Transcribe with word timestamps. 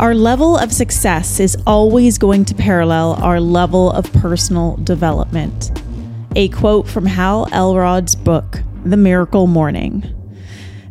Our 0.00 0.14
level 0.14 0.56
of 0.56 0.72
success 0.72 1.40
is 1.40 1.58
always 1.66 2.16
going 2.16 2.46
to 2.46 2.54
parallel 2.54 3.22
our 3.22 3.38
level 3.38 3.90
of 3.90 4.10
personal 4.14 4.78
development. 4.78 5.78
A 6.34 6.48
quote 6.48 6.88
from 6.88 7.04
Hal 7.04 7.46
Elrod's 7.52 8.14
book, 8.14 8.60
The 8.86 8.96
Miracle 8.96 9.46
Morning. 9.46 10.02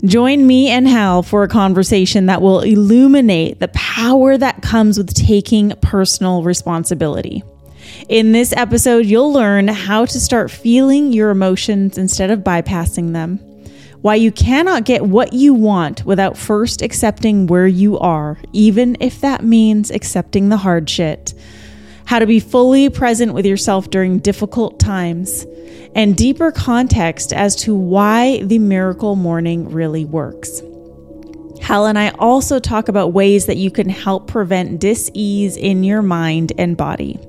Join 0.06 0.46
me 0.46 0.70
and 0.70 0.88
Hal 0.88 1.24
for 1.24 1.42
a 1.42 1.48
conversation 1.48 2.28
that 2.28 2.44
will 2.44 2.60
illuminate 2.60 3.60
the 3.60 3.70
power 3.70 4.38
that 4.38 4.62
comes 4.62 5.00
with 5.00 5.12
taking 5.16 5.72
personal 5.82 6.44
responsibility. 6.44 7.42
In 8.10 8.32
this 8.32 8.54
episode, 8.54 9.08
you'll 9.08 9.34
learn 9.34 9.70
how 9.70 10.06
to 10.06 10.20
start 10.20 10.52
feeling 10.52 11.14
your 11.14 11.32
emotions 11.32 11.98
instead 11.98 12.30
of 12.30 12.42
bypassing 12.42 13.14
them 13.14 13.40
why 14.02 14.16
you 14.16 14.32
cannot 14.32 14.86
get 14.86 15.06
what 15.06 15.34
you 15.34 15.54
want 15.54 16.06
without 16.06 16.38
first 16.38 16.82
accepting 16.82 17.48
where 17.48 17.68
you 17.68 18.00
are, 18.00 18.38
even 18.54 18.96
if 19.00 19.20
that 19.22 19.44
means 19.44 19.92
accepting 19.92 20.50
the 20.50 20.58
hard 20.58 20.90
shit, 20.90 21.34
how 22.06 22.20
to 22.20 22.26
be 22.26 22.40
fully 22.40 22.90
present 22.90 23.34
with 23.34 23.46
yourself 23.46 23.90
during 23.90 24.20
difficult 24.20 24.80
times, 24.80 25.46
and 25.96 26.16
deeper 26.16 26.52
context 26.52 27.34
as 27.34 27.56
to 27.58 27.76
why 27.76 28.42
the 28.44 28.60
miracle 28.60 29.16
morning 29.16 29.70
really 29.70 30.06
works. 30.06 30.62
Hal 31.62 31.86
and 31.86 32.00
I 32.00 32.10
also 32.12 32.60
talk 32.60 32.88
about 32.88 33.12
ways 33.12 33.48
that 33.48 33.58
you 33.58 33.70
can 33.70 33.90
help 33.90 34.28
prevent 34.28 34.80
dis 34.80 35.12
ease 35.14 35.58
in 35.58 35.84
your 35.84 36.02
mind 36.02 36.54
and 36.58 36.78
body. 36.78 37.20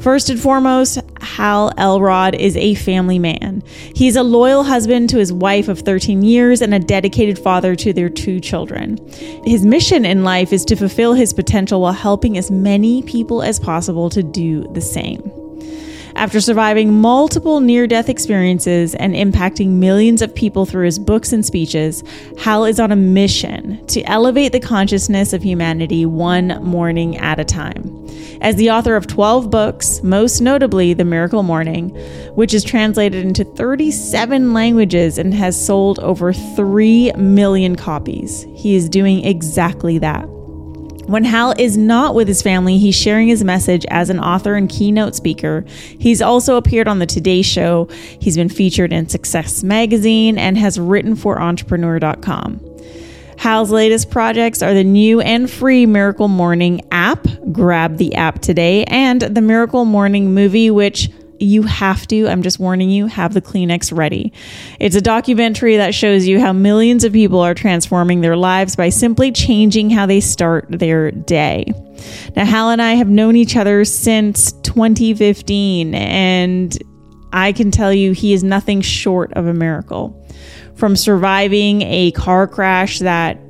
First 0.00 0.30
and 0.30 0.40
foremost, 0.40 0.98
Hal 1.20 1.72
Elrod 1.76 2.36
is 2.36 2.56
a 2.56 2.76
family 2.76 3.18
man. 3.18 3.64
He's 3.94 4.14
a 4.14 4.22
loyal 4.22 4.62
husband 4.62 5.10
to 5.10 5.18
his 5.18 5.32
wife 5.32 5.66
of 5.68 5.80
13 5.80 6.22
years 6.22 6.62
and 6.62 6.72
a 6.72 6.78
dedicated 6.78 7.38
father 7.38 7.74
to 7.76 7.92
their 7.92 8.08
two 8.08 8.38
children. 8.38 8.98
His 9.44 9.66
mission 9.66 10.04
in 10.04 10.22
life 10.22 10.52
is 10.52 10.64
to 10.66 10.76
fulfill 10.76 11.14
his 11.14 11.34
potential 11.34 11.80
while 11.80 11.92
helping 11.92 12.38
as 12.38 12.50
many 12.50 13.02
people 13.02 13.42
as 13.42 13.58
possible 13.58 14.08
to 14.10 14.22
do 14.22 14.72
the 14.72 14.80
same. 14.80 15.47
After 16.18 16.40
surviving 16.40 17.00
multiple 17.00 17.60
near 17.60 17.86
death 17.86 18.08
experiences 18.08 18.96
and 18.96 19.14
impacting 19.14 19.74
millions 19.74 20.20
of 20.20 20.34
people 20.34 20.66
through 20.66 20.86
his 20.86 20.98
books 20.98 21.32
and 21.32 21.46
speeches, 21.46 22.02
Hal 22.40 22.64
is 22.64 22.80
on 22.80 22.90
a 22.90 22.96
mission 22.96 23.86
to 23.86 24.02
elevate 24.02 24.50
the 24.50 24.58
consciousness 24.58 25.32
of 25.32 25.44
humanity 25.44 26.06
one 26.06 26.60
morning 26.64 27.16
at 27.18 27.38
a 27.38 27.44
time. 27.44 28.04
As 28.40 28.56
the 28.56 28.68
author 28.68 28.96
of 28.96 29.06
12 29.06 29.48
books, 29.48 30.02
most 30.02 30.40
notably 30.40 30.92
The 30.92 31.04
Miracle 31.04 31.44
Morning, 31.44 31.90
which 32.34 32.52
is 32.52 32.64
translated 32.64 33.24
into 33.24 33.44
37 33.44 34.52
languages 34.52 35.18
and 35.18 35.32
has 35.34 35.64
sold 35.64 36.00
over 36.00 36.32
3 36.32 37.12
million 37.12 37.76
copies, 37.76 38.44
he 38.56 38.74
is 38.74 38.88
doing 38.88 39.24
exactly 39.24 39.98
that. 39.98 40.28
When 41.08 41.24
Hal 41.24 41.54
is 41.58 41.78
not 41.78 42.14
with 42.14 42.28
his 42.28 42.42
family, 42.42 42.76
he's 42.76 42.94
sharing 42.94 43.28
his 43.28 43.42
message 43.42 43.86
as 43.88 44.10
an 44.10 44.20
author 44.20 44.56
and 44.56 44.68
keynote 44.68 45.14
speaker. 45.14 45.64
He's 45.98 46.20
also 46.20 46.58
appeared 46.58 46.86
on 46.86 46.98
the 46.98 47.06
Today 47.06 47.40
Show. 47.40 47.86
He's 48.20 48.36
been 48.36 48.50
featured 48.50 48.92
in 48.92 49.08
Success 49.08 49.64
Magazine 49.64 50.36
and 50.36 50.58
has 50.58 50.78
written 50.78 51.16
for 51.16 51.40
Entrepreneur.com. 51.40 52.60
Hal's 53.38 53.70
latest 53.70 54.10
projects 54.10 54.62
are 54.62 54.74
the 54.74 54.84
new 54.84 55.22
and 55.22 55.50
free 55.50 55.86
Miracle 55.86 56.28
Morning 56.28 56.82
app. 56.90 57.26
Grab 57.52 57.96
the 57.96 58.14
app 58.14 58.40
today 58.40 58.84
and 58.84 59.22
the 59.22 59.40
Miracle 59.40 59.86
Morning 59.86 60.34
movie, 60.34 60.70
which 60.70 61.08
you 61.40 61.62
have 61.62 62.06
to, 62.08 62.28
I'm 62.28 62.42
just 62.42 62.58
warning 62.58 62.90
you, 62.90 63.06
have 63.06 63.34
the 63.34 63.42
Kleenex 63.42 63.96
ready. 63.96 64.32
It's 64.80 64.96
a 64.96 65.00
documentary 65.00 65.76
that 65.76 65.94
shows 65.94 66.26
you 66.26 66.40
how 66.40 66.52
millions 66.52 67.04
of 67.04 67.12
people 67.12 67.40
are 67.40 67.54
transforming 67.54 68.20
their 68.20 68.36
lives 68.36 68.76
by 68.76 68.88
simply 68.88 69.32
changing 69.32 69.90
how 69.90 70.06
they 70.06 70.20
start 70.20 70.66
their 70.68 71.10
day. 71.10 71.72
Now, 72.36 72.44
Hal 72.44 72.70
and 72.70 72.82
I 72.82 72.94
have 72.94 73.08
known 73.08 73.36
each 73.36 73.56
other 73.56 73.84
since 73.84 74.52
2015, 74.62 75.94
and 75.94 76.76
I 77.32 77.52
can 77.52 77.70
tell 77.70 77.92
you 77.92 78.12
he 78.12 78.32
is 78.32 78.42
nothing 78.44 78.80
short 78.80 79.32
of 79.34 79.46
a 79.46 79.54
miracle. 79.54 80.14
From 80.76 80.94
surviving 80.96 81.82
a 81.82 82.12
car 82.12 82.46
crash 82.46 83.00
that 83.00 83.40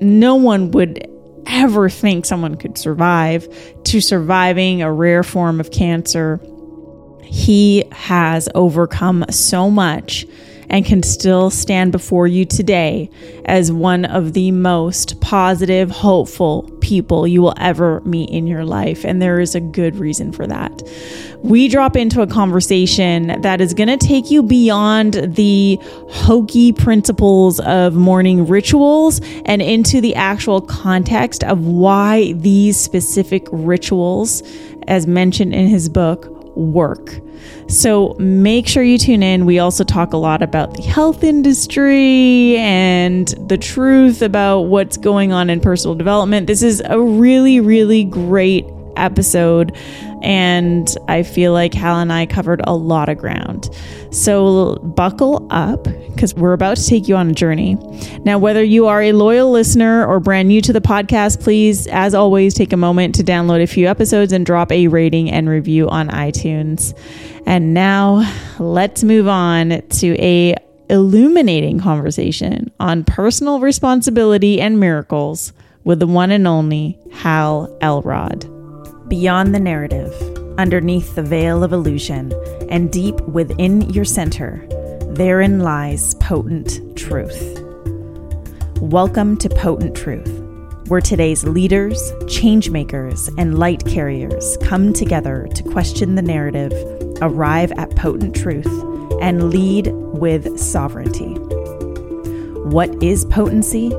no 0.00 0.34
one 0.34 0.72
would 0.72 1.08
ever 1.46 1.88
think 1.88 2.24
someone 2.24 2.56
could 2.56 2.78
survive 2.78 3.46
to 3.84 4.00
surviving 4.00 4.82
a 4.82 4.92
rare 4.92 5.22
form 5.22 5.60
of 5.60 5.70
cancer 5.70 6.40
he 7.22 7.84
has 7.92 8.48
overcome 8.54 9.24
so 9.30 9.70
much 9.70 10.26
and 10.72 10.86
can 10.86 11.02
still 11.02 11.50
stand 11.50 11.92
before 11.92 12.26
you 12.26 12.46
today 12.46 13.10
as 13.44 13.70
one 13.70 14.06
of 14.06 14.32
the 14.32 14.50
most 14.50 15.20
positive, 15.20 15.90
hopeful 15.90 16.62
people 16.80 17.26
you 17.26 17.42
will 17.42 17.54
ever 17.58 18.00
meet 18.00 18.30
in 18.30 18.46
your 18.46 18.64
life. 18.64 19.04
And 19.04 19.20
there 19.20 19.38
is 19.38 19.54
a 19.54 19.60
good 19.60 19.96
reason 19.96 20.32
for 20.32 20.46
that. 20.46 20.82
We 21.42 21.68
drop 21.68 21.94
into 21.94 22.22
a 22.22 22.26
conversation 22.26 23.40
that 23.42 23.60
is 23.60 23.74
going 23.74 23.88
to 23.88 23.98
take 23.98 24.30
you 24.30 24.42
beyond 24.42 25.14
the 25.36 25.78
hokey 26.08 26.72
principles 26.72 27.60
of 27.60 27.94
morning 27.94 28.46
rituals 28.46 29.20
and 29.44 29.60
into 29.60 30.00
the 30.00 30.14
actual 30.14 30.62
context 30.62 31.44
of 31.44 31.66
why 31.66 32.32
these 32.32 32.80
specific 32.80 33.46
rituals, 33.52 34.42
as 34.88 35.06
mentioned 35.06 35.52
in 35.54 35.66
his 35.66 35.90
book, 35.90 36.31
work. 36.56 37.20
So 37.68 38.14
make 38.18 38.66
sure 38.66 38.82
you 38.82 38.98
tune 38.98 39.22
in. 39.22 39.46
We 39.46 39.58
also 39.58 39.84
talk 39.84 40.12
a 40.12 40.16
lot 40.16 40.42
about 40.42 40.74
the 40.76 40.82
health 40.82 41.24
industry 41.24 42.56
and 42.58 43.28
the 43.48 43.58
truth 43.58 44.22
about 44.22 44.62
what's 44.62 44.96
going 44.96 45.32
on 45.32 45.50
in 45.50 45.60
personal 45.60 45.94
development. 45.94 46.46
This 46.46 46.62
is 46.62 46.82
a 46.84 47.00
really, 47.00 47.60
really 47.60 48.04
great 48.04 48.64
episode. 48.96 49.76
And 50.22 50.88
I 51.08 51.24
feel 51.24 51.52
like 51.52 51.74
Hal 51.74 51.98
and 51.98 52.12
I 52.12 52.26
covered 52.26 52.60
a 52.64 52.74
lot 52.74 53.08
of 53.08 53.18
ground. 53.18 53.68
So 54.12 54.76
buckle 54.76 55.46
up 55.50 55.84
because 55.84 56.34
we're 56.34 56.52
about 56.52 56.76
to 56.76 56.86
take 56.86 57.08
you 57.08 57.16
on 57.16 57.30
a 57.30 57.32
journey. 57.32 57.76
Now, 58.24 58.38
whether 58.38 58.62
you 58.62 58.86
are 58.86 59.02
a 59.02 59.12
loyal 59.12 59.50
listener 59.50 60.06
or 60.06 60.20
brand 60.20 60.48
new 60.48 60.60
to 60.60 60.72
the 60.72 60.80
podcast, 60.80 61.42
please, 61.42 61.86
as 61.88 62.14
always, 62.14 62.54
take 62.54 62.72
a 62.72 62.76
moment 62.76 63.14
to 63.16 63.24
download 63.24 63.62
a 63.62 63.66
few 63.66 63.88
episodes 63.88 64.32
and 64.32 64.46
drop 64.46 64.70
a 64.70 64.86
rating 64.88 65.30
and 65.30 65.48
review 65.48 65.88
on 65.88 66.08
iTunes. 66.08 66.96
And 67.46 67.74
now 67.74 68.30
let's 68.60 69.02
move 69.02 69.26
on 69.26 69.82
to 69.88 70.16
a 70.22 70.54
illuminating 70.88 71.80
conversation 71.80 72.70
on 72.78 73.02
personal 73.02 73.60
responsibility 73.60 74.60
and 74.60 74.78
miracles 74.78 75.52
with 75.84 75.98
the 75.98 76.06
one 76.06 76.30
and 76.30 76.46
only 76.46 76.98
Hal 77.12 77.76
Elrod. 77.80 78.61
Beyond 79.12 79.54
the 79.54 79.60
narrative, 79.60 80.10
underneath 80.56 81.14
the 81.14 81.22
veil 81.22 81.62
of 81.62 81.74
illusion, 81.74 82.32
and 82.70 82.90
deep 82.90 83.20
within 83.20 83.82
your 83.90 84.06
center, 84.06 84.66
therein 85.02 85.60
lies 85.60 86.14
potent 86.14 86.96
truth. 86.96 87.60
Welcome 88.80 89.36
to 89.36 89.50
Potent 89.50 89.94
Truth, 89.94 90.32
where 90.88 91.02
today's 91.02 91.44
leaders, 91.44 92.00
changemakers, 92.22 93.28
and 93.36 93.58
light 93.58 93.84
carriers 93.84 94.56
come 94.62 94.94
together 94.94 95.46
to 95.56 95.62
question 95.62 96.14
the 96.14 96.22
narrative, 96.22 96.72
arrive 97.20 97.70
at 97.72 97.94
potent 97.94 98.34
truth, 98.34 98.66
and 99.20 99.50
lead 99.50 99.88
with 99.88 100.58
sovereignty. 100.58 101.34
What 102.64 103.02
is 103.02 103.26
potency? 103.26 103.92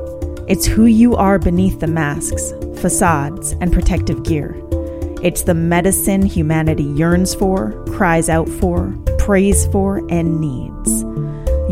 It's 0.47 0.65
who 0.65 0.87
you 0.87 1.15
are 1.15 1.37
beneath 1.37 1.81
the 1.81 1.87
masks, 1.87 2.51
facades, 2.81 3.51
and 3.61 3.71
protective 3.71 4.23
gear. 4.23 4.59
It's 5.23 5.43
the 5.43 5.53
medicine 5.53 6.23
humanity 6.23 6.83
yearns 6.83 7.33
for, 7.33 7.71
cries 7.93 8.27
out 8.27 8.49
for, 8.49 8.93
prays 9.19 9.65
for, 9.67 9.99
and 10.09 10.41
needs. 10.41 11.03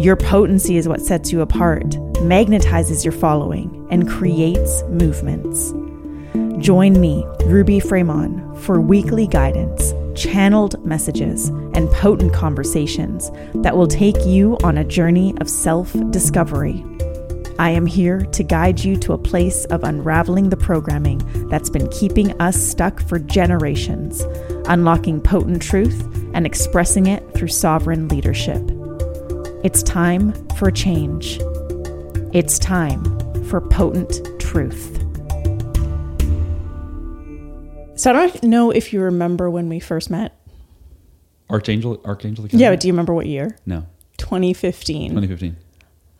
Your 0.02 0.16
potency 0.16 0.78
is 0.78 0.88
what 0.88 1.02
sets 1.02 1.34
you 1.34 1.42
apart, 1.42 1.90
magnetizes 2.24 3.04
your 3.04 3.12
following, 3.12 3.86
and 3.92 4.08
creates 4.08 4.84
movements. 4.84 5.74
Join 6.64 7.02
me, 7.02 7.26
Ruby 7.44 7.82
Fremon, 7.82 8.58
for 8.60 8.80
weekly 8.80 9.28
guidance, 9.28 9.94
channeled 10.18 10.82
messages, 10.86 11.50
and 11.74 11.92
potent 11.92 12.34
conversations 12.34 13.32
that 13.56 13.76
will 13.76 13.88
take 13.88 14.26
you 14.26 14.58
on 14.64 14.78
a 14.78 14.86
journey 14.86 15.36
of 15.42 15.50
self 15.50 15.94
discovery 16.12 16.86
I 17.60 17.70
am 17.72 17.86
here 17.86 18.22
to 18.22 18.44
guide 18.44 18.84
you 18.84 18.96
to 18.98 19.14
a 19.14 19.18
place 19.18 19.66
of 19.66 19.84
unraveling 19.84 20.50
the 20.50 20.58
programming 20.58 21.20
that's 21.50 21.70
been 21.70 21.88
keeping 21.90 22.40
us 22.42 22.56
stuck 22.56 23.02
for 23.08 23.20
generations, 23.20 24.22
unlocking 24.68 25.22
potent 25.22 25.62
truth 25.62 26.02
and 26.34 26.46
expressing 26.46 27.08
it 27.08 27.34
through 27.34 27.50
sovereign 27.50 28.08
leadership. 28.08 28.62
It's 29.64 29.84
time 29.84 30.34
for 30.56 30.72
change. 30.72 31.40
It's 32.34 32.58
time 32.58 33.04
for 33.46 33.62
potent 33.62 34.22
truth. 34.40 34.98
So 37.96 38.10
I 38.10 38.14
don't 38.14 38.44
know 38.44 38.72
if 38.72 38.94
you 38.94 39.02
remember 39.02 39.50
when 39.50 39.70
we 39.70 39.80
first 39.80 40.10
met. 40.10 40.36
Archangel, 41.50 42.02
Archangel 42.06 42.46
Academy? 42.46 42.64
Yeah, 42.64 42.72
but 42.72 42.80
do 42.80 42.88
you 42.88 42.94
remember 42.94 43.14
what 43.14 43.28
year? 43.28 43.58
No. 43.66 43.86
2015. 44.18 45.10
2015. 45.12 45.58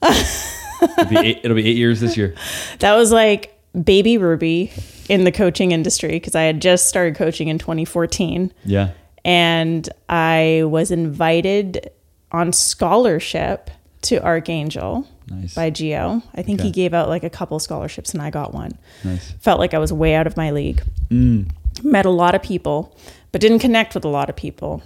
it'll, 0.82 1.06
be 1.06 1.18
eight, 1.18 1.40
it'll 1.44 1.56
be 1.56 1.68
eight 1.68 1.78
years 1.78 2.00
this 2.00 2.18
year. 2.18 2.36
That 2.80 2.96
was 2.96 3.12
like 3.12 3.58
baby 3.84 4.18
Ruby 4.18 4.72
in 5.08 5.24
the 5.24 5.32
coaching 5.32 5.72
industry 5.72 6.12
because 6.12 6.36
I 6.36 6.44
had 6.44 6.62
just 6.62 6.88
started 6.88 7.16
coaching 7.16 7.48
in 7.48 7.58
2014. 7.58 8.52
Yeah. 8.66 8.92
And 9.24 9.88
I 10.10 10.64
was 10.66 10.92
invited 10.92 11.92
on 12.32 12.54
scholarship 12.54 13.70
to 14.04 14.24
Archangel 14.24 15.08
Nice. 15.28 15.54
by 15.54 15.70
Geo. 15.70 16.22
I 16.34 16.42
think 16.42 16.62
he 16.62 16.72
gave 16.72 16.94
out 16.94 17.08
like 17.08 17.24
a 17.24 17.30
couple 17.30 17.60
scholarships 17.60 18.14
and 18.14 18.22
I 18.22 18.30
got 18.30 18.54
one. 18.54 18.72
Nice. 19.04 19.32
Felt 19.34 19.60
like 19.60 19.74
I 19.74 19.80
was 19.80 19.94
way 19.94 20.16
out 20.16 20.28
of 20.28 20.36
my 20.36 20.52
league. 20.52 20.84
Mm. 21.10 21.52
Met 21.84 22.06
a 22.06 22.10
lot 22.10 22.36
of 22.36 22.42
people, 22.42 22.98
but 23.32 23.42
didn't 23.42 23.60
connect 23.60 23.94
with 23.96 24.06
a 24.06 24.10
lot 24.10 24.30
of 24.30 24.36
people. 24.36 24.82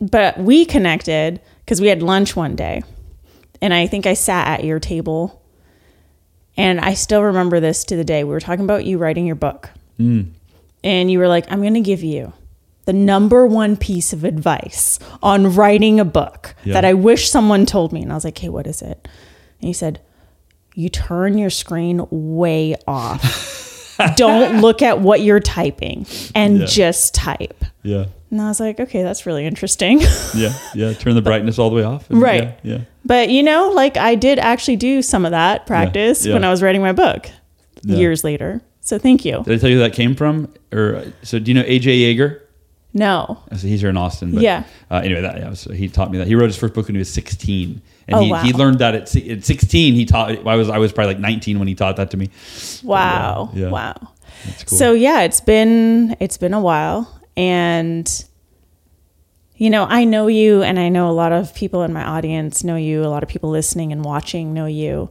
But 0.00 0.38
we 0.38 0.64
connected 0.64 1.40
because 1.64 1.80
we 1.80 1.86
had 1.86 2.02
lunch 2.02 2.36
one 2.36 2.56
day. 2.56 2.82
And 3.62 3.72
I 3.74 3.86
think 3.86 4.06
I 4.06 4.14
sat 4.14 4.46
at 4.60 4.64
your 4.64 4.78
table. 4.80 5.42
And 6.56 6.80
I 6.80 6.94
still 6.94 7.22
remember 7.22 7.60
this 7.60 7.84
to 7.84 7.96
the 7.96 8.04
day. 8.04 8.24
We 8.24 8.30
were 8.30 8.40
talking 8.40 8.64
about 8.64 8.84
you 8.86 8.96
writing 8.98 9.26
your 9.26 9.36
book. 9.36 9.70
Mm. 10.00 10.30
And 10.82 11.10
you 11.10 11.18
were 11.18 11.28
like, 11.28 11.50
I'm 11.52 11.60
going 11.60 11.74
to 11.74 11.80
give 11.80 12.02
you 12.02 12.32
the 12.86 12.92
number 12.92 13.46
one 13.46 13.76
piece 13.76 14.12
of 14.12 14.24
advice 14.24 14.98
on 15.22 15.54
writing 15.54 16.00
a 16.00 16.04
book 16.04 16.54
Yeah. 16.64 16.74
that 16.74 16.84
I 16.84 16.94
wish 16.94 17.28
someone 17.30 17.66
told 17.66 17.92
me. 17.92 18.02
And 18.02 18.10
I 18.12 18.14
was 18.14 18.24
like, 18.24 18.38
hey, 18.38 18.48
what 18.48 18.66
is 18.66 18.80
it? 18.80 19.06
And 19.60 19.68
he 19.68 19.72
said, 19.72 20.00
you 20.74 20.88
turn 20.88 21.36
your 21.36 21.50
screen 21.50 22.06
way 22.10 22.76
off. 22.86 23.98
Don't 24.16 24.60
look 24.60 24.82
at 24.82 25.00
what 25.00 25.20
you're 25.22 25.40
typing 25.40 26.06
and 26.34 26.60
Yeah. 26.60 26.66
just 26.66 27.14
type. 27.14 27.64
Yeah. 27.82 28.06
And 28.30 28.42
I 28.42 28.48
was 28.48 28.58
like, 28.60 28.80
okay, 28.80 29.02
that's 29.02 29.24
really 29.26 29.46
interesting. 29.46 30.00
Yeah. 30.34 30.52
Yeah. 30.74 30.92
Turn 30.92 31.14
the 31.14 31.22
brightness 31.22 31.58
all 31.58 31.70
the 31.70 31.76
way 31.76 31.82
off. 31.84 32.10
and- 32.10 32.20
Right. 32.20 32.58
Yeah. 32.62 32.72
yeah. 32.74 32.78
but 33.04 33.30
you 33.30 33.42
know, 33.42 33.70
like 33.70 33.96
I 33.96 34.14
did 34.16 34.38
actually 34.38 34.76
do 34.76 35.00
some 35.02 35.24
of 35.24 35.30
that 35.30 35.66
practice 35.66 36.26
yeah. 36.26 36.34
when 36.34 36.44
I 36.44 36.50
was 36.50 36.62
writing 36.62 36.82
my 36.82 36.92
book 36.92 37.28
Yeah. 37.82 37.96
years 37.96 38.24
later. 38.24 38.60
So 38.80 38.98
thank 38.98 39.24
you. 39.24 39.42
Did 39.44 39.54
I 39.54 39.58
tell 39.58 39.70
you 39.70 39.78
that 39.78 39.92
came 39.94 40.14
from? 40.14 40.52
Or 40.72 41.04
so 41.22 41.38
do 41.38 41.50
you 41.50 41.54
know 41.54 41.62
AJ 41.64 42.00
Yeager? 42.00 42.40
No. 42.92 43.38
So 43.56 43.66
he's 43.66 43.80
here 43.80 43.90
in 43.90 43.96
Austin. 43.96 44.32
But, 44.32 44.42
Yeah. 44.42 44.64
Uh, 44.90 44.96
anyway, 45.04 45.20
that 45.22 45.38
yeah, 45.38 45.52
so 45.54 45.72
he 45.72 45.88
taught 45.88 46.10
me 46.10 46.18
that. 46.18 46.26
He 46.26 46.34
wrote 46.34 46.46
his 46.46 46.56
first 46.56 46.72
book 46.74 46.86
when 46.86 46.94
he 46.94 46.98
was 46.98 47.12
16, 47.12 47.80
and 48.08 48.16
Oh, 48.16 48.20
he, 48.22 48.30
wow. 48.32 48.42
he 48.42 48.52
learned 48.52 48.78
that 48.78 48.94
at, 48.94 49.14
at 49.16 49.44
16. 49.44 49.94
He 49.94 50.04
taught. 50.06 50.46
I 50.46 50.56
was 50.56 50.68
I 50.70 50.78
was 50.78 50.92
probably 50.92 51.14
like 51.14 51.20
19 51.20 51.58
when 51.58 51.68
he 51.68 51.74
taught 51.74 51.96
that 51.96 52.10
to 52.12 52.16
me. 52.16 52.30
Wow. 52.82 53.50
Yeah. 53.54 53.68
Wow. 53.68 53.94
Cool. 54.66 54.78
So 54.78 54.92
yeah, 54.92 55.22
it's 55.22 55.40
been 55.40 56.16
it's 56.20 56.38
been 56.38 56.54
a 56.54 56.60
while 56.60 57.12
and 57.36 58.24
you 59.56 59.70
know, 59.70 59.84
I 59.84 60.04
know 60.04 60.26
you 60.26 60.62
and 60.62 60.78
I 60.78 60.90
know 60.90 61.08
a 61.08 61.12
lot 61.12 61.32
of 61.32 61.54
people 61.54 61.82
in 61.82 61.92
my 61.92 62.04
audience 62.04 62.62
know 62.62 62.76
you, 62.76 63.02
a 63.02 63.08
lot 63.08 63.22
of 63.22 63.28
people 63.28 63.50
listening 63.50 63.90
and 63.90 64.04
watching 64.04 64.52
know 64.52 64.66
you. 64.66 65.10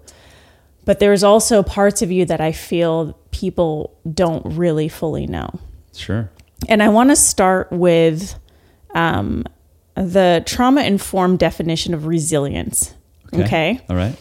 But 0.85 0.99
there's 0.99 1.23
also 1.23 1.63
parts 1.63 2.03
of 2.03 2.11
you 2.11 2.25
that 2.25 2.41
I 2.41 2.51
feel 2.51 3.17
people 3.31 3.97
don't 4.11 4.45
really 4.55 4.87
fully 4.87 5.25
know. 5.25 5.59
sure. 5.95 6.29
And 6.67 6.81
I 6.83 6.89
want 6.89 7.09
to 7.09 7.15
start 7.15 7.71
with 7.71 8.35
um, 8.93 9.45
the 9.95 10.43
trauma 10.45 10.83
informed 10.83 11.39
definition 11.39 11.93
of 11.93 12.05
resilience. 12.05 12.93
okay? 13.33 13.81
All 13.89 13.95
right. 13.95 14.15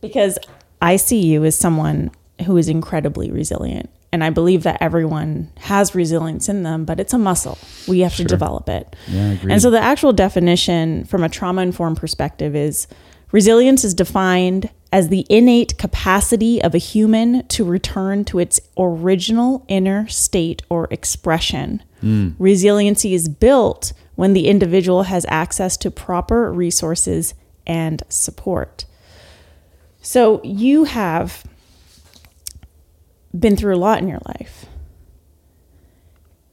because 0.00 0.38
I 0.80 0.96
see 0.96 1.20
you 1.20 1.44
as 1.44 1.56
someone 1.56 2.10
who 2.44 2.56
is 2.56 2.68
incredibly 2.68 3.30
resilient. 3.30 3.90
And 4.16 4.24
I 4.24 4.30
believe 4.30 4.62
that 4.62 4.78
everyone 4.80 5.50
has 5.58 5.94
resilience 5.94 6.48
in 6.48 6.62
them, 6.62 6.86
but 6.86 6.98
it's 6.98 7.12
a 7.12 7.18
muscle. 7.18 7.58
We 7.86 8.00
have 8.00 8.14
Sure. 8.14 8.24
to 8.24 8.28
develop 8.28 8.66
it. 8.66 8.96
Yeah, 9.06 9.36
And 9.46 9.60
so 9.60 9.70
the 9.70 9.78
actual 9.78 10.14
definition 10.14 11.04
from 11.04 11.22
a 11.22 11.28
trauma 11.28 11.60
informed 11.60 11.98
perspective 11.98 12.56
is 12.56 12.86
resilience 13.30 13.84
is 13.84 13.92
defined 13.92 14.70
as 14.90 15.10
the 15.10 15.26
innate 15.28 15.76
capacity 15.76 16.62
of 16.62 16.74
a 16.74 16.78
human 16.78 17.46
to 17.48 17.62
return 17.62 18.24
to 18.24 18.38
its 18.38 18.58
original 18.78 19.66
inner 19.68 20.08
state 20.08 20.62
or 20.70 20.88
expression. 20.90 21.82
Hmm. 22.00 22.30
Resiliency 22.38 23.12
is 23.12 23.28
built 23.28 23.92
when 24.14 24.32
the 24.32 24.48
individual 24.48 25.02
has 25.02 25.26
access 25.28 25.76
to 25.76 25.90
proper 25.90 26.50
resources 26.50 27.34
and 27.66 28.02
support. 28.08 28.86
So 30.00 30.40
you 30.42 30.84
have 30.84 31.44
been 33.38 33.56
through 33.56 33.74
a 33.74 33.78
lot 33.78 33.98
in 33.98 34.08
your 34.08 34.20
life. 34.26 34.66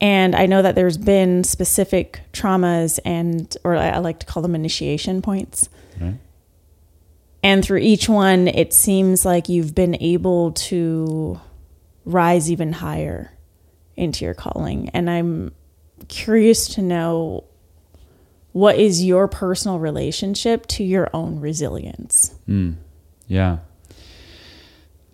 And 0.01 0.35
I 0.35 0.47
know 0.47 0.62
that 0.62 0.75
there's 0.75 0.97
been 0.97 1.44
specific 1.44 2.21
traumas 2.33 3.00
and, 3.06 3.56
or 3.63 3.75
I 3.75 3.89
I 3.89 3.97
like 4.00 4.19
to 4.19 4.25
call 4.25 4.44
them 4.44 4.56
initiation 4.56 5.21
points. 5.21 5.69
Right. 6.00 6.15
And 7.41 7.63
through 7.63 7.80
each 7.80 8.07
one, 8.09 8.47
it 8.47 8.74
seems 8.74 9.25
like 9.25 9.50
you've 9.50 9.75
been 9.75 10.01
able 10.01 10.53
to 10.53 11.39
rise 12.06 12.51
even 12.51 12.74
higher 12.74 13.31
into 13.95 14.25
your 14.25 14.33
calling. 14.33 14.89
And 14.89 15.09
I'm 15.09 15.53
curious 16.07 16.68
to 16.75 16.81
know 16.81 17.45
what 18.53 18.77
is 18.77 19.03
your 19.03 19.27
personal 19.27 19.79
relationship 19.79 20.68
to 20.68 20.83
your 20.83 21.09
own 21.13 21.39
resilience? 21.39 22.33
Yeah. 23.27 23.57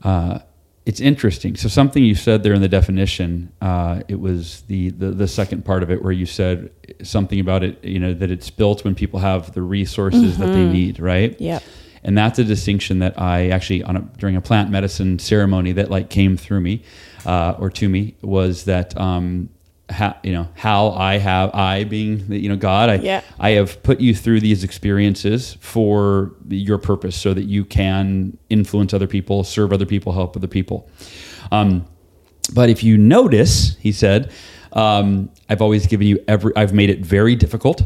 Uh, 0.03 0.39
it's 0.85 0.99
interesting. 0.99 1.55
So 1.55 1.67
something 1.67 2.03
you 2.03 2.15
said 2.15 2.43
there 2.43 2.53
in 2.53 2.61
the 2.61 2.67
definition, 2.67 3.51
uh, 3.61 4.01
it 4.07 4.19
was 4.19 4.61
the, 4.61 4.89
the 4.89 5.11
the 5.11 5.27
second 5.27 5.65
part 5.65 5.83
of 5.83 5.91
it 5.91 6.01
where 6.03 6.11
you 6.11 6.25
said 6.25 6.71
something 7.03 7.39
about 7.39 7.63
it. 7.63 7.83
You 7.83 7.99
know 7.99 8.13
that 8.13 8.31
it's 8.31 8.49
built 8.49 8.83
when 8.83 8.95
people 8.95 9.19
have 9.19 9.53
the 9.53 9.61
resources 9.61 10.37
that 10.37 10.47
they 10.47 10.65
need, 10.65 10.99
right? 10.99 11.39
Yeah. 11.39 11.59
And 12.03 12.17
that's 12.17 12.39
a 12.39 12.43
distinction 12.43 12.99
that 12.99 13.19
I 13.19 13.49
actually 13.49 13.83
on 13.83 13.97
a, 13.97 14.01
during 14.17 14.35
a 14.35 14.41
plant 14.41 14.69
medicine 14.69 15.19
ceremony 15.19 15.73
that 15.73 15.91
like 15.91 16.09
came 16.09 16.37
through 16.37 16.61
me 16.61 16.83
uh, 17.25 17.55
or 17.59 17.69
to 17.71 17.89
me 17.89 18.15
was 18.21 18.63
that 18.65 18.97
um, 18.99 19.49
ha, 19.89 20.17
you 20.23 20.31
know 20.31 20.47
how 20.55 20.91
I 20.91 21.17
have 21.17 21.53
I 21.53 21.83
being 21.83 22.27
the, 22.27 22.39
you 22.39 22.49
know 22.49 22.55
God 22.55 22.89
I 22.89 22.95
Yeah. 22.95 23.21
I 23.39 23.51
have 23.51 23.81
put 23.83 23.99
you 23.99 24.15
through 24.15 24.39
these 24.41 24.63
experiences 24.63 25.57
for 25.59 26.33
your 26.47 26.77
purpose 26.77 27.15
so 27.15 27.33
that 27.33 27.43
you 27.43 27.65
can 27.65 28.37
influence 28.49 28.93
other 28.93 29.07
people, 29.07 29.43
serve 29.43 29.73
other 29.73 29.85
people, 29.85 30.13
help 30.13 30.35
other 30.35 30.47
people. 30.47 30.89
Um, 31.51 31.85
but 32.53 32.69
if 32.69 32.83
you 32.83 32.97
notice, 32.97 33.77
he 33.79 33.91
said, 33.91 34.31
um, 34.73 35.29
I've 35.49 35.61
always 35.61 35.87
given 35.87 36.07
you 36.07 36.23
every, 36.27 36.51
I've 36.55 36.73
made 36.73 36.89
it 36.89 37.05
very 37.05 37.35
difficult, 37.35 37.81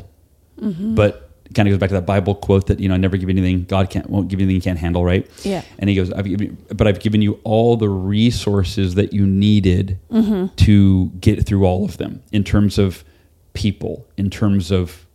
but 0.96 1.16
it 1.16 1.33
kind 1.54 1.68
of 1.68 1.74
goes 1.74 1.80
back 1.80 1.90
to 1.90 1.96
that 1.96 2.06
Bible 2.06 2.36
quote 2.36 2.68
that, 2.68 2.80
you 2.80 2.88
know, 2.90 2.96
I 2.96 2.98
never 2.98 3.18
give 3.18 3.30
anything, 3.30 3.66
God 3.66 3.90
can't, 3.90 4.10
won't 4.10 4.28
give 4.28 4.40
you 4.40 4.46
anything 4.46 4.56
you 4.56 4.62
can't 4.62 4.80
handle, 4.80 5.04
right? 5.04 5.30
Yeah. 5.44 5.64
And 5.80 5.90
he 5.90 5.96
goes, 5.96 6.12
I've 6.12 6.26
given, 6.26 6.58
but 6.70 6.88
I've 6.88 7.00
given 7.00 7.22
you 7.22 7.40
all 7.44 7.78
the 7.78 7.90
resources 7.90 8.96
that 8.96 9.14
you 9.14 9.26
needed 9.26 10.00
mm-hmm. 10.12 10.56
to 10.56 11.08
get 11.20 11.46
through 11.46 11.66
all 11.66 11.86
of 11.86 11.98
them 11.98 12.24
in 12.32 12.44
terms 12.44 12.78
of 12.78 13.04
people, 13.54 14.08
in 14.18 14.30
terms 14.30 14.72
of 14.72 15.06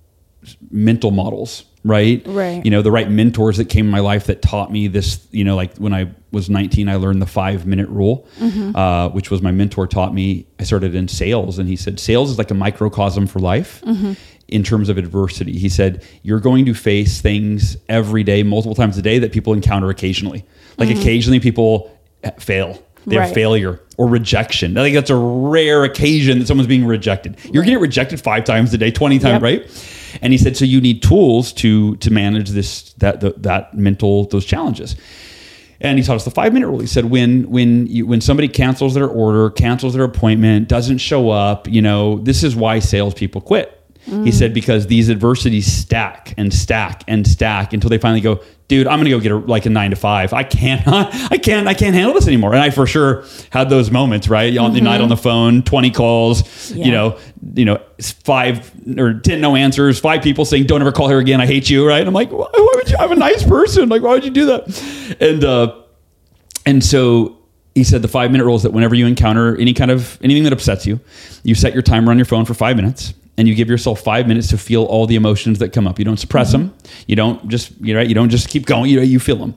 mental 0.71 1.11
models, 1.11 1.65
right? 1.85 2.23
Right. 2.27 2.65
You 2.65 2.71
know, 2.71 2.83
the 2.83 2.91
right 2.91 3.11
mentors 3.11 3.57
that 3.57 3.69
came 3.69 3.87
in 3.87 3.91
my 3.91 4.01
life 4.01 4.27
that 4.27 4.43
taught 4.43 4.71
me 4.71 4.89
this, 4.89 5.27
you 5.31 5.45
know, 5.45 5.57
like 5.57 5.77
when 5.77 5.93
I 5.93 6.11
was 6.31 6.49
19, 6.51 6.89
I 6.89 6.97
learned 6.97 7.23
the 7.23 7.27
five 7.27 7.67
minute 7.67 7.89
rule, 7.89 8.29
mm-hmm. 8.39 8.77
uh, 8.77 9.09
which 9.09 9.31
was 9.31 9.43
my 9.43 9.51
mentor 9.51 9.87
taught 9.87 10.15
me. 10.15 10.47
I 10.59 10.65
started 10.65 10.95
in 10.95 11.09
sales 11.09 11.59
and 11.59 11.69
he 11.69 11.77
said, 11.77 11.99
sales 11.99 12.31
is 12.31 12.39
like 12.39 12.51
a 12.51 12.55
microcosm 12.55 13.27
for 13.27 13.39
life 13.39 13.83
mm-hmm. 13.83 14.13
In 14.49 14.63
terms 14.63 14.89
of 14.89 14.99
adversity. 14.99 15.59
He 15.59 15.69
said, 15.69 16.05
you're 16.23 16.41
going 16.41 16.65
to 16.65 16.75
face 16.75 17.21
things 17.21 17.77
every 17.89 18.25
day, 18.25 18.43
multiple 18.43 18.75
times 18.75 18.97
a 18.99 19.03
day 19.03 19.19
that 19.19 19.33
people 19.33 19.53
encounter 19.53 19.91
occasionally. 19.91 20.45
Like 20.79 20.89
mm-hmm. 20.89 21.01
occasionally 21.01 21.41
people 21.41 21.97
eh, 22.25 22.31
fail. 22.39 22.83
They 23.07 23.17
have 23.17 23.33
failure 23.33 23.81
or 23.97 24.07
rejection. 24.07 24.77
I 24.77 24.83
think 24.83 24.95
that's 24.95 25.11
a 25.11 25.17
rare 25.17 25.85
occasion 25.85 26.39
that 26.39 26.47
someone's 26.47 26.69
being 26.69 26.85
rejected. 26.85 27.39
You're 27.51 27.63
getting 27.63 27.81
rejected 27.81 28.21
five 28.21 28.45
times 28.45 28.73
a 28.75 28.79
day, 28.79 28.91
20 28.91 29.19
times, 29.19 29.33
Yep. 29.35 29.43
right? 29.43 30.19
And 30.21 30.33
he 30.33 30.39
said, 30.39 30.57
so 30.57 30.65
you 30.65 30.81
need 30.81 31.03
tools 31.03 31.53
to 31.55 31.97
to 31.97 32.11
manage 32.11 32.51
this 32.51 32.93
that 32.95 33.21
that, 33.21 33.43
that 33.43 33.75
mental 33.75 34.25
those 34.27 34.45
challenges. 34.45 34.97
And 35.81 35.99
he 35.99 36.05
taught 36.05 36.17
us 36.17 36.25
the 36.25 36.31
five 36.31 36.53
minute 36.53 36.67
rule. 36.69 36.81
He 36.81 36.87
said 36.87 37.07
when 37.07 37.51
when 37.51 37.87
you, 37.87 38.07
when 38.07 38.21
somebody 38.21 38.49
cancels 38.49 38.95
their 38.95 39.07
order, 39.07 39.51
cancels 39.51 39.95
their 39.95 40.05
appointment, 40.05 40.69
doesn't 40.69 40.99
show 40.99 41.31
up, 41.31 41.69
you 41.69 41.83
know, 41.83 42.19
this 42.19 42.43
is 42.43 42.57
why 42.57 42.79
salespeople 42.79 43.41
quit. 43.43 43.78
He 44.09 44.33
said 44.33 44.55
because 44.55 44.87
these 44.87 45.11
adversities 45.11 45.71
stack 45.71 46.33
and 46.39 46.53
stack 46.55 47.03
and 47.07 47.27
stack 47.27 47.75
until 47.75 47.91
they 47.91 47.99
finally 47.99 48.23
go, 48.23 48.41
dude, 48.69 48.87
I'm 48.87 48.99
gonna 48.99 49.11
go 49.11 49.21
get 49.21 49.33
a, 49.33 49.37
like 49.37 49.67
a 49.67 49.71
nine 49.71 49.91
to 49.91 49.97
five. 49.97 50.33
I 50.33 50.45
can't, 50.45 50.83
I 50.87 51.37
can't, 51.37 51.69
I 51.69 51.75
can't 51.75 51.95
handle 51.95 52.15
this 52.15 52.27
anymore. 52.27 52.55
And 52.55 52.63
I 52.63 52.71
for 52.71 52.87
sure 52.87 53.25
had 53.51 53.69
those 53.69 53.91
moments, 53.91 54.29
right? 54.29 54.57
On 54.57 54.73
the 54.73 54.81
night 54.81 55.03
on 55.03 55.11
the 55.11 55.17
phone, 55.17 55.63
20 55.63 55.91
calls, 55.91 56.71
Yeah. 56.71 56.87
you 56.87 56.93
know, 56.93 57.19
you 57.55 57.65
know, 57.67 57.83
five 58.25 58.71
or 58.99 59.15
10 59.21 59.41
no 59.43 59.57
answers, 59.57 59.99
five 60.01 60.23
people 60.23 60.45
saying, 60.47 60.65
don't 60.65 60.81
ever 60.81 60.93
call 60.93 61.09
her 61.09 61.19
again. 61.19 61.41
I 61.43 61.47
hate 61.47 61.69
you. 61.69 61.87
Right. 61.87 62.07
I'm 62.07 62.15
like, 62.15 62.31
why, 62.31 62.49
why 62.53 62.73
would 62.77 62.91
you? 62.91 62.97
I'm 62.99 63.13
a 63.13 63.17
nice 63.17 63.43
person. 63.43 63.89
Like, 63.91 64.01
why 64.03 64.13
would 64.13 64.25
you 64.25 64.31
do 64.31 64.47
that? 64.47 65.17
And, 65.21 65.45
uh, 65.45 65.83
and 66.65 66.83
so 66.83 67.37
he 67.75 67.85
said 67.85 68.01
the 68.03 68.09
five 68.09 68.31
minute 68.31 68.45
rule 68.45 68.57
is 68.57 68.63
that 68.63 68.73
whenever 68.73 68.95
you 68.95 69.07
encounter 69.07 69.57
any 69.57 69.73
kind 69.75 69.91
of 69.91 70.19
anything 70.23 70.45
that 70.45 70.53
upsets 70.53 70.87
you, 70.87 70.99
you 71.43 71.55
set 71.55 71.73
your 71.75 71.83
timer 71.83 72.11
on 72.11 72.17
your 72.19 72.25
phone 72.25 72.45
for 72.45 72.55
five 72.55 72.77
minutes 72.77 73.13
and 73.39 73.47
you 73.49 73.55
give 73.55 73.71
yourself 73.71 74.01
five 74.01 74.27
minutes 74.27 74.49
to 74.49 74.59
feel 74.59 74.85
all 74.85 75.07
the 75.07 75.15
emotions 75.15 75.61
that 75.61 75.73
come 75.73 75.87
up. 75.87 75.99
You 75.99 76.05
don't 76.05 76.19
suppress 76.19 76.53
them. 76.53 76.75
You 77.07 77.17
don't 77.17 77.49
just 77.49 77.73
you 77.81 77.95
know 77.95 78.01
you 78.01 78.15
don't 78.15 78.29
just 78.29 78.49
keep 78.49 78.67
going. 78.67 78.91
You 78.91 78.97
know 78.97 79.03
you 79.03 79.21
feel 79.21 79.37
them, 79.37 79.57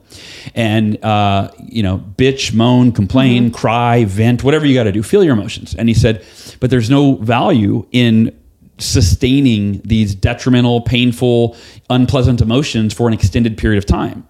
and 0.54 1.04
uh, 1.04 1.50
you 1.58 1.82
know 1.82 1.98
bitch, 1.98 2.54
moan, 2.54 2.92
complain, 2.92 3.50
cry, 3.50 4.04
vent, 4.04 4.44
whatever 4.44 4.64
you 4.64 4.74
got 4.74 4.84
to 4.84 4.92
do. 4.92 5.02
Feel 5.02 5.24
your 5.24 5.34
emotions. 5.34 5.74
And 5.74 5.88
he 5.88 5.94
said, 5.94 6.24
but 6.60 6.70
there's 6.70 6.88
no 6.88 7.16
value 7.16 7.86
in 7.90 8.38
sustaining 8.78 9.80
these 9.84 10.14
detrimental, 10.14 10.80
painful, 10.80 11.56
unpleasant 11.90 12.40
emotions 12.40 12.94
for 12.94 13.06
an 13.08 13.12
extended 13.14 13.58
period 13.58 13.78
of 13.78 13.86
time. 13.86 14.26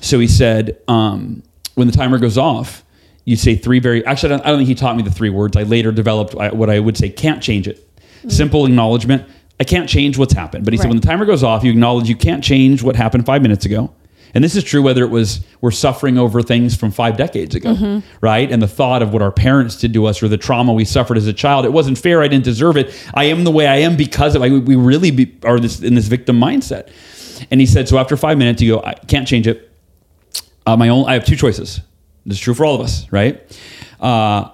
So 0.00 0.18
he 0.18 0.28
said, 0.28 0.78
um, 0.88 1.42
when 1.74 1.88
the 1.88 1.92
timer 1.92 2.18
goes 2.18 2.38
off, 2.38 2.84
you 3.24 3.36
say 3.36 3.54
three 3.56 3.80
very. 3.80 4.04
Actually, 4.06 4.34
I 4.34 4.36
don't, 4.36 4.46
I 4.46 4.50
don't 4.50 4.58
think 4.58 4.68
he 4.68 4.74
taught 4.74 4.96
me 4.96 5.02
the 5.02 5.10
three 5.10 5.30
words. 5.30 5.56
I 5.56 5.62
later 5.64 5.92
developed 5.92 6.34
what 6.34 6.70
I 6.70 6.78
would 6.78 6.96
say 6.96 7.08
can't 7.08 7.42
change 7.42 7.66
it. 7.68 7.88
Simple 8.28 8.66
acknowledgement. 8.66 9.28
I 9.60 9.64
can't 9.64 9.88
change 9.88 10.18
what's 10.18 10.32
happened. 10.32 10.64
But 10.64 10.72
he 10.74 10.78
said, 10.78 10.84
Right. 10.84 10.90
when 10.90 11.00
the 11.00 11.06
timer 11.06 11.24
goes 11.24 11.42
off, 11.44 11.62
you 11.64 11.70
acknowledge 11.70 12.08
you 12.08 12.16
can't 12.16 12.42
change 12.42 12.82
what 12.82 12.96
happened 12.96 13.26
five 13.26 13.42
minutes 13.42 13.64
ago. 13.64 13.92
And 14.34 14.42
this 14.42 14.56
is 14.56 14.64
true 14.64 14.80
whether 14.80 15.04
it 15.04 15.10
was 15.10 15.44
we're 15.60 15.70
suffering 15.70 16.16
over 16.16 16.40
things 16.40 16.74
from 16.74 16.90
five 16.90 17.18
decades 17.18 17.54
ago, 17.54 18.02
right? 18.22 18.50
And 18.50 18.62
the 18.62 18.66
thought 18.66 19.02
of 19.02 19.12
what 19.12 19.20
our 19.20 19.30
parents 19.30 19.76
did 19.76 19.92
to 19.92 20.06
us 20.06 20.22
or 20.22 20.28
the 20.28 20.38
trauma 20.38 20.72
we 20.72 20.86
suffered 20.86 21.18
as 21.18 21.26
a 21.26 21.34
child, 21.34 21.66
it 21.66 21.72
wasn't 21.72 21.98
fair. 21.98 22.22
I 22.22 22.28
didn't 22.28 22.44
deserve 22.44 22.78
it. 22.78 22.94
I 23.12 23.24
am 23.24 23.44
the 23.44 23.50
way 23.50 23.66
I 23.66 23.76
am 23.76 23.94
because 23.94 24.34
of 24.34 24.42
I, 24.42 24.48
we 24.48 24.74
really 24.74 25.10
be, 25.10 25.36
are 25.44 25.60
this 25.60 25.80
in 25.82 25.94
this 25.94 26.06
victim 26.08 26.40
mindset. 26.40 26.88
And 27.50 27.60
he 27.60 27.66
said, 27.66 27.88
so 27.88 27.98
after 27.98 28.16
five 28.16 28.38
minutes, 28.38 28.62
you 28.62 28.76
go, 28.76 28.82
I 28.82 28.94
can't 28.94 29.28
change 29.28 29.46
it. 29.46 29.70
Uh, 30.64 30.76
my 30.78 30.88
own, 30.88 31.04
I 31.06 31.12
have 31.14 31.26
two 31.26 31.36
choices. 31.36 31.80
This 32.24 32.38
is 32.38 32.40
true 32.40 32.54
for 32.54 32.64
all 32.64 32.74
of 32.76 32.80
us, 32.80 33.10
right? 33.12 33.38
Uh, 34.00 34.48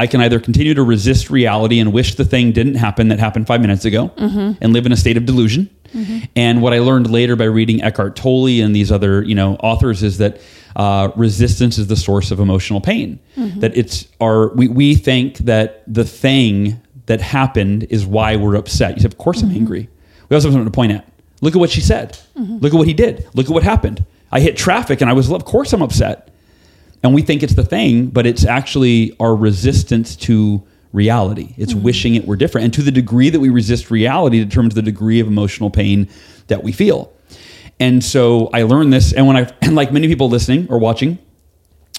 I 0.00 0.06
can 0.06 0.22
either 0.22 0.40
continue 0.40 0.72
to 0.72 0.82
resist 0.82 1.28
reality 1.28 1.78
and 1.78 1.92
wish 1.92 2.14
the 2.14 2.24
thing 2.24 2.52
didn't 2.52 2.76
happen 2.76 3.08
that 3.08 3.18
happened 3.18 3.46
five 3.46 3.60
minutes 3.60 3.84
ago 3.84 4.08
mm-hmm. 4.08 4.52
and 4.58 4.72
live 4.72 4.86
in 4.86 4.92
a 4.92 4.96
state 4.96 5.18
of 5.18 5.26
delusion. 5.26 5.68
Mm-hmm. 5.92 6.24
And 6.34 6.62
what 6.62 6.72
I 6.72 6.78
learned 6.78 7.10
later 7.10 7.36
by 7.36 7.44
reading 7.44 7.82
Eckhart 7.82 8.16
Tolle 8.16 8.62
and 8.62 8.74
these 8.74 8.90
other, 8.90 9.22
you 9.22 9.34
know, 9.34 9.56
authors 9.56 10.02
is 10.02 10.16
that 10.16 10.40
uh, 10.74 11.10
resistance 11.16 11.76
is 11.76 11.88
the 11.88 11.96
source 11.96 12.30
of 12.30 12.40
emotional 12.40 12.80
pain. 12.80 13.18
Mm-hmm. 13.36 13.60
That 13.60 13.76
it's 13.76 14.08
our 14.22 14.48
we, 14.54 14.68
we 14.68 14.94
think 14.94 15.36
that 15.40 15.84
the 15.86 16.06
thing 16.06 16.80
that 17.04 17.20
happened 17.20 17.84
is 17.90 18.06
why 18.06 18.36
we're 18.36 18.54
upset. 18.54 18.94
You 18.94 19.02
said, 19.02 19.12
of 19.12 19.18
course 19.18 19.42
I'm 19.42 19.50
angry. 19.50 19.90
We 20.30 20.34
also 20.34 20.48
have 20.48 20.54
something 20.54 20.64
to 20.64 20.74
point 20.74 20.92
at. 20.92 21.06
Look 21.42 21.54
at 21.54 21.58
what 21.58 21.68
she 21.68 21.82
said. 21.82 22.18
Look 22.62 22.72
at 22.72 22.78
what 22.78 22.88
he 22.88 22.94
did. 22.94 23.28
Look 23.34 23.48
at 23.48 23.52
what 23.52 23.64
happened. 23.64 24.02
I 24.32 24.40
hit 24.40 24.56
traffic 24.56 25.02
and 25.02 25.10
I 25.10 25.12
was, 25.12 25.30
of 25.30 25.44
course 25.44 25.74
I'm 25.74 25.82
upset 25.82 26.30
and 27.02 27.14
we 27.14 27.22
think 27.22 27.42
it's 27.42 27.54
the 27.54 27.64
thing, 27.64 28.06
but 28.06 28.26
it's 28.26 28.44
actually 28.44 29.16
our 29.18 29.34
resistance 29.34 30.16
to 30.16 30.62
reality. 30.92 31.54
It's 31.56 31.72
mm-hmm. 31.72 31.82
wishing 31.82 32.14
it 32.14 32.26
were 32.26 32.36
different. 32.36 32.64
And 32.66 32.74
to 32.74 32.82
the 32.82 32.90
degree 32.90 33.30
that 33.30 33.40
we 33.40 33.48
resist 33.48 33.90
reality 33.90 34.42
determines 34.42 34.74
the 34.74 34.82
degree 34.82 35.20
of 35.20 35.26
emotional 35.26 35.70
pain 35.70 36.08
that 36.48 36.62
we 36.62 36.72
feel. 36.72 37.12
And 37.78 38.04
so 38.04 38.50
I 38.52 38.64
learned 38.64 38.92
this, 38.92 39.12
and 39.12 39.26
when 39.26 39.36
I, 39.36 39.50
and 39.62 39.74
like 39.74 39.92
many 39.92 40.08
people 40.08 40.28
listening 40.28 40.66
or 40.68 40.78
watching, 40.78 41.18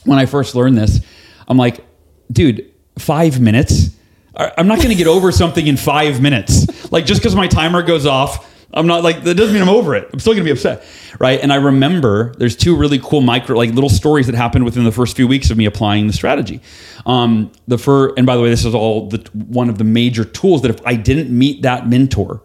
when 0.05 0.20
I 0.20 0.25
first 0.25 0.53
learned 0.55 0.77
this, 0.77 1.00
I'm 1.48 1.58
like, 1.58 1.84
dude, 2.31 2.72
five 3.00 3.39
minutes? 3.39 3.96
I'm 4.36 4.67
not 4.67 4.77
going 4.77 4.89
to 4.89 4.96
get 4.96 5.08
over 5.08 5.31
something 5.31 5.65
in 5.65 5.77
five 5.77 6.22
minutes. 6.22 6.91
Like, 6.91 7.05
just 7.05 7.22
because 7.22 7.36
my 7.36 7.48
timer 7.48 7.81
goes 7.81 8.05
off, 8.05 8.48
I'm 8.74 8.88
not 8.88 9.04
like, 9.04 9.24
that 9.24 9.36
doesn't 9.36 9.54
mean 9.54 9.62
I'm 9.62 9.70
over 9.70 9.96
it. 9.96 10.10
I'm 10.13 10.20
still 10.20 10.34
going 10.34 10.44
to 10.44 10.46
be 10.46 10.51
upset. 10.51 10.84
Right. 11.20 11.40
And 11.42 11.51
I 11.51 11.58
remember 11.58 12.34
there's 12.38 12.56
two 12.56 12.75
really 12.75 13.00
cool 13.00 13.22
micro, 13.22 13.58
like 13.58 13.72
little 13.72 13.90
stories 13.90 14.28
that 14.28 14.36
happened 14.36 14.66
within 14.66 14.84
the 14.84 14.92
first 14.92 15.16
few 15.16 15.28
weeks 15.28 15.50
of 15.51 15.58
me 15.58 15.66
applying 15.66 16.08
the 16.08 16.13
strategy. 16.13 16.62
Um, 17.06 17.51
the 17.68 17.78
fir- 17.78 18.13
and 18.16 18.25
by 18.25 18.36
the 18.36 18.42
way, 18.42 18.50
this 18.50 18.66
is 18.66 18.74
all 18.74 19.10
the, 19.10 19.30
one 19.34 19.70
of 19.70 19.78
the 19.78 19.84
major 19.84 20.24
tools 20.24 20.62
that 20.62 20.72
if 20.72 20.80
I 20.86 20.96
didn't 20.96 21.30
meet 21.30 21.62
that 21.63 21.88
mentor, 21.88 22.42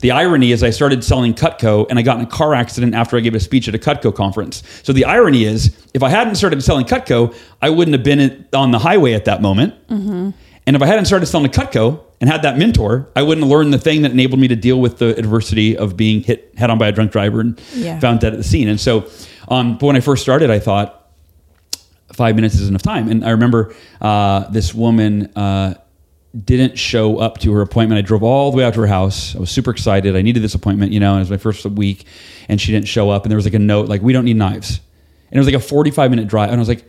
the 0.00 0.12
irony 0.12 0.52
is 0.52 0.62
I 0.62 0.70
started 0.70 1.02
selling 1.02 1.34
Cutco 1.34 1.86
and 1.90 1.98
I 1.98 2.02
got 2.02 2.16
in 2.18 2.24
a 2.24 2.28
car 2.28 2.54
accident 2.54 2.94
after 2.94 3.16
I 3.16 3.20
gave 3.20 3.34
a 3.34 3.40
speech 3.40 3.66
at 3.66 3.74
a 3.74 3.78
Cutco 3.78 4.14
conference. 4.14 4.62
So 4.84 4.92
the 4.92 5.04
irony 5.04 5.44
is 5.44 5.76
if 5.94 6.02
I 6.04 6.10
hadn't 6.10 6.36
started 6.36 6.62
selling 6.62 6.86
Cutco, 6.86 7.34
I 7.60 7.68
wouldn't 7.70 7.92
have 7.96 8.04
been 8.04 8.46
on 8.52 8.70
the 8.70 8.78
highway 8.78 9.14
at 9.14 9.24
that 9.24 9.42
moment. 9.42 9.74
And 10.68 10.76
if 10.76 10.82
I 10.82 10.86
hadn't 10.86 11.06
started 11.06 11.24
selling 11.24 11.46
a 11.46 11.48
Cutco 11.48 11.98
and 12.20 12.28
had 12.28 12.42
that 12.42 12.58
mentor, 12.58 13.08
I 13.16 13.22
wouldn't 13.22 13.42
have 13.42 13.50
learned 13.50 13.72
the 13.72 13.78
thing 13.78 14.02
that 14.02 14.10
enabled 14.10 14.38
me 14.38 14.48
to 14.48 14.54
deal 14.54 14.78
with 14.78 14.98
the 14.98 15.16
adversity 15.18 15.74
of 15.78 15.96
being 15.96 16.22
hit 16.22 16.52
head 16.58 16.68
on 16.68 16.76
by 16.76 16.88
a 16.88 16.92
drunk 16.92 17.10
driver 17.10 17.40
and 17.40 17.58
Yeah. 17.74 17.98
found 18.00 18.20
dead 18.20 18.34
at 18.34 18.36
the 18.36 18.44
scene. 18.44 18.68
And 18.68 18.78
so, 18.78 19.06
um, 19.48 19.78
but 19.78 19.86
when 19.86 19.96
I 19.96 20.00
first 20.00 20.22
started, 20.22 20.50
I 20.50 20.58
thought 20.58 21.08
five 22.12 22.34
minutes 22.36 22.54
is 22.56 22.68
enough 22.68 22.82
time. 22.82 23.08
And 23.10 23.24
I 23.24 23.30
remember 23.30 23.74
uh, 24.02 24.40
this 24.50 24.74
woman 24.74 25.32
uh, 25.34 25.72
didn't 26.44 26.78
show 26.78 27.16
up 27.16 27.38
to 27.38 27.52
her 27.54 27.62
appointment. 27.62 27.98
I 27.98 28.02
drove 28.02 28.22
all 28.22 28.50
the 28.50 28.58
way 28.58 28.64
out 28.64 28.74
to 28.74 28.80
her 28.82 28.86
house. 28.86 29.34
I 29.34 29.38
was 29.38 29.50
super 29.50 29.70
excited. 29.70 30.16
I 30.16 30.20
needed 30.20 30.42
this 30.42 30.54
appointment, 30.54 30.92
you 30.92 31.00
know, 31.00 31.12
and 31.12 31.20
it 31.20 31.22
was 31.22 31.30
my 31.30 31.38
first 31.38 31.64
week, 31.64 32.04
and 32.46 32.60
she 32.60 32.72
didn't 32.72 32.88
show 32.88 33.08
up. 33.08 33.24
And 33.24 33.30
there 33.30 33.36
was 33.36 33.46
like 33.46 33.54
a 33.54 33.58
note, 33.58 33.88
like, 33.88 34.02
we 34.02 34.12
don't 34.12 34.26
need 34.26 34.36
knives. 34.36 34.80
And 35.30 35.38
it 35.38 35.40
was 35.40 35.46
like 35.46 35.54
a 35.56 35.60
45 35.60 36.10
minute 36.10 36.28
drive. 36.28 36.50
And 36.50 36.56
I 36.56 36.60
was 36.60 36.68
like, 36.68 36.84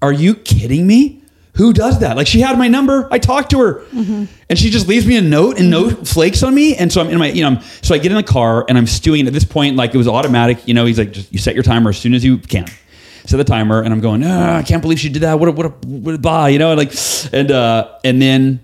are 0.00 0.12
you 0.12 0.34
kidding 0.34 0.88
me? 0.88 1.21
Who 1.56 1.74
does 1.74 2.00
that? 2.00 2.16
Like 2.16 2.26
she 2.26 2.40
had 2.40 2.56
my 2.56 2.68
number. 2.68 3.08
I 3.10 3.18
talked 3.18 3.50
to 3.50 3.60
her, 3.60 3.84
and 3.92 4.58
she 4.58 4.70
just 4.70 4.88
leaves 4.88 5.06
me 5.06 5.18
a 5.18 5.20
note 5.20 5.58
and 5.58 5.70
no 5.70 5.90
flakes 5.90 6.42
on 6.42 6.54
me. 6.54 6.76
And 6.76 6.90
so 6.90 7.02
I'm 7.02 7.10
in 7.10 7.18
my, 7.18 7.28
you 7.28 7.42
know, 7.42 7.58
I'm, 7.58 7.60
so 7.82 7.94
I 7.94 7.98
get 7.98 8.10
in 8.10 8.16
the 8.16 8.22
car 8.22 8.64
and 8.68 8.78
I'm 8.78 8.86
stewing. 8.86 9.26
At 9.26 9.34
this 9.34 9.44
point, 9.44 9.76
like 9.76 9.94
it 9.94 9.98
was 9.98 10.08
automatic. 10.08 10.66
You 10.66 10.72
know, 10.72 10.86
he's 10.86 10.98
like, 10.98 11.12
just 11.12 11.30
you 11.30 11.38
set 11.38 11.54
your 11.54 11.62
timer 11.62 11.90
as 11.90 11.98
soon 11.98 12.14
as 12.14 12.24
you 12.24 12.38
can. 12.38 12.66
Set 13.26 13.36
the 13.36 13.44
timer, 13.44 13.82
and 13.82 13.92
I'm 13.92 14.00
going. 14.00 14.24
Ah, 14.24 14.56
I 14.56 14.62
can't 14.62 14.80
believe 14.80 14.98
she 14.98 15.10
did 15.10 15.22
that. 15.22 15.38
What 15.38 15.48
a 15.50 15.52
what 15.52 15.66
a 15.66 15.68
what 15.86 16.14
a 16.14 16.18
blah. 16.18 16.46
You 16.46 16.58
know, 16.58 16.74
like, 16.74 16.92
and 17.32 17.50
uh, 17.50 17.98
and 18.02 18.20
then 18.20 18.60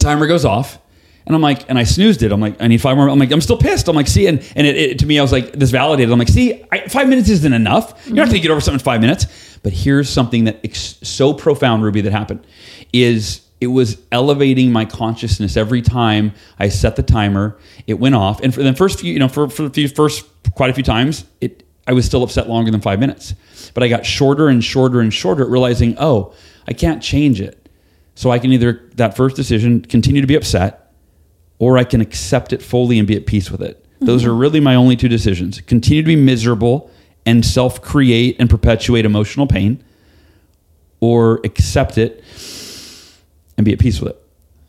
timer 0.00 0.26
goes 0.26 0.44
off 0.44 0.78
and 1.26 1.34
I'm 1.34 1.42
like, 1.42 1.68
and 1.68 1.78
I 1.78 1.84
snoozed 1.84 2.22
it. 2.22 2.32
I'm 2.32 2.40
like, 2.40 2.60
I 2.60 2.66
need 2.66 2.80
five 2.80 2.96
more. 2.96 3.08
I'm 3.08 3.18
like, 3.18 3.30
I'm 3.30 3.40
still 3.40 3.58
pissed. 3.58 3.88
I'm 3.88 3.96
like, 3.96 4.08
see, 4.08 4.26
and, 4.26 4.38
and 4.56 4.66
it, 4.66 4.76
it- 4.76 4.98
to 5.00 5.06
me, 5.06 5.18
I 5.18 5.22
was 5.22 5.32
like, 5.32 5.52
this 5.52 5.70
validated. 5.70 6.12
I'm 6.12 6.18
like, 6.18 6.28
see, 6.28 6.64
I, 6.72 6.88
five 6.88 7.08
minutes 7.08 7.28
isn't 7.28 7.52
enough. 7.52 8.06
You're 8.06 8.16
not 8.16 8.22
going 8.24 8.30
to 8.30 8.36
mm-hmm. 8.36 8.42
get 8.42 8.50
over 8.50 8.60
something 8.60 8.80
in 8.80 8.84
five 8.84 9.00
minutes. 9.00 9.26
But 9.62 9.72
here's 9.72 10.08
something 10.08 10.44
that 10.44 10.60
ex- 10.64 10.98
so 11.02 11.32
profound, 11.32 11.84
Ruby, 11.84 12.00
that 12.00 12.12
happened 12.12 12.46
is 12.92 13.42
it 13.60 13.68
was 13.68 14.02
elevating 14.10 14.72
my 14.72 14.84
consciousness 14.84 15.56
every 15.56 15.82
time 15.82 16.32
I 16.58 16.68
set 16.68 16.96
the 16.96 17.02
timer. 17.02 17.56
It 17.86 17.94
went 17.94 18.16
off, 18.16 18.40
and 18.40 18.52
for 18.52 18.62
the 18.62 18.74
first 18.74 18.98
few, 19.00 19.12
you 19.12 19.20
know, 19.20 19.28
for 19.28 19.48
for 19.48 19.62
the 19.62 19.70
few, 19.70 19.86
first 19.86 20.26
quite 20.54 20.70
a 20.70 20.74
few 20.74 20.82
times, 20.82 21.24
it 21.40 21.62
I 21.86 21.92
was 21.92 22.04
still 22.04 22.24
upset 22.24 22.48
longer 22.48 22.72
than 22.72 22.80
five 22.80 22.98
minutes. 22.98 23.34
But 23.72 23.84
I 23.84 23.88
got 23.88 24.04
shorter 24.04 24.48
and 24.48 24.62
shorter 24.64 25.00
and 25.00 25.14
shorter, 25.14 25.46
realizing, 25.46 25.96
oh, 25.98 26.34
I 26.66 26.72
can't 26.72 27.02
change 27.02 27.40
it. 27.40 27.68
So 28.14 28.30
I 28.30 28.38
can 28.38 28.52
either 28.52 28.88
that 28.96 29.16
first 29.16 29.36
decision 29.36 29.80
continue 29.82 30.20
to 30.20 30.26
be 30.26 30.34
upset, 30.34 30.81
or 31.62 31.78
I 31.78 31.84
can 31.84 32.00
accept 32.00 32.52
it 32.52 32.60
fully 32.60 32.98
and 32.98 33.06
be 33.06 33.14
at 33.14 33.24
peace 33.24 33.48
with 33.48 33.62
it. 33.62 33.86
Those 34.00 34.24
are 34.24 34.34
really 34.34 34.58
my 34.58 34.74
only 34.74 34.96
two 34.96 35.06
decisions. 35.06 35.60
Continue 35.60 36.02
to 36.02 36.06
be 36.08 36.16
miserable 36.16 36.90
and 37.24 37.46
self-create 37.46 38.34
and 38.40 38.50
perpetuate 38.50 39.04
emotional 39.04 39.46
pain, 39.46 39.80
or 40.98 41.40
accept 41.44 41.98
it 41.98 42.24
and 43.56 43.64
be 43.64 43.72
at 43.72 43.78
peace 43.78 44.00
with 44.00 44.10
it. 44.10 44.24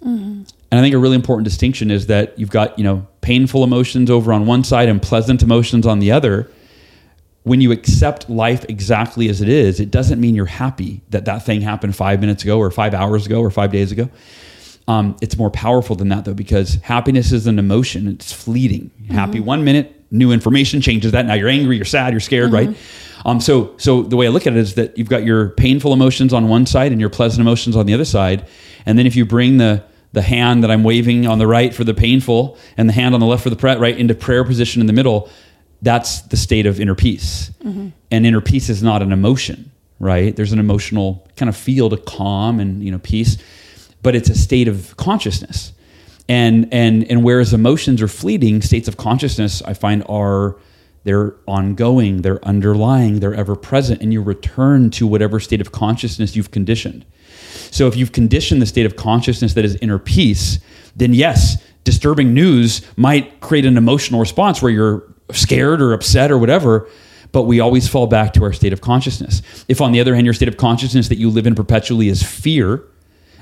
And 0.06 0.80
I 0.80 0.84
think 0.84 0.94
a 0.94 1.00
really 1.00 1.16
important 1.16 1.46
distinction 1.46 1.90
is 1.90 2.06
that 2.08 2.38
you've 2.38 2.52
got, 2.52 2.78
you 2.78 2.84
know, 2.84 3.08
painful 3.22 3.64
emotions 3.64 4.12
over 4.12 4.32
on 4.32 4.46
one 4.46 4.64
side 4.64 4.88
and 4.88 5.02
pleasant 5.02 5.42
emotions 5.42 5.88
on 5.88 5.98
the 5.98 6.12
other. 6.12 6.52
When 7.42 7.60
you 7.60 7.72
accept 7.72 8.30
life 8.30 8.66
exactly 8.70 9.30
as 9.30 9.42
it 9.42 9.50
is, 9.50 9.80
it 9.80 9.90
doesn't 9.90 10.22
mean 10.22 10.36
you're 10.36 10.46
happy 10.46 11.02
that 11.10 11.26
that 11.26 11.44
thing 11.44 11.62
happened 11.62 11.96
five 11.96 12.20
minutes 12.20 12.44
ago 12.44 12.60
or 12.60 12.70
five 12.70 12.94
hours 12.94 13.26
ago 13.26 13.42
or 13.42 13.50
five 13.50 13.72
days 13.72 13.92
ago. 13.92 14.12
Um, 14.88 15.16
it's 15.22 15.38
more 15.38 15.50
powerful 15.50 15.96
than 15.96 16.10
that 16.10 16.26
though, 16.26 16.34
because 16.34 16.76
happiness 16.76 17.32
is 17.32 17.48
an 17.48 17.58
emotion. 17.60 18.08
It's 18.08 18.34
fleeting. 18.34 18.92
Happy 19.10 19.40
one 19.40 19.64
minute, 19.64 20.04
new 20.12 20.32
information 20.32 20.82
changes 20.82 21.14
that. 21.14 21.26
Now 21.26 21.36
you're 21.36 21.50
angry, 21.50 21.78
you're 21.78 21.86
sad, 21.86 22.12
you're 22.14 22.20
scared, 22.20 22.52
right? 22.52 22.76
Um, 23.26 23.40
so, 23.40 23.74
so 23.78 24.04
the 24.04 24.18
way 24.18 24.26
I 24.28 24.30
look 24.30 24.46
at 24.46 24.54
it 24.54 24.60
is 24.60 24.76
that 24.76 24.98
you've 24.98 25.08
got 25.10 25.24
your 25.24 25.50
painful 25.52 25.94
emotions 25.94 26.34
on 26.34 26.50
one 26.50 26.66
side 26.66 26.92
and 26.92 27.00
your 27.00 27.10
pleasant 27.10 27.40
emotions 27.40 27.76
on 27.78 27.86
the 27.86 27.94
other 27.94 28.04
side, 28.06 28.46
and 28.86 29.00
then 29.00 29.06
if 29.08 29.16
you 29.16 29.26
bring 29.26 29.58
the 29.58 29.84
the 30.12 30.22
hand 30.22 30.64
that 30.64 30.70
I'm 30.70 30.84
waving 30.84 31.26
on 31.26 31.40
the 31.40 31.48
right 31.48 31.74
for 31.74 31.84
the 31.84 31.94
painful 31.96 32.56
and 32.78 32.88
the 32.88 32.94
hand 32.94 33.16
on 33.16 33.20
the 33.20 33.26
left 33.26 33.42
for 33.42 33.50
the 33.50 33.56
pre- 33.56 33.78
right 33.78 33.98
into 33.98 34.14
prayer 34.14 34.44
position 34.44 34.80
in 34.80 34.86
the 34.86 34.94
middle, 34.94 35.28
that's 35.82 36.22
the 36.22 36.38
state 36.38 36.68
of 36.68 36.80
inner 36.80 36.94
peace. 36.94 37.50
And 38.12 38.26
inner 38.26 38.40
peace 38.42 38.70
is 38.70 38.84
not 38.84 39.02
an 39.02 39.12
emotion, 39.12 39.72
right? 40.00 40.36
There's 40.36 40.52
an 40.54 40.60
emotional 40.60 41.28
kind 41.36 41.50
of 41.50 41.58
feel 41.58 41.90
to 41.90 41.98
calm 41.98 42.60
and 42.60 42.84
you 42.84 42.92
know 42.92 43.00
peace, 43.00 43.38
but 44.04 44.16
it's 44.16 44.30
a 44.30 44.36
state 44.36 44.68
of 44.68 44.96
consciousness. 44.98 45.74
And 46.30 46.72
and 46.72 47.10
and 47.10 47.24
whereas 47.24 47.54
emotions 47.54 48.02
are 48.02 48.08
fleeting, 48.08 48.62
states 48.62 48.88
of 48.88 48.96
consciousness 48.98 49.62
I 49.64 49.74
find 49.74 50.04
are 50.08 50.56
they're 51.04 51.36
ongoing, 51.48 52.22
they're 52.22 52.44
underlying, 52.46 53.20
they're 53.20 53.34
ever 53.34 53.56
present, 53.56 54.02
and 54.02 54.14
you 54.14 54.22
return 54.22 54.90
to 54.92 55.06
whatever 55.06 55.40
state 55.40 55.60
of 55.60 55.72
consciousness 55.72 56.36
you've 56.36 56.52
conditioned. 56.52 57.06
So 57.72 57.88
if 57.88 57.98
you've 57.98 58.14
conditioned 58.14 58.62
the 58.62 58.66
state 58.66 58.86
of 58.86 58.96
consciousness 58.96 59.54
that 59.56 59.66
is 59.66 59.76
inner 59.82 60.00
peace, 60.00 60.60
then 60.96 61.14
yes, 61.14 61.62
disturbing 61.84 62.34
news 62.34 62.82
might 62.96 63.42
create 63.42 63.66
an 63.66 63.76
emotional 63.76 64.20
response 64.20 64.62
where 64.62 64.72
you're 64.72 65.04
scared 65.32 65.82
or 65.82 65.92
upset 65.92 66.32
or 66.32 66.38
whatever, 66.38 66.88
but 67.34 67.44
we 67.44 67.60
always 67.60 67.88
fall 67.88 68.08
back 68.08 68.32
to 68.34 68.44
our 68.44 68.54
state 68.54 68.72
of 68.72 68.80
consciousness. 68.80 69.42
If 69.68 69.82
on 69.82 69.92
the 69.92 70.00
other 70.00 70.16
hand, 70.16 70.26
your 70.26 70.34
state 70.34 70.48
of 70.48 70.56
consciousness 70.56 71.10
that 71.10 71.18
you 71.18 71.30
live 71.30 71.48
in 71.48 71.56
perpetually 71.56 72.08
is 72.08 72.24
fear, 72.24 72.84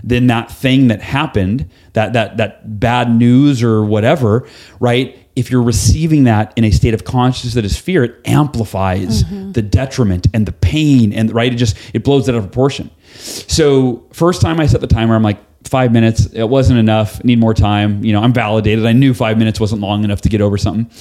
then 0.03 0.27
that 0.27 0.51
thing 0.51 0.87
that 0.87 1.01
happened, 1.01 1.69
that 1.93 2.13
that 2.13 2.37
that 2.37 2.79
bad 2.79 3.13
news 3.13 3.63
or 3.63 3.83
whatever, 3.83 4.47
right? 4.79 5.17
If 5.35 5.49
you're 5.49 5.63
receiving 5.63 6.25
that 6.25 6.53
in 6.57 6.63
a 6.63 6.71
state 6.71 6.93
of 6.93 7.03
consciousness 7.03 7.53
that 7.53 7.65
is 7.65 7.77
fear, 7.77 8.03
it 8.03 8.19
amplifies 8.25 9.23
mm-hmm. 9.23 9.53
the 9.53 9.61
detriment 9.61 10.27
and 10.33 10.45
the 10.45 10.51
pain 10.51 11.13
and 11.13 11.33
right. 11.33 11.51
It 11.51 11.57
just 11.57 11.77
it 11.93 12.03
blows 12.03 12.27
it 12.27 12.35
out 12.35 12.39
of 12.39 12.43
proportion. 12.43 12.89
So 13.13 14.07
first 14.11 14.41
time 14.41 14.59
I 14.59 14.65
set 14.65 14.81
the 14.81 14.87
timer, 14.87 15.15
I'm 15.15 15.23
like 15.23 15.39
five 15.65 15.91
minutes. 15.91 16.25
It 16.27 16.49
wasn't 16.49 16.79
enough. 16.79 17.23
Need 17.23 17.39
more 17.39 17.53
time. 17.53 18.03
You 18.03 18.13
know, 18.13 18.21
I'm 18.21 18.33
validated. 18.33 18.85
I 18.85 18.93
knew 18.93 19.13
five 19.13 19.37
minutes 19.37 19.59
wasn't 19.59 19.81
long 19.81 20.03
enough 20.03 20.21
to 20.21 20.29
get 20.29 20.41
over 20.41 20.57
something. 20.57 20.91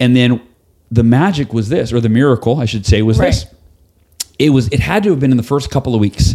And 0.00 0.16
then 0.16 0.40
the 0.90 1.02
magic 1.02 1.52
was 1.52 1.68
this, 1.68 1.92
or 1.92 2.00
the 2.00 2.08
miracle, 2.08 2.60
I 2.60 2.64
should 2.64 2.86
say, 2.86 3.02
was 3.02 3.18
Right. 3.18 3.26
this 3.26 3.46
it 4.38 4.50
was 4.50 4.68
it 4.68 4.80
had 4.80 5.02
to 5.02 5.10
have 5.10 5.20
been 5.20 5.30
in 5.30 5.36
the 5.36 5.42
first 5.42 5.70
couple 5.70 5.94
of 5.94 6.00
weeks 6.00 6.34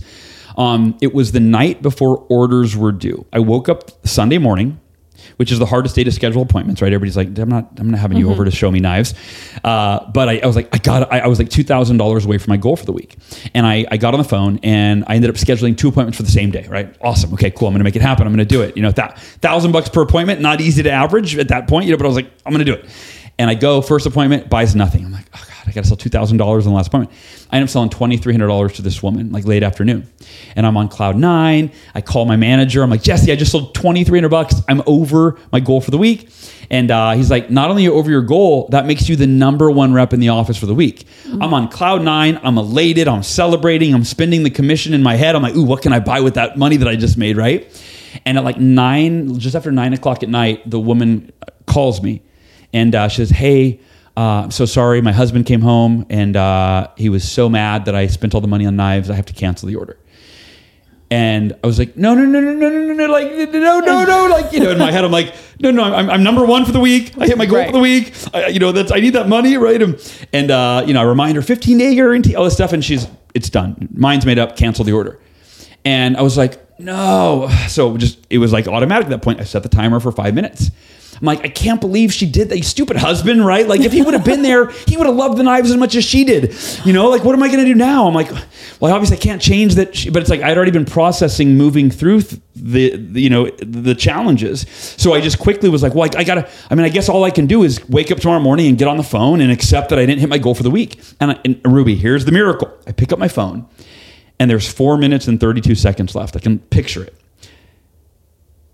um, 0.57 0.98
it 1.01 1.13
was 1.13 1.31
the 1.31 1.39
night 1.39 1.81
before 1.81 2.25
orders 2.29 2.75
were 2.75 2.91
due. 2.91 3.25
I 3.33 3.39
woke 3.39 3.69
up 3.69 3.91
sunday 4.07 4.38
morning 4.38 4.79
which 5.38 5.51
is 5.51 5.60
the 5.60 5.65
hardest 5.65 5.95
day 5.95 6.03
to 6.03 6.12
schedule 6.12 6.41
appointments 6.41 6.81
right? 6.81 6.91
Everybody's 6.91 7.17
like 7.17 7.38
i'm 7.39 7.50
not 7.50 7.69
i'm 7.79 7.89
not 7.91 8.00
having 8.00 8.17
you 8.17 8.29
over 8.29 8.45
to 8.45 8.51
show 8.51 8.69
me 8.69 8.79
knives. 8.79 9.13
Uh, 9.63 10.10
but 10.12 10.29
I, 10.29 10.39
I 10.39 10.45
was 10.45 10.55
like 10.55 10.69
i 10.74 10.77
got 10.77 11.12
I, 11.12 11.19
I 11.19 11.27
was 11.27 11.39
like 11.39 11.50
$2000 11.50 12.25
away 12.25 12.38
from 12.38 12.51
my 12.51 12.57
goal 12.57 12.75
for 12.75 12.86
the 12.86 12.91
week. 12.91 13.15
And 13.53 13.65
I, 13.65 13.86
I 13.89 13.98
got 13.98 14.13
on 14.13 14.19
the 14.19 14.27
phone 14.27 14.60
and 14.63 15.03
i 15.07 15.15
ended 15.15 15.29
up 15.29 15.36
scheduling 15.38 15.77
two 15.77 15.88
appointments 15.88 16.17
for 16.17 16.24
the 16.24 16.31
same 16.31 16.51
day 16.51 16.67
right? 16.67 16.93
Awesome. 17.01 17.33
Okay 17.33 17.51
cool. 17.51 17.67
I'm 17.67 17.74
gonna 17.74 17.83
make 17.83 17.95
it 17.95 18.01
happen. 18.01 18.27
I'm 18.27 18.33
gonna 18.33 18.45
do 18.45 18.62
it. 18.62 18.75
You 18.75 18.83
know 18.83 18.91
that 18.91 19.17
thousand 19.19 19.72
bucks 19.72 19.89
per 19.89 20.01
appointment 20.01 20.41
not 20.41 20.62
easy 20.62 20.83
to 20.83 20.91
average 20.91 21.38
at 21.38 21.48
that 21.50 21.67
point 21.67 21.86
you 21.86 21.91
know 21.91 21.98
but 21.98 22.05
i 22.05 22.07
was 22.07 22.15
like 22.15 22.29
i'm 22.45 22.51
gonna 22.51 22.65
do 22.65 22.74
it 22.74 22.86
and 23.37 23.49
I 23.49 23.55
go 23.55 23.81
first 23.81 24.05
appointment 24.05 24.49
buys 24.49 24.75
nothing. 24.75 25.05
I'm 25.05 25.11
like, 25.11 25.27
oh 25.33 25.43
god, 25.47 25.67
I 25.67 25.71
got 25.71 25.81
to 25.81 25.87
sell 25.87 25.97
two 25.97 26.09
thousand 26.09 26.37
dollars 26.37 26.65
in 26.65 26.71
the 26.71 26.75
last 26.75 26.87
appointment. 26.87 27.17
I 27.51 27.57
end 27.57 27.63
up 27.63 27.69
selling 27.69 27.89
twenty 27.89 28.17
three 28.17 28.33
hundred 28.33 28.47
dollars 28.47 28.73
to 28.73 28.81
this 28.81 29.01
woman 29.01 29.31
like 29.31 29.45
late 29.45 29.63
afternoon, 29.63 30.11
and 30.55 30.65
I'm 30.65 30.77
on 30.77 30.87
cloud 30.89 31.15
nine. 31.15 31.71
I 31.95 32.01
call 32.01 32.25
my 32.25 32.35
manager. 32.35 32.83
I'm 32.83 32.89
like, 32.89 33.03
Jesse, 33.03 33.31
I 33.31 33.35
just 33.35 33.51
sold 33.51 33.73
twenty 33.75 34.03
three 34.03 34.17
hundred 34.17 34.29
bucks. 34.29 34.61
I'm 34.67 34.81
over 34.85 35.37
my 35.51 35.59
goal 35.59 35.81
for 35.81 35.91
the 35.91 35.97
week. 35.97 36.29
And 36.69 36.89
uh, 36.89 37.11
he's 37.11 37.29
like, 37.29 37.51
not 37.51 37.69
only 37.69 37.83
are 37.83 37.91
you 37.91 37.93
over 37.93 38.09
your 38.09 38.21
goal, 38.21 38.67
that 38.69 38.87
makes 38.87 39.07
you 39.07 39.15
the 39.15 39.27
number 39.27 39.69
one 39.69 39.93
rep 39.93 40.11
in 40.13 40.19
the 40.19 40.29
office 40.29 40.57
for 40.57 40.65
the 40.65 40.73
week. 40.73 41.05
I'm 41.25 41.53
on 41.53 41.67
cloud 41.67 42.01
nine. 42.01 42.39
I'm 42.41 42.57
elated. 42.57 43.07
I'm 43.07 43.21
celebrating. 43.21 43.93
I'm 43.93 44.05
spending 44.05 44.43
the 44.43 44.49
commission 44.49 44.93
in 44.93 45.03
my 45.03 45.15
head. 45.15 45.35
I'm 45.35 45.43
like, 45.43 45.55
ooh, 45.55 45.65
what 45.65 45.83
can 45.83 45.93
I 45.93 45.99
buy 45.99 46.21
with 46.21 46.35
that 46.35 46.57
money 46.57 46.77
that 46.77 46.87
I 46.87 46.95
just 46.95 47.15
made, 47.17 47.37
right? 47.37 47.69
And 48.25 48.37
at 48.39 48.43
like 48.43 48.57
nine, 48.57 49.37
just 49.37 49.55
after 49.55 49.71
nine 49.71 49.93
o'clock 49.93 50.23
at 50.23 50.29
night, 50.29 50.67
the 50.67 50.79
woman 50.79 51.31
calls 51.67 52.01
me 52.01 52.23
and 52.74 52.94
uh, 52.96 53.08
she 53.08 53.18
says, 53.18 53.30
"Hey, 53.30 53.80
uh, 54.18 54.44
I'm 54.44 54.51
so 54.51 54.65
sorry. 54.65 55.01
My 55.01 55.12
husband 55.13 55.46
came 55.46 55.62
home 55.62 56.06
and 56.10 56.36
uh, 56.36 56.88
he 56.98 57.10
was 57.10 57.30
so 57.30 57.48
mad 57.50 57.86
that 57.86 57.96
I 57.96 58.08
spent 58.08 58.36
all 58.36 58.42
the 58.42 58.48
money 58.48 58.65
on 58.65 58.75
knives. 58.75 59.10
I 59.10 59.15
have 59.15 59.25
to 59.27 59.34
cancel 59.34 59.68
the 59.68 59.75
order." 59.75 59.98
And 61.12 61.53
I 61.63 61.68
was 61.68 61.77
like, 61.77 61.96
"No, 61.96 62.15
no, 62.15 62.25
no, 62.25 62.39
no, 62.39 62.53
no, 62.53 62.70
no, 62.70 62.80
no, 62.88 62.94
no, 62.94 63.06
like, 63.12 63.32
no, 63.32 63.80
no, 63.82 64.03
no!" 64.06 64.27
Like, 64.32 64.51
you 64.51 64.60
know, 64.60 64.72
in 64.72 64.80
my 64.80 64.92
head, 64.92 65.06
I'm 65.06 65.12
like, 65.12 65.36
"No, 65.60 65.70
no, 65.70 65.84
I'm, 65.84 66.10
I'm 66.10 66.24
number 66.24 66.44
one 66.44 66.65
for 66.65 66.72
the 66.72 66.80
week. 66.80 67.13
I 67.20 67.27
hit 67.27 67.38
my 67.38 67.46
goal 67.46 67.58
Right. 67.60 67.68
for 67.68 67.74
the 67.74 67.80
week. 67.80 68.13
I, 68.34 68.48
you 68.48 68.58
know, 68.60 68.72
that's 68.72 68.92
I 68.92 69.00
need 69.00 69.12
that 69.12 69.30
money, 69.30 69.56
right?" 69.58 69.80
And, 69.80 70.25
and 70.34 70.50
uh, 70.50 70.84
you 70.88 70.94
know, 70.96 71.01
I 71.01 71.03
remind 71.03 71.36
her 71.36 71.44
15 71.44 71.77
day 71.77 71.94
guarantee, 71.94 72.36
all 72.36 72.46
this 72.46 72.56
stuff, 72.56 72.74
and 72.74 72.84
she's, 72.84 73.08
it's 73.36 73.50
done. 73.50 73.89
Mine's 73.94 74.25
made 74.25 74.39
up. 74.39 74.56
Cancel 74.58 74.86
the 74.86 74.94
order. 74.94 75.20
And 75.86 76.18
I 76.18 76.22
was 76.24 76.36
like, 76.38 76.60
no. 76.80 77.48
So 77.68 77.98
just 77.98 78.25
it 78.32 78.39
was 78.39 78.51
like 78.51 78.68
automatic 78.68 79.06
at 79.06 79.10
that 79.12 79.22
point. 79.22 79.39
I 79.39 79.44
set 79.44 79.62
the 79.63 79.70
timer 79.70 80.00
for 80.00 80.12
five 80.12 80.34
minutes. 80.34 80.72
I'm 81.24 81.27
like, 81.27 81.46
I 81.46 81.48
can't 81.48 81.80
believe 81.80 82.12
she 82.12 82.25
did 82.25 82.50
that. 82.50 82.58
You 82.58 82.63
stupid 82.63 82.98
husband, 82.98 83.46
right? 83.46 83.65
Like, 83.65 83.80
if 83.80 83.94
he 83.94 84.01
would 84.01 84.13
have 84.13 84.25
been 84.25 84.42
there, 84.42 84.70
he 84.88 84.98
would 84.98 85.08
have 85.08 85.15
loved 85.15 85.38
the 85.38 85.44
knives 85.44 85.72
as 85.72 85.77
much 85.77 85.96
as 85.96 86.03
she 86.03 86.25
did. 86.25 86.53
You 86.84 86.92
know, 86.92 87.08
like, 87.08 87.24
what 87.24 87.34
am 87.34 87.42
I 87.42 87.48
going 87.48 87.60
to 87.60 87.65
do 87.65 87.75
now? 87.75 88.08
I'm 88.08 88.13
like, 88.13 88.30
well, 88.82 88.94
obviously 88.94 89.15
I 89.15 89.22
can't 89.22 89.42
change 89.42 89.75
that. 89.75 89.96
She, 89.96 90.10
but 90.10 90.22
it's 90.22 90.30
like 90.30 90.42
I'd 90.42 90.58
already 90.58 90.74
been 90.74 90.84
processing, 90.84 91.56
moving 91.56 91.89
through 91.89 92.24
th- 92.24 92.42
the, 92.58 92.98
the, 92.98 93.22
you 93.22 93.30
know, 93.30 93.50
the 93.51 93.96
challenges. 93.96 94.68
So 94.98 95.13
I 95.13 95.22
just 95.22 95.39
quickly 95.39 95.70
was 95.70 95.82
like, 95.82 95.96
well, 95.96 96.10
I, 96.13 96.20
I 96.20 96.24
gotta. 96.25 96.50
I 96.70 96.75
mean, 96.75 96.84
I 96.84 96.89
guess 96.89 97.08
all 97.08 97.24
I 97.24 97.32
can 97.32 97.48
do 97.48 97.63
is 97.63 97.88
wake 97.88 98.12
up 98.12 98.20
tomorrow 98.20 98.42
morning 98.42 98.68
and 98.68 98.77
get 98.77 98.89
on 98.89 98.98
the 98.98 99.03
phone 99.03 99.39
and 99.39 99.50
accept 99.50 99.92
that 99.92 100.00
I 100.00 100.06
didn't 100.06 100.20
hit 100.20 100.27
my 100.27 100.39
goal 100.39 100.56
for 100.56 100.63
the 100.63 100.72
week. 100.72 101.01
And, 101.22 101.32
I, 101.32 101.39
and 101.46 101.62
Ruby, 101.63 101.96
here's 101.96 102.25
the 102.25 102.34
miracle. 102.34 102.70
I 102.86 102.92
pick 102.92 103.13
up 103.13 103.20
my 103.20 103.30
phone 103.30 103.65
and 104.39 104.51
there's 104.51 104.70
four 104.70 104.98
minutes 104.98 105.30
and 105.30 105.39
32 105.39 105.75
seconds 105.75 106.15
left. 106.15 106.36
I 106.36 106.39
can 106.39 106.60
picture 106.60 107.01
it. 107.01 107.15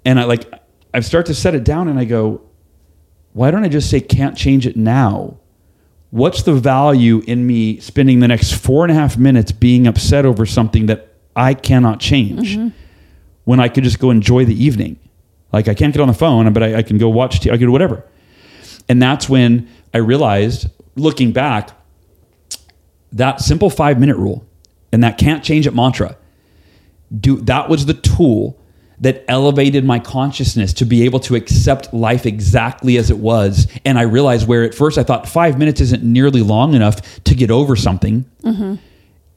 And 0.04 0.20
I 0.20 0.24
like, 0.24 0.52
I 0.94 1.00
start 1.02 1.26
to 1.28 1.36
set 1.36 1.56
it 1.56 1.64
down 1.64 1.88
and 1.88 2.00
I 2.00 2.06
go, 2.06 2.42
why 3.34 3.52
don't 3.52 3.64
I 3.64 3.70
just 3.70 3.90
say 3.90 4.02
can't 4.02 4.36
change 4.36 4.66
it 4.66 4.76
now? 4.76 5.38
What's 6.12 6.44
the 6.44 6.54
value 6.54 7.22
in 7.28 7.46
me 7.46 7.80
spending 7.80 8.20
the 8.20 8.28
next 8.28 8.54
four 8.54 8.84
and 8.84 8.92
a 8.92 8.96
half 8.96 9.18
minutes 9.18 9.52
being 9.52 9.86
upset 9.86 10.26
over 10.26 10.46
something 10.46 10.88
that 10.88 11.14
I 11.36 11.54
cannot 11.54 12.00
change 12.00 12.58
mm-hmm. 12.58 12.70
when 13.46 13.60
I 13.60 13.70
could 13.70 13.84
just 13.84 14.00
go 14.00 14.10
enjoy 14.10 14.46
the 14.46 14.64
evening? 14.64 14.98
Like 15.54 15.68
I 15.68 15.76
can't 15.76 15.94
get 15.94 16.02
on 16.02 16.08
the 16.08 16.14
phone, 16.16 16.52
but 16.52 16.64
I, 16.64 16.78
I 16.78 16.84
can 16.84 16.98
go 16.98 17.10
watch, 17.10 17.42
t- 17.42 17.52
I 17.52 17.54
can 17.58 17.68
do 17.68 17.72
whatever. 17.72 18.04
And 18.88 19.02
that's 19.02 19.30
when 19.30 19.70
I 19.94 20.00
realized, 20.00 20.68
looking 20.96 21.32
back, 21.32 21.70
that 23.12 23.40
simple 23.42 23.70
five 23.70 24.00
minute 24.00 24.18
rule 24.18 24.46
and 24.92 25.04
that 25.04 25.18
can't 25.18 25.44
change 25.44 25.68
it 25.68 25.74
mantra 25.74 26.16
do 27.18 27.38
that 27.42 27.70
was 27.70 27.86
the 27.86 27.94
tool 27.94 28.59
that 29.02 29.24
elevated 29.28 29.86
my 29.86 30.00
consciousness 30.00 30.74
to 30.74 30.86
be 30.86 31.04
able 31.04 31.20
to 31.22 31.36
accept 31.36 31.94
life 31.94 32.26
exactly 32.26 32.98
as 32.98 33.10
it 33.10 33.18
was. 33.18 33.68
And 33.86 33.98
i 33.98 34.04
realized 34.04 34.48
where 34.48 34.64
at 34.64 34.74
first 34.74 34.98
i 34.98 35.04
thought 35.04 35.28
five 35.28 35.58
minutes 35.58 35.82
isn't 35.82 36.04
nearly 36.04 36.42
long 36.42 36.74
enough 36.74 37.24
to 37.24 37.36
get 37.36 37.52
over 37.52 37.76
something. 37.76 38.26
Mm-hmm. 38.44 38.76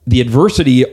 The 0.07 0.21
adversity 0.21 0.85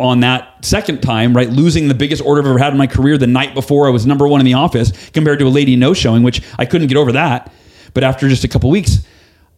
on 0.00 0.20
that 0.20 0.64
second 0.64 1.02
time, 1.02 1.34
right, 1.34 1.50
losing 1.50 1.88
the 1.88 1.94
biggest 1.94 2.22
order 2.24 2.40
I've 2.40 2.46
ever 2.46 2.58
had 2.58 2.72
in 2.72 2.78
my 2.78 2.86
career 2.86 3.18
the 3.18 3.26
night 3.26 3.52
before 3.52 3.88
I 3.88 3.90
was 3.90 4.06
number 4.06 4.28
one 4.28 4.40
in 4.40 4.46
the 4.46 4.54
office 4.54 5.10
compared 5.10 5.40
to 5.40 5.46
a 5.46 5.50
lady 5.50 5.74
no 5.76 5.92
showing, 5.92 6.22
which 6.22 6.40
I 6.58 6.64
couldn't 6.64 6.86
get 6.86 6.96
over 6.96 7.12
that. 7.12 7.52
But 7.94 8.04
after 8.04 8.28
just 8.28 8.44
a 8.44 8.48
couple 8.48 8.70
weeks, 8.70 9.04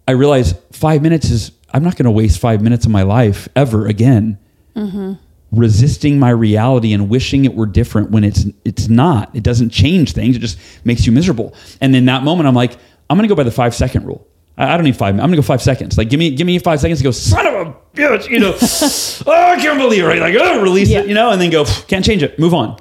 I 0.08 0.12
realized 0.12 0.56
five 0.72 1.02
minutes 1.02 1.30
is, 1.30 1.52
I'm 1.72 1.84
not 1.84 1.96
going 1.96 2.04
to 2.04 2.10
waste 2.10 2.40
five 2.40 2.62
minutes 2.62 2.86
of 2.86 2.90
my 2.90 3.02
life 3.02 3.48
ever 3.54 3.86
again 3.86 4.38
mm-hmm. 4.74 5.12
Resisting 5.52 6.18
my 6.18 6.30
reality 6.30 6.92
and 6.92 7.08
wishing 7.08 7.44
it 7.44 7.54
were 7.54 7.66
different 7.66 8.10
when 8.10 8.24
it's 8.24 8.46
it's 8.64 8.88
not. 8.88 9.34
It 9.34 9.42
doesn't 9.42 9.70
change 9.70 10.12
things. 10.12 10.36
It 10.36 10.40
just 10.40 10.58
makes 10.84 11.06
you 11.06 11.12
miserable. 11.12 11.54
And 11.80 11.94
in 11.96 12.04
that 12.06 12.22
moment, 12.22 12.48
I'm 12.48 12.54
like, 12.54 12.72
I'm 13.08 13.16
going 13.16 13.28
to 13.28 13.32
go 13.32 13.36
by 13.36 13.42
the 13.42 13.50
five 13.50 13.74
second 13.74 14.06
rule. 14.06 14.26
I, 14.56 14.72
I 14.74 14.76
don't 14.76 14.84
need 14.84 14.96
five. 14.96 15.14
I'm 15.14 15.18
going 15.20 15.32
to 15.32 15.36
go 15.36 15.42
five 15.42 15.62
seconds. 15.62 15.98
Like, 15.98 16.08
give 16.10 16.18
me 16.18 16.34
give 16.34 16.46
me 16.46 16.58
five 16.58 16.80
seconds 16.80 17.00
to 17.00 17.04
go. 17.04 17.10
Son 17.10 17.46
of 17.46 17.54
a 17.66 17.74
bitch, 17.94 18.28
you 18.28 18.38
know. 18.38 18.52
oh, 19.26 19.52
I 19.52 19.56
can't 19.56 19.78
believe 19.78 20.04
it. 20.04 20.06
Right? 20.06 20.20
Like, 20.20 20.34
oh, 20.38 20.62
release 20.62 20.88
Yeah. 20.88 21.00
it, 21.00 21.08
you 21.08 21.14
know, 21.14 21.30
and 21.30 21.40
then 21.40 21.50
go. 21.50 21.64
Can't 21.88 22.04
change 22.04 22.22
it. 22.22 22.38
Move 22.38 22.54
on. 22.54 22.78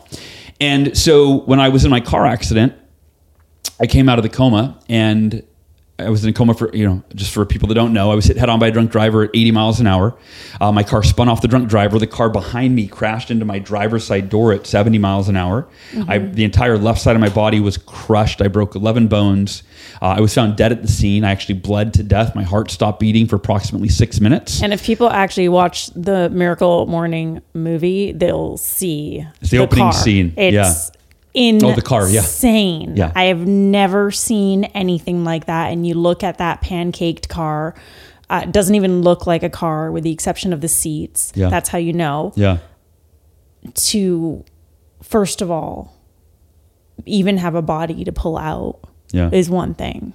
And 0.62 0.98
so 0.98 1.40
when 1.46 1.60
I 1.60 1.70
was 1.70 1.86
in 1.86 1.92
my 1.92 2.02
car 2.02 2.26
accident, 2.26 2.74
I 3.80 3.88
came 3.88 4.10
out 4.10 4.20
of 4.20 4.24
the 4.24 4.30
coma 4.30 4.78
and 4.90 5.42
I 6.00 6.10
was 6.10 6.24
in 6.24 6.30
a 6.30 6.34
coma 6.34 6.54
for, 6.54 6.74
you 6.76 6.88
know, 6.88 7.04
just 7.14 7.34
for 7.34 7.46
people 7.46 7.68
that 7.68 7.76
don't 7.76 7.92
know, 7.94 8.12
I 8.12 8.16
was 8.16 8.26
hit 8.26 8.38
head 8.38 8.48
on 8.50 8.58
by 8.60 8.68
a 8.68 8.72
drunk 8.72 8.92
driver 8.92 9.24
at 9.24 9.32
80 9.34 9.52
miles 9.52 9.80
an 9.80 9.88
hour. 9.88 10.18
Uh, 10.62 10.72
my 10.72 10.84
car 10.84 11.04
spun 11.04 11.28
off 11.28 11.42
the 11.42 11.48
drunk 11.48 11.68
driver. 11.70 12.00
The 12.00 12.08
car 12.08 12.30
behind 12.30 12.76
me 12.76 12.88
crashed 12.88 13.30
into 13.32 13.44
my 13.46 13.60
driver's 13.60 14.06
side 14.06 14.30
door 14.30 14.54
at 14.54 14.66
70 14.66 14.98
miles 14.98 15.28
an 15.30 15.36
hour. 15.36 15.68
I, 16.08 16.20
the 16.20 16.44
entire 16.44 16.78
left 16.78 17.02
side 17.02 17.16
of 17.16 17.20
my 17.22 17.30
body 17.30 17.60
was 17.60 17.78
crushed. 17.78 18.42
I 18.42 18.48
broke 18.48 18.76
11 18.76 19.08
bones. 19.08 19.64
Uh, 20.02 20.06
I 20.06 20.22
was 20.22 20.34
found 20.34 20.56
dead 20.56 20.72
at 20.72 20.82
the 20.82 20.88
scene. 20.88 21.24
I 21.26 21.32
actually 21.32 21.56
bled 21.56 21.94
to 21.96 22.04
death. 22.04 22.34
My 22.36 22.44
heart 22.44 22.72
stopped 22.72 23.00
beating 23.00 23.28
for 23.28 23.36
approximately 23.36 23.90
six 23.90 24.20
minutes. 24.22 24.64
And 24.64 24.72
if 24.74 24.84
people 24.84 25.10
actually 25.10 25.50
watch 25.50 25.88
the 25.88 26.30
Miracle 26.30 26.86
Morning 26.88 27.42
movie, 27.54 28.14
they'll 28.14 28.56
see 28.58 29.26
It's 29.42 29.52
the 29.52 29.58
opening 29.60 29.84
car. 29.86 29.94
scene. 29.94 30.34
It's 30.38 30.54
Yeah. 30.54 30.74
Insane. 31.34 31.70
Oh, 31.72 31.76
the 31.76 31.82
car, 31.82 32.08
yeah. 32.10 32.22
Insane. 32.22 32.96
Yeah. 32.96 33.12
I 33.16 33.26
have 33.26 33.46
never 33.48 34.12
seen 34.12 34.66
anything 34.66 35.24
like 35.24 35.46
that. 35.46 35.72
And 35.72 35.86
you 35.86 35.94
look 35.94 36.24
at 36.24 36.38
that 36.40 36.62
pancaked 36.62 37.28
car. 37.30 37.76
Uh, 38.30 38.42
it 38.44 38.52
doesn't 38.52 38.76
even 38.76 39.02
look 39.02 39.26
like 39.28 39.42
a 39.44 39.50
car, 39.50 39.92
with 39.92 40.04
the 40.04 40.12
exception 40.12 40.54
of 40.54 40.62
the 40.62 40.68
seats. 40.68 41.32
Yeah. 41.36 41.50
That's 41.50 41.70
how 41.70 41.78
you 41.78 41.94
know. 41.94 42.34
yeah. 42.36 42.60
To 43.74 44.44
first 45.04 45.42
of 45.42 45.52
all, 45.52 45.94
even 47.06 47.38
have 47.38 47.56
a 47.56 47.62
body 47.62 48.04
to 48.04 48.12
pull 48.12 48.38
out 48.38 48.80
Yeah. 49.12 49.30
is 49.32 49.50
one 49.50 49.74
thing. 49.74 50.14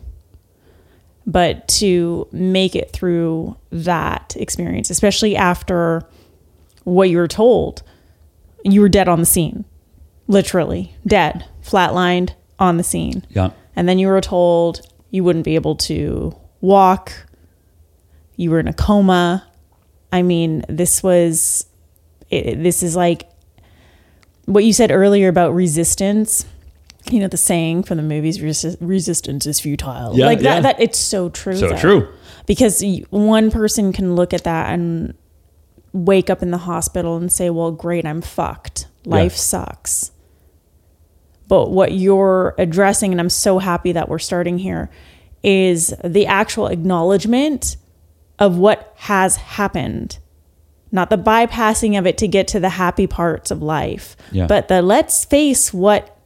But 1.26 1.66
to 1.68 2.28
make 2.32 2.76
it 2.76 2.90
through 2.92 3.56
that 3.70 4.36
experience, 4.38 4.90
especially 4.90 5.36
after 5.36 6.02
what 6.84 7.08
you 7.08 7.16
were 7.16 7.28
told, 7.28 7.82
you 8.62 8.80
were 8.82 8.90
dead 8.90 9.08
on 9.08 9.20
the 9.20 9.26
scene, 9.26 9.64
literally 10.26 10.94
dead, 11.06 11.44
flatlined 11.62 12.34
on 12.58 12.76
the 12.76 12.84
scene. 12.84 13.24
yeah. 13.30 13.50
And 13.76 13.88
then 13.88 13.98
you 13.98 14.06
were 14.08 14.20
told 14.20 14.80
you 15.10 15.24
wouldn't 15.24 15.44
be 15.44 15.54
able 15.56 15.74
to 15.76 16.34
walk, 16.60 17.12
you 18.36 18.50
were 18.50 18.60
in 18.60 18.68
a 18.68 18.72
coma. 18.72 19.46
I 20.12 20.22
mean, 20.22 20.64
this 20.68 21.02
was, 21.02 21.66
it, 22.30 22.62
this 22.62 22.82
is 22.82 22.94
like 22.96 23.28
what 24.46 24.64
you 24.64 24.72
said 24.72 24.90
earlier 24.92 25.28
about 25.28 25.54
resistance. 25.54 26.46
You 27.10 27.20
know 27.20 27.28
the 27.28 27.36
saying 27.36 27.82
from 27.82 27.98
the 27.98 28.02
movies, 28.02 28.38
"Resi- 28.38 28.78
"Resistance 28.80 29.44
is 29.46 29.60
futile." 29.60 30.16
Yeah, 30.16 30.24
like 30.24 30.38
that. 30.38 30.44
yeah. 30.54 30.60
That 30.60 30.80
it's 30.80 30.98
so 30.98 31.28
true. 31.28 31.54
So 31.56 31.68
though. 31.68 31.76
true. 31.76 32.08
Because 32.46 32.82
one 33.10 33.50
person 33.50 33.92
can 33.92 34.14
look 34.16 34.32
at 34.32 34.44
that 34.44 34.72
and 34.72 35.12
wake 35.92 36.30
up 36.30 36.42
in 36.42 36.50
the 36.50 36.56
hospital 36.58 37.16
and 37.18 37.30
say, 37.30 37.50
"Well, 37.50 37.72
great, 37.72 38.06
I'm 38.06 38.22
fucked." 38.22 38.86
Life 39.04 39.32
Yeah. 39.32 39.36
sucks. 39.38 40.12
But 41.54 41.70
what 41.70 41.92
you're 41.92 42.52
addressing, 42.58 43.12
and 43.12 43.20
I'm 43.20 43.30
so 43.30 43.60
happy 43.60 43.92
that 43.92 44.08
we're 44.08 44.18
starting 44.18 44.58
here, 44.58 44.90
is 45.44 45.94
the 46.04 46.26
actual 46.26 46.66
acknowledgement 46.66 47.76
of 48.40 48.58
what 48.58 48.92
has 48.96 49.36
happened. 49.36 50.18
Not 50.90 51.10
the 51.10 51.16
bypassing 51.16 51.96
of 51.96 52.08
it 52.08 52.18
to 52.18 52.26
get 52.26 52.48
to 52.48 52.58
the 52.58 52.70
happy 52.70 53.06
parts 53.06 53.52
of 53.52 53.62
life, 53.62 54.16
Yeah. 54.32 54.48
but 54.48 54.66
the 54.66 54.82
let's 54.82 55.24
face 55.24 55.72
what 55.72 56.18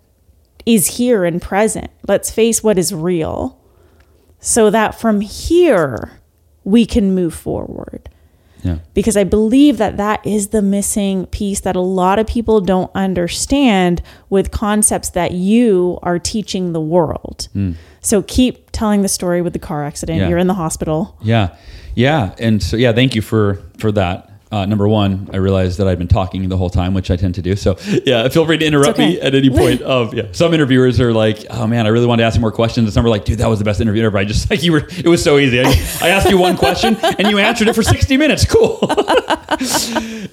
is 0.64 0.96
here 0.96 1.26
and 1.26 1.42
present. 1.42 1.90
Let's 2.08 2.30
face 2.30 2.64
what 2.64 2.78
is 2.78 2.94
real 2.94 3.60
so 4.40 4.70
that 4.70 4.98
from 4.98 5.20
here 5.20 6.22
we 6.64 6.86
can 6.86 7.14
move 7.14 7.34
forward 7.34 8.08
Yeah. 8.64 8.78
because 8.94 9.16
I 9.16 9.24
believe 9.24 9.78
that 9.78 9.96
that 9.98 10.26
is 10.26 10.48
the 10.48 10.62
missing 10.62 11.26
piece 11.26 11.60
that 11.60 11.76
a 11.76 11.80
lot 11.80 12.18
of 12.18 12.26
people 12.26 12.60
don't 12.60 12.90
understand 12.94 14.02
with 14.30 14.50
concepts 14.50 15.10
that 15.10 15.32
you 15.32 15.98
are 16.02 16.18
teaching 16.18 16.72
the 16.72 16.80
world. 16.80 17.48
Hmm. 17.52 17.72
So 18.00 18.22
keep 18.22 18.70
telling 18.72 19.02
the 19.02 19.08
story 19.08 19.42
with 19.42 19.52
the 19.52 19.58
car 19.58 19.84
accident. 19.84 20.20
Yeah. 20.20 20.28
You're 20.28 20.38
in 20.38 20.46
the 20.46 20.54
hospital. 20.54 21.16
Yeah, 21.22 21.56
yeah, 21.94 22.34
and 22.38 22.62
so 22.62 22.76
yeah, 22.76 22.92
thank 22.92 23.14
you 23.14 23.22
for 23.22 23.60
for 23.78 23.92
that. 23.92 24.30
Uh, 24.50 24.64
number 24.64 24.88
one, 24.88 25.28
I 25.32 25.36
realized 25.36 25.78
that 25.78 25.86
I'd 25.86 25.98
been 25.98 26.08
talking 26.08 26.48
the 26.48 26.56
whole 26.56 26.70
time, 26.70 26.94
which 26.94 27.10
I 27.10 27.16
tend 27.16 27.34
to 27.34 27.42
do. 27.42 27.54
So 27.54 27.76
yeah, 28.06 28.26
feel 28.28 28.46
free 28.46 28.56
to 28.56 28.64
interrupt 28.64 28.98
me 28.98 29.20
at 29.20 29.34
any 29.34 29.50
point. 29.62 29.82
Of 29.82 30.14
yeah, 30.14 30.28
some 30.32 30.54
interviewers 30.54 31.00
are 31.00 31.12
like, 31.12 31.44
"Oh 31.50 31.66
man, 31.66 31.84
I 31.84 31.90
really 31.90 32.06
wanted 32.06 32.22
to 32.22 32.26
ask 32.26 32.36
you 32.36 32.40
more 32.40 32.52
questions," 32.52 32.86
and 32.86 32.94
some 32.94 33.04
are 33.04 33.10
like, 33.10 33.26
"Dude, 33.26 33.38
that 33.38 33.48
was 33.48 33.58
the 33.58 33.66
best 33.66 33.80
interview 33.80 34.04
ever." 34.04 34.16
I 34.16 34.24
just 34.24 34.48
like 34.50 34.62
you 34.62 34.72
were. 34.72 34.88
It 34.88 35.06
was 35.06 35.22
so 35.22 35.36
easy. 35.36 35.60
I, 35.60 35.68
I 36.00 36.08
asked 36.08 36.30
you 36.30 36.38
one 36.38 36.56
question 36.56 36.96
and 36.96 37.28
you 37.28 37.38
answered 37.38 37.68
it 37.68 37.74
for 37.74 37.82
sixty 37.82 38.16
minutes. 38.16 38.46
Cool. 38.46 38.78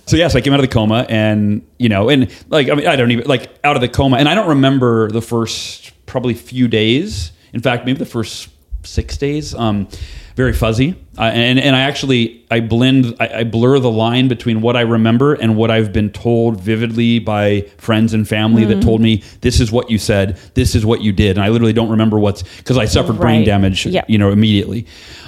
so 0.06 0.15
yeah, 0.15 0.30
so 0.30 0.38
I 0.38 0.41
came 0.41 0.54
out 0.54 0.60
of 0.60 0.65
the 0.65 0.73
coma, 0.73 1.06
and 1.10 1.67
you 1.78 1.89
know, 1.89 2.10
and 2.10 2.32
like 2.47 2.69
I 2.69 2.75
mean, 2.75 2.88
I 2.88 2.95
don't 2.95 3.12
even 3.12 3.28
like 3.28 3.51
out 3.65 3.75
of 3.75 3.82
the 3.82 3.89
coma, 3.89 4.17
and 4.17 4.30
I 4.30 4.36
don't 4.36 4.47
remember 4.47 5.12
the 5.12 5.21
first 5.21 5.91
probably 6.06 6.36
few 6.36 6.69
days. 6.69 7.34
In 7.51 7.62
fact, 7.62 7.86
maybe 7.86 7.99
the 7.99 8.06
first 8.06 8.49
six 8.84 9.17
days. 9.17 9.54
Um, 9.54 9.89
very 10.35 10.51
fuzzy, 10.53 10.95
uh, 11.17 11.21
and 11.23 11.57
and 11.59 11.75
I 11.75 11.81
actually 11.81 12.45
I 12.51 12.59
blend 12.59 13.15
I, 13.19 13.39
I 13.39 13.43
blur 13.45 13.79
the 13.79 13.89
line 13.89 14.27
between 14.27 14.61
what 14.61 14.75
I 14.75 14.81
remember 14.81 15.33
and 15.33 15.55
what 15.55 15.71
I've 15.71 15.93
been 15.93 16.09
told 16.11 16.59
vividly 16.59 17.19
by 17.19 17.61
friends 17.77 18.13
and 18.13 18.27
family 18.27 18.65
that 18.65 18.81
told 18.81 18.99
me 19.01 19.23
this 19.41 19.59
is 19.61 19.71
what 19.71 19.89
you 19.89 19.97
said, 19.97 20.37
this 20.53 20.75
is 20.75 20.85
what 20.85 21.01
you 21.01 21.11
did, 21.13 21.37
and 21.37 21.43
I 21.45 21.49
literally 21.49 21.73
don't 21.73 21.89
remember 21.89 22.19
what's 22.19 22.43
because 22.57 22.77
I 22.77 22.85
suffered 22.85 23.17
brain 23.17 23.45
damage, 23.45 23.85
Yep. 23.85 24.09
you 24.09 24.17
know, 24.17 24.31
immediately, 24.31 24.87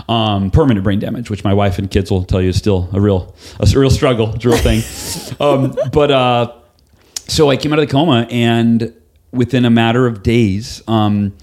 um, 0.10 0.52
permanent 0.52 0.84
brain 0.84 1.00
damage, 1.00 1.30
which 1.30 1.44
my 1.44 1.54
wife 1.54 1.80
and 1.80 1.90
kids 1.90 2.12
will 2.12 2.24
tell 2.24 2.42
you 2.42 2.50
is 2.50 2.58
still 2.58 2.90
a 2.94 3.00
real 3.00 3.34
a 3.60 3.80
real 3.80 3.90
struggle, 3.90 4.36
it's 4.36 4.44
a 4.46 4.50
real 4.50 4.58
thing, 4.58 4.82
um, 5.40 5.76
but. 5.92 6.12
Uh, 6.12 6.54
so 7.30 7.50
I 7.50 7.58
came 7.58 7.74
out 7.74 7.80
of 7.80 7.86
the 7.86 7.92
coma, 7.92 8.26
and 8.32 8.94
within 9.34 9.66
a 9.66 9.70
matter 9.70 10.08
of 10.08 10.24
days, 10.24 10.82
um, 10.88 11.34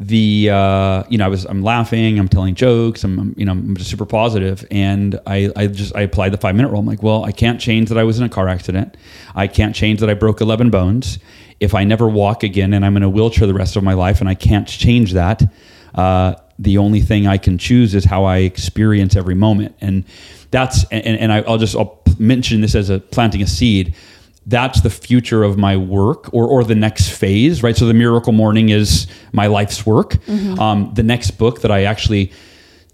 the 0.00 0.48
uh, 0.50 1.02
you 1.08 1.18
know 1.18 1.24
I 1.24 1.28
was 1.28 1.44
I'm 1.44 1.62
laughing, 1.62 2.18
I'm 2.18 2.28
telling 2.28 2.54
jokes, 2.54 3.02
I'm, 3.02 3.18
I'm, 3.18 3.34
you 3.36 3.44
know 3.44 3.52
I'm 3.52 3.76
just 3.76 3.90
super 3.90 4.06
positive, 4.06 4.66
and 4.70 5.18
I 5.26 5.50
I 5.56 5.66
just 5.66 5.94
I 5.96 6.02
applied 6.02 6.32
the 6.32 6.38
five 6.38 6.54
minute 6.54 6.68
rule. 6.68 6.80
I'm 6.80 6.86
like, 6.86 7.02
well, 7.02 7.24
I 7.24 7.32
can't 7.32 7.60
change 7.60 7.88
that 7.88 7.98
I 7.98 8.04
was 8.04 8.18
in 8.18 8.24
a 8.24 8.28
car 8.28 8.48
accident, 8.48 8.96
I 9.34 9.48
can't 9.48 9.74
change 9.74 10.00
that 10.00 10.08
I 10.08 10.14
broke 10.14 10.40
11 10.40 10.70
bones. 10.70 11.18
If 11.60 11.74
I 11.74 11.82
never 11.82 12.08
walk 12.08 12.44
again, 12.44 12.72
and 12.72 12.84
I'm 12.84 12.96
in 12.96 13.02
a 13.02 13.08
wheelchair 13.08 13.48
the 13.48 13.54
rest 13.54 13.74
of 13.74 13.82
my 13.82 13.94
life, 13.94 14.20
and 14.20 14.28
I 14.28 14.34
can't 14.34 14.68
change 14.68 15.14
that. 15.14 15.42
Uh, 15.92 16.34
the 16.60 16.78
only 16.78 17.00
thing 17.00 17.26
I 17.26 17.36
can 17.36 17.58
choose 17.58 17.94
is 17.96 18.04
how 18.04 18.24
I 18.24 18.38
experience 18.38 19.16
every 19.16 19.34
moment, 19.34 19.74
and 19.80 20.04
that's 20.52 20.84
and, 20.92 21.18
and 21.18 21.32
I, 21.32 21.40
I'll 21.40 21.58
just 21.58 21.74
I'll 21.74 22.00
mention 22.20 22.60
this 22.60 22.76
as 22.76 22.90
a 22.90 23.00
planting 23.00 23.42
a 23.42 23.46
seed 23.48 23.96
that's 24.48 24.80
the 24.80 24.90
future 24.90 25.44
of 25.44 25.56
my 25.58 25.76
work 25.76 26.32
or, 26.32 26.46
or 26.46 26.64
the 26.64 26.74
next 26.74 27.10
phase, 27.10 27.62
right? 27.62 27.76
So 27.76 27.86
the 27.86 27.94
miracle 27.94 28.32
morning 28.32 28.70
is 28.70 29.06
my 29.32 29.46
life's 29.46 29.84
work. 29.84 30.16
Um, 30.28 30.90
the 30.94 31.02
next 31.02 31.32
book 31.32 31.60
that 31.60 31.70
I 31.70 31.84
actually 31.84 32.32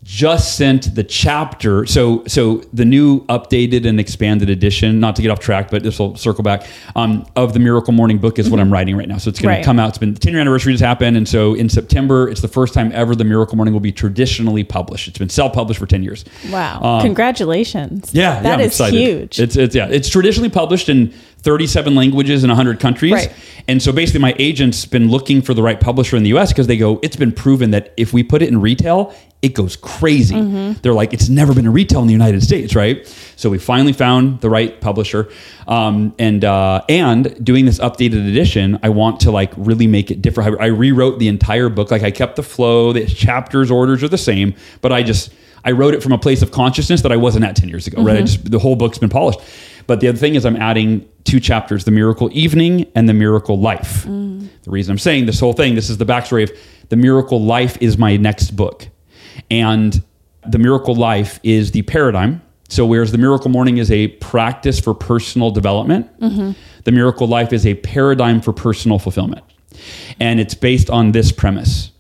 just 0.03 0.59
sent 0.59 0.95
the 0.95 1.03
chapter. 1.03 1.87
So, 1.87 2.25
so 2.27 2.57
the 2.75 2.85
new 2.85 3.25
updated 3.29 3.87
and 3.87 3.99
expanded 3.99 4.51
edition, 4.51 5.01
not 5.01 5.17
to 5.17 5.23
get 5.23 5.31
off 5.31 5.39
track, 5.41 5.71
but 5.71 5.83
this 5.83 5.99
will 5.99 6.15
circle 6.17 6.45
back, 6.45 6.67
um, 6.95 7.25
of 7.37 7.55
the 7.55 7.59
miracle 7.59 7.95
morning 7.95 8.19
book 8.19 8.39
is 8.39 8.51
what 8.51 8.61
I'm 8.61 8.71
writing 8.71 8.99
right 8.99 9.09
now. 9.09 9.17
So 9.17 9.31
it's 9.31 9.41
going 9.41 9.49
Right. 9.55 9.59
to 9.61 9.65
come 9.65 9.79
out. 9.79 9.89
It's 9.89 9.97
been 9.97 10.13
the 10.13 10.21
10 10.21 10.35
year 10.35 10.41
anniversary 10.43 10.75
just 10.75 10.85
happened. 10.85 11.17
And 11.17 11.27
so 11.27 11.55
in 11.55 11.71
September, 11.71 12.29
it's 12.29 12.43
the 12.43 12.49
first 12.49 12.75
time 12.75 12.91
ever 12.93 13.15
the 13.17 13.25
miracle 13.25 13.57
morning 13.57 13.73
will 13.73 13.81
be 13.81 13.93
traditionally 13.93 14.63
published. 14.63 15.09
It's 15.09 15.17
been 15.17 15.31
self 15.31 15.55
published 15.55 15.81
for 15.81 15.87
10 15.87 16.03
years. 16.03 16.27
Wow. 16.51 16.83
Um, 16.83 17.01
Congratulations. 17.01 18.11
Yeah, 18.13 18.35
yeah, 18.35 18.43
that 18.43 18.55
I'm 18.55 18.61
is 18.61 18.67
excited. 18.67 18.99
huge. 19.01 19.41
It's 19.41 19.57
it's 19.57 19.75
yeah, 19.75 19.87
it's 19.89 20.11
traditionally 20.11 20.51
published 20.51 20.91
in 20.91 21.15
37 21.45 21.95
languages 21.95 22.43
in 22.43 22.49
100 22.49 22.81
countries. 22.81 23.13
Right. 23.13 23.33
And 23.69 23.83
so 23.83 23.93
basically 23.93 24.21
my 24.21 24.35
agent's 24.39 24.87
been 24.87 25.11
looking 25.11 25.43
for 25.43 25.53
the 25.55 25.63
right 25.63 25.79
publisher 25.79 26.17
in 26.17 26.23
the 26.23 26.35
US 26.37 26.53
because 26.53 26.67
they 26.67 26.77
go 26.77 26.99
it's 27.03 27.17
been 27.17 27.33
proven 27.33 27.71
that 27.71 27.93
if 27.97 28.13
we 28.13 28.23
put 28.23 28.43
it 28.43 28.49
in 28.49 28.61
retail, 28.61 29.15
it 29.43 29.53
goes 29.53 29.77
crazy. 29.77 30.35
Mm-hmm. 30.35 30.81
They're 30.81 30.95
like 30.95 31.13
it's 31.13 31.29
never 31.29 31.55
been 31.55 31.67
in 31.67 31.73
retail 31.73 32.01
in 32.01 32.07
the 32.07 32.15
United 32.15 32.43
States, 32.43 32.75
right? 32.75 33.07
So 33.37 33.51
we 33.51 33.59
finally 33.59 33.93
found 33.93 34.41
the 34.41 34.49
right 34.49 34.81
publisher. 34.81 35.31
Um, 35.69 36.15
and 36.19 36.45
uh, 36.45 36.83
and 36.89 37.45
doing 37.45 37.67
this 37.67 37.79
updated 37.79 38.27
edition, 38.27 38.79
I 38.83 38.89
want 38.89 39.21
to 39.21 39.31
like 39.31 39.53
really 39.57 39.87
make 39.87 40.11
it 40.11 40.23
different. 40.23 40.61
I, 40.61 40.65
I 40.65 40.67
rewrote 40.69 41.19
the 41.19 41.29
entire 41.29 41.69
book 41.69 41.91
like 41.91 42.03
I 42.03 42.11
kept 42.11 42.37
the 42.37 42.43
flow, 42.43 42.93
the 42.95 43.07
chapters 43.07 43.71
orders 43.71 44.03
are 44.03 44.09
the 44.09 44.19
same, 44.19 44.55
but 44.81 44.93
I 44.93 45.03
just 45.03 45.31
I 45.65 45.73
wrote 45.73 45.95
it 45.95 46.03
from 46.03 46.13
a 46.13 46.19
place 46.19 46.43
of 46.43 46.51
consciousness 46.51 47.03
that 47.03 47.13
I 47.13 47.17
wasn't 47.17 47.45
at 47.45 47.57
10 47.57 47.69
years 47.69 47.87
ago, 47.87 48.03
right? 48.03 48.19
I 48.19 48.23
just, 48.23 48.51
the 48.51 48.59
whole 48.59 48.77
book's 48.77 48.99
been 48.99 49.09
polished. 49.09 49.41
But 49.87 50.01
the 50.01 50.09
other 50.09 50.19
thing 50.19 50.35
is, 50.35 50.45
I'm 50.45 50.57
adding 50.57 51.09
two 51.25 51.41
chapters 51.41 51.85
the 51.85 51.91
miracle 51.91 52.29
evening 52.33 52.91
and 52.95 53.09
the 53.09 53.15
miracle 53.15 53.59
life. 53.59 54.05
Mm. 54.05 54.49
The 54.63 54.71
reason 54.71 54.93
I'm 54.93 54.99
saying 54.99 55.27
this 55.27 55.41
whole 55.41 55.53
thing, 55.53 55.75
this 55.75 55.91
is 55.91 55.99
the 55.99 56.07
backstory 56.07 56.45
of 56.45 56.53
the 56.89 56.97
miracle 56.97 57.43
life 57.43 57.79
is 57.81 57.99
my 57.99 58.17
next 58.17 58.53
book. 58.53 58.89
And 59.51 60.03
the 60.47 60.59
miracle 60.59 60.95
life 60.95 61.41
is 61.43 61.73
the 61.73 61.83
paradigm. 61.83 62.43
So, 62.69 62.87
whereas 62.87 63.13
the 63.13 63.19
miracle 63.19 63.51
morning 63.51 63.79
is 63.79 63.91
a 63.91 64.09
practice 64.09 64.81
for 64.81 64.95
personal 64.95 65.51
development, 65.51 66.19
mm-hmm. 66.19 66.53
the 66.85 66.93
miracle 66.93 67.27
life 67.27 67.53
is 67.53 67.67
a 67.67 67.75
paradigm 67.75 68.41
for 68.41 68.53
personal 68.53 68.99
fulfillment. 68.99 69.45
And 70.19 70.41
it's 70.41 70.55
based 70.55 70.89
on 70.89 71.13
this 71.13 71.31
premise 71.31 71.91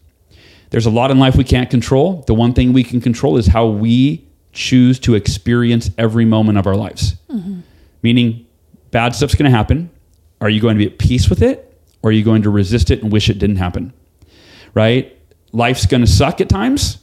there's 0.75 0.87
a 0.87 0.90
lot 0.90 1.12
in 1.12 1.20
life 1.20 1.37
we 1.37 1.44
can't 1.44 1.70
control. 1.70 2.25
The 2.27 2.35
one 2.35 2.53
thing 2.53 2.73
we 2.73 2.83
can 2.83 3.01
control 3.01 3.37
is 3.37 3.47
how 3.47 3.64
we 3.64 4.27
choose 4.53 4.99
to 4.99 5.14
experience 5.14 5.88
every 5.97 6.25
moment 6.25 6.59
of 6.59 6.66
our 6.66 6.75
lives. 6.75 7.14
Mm-hmm. 7.31 7.61
Meaning, 8.05 8.47
bad 8.90 9.14
stuff's 9.14 9.35
going 9.35 9.51
to 9.51 9.57
happen. 9.57 9.90
Are 10.43 10.51
you 10.51 10.61
going 10.61 10.77
to 10.77 10.79
be 10.79 10.93
at 10.93 10.99
peace 10.99 11.31
with 11.31 11.40
it? 11.40 11.75
Or 12.03 12.11
are 12.11 12.12
you 12.12 12.23
going 12.23 12.43
to 12.43 12.51
resist 12.51 12.90
it 12.90 13.03
and 13.03 13.11
wish 13.11 13.31
it 13.31 13.38
didn't 13.38 13.57
happen? 13.57 13.95
Right? 14.75 15.19
Life's 15.53 15.87
going 15.87 16.03
to 16.03 16.07
suck 16.07 16.43
at 16.43 16.51
times. 16.51 16.99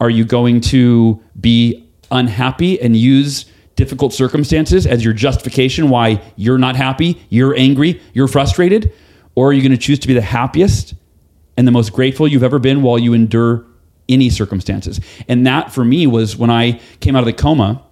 Are 0.00 0.08
you 0.08 0.24
going 0.24 0.60
to 0.60 1.20
be 1.40 1.90
unhappy 2.12 2.80
and 2.80 2.94
use 2.96 3.46
difficult 3.74 4.12
circumstances 4.12 4.86
as 4.86 5.04
your 5.04 5.12
justification 5.12 5.90
why 5.90 6.22
you're 6.36 6.58
not 6.58 6.76
happy, 6.76 7.20
you're 7.28 7.56
angry, 7.56 8.00
you're 8.12 8.28
frustrated? 8.28 8.92
Or 9.34 9.48
are 9.48 9.52
you 9.52 9.62
going 9.62 9.72
to 9.72 9.78
choose 9.78 9.98
to 9.98 10.06
be 10.06 10.14
the 10.14 10.20
happiest 10.20 10.94
and 11.56 11.66
the 11.66 11.72
most 11.72 11.92
grateful 11.92 12.28
you've 12.28 12.44
ever 12.44 12.60
been 12.60 12.82
while 12.82 13.00
you 13.00 13.14
endure 13.14 13.66
any 14.08 14.30
circumstances? 14.30 15.00
And 15.26 15.44
that 15.48 15.72
for 15.72 15.84
me 15.84 16.06
was 16.06 16.36
when 16.36 16.50
I 16.50 16.80
came 17.00 17.16
out 17.16 17.20
of 17.20 17.26
the 17.26 17.32
coma. 17.32 17.82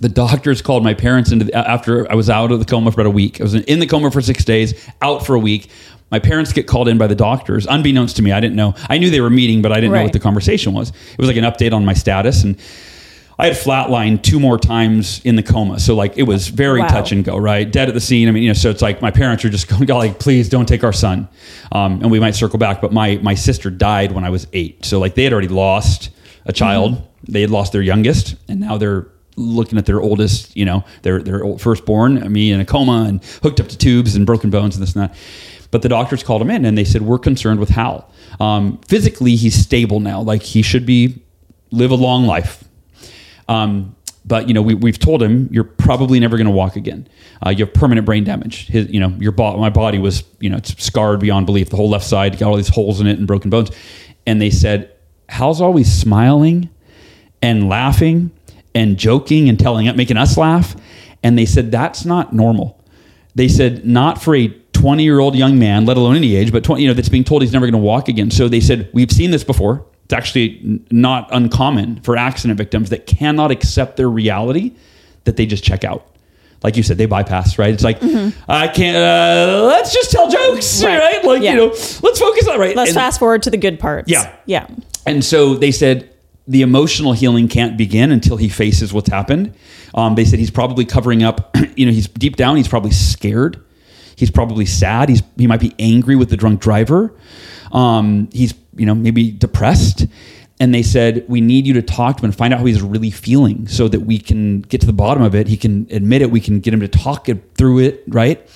The 0.00 0.08
doctors 0.08 0.62
called 0.62 0.82
my 0.82 0.94
parents 0.94 1.30
into 1.30 1.44
the, 1.44 1.54
after 1.54 2.10
I 2.10 2.14
was 2.14 2.30
out 2.30 2.52
of 2.52 2.58
the 2.58 2.64
coma 2.64 2.90
for 2.90 3.00
about 3.00 3.08
a 3.08 3.10
week. 3.14 3.40
I 3.40 3.44
was 3.44 3.54
in 3.54 3.80
the 3.80 3.86
coma 3.86 4.10
for 4.10 4.20
six 4.22 4.44
days, 4.44 4.74
out 5.02 5.26
for 5.26 5.34
a 5.34 5.38
week. 5.38 5.68
My 6.10 6.18
parents 6.18 6.52
get 6.52 6.66
called 6.66 6.88
in 6.88 6.98
by 6.98 7.06
the 7.06 7.14
doctors, 7.14 7.66
unbeknownst 7.66 8.16
to 8.16 8.22
me. 8.22 8.32
I 8.32 8.40
didn't 8.40 8.56
know. 8.56 8.74
I 8.88 8.98
knew 8.98 9.10
they 9.10 9.20
were 9.20 9.30
meeting, 9.30 9.62
but 9.62 9.72
I 9.72 9.76
didn't 9.76 9.92
know 9.92 10.02
what 10.02 10.12
the 10.12 10.18
conversation 10.18 10.72
was. 10.72 10.88
It 10.90 11.18
was 11.18 11.28
like 11.28 11.36
an 11.36 11.44
update 11.44 11.72
on 11.72 11.84
my 11.84 11.92
status, 11.92 12.42
and 12.42 12.56
I 13.38 13.46
had 13.46 13.56
flatlined 13.56 14.22
two 14.22 14.40
more 14.40 14.58
times 14.58 15.20
in 15.24 15.36
the 15.36 15.42
coma. 15.42 15.78
So 15.78 15.94
like 15.94 16.16
it 16.18 16.24
was 16.24 16.48
very 16.48 16.80
Wow. 16.80 16.88
touch 16.88 17.12
and 17.12 17.24
go, 17.24 17.36
right? 17.36 17.70
Dead 17.70 17.88
at 17.88 17.94
the 17.94 18.00
scene. 18.00 18.26
I 18.28 18.32
mean, 18.32 18.42
you 18.42 18.48
know, 18.50 18.54
so 18.54 18.70
it's 18.70 18.82
like 18.82 19.00
my 19.00 19.10
parents 19.10 19.44
are 19.44 19.50
just 19.50 19.68
going, 19.86 19.86
like, 19.86 20.18
please 20.18 20.48
don't 20.48 20.66
take 20.66 20.82
our 20.82 20.92
son. 20.92 21.28
Um, 21.72 22.00
and 22.02 22.10
we 22.10 22.18
might 22.20 22.34
circle 22.34 22.58
back. 22.58 22.80
But 22.80 22.92
my 22.92 23.18
my 23.22 23.34
sister 23.34 23.70
died 23.70 24.12
when 24.12 24.24
I 24.24 24.30
was 24.30 24.46
eight. 24.52 24.84
So 24.84 24.98
like 24.98 25.14
they 25.14 25.24
had 25.24 25.32
already 25.32 25.48
lost 25.48 26.10
a 26.46 26.52
child. 26.52 27.00
They 27.28 27.42
had 27.42 27.50
lost 27.50 27.72
their 27.72 27.82
youngest, 27.82 28.34
and 28.48 28.60
now 28.60 28.76
they're 28.78 29.06
looking 29.40 29.78
at 29.78 29.86
their 29.86 30.00
oldest, 30.00 30.56
you 30.56 30.64
know, 30.64 30.84
their 31.02 31.22
their 31.22 31.44
old 31.44 31.60
firstborn, 31.60 32.32
me 32.32 32.52
in 32.52 32.60
a 32.60 32.64
coma 32.64 33.04
and 33.08 33.24
hooked 33.42 33.60
up 33.60 33.68
to 33.68 33.78
tubes 33.78 34.14
and 34.14 34.26
broken 34.26 34.50
bones 34.50 34.76
and 34.76 34.82
this 34.82 34.94
and 34.94 35.04
that. 35.04 35.16
But 35.70 35.82
the 35.82 35.88
doctors 35.88 36.22
called 36.22 36.42
him 36.42 36.50
in 36.50 36.64
and 36.64 36.76
they 36.76 36.84
said, 36.84 37.02
We're 37.02 37.18
concerned 37.18 37.60
with 37.60 37.68
Hal. 37.70 38.10
Um, 38.38 38.78
physically, 38.88 39.36
he's 39.36 39.54
stable 39.54 40.00
now. 40.00 40.20
Like 40.20 40.42
he 40.42 40.62
should 40.62 40.86
be, 40.86 41.22
live 41.70 41.90
a 41.90 41.96
long 41.96 42.26
life. 42.26 42.64
Um, 43.48 43.94
but 44.24 44.48
you 44.48 44.54
know, 44.54 44.62
we, 44.62 44.74
we've 44.74 44.98
told 44.98 45.22
him 45.22 45.48
you're 45.50 45.64
probably 45.64 46.20
never 46.20 46.36
going 46.36 46.46
to 46.46 46.52
walk 46.52 46.76
again. 46.76 47.08
Uh, 47.44 47.50
you 47.50 47.64
have 47.64 47.74
permanent 47.74 48.04
brain 48.04 48.24
damage. 48.24 48.66
His, 48.68 48.88
you 48.90 49.00
know, 49.00 49.08
your 49.18 49.32
bo- 49.32 49.56
my 49.56 49.70
body 49.70 49.98
was, 49.98 50.24
you 50.40 50.50
know, 50.50 50.56
it's 50.56 50.82
scarred 50.82 51.20
beyond 51.20 51.46
belief. 51.46 51.70
The 51.70 51.76
whole 51.76 51.90
left 51.90 52.04
side 52.04 52.38
got 52.38 52.48
all 52.48 52.56
these 52.56 52.68
holes 52.68 53.00
in 53.00 53.06
it 53.06 53.18
and 53.18 53.26
broken 53.26 53.50
bones. 53.50 53.70
And 54.26 54.40
they 54.40 54.50
said, 54.50 54.92
Hal's 55.28 55.60
always 55.60 55.92
smiling 55.92 56.68
and 57.40 57.68
laughing 57.68 58.30
and 58.74 58.96
joking 58.96 59.48
and 59.48 59.58
telling 59.58 59.86
it, 59.86 59.96
making 59.96 60.16
us 60.16 60.36
laugh. 60.36 60.76
And 61.22 61.36
they 61.38 61.46
said 61.46 61.70
that's 61.70 62.04
not 62.04 62.32
normal. 62.32 62.80
they 63.34 63.48
said 63.48 63.84
not 63.86 64.20
for 64.22 64.34
a 64.34 64.48
20 64.72 65.02
year 65.04 65.18
old 65.20 65.34
young 65.36 65.58
man, 65.58 65.84
let 65.86 65.96
alone 65.96 66.16
any 66.16 66.34
age, 66.36 66.50
but 66.52 66.64
20, 66.64 66.82
you 66.82 66.88
know, 66.88 66.94
that's 66.94 67.08
being 67.08 67.24
told 67.24 67.42
he's 67.42 67.52
never 67.52 67.66
going 67.66 67.72
to 67.80 67.86
walk 67.86 68.08
again. 68.08 68.30
So 68.30 68.48
they 68.48 68.60
said, 68.60 68.88
we've 68.94 69.10
seen 69.12 69.30
this 69.30 69.44
before. 69.44 69.84
It's 70.04 70.14
actually 70.14 70.80
not 70.90 71.28
uncommon 71.32 72.00
for 72.00 72.16
accident 72.16 72.56
victims 72.58 72.90
that 72.90 73.06
cannot 73.06 73.50
accept 73.50 73.96
their 73.96 74.08
reality 74.08 74.72
that 75.24 75.36
they 75.36 75.46
just 75.46 75.62
check 75.62 75.84
out. 75.84 76.06
Like 76.62 76.76
you 76.76 76.82
said, 76.82 76.98
they 76.98 77.06
bypass, 77.06 77.58
right? 77.58 77.72
It's 77.72 77.84
like, 77.84 78.02
I 78.48 78.68
can't, 78.68 78.96
uh, 78.96 79.64
let's 79.66 79.92
just 79.94 80.10
tell 80.10 80.28
jokes, 80.30 80.82
right? 80.82 80.98
Right. 80.98 81.24
Like, 81.24 81.42
Yeah. 81.42 81.52
you 81.52 81.56
know, 81.58 81.66
let's 81.68 82.18
focus 82.18 82.48
on, 82.48 82.58
right? 82.58 82.74
Let's 82.76 82.90
And- 82.90 82.96
fast 82.96 83.18
forward 83.18 83.42
to 83.44 83.50
the 83.50 83.56
good 83.58 83.78
parts. 83.78 84.10
Yeah. 84.10 84.32
Yeah. 84.46 84.66
and 85.06 85.24
so 85.24 85.54
they 85.54 85.70
said 85.72 86.10
the 86.50 86.62
emotional 86.62 87.12
healing 87.12 87.46
can't 87.46 87.78
begin 87.78 88.10
until 88.10 88.36
he 88.36 88.48
faces 88.48 88.92
what's 88.92 89.08
happened. 89.08 89.54
Um, 89.94 90.16
they 90.16 90.24
said 90.24 90.40
he's 90.40 90.50
probably 90.50 90.84
covering 90.84 91.22
up. 91.22 91.56
You 91.76 91.86
know, 91.86 91.92
he's 91.92 92.08
deep 92.08 92.36
down. 92.36 92.56
He's 92.56 92.68
probably 92.68 92.90
scared. 92.90 93.58
He's 94.14 94.30
probably 94.30 94.66
sad. 94.66 95.08
He's 95.08 95.22
he 95.38 95.46
might 95.46 95.60
be 95.60 95.74
angry 95.78 96.14
with 96.14 96.28
the 96.28 96.36
drunk 96.36 96.60
driver. 96.60 97.14
Um, 97.72 98.28
he's 98.32 98.52
you 98.76 98.84
know 98.84 98.94
maybe 98.94 99.30
depressed. 99.30 100.06
And 100.58 100.74
they 100.74 100.82
said 100.82 101.24
we 101.26 101.40
need 101.40 101.66
you 101.66 101.72
to 101.74 101.82
talk 101.82 102.16
to 102.16 102.20
him 102.20 102.26
and 102.26 102.36
find 102.36 102.52
out 102.52 102.58
how 102.58 102.66
he's 102.66 102.82
really 102.82 103.10
feeling, 103.10 103.66
so 103.66 103.88
that 103.88 104.00
we 104.00 104.18
can 104.18 104.60
get 104.60 104.82
to 104.82 104.86
the 104.86 104.92
bottom 104.92 105.22
of 105.22 105.34
it. 105.34 105.46
He 105.46 105.56
can 105.56 105.86
admit 105.90 106.20
it. 106.20 106.30
We 106.30 106.40
can 106.40 106.60
get 106.60 106.74
him 106.74 106.80
to 106.80 106.88
talk 106.88 107.30
it 107.30 107.54
through 107.54 107.78
it, 107.78 108.02
right? 108.08 108.46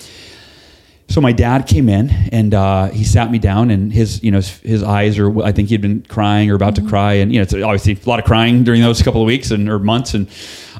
So 1.14 1.20
my 1.20 1.30
dad 1.30 1.68
came 1.68 1.88
in 1.88 2.10
and 2.32 2.52
uh, 2.52 2.86
he 2.88 3.04
sat 3.04 3.30
me 3.30 3.38
down, 3.38 3.70
and 3.70 3.92
his 3.92 4.20
you 4.24 4.32
know 4.32 4.38
his, 4.38 4.58
his 4.58 4.82
eyes 4.82 5.16
are 5.16 5.44
I 5.44 5.52
think 5.52 5.68
he'd 5.68 5.80
been 5.80 6.02
crying 6.02 6.50
or 6.50 6.56
about 6.56 6.74
to 6.74 6.82
cry, 6.82 7.12
and 7.12 7.32
you 7.32 7.38
know 7.38 7.44
it's 7.44 7.54
obviously 7.54 7.96
a 8.04 8.08
lot 8.10 8.18
of 8.18 8.24
crying 8.24 8.64
during 8.64 8.82
those 8.82 9.00
couple 9.00 9.20
of 9.20 9.26
weeks 9.28 9.52
and 9.52 9.68
or 9.70 9.78
months, 9.78 10.14
and 10.14 10.28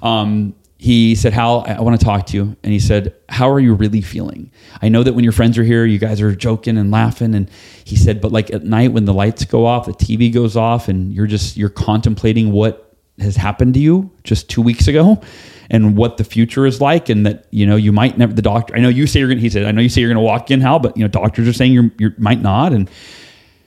um, 0.02 0.52
he 0.76 1.14
said, 1.14 1.34
"Hal, 1.34 1.64
I, 1.68 1.74
I 1.74 1.80
want 1.82 2.00
to 2.00 2.04
talk 2.04 2.26
to 2.26 2.36
you," 2.36 2.56
and 2.64 2.72
he 2.72 2.80
said, 2.80 3.14
"How 3.28 3.48
are 3.48 3.60
you 3.60 3.74
really 3.74 4.00
feeling? 4.00 4.50
I 4.82 4.88
know 4.88 5.04
that 5.04 5.12
when 5.12 5.22
your 5.22 5.32
friends 5.32 5.56
are 5.56 5.62
here, 5.62 5.84
you 5.84 6.00
guys 6.00 6.20
are 6.20 6.34
joking 6.34 6.78
and 6.78 6.90
laughing, 6.90 7.36
and 7.36 7.48
he 7.84 7.94
said, 7.94 8.20
but 8.20 8.32
like 8.32 8.52
at 8.52 8.64
night 8.64 8.90
when 8.90 9.04
the 9.04 9.14
lights 9.14 9.44
go 9.44 9.64
off, 9.64 9.86
the 9.86 9.92
TV 9.92 10.34
goes 10.34 10.56
off, 10.56 10.88
and 10.88 11.12
you're 11.12 11.28
just 11.28 11.56
you're 11.56 11.68
contemplating 11.68 12.50
what 12.50 12.92
has 13.20 13.36
happened 13.36 13.74
to 13.74 13.80
you 13.80 14.10
just 14.24 14.50
two 14.50 14.62
weeks 14.62 14.88
ago." 14.88 15.22
And 15.70 15.96
what 15.96 16.16
the 16.16 16.24
future 16.24 16.66
is 16.66 16.80
like 16.80 17.08
and 17.08 17.26
that 17.26 17.46
you 17.50 17.66
know 17.66 17.76
you 17.76 17.92
might 17.92 18.18
never 18.18 18.32
the 18.32 18.42
doctor 18.42 18.74
i 18.76 18.80
know 18.80 18.88
you 18.88 19.06
say 19.06 19.20
you're 19.20 19.28
gonna 19.28 19.40
he 19.40 19.50
said 19.50 19.64
i 19.64 19.70
know 19.70 19.80
you 19.80 19.88
say 19.88 20.00
you're 20.00 20.10
gonna 20.10 20.20
walk 20.20 20.50
in 20.50 20.60
hal 20.60 20.78
but 20.78 20.96
you 20.96 21.02
know 21.02 21.08
doctors 21.08 21.48
are 21.48 21.52
saying 21.52 21.72
you're 21.72 21.90
you 21.98 22.12
might 22.18 22.40
not 22.40 22.72
and 22.72 22.90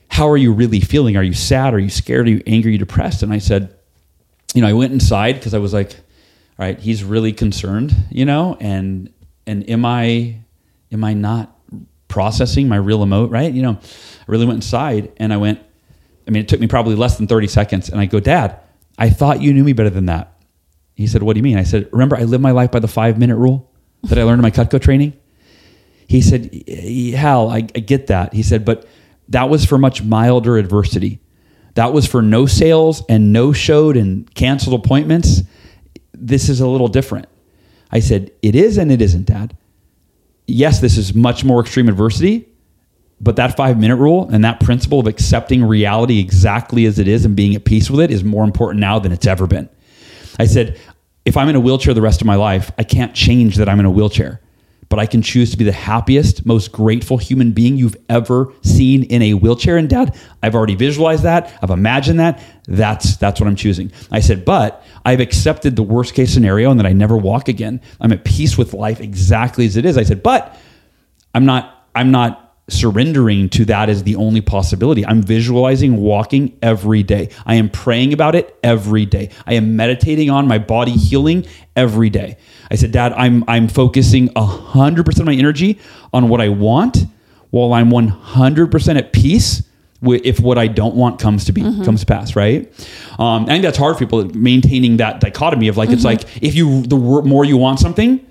how 0.09 0.29
are 0.29 0.37
you 0.37 0.53
really 0.53 0.79
feeling? 0.79 1.17
Are 1.17 1.21
you 1.21 1.33
sad? 1.33 1.73
Are 1.73 1.79
you 1.79 1.89
scared? 1.89 2.27
Are 2.27 2.31
you 2.31 2.41
angry? 2.47 2.69
Are 2.69 2.73
you 2.73 2.77
depressed? 2.77 3.23
And 3.23 3.33
i 3.33 3.39
said 3.39 3.77
you 4.53 4.61
know 4.61 4.67
i 4.67 4.73
went 4.73 4.93
inside 4.93 5.33
because 5.33 5.53
i 5.53 5.57
was 5.57 5.73
like 5.73 5.93
all 5.93 6.65
right 6.65 6.79
he's 6.79 7.03
really 7.03 7.33
concerned 7.33 7.93
you 8.09 8.25
know 8.25 8.57
and 8.59 9.13
and 9.45 9.69
am 9.69 9.85
i 9.85 10.39
am 10.91 11.03
i 11.03 11.13
not 11.13 11.55
processing 12.07 12.67
my 12.67 12.77
real 12.77 13.05
emote 13.05 13.31
right? 13.31 13.53
You 13.53 13.61
know 13.61 13.73
i 13.73 14.25
really 14.27 14.45
went 14.45 14.57
inside 14.57 15.11
and 15.17 15.33
i 15.33 15.37
went 15.37 15.59
i 16.27 16.31
mean 16.31 16.41
it 16.41 16.47
took 16.47 16.59
me 16.59 16.67
probably 16.67 16.95
less 16.95 17.17
than 17.17 17.27
30 17.27 17.47
seconds 17.47 17.89
and 17.89 17.99
i 17.99 18.05
go 18.05 18.19
dad 18.19 18.59
i 18.97 19.09
thought 19.09 19.41
you 19.41 19.53
knew 19.53 19.63
me 19.63 19.73
better 19.73 19.89
than 19.89 20.05
that 20.07 20.33
he 20.97 21.05
said, 21.05 21.21
What 21.23 21.33
do 21.33 21.39
you 21.39 21.43
mean? 21.43 21.57
I 21.57 21.63
said, 21.63 21.87
Remember, 21.91 22.17
I 22.17 22.23
live 22.23 22.41
my 22.41 22.51
life 22.51 22.71
by 22.71 22.79
the 22.79 22.87
five 22.87 23.19
minute 23.19 23.37
rule 23.37 23.71
that 24.03 24.17
I 24.17 24.23
learned 24.23 24.39
in 24.39 24.43
my 24.43 24.51
Cutco 24.51 24.81
training? 24.81 25.13
He 26.07 26.21
said, 26.21 26.67
Hal, 27.15 27.49
I, 27.49 27.57
I 27.57 27.61
get 27.61 28.07
that. 28.07 28.33
He 28.33 28.41
said, 28.41 28.65
But 28.65 28.87
that 29.29 29.47
was 29.47 29.63
for 29.63 29.77
much 29.77 30.01
milder 30.03 30.57
adversity. 30.57 31.19
That 31.75 31.93
was 31.93 32.07
for 32.07 32.23
no 32.23 32.47
sales 32.47 33.03
and 33.07 33.31
no 33.31 33.53
showed 33.53 33.95
and 33.95 34.33
canceled 34.33 34.83
appointments. 34.83 35.43
This 36.13 36.49
is 36.49 36.61
a 36.61 36.67
little 36.67 36.87
different. 36.87 37.27
I 37.91 37.99
said, 37.99 38.31
It 38.41 38.55
is 38.55 38.79
and 38.79 38.91
it 38.91 39.01
isn't, 39.01 39.27
Dad. 39.27 39.55
Yes, 40.47 40.79
this 40.79 40.97
is 40.97 41.13
much 41.13 41.43
more 41.43 41.61
extreme 41.61 41.89
adversity, 41.89 42.47
but 43.21 43.35
that 43.35 43.55
five 43.55 43.79
minute 43.79 43.97
rule 43.97 44.27
and 44.31 44.43
that 44.43 44.61
principle 44.61 44.99
of 44.99 45.05
accepting 45.05 45.63
reality 45.63 46.19
exactly 46.19 46.85
as 46.85 46.97
it 46.97 47.07
is 47.07 47.23
and 47.23 47.35
being 47.35 47.53
at 47.53 47.65
peace 47.65 47.91
with 47.91 47.99
it 47.99 48.09
is 48.09 48.23
more 48.23 48.45
important 48.45 48.79
now 48.79 48.97
than 48.97 49.11
it's 49.11 49.27
ever 49.27 49.45
been. 49.45 49.69
I 50.39 50.45
said, 50.45 50.79
if 51.27 51.35
I'm 51.35 51.49
in 51.49 51.57
a 51.57 51.59
wheelchair 51.59 51.93
the 51.93 52.01
rest 52.01 52.21
of 52.21 52.25
my 52.25 52.35
life, 52.35 52.71
I 52.77 52.83
can't 52.83 53.13
change 53.13 53.57
that 53.57 53.67
I'm 53.67 53.81
in 53.81 53.85
a 53.85 53.91
wheelchair, 53.91 54.39
but 54.87 54.97
I 54.97 55.05
can 55.05 55.21
choose 55.21 55.51
to 55.51 55.57
be 55.57 55.65
the 55.65 55.73
happiest, 55.73 56.45
most 56.45 56.71
grateful 56.71 57.17
human 57.17 57.51
being 57.51 57.75
you've 57.75 57.97
ever 58.07 58.53
seen 58.63 59.03
in 59.03 59.21
a 59.21 59.33
wheelchair. 59.33 59.75
And 59.75 59.89
dad, 59.89 60.17
I've 60.41 60.55
already 60.55 60.75
visualized 60.75 61.23
that. 61.23 61.53
I've 61.61 61.69
imagined 61.69 62.21
that. 62.21 62.41
That's, 62.69 63.17
that's 63.17 63.41
what 63.41 63.47
I'm 63.47 63.57
choosing. 63.57 63.91
I 64.09 64.21
said, 64.21 64.45
but 64.45 64.81
I've 65.05 65.19
accepted 65.19 65.75
the 65.75 65.83
worst 65.83 66.13
case 66.13 66.33
scenario 66.33 66.71
and 66.71 66.79
that 66.79 66.87
I 66.87 66.93
never 66.93 67.17
walk 67.17 67.49
again. 67.49 67.81
I'm 67.99 68.13
at 68.13 68.23
peace 68.23 68.57
with 68.57 68.73
life 68.73 69.01
exactly 69.01 69.65
as 69.65 69.75
it 69.75 69.83
is. 69.83 69.97
I 69.97 70.03
said, 70.03 70.23
but 70.23 70.57
I'm 71.35 71.45
not, 71.45 71.89
I'm 71.93 72.09
not 72.09 72.46
surrendering 72.69 73.49
to 73.49 73.65
that 73.65 73.89
as 73.89 74.03
the 74.03 74.15
only 74.15 74.41
possibility. 74.41 75.05
I'm 75.05 75.21
visualizing 75.21 75.97
walking 75.97 76.57
every 76.61 77.01
day. 77.01 77.29
I 77.45 77.55
am 77.55 77.69
praying 77.69 78.13
about 78.13 78.35
it 78.35 78.57
every 78.61 79.05
day. 79.05 79.29
I 79.45 79.53
am 79.53 79.75
meditating 79.75 80.29
on 80.29 80.47
my 80.47 80.57
body 80.57 80.91
healing 80.91 81.45
every 81.75 82.09
day. 82.09 82.37
I 82.69 82.75
said, 82.75 82.91
Dad, 82.91 83.13
I'm 83.13 83.45
I'm 83.47 83.67
focusing 83.67 84.29
100% 84.29 85.19
of 85.19 85.25
my 85.25 85.33
energy 85.33 85.79
on 86.11 86.27
what 86.27 86.41
I 86.41 86.49
want 86.49 87.05
while 87.49 87.73
I'm 87.73 87.89
100% 87.89 88.97
at 88.97 89.13
peace 89.13 89.63
if 90.01 90.39
what 90.39 90.57
I 90.57 90.67
don't 90.67 90.95
want 90.95 91.19
comes 91.19 91.45
to 91.45 91.51
be 91.51 91.61
comes 91.61 92.01
to 92.01 92.05
pass, 92.05 92.35
right? 92.35 92.67
Um, 93.17 93.43
I 93.43 93.47
think 93.47 93.63
that's 93.63 93.77
hard 93.77 93.95
for 93.95 94.05
people 94.05 94.25
maintaining 94.25 94.97
that 94.97 95.21
dichotomy 95.21 95.69
of 95.69 95.77
like 95.77 95.89
it's 95.89 96.03
like 96.03 96.21
if 96.43 96.53
you 96.55 96.83
the 96.83 96.97
more 96.97 97.45
you 97.45 97.57
want 97.57 97.79
something, 97.79 98.25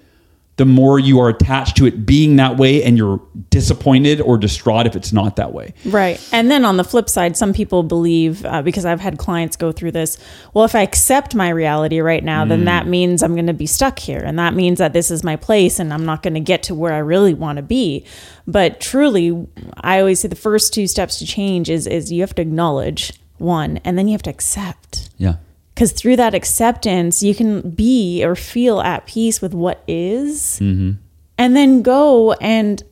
the 0.56 0.64
more 0.64 0.98
you 0.98 1.20
are 1.20 1.28
attached 1.28 1.76
to 1.76 1.86
it 1.86 2.06
being 2.06 2.36
that 2.36 2.56
way 2.56 2.82
and 2.82 2.96
you're 2.96 3.20
disappointed 3.50 4.22
or 4.22 4.38
distraught 4.38 4.86
if 4.86 4.96
it's 4.96 5.12
not 5.12 5.36
that 5.36 5.52
way. 5.52 5.74
Right. 5.84 6.18
And 6.32 6.50
then 6.50 6.64
on 6.64 6.78
the 6.78 6.84
flip 6.84 7.10
side, 7.10 7.36
some 7.36 7.52
people 7.52 7.82
believe, 7.82 8.44
uh, 8.46 8.62
because 8.62 8.86
I've 8.86 9.00
had 9.00 9.18
clients 9.18 9.56
go 9.56 9.70
through 9.70 9.92
this, 9.92 10.16
well, 10.54 10.64
if 10.64 10.74
I 10.74 10.80
accept 10.80 11.34
my 11.34 11.50
reality 11.50 12.00
right 12.00 12.24
now, 12.24 12.46
then 12.46 12.64
that 12.64 12.86
means 12.86 13.22
I'm 13.22 13.34
going 13.34 13.48
to 13.48 13.52
be 13.52 13.66
stuck 13.66 13.98
here. 13.98 14.20
And 14.20 14.38
that 14.38 14.54
means 14.54 14.78
that 14.78 14.94
this 14.94 15.10
is 15.10 15.22
my 15.22 15.36
place 15.36 15.78
and 15.78 15.92
I'm 15.92 16.06
not 16.06 16.22
going 16.22 16.34
to 16.34 16.40
get 16.40 16.62
to 16.64 16.74
where 16.74 16.94
I 16.94 16.98
really 16.98 17.34
want 17.34 17.56
to 17.56 17.62
be. 17.62 18.06
But 18.46 18.80
truly, 18.80 19.46
I 19.80 20.00
always 20.00 20.20
say 20.20 20.28
the 20.28 20.36
first 20.36 20.72
two 20.72 20.86
steps 20.86 21.18
to 21.18 21.26
change 21.26 21.68
is, 21.68 21.86
is 21.86 22.10
you 22.10 22.22
have 22.22 22.34
to 22.36 22.42
acknowledge 22.42 23.12
one, 23.38 23.78
and 23.84 23.98
then 23.98 24.08
you 24.08 24.12
have 24.12 24.22
to 24.22 24.30
accept. 24.30 25.10
Yeah. 25.18 25.36
Because 25.76 25.92
through 25.92 26.16
that 26.16 26.34
acceptance, 26.34 27.22
you 27.22 27.34
can 27.34 27.68
be 27.68 28.24
or 28.24 28.34
feel 28.34 28.80
at 28.80 29.06
peace 29.06 29.42
with 29.42 29.52
what 29.52 29.84
is, 29.86 30.58
mm-hmm. 30.58 30.92
and 31.36 31.54
then 31.54 31.82
go 31.82 32.32
and 32.32 32.82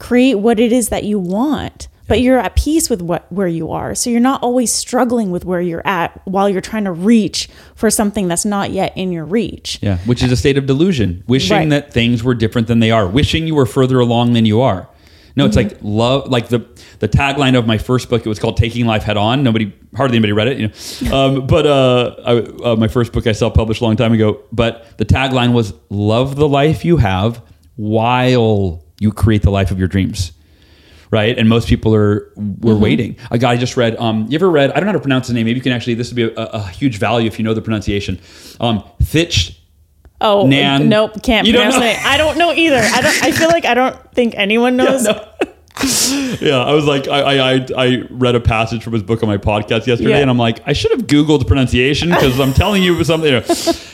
create 0.00 0.34
what 0.34 0.58
it 0.58 0.72
is 0.72 0.88
that 0.88 1.04
you 1.04 1.20
want. 1.20 1.86
But 2.08 2.20
you're 2.20 2.40
at 2.40 2.56
peace 2.56 2.90
with 2.90 3.00
what 3.00 3.30
where 3.32 3.46
you 3.46 3.70
are, 3.70 3.94
so 3.94 4.10
you're 4.10 4.18
not 4.18 4.42
always 4.42 4.72
struggling 4.72 5.30
with 5.30 5.44
where 5.44 5.60
you're 5.60 5.86
at 5.86 6.20
while 6.26 6.48
you're 6.48 6.60
trying 6.60 6.82
to 6.84 6.92
reach 6.92 7.48
for 7.76 7.90
something 7.90 8.26
that's 8.26 8.44
not 8.44 8.72
yet 8.72 8.92
in 8.96 9.12
your 9.12 9.24
reach. 9.24 9.78
Yeah. 9.80 9.98
Which 9.98 10.20
is 10.20 10.32
a 10.32 10.36
state 10.36 10.58
of 10.58 10.66
delusion, 10.66 11.22
wishing 11.28 11.56
Right. 11.56 11.70
that 11.70 11.92
things 11.92 12.24
were 12.24 12.34
different 12.34 12.66
than 12.66 12.80
they 12.80 12.90
are, 12.90 13.06
wishing 13.06 13.46
you 13.46 13.54
were 13.54 13.66
further 13.66 14.00
along 14.00 14.32
than 14.32 14.44
you 14.44 14.60
are. 14.60 14.88
No, 15.36 15.46
it's 15.46 15.56
Mm-hmm. 15.56 15.68
like 15.74 15.78
love, 15.82 16.28
like 16.28 16.48
the 16.48 16.60
the 16.98 17.08
tagline 17.08 17.58
of 17.58 17.66
my 17.66 17.78
first 17.78 18.10
book. 18.10 18.24
It 18.24 18.28
was 18.28 18.38
called 18.38 18.56
"Taking 18.56 18.86
Life 18.86 19.02
Head 19.02 19.16
On." 19.16 19.42
Nobody, 19.42 19.72
hardly 19.96 20.16
anybody 20.16 20.32
read 20.32 20.48
it, 20.48 20.58
you 20.58 20.68
know. 21.08 21.16
Um, 21.16 21.46
but 21.54 21.66
uh, 21.66 22.14
I, 22.24 22.70
uh, 22.72 22.76
my 22.76 22.88
first 22.88 23.12
book 23.12 23.26
I 23.26 23.32
self 23.32 23.54
published 23.54 23.80
a 23.80 23.84
long 23.84 23.96
time 23.96 24.12
ago. 24.12 24.42
But 24.52 24.98
the 24.98 25.04
tagline 25.04 25.52
was 25.52 25.72
"Love 25.90 26.36
the 26.36 26.46
life 26.48 26.84
you 26.84 26.98
have 26.98 27.40
while 27.76 28.82
you 29.00 29.12
create 29.12 29.42
the 29.42 29.50
life 29.50 29.70
of 29.70 29.78
your 29.78 29.88
dreams." 29.88 30.32
right? 31.10 31.36
And 31.36 31.46
most 31.46 31.68
people 31.68 31.94
are 31.94 32.32
were 32.36 32.72
Mm-hmm. 32.72 32.80
waiting. 32.82 33.16
A 33.30 33.36
guy 33.36 33.58
just 33.58 33.76
read. 33.76 33.96
Um, 33.96 34.26
you 34.30 34.34
ever 34.36 34.50
read? 34.50 34.70
I 34.70 34.76
don't 34.76 34.84
know 34.86 34.92
how 34.92 34.98
to 34.98 35.00
pronounce 35.00 35.26
his 35.26 35.34
name. 35.34 35.44
Maybe 35.44 35.58
you 35.58 35.62
can 35.62 35.72
actually. 35.72 35.92
This 35.92 36.08
would 36.10 36.16
be 36.16 36.22
a, 36.22 36.30
a 36.44 36.68
huge 36.68 36.96
value 36.96 37.26
if 37.26 37.38
you 37.38 37.44
know 37.44 37.52
the 37.52 37.60
pronunciation. 37.60 38.18
Um, 38.60 38.82
Thich. 39.02 39.58
Oh 40.22 40.46
Nan- 40.46 40.88
nope, 40.88 41.22
can't 41.22 41.46
You 41.46 41.52
don't 41.52 41.72
pronounce 41.72 41.98
it. 41.98 42.06
I 42.06 42.16
don't 42.16 42.38
know 42.38 42.52
either. 42.52 42.76
I 42.76 43.00
don't. 43.02 43.24
I 43.24 43.32
feel 43.32 43.48
like 43.48 43.64
I 43.64 43.74
don't 43.74 43.96
think 44.14 44.34
anyone 44.36 44.76
knows. 44.82 45.06
Yeah, 46.40 46.58
I 46.62 46.74
was 46.74 46.84
like, 46.84 47.08
I, 47.08 47.20
I 47.20 47.54
I 47.54 47.66
I 47.76 48.02
read 48.10 48.34
a 48.34 48.40
passage 48.40 48.84
from 48.84 48.92
his 48.92 49.02
book 49.02 49.22
on 49.22 49.28
my 49.28 49.38
podcast 49.38 49.86
yesterday, 49.86 50.10
Yeah. 50.10 50.18
and 50.18 50.28
I'm 50.30 50.38
like, 50.38 50.60
I 50.66 50.74
should 50.74 50.90
have 50.92 51.06
Googled 51.06 51.38
the 51.40 51.44
pronunciation 51.46 52.10
because 52.10 52.38
I'm 52.38 52.52
telling 52.52 52.82
you 52.82 53.02
something. 53.04 53.32
You 53.32 53.40
know, 53.40 53.46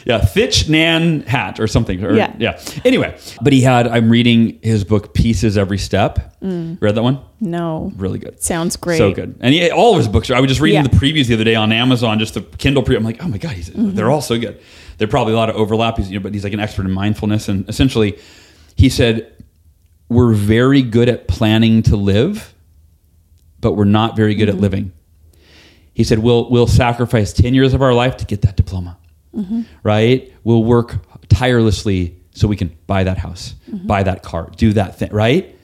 yeah, 0.04 0.18
Thich 0.20 0.68
Nan 0.68 1.20
Hat 1.22 1.60
or 1.60 1.66
something. 1.68 2.02
Or, 2.04 2.14
Yeah. 2.14 2.34
yeah. 2.38 2.60
Anyway, 2.84 3.16
but 3.40 3.52
he 3.52 3.60
had. 3.62 3.86
I'm 3.86 4.10
reading 4.10 4.58
his 4.60 4.82
book, 4.84 5.14
Peace 5.14 5.44
Is 5.44 5.56
Every 5.56 5.78
Step. 5.78 6.34
Read 6.42 6.94
that 6.96 7.02
one? 7.02 7.20
No, 7.40 7.92
Really 7.96 8.18
good. 8.18 8.42
sounds 8.42 8.76
great. 8.76 8.98
So 8.98 9.12
good. 9.12 9.36
And 9.40 9.54
he, 9.54 9.70
all 9.70 9.92
of 9.92 9.98
his 9.98 10.08
books 10.08 10.28
are, 10.30 10.34
I 10.34 10.40
was 10.40 10.48
just 10.48 10.60
reading 10.60 10.82
Yeah. 10.82 10.88
the 10.88 10.96
previews 10.96 11.26
the 11.26 11.34
other 11.34 11.44
day 11.44 11.54
on 11.54 11.70
Amazon, 11.72 12.18
just 12.18 12.34
the 12.34 12.40
Kindle 12.42 12.82
pre. 12.82 12.96
I'm 12.96 13.04
like, 13.04 13.22
oh 13.22 13.28
my 13.28 13.38
God, 13.38 13.52
he's, 13.52 13.70
Mm-hmm. 13.70 13.94
they're 13.94 14.10
all 14.10 14.20
so 14.20 14.38
good. 14.38 14.60
They're 14.98 15.08
probably 15.08 15.32
a 15.32 15.36
lot 15.36 15.48
of 15.50 15.56
overlap, 15.56 15.96
he's, 15.96 16.10
you 16.10 16.18
know, 16.18 16.22
but 16.22 16.34
he's 16.34 16.44
like 16.44 16.52
an 16.52 16.60
expert 16.60 16.84
in 16.86 16.92
mindfulness. 16.92 17.48
And 17.48 17.68
essentially, 17.68 18.18
he 18.76 18.88
said, 18.88 19.32
we're 20.08 20.32
very 20.34 20.82
good 20.82 21.08
at 21.08 21.28
planning 21.28 21.82
to 21.84 21.96
live, 21.96 22.54
but 23.60 23.72
we're 23.72 23.84
not 23.84 24.16
very 24.16 24.34
good 24.34 24.48
Mm-hmm. 24.48 24.56
at 24.58 24.62
living. 24.62 24.92
He 25.94 26.04
said, 26.04 26.18
we'll, 26.20 26.48
we'll 26.50 26.66
sacrifice 26.66 27.32
10 27.32 27.54
years 27.54 27.74
of 27.74 27.82
our 27.82 27.92
life 27.94 28.16
to 28.18 28.24
get 28.24 28.42
that 28.42 28.56
diploma, 28.56 28.96
Mm-hmm. 29.34 29.62
right? 29.82 30.32
We'll 30.44 30.64
work 30.64 30.96
tirelessly 31.28 32.16
so 32.34 32.48
we 32.48 32.56
can 32.56 32.76
buy 32.86 33.04
that 33.04 33.18
house, 33.18 33.54
buy 33.68 34.02
that 34.04 34.22
car, 34.22 34.50
do 34.56 34.72
that 34.74 34.98
thing, 34.98 35.10
right? 35.12 35.54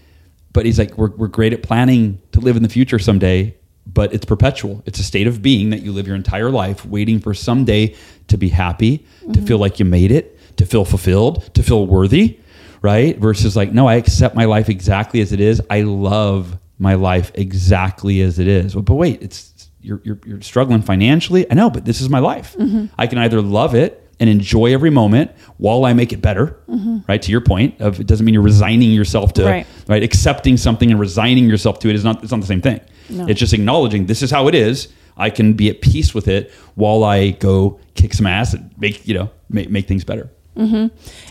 But 0.52 0.66
he's 0.66 0.78
like, 0.78 0.96
we're, 0.98 1.10
we're 1.10 1.28
great 1.28 1.52
at 1.52 1.62
planning 1.62 2.20
to 2.32 2.40
live 2.40 2.56
in 2.56 2.62
the 2.62 2.68
future 2.68 2.98
someday, 2.98 3.54
but 3.86 4.12
it's 4.12 4.24
perpetual. 4.24 4.82
It's 4.86 4.98
a 4.98 5.02
state 5.04 5.26
of 5.26 5.42
being 5.42 5.70
that 5.70 5.82
you 5.82 5.92
live 5.92 6.06
your 6.06 6.16
entire 6.16 6.50
life 6.50 6.84
waiting 6.86 7.20
for 7.20 7.34
someday 7.34 7.94
to 8.28 8.36
be 8.38 8.48
happy, 8.48 9.06
to 9.32 9.42
feel 9.42 9.58
like 9.58 9.78
you 9.78 9.84
made 9.84 10.10
it, 10.10 10.38
to 10.56 10.66
feel 10.66 10.84
fulfilled, 10.84 11.54
to 11.54 11.62
feel 11.62 11.86
worthy, 11.86 12.38
right? 12.82 13.18
Versus 13.18 13.56
like, 13.56 13.72
no, 13.72 13.86
I 13.86 13.94
accept 13.94 14.34
my 14.34 14.46
life 14.46 14.68
exactly 14.68 15.20
as 15.20 15.32
it 15.32 15.40
is. 15.40 15.60
I 15.68 15.82
love 15.82 16.58
my 16.78 16.94
life 16.94 17.30
exactly 17.34 18.20
as 18.20 18.38
it 18.38 18.48
is. 18.48 18.74
But 18.74 18.94
wait, 18.94 19.22
it's 19.22 19.70
you're, 19.80 20.00
you're, 20.02 20.18
you're 20.24 20.40
struggling 20.40 20.80
financially. 20.82 21.50
I 21.50 21.54
know, 21.54 21.68
but 21.70 21.84
this 21.84 22.00
is 22.00 22.08
my 22.08 22.20
life. 22.20 22.56
Mm-hmm. 22.58 22.86
I 22.98 23.06
can 23.06 23.18
either 23.18 23.42
love 23.42 23.74
it 23.74 24.00
and 24.18 24.30
enjoy 24.30 24.72
every 24.72 24.90
moment 24.90 25.30
while 25.58 25.84
I 25.84 25.92
make 25.92 26.12
it 26.12 26.22
better, 26.22 26.58
mm-hmm. 26.68 26.98
right? 27.06 27.20
To 27.20 27.30
your 27.30 27.40
point 27.42 27.80
of 27.80 28.00
it 28.00 28.06
doesn't 28.06 28.24
mean 28.24 28.32
you're 28.32 28.42
resigning 28.42 28.92
yourself 28.92 29.34
to 29.34 29.44
Right. 29.44 29.66
right? 29.88 30.02
Accepting 30.02 30.56
something 30.56 30.90
and 30.90 30.98
resigning 30.98 31.48
yourself 31.48 31.78
to 31.80 31.88
it 31.90 31.94
is 31.94 32.04
not 32.04 32.22
it's 32.22 32.32
not 32.32 32.40
the 32.40 32.46
same 32.46 32.62
thing. 32.62 32.80
No. 33.08 33.26
It's 33.26 33.40
just 33.40 33.52
acknowledging 33.52 34.06
this 34.06 34.22
is 34.22 34.30
how 34.30 34.48
it 34.48 34.54
is. 34.54 34.88
I 35.16 35.30
can 35.30 35.52
be 35.52 35.70
at 35.70 35.80
peace 35.80 36.14
with 36.14 36.28
it 36.28 36.50
while 36.74 37.04
I 37.04 37.30
go 37.30 37.78
kick 37.94 38.14
some 38.14 38.26
ass 38.26 38.52
and 38.54 38.70
make 38.78 39.06
you 39.06 39.14
know 39.14 39.30
make, 39.48 39.70
make 39.70 39.86
things 39.86 40.04
better. 40.04 40.30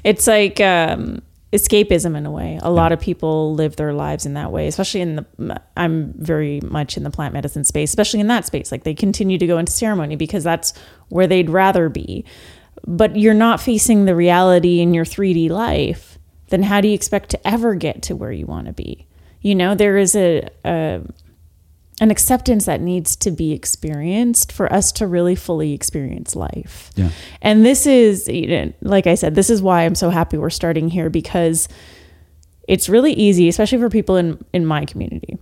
It's 0.04 0.28
like 0.28 0.60
um, 0.60 1.22
escapism 1.54 2.16
in 2.18 2.26
a 2.26 2.32
way. 2.32 2.60
A 2.62 2.72
lot 2.72 2.92
of 2.92 3.00
people 3.00 3.54
live 3.54 3.76
their 3.76 3.94
lives 3.94 4.26
in 4.26 4.34
that 4.34 4.52
way, 4.52 4.68
especially 4.68 5.02
in 5.02 5.16
the. 5.16 5.62
I'm 5.78 6.14
very 6.14 6.60
much 6.62 6.98
in 6.98 7.04
the 7.04 7.10
plant 7.10 7.34
medicine 7.34 7.64
space, 7.64 7.92
especially 7.92 8.20
in 8.20 8.28
that 8.28 8.46
space. 8.46 8.72
Like 8.72 8.84
they 8.84 8.94
continue 8.94 9.38
to 9.38 9.48
go 9.48 9.58
into 9.58 9.72
ceremony 9.72 10.16
because 10.16 10.44
that's 10.44 10.74
where 11.10 11.28
they'd 11.28 11.50
rather 11.50 11.90
be. 11.90 12.26
But 12.86 13.16
you're 13.16 13.34
not 13.34 13.62
facing 13.62 14.06
the 14.06 14.16
reality 14.16 14.80
in 14.82 14.94
your 14.94 15.06
3D 15.06 15.50
life. 15.50 16.18
Then 16.50 16.64
how 16.64 16.82
do 16.82 16.88
you 16.88 16.94
expect 16.94 17.30
to 17.30 17.48
ever 17.48 17.76
get 17.76 18.02
to 18.04 18.16
where 18.16 18.32
you 18.32 18.46
want 18.46 18.68
to 18.68 18.74
be? 18.74 19.08
You 19.42 19.56
know, 19.56 19.76
there 19.76 19.98
is 19.98 20.16
a, 20.16 20.50
a 20.66 21.02
an 22.02 22.12
acceptance 22.12 22.66
that 22.66 22.82
needs 22.82 23.16
to 23.18 23.32
be 23.32 23.52
experienced 23.52 24.52
for 24.52 24.72
us 24.74 24.92
to 24.94 25.08
really 25.08 25.36
fully 25.36 25.74
experience 25.74 26.36
life. 26.36 26.92
Yeah. 26.96 27.10
And 27.42 27.66
this 27.66 27.86
is, 27.86 28.28
you 28.28 28.48
know, 28.48 28.74
like 28.82 29.06
I 29.08 29.16
said, 29.16 29.36
this 29.36 29.50
is 29.50 29.62
why 29.62 29.84
I'm 29.84 29.96
so 29.96 30.10
happy 30.10 30.38
we're 30.38 30.50
starting 30.50 30.90
here 30.90 31.10
because 31.10 31.68
it's 32.68 32.90
really 32.90 33.14
easy, 33.14 33.48
especially 33.48 33.78
for 33.78 33.90
people 33.90 34.16
in, 34.16 34.44
in 34.54 34.66
my 34.66 34.86
community, 34.86 35.38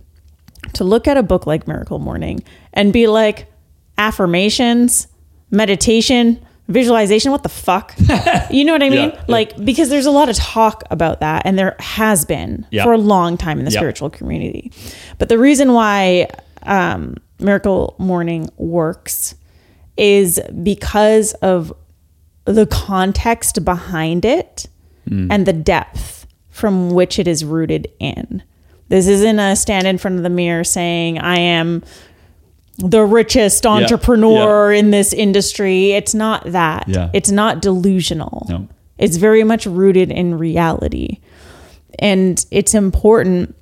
to 0.74 0.84
look 0.84 1.08
at 1.08 1.16
a 1.16 1.22
book 1.22 1.46
like 1.46 1.66
Miracle 1.66 1.98
Morning 1.98 2.42
and 2.72 2.92
be 2.92 3.06
like, 3.06 3.46
affirmations, 3.98 5.06
meditation, 5.50 6.44
visualization, 6.68 7.30
what 7.32 7.42
the 7.42 7.48
fuck? 7.48 7.94
you 8.50 8.64
know 8.64 8.72
what 8.72 8.82
I 8.82 8.90
mean? 8.90 9.10
Yeah. 9.10 9.24
Like, 9.28 9.62
because 9.64 9.88
there's 9.88 10.06
a 10.06 10.10
lot 10.10 10.28
of 10.28 10.36
talk 10.36 10.82
about 10.90 11.20
that, 11.20 11.42
and 11.44 11.58
there 11.58 11.76
has 11.78 12.24
been 12.24 12.66
Yeah. 12.70 12.84
for 12.84 12.92
a 12.92 12.98
long 12.98 13.36
time 13.36 13.58
in 13.58 13.64
the 13.64 13.70
spiritual 13.70 14.10
community. 14.10 14.72
But 15.18 15.28
the 15.28 15.38
reason 15.38 15.72
why 15.72 16.28
um, 16.62 17.16
Miracle 17.38 17.94
Morning 17.98 18.48
works 18.56 19.34
is 19.96 20.40
because 20.62 21.32
of 21.34 21.72
the 22.44 22.66
context 22.66 23.64
behind 23.64 24.24
it 24.24 24.68
and 25.10 25.44
the 25.46 25.52
depth 25.52 26.26
from 26.48 26.90
which 26.90 27.18
it 27.18 27.26
is 27.28 27.44
rooted 27.44 27.90
in. 27.98 28.42
This 28.88 29.06
isn't 29.08 29.38
a 29.38 29.56
stand 29.56 29.86
in 29.86 29.98
front 29.98 30.16
of 30.16 30.22
the 30.22 30.30
mirror 30.30 30.64
saying, 30.64 31.18
I 31.18 31.38
am 31.38 31.82
the 32.82 33.04
richest 33.04 33.64
entrepreneur 33.64 34.72
in 34.72 34.90
this 34.90 35.12
industry. 35.12 35.92
It's 35.92 36.14
not 36.14 36.50
that. 36.52 36.88
Yeah. 36.88 37.10
It's 37.12 37.30
not 37.30 37.62
delusional. 37.62 38.46
No. 38.48 38.68
It's 38.98 39.16
very 39.16 39.44
much 39.44 39.66
rooted 39.66 40.10
in 40.10 40.38
reality. 40.38 41.20
And 41.98 42.44
it's 42.50 42.74
important 42.74 43.54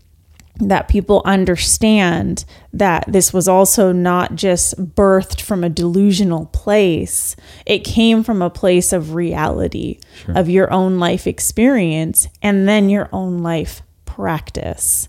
that 0.59 0.89
people 0.89 1.23
understand 1.25 2.45
that 2.73 3.05
this 3.09 3.33
was 3.33 3.49
also 3.49 3.93
not 3.93 4.35
just 4.35 4.77
birthed 4.95 5.41
from 5.41 5.65
a 5.65 5.71
delusional 5.71 6.47
place. 6.47 7.35
It 7.65 7.79
came 7.79 8.23
from 8.23 8.43
a 8.43 8.51
place 8.51 8.93
of 8.93 9.15
reality, 9.15 10.01
of 10.29 10.51
your 10.51 10.71
own 10.71 10.99
life 10.99 11.27
experience, 11.27 12.29
and 12.43 12.69
then 12.69 12.91
your 12.91 13.09
own 13.13 13.39
life 13.39 13.83
practice. 14.05 15.09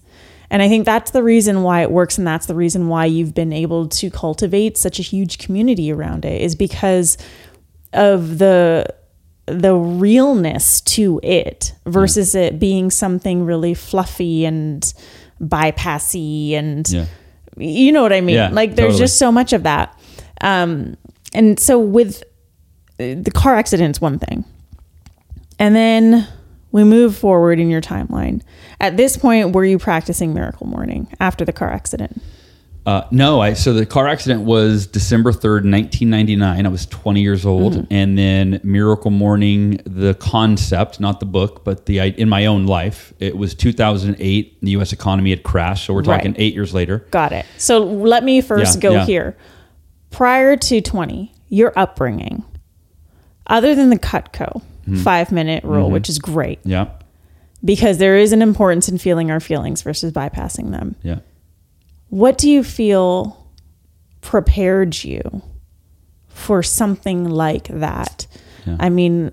And 0.52 0.62
I 0.62 0.68
think 0.68 0.86
that's 0.86 1.12
the 1.12 1.24
reason 1.24 1.64
why 1.64 1.82
it 1.82 1.90
works, 1.90 2.18
and 2.20 2.28
that's 2.28 2.46
the 2.46 2.54
reason 2.54 2.90
why 2.90 3.06
you've 3.06 3.34
been 3.34 3.54
able 3.54 3.88
to 3.88 4.12
cultivate 4.12 4.78
such 4.78 5.00
a 5.00 5.02
huge 5.02 5.38
community 5.40 5.92
around 5.92 6.26
it, 6.26 6.42
is 6.42 6.56
because 6.56 7.18
of 7.94 8.38
the 8.38 8.86
the 9.48 9.74
realness 9.74 10.82
to 10.82 11.20
it 11.24 11.74
versus 11.86 12.36
it 12.36 12.60
being 12.60 12.92
something 12.92 13.44
really 13.46 13.74
fluffy 13.74 14.46
and 14.46 14.94
bypassy 15.42 16.54
and 16.54 16.88
Yeah. 16.90 17.06
you 17.58 17.92
know 17.92 18.02
what 18.04 18.14
I 18.14 18.22
mean? 18.22 18.36
Yeah, 18.36 18.50
like 18.52 18.76
there's 18.76 18.94
totally. 18.94 19.00
just 19.00 19.18
so 19.18 19.32
much 19.32 19.54
of 19.54 19.64
that. 19.64 19.98
Um, 20.42 20.96
and 21.34 21.60
so 21.60 21.80
with 21.80 22.24
uh, 23.00 23.16
the 23.18 23.32
car 23.34 23.56
accident's 23.56 24.00
one 24.00 24.20
thing. 24.20 24.46
And 25.60 25.76
then 25.76 26.28
we 26.72 26.84
move 26.84 27.16
forward 27.18 27.60
in 27.60 27.70
your 27.70 27.82
timeline. 27.82 28.42
At 28.80 28.98
this 28.98 29.18
point, 29.18 29.54
were 29.54 29.66
you 29.66 29.78
practicing 29.78 30.34
Miracle 30.34 30.68
Morning 30.68 31.08
after 31.20 31.46
the 31.46 31.54
car 31.54 31.72
accident? 31.72 32.22
Uh, 32.84 33.04
no, 33.12 33.40
I 33.40 33.54
so 33.54 33.74
the 33.74 33.86
car 33.86 34.08
accident 34.08 34.42
was 34.42 34.88
December 34.88 35.32
third, 35.32 35.64
nineteen 35.66 36.10
ninety 36.10 36.36
nine. 36.36 36.66
I 36.66 36.70
was 36.70 36.88
twenty 36.88 37.22
years 37.22 37.46
old, 37.46 37.74
Mm-hmm. 37.74 37.94
and 37.94 38.18
then 38.18 38.60
Miracle 38.64 39.12
Morning, 39.12 39.80
the 39.86 40.16
concept, 40.16 41.00
not 41.00 41.20
the 41.20 41.28
book, 41.28 41.64
but 41.64 41.86
the 41.86 42.00
in 42.00 42.28
my 42.28 42.48
own 42.48 42.66
life, 42.66 43.14
it 43.20 43.38
was 43.38 43.54
two 43.54 43.72
thousand 43.72 44.16
eight. 44.18 44.60
The 44.62 44.72
U.S. 44.72 44.94
economy 44.94 45.30
had 45.30 45.44
crashed, 45.44 45.86
so 45.86 45.94
we're 45.94 46.02
talking 46.02 46.32
Right. 46.32 46.40
eight 46.42 46.56
years 46.56 46.74
later. 46.74 47.06
Got 47.12 47.34
it. 47.34 47.46
So 47.60 47.78
let 47.84 48.24
me 48.24 48.42
first 48.42 48.78
Yeah, 48.78 48.82
go 48.82 48.92
yeah. 48.94 49.06
here. 49.06 49.38
Prior 50.10 50.58
to 50.58 50.82
20, 50.82 51.32
your 51.50 51.72
upbringing, 51.78 52.44
other 53.46 53.76
than 53.76 53.92
the 53.92 54.00
Cutco. 54.00 54.64
Five 55.04 55.32
minute 55.32 55.64
rule, 55.64 55.86
Mm-hmm. 55.86 55.94
which 55.94 56.10
is 56.10 56.20
great 56.20 56.60
Yeah, 56.64 56.90
because 57.64 57.98
there 57.98 58.18
is 58.18 58.32
an 58.34 58.42
importance 58.42 58.90
in 58.90 58.98
feeling 58.98 59.32
our 59.32 59.40
feelings 59.40 59.82
versus 59.82 60.12
bypassing 60.12 60.72
them. 60.72 60.96
yeah. 61.04 61.20
What 62.10 62.38
do 62.38 62.50
you 62.50 62.64
feel 62.64 63.38
prepared 64.22 65.04
you 65.04 65.42
for 66.28 66.62
something 66.64 67.30
like 67.30 67.68
that? 67.70 68.28
Yeah. 68.66 68.78
I 68.80 68.90
mean, 68.90 69.32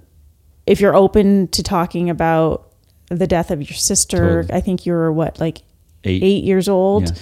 if 0.66 0.80
you're 0.80 0.94
open 0.94 1.48
to 1.48 1.62
talking 1.62 2.08
about 2.10 2.72
the 3.10 3.26
death 3.26 3.50
of 3.50 3.60
your 3.62 3.76
sister, 3.76 4.42
Totally. 4.42 4.58
I 4.58 4.60
think 4.60 4.86
you 4.86 4.92
were 4.92 5.12
what, 5.12 5.40
like 5.40 5.62
Eight. 6.04 6.22
eight 6.22 6.44
years 6.44 6.68
old? 6.68 7.08
Yeah. 7.10 7.14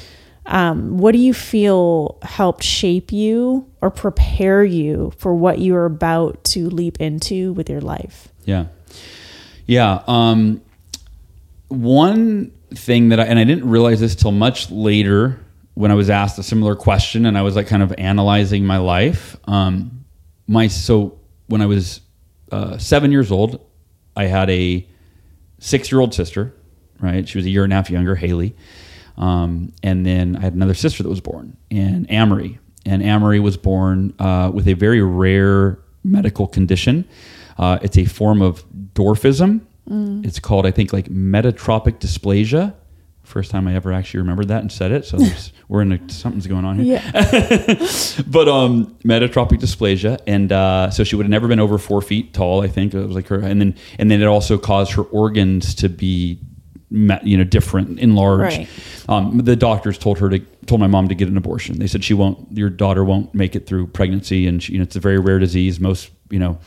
Um, 0.48 0.98
what 0.98 1.12
do 1.12 1.18
you 1.18 1.34
feel 1.34 2.18
helped 2.22 2.62
shape 2.62 3.10
you 3.12 3.66
or 3.86 3.90
prepare 3.90 4.64
you 4.64 5.12
for 5.16 5.32
what 5.32 5.60
you're 5.60 5.84
about 5.84 6.42
to 6.42 6.68
leap 6.68 7.00
into 7.00 7.52
with 7.52 7.70
your 7.70 7.80
life? 7.80 8.28
Yeah. 8.44 8.66
Yeah. 9.66 10.02
Um, 10.08 10.60
one 11.68 12.50
thing 12.74 13.10
that 13.10 13.20
I, 13.20 13.24
and 13.26 13.38
I 13.38 13.44
didn't 13.44 13.70
realize 13.70 14.00
this 14.00 14.16
till 14.16 14.32
much 14.32 14.72
later 14.72 15.38
when 15.74 15.92
I 15.92 15.94
was 15.94 16.10
asked 16.10 16.36
a 16.40 16.42
similar 16.42 16.74
question 16.74 17.26
and 17.26 17.38
I 17.38 17.42
was 17.42 17.54
like 17.54 17.68
kind 17.68 17.82
of 17.82 17.94
analyzing 17.96 18.64
my 18.64 18.78
life. 18.78 19.36
Um, 19.44 20.04
my, 20.48 20.66
so 20.66 21.20
when 21.46 21.62
I 21.62 21.66
was 21.66 22.00
uh, 22.50 22.78
seven 22.78 23.12
years 23.12 23.30
old, 23.30 23.64
I 24.16 24.24
had 24.24 24.50
a 24.50 24.84
six 25.60 25.92
year 25.92 26.00
old 26.00 26.12
sister, 26.12 26.52
right? 26.98 27.28
She 27.28 27.38
was 27.38 27.46
a 27.46 27.50
year 27.50 27.62
and 27.62 27.72
a 27.72 27.76
half 27.76 27.88
younger, 27.88 28.16
Haley. 28.16 28.56
Um, 29.16 29.72
and 29.84 30.04
then 30.04 30.34
I 30.34 30.40
had 30.40 30.54
another 30.54 30.74
sister 30.74 31.04
that 31.04 31.08
was 31.08 31.20
born, 31.20 31.56
and 31.70 32.10
Amory. 32.10 32.58
And 32.86 33.02
Amory 33.02 33.40
was 33.40 33.56
born 33.56 34.14
uh, 34.18 34.50
with 34.54 34.66
a 34.68 34.72
very 34.74 35.02
rare 35.02 35.78
medical 36.04 36.46
condition. 36.46 37.04
Uh, 37.58 37.78
it's 37.82 37.98
a 37.98 38.04
form 38.04 38.40
of 38.40 38.64
dwarfism. 38.94 39.60
It's 40.24 40.38
called, 40.40 40.66
I 40.66 40.70
think, 40.70 40.92
like 40.92 41.06
metatropic 41.08 41.98
dysplasia. 41.98 42.74
First 43.22 43.50
time 43.50 43.66
I 43.66 43.74
ever 43.74 43.92
actually 43.92 44.20
remembered 44.20 44.48
that 44.48 44.60
and 44.60 44.70
said 44.70 44.92
it. 44.92 45.04
So 45.04 45.18
we're 45.68 45.82
in 45.82 45.92
a, 45.92 46.08
something's 46.10 46.46
going 46.46 46.64
on 46.64 46.78
here 46.78 47.00
Yeah. 47.04 47.10
but 48.26 48.48
um, 48.48 48.96
metatropic 49.04 49.58
dysplasia, 49.58 50.20
and 50.26 50.52
uh, 50.52 50.90
so 50.90 51.02
she 51.02 51.16
would 51.16 51.26
have 51.26 51.30
never 51.30 51.48
been 51.48 51.58
over 51.60 51.76
four 51.78 52.00
feet 52.02 52.32
tall. 52.34 52.62
I 52.62 52.68
think 52.68 52.94
it 52.94 53.04
was 53.04 53.16
like 53.16 53.26
her, 53.28 53.40
and 53.40 53.60
then 53.60 53.74
and 53.98 54.10
then 54.10 54.22
it 54.22 54.26
also 54.26 54.58
caused 54.58 54.92
her 54.92 55.02
organs 55.02 55.74
to 55.76 55.88
be, 55.88 56.38
you 56.90 57.36
know, 57.36 57.44
different, 57.44 57.98
enlarged. 57.98 58.58
Right. 58.58 58.68
Um, 59.08 59.38
the 59.38 59.56
doctors 59.56 59.98
told 59.98 60.18
her 60.18 60.28
to 60.30 60.38
told 60.66 60.80
my 60.80 60.86
mom 60.86 61.08
to 61.08 61.14
get 61.14 61.28
an 61.28 61.36
abortion. 61.36 61.78
They 61.78 61.86
said 61.86 62.02
she 62.04 62.14
won't, 62.14 62.56
your 62.56 62.70
daughter 62.70 63.04
won't 63.04 63.32
make 63.34 63.54
it 63.54 63.66
through 63.66 63.86
pregnancy, 63.88 64.46
and 64.46 64.62
she, 64.62 64.72
you 64.72 64.78
know, 64.78 64.82
it's 64.82 64.96
a 64.96 65.00
very 65.00 65.18
rare 65.18 65.38
disease. 65.38 65.78
Most, 65.80 66.10
you 66.30 66.38
know, 66.40 66.58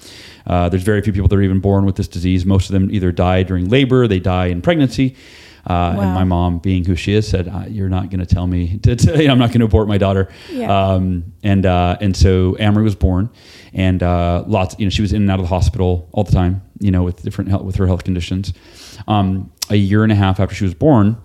uh, 0.47 0.69
there's 0.69 0.83
very 0.83 1.01
few 1.01 1.11
people 1.13 1.27
that 1.27 1.35
are 1.35 1.41
even 1.41 1.59
born 1.59 1.85
with 1.85 1.95
this 1.97 2.07
disease. 2.07 2.45
Most 2.45 2.69
of 2.69 2.73
them 2.73 2.89
either 2.91 3.11
die 3.11 3.43
during 3.43 3.69
labor, 3.69 4.07
they 4.07 4.19
die 4.19 4.47
in 4.47 4.61
pregnancy. 4.61 5.15
Uh, 5.67 5.93
Wow. 5.97 6.01
And 6.01 6.13
my 6.13 6.23
mom, 6.23 6.59
being 6.59 6.85
who 6.85 6.95
she 6.95 7.13
is, 7.13 7.27
said, 7.27 7.47
uh, 7.47 7.65
"You're 7.67 7.89
not 7.89 8.09
going 8.09 8.21
to 8.21 8.25
tell 8.25 8.47
me. 8.47 8.79
To, 8.79 8.95
to, 8.95 9.27
I'm 9.29 9.37
not 9.37 9.49
going 9.49 9.59
to 9.59 9.65
abort 9.65 9.87
my 9.87 9.97
daughter." 9.97 10.29
Yeah. 10.49 10.93
Um, 10.93 11.33
and 11.43 11.65
uh, 11.65 11.97
and 11.99 12.15
so 12.15 12.55
Amory 12.59 12.83
was 12.83 12.95
born, 12.95 13.29
and 13.73 14.01
uh, 14.01 14.45
lots. 14.47 14.75
You 14.79 14.85
know, 14.85 14.89
she 14.89 15.01
was 15.01 15.11
in 15.13 15.21
and 15.23 15.29
out 15.29 15.39
of 15.39 15.43
the 15.43 15.49
hospital 15.49 16.09
all 16.13 16.23
the 16.23 16.31
time. 16.31 16.63
You 16.79 16.91
know, 16.91 17.03
with 17.03 17.21
different 17.23 17.49
health, 17.49 17.63
with 17.63 17.75
her 17.75 17.85
health 17.85 18.03
conditions. 18.05 18.53
Um, 19.07 19.51
a 19.69 19.75
year 19.75 20.03
and 20.03 20.11
a 20.11 20.15
half 20.15 20.39
after 20.39 20.55
she 20.55 20.63
was 20.63 20.73
born, 20.73 21.17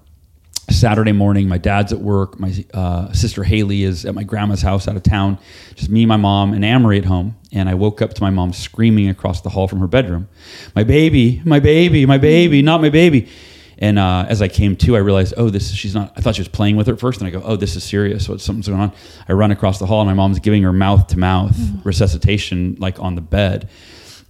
Saturday 0.71 1.13
morning, 1.13 1.49
my 1.49 1.59
dad's 1.59 1.93
at 1.93 2.01
work. 2.01 2.41
My 2.41 2.65
uh, 2.73 3.13
sister 3.13 3.45
Haley 3.45 3.85
is 3.85 4.05
at 4.07 4.15
my 4.15 4.23
grandma's 4.23 4.63
house 4.63 4.89
out 4.89 4.97
of 4.97 5.03
town. 5.03 5.39
Just 5.75 5.91
me, 5.91 6.07
my 6.07 6.17
mom, 6.17 6.55
and 6.55 6.65
Amory 6.65 6.99
at 6.99 7.05
home. 7.05 7.37
And 7.53 7.69
I 7.69 7.75
woke 7.75 8.01
up 8.01 8.15
to 8.15 8.23
my 8.23 8.31
mom 8.31 8.53
screaming 8.53 9.09
across 9.09 9.43
the 9.43 9.51
hall 9.51 9.69
from 9.69 9.81
her 9.81 9.87
bedroom, 9.87 10.29
"My 10.75 10.83
baby, 10.83 11.43
my 11.45 11.61
baby, 11.61 12.07
my 12.07 12.19
baby, 12.19 12.63
not 12.63 12.81
my 12.81 12.89
baby!" 12.89 13.29
And 13.77 13.99
uh, 13.99 14.25
as 14.29 14.41
I 14.41 14.49
came 14.49 14.77
to, 14.77 14.97
I 14.97 15.01
realized, 15.01 15.35
oh, 15.37 15.51
this 15.51 15.73
she's 15.73 15.95
not. 15.95 16.13
I 16.17 16.21
thought 16.21 16.37
she 16.37 16.41
was 16.41 16.49
playing 16.49 16.77
with 16.77 16.87
her 16.87 16.95
at 16.95 17.01
first, 17.01 17.21
and 17.21 17.29
I 17.29 17.31
go, 17.31 17.43
oh, 17.45 17.57
this 17.57 17.77
is 17.77 17.85
serious. 17.85 18.25
So 18.25 18.37
something's 18.37 18.69
going 18.69 18.81
on. 18.81 18.93
I 19.29 19.33
run 19.33 19.51
across 19.51 19.79
the 19.79 19.87
hall, 19.87 20.01
and 20.01 20.09
my 20.09 20.15
mom's 20.15 20.39
giving 20.39 20.63
her 20.63 20.73
mouth 20.73 21.09
to 21.09 21.19
mouth 21.19 21.57
resuscitation, 21.85 22.77
like 22.79 23.01
on 23.01 23.17
the 23.17 23.21
bed 23.21 23.69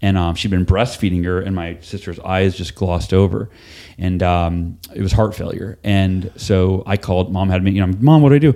and 0.05 0.19
um, 0.19 0.35
she'd 0.35 0.51
been 0.51 0.67
breastfeeding 0.67 1.25
her, 1.25 1.41
and 1.41 1.57
my 1.57 1.79
sister's 1.81 2.19
eyes 2.19 2.55
just 2.55 2.75
glossed 2.75 3.15
over, 3.15 3.49
and 3.97 4.23
um, 4.23 4.79
it 4.95 5.01
was 5.01 5.13
heart 5.13 5.35
failure. 5.35 5.79
And 5.83 6.31
so 6.37 6.83
I 6.87 6.99
called. 6.99 7.33
Mom 7.33 7.49
had 7.49 7.65
me, 7.65 7.71
you 7.71 7.81
know, 7.81 7.91
mom, 8.01 8.21
what 8.21 8.29
do 8.29 8.35
I 8.35 8.39
do? 8.39 8.53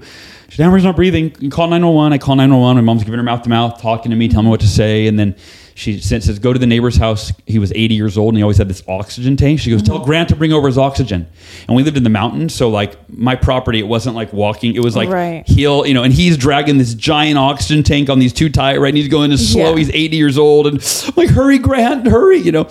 She 0.50 0.56
said, 0.56 0.66
Amory's 0.66 0.84
not 0.84 0.94
breathing. 0.94 1.34
You 1.40 1.48
call 1.48 1.66
nine 1.68 1.86
one 1.86 1.94
one. 1.94 2.12
I 2.12 2.18
call 2.18 2.36
nine 2.36 2.50
one 2.50 2.60
one. 2.60 2.76
My 2.76 2.82
mom's 2.82 3.02
giving 3.02 3.16
her 3.16 3.24
mouth 3.24 3.40
to 3.44 3.48
mouth, 3.48 3.80
talking 3.80 4.10
to 4.10 4.16
me, 4.16 4.28
telling 4.28 4.44
me 4.44 4.50
what 4.50 4.60
to 4.60 4.68
say, 4.68 5.06
and 5.06 5.18
then 5.18 5.36
she 5.78 6.00
says, 6.00 6.24
says, 6.24 6.40
go 6.40 6.52
to 6.52 6.58
the 6.58 6.66
neighbor's 6.66 6.96
house. 6.96 7.32
He 7.46 7.60
was 7.60 7.70
80 7.72 7.94
years 7.94 8.18
old 8.18 8.34
and 8.34 8.36
he 8.38 8.42
always 8.42 8.56
had 8.58 8.68
this 8.68 8.82
oxygen 8.88 9.36
tank. 9.36 9.60
She 9.60 9.70
goes, 9.70 9.80
tell 9.80 10.04
Grant 10.04 10.28
to 10.30 10.36
bring 10.36 10.52
over 10.52 10.66
his 10.66 10.76
oxygen. 10.76 11.28
And 11.68 11.76
we 11.76 11.84
lived 11.84 11.96
in 11.96 12.02
the 12.02 12.10
mountains. 12.10 12.52
So 12.52 12.68
like 12.68 12.96
my 13.08 13.36
property, 13.36 13.78
it 13.78 13.86
wasn't 13.86 14.16
like 14.16 14.32
walking. 14.32 14.74
It 14.74 14.80
was 14.82 14.96
like 14.96 15.08
Right. 15.08 15.46
heel, 15.46 15.86
you 15.86 15.94
know, 15.94 16.02
and 16.02 16.12
he's 16.12 16.36
dragging 16.36 16.78
this 16.78 16.94
giant 16.94 17.38
oxygen 17.38 17.84
tank 17.84 18.10
on 18.10 18.18
these 18.18 18.32
two 18.32 18.48
tires, 18.50 18.80
right? 18.80 18.88
And 18.88 18.96
he's 18.96 19.06
going 19.06 19.30
as 19.30 19.52
slow. 19.52 19.70
Yeah. 19.70 19.76
He's 19.76 19.90
80 19.90 20.16
years 20.16 20.36
old. 20.36 20.66
And 20.66 20.80
I'm 21.06 21.12
like, 21.16 21.30
hurry, 21.30 21.58
Grant, 21.58 22.08
hurry, 22.08 22.38
you 22.38 22.50
know. 22.50 22.68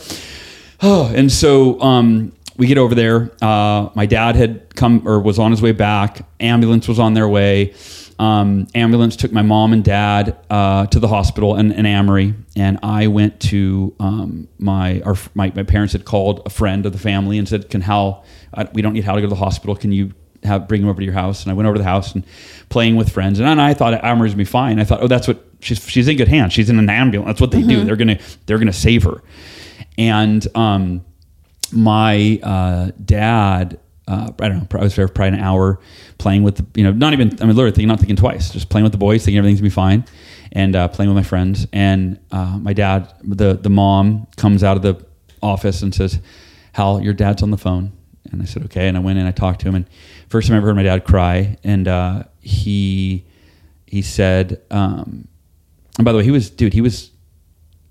Oh, 0.82 1.10
and 1.16 1.32
so 1.32 1.80
um, 1.80 2.34
we 2.58 2.68
get 2.68 2.78
over 2.78 2.94
there. 2.94 3.32
Uh, 3.42 3.90
my 3.96 4.06
dad 4.06 4.36
had 4.36 4.76
come 4.76 5.08
or 5.08 5.22
was 5.22 5.40
on 5.40 5.52
his 5.52 5.62
way 5.62 5.72
back. 5.72 6.26
Ambulance 6.42 6.90
was 6.90 7.00
on 7.00 7.14
their 7.14 7.30
way. 7.30 7.74
Um, 8.20 8.68
ambulance 8.74 9.16
took 9.16 9.32
my 9.32 9.44
mom 9.44 9.74
and 9.74 9.84
dad 9.84 10.38
uh, 10.50 10.88
to 10.88 11.00
the 11.00 11.08
hospital 11.08 11.56
in, 11.56 11.72
in 11.72 11.86
Amory, 11.86 12.34
and 12.56 12.80
I 12.82 13.08
went 13.08 13.40
to 13.42 13.94
um, 14.00 14.48
my, 14.58 15.02
our, 15.02 15.16
my 15.36 15.52
my 15.56 15.64
parents 15.64 15.94
had 15.94 16.04
called 16.04 16.42
a 16.46 16.50
friend 16.50 16.86
of 16.88 16.94
the 16.94 17.00
family 17.00 17.38
and 17.38 17.48
said, 17.48 17.70
"Can 17.70 17.82
Hal? 17.82 18.26
Uh, 18.54 18.66
we 18.74 18.82
don't 18.82 18.94
need 18.94 19.04
Hal 19.04 19.16
to 19.16 19.22
go 19.22 19.28
to 19.28 19.30
the 19.30 19.36
hospital. 19.36 19.76
Can 19.76 19.92
you 19.92 20.14
have 20.44 20.68
bring 20.68 20.82
him 20.82 20.90
over 20.90 21.00
to 21.00 21.06
your 21.06 21.14
house?" 21.14 21.44
And 21.44 21.52
I 21.52 21.54
went 21.54 21.68
over 21.68 21.76
to 21.76 21.80
the 21.80 21.88
house 21.90 22.16
and 22.16 22.26
playing 22.70 22.96
with 22.96 23.12
friends, 23.12 23.40
and 23.40 23.62
I 23.62 23.74
thought 23.76 23.94
Amory's 24.04 24.32
gonna 24.32 24.38
be 24.40 24.46
fine. 24.46 24.80
I 24.80 24.84
thought, 24.84 25.04
"Oh, 25.04 25.08
that's 25.08 25.28
what 25.28 25.46
she's 25.60 25.88
she's 25.88 26.08
in 26.08 26.18
good 26.18 26.28
hands. 26.28 26.54
She's 26.54 26.72
in 26.72 26.80
an 26.80 26.90
ambulance. 26.90 27.28
That's 27.28 27.42
what 27.42 27.52
they 27.52 27.62
do. 27.62 27.84
They're 27.84 27.96
gonna 27.96 28.18
they're 28.48 28.60
gonna 28.60 28.74
save 28.74 29.04
her." 29.04 29.22
And 30.00 30.48
um, 30.56 31.06
my 31.72 32.40
uh, 32.42 32.92
dad, 33.04 33.80
uh, 34.08 34.32
I 34.40 34.48
don't 34.48 34.74
know, 34.74 34.80
I 34.80 34.84
was 34.84 34.96
there 34.96 35.08
for 35.08 35.14
probably 35.14 35.38
an 35.38 35.44
hour 35.44 35.80
playing 36.18 36.44
with 36.44 36.56
the, 36.58 36.66
you 36.80 36.84
know, 36.84 36.92
not 36.92 37.14
even, 37.14 37.30
I 37.42 37.46
mean, 37.46 37.56
literally 37.56 37.72
thinking, 37.72 37.88
not 37.88 38.00
thinking 38.00 38.16
twice, 38.16 38.50
just 38.52 38.70
playing 38.70 38.84
with 38.84 38.94
the 38.94 38.98
boys, 38.98 39.26
thinking 39.26 39.38
everything's 39.38 39.60
gonna 39.60 39.70
be 39.70 39.74
fine, 39.74 40.06
and 40.54 40.76
uh, 40.76 40.88
playing 40.88 41.10
with 41.10 41.18
my 41.18 41.28
friends. 41.28 41.68
And 41.74 42.20
uh, 42.32 42.58
my 42.58 42.74
dad, 42.74 43.14
the 43.24 43.54
the 43.56 43.70
mom, 43.70 44.28
comes 44.38 44.64
out 44.64 44.78
of 44.78 44.84
the 44.84 45.06
office 45.42 45.82
and 45.82 45.94
says, 45.94 46.20
"Hal, 46.74 47.02
your 47.02 47.14
dad's 47.14 47.44
on 47.44 47.52
the 47.52 47.58
phone." 47.58 47.92
And 48.32 48.42
I 48.42 48.46
said, 48.46 48.64
"Okay." 48.64 48.88
And 48.88 48.96
I 48.96 49.02
went 49.02 49.20
in, 49.20 49.26
I 49.26 49.32
talked 49.32 49.62
to 49.62 49.68
him, 49.68 49.76
and 49.76 49.86
first 50.30 50.48
time 50.48 50.56
I 50.56 50.58
ever 50.58 50.68
heard 50.68 50.76
my 50.76 50.84
dad 50.84 51.04
cry, 51.04 51.58
and 51.64 51.88
uh, 51.88 52.24
he 52.40 53.26
he 53.86 54.02
said, 54.02 54.62
um, 54.70 55.28
and 55.98 56.06
by 56.06 56.12
the 56.12 56.20
way, 56.20 56.24
he 56.24 56.32
was, 56.32 56.50
dude, 56.50 56.74
he 56.74 56.82
was 56.82 57.12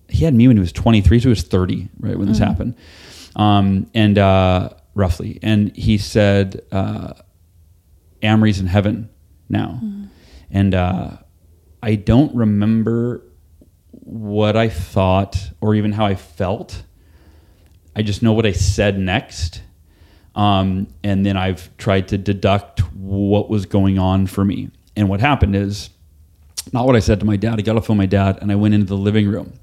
he 0.09 0.25
had 0.25 0.35
me 0.35 0.47
when 0.47 0.57
he 0.57 0.61
was 0.61 0.73
23, 0.73 1.19
so 1.19 1.25
he 1.25 1.29
was 1.31 1.43
30, 1.43 1.89
right 1.99 2.17
when 2.17 2.29
this 2.29 2.39
happened, 2.39 2.75
um, 3.35 3.91
and 3.93 4.19
uh, 4.19 4.71
roughly. 4.97 5.39
And 5.43 5.77
he 5.77 5.99
said, 5.99 6.63
uh, 6.73 7.13
"Amory's 8.23 8.59
in 8.59 8.67
heaven 8.67 9.11
now," 9.49 9.81
and 10.51 10.75
uh, 10.75 11.19
I 11.83 11.95
don't 11.95 12.35
remember 12.35 13.23
what 13.91 14.57
I 14.57 14.69
thought 14.69 15.51
or 15.61 15.75
even 15.75 15.93
how 15.93 16.07
I 16.07 16.17
felt. 16.17 16.83
I 17.95 18.03
just 18.03 18.23
know 18.23 18.33
what 18.33 18.47
I 18.47 18.53
said 18.53 18.99
next. 18.99 19.63
Um, 20.35 20.89
and 21.03 21.25
then 21.25 21.37
I've 21.37 21.75
tried 21.79 22.09
to 22.09 22.19
deduct 22.19 22.81
what 22.93 23.49
was 23.49 23.65
going 23.65 23.99
on 23.99 24.27
for 24.27 24.45
me. 24.45 24.71
And 24.95 25.09
what 25.09 25.21
happened 25.21 25.57
is 25.57 25.91
not 26.73 26.87
what 26.87 26.95
I 26.95 26.99
said 26.99 27.21
to 27.21 27.27
my 27.27 27.37
dad. 27.37 27.59
I 27.59 27.63
got 27.63 27.77
off 27.77 27.87
phone 27.87 27.97
my 27.97 28.07
dad 28.07 28.39
and 28.43 28.53
I 28.53 28.55
went 28.55 28.75
into 28.75 28.87
the 28.87 28.97
living 28.97 29.29
room. 29.29 29.55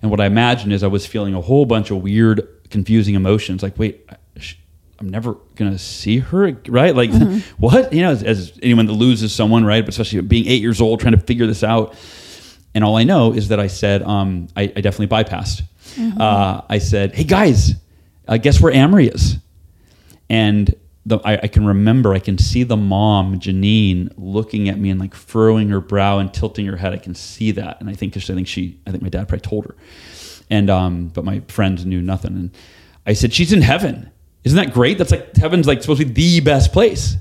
And 0.00 0.10
what 0.10 0.20
I 0.20 0.26
imagined 0.26 0.72
is 0.72 0.82
I 0.82 0.86
was 0.86 1.06
feeling 1.06 1.34
a 1.34 1.40
whole 1.40 1.66
bunch 1.66 1.90
of 1.90 2.02
weird, 2.02 2.48
confusing 2.70 3.14
emotions. 3.14 3.62
Like, 3.62 3.78
wait, 3.78 4.08
I'm 4.98 5.08
never 5.08 5.34
gonna 5.56 5.78
see 5.78 6.18
her, 6.18 6.52
right? 6.68 6.94
Like, 6.94 7.10
what? 7.58 7.92
You 7.92 8.02
know, 8.02 8.10
as, 8.10 8.22
as 8.22 8.58
anyone 8.62 8.86
that 8.86 8.92
loses 8.92 9.34
someone, 9.34 9.64
right? 9.64 9.82
But 9.82 9.90
especially 9.90 10.20
being 10.22 10.46
eight 10.46 10.62
years 10.62 10.80
old, 10.80 11.00
trying 11.00 11.14
to 11.14 11.20
figure 11.20 11.46
this 11.46 11.62
out. 11.62 11.94
And 12.74 12.84
all 12.84 12.96
I 12.96 13.04
know 13.04 13.32
is 13.32 13.48
that 13.48 13.58
I 13.58 13.68
said, 13.68 14.02
um, 14.02 14.48
I, 14.54 14.64
I 14.64 14.80
definitely 14.82 15.08
bypassed. 15.08 15.62
Uh, 16.20 16.60
I 16.68 16.78
said, 16.78 17.14
hey 17.14 17.24
guys, 17.24 17.72
uh, 18.28 18.36
guess 18.36 18.60
where 18.60 18.72
Amory 18.72 19.08
is? 19.08 19.38
And 20.28 20.74
the, 21.06 21.18
I, 21.24 21.38
I 21.44 21.48
can 21.48 21.64
remember, 21.64 22.12
I 22.12 22.18
can 22.18 22.36
see 22.36 22.64
the 22.64 22.76
mom, 22.76 23.38
Janine, 23.38 24.12
looking 24.16 24.68
at 24.68 24.78
me 24.78 24.90
and 24.90 25.00
like 25.00 25.14
furrowing 25.14 25.68
her 25.68 25.80
brow 25.80 26.18
and 26.18 26.34
tilting 26.34 26.66
her 26.66 26.76
head. 26.76 26.92
I 26.92 26.98
can 26.98 27.14
see 27.14 27.52
that, 27.52 27.80
and 27.80 27.88
I 27.88 27.94
think 27.94 28.16
I 28.16 28.20
think 28.20 28.48
she, 28.48 28.78
I 28.86 28.90
think 28.90 29.02
my 29.02 29.08
dad 29.08 29.28
probably 29.28 29.40
told 29.40 29.66
her, 29.66 29.76
and 30.50 30.68
um, 30.68 31.08
but 31.08 31.24
my 31.24 31.40
friends 31.48 31.86
knew 31.86 32.02
nothing. 32.02 32.32
And 32.34 32.50
I 33.06 33.12
said, 33.12 33.32
she's 33.32 33.52
in 33.52 33.62
heaven. 33.62 34.10
Isn't 34.46 34.56
that 34.58 34.72
great? 34.72 34.96
That's 34.96 35.10
like 35.10 35.34
heaven's 35.34 35.66
like 35.66 35.82
supposed 35.82 36.00
to 36.00 36.06
be 36.06 36.38
the 36.38 36.44
best 36.44 36.72
place. 36.72 37.16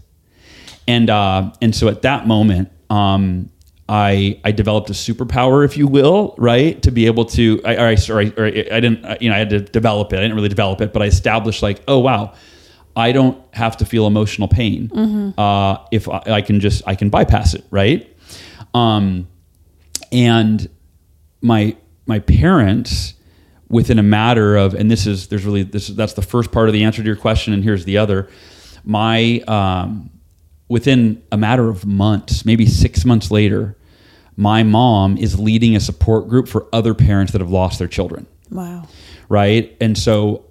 And 0.88 1.10
uh, 1.10 1.52
and 1.60 1.76
so 1.76 1.88
at 1.88 2.04
that 2.04 2.28
moment, 2.28 2.72
um, 2.92 3.50
I 3.90 4.40
I 4.44 4.52
developed 4.52 4.92
a 4.92 4.94
superpower, 4.94 5.66
if 5.66 5.76
you 5.76 5.88
will, 5.88 6.36
right, 6.38 6.80
to 6.84 6.92
be 6.92 7.08
able 7.08 7.26
to. 7.26 7.60
I 7.66 7.76
or 7.78 7.88
I, 7.88 7.98
or 8.10 8.20
I, 8.22 8.34
or 8.38 8.46
I 8.46 8.80
didn't, 8.80 9.22
you 9.24 9.30
know, 9.30 9.36
I 9.36 9.40
had 9.40 9.50
to 9.50 9.60
develop 9.60 10.14
it. 10.14 10.18
I 10.18 10.22
didn't 10.22 10.36
really 10.36 10.50
develop 10.50 10.82
it, 10.82 10.94
but 10.94 11.02
I 11.02 11.06
established 11.08 11.64
like, 11.64 11.82
oh 11.88 11.98
wow, 11.98 12.36
I 12.96 13.12
don't 13.12 13.42
have 13.56 13.76
to 13.78 13.86
feel 13.86 14.06
emotional 14.06 14.48
pain 14.48 14.92
uh, 15.40 15.78
if 15.92 16.08
I, 16.08 16.22
I 16.28 16.42
can 16.42 16.60
just 16.60 16.84
I 16.86 16.94
can 16.94 17.10
bypass 17.10 17.56
it, 17.56 17.66
right? 17.72 18.08
Um, 18.76 19.28
and 20.12 20.70
my 21.42 21.76
my 22.06 22.20
parents 22.20 23.15
within 23.70 23.98
a 24.00 24.04
matter 24.04 24.56
of 24.56 24.74
and 24.74 24.92
this 24.92 25.08
is 25.08 25.28
there's 25.28 25.46
really 25.46 25.64
this 25.64 25.88
that's 25.88 26.14
the 26.14 26.22
first 26.22 26.52
part 26.52 26.68
of 26.70 26.74
the 26.74 26.84
answer 26.84 27.02
to 27.02 27.08
your 27.08 27.16
question 27.16 27.54
and 27.54 27.64
here's 27.64 27.86
the 27.86 27.98
other 27.98 28.30
my 28.84 29.40
um, 29.48 30.10
within 30.70 31.24
a 31.32 31.38
matter 31.38 31.70
of 31.70 31.86
months 31.86 32.46
maybe 32.46 32.66
six 32.66 33.06
months 33.06 33.32
later 33.32 33.76
my 34.38 34.64
mom 34.64 35.18
is 35.18 35.40
leading 35.40 35.76
a 35.76 35.80
support 35.80 36.28
group 36.28 36.48
for 36.48 36.68
other 36.74 36.94
parents 36.94 37.32
that 37.32 37.42
have 37.42 37.50
lost 37.52 37.80
their 37.80 37.88
children 37.88 38.28
Wow. 38.52 38.88
right? 39.30 39.76
And 39.82 39.98
so 39.98 40.46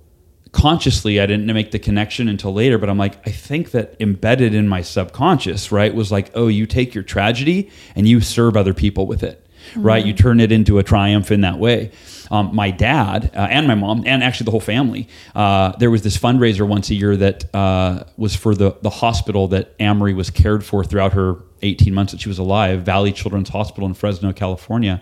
consciously, 0.51 1.21
I 1.21 1.27
didn't 1.27 1.47
make 1.47 1.71
the 1.71 1.79
connection 1.79 2.29
until 2.29 2.53
later, 2.53 2.79
but 2.79 2.89
I'm 2.89 2.99
like, 2.99 3.27
I 3.27 3.31
think 3.31 3.71
that 3.73 3.97
embedded 4.01 4.55
in 4.55 4.69
my 4.69 4.83
subconscious, 4.83 5.71
right, 5.73 5.95
was 5.95 6.11
like, 6.13 6.31
oh, 6.35 6.49
you 6.49 6.67
take 6.67 6.95
your 6.95 7.05
tragedy 7.05 7.71
and 7.97 8.07
you 8.09 8.21
serve 8.21 8.57
other 8.57 8.75
people 8.75 9.07
with 9.07 9.23
it, 9.23 9.45
right? 9.77 10.05
You 10.05 10.13
turn 10.13 10.41
it 10.41 10.51
into 10.53 10.79
a 10.79 10.83
triumph 10.83 11.31
in 11.31 11.41
that 11.43 11.59
way. 11.59 11.91
Um, 12.35 12.53
my 12.53 12.73
dad 12.73 13.31
uh, 13.33 13.47
and 13.49 13.69
my 13.69 13.77
mom, 13.77 14.03
and 14.07 14.21
actually 14.21 14.47
the 14.47 14.51
whole 14.51 14.59
family, 14.59 15.07
uh, 15.37 15.71
there 15.77 15.89
was 15.89 16.03
this 16.03 16.19
fundraiser 16.19 16.67
once 16.67 16.91
a 16.91 16.95
year 16.97 17.17
that 17.17 17.55
uh, 17.55 18.03
was 18.17 18.35
for 18.35 18.57
the, 18.57 18.77
the 18.83 18.91
hospital 18.91 19.47
that 19.49 19.73
Amory 19.79 20.15
was 20.15 20.31
cared 20.31 20.65
for 20.65 20.83
throughout 20.83 21.13
her 21.13 21.37
18 21.63 21.95
months 21.95 22.11
that 22.11 22.21
she 22.21 22.29
was 22.29 22.41
alive, 22.41 22.83
Valley 22.83 23.13
Children's 23.13 23.51
Hospital 23.51 23.87
in 23.87 23.95
Fresno, 23.95 24.33
California. 24.33 25.01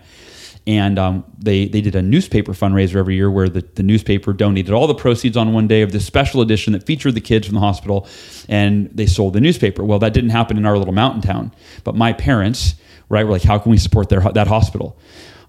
And 0.67 0.99
um, 0.99 1.25
they 1.39 1.67
they 1.67 1.81
did 1.81 1.95
a 1.95 2.03
newspaper 2.03 2.53
fundraiser 2.53 2.97
every 2.97 3.15
year 3.15 3.31
where 3.31 3.49
the, 3.49 3.61
the 3.61 3.83
newspaper 3.83 4.31
donated 4.31 4.71
all 4.71 4.85
the 4.85 4.93
proceeds 4.93 5.35
on 5.35 5.53
one 5.53 5.67
day 5.67 5.81
of 5.81 5.91
this 5.91 6.05
special 6.05 6.39
edition 6.41 6.73
that 6.73 6.83
featured 6.85 7.15
the 7.15 7.21
kids 7.21 7.47
from 7.47 7.55
the 7.55 7.61
hospital 7.61 8.07
and 8.47 8.91
they 8.93 9.07
sold 9.07 9.33
the 9.33 9.41
newspaper. 9.41 9.83
Well 9.83 9.97
that 9.99 10.13
didn't 10.13 10.29
happen 10.29 10.55
in 10.55 10.67
our 10.67 10.77
little 10.77 10.93
mountain 10.93 11.21
town 11.21 11.51
but 11.83 11.95
my 11.95 12.13
parents 12.13 12.75
right 13.09 13.25
were 13.25 13.31
like 13.31 13.43
how 13.43 13.57
can 13.57 13.71
we 13.71 13.77
support 13.77 14.07
their 14.07 14.21
that 14.21 14.47
hospital 14.47 14.97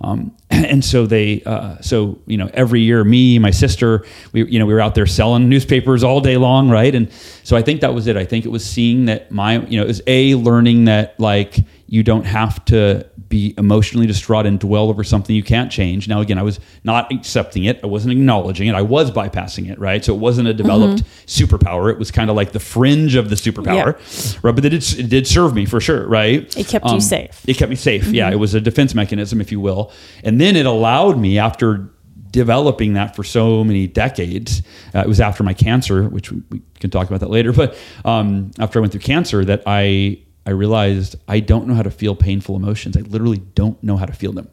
um, 0.00 0.36
and 0.50 0.84
so 0.84 1.06
they 1.06 1.42
uh, 1.44 1.80
so 1.80 2.18
you 2.26 2.36
know 2.36 2.50
every 2.54 2.80
year 2.80 3.02
me 3.04 3.38
my 3.38 3.50
sister 3.50 4.04
we 4.32 4.44
you 4.46 4.58
know 4.58 4.66
we 4.66 4.74
were 4.74 4.80
out 4.80 4.94
there 4.94 5.06
selling 5.06 5.48
newspapers 5.48 6.04
all 6.04 6.20
day 6.20 6.36
long 6.36 6.70
right? 6.70 6.94
And 6.94 7.10
so 7.42 7.56
i 7.56 7.62
think 7.62 7.80
that 7.80 7.94
was 7.94 8.06
it. 8.06 8.16
I 8.16 8.24
think 8.24 8.44
it 8.44 8.50
was 8.50 8.64
seeing 8.64 9.06
that 9.06 9.30
my 9.30 9.60
you 9.66 9.76
know 9.78 9.84
it 9.84 9.88
was 9.88 10.02
a 10.06 10.34
learning 10.34 10.86
that 10.86 11.18
like 11.18 11.58
you 11.86 12.02
don't 12.02 12.24
have 12.24 12.64
to 12.66 13.06
be 13.28 13.54
emotionally 13.58 14.06
distraught 14.06 14.46
and 14.46 14.60
dwell 14.60 14.88
over 14.90 15.02
something 15.02 15.34
you 15.34 15.42
can't 15.42 15.70
change. 15.70 16.08
Now 16.08 16.20
again 16.20 16.38
i 16.38 16.42
was 16.42 16.60
not 16.84 17.12
accepting 17.12 17.64
it. 17.64 17.80
I 17.82 17.86
wasn't 17.86 18.12
acknowledging 18.12 18.68
it. 18.68 18.74
I 18.74 18.82
was 18.82 19.10
bypassing 19.10 19.70
it 19.70 19.78
right? 19.78 20.04
So 20.04 20.14
it 20.14 20.18
wasn't 20.18 20.48
a 20.48 20.54
developed 20.54 21.02
superpower. 21.26 21.90
It 21.90 21.98
was 21.98 22.10
kind 22.10 22.30
of 22.30 22.36
like 22.36 22.52
the 22.52 22.60
fringe 22.60 23.14
of 23.14 23.28
the 23.30 23.36
superpower 23.36 23.94
right? 24.42 24.54
But 24.54 24.64
it 24.64 24.70
did, 24.70 24.98
it 24.98 25.08
did 25.08 25.26
serve 25.26 25.54
me 25.54 25.66
for 25.66 25.80
sure 25.80 26.06
right? 26.06 26.56
It 26.56 26.68
kept 26.68 26.86
you 26.90 27.00
safe. 27.00 27.42
it 27.46 27.56
kept 27.56 27.70
me 27.70 27.76
safe. 27.76 28.06
Yeah, 28.06 28.30
it 28.30 28.36
was 28.36 28.54
a 28.54 28.60
defense 28.60 28.94
mechanism, 28.94 29.40
if 29.40 29.50
you 29.50 29.60
will. 29.60 29.92
And 30.22 30.40
then 30.40 30.56
it 30.56 30.66
allowed 30.66 31.18
me, 31.18 31.38
after 31.38 31.90
developing 32.30 32.94
that 32.94 33.14
for 33.14 33.22
so 33.22 33.62
many 33.62 33.86
decades, 33.86 34.62
uh, 34.94 34.98
it 35.00 35.08
was 35.08 35.20
after 35.20 35.42
my 35.44 35.54
cancer, 35.54 36.08
which 36.08 36.32
we, 36.32 36.42
we 36.50 36.62
can 36.80 36.90
talk 36.90 37.06
about 37.06 37.20
that 37.20 37.30
later. 37.30 37.52
But 37.52 37.76
um, 38.04 38.50
after 38.58 38.78
I 38.78 38.80
went 38.80 38.92
through 38.92 39.02
cancer, 39.02 39.44
that 39.44 39.62
I 39.66 40.18
I 40.46 40.50
realized 40.50 41.16
I 41.28 41.40
don't 41.40 41.66
know 41.66 41.74
how 41.74 41.82
to 41.82 41.90
feel 41.90 42.14
painful 42.14 42.56
emotions. 42.56 42.96
I 42.96 43.00
literally 43.00 43.38
don't 43.54 43.82
know 43.82 43.96
how 43.96 44.06
to 44.06 44.12
feel 44.12 44.32
them. 44.32 44.48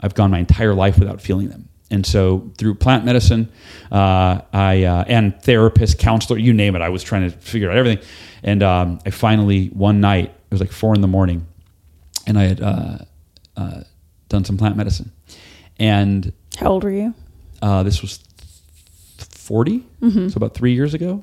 I've 0.00 0.14
gone 0.14 0.30
my 0.30 0.38
entire 0.38 0.74
life 0.74 0.98
without 0.98 1.20
feeling 1.20 1.48
them. 1.48 1.68
And 1.90 2.04
so 2.04 2.50
through 2.58 2.74
plant 2.74 3.04
medicine, 3.04 3.48
uh, 3.92 4.40
I 4.52 4.82
uh, 4.84 5.04
and 5.06 5.40
therapist, 5.42 5.98
counselor, 5.98 6.38
you 6.38 6.52
name 6.52 6.74
it, 6.74 6.82
I 6.82 6.88
was 6.88 7.02
trying 7.04 7.30
to 7.30 7.36
figure 7.38 7.70
out 7.70 7.76
everything. 7.76 8.04
And 8.42 8.62
um, 8.62 8.98
I 9.06 9.10
finally 9.10 9.68
one 9.68 10.00
night, 10.00 10.26
it 10.26 10.50
was 10.50 10.60
like 10.60 10.72
four 10.72 10.94
in 10.94 11.00
the 11.00 11.06
morning, 11.08 11.46
and 12.26 12.36
I 12.38 12.44
had 12.44 12.60
uh, 12.60 12.98
uh, 13.56 13.80
done 14.28 14.44
some 14.44 14.56
plant 14.58 14.76
medicine, 14.76 15.12
and 15.78 16.32
How 16.56 16.70
old 16.70 16.82
were 16.84 16.90
you? 16.90 17.14
uh, 17.62 17.82
this 17.84 18.02
was 18.02 18.18
40 19.18 19.84
so 20.30 20.36
about 20.36 20.54
three 20.54 20.74
years 20.74 20.92
ago. 20.94 21.22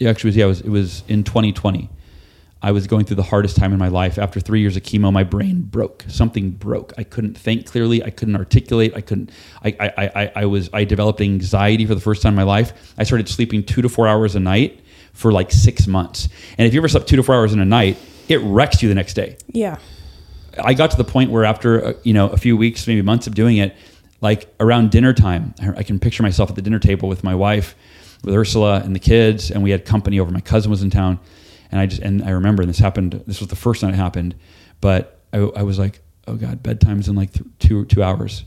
Yeah, 0.00 0.10
actually, 0.10 0.28
was, 0.28 0.36
yeah, 0.36 0.44
it 0.44 0.48
was, 0.48 0.60
it 0.62 0.68
was 0.68 1.02
in 1.08 1.24
2020. 1.24 1.88
I 2.62 2.72
was 2.72 2.86
going 2.86 3.06
through 3.06 3.16
the 3.16 3.22
hardest 3.22 3.56
time 3.56 3.72
in 3.72 3.78
my 3.78 3.88
life. 3.88 4.18
After 4.18 4.38
three 4.38 4.60
years 4.60 4.76
of 4.76 4.82
chemo, 4.82 5.12
my 5.12 5.24
brain 5.24 5.62
broke. 5.62 6.04
Something 6.08 6.50
broke. 6.50 6.92
I 6.98 7.04
couldn't 7.04 7.38
think 7.38 7.66
clearly. 7.66 8.04
I 8.04 8.10
couldn't 8.10 8.36
articulate. 8.36 8.92
I 8.94 9.00
couldn't. 9.00 9.30
I, 9.64 9.76
I, 9.80 9.92
I, 10.14 10.32
I 10.36 10.44
was. 10.46 10.68
I 10.72 10.84
developed 10.84 11.20
anxiety 11.20 11.86
for 11.86 11.94
the 11.94 12.00
first 12.00 12.22
time 12.22 12.32
in 12.32 12.36
my 12.36 12.42
life. 12.42 12.94
I 12.98 13.04
started 13.04 13.28
sleeping 13.28 13.64
two 13.64 13.80
to 13.82 13.88
four 13.88 14.06
hours 14.06 14.34
a 14.34 14.40
night 14.40 14.80
for 15.12 15.32
like 15.32 15.50
six 15.50 15.86
months. 15.86 16.28
And 16.58 16.66
if 16.66 16.74
you 16.74 16.80
ever 16.80 16.88
slept 16.88 17.08
two 17.08 17.16
to 17.16 17.22
four 17.22 17.34
hours 17.34 17.52
in 17.52 17.60
a 17.60 17.64
night, 17.64 17.98
it 18.28 18.38
wrecks 18.38 18.82
you 18.82 18.88
the 18.88 18.94
next 18.94 19.14
day. 19.14 19.36
Yeah. 19.48 19.78
I 20.62 20.74
got 20.74 20.90
to 20.90 20.96
the 20.96 21.04
point 21.04 21.30
where 21.30 21.44
after 21.44 21.84
uh, 21.84 21.92
you 22.02 22.12
know 22.12 22.28
a 22.28 22.36
few 22.36 22.56
weeks, 22.56 22.86
maybe 22.86 23.02
months 23.02 23.26
of 23.26 23.34
doing 23.34 23.56
it, 23.56 23.74
like 24.20 24.52
around 24.60 24.90
dinner 24.90 25.12
time, 25.14 25.54
I 25.60 25.78
I 25.78 25.82
can 25.82 25.98
picture 25.98 26.22
myself 26.22 26.50
at 26.50 26.56
the 26.56 26.62
dinner 26.62 26.78
table 26.78 27.08
with 27.08 27.24
my 27.24 27.34
wife, 27.34 27.74
with 28.22 28.34
Ursula 28.34 28.82
and 28.84 28.94
the 28.94 29.00
kids, 29.00 29.50
and 29.50 29.62
we 29.62 29.70
had 29.70 29.84
company 29.84 30.20
over. 30.20 30.30
My 30.30 30.40
cousin 30.40 30.70
was 30.70 30.82
in 30.82 30.90
town, 30.90 31.18
and 31.70 31.80
I 31.80 31.86
just 31.86 32.02
and 32.02 32.22
I 32.22 32.30
remember 32.30 32.62
and 32.62 32.68
this 32.68 32.78
happened. 32.78 33.22
This 33.26 33.40
was 33.40 33.48
the 33.48 33.56
first 33.56 33.82
night 33.82 33.94
it 33.94 33.96
happened, 33.96 34.34
but 34.80 35.20
I, 35.32 35.38
I 35.38 35.62
was 35.62 35.78
like, 35.78 36.00
oh 36.26 36.34
god, 36.34 36.62
bedtime's 36.62 37.08
in 37.08 37.16
like 37.16 37.32
th- 37.32 37.46
two 37.58 37.84
two 37.86 38.02
hours, 38.02 38.44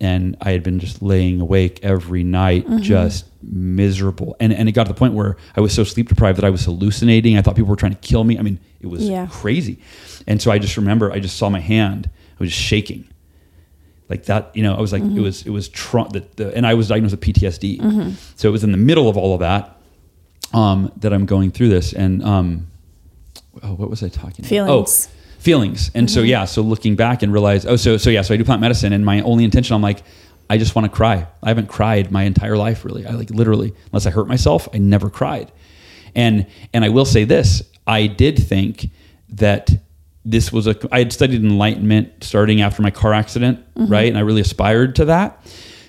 and 0.00 0.36
I 0.40 0.50
had 0.52 0.62
been 0.62 0.78
just 0.78 1.02
laying 1.02 1.40
awake 1.40 1.80
every 1.82 2.24
night, 2.24 2.66
mm-hmm. 2.66 2.78
just 2.78 3.26
miserable. 3.42 4.36
And 4.40 4.52
and 4.52 4.68
it 4.68 4.72
got 4.72 4.84
to 4.84 4.92
the 4.92 4.98
point 4.98 5.14
where 5.14 5.36
I 5.56 5.60
was 5.60 5.72
so 5.72 5.84
sleep 5.84 6.08
deprived 6.08 6.38
that 6.38 6.44
I 6.44 6.50
was 6.50 6.64
hallucinating. 6.64 7.36
I 7.36 7.42
thought 7.42 7.56
people 7.56 7.70
were 7.70 7.76
trying 7.76 7.94
to 7.94 8.00
kill 8.00 8.24
me. 8.24 8.38
I 8.38 8.42
mean, 8.42 8.60
it 8.80 8.86
was 8.86 9.08
Yeah. 9.08 9.26
crazy. 9.30 9.80
And 10.26 10.40
so 10.40 10.50
I 10.50 10.58
just 10.58 10.76
remember 10.76 11.10
I 11.10 11.20
just 11.20 11.36
saw 11.36 11.48
my 11.48 11.60
hand. 11.60 12.08
I 12.12 12.44
was 12.44 12.50
just 12.50 12.62
shaking. 12.62 13.08
Like 14.08 14.24
that, 14.24 14.50
you 14.54 14.62
know, 14.62 14.74
I 14.74 14.80
was 14.80 14.92
like, 14.92 15.02
it 15.02 15.08
mm-hmm. 15.08 15.22
was, 15.22 15.42
it 15.46 15.50
was, 15.50 15.68
tr- 15.68 15.98
the, 16.10 16.26
the, 16.36 16.54
and 16.56 16.66
I 16.66 16.74
was 16.74 16.88
diagnosed 16.88 17.14
with 17.14 17.20
PTSD. 17.20 17.78
Mm-hmm. 17.78 18.10
So 18.36 18.48
it 18.48 18.52
was 18.52 18.64
in 18.64 18.72
the 18.72 18.78
middle 18.78 19.08
of 19.08 19.18
all 19.18 19.34
of 19.34 19.40
that, 19.40 19.77
um, 20.52 20.92
that 20.96 21.12
I'm 21.12 21.26
going 21.26 21.50
through 21.50 21.68
this. 21.68 21.92
And, 21.92 22.22
um, 22.22 22.70
oh, 23.62 23.74
what 23.74 23.90
was 23.90 24.02
I 24.02 24.08
talking 24.08 24.44
about? 24.44 24.48
Feelings. 24.48 25.08
Oh, 25.08 25.40
feelings. 25.40 25.90
And 25.94 26.10
so, 26.10 26.20
yeah, 26.20 26.44
so 26.44 26.62
looking 26.62 26.96
back 26.96 27.22
and 27.22 27.32
realize, 27.32 27.66
oh, 27.66 27.76
so, 27.76 27.96
so 27.96 28.10
yeah, 28.10 28.22
so 28.22 28.34
I 28.34 28.36
do 28.36 28.44
plant 28.44 28.60
medicine 28.60 28.92
and 28.92 29.04
my 29.04 29.20
only 29.22 29.44
intention, 29.44 29.74
I'm 29.74 29.82
like, 29.82 30.02
I 30.50 30.58
just 30.58 30.74
want 30.74 30.90
to 30.90 30.96
cry. 30.96 31.26
I 31.42 31.48
haven't 31.48 31.68
cried 31.68 32.10
my 32.10 32.22
entire 32.22 32.56
life, 32.56 32.84
really. 32.84 33.06
I 33.06 33.12
like 33.12 33.30
literally, 33.30 33.74
unless 33.92 34.06
I 34.06 34.10
hurt 34.10 34.26
myself, 34.26 34.68
I 34.72 34.78
never 34.78 35.10
cried. 35.10 35.52
And, 36.14 36.46
and 36.72 36.84
I 36.84 36.88
will 36.88 37.04
say 37.04 37.24
this, 37.24 37.62
I 37.86 38.06
did 38.06 38.38
think 38.38 38.90
that 39.28 39.70
this 40.24 40.52
was 40.52 40.66
a, 40.66 40.74
I 40.90 41.00
had 41.00 41.12
studied 41.12 41.42
enlightenment 41.44 42.24
starting 42.24 42.60
after 42.62 42.82
my 42.82 42.90
car 42.90 43.12
accident, 43.12 43.64
right? 43.76 44.08
And 44.08 44.18
I 44.18 44.22
really 44.22 44.40
aspired 44.40 44.96
to 44.96 45.04
that. 45.06 45.40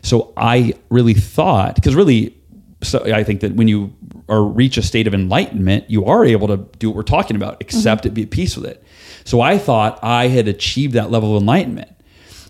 So 0.02 0.34
I 0.38 0.76
really 0.90 1.14
thought, 1.14 1.76
because 1.76 1.96
really, 1.96 2.36
so 2.82 3.04
I 3.14 3.24
think 3.24 3.42
that 3.42 3.56
when 3.56 3.68
you 3.68 3.94
or 4.28 4.46
reach 4.46 4.78
a 4.78 4.82
state 4.82 5.08
of 5.08 5.14
enlightenment, 5.14 5.90
you 5.90 6.06
are 6.06 6.24
able 6.24 6.48
to 6.48 6.58
do 6.78 6.90
what 6.90 6.96
we're 6.96 7.04
talking 7.04 7.36
about, 7.36 7.62
accept 7.62 8.06
it, 8.06 8.14
be 8.14 8.24
at 8.24 8.30
peace 8.30 8.56
with 8.56 8.66
it. 8.66 8.84
So 9.26 9.42
I 9.42 9.58
thought 9.58 10.00
I 10.02 10.28
had 10.28 10.48
achieved 10.48 10.94
that 10.94 11.12
level 11.12 11.36
of 11.36 11.42
enlightenment 11.42 11.92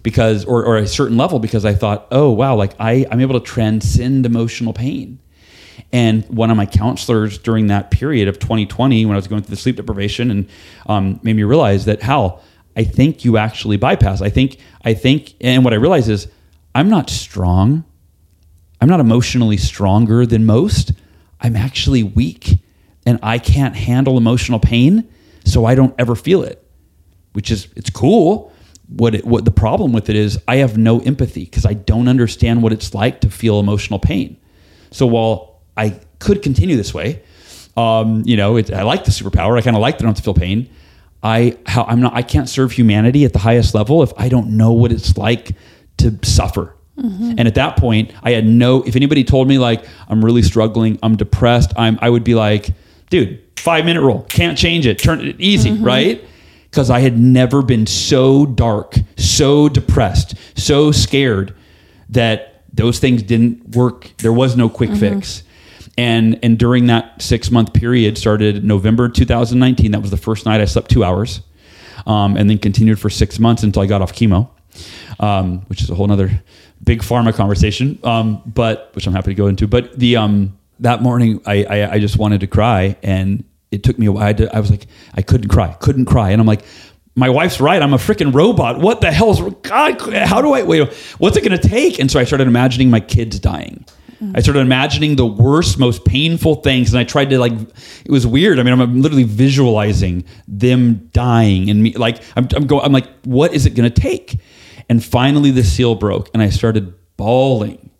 because, 0.03 0.45
or, 0.45 0.63
or 0.63 0.77
a 0.77 0.87
certain 0.87 1.17
level, 1.17 1.39
because 1.39 1.65
I 1.65 1.73
thought, 1.73 2.07
oh 2.11 2.29
wow, 2.29 2.55
like 2.55 2.73
I, 2.79 3.05
I'm 3.09 3.21
able 3.21 3.39
to 3.39 3.45
transcend 3.45 4.25
emotional 4.25 4.73
pain. 4.73 5.19
And 5.91 6.25
one 6.25 6.51
of 6.51 6.57
my 6.57 6.65
counselors 6.65 7.37
during 7.37 7.67
that 7.67 7.89
period 7.89 8.27
of 8.27 8.37
2020, 8.37 9.05
when 9.05 9.13
I 9.13 9.17
was 9.17 9.27
going 9.27 9.41
through 9.41 9.55
the 9.55 9.61
sleep 9.61 9.77
deprivation, 9.77 10.29
and 10.29 10.49
um, 10.85 11.19
made 11.23 11.35
me 11.35 11.43
realize 11.43 11.85
that 11.85 12.01
Hal, 12.03 12.41
I 12.75 12.83
think 12.83 13.25
you 13.25 13.37
actually 13.37 13.77
bypass. 13.77 14.21
I 14.21 14.29
think, 14.29 14.57
I 14.83 14.93
think, 14.93 15.33
and 15.41 15.63
what 15.63 15.73
I 15.73 15.77
realized 15.77 16.09
is 16.09 16.27
I'm 16.75 16.89
not 16.89 17.09
strong. 17.09 17.83
I'm 18.81 18.87
not 18.87 18.99
emotionally 18.99 19.57
stronger 19.57 20.25
than 20.25 20.45
most. 20.45 20.93
I'm 21.41 21.55
actually 21.55 22.03
weak 22.03 22.59
and 23.05 23.19
I 23.23 23.39
can't 23.39 23.75
handle 23.75 24.17
emotional 24.17 24.59
pain, 24.59 25.07
so 25.45 25.65
I 25.65 25.75
don't 25.75 25.95
ever 25.97 26.15
feel 26.15 26.43
it. 26.43 26.63
Which 27.33 27.51
is 27.51 27.67
it's 27.75 27.89
cool. 27.89 28.53
What 28.87 29.15
it, 29.15 29.25
what 29.25 29.45
the 29.45 29.51
problem 29.51 29.93
with 29.93 30.09
it 30.09 30.15
is 30.15 30.39
I 30.47 30.57
have 30.57 30.77
no 30.77 30.99
empathy 30.99 31.45
because 31.45 31.65
I 31.65 31.73
don't 31.73 32.07
understand 32.07 32.63
what 32.63 32.73
it's 32.73 32.93
like 32.93 33.21
to 33.21 33.29
feel 33.29 33.59
emotional 33.59 33.99
pain. 33.99 34.37
So 34.91 35.05
while 35.05 35.61
I 35.77 35.99
could 36.19 36.41
continue 36.41 36.75
this 36.75 36.93
way, 36.93 37.21
um, 37.77 38.23
you 38.25 38.35
know, 38.35 38.57
it, 38.57 38.73
I 38.73 38.83
like 38.83 39.05
the 39.05 39.11
superpower. 39.11 39.57
I 39.57 39.61
kind 39.61 39.75
of 39.75 39.81
like 39.81 39.97
that 39.97 40.03
I 40.03 40.05
don't 40.05 40.15
have 40.15 40.17
to 40.17 40.23
feel 40.23 40.33
pain. 40.33 40.69
I 41.21 41.57
how 41.65 41.83
I'm 41.83 42.01
not 42.01 42.13
I 42.13 42.21
can't 42.21 42.49
serve 42.49 42.71
humanity 42.71 43.25
at 43.25 43.33
the 43.33 43.39
highest 43.39 43.75
level 43.75 44.03
if 44.03 44.11
I 44.17 44.29
don't 44.29 44.57
know 44.57 44.71
what 44.71 44.91
it's 44.91 45.17
like 45.17 45.51
to 45.97 46.17
suffer. 46.23 46.75
And 46.99 47.47
at 47.47 47.55
that 47.55 47.77
point, 47.77 48.13
I 48.23 48.31
had 48.31 48.45
no. 48.45 48.83
If 48.83 48.95
anybody 48.95 49.23
told 49.23 49.47
me 49.47 49.57
like 49.57 49.85
I'm 50.07 50.23
really 50.23 50.41
struggling, 50.43 50.99
I'm 51.01 51.15
depressed, 51.15 51.71
I'm, 51.77 51.97
I 52.01 52.09
would 52.09 52.23
be 52.23 52.35
like, 52.35 52.71
dude, 53.09 53.41
five 53.57 53.85
minute 53.85 54.01
rule, 54.01 54.25
can't 54.29 54.57
change 54.57 54.85
it, 54.85 54.99
turn 54.99 55.21
it 55.25 55.39
easy, 55.39 55.71
right? 55.83 56.23
Because 56.69 56.89
I 56.89 56.99
had 56.99 57.17
never 57.17 57.61
been 57.61 57.85
so 57.87 58.45
dark, 58.45 58.95
so 59.17 59.69
depressed, 59.69 60.35
so 60.55 60.91
scared 60.91 61.55
that 62.09 62.63
those 62.73 62.99
things 62.99 63.23
didn't 63.23 63.69
work. 63.75 64.11
There 64.17 64.33
was 64.33 64.55
no 64.55 64.69
quick 64.69 64.91
fix. 64.99 65.43
And 65.97 66.39
and 66.43 66.57
during 66.57 66.87
that 66.87 67.21
six 67.21 67.51
month 67.51 67.73
period, 67.73 68.17
started 68.17 68.63
November 68.63 69.09
2019. 69.09 69.91
That 69.91 70.01
was 70.01 70.11
the 70.11 70.17
first 70.17 70.45
night 70.45 70.61
I 70.61 70.65
slept 70.65 70.89
two 70.91 71.03
hours, 71.03 71.41
um, 72.07 72.37
and 72.37 72.49
then 72.49 72.57
continued 72.57 72.99
for 72.99 73.09
six 73.09 73.39
months 73.39 73.63
until 73.63 73.81
I 73.81 73.85
got 73.85 74.01
off 74.01 74.13
chemo, 74.13 74.49
um, 75.19 75.61
which 75.67 75.81
is 75.81 75.89
a 75.89 75.95
whole 75.95 76.09
other 76.11 76.41
big 76.89 77.01
pharma 77.03 77.31
conversation. 77.31 77.99
Um, 78.03 78.41
but 78.47 78.89
which 78.95 79.05
I'm 79.05 79.13
happy 79.13 79.29
to 79.29 79.35
go 79.35 79.45
into. 79.45 79.67
But 79.67 79.97
the 79.99 80.15
um, 80.15 80.57
that 80.79 81.03
morning, 81.03 81.39
I, 81.45 81.63
I 81.63 81.91
I 81.93 81.99
just 81.99 82.17
wanted 82.17 82.39
to 82.41 82.47
cry, 82.47 82.97
and 83.03 83.43
it 83.69 83.83
took 83.83 83.99
me 83.99 84.07
a 84.07 84.11
while. 84.11 84.23
I, 84.23 84.33
to, 84.33 84.55
I 84.55 84.59
was 84.59 84.71
like, 84.71 84.87
I 85.13 85.21
couldn't 85.21 85.49
cry, 85.49 85.73
couldn't 85.79 86.05
cry, 86.05 86.31
and 86.31 86.41
I'm 86.41 86.47
like. 86.47 86.63
My 87.15 87.29
wife's 87.29 87.59
right. 87.59 87.81
I'm 87.81 87.93
a 87.93 87.97
freaking 87.97 88.33
robot. 88.33 88.79
What 88.79 89.01
the 89.01 89.11
hell's 89.11 89.41
God? 89.63 89.99
How 90.13 90.41
do 90.41 90.53
I 90.53 90.63
wait? 90.63 90.93
What's 91.17 91.35
it 91.35 91.43
going 91.43 91.59
to 91.59 91.67
take? 91.67 91.99
And 91.99 92.09
so 92.09 92.17
I 92.17 92.23
started 92.23 92.47
imagining 92.47 92.89
my 92.89 93.01
kids 93.01 93.39
dying. 93.39 93.83
I 94.35 94.39
started 94.41 94.61
imagining 94.61 95.17
the 95.17 95.25
worst, 95.25 95.79
most 95.79 96.05
painful 96.05 96.55
things, 96.55 96.93
and 96.93 96.99
I 96.99 97.03
tried 97.03 97.29
to 97.31 97.39
like. 97.39 97.51
It 98.05 98.11
was 98.11 98.25
weird. 98.25 98.57
I 98.57 98.63
mean, 98.63 98.79
I'm 98.79 99.01
literally 99.01 99.25
visualizing 99.25 100.23
them 100.47 101.09
dying, 101.11 101.69
and 101.69 101.83
me 101.83 101.93
like 101.93 102.21
I'm, 102.37 102.47
I'm 102.55 102.67
going. 102.67 102.85
I'm 102.85 102.93
like, 102.93 103.09
what 103.23 103.53
is 103.53 103.65
it 103.65 103.71
going 103.71 103.91
to 103.91 104.01
take? 104.01 104.39
And 104.89 105.03
finally, 105.03 105.51
the 105.51 105.63
seal 105.63 105.95
broke, 105.95 106.29
and 106.33 106.41
I 106.41 106.49
started 106.49 106.93
bawling, 107.15 107.91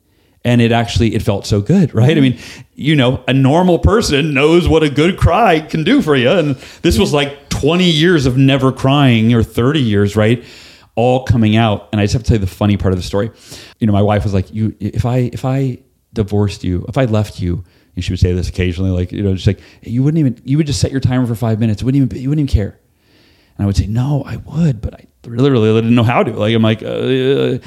and 0.44 0.60
it 0.60 0.72
actually 0.72 1.14
it 1.16 1.22
felt 1.22 1.46
so 1.46 1.62
good, 1.62 1.94
right? 1.94 2.18
I 2.18 2.20
mean, 2.20 2.40
you 2.74 2.96
know, 2.96 3.24
a 3.28 3.34
normal 3.34 3.80
person 3.80 4.34
knows 4.34 4.68
what 4.68 4.84
a 4.84 4.90
good 4.90 5.18
cry 5.18 5.60
can 5.60 5.84
do 5.84 6.02
for 6.02 6.16
you, 6.16 6.32
and 6.32 6.56
this 6.82 6.98
was 6.98 7.14
like 7.14 7.50
20 7.50 7.84
years 7.84 8.26
of 8.26 8.38
never 8.38 8.72
crying, 8.72 9.34
or 9.34 9.44
30 9.44 9.80
years, 9.82 10.16
right? 10.16 10.44
all 11.00 11.24
coming 11.24 11.56
out. 11.56 11.88
And 11.94 12.02
I 12.02 12.04
just 12.04 12.12
have 12.12 12.24
to 12.24 12.28
tell 12.28 12.36
you 12.36 12.42
the 12.42 12.48
funny 12.48 12.76
part 12.76 12.92
of 12.92 13.00
the 13.00 13.04
story. 13.04 13.32
You 13.80 13.88
know, 13.88 13.94
my 13.94 14.02
wife 14.02 14.26
was 14.26 14.34
like, 14.34 14.54
"You, 14.54 14.76
if 14.82 15.06
I, 15.06 15.30
if 15.32 15.46
I 15.46 15.80
divorced 16.12 16.66
you, 16.66 16.84
if 16.90 16.98
I 16.98 17.06
left 17.06 17.40
you," 17.40 17.64
and 17.96 18.04
she 18.04 18.12
would 18.12 18.20
say 18.20 18.34
this 18.34 18.50
occasionally, 18.50 18.92
like, 18.92 19.14
you 19.14 19.24
know, 19.24 19.34
just 19.34 19.48
like 19.48 19.62
"Hey, 19.82 19.92
you 19.92 20.04
wouldn't 20.04 20.20
even, 20.20 20.42
you 20.44 20.58
would 20.58 20.68
just 20.68 20.82
set 20.82 20.92
your 20.92 21.00
timer 21.00 21.26
for 21.26 21.36
five 21.36 21.58
minutes. 21.58 21.82
Wouldn't 21.82 22.04
even, 22.04 22.22
you 22.22 22.28
wouldn't 22.28 22.50
even 22.50 22.54
care. 22.54 22.78
And 23.58 23.64
I 23.64 23.66
would 23.66 23.78
say, 23.78 23.88
"No, 23.88 24.24
I 24.26 24.38
would, 24.38 24.82
but 24.82 24.94
I, 24.94 25.06
really, 25.26 25.50
really 25.50 25.70
I 25.70 25.82
didn't 25.82 25.96
know 25.96 26.04
how 26.04 26.24
to. 26.24 26.32
Like 26.32 26.54
I'm 26.54 26.62
like, 26.62 26.82
uh, 26.84 27.60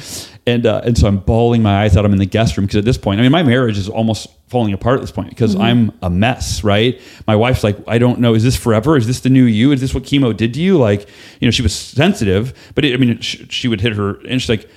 and 0.47 0.67
uh, 0.67 0.81
and 0.85 0.97
so 0.97 1.07
I'm 1.07 1.19
bawling 1.19 1.63
my 1.63 1.83
eyes 1.83 1.97
out. 1.97 2.05
I'm 2.05 2.13
in 2.13 2.19
the 2.19 2.27
guest 2.27 2.57
room 2.57 2.67
because 2.67 2.79
at 2.79 2.85
this 2.85 2.99
point, 2.99 3.21
I 3.21 3.23
mean, 3.23 3.33
my 3.33 3.43
marriage 3.43 3.79
is 3.79 3.89
almost 3.89 4.29
falling 4.49 4.73
apart 4.75 4.97
at 4.97 5.01
this 5.01 5.11
point 5.11 5.31
because 5.31 5.55
Mm-hmm. 5.55 5.63
I'm 5.63 5.93
a 6.03 6.11
mess, 6.11 6.65
right? 6.65 7.01
My 7.27 7.37
wife's 7.37 7.65
like, 7.65 7.77
I 7.87 7.99
don't 7.99 8.21
know, 8.21 8.35
is 8.35 8.43
this 8.43 8.57
forever? 8.57 8.97
Is 8.97 9.07
this 9.07 9.21
the 9.21 9.31
new 9.31 9.45
you? 9.45 9.73
Is 9.73 9.81
this 9.81 9.95
what 9.95 10.03
chemo 10.03 10.37
did 10.37 10.55
to 10.55 10.61
you? 10.61 10.79
Like, 10.79 11.09
you 11.41 11.47
know, 11.47 11.51
she 11.51 11.63
was 11.63 11.75
sensitive, 11.75 12.73
but 12.75 12.85
it, 12.85 12.95
I 12.95 12.97
mean, 12.97 13.21
she, 13.21 13.47
she 13.49 13.69
would 13.69 13.81
hit 13.81 13.95
her, 13.95 14.21
and 14.27 14.41
she's 14.41 14.49
like, 14.49 14.69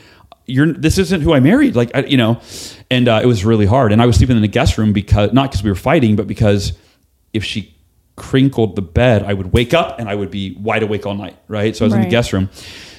you're 0.47 0.71
this 0.73 0.97
isn't 0.97 1.21
who 1.21 1.33
I 1.33 1.39
married, 1.39 1.75
like, 1.75 1.91
I, 1.95 2.01
you 2.01 2.17
know, 2.17 2.39
and 2.91 3.07
uh, 3.07 3.19
it 3.23 3.25
was 3.25 3.43
really 3.43 3.65
hard. 3.65 3.91
And 3.91 4.01
I 4.01 4.05
was 4.05 4.17
sleeping 4.17 4.35
in 4.35 4.41
the 4.41 4.47
guest 4.47 4.77
room 4.77 4.93
because 4.93 5.33
not 5.33 5.49
because 5.49 5.63
we 5.63 5.69
were 5.69 5.75
fighting, 5.75 6.15
but 6.15 6.27
because 6.27 6.73
if 7.33 7.43
she 7.43 7.74
crinkled 8.15 8.75
the 8.75 8.81
bed, 8.81 9.23
I 9.23 9.33
would 9.33 9.53
wake 9.53 9.73
up 9.73 9.99
and 9.99 10.09
I 10.09 10.15
would 10.15 10.31
be 10.31 10.55
wide 10.59 10.83
awake 10.83 11.05
all 11.05 11.15
night, 11.15 11.37
right? 11.47 11.75
So 11.75 11.85
I 11.85 11.87
was 11.87 11.93
in 11.93 12.01
the 12.01 12.09
guest 12.09 12.33
room. 12.33 12.49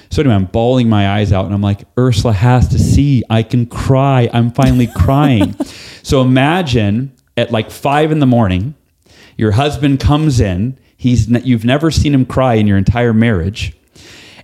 So 0.09 0.21
anyway, 0.21 0.35
I'm 0.35 0.45
bawling 0.45 0.89
my 0.89 1.09
eyes 1.09 1.33
out 1.33 1.45
and 1.45 1.53
I'm 1.53 1.61
like, 1.61 1.85
Ursula 1.97 2.33
has 2.33 2.67
to 2.69 2.79
see. 2.79 3.23
I 3.29 3.43
can 3.43 3.65
cry. 3.65 4.29
I'm 4.31 4.51
finally 4.51 4.87
crying. 4.95 5.53
so 6.03 6.21
imagine 6.21 7.13
at 7.35 7.51
like 7.51 7.71
five 7.71 8.11
in 8.11 8.19
the 8.19 8.25
morning, 8.25 8.75
your 9.37 9.51
husband 9.51 9.99
comes 9.99 10.39
in. 10.39 10.77
He's 10.95 11.27
you've 11.29 11.65
never 11.65 11.91
seen 11.91 12.13
him 12.13 12.25
cry 12.25 12.55
in 12.55 12.67
your 12.67 12.77
entire 12.77 13.13
marriage. 13.13 13.73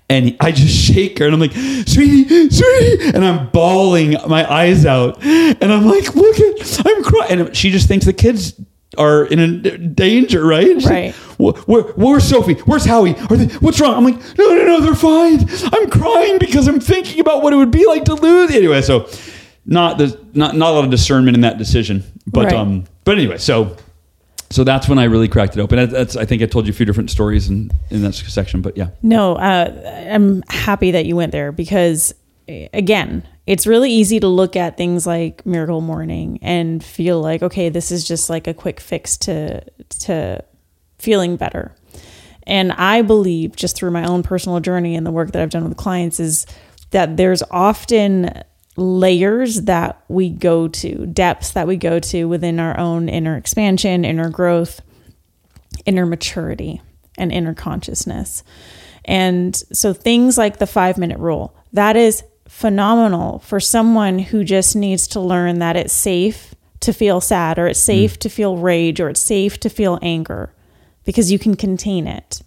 And 0.10 0.36
I 0.40 0.52
just 0.52 0.76
shake 0.76 1.18
her 1.20 1.26
and 1.26 1.34
I'm 1.34 1.40
like, 1.40 1.54
sweetie, 1.54 2.50
sweetie. 2.50 3.10
And 3.16 3.26
I'm 3.26 3.50
bawling 3.50 4.18
my 4.28 4.52
eyes 4.52 4.86
out. 4.86 5.24
And 5.24 5.64
I'm 5.64 5.86
like, 5.86 6.14
look 6.14 6.40
at, 6.40 6.86
I'm 6.86 7.04
crying. 7.04 7.40
And 7.40 7.56
she 7.56 7.72
just 7.72 7.88
thinks 7.88 8.06
the 8.06 8.14
kids 8.14 8.60
are 8.98 9.26
in 9.26 9.40
a 9.40 9.78
danger, 9.78 10.46
right? 10.46 10.68
She's 10.68 10.86
Right. 10.90 11.16
like, 11.40 11.58
where, 11.68 11.84
where's 11.84 12.24
Sophie? 12.24 12.54
Where's 12.66 12.86
Howie? 12.86 13.16
Are 13.30 13.36
they, 13.38 13.46
what's 13.58 13.80
wrong? 13.80 13.96
I'm 13.96 14.04
like, 14.04 14.38
no, 14.38 14.48
no, 14.56 14.64
no, 14.66 14.80
they're 14.82 14.96
fine. 14.96 15.48
I'm 15.74 15.90
crying 15.90 16.38
because 16.40 16.68
I'm 16.68 16.80
thinking 16.80 17.20
about 17.20 17.42
what 17.44 17.54
it 17.54 17.58
would 17.58 17.72
be 17.72 17.86
like 17.88 18.06
to 18.06 18.14
lose. 18.16 18.52
Anyway, 18.52 18.82
so 18.82 19.08
not 19.66 19.98
the 19.98 20.20
not 20.34 20.56
not 20.56 20.72
a 20.72 20.74
lot 20.74 20.84
of 20.86 20.92
discernment 20.92 21.36
in 21.36 21.42
that 21.42 21.58
decision, 21.58 22.04
but 22.28 22.46
Right. 22.46 22.54
um, 22.54 22.84
but 23.06 23.18
anyway, 23.18 23.38
so 23.38 23.76
so 24.50 24.64
that's 24.64 24.88
when 24.88 25.00
I 25.00 25.06
really 25.06 25.28
cracked 25.28 25.58
it 25.58 25.62
open. 25.62 25.90
That's 25.90 26.16
I 26.16 26.26
think 26.26 26.42
I 26.42 26.46
told 26.46 26.68
you 26.68 26.72
a 26.72 26.76
few 26.76 26.86
different 26.86 27.10
stories 27.10 27.50
in 27.50 27.72
in 27.90 28.02
that 28.04 28.14
section, 28.14 28.62
but 28.62 28.78
yeah, 28.78 28.90
No, 29.02 29.36
uh, 29.36 30.08
I'm 30.12 30.44
happy 30.50 30.92
that 30.92 31.06
you 31.06 31.16
went 31.16 31.32
there 31.32 31.52
because, 31.52 32.14
Eh, 32.48 32.68
again, 32.74 33.28
it's 33.46 33.68
really 33.68 33.92
easy 33.92 34.20
to 34.20 34.28
look 34.28 34.56
at 34.56 34.78
things 34.78 35.06
like 35.06 35.46
Miracle 35.46 35.82
Morning 35.82 36.40
and 36.42 36.84
feel 36.84 37.22
like, 37.22 37.42
okay, 37.42 37.70
this 37.70 37.92
is 37.92 38.08
just 38.08 38.30
like 38.30 38.48
a 38.48 38.54
quick 38.54 38.80
fix 38.80 39.18
to 39.18 39.62
to 40.00 40.44
feeling 40.98 41.36
better. 41.36 41.76
And 42.46 42.74
I 42.74 43.02
believe, 43.02 43.56
just 43.56 43.76
through 43.76 43.92
my 43.92 44.06
own 44.06 44.24
personal 44.24 44.60
journey 44.60 44.96
and 44.96 45.06
the 45.06 45.12
work 45.12 45.32
that 45.32 45.42
I've 45.42 45.50
done 45.50 45.68
with 45.68 45.78
clients, 45.78 46.20
is 46.20 46.46
that 46.92 47.18
there's 47.18 47.44
often 47.52 48.44
layers 48.76 49.62
that 49.64 50.04
we 50.08 50.30
go 50.30 50.68
to, 50.68 51.06
depths 51.08 51.52
that 51.52 51.68
we 51.68 51.78
go 51.78 52.00
to 52.00 52.26
within 52.26 52.60
our 52.60 52.78
own 52.78 53.08
inner 53.08 53.38
expansion, 53.38 54.04
inner 54.04 54.30
growth, 54.30 54.82
inner 55.86 56.06
maturity 56.06 56.82
and 57.18 57.32
inner 57.32 57.54
consciousness. 57.54 58.44
And 59.06 59.56
so 59.56 59.94
things 59.94 60.38
like 60.38 60.58
the 60.58 60.68
five 60.68 60.98
minute 60.98 61.20
rule, 61.20 61.56
that 61.74 61.96
is 61.96 62.24
phenomenal 62.54 63.40
for 63.40 63.60
someone 63.60 64.20
who 64.20 64.44
just 64.44 64.76
needs 64.76 65.08
to 65.08 65.20
learn 65.20 65.58
that 65.58 65.76
it's 65.76 65.92
safe 65.92 66.54
to 66.80 66.94
feel 66.94 67.20
sad 67.20 67.58
or 67.58 67.66
it's 67.66 67.80
mm. 67.80 67.86
safe 67.86 68.20
to 68.20 68.30
feel 68.30 68.58
rage 68.58 69.00
or 69.00 69.10
it's 69.10 69.20
safe 69.20 69.60
to 69.60 69.70
feel 69.70 69.98
anger 70.04 70.54
because 71.04 71.32
you 71.32 71.40
can 71.40 71.56
contain 71.56 72.06
it. 72.06 72.44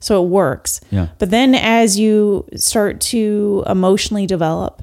So 0.00 0.24
it 0.24 0.28
works. 0.28 0.80
Yeah. 0.90 1.08
But 1.18 1.28
then 1.28 1.54
as 1.54 1.98
you 1.98 2.48
start 2.56 3.02
to 3.12 3.62
emotionally 3.66 4.26
develop, 4.26 4.82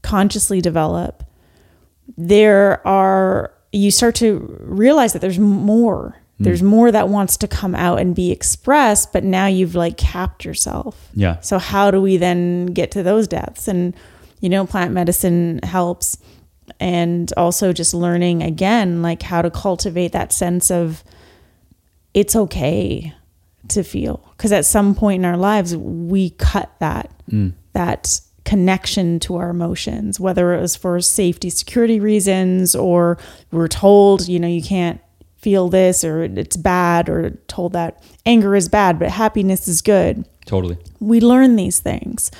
consciously 0.00 0.62
develop, 0.62 1.22
there 2.16 2.84
are 2.88 3.52
you 3.72 3.90
start 3.90 4.14
to 4.16 4.56
realize 4.62 5.12
that 5.12 5.18
there's 5.18 5.38
more 5.38 6.16
Mm. 6.40 6.44
there's 6.44 6.62
more 6.62 6.92
that 6.92 7.08
wants 7.08 7.36
to 7.38 7.48
come 7.48 7.74
out 7.74 8.00
and 8.00 8.14
be 8.14 8.30
expressed 8.30 9.12
but 9.12 9.24
now 9.24 9.46
you've 9.46 9.74
like 9.74 9.96
capped 9.96 10.44
yourself. 10.44 11.08
Yeah. 11.14 11.40
so 11.40 11.58
how 11.58 11.90
do 11.90 12.00
we 12.00 12.16
then 12.16 12.66
get 12.66 12.90
to 12.92 13.02
those 13.02 13.28
depths 13.28 13.68
and 13.68 13.94
you 14.40 14.48
know 14.48 14.66
plant 14.66 14.92
medicine 14.92 15.60
helps. 15.62 16.18
And 16.80 17.32
also 17.36 17.72
just 17.72 17.94
learning 17.94 18.42
again 18.42 19.02
like 19.02 19.22
how 19.22 19.42
to 19.42 19.50
cultivate 19.50 20.12
that 20.12 20.32
sense 20.32 20.70
of 20.70 21.02
it's 22.14 22.36
okay 22.36 23.14
to 23.68 23.82
feel. 23.82 24.22
Because 24.36 24.52
at 24.52 24.64
some 24.64 24.94
point 24.94 25.20
in 25.20 25.24
our 25.24 25.36
lives 25.36 25.76
we 25.76 26.30
cut 26.30 26.70
that 26.78 27.10
mm. 27.30 27.52
that 27.72 28.20
connection 28.44 29.20
to 29.20 29.36
our 29.36 29.50
emotions 29.50 30.18
whether 30.18 30.54
it 30.54 30.60
was 30.60 30.74
for 30.74 30.98
safety 31.02 31.50
security 31.50 32.00
reasons 32.00 32.74
or 32.74 33.18
we're 33.50 33.68
told 33.68 34.26
you 34.26 34.40
know 34.40 34.48
you 34.48 34.62
can't 34.62 35.02
feel 35.38 35.68
this 35.68 36.04
or 36.04 36.22
it's 36.24 36.56
bad 36.56 37.08
or 37.08 37.30
told 37.46 37.72
that 37.72 38.02
anger 38.26 38.54
is 38.54 38.68
bad 38.68 38.98
but 38.98 39.08
happiness 39.08 39.68
is 39.68 39.80
good 39.82 40.24
totally. 40.46 40.76
we 41.00 41.20
learn 41.20 41.56
these 41.56 41.78
things. 41.78 42.30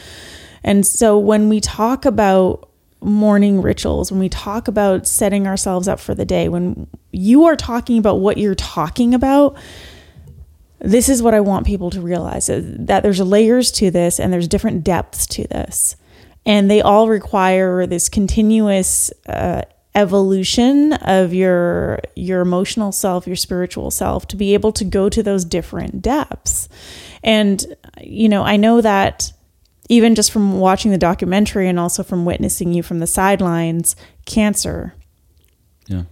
And 0.64 0.86
so 0.86 1.18
when 1.18 1.48
we 1.48 1.60
talk 1.60 2.04
about 2.04 2.68
morning 3.00 3.62
rituals, 3.62 4.10
when 4.10 4.20
we 4.20 4.28
talk 4.28 4.68
about 4.68 5.06
setting 5.06 5.46
ourselves 5.46 5.86
up 5.86 6.00
for 6.00 6.14
the 6.14 6.24
day, 6.24 6.48
when 6.48 6.88
you 7.12 7.44
are 7.44 7.56
talking 7.56 7.98
about 7.98 8.20
what 8.20 8.38
you're 8.38 8.54
talking 8.54 9.14
about, 9.14 9.56
this 10.80 11.08
is 11.08 11.22
what 11.22 11.34
I 11.34 11.40
want 11.40 11.66
people 11.66 11.90
to 11.90 12.00
realize 12.00 12.48
that 12.48 13.02
there's 13.02 13.20
layers 13.20 13.70
to 13.72 13.90
this 13.90 14.18
and 14.20 14.32
there's 14.32 14.48
different 14.48 14.84
depths 14.84 15.26
to 15.28 15.46
this. 15.48 15.96
And 16.46 16.70
they 16.70 16.80
all 16.80 17.08
require 17.08 17.86
this 17.86 18.08
continuous 18.08 19.12
uh, 19.26 19.62
evolution 19.94 20.92
of 20.92 21.34
your 21.34 22.00
your 22.14 22.40
emotional 22.40 22.92
self, 22.92 23.26
your 23.26 23.36
spiritual 23.36 23.90
self 23.90 24.28
to 24.28 24.36
be 24.36 24.54
able 24.54 24.72
to 24.72 24.84
go 24.84 25.08
to 25.08 25.22
those 25.22 25.44
different 25.44 26.02
depths. 26.02 26.68
And 27.24 27.64
you 28.00 28.28
know, 28.28 28.42
I 28.42 28.56
know 28.56 28.80
that 28.80 29.32
even 29.88 30.14
just 30.14 30.30
from 30.30 30.58
watching 30.60 30.90
the 30.90 30.98
documentary 30.98 31.68
and 31.68 31.80
also 31.80 32.02
from 32.02 32.24
witnessing 32.24 32.72
you 32.74 32.82
from 32.82 32.98
the 32.98 33.06
sidelines, 33.06 33.96
cancer 34.26 34.94
Yeah. 35.86 36.02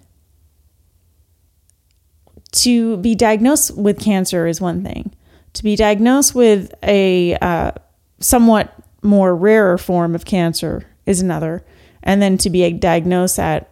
to 2.53 2.97
be 2.99 3.15
diagnosed 3.15 3.77
with 3.77 4.01
cancer 4.01 4.47
is 4.47 4.61
one 4.61 4.83
thing. 4.83 5.13
To 5.55 5.63
be 5.63 5.77
diagnosed 5.77 6.35
with 6.35 6.75
a 6.83 7.37
uh, 7.37 7.73
somewhat 8.19 8.75
more 9.03 9.37
rarer 9.37 9.79
form 9.79 10.15
of 10.15 10.25
cancer 10.25 10.87
is 11.05 11.21
another. 11.21 11.65
And 12.07 12.23
then 12.23 12.39
to 12.39 12.49
be 12.51 12.71
diagnosed 12.73 13.39
at 13.39 13.69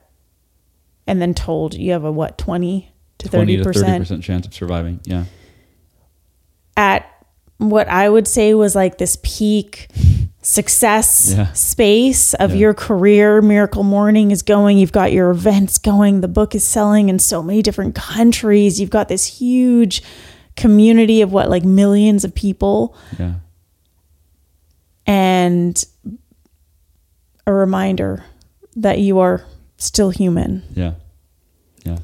and 1.07 1.23
then 1.23 1.33
told 1.35 1.73
you 1.75 1.93
have 1.93 2.05
a 2.05 2.13
what, 2.13 2.37
20 2.37 2.91
to 3.19 3.29
20 3.29 3.57
to 3.59 3.65
30 3.65 3.79
30% 3.81 4.23
chance 4.23 4.47
of 4.47 4.53
surviving. 4.53 5.01
Yeah. 5.05 5.25
at 6.77 7.07
what 7.59 7.89
I 7.89 8.09
would 8.09 8.27
say 8.27 8.53
was 8.55 8.75
like 8.75 8.99
this 8.99 9.17
peak 9.23 9.89
success 10.43 11.33
Yeah. 11.37 11.53
space 11.53 12.35
of 12.35 12.51
Yeah. 12.51 12.57
your 12.57 12.75
career. 12.75 13.41
Miracle 13.41 13.85
Morning 13.85 14.33
is 14.33 14.43
going. 14.43 14.79
You've 14.79 14.91
got 14.93 15.13
your 15.13 15.31
events 15.31 15.79
going. 15.79 16.21
The 16.21 16.29
book 16.29 16.55
is 16.57 16.65
selling 16.65 17.09
in 17.09 17.21
so 17.21 17.41
many 17.43 17.63
different 17.63 17.95
countries. 17.95 18.81
You've 18.81 18.91
got 18.91 19.09
this 19.09 19.25
huge 19.39 20.03
community 20.57 21.23
of 21.23 21.33
what, 21.33 21.49
like 21.49 21.65
millions 21.65 22.25
of 22.25 22.35
people. 22.35 22.97
Yeah. 23.19 23.35
And 25.07 25.83
a 27.47 27.53
reminder 27.53 28.25
that 28.77 28.99
you 28.99 29.19
are 29.19 29.45
still 29.77 30.11
human. 30.11 30.63
Yeah. 30.75 30.95
Yeah. 31.85 31.99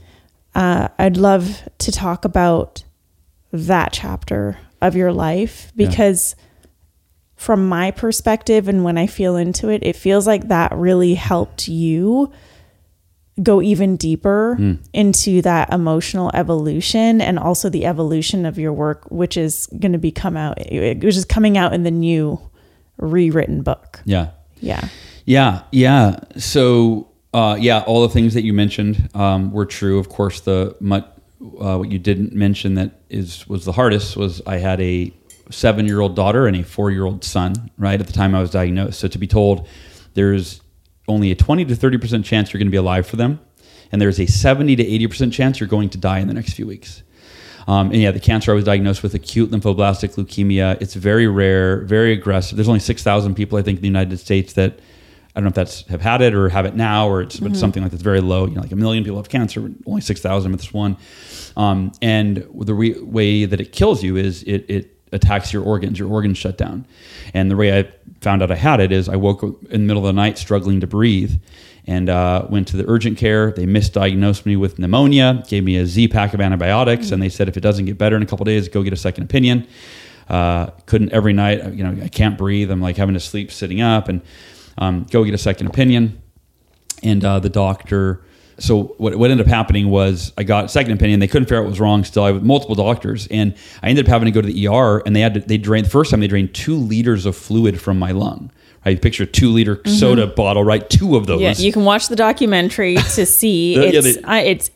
uh, 0.55 0.89
I'd 0.99 1.17
love 1.17 1.63
to 1.79 1.93
talk 1.93 2.25
about 2.25 2.85
that 3.53 3.93
chapter 3.93 4.59
of 4.83 4.95
your 4.95 5.13
life 5.13 5.73
Yeah. 5.75 5.89
because 5.89 6.37
from 7.37 7.67
my 7.69 7.91
perspective 7.91 8.69
and 8.69 8.85
when 8.85 8.99
I 8.99 9.07
feel 9.07 9.37
into 9.37 9.71
it, 9.71 9.83
it 9.83 9.97
feels 9.97 10.27
like 10.27 10.49
that 10.49 10.73
really 10.77 11.15
helped 11.15 11.69
you 11.69 12.31
go 13.43 13.63
even 13.63 13.97
deeper 13.97 14.57
Hmm. 14.57 14.75
into 14.93 15.41
that 15.43 15.73
emotional 15.73 16.31
evolution 16.35 17.23
and 17.23 17.39
also 17.39 17.71
the 17.71 17.87
evolution 17.87 18.45
of 18.45 18.59
your 18.59 18.73
work, 18.75 19.11
which 19.11 19.39
is 19.39 19.67
going 19.79 19.93
to 19.93 19.99
be 19.99 20.11
come 20.11 20.37
out, 20.37 20.59
which 20.71 21.17
is 21.17 21.25
coming 21.25 21.57
out 21.57 21.73
in 21.73 21.83
the 21.85 21.91
new 21.91 22.39
rewritten 22.99 23.63
book. 23.63 24.03
Yeah. 24.05 24.29
Yeah. 24.61 24.87
Yeah, 25.25 25.63
yeah. 25.71 26.21
So, 26.37 27.09
uh, 27.33 27.57
yeah, 27.61 27.83
all 27.83 28.03
the 28.03 28.09
things 28.09 28.35
that 28.35 28.43
you 28.43 28.53
mentioned 28.53 29.09
um, 29.15 29.53
were 29.53 29.67
true. 29.67 29.99
Of 29.99 30.09
course, 30.09 30.41
the 30.41 30.77
uh, 30.81 31.79
what 31.79 31.91
you 31.91 31.99
didn't 31.99 32.33
mention 32.33 32.75
that 32.75 33.01
is 33.09 33.49
was 33.49 33.65
the 33.65 33.73
hardest 33.73 34.17
was 34.17 34.43
I 34.47 34.59
had 34.59 34.81
a 34.81 35.13
seven 35.51 35.87
year 35.87 36.01
old 36.01 36.17
daughter 36.17 36.47
and 36.47 36.57
a 36.57 36.63
four 36.63 36.91
year 36.91 37.05
old 37.05 37.25
son. 37.25 37.71
Right 37.79 38.01
at 38.01 38.07
the 38.07 38.13
time 38.13 38.35
I 38.35 38.41
was 38.41 38.51
diagnosed. 38.51 39.01
So 39.01 39.09
to 39.09 39.19
be 39.19 39.27
told 39.27 39.67
there's 40.15 40.61
only 41.09 41.31
a 41.31 41.35
twenty 41.35 41.65
to 41.65 41.77
thirty 41.77 41.99
percent 41.99 42.25
chance 42.25 42.53
you're 42.53 42.59
going 42.59 42.69
to 42.69 42.73
be 42.73 42.77
alive 42.77 43.07
for 43.07 43.17
them, 43.17 43.41
and 43.93 44.01
there's 44.01 44.21
a 44.21 44.27
seventy 44.27 44.77
to 44.77 44.87
eighty 44.87 45.07
percent 45.07 45.33
chance 45.33 45.61
you're 45.61 45.69
going 45.69 45.91
to 45.91 45.99
die 45.99 46.19
in 46.19 46.29
the 46.29 46.35
next 46.35 46.55
few 46.55 46.67
weeks. 46.67 47.03
Um, 47.69 47.93
and 47.93 48.01
yeah, 48.01 48.11
the 48.11 48.21
cancer 48.21 48.51
I 48.51 48.55
was 48.55 48.65
diagnosed 48.65 49.03
with 49.03 49.15
acute 49.15 49.51
lymphoblastic 49.51 50.17
leukemia. 50.17 50.81
It's 50.81 50.95
very 50.95 51.29
rare, 51.29 51.83
very 51.83 52.13
aggressive. 52.13 52.57
There's 52.57 52.69
only 52.69 52.81
6,000 52.81 53.35
people, 53.35 53.59
I 53.59 53.63
think, 53.63 53.77
in 53.77 53.83
the 53.83 53.89
United 53.89 54.19
States 54.19 54.55
that 54.55 54.81
I 55.35 55.41
don't 55.41 55.45
know 55.45 55.49
if 55.49 55.55
that's 55.55 55.87
have 55.87 56.01
had 56.01 56.23
it 56.23 56.35
or 56.35 56.49
have 56.49 56.67
it 56.67 56.75
now, 56.75 57.09
or 57.09 57.23
it's 57.23 57.39
mm-hmm. 57.39 57.55
something 57.55 57.83
like 57.83 57.93
that's 57.93 58.03
very 58.03 58.21
low. 58.21 58.47
You 58.47 58.55
know, 58.55 58.63
like 58.63 58.73
a 58.73 58.77
million 58.77 59.05
people 59.05 59.19
have 59.19 59.29
cancer, 59.29 59.71
only 59.87 60.01
6,000 60.01 60.51
with 60.51 60.61
this 60.61 60.73
one. 60.73 60.97
Um, 61.57 61.93
and 62.03 62.45
the 62.55 62.75
re- 62.75 63.01
way 63.01 63.45
that 63.45 63.61
it 63.61 63.73
kills 63.73 64.03
you 64.03 64.17
is 64.17 64.43
it, 64.43 64.65
it 64.69 64.97
attacks 65.13 65.53
your 65.53 65.63
organs, 65.63 65.99
your 65.99 66.09
organs 66.09 66.39
shut 66.39 66.59
down. 66.59 66.87
And 67.33 67.51
the 67.51 67.57
way 67.57 67.79
I 67.79 67.89
found 68.21 68.43
out 68.43 68.51
I 68.51 68.57
had 68.57 68.81
it 68.81 68.93
is 68.93 69.09
I 69.09 69.17
woke 69.17 69.45
up 69.45 69.63
in 69.65 69.83
the 69.83 69.87
middle 69.87 70.07
of 70.07 70.15
the 70.15 70.21
night 70.21 70.37
struggling 70.37 70.81
to 70.81 70.87
breathe 70.87 71.41
and 71.87 72.09
uh, 72.09 72.47
went 72.49 72.69
to 72.69 72.77
the 72.77 72.89
urgent 72.89 73.17
care. 73.17 73.53
They 73.53 73.67
misdiagnosed 73.67 74.47
me 74.47 74.57
with 74.57 74.79
pneumonia, 74.79 75.45
gave 75.49 75.65
me 75.65 75.77
a 75.77 75.87
Z 75.87 76.09
pack 76.09 76.35
of 76.35 76.41
antibiotics, 76.41 77.07
mm-hmm. 77.07 77.15
and 77.15 77.23
they 77.23 77.29
said 77.29 77.49
if 77.49 77.57
it 77.57 77.61
doesn't 77.61 77.85
get 77.85 77.99
better 77.99 78.17
in 78.17 78.23
a 78.23 78.27
couple 78.27 78.45
days, 78.45 78.69
go 78.69 78.83
get 78.83 78.93
a 78.93 78.97
second 78.97 79.25
opinion. 79.25 79.67
Uh, 80.29 80.67
couldn't 80.87 81.13
every 81.13 81.33
night, 81.33 81.73
you 81.75 81.83
know, 81.83 82.05
I 82.05 82.09
can't 82.09 82.39
breathe. 82.39 82.71
I'm 82.71 82.81
like 82.81 82.97
having 82.97 83.15
to 83.15 83.21
sleep 83.21 83.51
sitting 83.51 83.81
up 83.81 84.09
and 84.09 84.21
um, 84.81 85.05
go 85.05 85.23
get 85.25 85.35
a 85.35 85.39
second 85.39 85.69
opinion. 85.69 86.21
And 87.03 87.25
uh, 87.25 87.39
the 87.39 87.49
doctor 87.49 88.23
so 88.61 88.95
what, 88.99 89.17
what 89.17 89.31
ended 89.31 89.47
up 89.47 89.51
happening 89.51 89.89
was 89.89 90.33
I 90.39 90.45
got 90.45 90.71
second 90.71 90.93
opinion. 90.93 91.21
They 91.21 91.27
couldn't 91.27 91.47
figure 91.47 91.59
out 91.59 91.63
what 91.63 91.71
was 91.71 91.81
wrong. 91.81 92.05
Still, 92.05 92.25
I 92.25 92.33
had 92.33 92.45
multiple 92.45 92.75
doctors, 92.75 93.27
and 93.29 93.55
I 93.83 93.89
ended 93.89 94.07
up 94.07 94.11
having 94.11 94.27
to 94.27 94.33
go 94.33 94.41
to 94.41 94.47
the 94.47 94.69
ER. 94.69 95.03
And 95.05 95.17
they 95.17 95.21
had 95.21 95.35
to, 95.35 95.41
they 95.41 95.59
drained 95.59 95.87
the 95.87 95.91
first 95.91 96.11
time 96.11 96.21
they 96.21 96.29
drained 96.29 96.55
two 96.55 96.77
liters 96.77 97.27
of 97.27 97.37
fluid 97.37 97.81
from 97.81 97.99
my 97.99 98.13
lung. 98.13 98.53
I 98.85 98.95
picture 98.95 99.25
a 99.25 99.27
two 99.27 99.51
liter 99.51 99.77
mm-hmm. 99.77 99.93
soda 99.93 100.27
bottle, 100.27 100.63
right? 100.63 100.89
Two 100.89 101.17
of 101.17 101.27
those. 101.27 101.41
Yeah, 101.41 101.55
you 101.55 101.73
can 101.73 101.85
watch 101.85 102.09
the 102.09 102.17
documentary 102.17 102.97
to 102.97 103.27
see. 103.27 103.77
the, 103.77 103.89
it's 103.89 103.95
yeah, 103.95 104.13
they, 104.13 104.23
I, 104.25 104.41
it's 104.41 104.71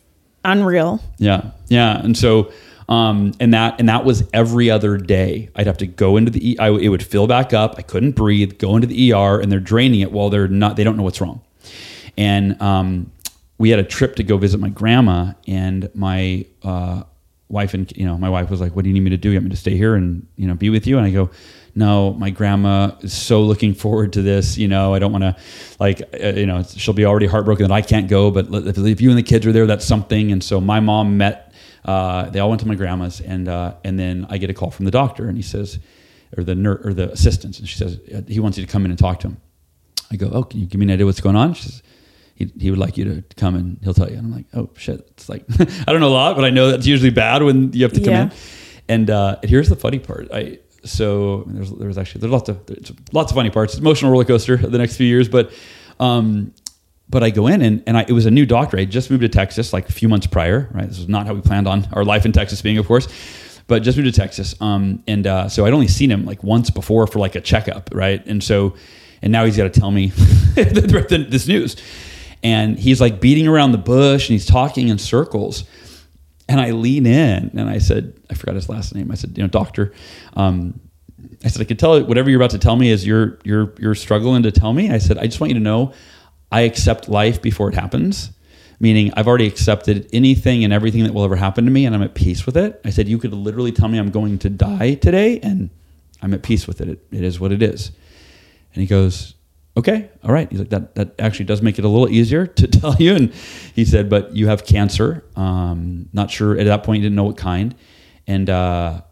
unreal. 0.44 1.00
Yeah, 1.18 1.50
yeah, 1.68 2.02
and 2.02 2.16
so. 2.16 2.52
Um, 2.88 3.32
and 3.40 3.54
that 3.54 3.78
and 3.78 3.88
that 3.88 4.04
was 4.04 4.28
every 4.32 4.70
other 4.70 4.96
day. 4.98 5.48
I'd 5.56 5.66
have 5.66 5.78
to 5.78 5.86
go 5.86 6.16
into 6.16 6.30
the 6.30 6.58
I, 6.58 6.70
it 6.70 6.88
would 6.88 7.02
fill 7.02 7.26
back 7.26 7.52
up. 7.52 7.76
I 7.78 7.82
couldn't 7.82 8.12
breathe. 8.12 8.58
Go 8.58 8.76
into 8.76 8.86
the 8.86 9.12
ER, 9.12 9.40
and 9.40 9.50
they're 9.50 9.60
draining 9.60 10.00
it 10.00 10.12
while 10.12 10.30
they're 10.30 10.48
not. 10.48 10.76
They 10.76 10.84
don't 10.84 10.96
know 10.96 11.02
what's 11.02 11.20
wrong. 11.20 11.40
And 12.16 12.60
um, 12.60 13.10
we 13.58 13.70
had 13.70 13.78
a 13.78 13.84
trip 13.84 14.16
to 14.16 14.22
go 14.22 14.36
visit 14.36 14.60
my 14.60 14.68
grandma, 14.68 15.32
and 15.46 15.90
my 15.94 16.46
uh, 16.62 17.04
wife 17.48 17.74
and 17.74 17.90
you 17.96 18.04
know 18.04 18.18
my 18.18 18.28
wife 18.28 18.50
was 18.50 18.60
like, 18.60 18.74
"What 18.76 18.82
do 18.82 18.90
you 18.90 18.94
need 18.94 19.04
me 19.04 19.10
to 19.10 19.16
do? 19.16 19.30
You 19.30 19.36
want 19.36 19.44
me 19.44 19.50
to 19.50 19.56
stay 19.56 19.76
here 19.76 19.94
and 19.94 20.26
you 20.36 20.46
know 20.46 20.54
be 20.54 20.70
with 20.70 20.86
you?" 20.86 20.98
And 20.98 21.06
I 21.06 21.10
go, 21.10 21.30
"No, 21.74 22.12
my 22.14 22.30
grandma 22.30 22.92
is 23.00 23.12
so 23.12 23.42
looking 23.42 23.74
forward 23.74 24.12
to 24.14 24.22
this. 24.22 24.58
You 24.58 24.68
know, 24.68 24.94
I 24.94 24.98
don't 24.98 25.12
want 25.12 25.22
to 25.22 25.36
like 25.78 26.02
uh, 26.22 26.28
you 26.28 26.46
know 26.46 26.62
she'll 26.62 26.94
be 26.94 27.04
already 27.04 27.26
heartbroken 27.26 27.66
that 27.68 27.74
I 27.74 27.82
can't 27.82 28.08
go, 28.08 28.30
but 28.30 28.46
if, 28.66 28.78
if 28.78 29.00
you 29.00 29.10
and 29.10 29.18
the 29.18 29.22
kids 29.22 29.46
are 29.46 29.52
there, 29.52 29.66
that's 29.66 29.84
something." 29.86 30.32
And 30.32 30.42
so 30.42 30.60
my 30.60 30.80
mom 30.80 31.16
met. 31.16 31.43
Uh, 31.84 32.30
they 32.30 32.40
all 32.40 32.48
went 32.48 32.60
to 32.60 32.68
my 32.68 32.74
grandma's, 32.74 33.20
and 33.20 33.48
uh, 33.48 33.74
and 33.84 33.98
then 33.98 34.26
I 34.30 34.38
get 34.38 34.50
a 34.50 34.54
call 34.54 34.70
from 34.70 34.84
the 34.84 34.90
doctor, 34.90 35.28
and 35.28 35.36
he 35.36 35.42
says, 35.42 35.78
or 36.36 36.44
the 36.44 36.54
nurse 36.54 36.84
or 36.84 36.94
the 36.94 37.10
assistant, 37.12 37.58
and 37.58 37.68
she 37.68 37.76
says 37.76 38.00
he 38.26 38.40
wants 38.40 38.58
you 38.58 38.64
to 38.64 38.72
come 38.72 38.84
in 38.84 38.90
and 38.90 38.98
talk 38.98 39.20
to 39.20 39.28
him. 39.28 39.40
I 40.10 40.16
go, 40.16 40.30
"Oh, 40.32 40.44
can 40.44 40.60
you 40.60 40.66
give 40.66 40.78
me 40.78 40.86
an 40.86 40.92
idea 40.92 41.06
what's 41.06 41.20
going 41.20 41.36
on?" 41.36 41.54
She 41.54 41.64
says 41.64 41.82
he, 42.34 42.50
he 42.58 42.70
would 42.70 42.78
like 42.78 42.96
you 42.96 43.04
to 43.04 43.22
come 43.36 43.54
and 43.54 43.78
he'll 43.82 43.94
tell 43.94 44.10
you. 44.10 44.16
And 44.16 44.26
I'm 44.26 44.32
like, 44.32 44.46
oh 44.54 44.70
shit. 44.76 45.00
It's 45.12 45.28
like, 45.28 45.44
I 45.58 45.92
don't 45.92 46.00
know 46.00 46.08
a 46.08 46.10
lot, 46.10 46.36
but 46.36 46.44
I 46.44 46.50
know 46.50 46.70
that's 46.70 46.86
usually 46.86 47.10
bad 47.10 47.42
when 47.42 47.72
you 47.72 47.82
have 47.82 47.92
to 47.92 48.00
come 48.00 48.12
yeah. 48.12 48.22
in. 48.24 48.32
And, 48.88 49.10
uh, 49.10 49.36
and 49.42 49.50
here's 49.50 49.68
the 49.68 49.76
funny 49.76 49.98
part. 49.98 50.28
I, 50.32 50.58
so 50.84 51.44
there's, 51.46 51.70
there 51.70 51.88
was 51.88 51.96
actually, 51.96 52.20
there's 52.20 52.32
lots 52.32 52.48
of, 52.48 52.66
there's 52.66 52.92
lots 53.12 53.32
of 53.32 53.36
funny 53.36 53.50
parts, 53.50 53.78
emotional 53.78 54.10
roller 54.10 54.24
coaster 54.24 54.56
the 54.56 54.78
next 54.78 54.96
few 54.96 55.06
years, 55.06 55.28
but, 55.28 55.52
um, 56.00 56.52
but 57.14 57.22
I 57.22 57.30
go 57.30 57.46
in 57.46 57.62
and, 57.62 57.80
and 57.86 57.96
I, 57.96 58.04
it 58.08 58.10
was 58.10 58.26
a 58.26 58.30
new 58.32 58.44
doctor. 58.44 58.76
I 58.76 58.86
just 58.86 59.08
moved 59.08 59.20
to 59.20 59.28
Texas 59.28 59.72
like 59.72 59.88
a 59.88 59.92
few 59.92 60.08
months 60.08 60.26
prior, 60.26 60.68
right? 60.72 60.88
This 60.88 60.98
was 60.98 61.08
not 61.08 61.28
how 61.28 61.34
we 61.34 61.42
planned 61.42 61.68
on 61.68 61.86
our 61.92 62.04
life 62.04 62.26
in 62.26 62.32
Texas 62.32 62.60
being, 62.60 62.76
of 62.76 62.88
course, 62.88 63.06
but 63.68 63.84
just 63.84 63.96
moved 63.96 64.12
to 64.12 64.20
Texas. 64.20 64.60
Um, 64.60 65.04
and, 65.06 65.24
uh, 65.24 65.48
so 65.48 65.64
I'd 65.64 65.72
only 65.72 65.86
seen 65.86 66.10
him 66.10 66.24
like 66.24 66.42
once 66.42 66.70
before 66.70 67.06
for 67.06 67.20
like 67.20 67.36
a 67.36 67.40
checkup. 67.40 67.90
Right. 67.92 68.26
And 68.26 68.42
so, 68.42 68.74
and 69.22 69.30
now 69.30 69.44
he's 69.44 69.56
got 69.56 69.72
to 69.72 69.80
tell 69.80 69.92
me 69.92 70.08
this 70.56 71.46
news 71.46 71.76
and 72.42 72.76
he's 72.80 73.00
like 73.00 73.20
beating 73.20 73.46
around 73.46 73.70
the 73.70 73.78
bush 73.78 74.28
and 74.28 74.32
he's 74.32 74.44
talking 74.44 74.88
in 74.88 74.98
circles. 74.98 75.62
And 76.48 76.60
I 76.60 76.72
lean 76.72 77.06
in 77.06 77.52
and 77.56 77.70
I 77.70 77.78
said, 77.78 78.20
I 78.28 78.34
forgot 78.34 78.56
his 78.56 78.68
last 78.68 78.92
name. 78.92 79.12
I 79.12 79.14
said, 79.14 79.38
you 79.38 79.44
know, 79.44 79.48
doctor, 79.48 79.92
um, 80.32 80.80
I 81.44 81.48
said, 81.48 81.62
I 81.62 81.64
could 81.64 81.78
tell 81.78 82.02
whatever 82.02 82.28
you're 82.28 82.40
about 82.40 82.50
to 82.50 82.58
tell 82.58 82.74
me 82.74 82.90
is 82.90 83.06
you're, 83.06 83.38
you're, 83.44 83.72
you're 83.78 83.94
struggling 83.94 84.42
to 84.42 84.50
tell 84.50 84.72
me. 84.72 84.90
I 84.90 84.98
said, 84.98 85.16
I 85.16 85.26
just 85.26 85.40
want 85.40 85.50
you 85.52 85.54
to 85.54 85.64
know 85.64 85.94
I 86.54 86.62
accept 86.62 87.08
life 87.08 87.42
before 87.42 87.68
it 87.68 87.74
happens. 87.74 88.30
Meaning, 88.80 89.12
I've 89.16 89.28
already 89.28 89.46
accepted 89.46 90.08
anything 90.12 90.64
and 90.64 90.72
everything 90.72 91.04
that 91.04 91.14
will 91.14 91.24
ever 91.24 91.36
happen 91.36 91.64
to 91.64 91.70
me, 91.70 91.86
and 91.86 91.94
I'm 91.94 92.02
at 92.02 92.14
peace 92.14 92.44
with 92.44 92.56
it. 92.56 92.80
I 92.84 92.90
said, 92.90 93.08
You 93.08 93.18
could 93.18 93.32
literally 93.32 93.72
tell 93.72 93.88
me 93.88 93.98
I'm 93.98 94.10
going 94.10 94.38
to 94.40 94.50
die 94.50 94.94
today, 94.94 95.38
and 95.40 95.70
I'm 96.20 96.34
at 96.34 96.42
peace 96.42 96.66
with 96.66 96.80
it. 96.80 96.88
It, 96.88 97.06
it 97.12 97.22
is 97.22 97.38
what 97.38 97.52
it 97.52 97.62
is. 97.62 97.92
And 98.74 98.80
he 98.80 98.86
goes, 98.86 99.34
okay, 99.76 100.10
all 100.22 100.32
right. 100.32 100.50
He's 100.50 100.60
like, 100.60 100.70
that, 100.70 100.94
that 100.94 101.20
actually 101.20 101.46
does 101.46 101.62
make 101.62 101.78
it 101.78 101.84
a 101.84 101.88
little 101.88 102.08
easier 102.08 102.46
to 102.60 102.66
tell 102.66 102.96
you. 102.96 103.14
And 103.14 103.32
he 103.74 103.84
said, 103.84 104.08
but 104.08 104.34
you 104.34 104.48
have 104.48 104.64
cancer. 104.64 105.24
Um, 105.36 106.08
not 106.12 106.30
sure 106.30 106.58
at 106.58 106.64
that 106.66 106.82
point, 106.82 107.02
you 107.02 107.08
didn't 107.08 107.16
know 107.16 107.24
what 107.24 107.36
kind. 107.36 107.74
And, 108.26 108.48
uh, 108.48 109.02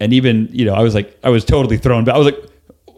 and 0.00 0.12
even, 0.12 0.48
you 0.50 0.64
know, 0.64 0.74
I 0.74 0.82
was 0.82 0.94
like, 0.94 1.18
I 1.22 1.30
was 1.30 1.44
totally 1.44 1.76
thrown 1.76 2.04
back. 2.04 2.14
I 2.14 2.18
was 2.18 2.26
like, 2.26 2.42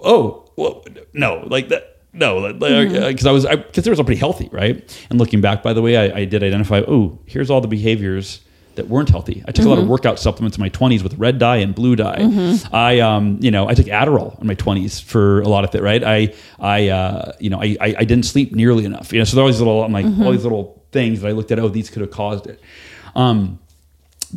oh, 0.02 0.50
well, 0.56 0.84
no, 1.12 1.44
like 1.46 1.68
that. 1.68 1.95
No, 2.16 2.50
because 2.50 2.72
mm-hmm. 2.72 3.28
I 3.28 3.30
was, 3.30 3.44
I 3.44 3.56
consider 3.56 3.90
myself 3.90 4.06
pretty 4.06 4.18
healthy, 4.18 4.48
right? 4.50 5.06
And 5.10 5.18
looking 5.18 5.42
back, 5.42 5.62
by 5.62 5.74
the 5.74 5.82
way, 5.82 5.96
I, 5.96 6.20
I 6.20 6.24
did 6.24 6.42
identify, 6.42 6.82
oh, 6.88 7.18
here's 7.26 7.50
all 7.50 7.60
the 7.60 7.68
behaviors 7.68 8.40
that 8.76 8.88
weren't 8.88 9.10
healthy. 9.10 9.42
I 9.46 9.52
took 9.52 9.62
mm-hmm. 9.62 9.66
a 9.66 9.68
lot 9.68 9.78
of 9.78 9.84
mm-hmm. 9.84 9.90
workout 9.90 10.18
supplements 10.18 10.56
in 10.56 10.62
my 10.62 10.70
20s 10.70 11.02
with 11.02 11.14
red 11.14 11.38
dye 11.38 11.56
and 11.56 11.74
blue 11.74 11.94
dye. 11.94 12.18
Mm-hmm. 12.18 12.74
I, 12.74 13.00
um, 13.00 13.38
you 13.40 13.50
know, 13.50 13.68
I 13.68 13.74
took 13.74 13.86
Adderall 13.86 14.40
in 14.40 14.46
my 14.46 14.54
20s 14.54 15.02
for 15.02 15.42
a 15.42 15.48
lot 15.48 15.64
of 15.64 15.74
it, 15.74 15.82
right? 15.82 16.02
I, 16.02 16.34
I, 16.58 16.88
uh, 16.88 17.32
you 17.38 17.50
know, 17.50 17.60
I, 17.60 17.76
I, 17.80 17.94
I, 17.98 18.04
didn't 18.04 18.24
sleep 18.24 18.54
nearly 18.54 18.86
enough. 18.86 19.12
You 19.12 19.18
know, 19.18 19.24
so 19.24 19.36
there 19.36 19.42
all 19.42 19.50
these 19.50 19.60
little, 19.60 19.82
I'm 19.82 19.92
like, 19.92 20.06
mm-hmm. 20.06 20.22
all 20.22 20.32
these 20.32 20.44
little 20.44 20.84
things 20.92 21.20
that 21.20 21.28
I 21.28 21.32
looked 21.32 21.50
at, 21.52 21.58
oh, 21.58 21.68
these 21.68 21.90
could 21.90 22.00
have 22.00 22.10
caused 22.10 22.46
it. 22.46 22.60
Um, 23.14 23.58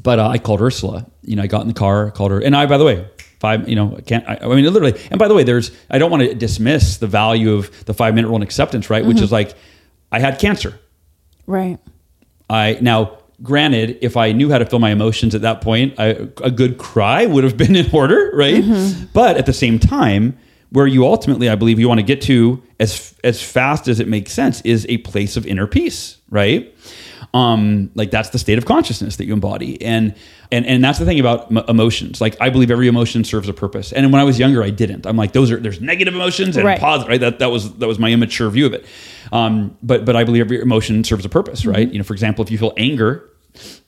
but 0.02 0.20
uh, 0.20 0.28
I 0.28 0.38
called 0.38 0.62
Ursula. 0.62 1.06
You 1.22 1.36
know, 1.36 1.44
I 1.44 1.48
got 1.48 1.62
in 1.62 1.68
the 1.68 1.74
car, 1.74 2.12
called 2.12 2.32
her, 2.32 2.40
and 2.40 2.56
I, 2.56 2.66
by 2.66 2.78
the 2.78 2.86
way, 2.86 3.08
five. 3.40 3.68
You 3.68 3.76
know, 3.76 3.96
I 3.98 4.02
can't. 4.02 4.28
I, 4.28 4.40
I 4.42 4.56
mean, 4.56 4.66
literally. 4.66 5.00
And 5.12 5.20
by 5.20 5.28
the 5.28 5.34
way, 5.34 5.44
there's. 5.44 5.72
I 5.90 5.98
don't 5.98 6.12
want 6.12 6.24
to 6.24 6.34
dismiss 6.34 6.98
the 6.98 7.08
value 7.08 7.54
of 7.54 7.86
the 7.86 7.94
five 7.94 8.16
minute 8.16 8.28
rule 8.28 8.38
and 8.38 8.44
acceptance, 8.44 8.90
right? 8.90 9.06
Which 9.06 9.18
mm-hmm. 9.18 9.26
is 9.26 9.32
like, 9.32 9.56
I 10.12 10.20
had 10.20 10.40
cancer. 10.40 10.80
Right. 11.48 11.80
I 12.50 12.78
now 12.82 13.20
granted, 13.42 13.98
if 14.02 14.18
I 14.18 14.32
knew 14.32 14.50
how 14.50 14.58
to 14.58 14.66
feel 14.66 14.80
my 14.80 14.92
emotions 14.92 15.36
at 15.36 15.42
that 15.42 15.62
point, 15.62 16.00
I, 16.00 16.28
a 16.44 16.52
good 16.52 16.78
cry 16.78 17.26
would 17.26 17.44
have 17.44 17.58
been 17.58 17.76
in 17.76 17.90
order, 17.94 18.32
right? 18.34 18.64
Mm-hmm. 18.64 19.06
But 19.14 19.38
at 19.38 19.46
the 19.46 19.54
same 19.54 19.80
time, 19.80 20.38
where 20.72 20.88
you 20.88 21.06
ultimately, 21.06 21.50
I 21.50 21.56
believe, 21.56 21.80
you 21.80 21.88
want 21.88 22.00
to 22.00 22.06
get 22.06 22.22
to 22.24 22.62
as 22.80 23.16
as 23.24 23.42
fast 23.42 23.88
as 23.88 24.00
it 24.00 24.08
makes 24.08 24.32
sense 24.32 24.62
is 24.62 24.86
a 24.88 24.98
place 25.00 25.36
of 25.36 25.46
inner 25.48 25.66
peace, 25.68 26.18
right? 26.30 26.76
Um, 27.34 27.92
like 27.94 28.10
that's 28.10 28.30
the 28.30 28.40
state 28.40 28.58
of 28.58 28.66
consciousness 28.66 29.18
that 29.18 29.26
you 29.26 29.34
embody, 29.34 29.82
and 29.84 30.16
and 30.52 30.66
and 30.66 30.84
that's 30.84 30.98
the 30.98 31.06
thing 31.06 31.20
about 31.20 31.52
m- 31.52 31.64
emotions. 31.68 32.20
Like 32.20 32.36
I 32.42 32.50
believe 32.50 32.72
every 32.72 32.88
emotion 32.88 33.24
serves 33.24 33.48
a 33.48 33.54
purpose, 33.54 33.94
and 33.94 34.12
when 34.12 34.20
I 34.20 34.24
was 34.24 34.40
younger, 34.40 34.64
I 34.64 34.72
didn't. 34.72 35.06
I'm 35.06 35.16
like 35.16 35.34
those 35.34 35.52
are 35.52 35.60
there's 35.60 35.80
negative 35.80 36.16
emotions 36.16 36.58
and 36.58 36.66
right. 36.66 36.80
positive. 36.80 37.10
Right? 37.10 37.20
That 37.20 37.40
that 37.40 37.52
was 37.52 37.72
that 37.76 37.88
was 37.88 38.00
my 38.00 38.12
immature 38.12 38.50
view 38.50 38.66
of 38.66 38.74
it. 38.74 38.86
Um, 39.32 39.78
but 39.84 40.06
but 40.06 40.16
I 40.16 40.24
believe 40.24 40.42
every 40.42 40.60
emotion 40.60 41.04
serves 41.04 41.24
a 41.24 41.30
purpose, 41.30 41.66
right? 41.66 41.86
Mm-hmm. 41.86 41.94
You 41.94 41.98
know, 42.00 42.04
for 42.04 42.14
example, 42.14 42.44
if 42.44 42.50
you 42.50 42.58
feel 42.58 42.74
anger, 42.78 43.30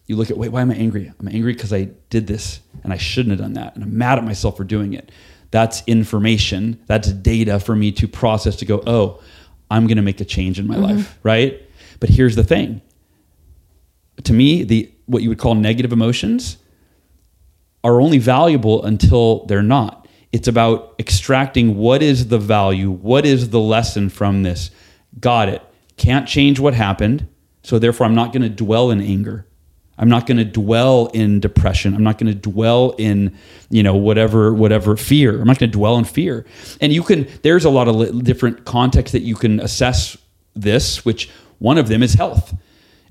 you 0.06 0.16
look 0.16 0.30
at, 0.30 0.38
wait, 0.38 0.50
why 0.50 0.62
am 0.62 0.72
I 0.72 0.76
angry? 0.76 1.12
I'm 1.20 1.28
angry 1.28 1.54
because 1.54 1.74
I 1.74 1.86
did 2.10 2.28
this 2.28 2.60
and 2.84 2.92
I 2.92 2.98
shouldn't 2.98 3.32
have 3.32 3.40
done 3.40 3.54
that. 3.54 3.76
And 3.76 3.84
I'm 3.84 3.98
mad 3.98 4.18
at 4.18 4.24
myself 4.24 4.58
for 4.58 4.64
doing 4.64 4.94
it. 4.94 5.12
That's 5.52 5.84
information, 5.88 6.82
that's 6.86 7.12
data 7.12 7.60
for 7.60 7.76
me 7.76 7.92
to 7.94 8.08
process 8.08 8.58
to 8.58 8.66
go, 8.66 8.84
oh, 8.88 9.22
I'm 9.70 9.88
going 9.88 9.98
to 9.98 10.04
make 10.04 10.22
a 10.22 10.26
change 10.26 10.60
in 10.60 10.68
my 10.68 10.76
mm-hmm. 10.76 10.98
life, 10.98 11.20
right? 11.24 11.62
But 12.00 12.10
here's 12.10 12.36
the 12.36 12.44
thing. 12.44 12.82
To 14.24 14.34
me, 14.34 14.64
the 14.64 14.92
what 15.06 15.24
you 15.24 15.30
would 15.30 15.40
call 15.40 15.56
negative 15.56 15.92
emotions 15.92 16.58
are 17.84 18.00
only 18.00 18.18
valuable 18.18 18.84
until 18.84 19.46
they're 19.46 19.64
not. 19.64 20.08
It's 20.32 20.48
about 20.48 20.96
extracting 21.00 21.76
what 21.78 22.02
is 22.02 22.28
the 22.28 22.38
value, 22.38 22.90
what 22.90 23.26
is 23.26 23.50
the 23.50 23.60
lesson 23.60 24.10
from 24.10 24.44
this. 24.44 24.72
Got 25.20 25.50
it. 25.50 25.62
Can't 25.98 26.28
change 26.28 26.60
what 26.60 26.74
happened, 26.74 27.28
so 27.64 27.80
therefore 27.80 28.06
I'm 28.06 28.16
not 28.16 28.32
going 28.32 28.44
to 28.44 28.50
dwell 28.50 28.92
in 28.92 29.02
anger. 29.02 29.46
I'm 29.98 30.10
not 30.10 30.26
going 30.26 30.38
to 30.38 30.46
dwell 30.46 31.08
in 31.08 31.40
depression. 31.40 31.94
I'm 31.94 32.04
not 32.04 32.18
going 32.18 32.34
to 32.34 32.40
dwell 32.40 32.96
in, 32.98 33.38
you 33.70 33.84
know, 33.84 33.96
whatever 33.96 34.54
whatever 34.54 34.98
fear. 34.98 35.40
I'm 35.40 35.48
not 35.48 35.60
going 35.60 35.70
to 35.70 35.78
dwell 35.78 35.98
in 35.98 36.06
fear. 36.06 36.46
And 36.80 36.92
you 36.92 37.04
can 37.04 37.28
there's 37.44 37.66
a 37.66 37.70
lot 37.70 37.88
of 37.88 38.24
different 38.24 38.66
contexts 38.66 39.12
that 39.12 39.22
you 39.22 39.36
can 39.36 39.60
assess 39.60 40.18
this, 40.56 41.06
which 41.06 41.30
one 41.60 41.78
of 41.78 41.88
them 41.88 42.02
is 42.02 42.14
health. 42.14 42.56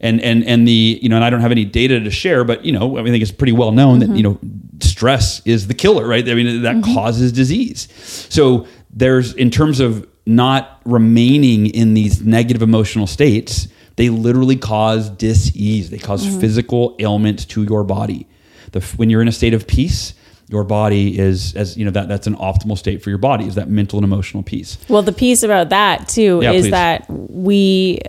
And 0.00 0.20
and 0.20 0.44
and 0.44 0.66
the 0.66 0.98
you 1.02 1.08
know, 1.08 1.16
and 1.16 1.24
I 1.24 1.30
don't 1.30 1.40
have 1.40 1.52
any 1.52 1.64
data 1.64 2.00
to 2.00 2.10
share, 2.10 2.44
but 2.44 2.64
you 2.64 2.72
know, 2.72 2.96
I, 2.96 3.02
mean, 3.02 3.08
I 3.08 3.10
think 3.10 3.22
it's 3.22 3.32
pretty 3.32 3.52
well 3.52 3.72
known 3.72 4.00
mm-hmm. 4.00 4.12
that 4.12 4.16
you 4.16 4.22
know, 4.22 4.38
stress 4.80 5.42
is 5.44 5.66
the 5.66 5.74
killer, 5.74 6.06
right? 6.06 6.26
I 6.28 6.34
mean, 6.34 6.62
that 6.62 6.76
mm-hmm. 6.76 6.94
causes 6.94 7.32
disease. 7.32 7.88
So 8.30 8.66
there's 8.90 9.34
in 9.34 9.50
terms 9.50 9.80
of 9.80 10.08
not 10.26 10.80
remaining 10.84 11.66
in 11.66 11.94
these 11.94 12.22
negative 12.22 12.62
emotional 12.62 13.06
states 13.06 13.68
they 14.00 14.08
literally 14.08 14.56
cause 14.56 15.10
dis-ease. 15.10 15.90
They 15.90 15.98
because 15.98 16.26
mm-hmm. 16.26 16.40
physical 16.40 16.96
ailment 16.98 17.46
to 17.50 17.64
your 17.64 17.84
body. 17.84 18.26
the 18.72 18.80
when 18.96 19.10
you're 19.10 19.20
in 19.20 19.28
a 19.28 19.32
state 19.32 19.52
of 19.52 19.66
peace, 19.66 20.14
your 20.48 20.64
body 20.64 21.18
is 21.18 21.54
as 21.54 21.76
you 21.76 21.84
know 21.84 21.90
that 21.90 22.08
that's 22.08 22.26
an 22.26 22.34
optimal 22.36 22.78
state 22.78 23.02
for 23.02 23.10
your 23.10 23.18
body 23.18 23.46
is 23.46 23.56
that 23.56 23.68
mental 23.68 23.98
and 23.98 24.04
emotional 24.04 24.42
peace. 24.42 24.78
Well, 24.88 25.02
the 25.02 25.12
piece 25.12 25.42
about 25.42 25.68
that 25.68 26.08
too 26.08 26.40
Yeah, 26.42 26.52
is 26.52 26.64
please. 26.64 26.70
that 26.70 27.10
we, 27.10 28.00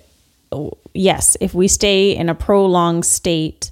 yes, 0.93 1.37
if 1.41 1.53
we 1.53 1.67
stay 1.67 2.15
in 2.15 2.29
a 2.29 2.35
prolonged 2.35 3.05
state 3.05 3.71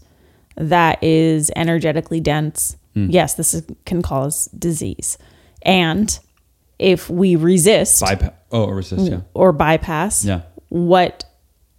that 0.55 1.03
is 1.03 1.51
energetically 1.55 2.19
dense, 2.19 2.75
Hmm. 2.95 3.09
yes, 3.09 3.35
this 3.35 3.53
is, 3.53 3.63
can 3.85 4.01
cause 4.01 4.45
disease. 4.47 5.17
And 5.61 6.17
if 6.79 7.09
we 7.09 7.35
resist 7.35 8.01
Bypass. 8.01 8.31
Oh, 8.51 8.67
resist. 8.69 9.11
Yeah. 9.11 9.19
or 9.33 9.51
bypass 9.51 10.25
Yeah. 10.25 10.41
what 10.69 11.25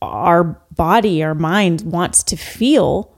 our 0.02 0.60
body, 0.76 1.22
our 1.22 1.34
mind 1.34 1.82
wants 1.82 2.22
to 2.24 2.36
feel, 2.36 3.10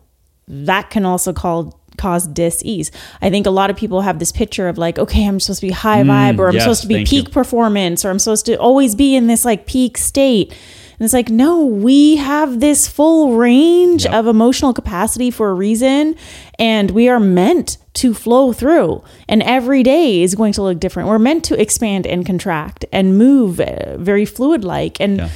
that 0.49 0.91
can 0.91 1.05
also 1.05 1.33
call 1.33 1.79
cause 1.99 2.27
dis-ease. 2.27 2.91
I 3.21 3.29
think 3.29 3.47
a 3.47 3.51
lot 3.51 3.69
of 3.71 3.77
people 3.77 4.01
have 4.01 4.19
this 4.19 4.33
picture 4.33 4.69
of 4.69 4.79
like, 4.79 4.99
okay, 4.99 5.27
I'm 5.27 5.39
supposed 5.39 5.61
to 5.61 5.67
be 5.67 5.73
high 5.73 6.03
vibe 6.03 6.39
or 6.39 6.47
I'm 6.49 6.53
Mm, 6.53 6.55
yes, 6.55 6.63
supposed 6.65 6.83
to 6.83 6.89
be 6.89 7.05
peak 7.05 7.27
you. 7.27 7.33
performance 7.33 8.05
or 8.05 8.11
I'm 8.11 8.19
supposed 8.19 8.47
to 8.47 8.57
always 8.57 8.95
be 8.95 9.15
in 9.15 9.27
this 9.27 9.45
like 9.45 9.67
peak 9.67 9.99
state. 9.99 10.55
And 10.99 11.05
it's 11.05 11.15
like, 11.15 11.31
no, 11.31 11.65
we 11.65 12.17
have 12.17 12.61
this 12.61 12.87
full 12.87 13.37
range 13.37 14.05
Yep. 14.05 14.15
of 14.15 14.27
emotional 14.27 14.73
capacity 14.73 15.31
for 15.31 15.51
a 15.51 15.55
reason 15.55 16.15
and 16.59 16.91
we 16.91 17.09
are 17.09 17.21
meant 17.21 17.79
to 17.95 18.15
flow 18.15 18.53
through 18.53 19.03
and 19.29 19.43
every 19.43 19.83
day 19.83 20.23
is 20.23 20.35
going 20.35 20.53
to 20.55 20.63
look 20.63 20.81
different. 20.81 21.09
We're 21.09 21.19
meant 21.19 21.45
to 21.47 21.61
expand 21.61 22.07
and 22.07 22.25
contract 22.25 22.85
and 22.93 23.19
move 23.19 23.61
very 23.99 24.25
fluid 24.25 24.65
like 24.65 25.01
and 25.01 25.19
Yeah. 25.19 25.29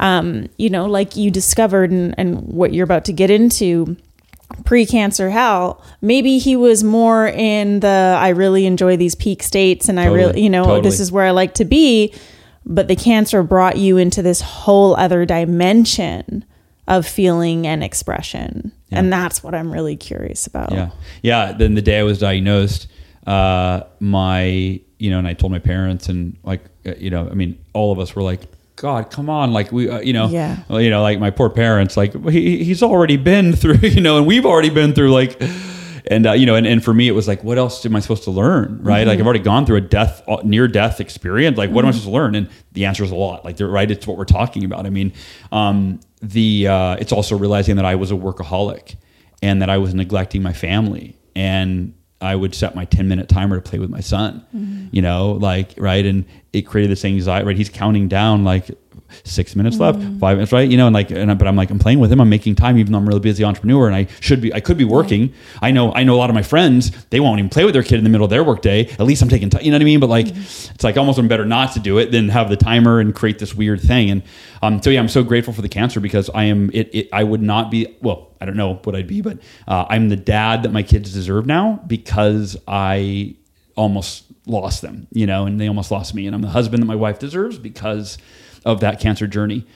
um, 0.00 0.48
you 0.56 0.70
know, 0.70 0.86
like 0.86 1.16
you 1.16 1.30
discovered 1.30 1.90
and, 1.90 2.14
and 2.18 2.40
what 2.40 2.72
you're 2.72 2.84
about 2.84 3.04
to 3.06 3.12
get 3.12 3.30
into 3.30 3.96
pre-cancer 4.66 5.30
Hal 5.30 5.82
maybe 6.02 6.36
he 6.38 6.56
was 6.56 6.84
more 6.84 7.26
in 7.28 7.80
the 7.80 8.16
I 8.18 8.28
really 8.30 8.66
enjoy 8.66 8.96
these 8.98 9.14
peak 9.14 9.42
states 9.42 9.88
and 9.88 9.98
I 9.98 10.06
really, 10.06 10.42
you 10.42 10.50
know, 10.50 10.64
totally. 10.64 10.82
this 10.82 11.00
is 11.00 11.10
where 11.10 11.24
I 11.24 11.30
like 11.30 11.54
to 11.54 11.64
be, 11.64 12.12
but 12.64 12.88
the 12.88 12.96
cancer 12.96 13.42
brought 13.42 13.76
you 13.76 13.96
into 13.96 14.22
this 14.22 14.40
whole 14.40 14.94
other 14.96 15.24
dimension 15.26 16.44
of 16.88 17.06
feeling 17.06 17.66
and 17.66 17.82
expression. 17.84 18.72
And 18.90 19.10
that's 19.12 19.42
what 19.42 19.54
I'm 19.54 19.72
really 19.72 19.96
curious 19.96 20.46
about. 20.46 20.72
Yeah. 20.72 20.90
Yeah. 21.22 21.52
Then 21.52 21.74
the 21.74 21.80
day 21.82 21.98
I 22.00 22.02
was 22.02 22.18
diagnosed, 22.18 22.88
uh, 23.26 23.84
my, 24.00 24.80
you 24.98 25.10
know, 25.10 25.18
and 25.18 25.26
I 25.26 25.32
told 25.32 25.50
my 25.52 25.58
parents 25.60 26.08
and 26.10 26.36
like, 26.42 26.62
uh, 26.84 26.92
you 26.98 27.08
know, 27.08 27.26
I 27.28 27.32
mean, 27.34 27.58
all 27.72 27.90
of 27.92 27.98
us 27.98 28.14
were 28.14 28.22
like, 28.22 28.42
God, 28.76 29.10
come 29.10 29.30
on. 29.30 29.52
Like 29.52 29.72
we, 29.72 29.88
uh, 29.88 30.00
you 30.00 30.12
know, 30.12 30.28
Yeah. 30.28 30.58
you 30.68 30.90
know, 30.90 31.00
like 31.02 31.18
my 31.20 31.30
poor 31.30 31.48
parents, 31.48 31.96
like 31.96 32.12
he, 32.28 32.64
he's 32.64 32.82
already 32.82 33.16
been 33.16 33.52
through, 33.54 33.76
you 33.88 34.00
know, 34.02 34.18
and 34.18 34.26
we've 34.26 34.44
already 34.44 34.70
been 34.70 34.92
through 34.92 35.10
like, 35.12 35.40
and, 36.06 36.26
uh, 36.26 36.32
you 36.32 36.46
know, 36.46 36.54
and, 36.54 36.66
and 36.66 36.82
for 36.82 36.92
me, 36.92 37.08
it 37.08 37.12
was 37.12 37.28
like, 37.28 37.44
what 37.44 37.58
else 37.58 37.84
am 37.86 37.94
I 37.96 38.00
supposed 38.00 38.24
to 38.24 38.30
learn? 38.30 38.80
Right. 38.82 39.06
Like 39.06 39.18
I've 39.18 39.24
already 39.24 39.40
gone 39.40 39.66
through 39.66 39.76
a 39.76 39.82
death, 39.82 40.22
uh, 40.28 40.38
near 40.44 40.68
death 40.68 41.00
experience. 41.00 41.56
Like, 41.56 41.70
what 41.70 41.84
am 41.84 41.88
I 41.88 41.90
supposed 41.92 42.08
to 42.08 42.12
learn? 42.12 42.34
And 42.34 42.48
the 42.72 42.84
answer 42.86 43.04
is 43.04 43.10
a 43.10 43.16
lot. 43.16 43.44
Like, 43.44 43.58
right. 43.60 43.90
It's 43.90 44.06
what 44.06 44.16
we're 44.16 44.24
talking 44.24 44.64
about. 44.64 44.86
I 44.86 44.90
mean, 44.90 45.12
um, 45.50 46.00
the, 46.20 46.68
uh, 46.68 46.96
it's 46.96 47.12
also 47.12 47.36
realizing 47.36 47.76
that 47.76 47.84
I 47.84 47.94
was 47.94 48.10
a 48.10 48.14
workaholic 48.14 48.96
and 49.42 49.62
that 49.62 49.70
I 49.70 49.78
was 49.78 49.94
neglecting 49.94 50.42
my 50.42 50.52
family. 50.52 51.18
And 51.34 51.94
I 52.20 52.36
would 52.36 52.54
set 52.54 52.74
my 52.76 52.84
10 52.84 53.08
minute 53.08 53.28
timer 53.28 53.56
to 53.56 53.62
play 53.62 53.80
with 53.80 53.90
my 53.90 54.00
son, 54.00 54.46
you 54.92 55.02
know, 55.02 55.32
like, 55.32 55.74
right. 55.76 56.06
And 56.06 56.24
it 56.52 56.62
created 56.62 56.92
this 56.92 57.04
anxiety, 57.04 57.46
right? 57.46 57.56
He's 57.56 57.68
counting 57.68 58.06
down 58.06 58.44
like 58.44 58.70
six 59.24 59.56
minutes 59.56 59.78
left, 59.78 59.98
five 60.18 60.36
minutes, 60.36 60.52
right? 60.52 60.68
You 60.68 60.76
know, 60.76 60.86
and 60.86 60.94
like, 60.94 61.10
and 61.10 61.30
I, 61.30 61.34
but 61.34 61.48
I'm 61.48 61.56
like, 61.56 61.70
I'm 61.70 61.78
playing 61.78 61.98
with 61.98 62.12
him. 62.12 62.20
I'm 62.20 62.28
making 62.28 62.54
time, 62.54 62.78
even 62.78 62.92
though 62.92 62.98
I'm 62.98 63.04
a 63.04 63.08
really 63.08 63.20
busy 63.20 63.44
entrepreneur 63.44 63.86
and 63.86 63.96
I 63.96 64.06
should 64.20 64.40
be, 64.40 64.52
I 64.52 64.60
could 64.60 64.76
be 64.76 64.84
working. 64.84 65.32
I 65.60 65.70
know, 65.70 65.92
I 65.92 66.04
know 66.04 66.14
a 66.14 66.18
lot 66.18 66.30
of 66.30 66.34
my 66.34 66.42
friends, 66.42 66.90
they 67.06 67.20
won't 67.20 67.38
even 67.38 67.50
play 67.50 67.64
with 67.64 67.74
their 67.74 67.82
kid 67.82 67.98
in 67.98 68.04
the 68.04 68.10
middle 68.10 68.24
of 68.24 68.30
their 68.30 68.44
workday. 68.44 68.88
At 68.88 69.00
least 69.00 69.22
I'm 69.22 69.28
taking 69.28 69.50
time, 69.50 69.62
you 69.62 69.70
know 69.70 69.76
what 69.76 69.82
I 69.82 69.84
mean? 69.84 70.00
But 70.00 70.10
like, 70.10 70.28
it's 70.28 70.84
like 70.84 70.96
almost 70.96 71.18
I'm 71.18 71.28
better 71.28 71.44
not 71.44 71.72
to 71.72 71.80
do 71.80 71.98
it 71.98 72.10
than 72.10 72.28
have 72.28 72.48
the 72.48 72.56
timer 72.56 73.00
and 73.00 73.14
create 73.14 73.38
this 73.38 73.54
weird 73.54 73.80
thing. 73.80 74.10
And 74.10 74.22
um, 74.62 74.82
so 74.82 74.90
yeah, 74.90 75.00
I'm 75.00 75.08
so 75.08 75.22
grateful 75.22 75.52
for 75.52 75.62
the 75.62 75.68
cancer 75.68 76.00
because 76.00 76.30
I 76.34 76.44
am, 76.44 76.70
it, 76.72 76.94
it 76.94 77.08
I 77.12 77.24
would 77.24 77.42
not 77.42 77.70
be, 77.70 77.96
well, 78.00 78.30
I 78.40 78.44
don't 78.44 78.56
know 78.56 78.74
what 78.74 78.96
I'd 78.96 79.06
be, 79.06 79.20
but 79.20 79.38
uh, 79.68 79.86
I'm 79.88 80.08
the 80.08 80.16
dad 80.16 80.64
that 80.64 80.72
my 80.72 80.82
kids 80.82 81.12
deserve 81.12 81.46
now 81.46 81.82
because 81.86 82.56
I 82.66 83.36
almost 83.76 84.24
lost 84.46 84.82
them, 84.82 85.06
you 85.12 85.26
know, 85.26 85.46
and 85.46 85.60
they 85.60 85.68
almost 85.68 85.90
lost 85.90 86.14
me. 86.14 86.26
And 86.26 86.34
I'm 86.34 86.42
the 86.42 86.48
husband 86.48 86.82
that 86.82 86.86
my 86.86 86.96
wife 86.96 87.18
deserves 87.18 87.58
because 87.58 88.18
of 88.64 88.80
that 88.80 89.00
cancer 89.00 89.26
journey. 89.26 89.66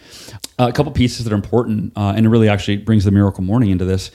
Uh, 0.58 0.68
a 0.68 0.72
couple 0.72 0.92
pieces 0.92 1.24
that 1.24 1.32
are 1.32 1.36
important, 1.36 1.92
uh, 1.96 2.14
and 2.16 2.26
it 2.26 2.28
really 2.28 2.48
actually 2.48 2.76
brings 2.78 3.04
the 3.04 3.10
miracle 3.10 3.42
morning 3.42 3.70
into 3.70 3.84
this. 3.84 4.10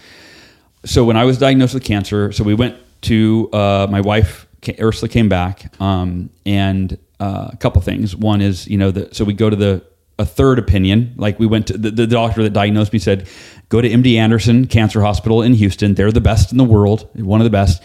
So 0.85 1.03
when 1.03 1.17
I 1.17 1.25
was 1.25 1.37
diagnosed 1.37 1.73
with 1.73 1.83
cancer, 1.83 2.31
so 2.31 2.43
we 2.43 2.53
went 2.53 2.77
to 3.03 3.49
uh, 3.53 3.87
my 3.89 4.01
wife 4.01 4.47
Ursula 4.79 5.09
came 5.09 5.29
back, 5.29 5.73
um, 5.81 6.29
and 6.45 6.97
uh, 7.19 7.49
a 7.51 7.57
couple 7.57 7.81
things. 7.81 8.15
One 8.15 8.41
is 8.41 8.67
you 8.67 8.77
know 8.77 8.91
the, 8.91 9.13
so 9.13 9.25
we 9.25 9.33
go 9.33 9.49
to 9.49 9.55
the 9.55 9.83
a 10.19 10.25
third 10.25 10.59
opinion. 10.59 11.13
Like 11.17 11.39
we 11.39 11.47
went 11.47 11.67
to 11.67 11.77
the, 11.77 11.91
the 11.91 12.07
doctor 12.07 12.43
that 12.43 12.51
diagnosed 12.51 12.93
me 12.93 12.99
said, 12.99 13.27
go 13.69 13.81
to 13.81 13.89
MD 13.89 14.17
Anderson 14.17 14.67
Cancer 14.67 15.01
Hospital 15.01 15.41
in 15.41 15.53
Houston. 15.55 15.95
They're 15.95 16.11
the 16.11 16.21
best 16.21 16.51
in 16.51 16.57
the 16.57 16.63
world, 16.63 17.09
one 17.15 17.41
of 17.41 17.45
the 17.45 17.51
best, 17.51 17.81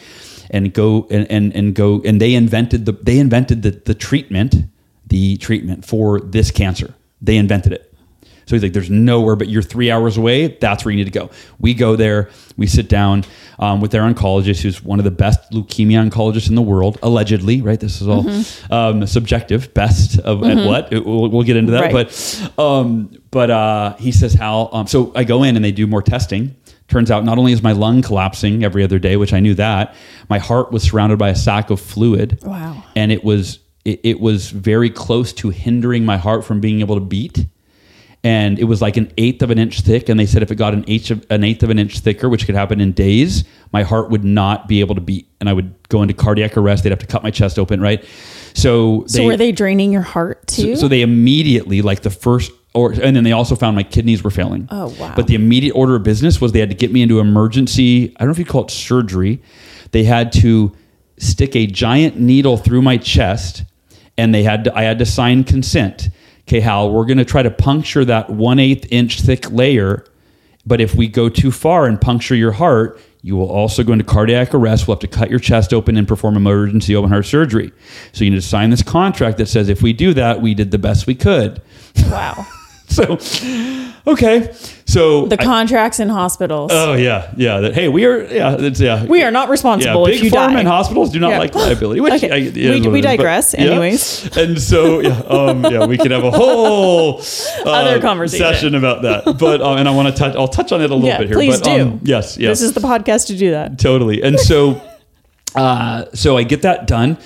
and 0.51 0.73
go 0.73 1.07
and 1.11 1.31
and, 1.31 1.55
and 1.55 1.75
go 1.75 2.03
and 2.05 2.21
they 2.21 2.35
invented 2.35 2.85
the 2.85 2.93
they 2.93 3.19
invented 3.19 3.63
the 3.63 3.71
the 3.71 3.95
treatment 3.95 4.57
the 5.07 5.37
treatment 5.39 5.85
for 5.85 6.21
this 6.21 6.51
cancer. 6.51 6.95
They 7.23 7.37
invented 7.37 7.73
it. 7.73 7.93
So 8.47 8.55
he's 8.55 8.63
like, 8.63 8.75
there's 8.75 8.91
nowhere 8.91 9.35
but 9.35 9.49
you're 9.49 9.63
three 9.63 9.91
hours 9.91 10.17
away. 10.17 10.47
That's 10.61 10.85
where 10.85 10.93
you 10.93 10.99
need 10.99 11.13
to 11.13 11.19
go. 11.19 11.31
We 11.59 11.75
go 11.75 11.97
there. 11.97 12.31
We 12.57 12.69
sit 12.69 12.89
down 12.89 13.25
um, 13.59 13.81
with 13.81 13.91
their 13.91 14.03
oncologist, 14.03 14.63
who's 14.63 14.85
one 14.85 15.01
of 15.01 15.05
the 15.05 15.11
best 15.11 15.51
leukemia 15.51 16.09
oncologists 16.09 16.49
in 16.49 16.55
the 16.55 16.63
world, 16.63 16.97
allegedly, 17.03 17.61
right? 17.61 17.81
This 17.81 18.01
is 18.01 18.07
all 18.07 18.25
um, 18.71 19.05
subjective, 19.07 19.75
best 19.75 20.21
of 20.21 20.45
at 20.45 20.65
what? 20.65 20.93
We'll, 20.93 21.29
we'll 21.29 21.43
get 21.43 21.57
into 21.57 21.73
that. 21.73 21.93
Right. 21.93 22.07
But 22.57 22.63
um, 22.63 23.11
but 23.33 23.51
uh, 23.51 23.97
he 23.97 24.13
says, 24.13 24.35
Hal, 24.35 24.71
um, 24.73 24.87
so 24.87 25.11
I 25.17 25.25
go 25.25 25.43
in 25.43 25.57
and 25.57 25.65
they 25.65 25.73
do 25.73 25.89
more 25.89 26.03
testing. 26.03 26.55
Turns 26.87 27.11
out 27.11 27.25
not 27.25 27.39
only 27.39 27.51
is 27.51 27.65
my 27.65 27.73
lung 27.73 28.01
collapsing 28.01 28.63
every 28.63 28.85
other 28.85 29.01
day, 29.01 29.17
which 29.17 29.33
I 29.33 29.41
knew 29.41 29.55
that, 29.55 29.97
my 30.31 30.39
heart 30.39 30.71
was 30.71 30.85
surrounded 30.85 31.19
by 31.19 31.31
a 31.31 31.35
sack 31.35 31.71
of 31.71 31.81
fluid 31.81 32.39
Wow. 32.45 32.85
and 32.95 33.11
it 33.11 33.25
was 33.25 33.59
it, 33.87 34.01
it 34.03 34.21
was 34.21 34.51
very 34.51 34.91
close 34.91 35.33
to 35.35 35.51
hindering 35.51 36.05
my 36.05 36.17
heart 36.17 36.45
from 36.45 36.61
being 36.61 36.81
able 36.81 36.97
to 36.97 37.01
beat 37.01 37.47
and 38.25 38.59
it 38.59 38.65
was 38.65 38.83
like 38.83 38.97
an 38.97 39.13
eighth 39.19 39.43
of 39.43 39.51
an 39.51 39.59
inch 39.59 39.81
thick 39.83 40.09
and 40.09 40.19
they 40.19 40.27
said 40.27 40.43
if 40.43 40.51
it 40.51 40.57
got 40.57 40.75
an 40.75 40.85
eighth 40.89 41.11
of 41.11 41.25
an 41.31 41.45
eighth 41.45 41.63
of 41.63 41.71
an 41.71 41.79
inch 41.79 42.01
thicker 42.01 42.29
which 42.29 42.45
could 42.47 42.55
happen 42.55 42.81
in 42.81 42.93
days 42.93 43.45
my 43.73 43.83
heart 43.83 44.11
would 44.11 44.25
not 44.25 44.67
be 44.67 44.81
able 44.81 44.95
to 44.95 45.01
beat 45.01 45.29
and 45.41 45.49
i 45.49 45.53
would 45.53 45.73
go 45.89 46.03
into 46.03 46.15
cardiac 46.15 46.57
arrest 46.57 46.83
they'd 46.83 46.91
have 46.91 46.99
to 46.99 47.07
cut 47.07 47.23
my 47.23 47.31
chest 47.31 47.59
open 47.59 47.81
right 47.81 48.05
so 48.55 49.05
So 49.07 49.25
were 49.25 49.37
they 49.37 49.53
draining 49.53 49.93
your 49.93 50.03
heart 50.03 50.47
too? 50.47 50.75
so, 50.75 50.83
so 50.83 50.89
they 50.89 51.03
immediately 51.03 51.83
like 51.83 52.01
the 52.03 52.11
first 52.11 52.51
or 52.73 52.93
and 52.93 53.15
then 53.15 53.23
they 53.23 53.33
also 53.33 53.55
found 53.55 53.77
my 53.77 53.83
kidneys 53.83 54.23
were 54.23 54.31
failing. 54.31 54.69
Oh, 54.71 54.89
wow. 55.01 55.15
But 55.17 55.29
the 55.29 55.35
immediate 55.35 55.73
order 55.73 55.97
of 55.97 56.03
business 56.03 56.41
was 56.43 56.53
they 56.53 56.61
had 56.61 56.69
to 56.69 56.75
get 56.75 56.93
me 56.93 57.01
into 57.01 57.21
emergency, 57.21 58.15
I 58.17 58.21
don't 58.21 58.29
know 58.29 58.33
if 58.33 58.39
you 58.39 58.45
call 58.45 58.65
it 58.65 58.71
surgery. 58.71 59.43
They 59.93 60.05
had 60.05 60.31
to 60.33 60.77
stick 61.19 61.57
a 61.57 61.67
giant 61.67 62.19
needle 62.19 62.59
through 62.59 62.83
my 62.83 62.99
chest 62.99 63.65
and 64.19 64.35
they 64.35 64.43
had 64.43 64.65
to, 64.65 64.77
I 64.77 64.83
had 64.83 64.99
to 64.99 65.07
sign 65.07 65.45
consent. 65.45 66.09
Okay, 66.43 66.61
Hal, 66.61 66.91
we're 66.91 67.07
going 67.07 67.19
to 67.19 67.25
try 67.25 67.43
to 67.43 67.51
puncture 67.51 68.05
that 68.05 68.31
one 68.31 68.59
eighth 68.59 68.87
inch 68.91 69.21
thick 69.21 69.51
layer. 69.51 70.05
But 70.65 70.81
if 70.81 70.95
we 70.95 71.09
go 71.09 71.29
too 71.29 71.51
far 71.53 71.87
and 71.87 72.01
puncture 72.01 72.35
your 72.35 72.53
heart, 72.53 73.01
you 73.23 73.37
will 73.37 73.51
also 73.51 73.83
go 73.83 73.93
into 73.93 74.05
cardiac 74.05 74.55
arrest. 74.55 74.87
We'll 74.87 74.97
have 74.97 75.01
to 75.01 75.09
cut 75.09 75.31
your 75.31 75.39
chest 75.39 75.73
open 75.75 75.97
and 75.97 76.07
perform 76.07 76.37
emergency 76.37 76.95
open 76.95 77.11
heart 77.11 77.27
surgery. 77.27 77.73
So 78.13 78.25
you 78.25 78.31
need 78.31 78.37
to 78.37 78.43
sign 78.43 78.71
this 78.71 78.83
contract 78.83 79.39
that 79.39 79.47
says 79.47 79.69
if 79.69 79.83
we 79.83 79.93
do 79.93 80.15
that, 80.15 80.41
we 80.41 80.55
did 80.55 80.71
the 80.71 80.79
best 80.79 81.07
we 81.07 81.15
could. 81.15 81.61
wow. 82.07 82.47
So, 82.97 83.19
okay. 84.07 84.55
So, 84.87 85.27
The 85.27 85.39
I- 85.41 85.45
contracts 85.45 85.99
in 86.01 86.09
hospitals. 86.09 86.71
oh 86.73 86.95
yeah, 86.95 87.31
yeah. 87.37 87.59
That 87.61 87.75
hey, 87.75 87.89
we 87.89 88.05
are 88.07 88.23
yeah, 88.33 88.57
that's 88.57 88.81
yeah. 88.81 89.05
we 89.05 89.23
are 89.23 89.31
not 89.31 89.49
yeah, 89.49 89.51
responsible 89.51 90.05
big 90.07 90.15
if 90.17 90.23
you 90.25 90.31
pharma 90.31 90.61
and 90.61 90.69
hospitals 90.69 91.11
do 91.11 91.19
not 91.19 91.31
Yeah. 91.31 91.39
like 91.41 91.55
liability. 91.55 92.01
Which 92.01 92.15
Okay. 92.15 92.31
I- 92.31 92.37
it 92.37 92.55
We- 92.55 92.89
we 92.89 93.01
but- 93.03 93.09
digress, 93.09 93.55
yeah. 93.59 93.67
anyways. 93.67 94.31
And 94.37 94.61
so 94.63 95.01
yeah, 95.01 95.19
um, 95.29 95.65
yeah, 95.65 95.85
we 95.85 95.99
could 95.99 96.11
have 96.13 96.25
a 96.25 96.31
whole 96.31 97.21
uh, 97.67 97.71
Other 97.71 98.01
conversation. 98.01 98.47
session 98.47 98.75
about 98.77 99.03
that. 99.03 99.37
But 99.39 99.61
um, 99.61 99.77
and 99.79 99.89
I 99.89 99.91
want 99.91 100.09
to 100.09 100.15
touch. 100.15 100.35
I'll 100.37 100.49
touch 100.49 100.73
on 100.73 100.81
it 100.81 100.91
a 100.91 100.95
little 100.95 101.09
Yeah, 101.09 101.19
bit 101.19 101.27
here. 101.29 101.37
please 101.37 101.61
but, 101.61 101.65
do. 101.77 101.83
Um, 101.83 102.01
yes, 102.05 102.39
yes. 102.39 102.61
This 102.61 102.63
is 102.63 102.73
the 102.73 102.81
podcast 102.81 103.27
to 103.27 103.37
do 103.37 103.51
that. 103.51 103.79
totally. 103.79 104.23
And 104.23 104.39
so, 104.39 104.81
uh, 105.55 106.05
so 106.15 106.37
I 106.39 106.45
get 106.45 106.63
that 106.63 106.87
done. 106.87 107.19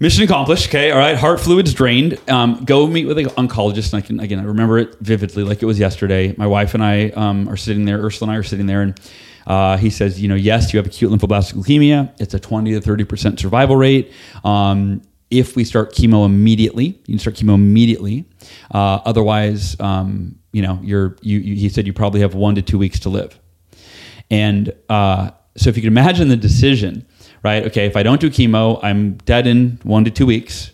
Mission 0.00 0.22
accomplished. 0.22 0.68
Okay, 0.68 0.92
all 0.92 0.98
right. 0.98 1.16
Heart 1.16 1.40
fluids 1.40 1.74
drained. 1.74 2.20
Um, 2.30 2.64
go 2.64 2.86
meet 2.86 3.06
with 3.06 3.18
an 3.18 3.24
oncologist. 3.30 3.92
And 3.92 4.00
I 4.00 4.06
can 4.06 4.20
again, 4.20 4.38
I 4.38 4.44
remember 4.44 4.78
it 4.78 4.96
vividly, 5.00 5.42
like 5.42 5.60
it 5.60 5.66
was 5.66 5.80
yesterday. 5.80 6.36
My 6.38 6.46
wife 6.46 6.74
and 6.74 6.84
I 6.84 7.08
um, 7.10 7.48
are 7.48 7.56
sitting 7.56 7.84
there. 7.84 7.98
Ursula 7.98 8.30
and 8.30 8.36
I 8.36 8.38
are 8.38 8.44
sitting 8.44 8.66
there, 8.66 8.82
and 8.82 9.00
uh, 9.48 9.76
he 9.76 9.90
says, 9.90 10.22
you 10.22 10.28
know, 10.28 10.36
yes, 10.36 10.72
you 10.72 10.78
have 10.78 10.86
acute 10.86 11.10
lymphoblastic 11.10 11.54
leukemia. 11.54 12.12
It's 12.20 12.32
a 12.32 12.38
twenty 12.38 12.74
to 12.74 12.80
thirty 12.80 13.02
percent 13.02 13.40
survival 13.40 13.74
rate. 13.74 14.12
Um, 14.44 15.02
if 15.30 15.56
we 15.56 15.64
start 15.64 15.92
chemo 15.92 16.24
immediately, 16.24 16.86
you 16.86 17.14
can 17.14 17.18
start 17.18 17.34
chemo 17.34 17.54
immediately. 17.54 18.24
Uh, 18.70 19.00
otherwise, 19.04 19.78
um, 19.80 20.38
you 20.52 20.62
know, 20.62 20.78
you're 20.80 21.16
you, 21.22 21.40
you. 21.40 21.56
He 21.56 21.68
said 21.68 21.88
you 21.88 21.92
probably 21.92 22.20
have 22.20 22.36
one 22.36 22.54
to 22.54 22.62
two 22.62 22.78
weeks 22.78 23.00
to 23.00 23.08
live. 23.08 23.36
And 24.30 24.72
uh, 24.88 25.32
so 25.56 25.70
if 25.70 25.76
you 25.76 25.82
can 25.82 25.88
imagine 25.88 26.28
the 26.28 26.36
decision, 26.36 27.04
right? 27.42 27.64
Okay, 27.66 27.86
if 27.86 27.96
I 27.96 28.02
don't 28.02 28.20
do 28.20 28.30
chemo, 28.30 28.80
I'm 28.82 29.14
dead 29.24 29.46
in 29.46 29.78
one 29.82 30.04
to 30.04 30.10
two 30.10 30.26
weeks. 30.26 30.72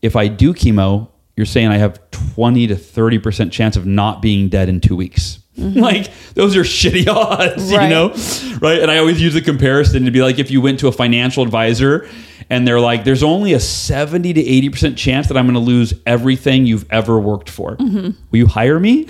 If 0.00 0.16
I 0.16 0.28
do 0.28 0.52
chemo, 0.52 1.08
you're 1.36 1.46
saying 1.46 1.68
I 1.68 1.78
have 1.78 1.98
20 2.10 2.66
to 2.68 2.74
30% 2.74 3.52
chance 3.52 3.76
of 3.76 3.86
not 3.86 4.20
being 4.20 4.48
dead 4.48 4.68
in 4.68 4.80
two 4.80 4.96
weeks. 4.96 5.38
Mm-hmm. 5.58 5.80
Like 5.80 6.10
those 6.34 6.56
are 6.56 6.62
shitty 6.62 7.06
odds, 7.12 7.70
you 7.70 7.76
know? 7.78 8.14
Right. 8.60 8.80
And 8.80 8.90
I 8.90 8.98
always 8.98 9.20
use 9.20 9.34
the 9.34 9.42
comparison 9.42 10.04
to 10.06 10.10
be 10.10 10.22
like 10.22 10.38
if 10.38 10.50
you 10.50 10.60
went 10.60 10.80
to 10.80 10.88
a 10.88 10.92
financial 10.92 11.42
advisor 11.42 12.08
and 12.50 12.66
they're 12.66 12.80
like, 12.80 13.04
there's 13.04 13.22
only 13.22 13.52
a 13.52 13.60
70 13.60 14.32
to 14.34 14.42
80% 14.42 14.96
chance 14.96 15.28
that 15.28 15.36
I'm 15.36 15.46
going 15.46 15.54
to 15.54 15.60
lose 15.60 15.94
everything 16.06 16.66
you've 16.66 16.86
ever 16.90 17.18
worked 17.18 17.48
for. 17.50 17.76
Will 17.78 18.14
you 18.32 18.46
hire 18.46 18.78
me? 18.80 19.06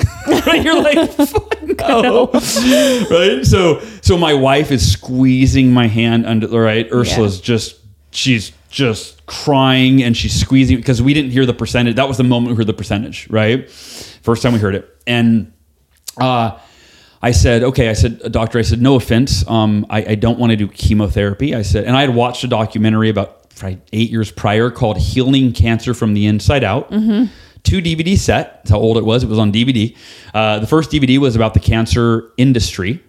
right? 0.47 0.63
You're 0.65 0.83
like, 0.83 1.11
fuck 1.11 1.63
no. 1.79 2.27
right. 2.33 3.45
So, 3.45 3.81
so 4.01 4.17
my 4.17 4.35
wife 4.35 4.71
is 4.71 4.93
squeezing 4.93 5.73
my 5.73 5.87
hand 5.89 6.27
under, 6.27 6.49
right? 6.49 6.89
Ursula's 6.93 7.41
just, 7.41 7.79
she's 8.11 8.53
just 8.71 9.25
crying 9.27 10.03
and 10.03 10.17
she's 10.17 10.39
squeezing 10.39 10.77
because 10.77 11.03
we 11.03 11.15
didn't 11.15 11.31
hear 11.31 11.47
the 11.47 11.55
percentage. 11.55 11.97
That 11.97 12.09
was 12.09 12.17
the 12.17 12.25
moment 12.25 12.51
we 12.51 12.57
heard 12.57 12.67
the 12.67 12.73
percentage, 12.75 13.29
right? 13.31 13.69
First 13.71 14.43
time 14.43 14.53
we 14.53 14.59
heard 14.59 14.75
it. 14.75 14.89
And, 15.07 15.53
uh, 16.21 16.59
I 17.23 17.31
said, 17.31 17.63
okay. 17.63 17.89
I 17.89 17.93
said, 17.93 18.33
doctor. 18.33 18.59
I 18.59 18.63
said, 18.63 18.83
no 18.83 18.97
offense. 18.97 19.47
Um, 19.49 19.87
I, 19.89 20.05
I 20.05 20.15
don't 20.17 20.39
want 20.39 20.51
to 20.51 20.57
do 20.57 20.67
chemotherapy. 20.69 21.55
I 21.55 21.63
said, 21.63 21.85
and 21.85 21.97
I 21.97 22.01
had 22.01 22.15
watched 22.15 22.43
a 22.43 22.49
documentary 22.49 23.09
about 23.09 23.39
eight 23.93 24.11
years 24.11 24.33
prior 24.33 24.71
called 24.71 24.99
"Healing 24.99 25.53
Cancer 25.53 25.95
from 25.95 26.15
the 26.15 26.27
Inside 26.27 26.65
Out." 26.65 26.91
Two 27.63 27.81
DVD 27.81 28.19
set. 28.19 28.57
That's 28.57 28.71
how 28.71 28.79
old 28.79 28.97
it 28.97 29.05
was. 29.05 29.23
It 29.23 29.29
was 29.29 29.39
on 29.39 29.53
DVD. 29.53 29.97
Uh, 30.35 30.59
the 30.59 30.67
first 30.67 30.91
DVD 30.91 31.19
was 31.19 31.37
about 31.37 31.55
the 31.55 31.61
cancer 31.61 32.33
industry 32.37 33.01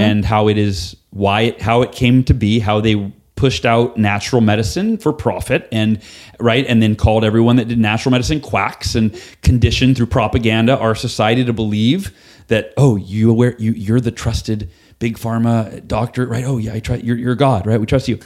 and 0.00 0.22
how 0.24 0.48
it 0.48 0.58
is, 0.58 0.94
why 1.10 1.40
it, 1.42 1.62
how 1.62 1.80
it 1.82 1.92
came 1.92 2.22
to 2.24 2.34
be, 2.34 2.58
how 2.58 2.80
they 2.82 3.10
pushed 3.36 3.64
out 3.66 3.96
natural 3.96 4.40
medicine 4.42 4.96
for 4.96 5.12
profit 5.12 5.68
and 5.72 6.00
right 6.40 6.64
and 6.68 6.82
then 6.82 6.94
called 6.96 7.22
everyone 7.24 7.56
that 7.56 7.68
did 7.68 7.78
natural 7.78 8.10
medicine 8.10 8.40
quacks 8.40 8.94
and 8.94 9.20
conditioned 9.42 9.94
through 9.96 10.06
propaganda 10.06 10.78
our 10.78 10.94
society 10.94 11.44
to 11.44 11.52
believe 11.52 12.16
that 12.48 12.72
oh 12.76 12.96
you 12.96 13.30
aware 13.30 13.54
you 13.58 13.72
you're 13.72 14.00
the 14.00 14.10
trusted 14.10 14.70
big 14.98 15.18
pharma 15.18 15.86
doctor 15.86 16.26
right 16.26 16.44
oh 16.44 16.56
yeah 16.58 16.72
i 16.72 16.80
try 16.80 16.96
you're, 16.96 17.16
you're 17.16 17.34
god 17.34 17.66
right 17.66 17.80
we 17.80 17.86
trust 17.86 18.08
you 18.08 18.18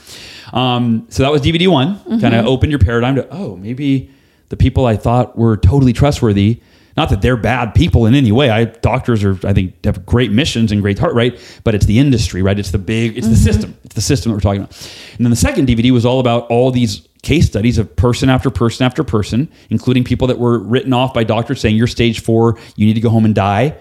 um, 0.53 1.07
so 1.09 1.23
that 1.23 1.33
was 1.33 1.43
dvd 1.43 1.69
one 1.69 1.99
kind 2.21 2.35
of 2.35 2.47
opened 2.47 2.71
your 2.71 2.79
paradigm 2.79 3.17
to 3.17 3.29
oh 3.31 3.57
maybe 3.57 4.11
the 4.49 4.57
people 4.57 4.87
i 4.87 4.97
thought 4.97 5.37
were 5.37 5.57
totally 5.57 5.93
trustworthy 5.93 6.61
not 6.97 7.09
that 7.11 7.23
they're 7.23 7.37
bad 7.37 7.75
people 7.75 8.07
in 8.07 8.15
any 8.15 8.33
way. 8.33 8.51
I 8.51 8.65
doctors 8.65 9.23
are, 9.25 9.39
I 9.47 9.53
think, 9.53 9.85
have 9.85 10.05
great 10.05 10.33
missions 10.33 10.73
and 10.73 10.83
great 10.83 10.99
heart, 10.99 11.15
right? 11.15 11.39
But 11.65 11.75
it's 11.75 11.87
the 11.87 11.99
industry, 11.99 12.43
right? 12.43 12.59
It's 12.59 12.73
the 12.73 12.79
big, 12.79 13.17
it's 13.17 13.29
the 13.29 13.37
system. 13.37 13.77
It's 13.85 13.95
the 13.95 14.03
system 14.03 14.31
that 14.31 14.37
we're 14.37 14.41
talking 14.41 14.63
about. 14.63 14.77
And 15.17 15.25
then 15.25 15.31
the 15.31 15.37
second 15.37 15.67
DVD 15.69 15.93
was 15.93 16.05
all 16.05 16.21
about 16.21 16.47
all 16.49 16.71
these 16.71 17.09
case 17.23 17.47
studies 17.47 17.79
of 17.79 17.95
person 17.97 18.29
after 18.29 18.51
person 18.51 18.85
after 18.85 19.05
person, 19.05 19.51
including 19.71 20.05
people 20.05 20.27
that 20.29 20.39
were 20.39 20.59
written 20.59 20.93
off 20.93 21.15
by 21.15 21.25
doctors 21.25 21.61
saying 21.61 21.77
you're 21.77 21.87
stage 21.87 22.23
four, 22.23 22.59
you 22.77 22.87
need 22.87 22.95
to 22.95 23.01
go 23.01 23.11
home 23.11 23.25
and 23.25 23.35
die, 23.35 23.77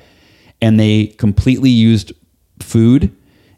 and 0.61 0.79
they 0.79 1.07
completely 1.07 1.69
used 1.69 2.13
food 2.59 3.15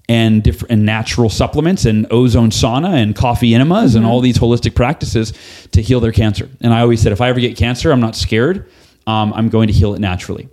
and 0.10 0.43
different 0.43 0.72
and 0.72 0.86
natural 0.86 1.30
supplements 1.30 1.86
and 1.86 2.06
ozone 2.12 2.49
sauna 2.49 3.02
and 3.02 3.16
coffee 3.16 3.56
enemas 3.56 3.95
and 3.95 4.06
all 4.06 4.20
these 4.20 4.38
holistic 4.38 4.76
practices 4.76 5.32
to 5.72 5.82
heal 5.82 5.99
their 5.99 6.12
cancer. 6.12 6.49
And 6.60 6.74
I 6.74 6.82
always 6.82 7.02
said, 7.02 7.12
if 7.12 7.22
I 7.22 7.30
ever 7.30 7.39
get 7.39 7.56
cancer, 7.58 7.91
I'm 7.91 8.02
not 8.02 8.16
scared. 8.16 8.70
Um, 9.08 9.34
I'm 9.34 9.49
going 9.49 9.68
to 9.68 9.74
heal 9.74 9.93
it 9.93 9.99
naturally. 9.99 10.49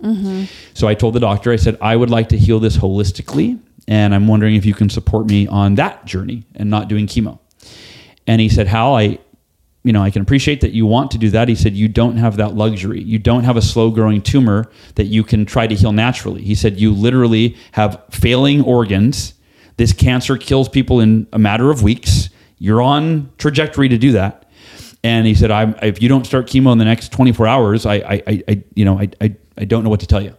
So 0.73 0.87
I 0.87 0.93
told 0.95 1.13
the 1.13 1.19
doctor, 1.19 1.51
I 1.51 1.57
said, 1.57 1.77
I 1.81 1.95
would 1.95 2.09
like 2.09 2.29
to 2.29 2.37
heal 2.37 2.59
this 2.59 2.77
holistically, 2.77 3.59
and 3.87 4.15
I'm 4.15 4.27
wondering 4.27 4.55
if 4.55 4.65
you 4.65 4.73
can 4.73 4.89
support 4.89 5.27
me 5.27 5.45
on 5.47 5.75
that 5.75 6.05
journey 6.05 6.45
and 6.55 6.69
not 6.69 6.87
doing 6.87 7.05
chemo. 7.05 7.39
And 8.27 8.39
he 8.41 8.49
said, 8.49 8.67
Hal, 8.67 8.95
I, 8.95 9.19
you 9.83 9.93
know, 9.93 10.01
I 10.01 10.11
can 10.11 10.21
appreciate 10.21 10.61
that 10.61 10.71
you 10.71 10.85
want 10.85 11.11
to 11.11 11.17
do 11.17 11.29
that. 11.29 11.47
He 11.47 11.55
said, 11.55 11.73
you 11.73 11.87
don't 11.87 12.17
have 12.17 12.35
that 12.37 12.53
luxury. 12.53 13.01
You 13.01 13.17
don't 13.17 13.45
have 13.45 13.55
a 13.55 13.61
slow 13.61 13.91
growing 13.91 14.21
tumor 14.21 14.69
that 14.95 15.05
you 15.05 15.23
can 15.23 15.45
try 15.45 15.67
to 15.67 15.75
heal 15.75 15.93
naturally. 15.93 16.41
He 16.41 16.53
said, 16.53 16.79
you 16.79 16.93
literally 16.93 17.55
have 17.71 18.03
failing 18.11 18.61
organs. 18.61 19.35
This 19.77 19.93
cancer 19.93 20.37
kills 20.37 20.67
people 20.67 20.99
in 20.99 21.27
a 21.31 21.39
matter 21.39 21.71
of 21.71 21.81
weeks. 21.81 22.29
You're 22.57 22.81
on 22.81 23.31
trajectory 23.37 23.87
to 23.87 23.97
do 23.97 24.11
that. 24.13 24.49
And 25.01 25.25
he 25.25 25.33
said, 25.33 25.49
I'm, 25.49 25.75
if 25.81 26.01
you 26.01 26.09
don't 26.09 26.25
start 26.25 26.47
chemo 26.47 26.73
in 26.73 26.77
the 26.77 26.83
next 26.83 27.13
24 27.13 27.47
hours, 27.47 27.85
I, 27.85 27.95
I, 27.95 28.43
I, 28.49 28.63
you 28.75 28.83
know, 28.83 28.99
I, 28.99 29.09
I, 29.21 29.35
I 29.57 29.63
don't 29.63 29.85
know 29.85 29.89
what 29.89 30.01
to 30.01 30.07
tell 30.07 30.21
you. 30.21 30.35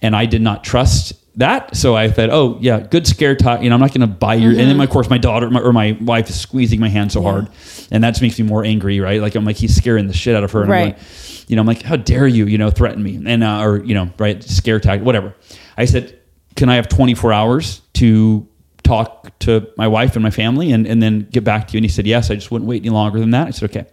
And 0.00 0.14
I 0.14 0.26
did 0.26 0.42
not 0.42 0.62
trust 0.62 1.14
that. 1.36 1.76
So 1.76 1.96
I 1.96 2.10
said, 2.10 2.30
oh, 2.30 2.58
yeah, 2.60 2.80
good 2.80 3.06
scare 3.06 3.34
talk. 3.34 3.62
You 3.62 3.68
know, 3.68 3.74
I'm 3.74 3.80
not 3.80 3.90
going 3.92 4.02
to 4.02 4.06
buy 4.06 4.34
your. 4.34 4.50
And 4.50 4.60
then, 4.60 4.80
of 4.80 4.90
course, 4.90 5.10
my 5.10 5.18
daughter 5.18 5.50
my, 5.50 5.60
or 5.60 5.72
my 5.72 5.96
wife 6.00 6.28
is 6.30 6.38
squeezing 6.40 6.80
my 6.80 6.88
hand 6.88 7.10
so 7.12 7.22
hard. 7.22 7.48
And 7.90 8.04
that 8.04 8.10
just 8.10 8.22
makes 8.22 8.38
me 8.38 8.44
more 8.46 8.64
angry, 8.64 9.00
right? 9.00 9.20
Like, 9.20 9.34
I'm 9.34 9.44
like, 9.44 9.56
he's 9.56 9.74
scaring 9.74 10.06
the 10.06 10.12
shit 10.14 10.36
out 10.36 10.44
of 10.44 10.52
her. 10.52 10.62
And 10.62 10.72
I'm 10.72 10.78
Right. 10.84 10.96
going, 10.96 11.06
you 11.48 11.56
know, 11.56 11.60
I'm 11.62 11.66
like, 11.66 11.82
how 11.82 11.96
dare 11.96 12.26
you, 12.26 12.46
you 12.46 12.56
know, 12.58 12.70
threaten 12.70 13.02
me? 13.02 13.20
And, 13.26 13.42
uh, 13.44 13.62
or, 13.62 13.84
you 13.84 13.94
know, 13.94 14.10
right, 14.18 14.42
scare 14.42 14.80
tag, 14.80 15.02
whatever. 15.02 15.34
I 15.76 15.84
said, 15.86 16.18
can 16.56 16.68
I 16.68 16.76
have 16.76 16.88
24 16.88 17.32
hours 17.32 17.82
to 17.94 18.46
talk 18.84 19.36
to 19.40 19.66
my 19.76 19.88
wife 19.88 20.14
and 20.14 20.22
my 20.22 20.30
family 20.30 20.70
and, 20.72 20.86
and 20.86 21.02
then 21.02 21.26
get 21.30 21.42
back 21.44 21.66
to 21.68 21.72
you? 21.74 21.78
And 21.78 21.84
he 21.84 21.90
said, 21.90 22.06
yes, 22.06 22.30
I 22.30 22.34
just 22.36 22.50
wouldn't 22.50 22.68
wait 22.68 22.82
any 22.82 22.90
longer 22.90 23.18
than 23.18 23.30
that. 23.30 23.48
I 23.48 23.50
said, 23.50 23.70
okay. 23.70 23.86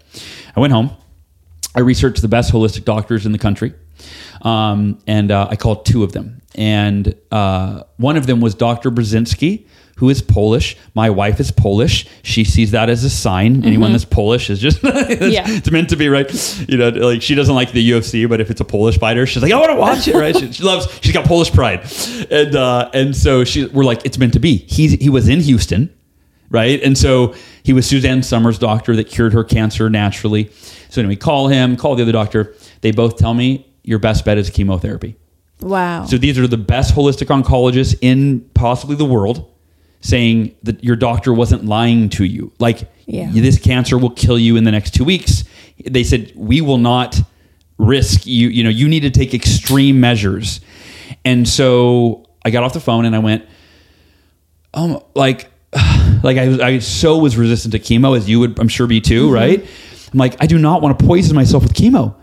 I 0.56 0.60
went 0.60 0.72
home. 0.74 0.92
I 1.76 1.80
researched 1.80 2.22
the 2.22 2.28
best 2.28 2.52
holistic 2.54 2.84
doctors 2.86 3.26
in 3.26 3.32
the 3.32 3.38
country, 3.38 3.74
um, 4.42 5.00
and 5.08 5.32
uh, 5.32 5.48
I 5.50 5.56
called 5.56 5.86
two 5.86 6.04
of 6.04 6.12
them. 6.12 6.42
And 6.56 7.16
uh, 7.32 7.84
one 7.98 8.18
of 8.18 8.28
them 8.28 8.42
was 8.42 8.56
Dr. 8.56 8.92
Burzynski, 8.92 9.66
who 9.98 10.10
is 10.10 10.22
Polish. 10.22 10.76
My 10.96 11.10
wife 11.10 11.40
is 11.40 11.52
Polish. 11.52 12.08
She 12.24 12.44
sees 12.44 12.72
that 12.72 12.90
as 12.90 13.04
a 13.04 13.10
sign. 13.10 13.64
Anyone 13.64 13.92
that's 13.94 14.04
Polish 14.04 14.50
is 14.50 14.60
just 14.60 14.80
it's, 14.84 15.34
Yeah. 15.34 15.44
it's 15.48 15.72
meant 15.72 15.90
to 15.92 15.96
be, 15.96 16.10
right? 16.10 16.30
You 16.68 16.78
know, 16.78 16.90
like 16.90 17.22
she 17.22 17.36
doesn't 17.36 17.54
like 17.56 17.72
the 17.72 17.92
UFC, 17.92 18.28
but 18.28 18.42
if 18.42 18.50
it's 18.50 18.60
a 18.60 18.66
Polish 18.66 18.98
fighter, 18.98 19.26
she's 19.26 19.42
like, 19.44 19.52
I 19.54 19.58
want 19.60 19.72
to 19.72 19.78
watch 19.78 20.08
it, 20.08 20.16
right? 20.16 20.36
She, 20.36 20.52
she 20.52 20.64
loves. 20.64 20.88
She's 21.02 21.14
got 21.14 21.26
Polish 21.26 21.52
pride, 21.54 21.86
and 22.32 22.56
uh, 22.56 22.90
and 22.94 23.16
so 23.16 23.44
she 23.44 23.68
we're 23.68 23.84
like, 23.86 24.04
it's 24.06 24.18
meant 24.18 24.34
to 24.34 24.40
be. 24.40 24.58
He's 24.58 24.94
he 24.94 25.10
was 25.10 25.28
in 25.30 25.40
Houston 25.42 25.94
right? 26.50 26.84
And 26.84 26.98
so 26.98 27.34
he 27.64 27.72
was 27.72 27.88
Suzanne 27.88 28.22
Somers' 28.24 28.60
doctor 28.60 28.94
that 28.98 29.06
cured 29.06 29.32
her 29.32 29.42
cancer 29.46 29.90
naturally. 29.90 30.52
So 30.90 31.00
anyway, 31.00 31.16
call 31.16 31.48
him, 31.48 31.78
call 31.78 31.96
the 31.96 32.04
other 32.04 32.12
doctor. 32.12 32.54
They 32.82 32.92
both 32.92 33.16
tell 33.16 33.34
me 33.34 33.71
your 33.84 34.00
best 34.00 34.26
bet 34.26 34.38
is 34.38 34.50
chemotherapy. 34.50 35.16
Wow. 35.62 36.06
So 36.06 36.18
these 36.18 36.38
are 36.40 36.48
the 36.48 36.58
best 36.58 36.96
holistic 36.96 37.28
oncologists 37.28 37.96
in 38.02 38.42
possibly 38.54 38.96
the 38.96 39.06
world 39.06 39.48
saying 40.02 40.56
that 40.64 40.84
your 40.84 40.96
doctor 40.96 41.32
wasn't 41.34 41.66
lying 41.66 42.10
to 42.10 42.24
you. 42.26 42.52
Like 42.60 42.90
Yeah. 43.06 43.30
this 43.32 43.60
cancer 43.60 43.98
will 43.98 44.10
kill 44.10 44.40
you 44.40 44.56
in 44.56 44.64
the 44.64 44.72
next 44.72 44.96
2 44.96 45.04
weeks. 45.04 45.44
They 45.88 46.04
said 46.04 46.32
we 46.36 46.62
will 46.62 46.80
not 46.80 47.20
risk 47.78 48.26
you, 48.26 48.50
you 48.50 48.64
know, 48.64 48.70
you 48.70 48.88
need 48.88 49.02
to 49.02 49.12
take 49.12 49.34
extreme 49.36 50.00
measures. 50.00 50.62
And 51.24 51.48
so 51.48 52.26
I 52.44 52.50
got 52.50 52.64
off 52.64 52.74
the 52.74 52.80
phone 52.80 53.06
and 53.06 53.16
I 53.16 53.20
went 53.20 53.46
um 54.74 55.00
like 55.16 55.50
like 56.24 56.38
I, 56.38 56.48
was- 56.48 56.60
I 56.60 56.80
so 56.80 57.18
was 57.18 57.38
resistant 57.38 57.72
to 57.74 57.80
chemo 57.80 58.18
as 58.18 58.30
you 58.30 58.40
would 58.40 58.60
I'm 58.60 58.68
sure 58.68 58.88
be 58.88 59.02
too, 59.02 59.32
right? 59.32 59.64
I'm 60.14 60.18
like 60.20 60.36
I 60.42 60.48
do 60.48 60.58
not 60.58 60.82
want 60.82 60.98
to 60.98 61.06
poison 61.06 61.36
myself 61.36 61.64
with 61.64 61.74
chemo. 61.74 62.16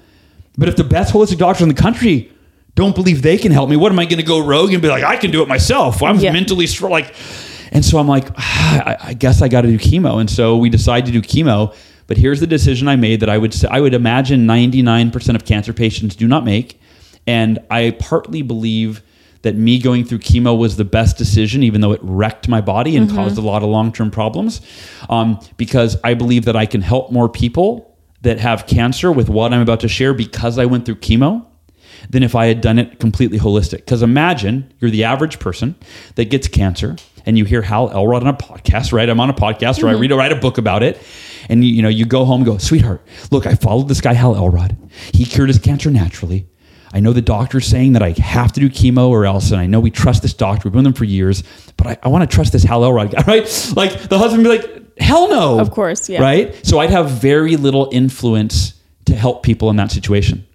But 0.59 0.68
if 0.68 0.76
the 0.76 0.84
best 0.84 1.14
holistic 1.14 1.38
doctors 1.38 1.62
in 1.62 1.68
the 1.68 1.74
country 1.80 2.30
don't 2.74 2.94
believe 2.94 3.22
they 3.22 3.38
can 3.38 3.52
help 3.52 3.70
me, 3.70 3.76
what 3.76 3.90
am 3.92 3.98
I 3.98 4.04
going 4.04 4.18
to 4.18 4.22
go 4.26 4.44
rogue 4.44 4.72
and 4.72 4.82
be 4.82 4.88
like 4.88 5.04
I 5.04 5.16
can 5.16 5.30
do 5.30 5.40
it 5.42 5.48
myself? 5.48 6.02
I'm 6.02 6.18
Yeah. 6.18 6.32
mentally 6.32 6.66
strong 6.66 6.90
like 6.92 7.14
and 7.70 7.84
so 7.84 7.98
I'm 7.98 8.09
like 8.09 8.28
I, 8.36 8.96
I 9.00 9.14
guess 9.14 9.40
I 9.40 9.48
got 9.48 9.62
to 9.62 9.68
do 9.68 9.78
chemo 9.78 10.20
and 10.20 10.28
so 10.28 10.56
we 10.56 10.68
decide 10.68 11.06
to 11.06 11.12
do 11.12 11.22
chemo. 11.22 11.74
But 12.09 12.16
here's 12.16 12.40
the 12.40 12.46
decision 12.46 12.88
I 12.88 12.96
made 12.96 13.20
that 13.20 13.28
I 13.28 13.36
would 13.38 13.52
say, 13.54 13.68
I 13.70 13.80
would 13.80 13.92
imagine 13.94 14.46
99% 14.46 15.34
of 15.34 15.44
cancer 15.44 15.72
patients 15.72 16.16
do 16.16 16.26
not 16.26 16.44
make 16.44 16.80
and 17.26 17.59
I 17.70 17.94
partly 17.98 18.42
believe 18.42 19.02
that 19.42 19.54
me 19.54 19.78
going 19.78 20.04
through 20.04 20.18
chemo 20.18 20.59
was 20.59 20.76
the 20.76 20.84
best 20.84 21.16
decision, 21.16 21.62
even 21.62 21.80
though 21.80 21.92
it 21.92 22.00
wrecked 22.02 22.48
my 22.48 22.61
body 22.61 22.96
and 22.96 23.09
caused 23.09 23.38
a 23.38 23.40
lot 23.40 23.62
of 23.62 23.68
long 23.68 23.92
term 23.92 24.11
problems. 24.11 24.61
Um, 25.09 25.38
because 25.56 25.96
I 26.02 26.14
believe 26.14 26.46
that 26.46 26.56
I 26.56 26.66
can 26.66 26.80
help 26.80 27.12
more 27.12 27.28
people 27.28 27.88
that 28.22 28.38
have 28.40 28.66
cancer 28.66 29.12
with 29.12 29.28
what 29.28 29.52
I'm 29.52 29.60
about 29.60 29.80
to 29.80 29.88
share 29.88 30.12
because 30.12 30.58
I 30.58 30.66
went 30.66 30.84
through 30.84 30.96
chemo 30.96 31.46
than 32.10 32.22
if 32.22 32.34
I 32.34 32.46
had 32.46 32.60
done 32.60 32.78
it 32.78 32.98
completely 32.98 33.38
holistic. 33.38 33.78
Because 33.78 34.02
imagine 34.02 34.72
you're 34.80 34.90
the 34.90 35.04
average 35.04 35.38
person 35.38 35.76
that 36.16 36.26
gets 36.26 36.48
cancer 36.48 36.96
and 37.26 37.36
you 37.36 37.44
hear 37.44 37.62
Hal 37.62 37.90
Elrod 37.90 38.22
on 38.22 38.28
a 38.28 38.34
podcast, 38.34 38.92
right? 38.92 39.08
I'm 39.08 39.20
on 39.20 39.30
a 39.30 39.34
podcast 39.34 39.82
or 39.82 39.88
I 39.88 39.92
mm-hmm. 39.92 40.02
read 40.02 40.12
write 40.12 40.32
a 40.32 40.36
book 40.36 40.58
about 40.58 40.82
it. 40.82 41.00
And 41.48 41.64
you, 41.64 41.74
you 41.74 41.82
know, 41.82 41.88
you 41.88 42.04
go 42.04 42.24
home 42.24 42.40
and 42.40 42.46
go, 42.46 42.58
sweetheart, 42.58 43.06
look, 43.30 43.46
I 43.46 43.54
followed 43.54 43.88
this 43.88 44.00
guy 44.00 44.12
Hal 44.12 44.36
Elrod. 44.36 44.76
He 45.12 45.24
cured 45.24 45.48
his 45.48 45.58
cancer 45.58 45.90
naturally. 45.90 46.48
I 46.92 47.00
know 47.00 47.12
the 47.12 47.22
doctor's 47.22 47.66
saying 47.66 47.92
that 47.92 48.02
I 48.02 48.10
have 48.18 48.52
to 48.52 48.60
do 48.60 48.70
chemo 48.70 49.08
or 49.08 49.26
else, 49.26 49.50
and 49.50 49.60
I 49.60 49.66
know 49.66 49.78
we 49.78 49.90
trust 49.90 50.22
this 50.22 50.32
doctor. 50.32 50.68
We've 50.68 50.72
been 50.72 50.78
with 50.78 50.84
them 50.84 50.92
for 50.94 51.04
years, 51.04 51.42
but 51.76 51.86
I, 51.86 51.98
I 52.02 52.08
want 52.08 52.28
to 52.28 52.34
trust 52.34 52.52
this 52.52 52.62
Hal 52.62 52.82
Elrod 52.82 53.10
guy, 53.10 53.22
right? 53.26 53.72
Like 53.76 54.08
the 54.08 54.18
husband 54.18 54.44
be 54.44 54.48
like, 54.48 54.88
hell 55.01 55.28
no. 55.28 55.59
Of 55.59 55.70
course, 55.70 56.09
yeah. 56.09 56.20
Right? 56.20 56.66
So 56.66 56.78
I'd 56.78 56.90
have 56.90 57.11
very 57.11 57.57
little 57.57 57.88
influence 57.92 58.74
to 59.07 59.14
help 59.14 59.42
people 59.42 59.70
in 59.70 59.76
that 59.76 59.90
situation. 59.90 60.46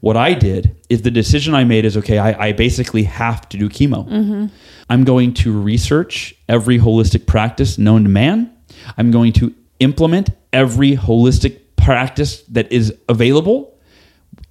What 0.00 0.16
I 0.16 0.34
did 0.34 0.74
is 0.88 1.02
the 1.02 1.10
decision 1.10 1.54
I 1.54 1.64
made 1.64 1.84
is 1.84 1.96
okay, 1.96 2.18
I, 2.18 2.48
I 2.48 2.52
basically 2.52 3.04
have 3.04 3.48
to 3.50 3.56
do 3.56 3.68
chemo. 3.68 4.08
Mm-hmm. 4.08 4.46
I'm 4.90 5.04
going 5.04 5.32
to 5.34 5.58
research 5.58 6.34
every 6.48 6.78
holistic 6.78 7.26
practice 7.26 7.78
known 7.78 8.02
to 8.02 8.08
man. 8.08 8.52
I'm 8.96 9.10
going 9.10 9.32
to 9.34 9.54
implement 9.78 10.30
every 10.52 10.96
holistic 10.96 11.60
practice 11.76 12.42
that 12.42 12.70
is 12.72 12.94
available 13.08 13.78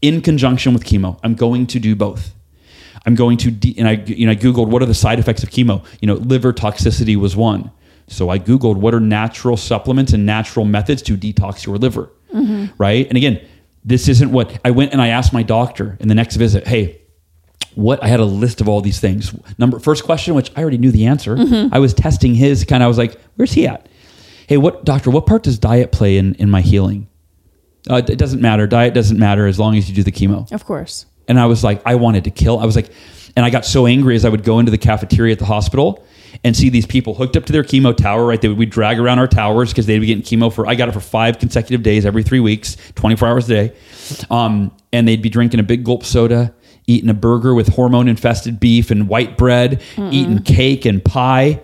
in 0.01 0.21
conjunction 0.21 0.73
with 0.73 0.85
chemo. 0.85 1.19
I'm 1.23 1.35
going 1.35 1.67
to 1.67 1.79
do 1.79 1.95
both. 1.95 2.33
I'm 3.05 3.15
going 3.15 3.37
to, 3.37 3.51
de- 3.51 3.77
and 3.77 3.87
I, 3.87 3.93
you 4.05 4.25
know, 4.25 4.31
I 4.31 4.35
Googled 4.35 4.67
what 4.67 4.81
are 4.81 4.85
the 4.85 4.93
side 4.93 5.19
effects 5.19 5.43
of 5.43 5.49
chemo. 5.49 5.83
You 6.01 6.07
know, 6.07 6.15
liver 6.15 6.53
toxicity 6.53 7.15
was 7.15 7.35
one. 7.35 7.71
So 8.11 8.29
I 8.29 8.39
Googled 8.39 8.75
what 8.75 8.93
are 8.93 8.99
natural 8.99 9.57
supplements 9.57 10.13
and 10.13 10.25
natural 10.25 10.65
methods 10.65 11.01
to 11.03 11.17
detox 11.17 11.65
your 11.65 11.77
liver, 11.77 12.11
right? 12.77 13.07
And 13.07 13.17
again, 13.17 13.39
this 13.83 14.07
isn't 14.07 14.31
what 14.31 14.59
I 14.63 14.71
went 14.71 14.91
and 14.91 15.01
I 15.01 15.07
asked 15.07 15.33
my 15.33 15.43
doctor 15.43 15.97
in 15.99 16.07
the 16.07 16.15
next 16.15 16.35
visit, 16.35 16.67
hey, 16.67 17.01
what 17.75 18.03
I 18.03 18.07
had 18.07 18.19
a 18.19 18.25
list 18.25 18.59
of 18.61 18.67
all 18.67 18.81
these 18.81 18.99
things. 18.99 19.33
Number 19.57 19.79
first 19.79 20.03
question, 20.03 20.35
which 20.35 20.51
I 20.57 20.61
already 20.61 20.77
knew 20.77 20.91
the 20.91 21.05
answer. 21.05 21.37
I 21.71 21.79
was 21.79 21.93
testing 21.93 22.35
his 22.35 22.65
kind 22.65 22.83
of. 22.83 22.85
I 22.85 22.87
was 22.89 22.97
like, 22.97 23.17
"Where's 23.37 23.53
he 23.53 23.65
at?" 23.65 23.87
Hey, 24.47 24.57
what 24.57 24.83
doctor? 24.83 25.09
What 25.09 25.25
part 25.25 25.43
does 25.43 25.57
diet 25.57 25.93
play 25.93 26.17
in 26.17 26.35
in 26.35 26.49
my 26.49 26.59
healing? 26.61 27.07
Uh, 27.89 28.01
it 28.07 28.17
doesn't 28.17 28.41
matter. 28.41 28.67
Diet 28.67 28.93
doesn't 28.93 29.17
matter 29.17 29.47
as 29.47 29.57
long 29.57 29.77
as 29.77 29.89
you 29.89 29.95
do 29.95 30.03
the 30.03 30.11
chemo. 30.11 30.51
Of 30.51 30.65
course. 30.65 31.05
And 31.29 31.39
I 31.39 31.45
was 31.45 31.63
like, 31.63 31.81
I 31.85 31.95
wanted 31.95 32.25
to 32.25 32.31
kill. 32.31 32.59
I 32.59 32.65
was 32.65 32.75
like, 32.75 32.91
and 33.37 33.45
I 33.45 33.49
got 33.49 33.65
so 33.65 33.87
angry 33.87 34.15
as 34.15 34.25
I 34.25 34.29
would 34.29 34.43
go 34.43 34.59
into 34.59 34.71
the 34.71 34.77
cafeteria 34.77 35.31
at 35.31 35.39
the 35.39 35.45
hospital 35.45 36.05
and 36.43 36.57
see 36.57 36.69
these 36.69 36.85
people 36.87 37.13
hooked 37.13 37.37
up 37.37 37.45
to 37.45 37.53
their 37.53 37.63
chemo 37.63 37.95
tower, 37.95 38.25
right? 38.25 38.41
They 38.41 38.47
would 38.47 38.57
we'd 38.57 38.69
drag 38.71 38.99
around 38.99 39.19
our 39.19 39.27
towers 39.27 39.69
because 39.69 39.85
they'd 39.85 39.99
be 39.99 40.07
getting 40.07 40.23
chemo 40.23 40.51
for, 40.51 40.67
I 40.67 40.75
got 40.75 40.89
it 40.89 40.93
for 40.93 40.99
five 40.99 41.37
consecutive 41.37 41.83
days, 41.83 42.05
every 42.05 42.23
three 42.23 42.39
weeks, 42.39 42.77
24 42.95 43.27
hours 43.27 43.49
a 43.49 43.53
day. 43.69 43.75
Um, 44.29 44.75
and 44.91 45.07
they'd 45.07 45.21
be 45.21 45.29
drinking 45.29 45.59
a 45.59 45.63
big 45.63 45.83
gulp 45.83 46.03
soda, 46.03 46.53
eating 46.87 47.09
a 47.09 47.13
burger 47.13 47.53
with 47.53 47.67
hormone 47.69 48.07
infested 48.07 48.59
beef 48.59 48.89
and 48.89 49.07
white 49.07 49.37
bread, 49.37 49.81
eating 49.97 50.39
cake 50.43 50.85
and 50.85 51.03
pie. 51.03 51.61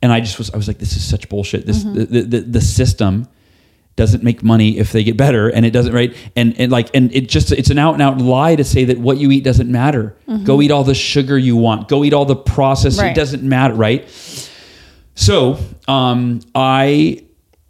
And 0.00 0.12
I 0.12 0.20
just 0.20 0.38
was, 0.38 0.50
I 0.52 0.56
was 0.56 0.68
like, 0.68 0.78
this 0.78 0.96
is 0.96 1.04
such 1.04 1.28
bullshit. 1.28 1.66
This, 1.66 1.82
the, 1.82 2.04
the, 2.04 2.22
the, 2.22 2.40
the 2.40 2.60
system 2.60 3.26
doesn't 3.96 4.22
make 4.24 4.42
money 4.42 4.78
if 4.78 4.90
they 4.92 5.04
get 5.04 5.16
better 5.16 5.48
and 5.48 5.64
it 5.64 5.70
doesn't 5.70 5.92
right? 5.92 6.14
And 6.34 6.58
and 6.60 6.72
like 6.72 6.90
and 6.94 7.14
it 7.14 7.28
just 7.28 7.52
it's 7.52 7.70
an 7.70 7.78
out 7.78 7.94
and 7.94 8.02
out 8.02 8.18
lie 8.18 8.56
to 8.56 8.64
say 8.64 8.84
that 8.86 8.98
what 8.98 9.18
you 9.18 9.30
eat 9.30 9.44
doesn't 9.44 9.70
matter. 9.70 10.16
Go 10.44 10.60
eat 10.62 10.70
all 10.70 10.84
the 10.84 10.94
sugar 10.94 11.38
you 11.38 11.56
want. 11.56 11.88
Go 11.88 12.04
eat 12.04 12.12
all 12.12 12.24
the 12.24 12.36
processed 12.36 12.98
Right. 13.00 13.12
it 13.12 13.14
doesn't 13.14 13.42
matter 13.42 13.74
right? 13.74 14.08
So 15.14 15.58
um 15.86 16.40
i 16.54 17.22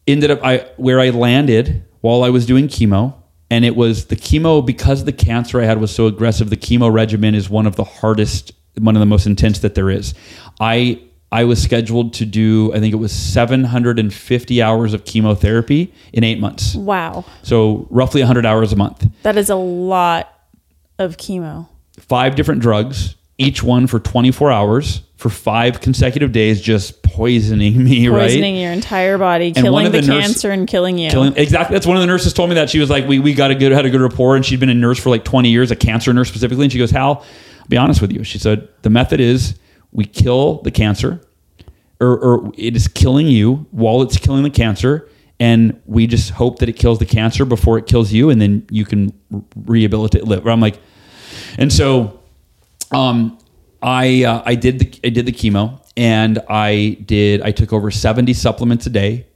ended 0.07 0.31
up 0.31 0.41
i 0.45 0.67
where 0.77 1.01
i 1.01 1.11
landed 1.11 1.85
while 2.01 2.23
i 2.23 2.31
was 2.31 2.47
doing 2.47 2.69
chemo 2.69 3.15
and 3.51 3.65
it 3.65 3.75
was 3.77 4.07
the 4.07 4.17
chemo 4.17 4.65
because 4.65 5.05
the 5.05 5.13
cancer 5.13 5.61
i 5.61 5.65
had 5.65 5.79
was 5.81 5.91
so 5.95 6.07
aggressive 6.07 6.49
the 6.51 6.57
chemo 6.57 6.93
regimen 6.93 7.35
is 7.35 7.51
one 7.51 7.67
of 7.67 7.77
the 7.77 7.85
hardest 7.85 8.53
one 8.79 8.97
of 8.97 9.01
the 9.01 9.07
most 9.07 9.25
intense 9.27 9.61
that 9.61 9.75
there 9.77 9.89
is. 9.89 10.15
I 10.59 11.01
i 11.41 11.43
was 11.45 11.63
scheduled 11.63 12.13
to 12.15 12.25
do 12.25 12.73
i 12.75 12.79
think 12.81 12.93
it 12.93 12.97
was 13.07 13.13
750 13.13 14.63
hours 14.63 14.95
of 14.95 15.05
chemotherapy 15.05 15.93
in 16.13 16.25
eight 16.25 16.39
months 16.41 16.75
Wow. 16.75 17.25
so 17.43 17.87
roughly 17.91 18.21
100 18.21 18.47
hours 18.47 18.73
a 18.73 18.77
month 18.77 19.07
That 19.23 19.37
is 19.37 19.51
a 19.51 19.57
lot 19.57 20.33
of 20.99 21.17
chemo. 21.17 21.69
five 21.99 22.37
different 22.37 22.61
drugs 22.61 23.17
each 23.39 23.63
one 23.63 23.87
for 23.87 23.99
24 23.99 24.53
hours 24.53 25.03
for 25.17 25.29
five 25.31 25.81
consecutive 25.81 26.31
days 26.33 26.61
just 26.61 27.03
poisoning 27.03 27.83
me 27.83 28.07
right 28.09 28.23
Poisoning 28.29 28.57
your 28.57 28.73
entire 28.73 29.17
body, 29.19 29.47
And 29.49 29.57
killing 29.57 29.87
the, 29.91 30.01
the 30.01 30.07
nurse- 30.07 30.25
cancer 30.27 30.51
and 30.51 30.69
killing 30.69 30.99
you. 30.99 31.09
Killing, 31.11 31.35
exactly. 31.37 31.75
That's 31.75 31.87
one 31.87 31.97
of 31.97 32.01
the 32.03 32.07
nurses 32.07 32.33
told 32.33 32.51
me 32.51 32.57
that 32.57 32.69
she 32.69 32.79
was 32.79 32.91
like, 32.91 33.07
we, 33.09 33.19
we 33.21 33.33
got 33.33 33.51
a 33.51 33.55
good 33.55 33.73
had 33.73 33.87
a 33.87 33.91
good 33.91 34.01
rapport, 34.03 34.37
and 34.37 34.45
she'd 34.45 34.61
been 34.61 34.69
a 34.69 34.75
nurse 34.75 34.99
for 34.99 35.09
like 35.11 35.25
twenty 35.25 35.51
years, 35.51 35.71
a 35.71 35.77
cancer 35.77 36.13
nurse 36.13 36.29
specifically. 36.29 36.65
And 36.65 36.73
she 36.73 36.79
goes, 36.79 36.91
Hal, 36.91 37.25
I'll 37.61 37.67
be 37.69 37.77
honest 37.77 38.03
with 38.03 38.13
you. 38.13 38.23
She 38.25 38.39
said 38.39 38.69
the 38.83 38.91
method 38.91 39.19
is 39.21 39.55
we 39.95 40.05
kill 40.05 40.61
the 40.63 40.71
cancer, 40.71 41.23
or, 42.01 42.19
or 42.19 42.53
it 42.59 42.77
is 42.77 42.89
killing 42.89 43.27
you 43.27 43.67
while 43.71 44.03
it's 44.03 44.19
killing 44.19 44.43
the 44.43 44.51
cancer, 44.51 45.09
and 45.41 45.81
we 45.87 46.07
just 46.07 46.31
hope 46.31 46.59
that 46.59 46.69
it 46.69 46.75
kills 46.75 46.99
the 46.99 47.07
cancer 47.07 47.47
before 47.47 47.79
it 47.79 47.87
kills 47.87 48.13
you, 48.13 48.29
and 48.29 48.41
then 48.43 48.67
you 48.71 48.85
can 48.85 49.19
rehabilitate 49.65 50.25
live. 50.25 50.47
I'm 50.47 50.61
like, 50.61 50.79
and 51.57 51.73
so, 51.73 52.21
um, 52.93 53.39
I 53.83 54.25
uh, 54.25 54.43
I 54.45 54.55
did 54.55 54.79
the 54.79 55.01
I 55.05 55.11
did 55.11 55.27
the 55.27 55.33
chemo 55.33 55.81
and 55.97 56.39
I 56.49 56.99
did 57.05 57.43
I 57.43 57.53
took 57.53 57.73
over 57.73 57.91
70 57.91 58.33
supplements 58.33 58.87
a 58.87 58.91
day. 58.91 59.27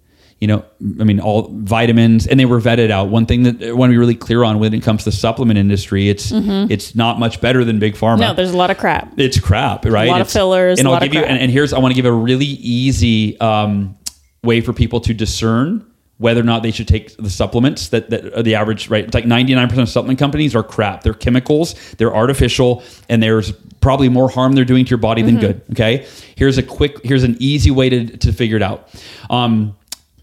You 0.41 0.47
know, 0.47 0.65
I 1.01 1.05
mean, 1.05 1.19
all 1.19 1.49
vitamins, 1.53 2.29
and 2.29 2.39
they 2.39 2.45
were 2.45 2.61
vetted 2.61 2.91
out. 2.91 3.09
One 3.09 3.27
thing 3.27 3.43
that 3.43 3.61
I 3.63 3.73
want 3.73 3.91
to 3.91 3.95
be 3.95 3.99
really 3.99 4.15
clear 4.15 4.45
on 4.45 4.61
when 4.61 4.73
it 4.73 4.85
comes 4.85 5.01
to 5.03 5.11
the 5.11 5.17
supplement 5.17 5.59
industry, 5.59 6.09
it's 6.09 6.31
it's 6.33 6.95
not 6.95 7.19
much 7.19 7.41
better 7.41 7.65
than 7.65 7.81
big 7.81 7.95
pharma. 7.95 8.13
Mm-hmm. 8.13 8.21
no, 8.21 8.35
there's 8.35 8.53
a 8.53 8.57
lot 8.57 8.71
of 8.71 8.79
crap. 8.79 9.19
It's 9.19 9.41
crap, 9.41 9.85
right? 9.85 10.07
A 10.07 10.11
lot 10.11 10.21
of 10.21 10.29
It's- 10.29 10.33
fillers, 10.33 10.79
And 10.79 10.87
a 10.87 10.91
I'll 10.91 10.95
lot 10.95 11.03
of 11.03 11.11
give 11.11 11.23
you, 11.23 11.27
and, 11.27 11.41
and 11.41 11.51
here's 11.51 11.73
I 11.73 11.81
want 11.81 11.93
to 11.93 11.97
give 11.97 12.07
a 12.07 12.13
really 12.13 12.47
easy 12.47 13.39
um, 13.41 13.97
way 14.45 14.61
for 14.61 14.73
people 14.73 15.01
to 15.01 15.13
discern 15.15 15.85
whether 16.19 16.41
or 16.41 16.45
not 16.45 16.63
they 16.65 16.71
should 16.73 16.89
take 16.89 17.17
the 17.17 17.31
supplements 17.31 17.89
that, 17.91 18.11
that 18.11 18.33
are 18.37 18.43
the 18.43 18.57
average 18.57 18.89
right. 18.91 19.05
It's 19.05 19.15
like 19.15 19.25
99% 19.25 19.79
of 19.81 19.89
supplement 19.89 20.19
companies 20.19 20.55
are 20.57 20.65
crap. 20.65 21.03
They're 21.05 21.15
chemicals, 21.15 21.75
they're 21.97 22.15
artificial, 22.15 22.83
and 23.09 23.23
there's 23.23 23.53
probably 23.81 24.09
more 24.09 24.29
harm 24.29 24.53
they're 24.55 24.65
doing 24.65 24.85
to 24.85 24.91
your 24.91 24.99
body 24.99 25.23
Mm-hmm. 25.23 25.37
than 25.37 25.41
good. 25.41 25.63
Okay. 25.73 26.07
Here's 26.37 26.59
a 26.59 26.63
quick, 26.65 27.05
here's 27.05 27.23
an 27.23 27.37
easy 27.39 27.71
way 27.71 27.89
to, 27.89 28.17
to 28.19 28.33
figure 28.33 28.57
it 28.57 28.63
out. 28.63 28.89
Um, 29.31 29.77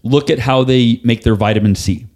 look 0.06 0.30
at 0.30 0.38
how 0.38 0.64
they 0.64 1.00
make 1.04 1.22
their 1.22 1.34
vitamin 1.34 1.74
C, 1.74 2.06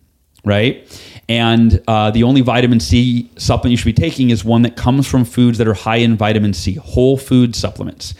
right? 0.44 0.86
And 1.28 1.80
uh, 1.86 2.10
the 2.10 2.24
only 2.24 2.40
vitamin 2.40 2.80
C 2.80 3.30
supplement 3.36 3.70
you 3.70 3.76
should 3.76 3.84
be 3.84 3.92
taking 3.92 4.30
is 4.30 4.44
one 4.44 4.62
that 4.62 4.76
comes 4.76 5.06
from 5.06 5.24
foods 5.24 5.58
that 5.58 5.68
are 5.68 5.74
high 5.74 5.96
in 5.96 6.16
vitamin 6.16 6.54
C, 6.54 6.74
whole 6.74 7.16
food 7.16 7.54
supplements. 7.54 8.14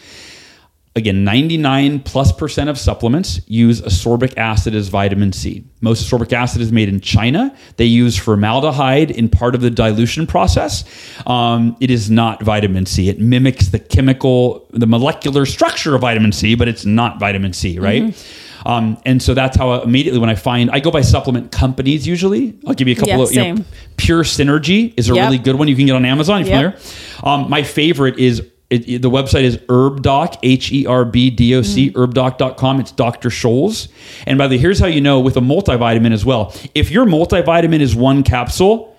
Again, 0.96 1.22
99 1.22 2.00
plus 2.00 2.32
percent 2.32 2.68
of 2.68 2.76
supplements 2.76 3.40
use 3.46 3.80
ascorbic 3.80 4.36
acid 4.36 4.74
as 4.74 4.88
vitamin 4.88 5.32
C. 5.32 5.64
Most 5.80 6.04
ascorbic 6.04 6.32
acid 6.32 6.60
is 6.60 6.72
made 6.72 6.88
in 6.88 7.00
China. 7.00 7.56
They 7.76 7.84
use 7.84 8.18
formaldehyde 8.18 9.12
in 9.12 9.28
part 9.28 9.54
of 9.54 9.60
the 9.60 9.70
dilution 9.70 10.26
process. 10.26 10.84
Um, 11.28 11.76
it 11.80 11.92
is 11.92 12.10
not 12.10 12.42
vitamin 12.42 12.86
C. 12.86 13.08
It 13.08 13.20
mimics 13.20 13.68
the 13.68 13.78
chemical, 13.78 14.66
the 14.70 14.86
molecular 14.86 15.46
structure 15.46 15.94
of 15.94 16.00
vitamin 16.00 16.32
C, 16.32 16.56
but 16.56 16.66
it's 16.66 16.84
not 16.84 17.20
vitamin 17.20 17.52
C, 17.52 17.78
right? 17.78 18.02
Um, 18.66 18.98
and 19.06 19.22
so 19.22 19.34
that's 19.34 19.56
how 19.56 19.70
I, 19.70 19.82
immediately 19.82 20.20
when 20.20 20.30
I 20.30 20.34
find, 20.34 20.70
I 20.70 20.80
go 20.80 20.90
by 20.90 21.00
supplement 21.00 21.50
companies 21.52 22.06
usually. 22.06 22.58
I'll 22.66 22.74
give 22.74 22.88
you 22.88 22.92
a 22.92 22.96
couple 22.96 23.08
Yeah, 23.16 23.22
of, 23.22 23.32
you 23.32 23.54
know. 23.54 23.64
Pure 23.96 24.24
Synergy 24.24 24.92
is 24.96 25.08
a 25.10 25.14
Yep. 25.14 25.24
really 25.24 25.38
good 25.38 25.56
one 25.56 25.68
you 25.68 25.76
can 25.76 25.86
get 25.86 25.94
on 25.96 26.04
Amazon. 26.04 26.44
You 26.44 26.50
Yep. 26.50 26.78
familiar? 26.78 26.78
Um, 27.24 27.50
my 27.50 27.62
favorite 27.62 28.18
is 28.18 28.40
it, 28.70 28.88
it- 28.88 29.02
the 29.02 29.10
website 29.10 29.42
is 29.42 29.58
herbdoc 29.68 30.36
h-e-r-b-d-o-c 30.44 31.90
herbdoc.com 31.92 32.78
it's 32.80 32.92
dr 32.92 33.28
Schulze's 33.30 33.88
and 34.28 34.38
by 34.38 34.46
the 34.46 34.54
way 34.56 34.60
here's 34.60 34.78
how 34.78 34.86
you 34.86 35.00
know 35.00 35.18
with 35.18 35.36
a 35.36 35.40
multivitamin 35.40 36.12
as 36.12 36.24
well 36.24 36.54
if 36.74 36.88
your 36.90 37.04
multivitamin 37.04 37.80
is 37.80 37.96
one 37.96 38.22
capsule 38.22 38.96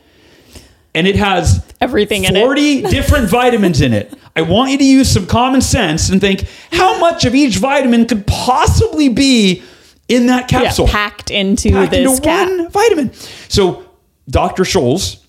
and 0.94 1.08
it 1.08 1.16
has 1.16 1.66
Everything 1.80 2.26
in 2.26 2.36
it. 2.36 2.42
40 2.42 2.82
different 2.84 3.30
vitamins 3.30 3.80
in 3.80 3.94
it 3.94 4.14
i 4.36 4.42
want 4.42 4.72
you 4.72 4.78
to 4.78 4.84
use 4.84 5.12
some 5.12 5.26
common 5.26 5.62
sense 5.62 6.10
and 6.10 6.22
think 6.22 6.46
how 6.72 7.00
much 7.00 7.26
of 7.26 7.34
each 7.36 7.58
vitamin 7.58 8.06
could 8.06 8.26
possibly 8.28 9.10
be 9.10 9.62
in 10.08 10.28
that 10.28 10.52
Yeah, 10.52 10.62
capsule 10.64 10.88
packed 10.88 11.32
into 11.32 11.72
packed 11.72 11.92
this 11.92 12.10
into 12.10 12.22
cap. 12.22 12.48
one 12.50 12.70
vitamin. 12.72 13.14
So 13.48 13.86
Dr. 14.30 14.64
Schulze's, 14.66 15.26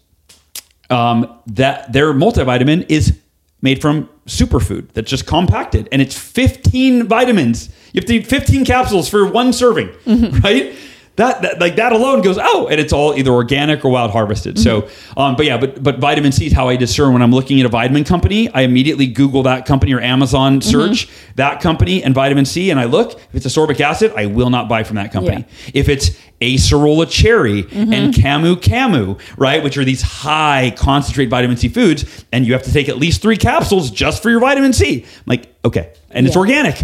um, 0.91 1.39
that 1.47 1.93
their 1.93 2.13
multivitamin 2.13 2.87
is 2.89 3.17
made 3.63 3.81
from 3.81 4.09
superfood 4.27 4.93
that's 4.93 5.09
just 5.11 5.27
compacted, 5.27 5.89
and 5.93 6.03
it's 6.03 6.19
15 6.19 7.07
vitamins. 7.07 7.69
You 7.93 8.01
have 8.01 8.07
to 8.07 8.15
eat 8.15 8.27
15 8.27 8.65
capsules 8.65 9.09
for 9.09 9.25
one 9.27 9.53
serving, 9.53 9.89
Mm-hmm. 10.05 10.41
right? 10.41 10.75
That, 11.17 11.43
that 11.43 11.61
like 11.61 11.77
that 11.77 11.93
alone 11.93 12.23
goes 12.23 12.39
oh 12.41 12.69
and 12.71 12.81
it's 12.81 12.93
all 12.93 13.15
either 13.15 13.31
organic 13.31 13.85
or 13.85 13.91
wild 13.91 14.13
harvested 14.13 14.59
so 14.59 14.89
um 15.15 15.37
but 15.37 15.45
yeah 15.45 15.59
but 15.59 15.83
but 15.83 15.99
vitamin 15.99 16.33
c 16.33 16.47
is 16.47 16.55
how 16.55 16.71
i 16.71 16.77
discern 16.77 17.13
when 17.13 17.21
i'm 17.21 17.31
looking 17.33 17.61
at 17.61 17.67
a 17.67 17.69
vitamin 17.69 18.03
company 18.05 18.49
i 18.55 18.63
immediately 18.63 19.07
google 19.07 19.43
that 19.43 19.67
company 19.67 19.93
or 19.93 20.01
amazon 20.01 20.61
Mm-hmm. 20.61 20.71
search 20.71 21.11
that 21.37 21.61
company 21.61 22.03
and 22.03 22.15
vitamin 22.15 22.47
c 22.47 22.71
and 22.71 22.81
i 22.81 22.85
look 22.87 23.13
if 23.13 23.35
it's 23.35 23.47
ascorbic 23.47 23.79
acid 23.81 24.11
i 24.17 24.25
will 24.25 24.49
not 24.49 24.71
buy 24.71 24.85
from 24.85 24.97
that 24.97 25.13
company 25.13 25.45
if 25.75 25.91
it's 25.91 26.13
acerola 26.41 27.09
cherry 27.09 27.65
Mm-hmm. 27.65 27.93
and 27.93 28.15
camu 28.15 28.57
camu, 28.57 29.21
right, 29.37 29.63
which 29.63 29.77
are 29.77 29.85
these 29.85 30.01
high 30.03 30.73
concentrate 30.77 31.27
vitamin 31.29 31.57
C 31.57 31.69
foods, 31.69 32.25
and 32.33 32.45
you 32.47 32.53
have 32.55 32.63
to 32.65 32.73
take 32.73 32.89
at 32.89 32.97
least 32.97 33.23
three 33.23 33.37
capsules 33.37 33.91
just 33.91 34.23
for 34.23 34.31
your 34.31 34.41
vitamin 34.41 34.73
C. 34.73 35.03
I'm 35.05 35.23
like, 35.27 35.55
okay, 35.65 35.93
and 36.11 36.27
it's 36.27 36.37
organic. 36.37 36.83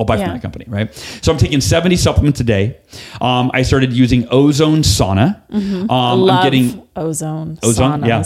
I'll 0.00 0.06
buy 0.06 0.16
Yeah. 0.16 0.24
from 0.24 0.34
that 0.34 0.40
company, 0.42 0.64
right? 0.66 0.94
So 1.20 1.30
I'm 1.30 1.36
taking 1.38 1.60
70 1.60 1.96
supplements 1.96 2.40
a 2.40 2.44
day. 2.44 2.78
Um, 3.20 3.50
I 3.52 3.60
started 3.62 3.92
using 3.92 4.26
ozone 4.30 4.80
sauna. 4.82 5.42
Um, 5.52 5.86
Love 5.88 6.38
I'm 6.38 6.42
getting 6.42 6.82
ozone. 6.96 7.58
ozone, 7.62 8.02
yeah. 8.06 8.22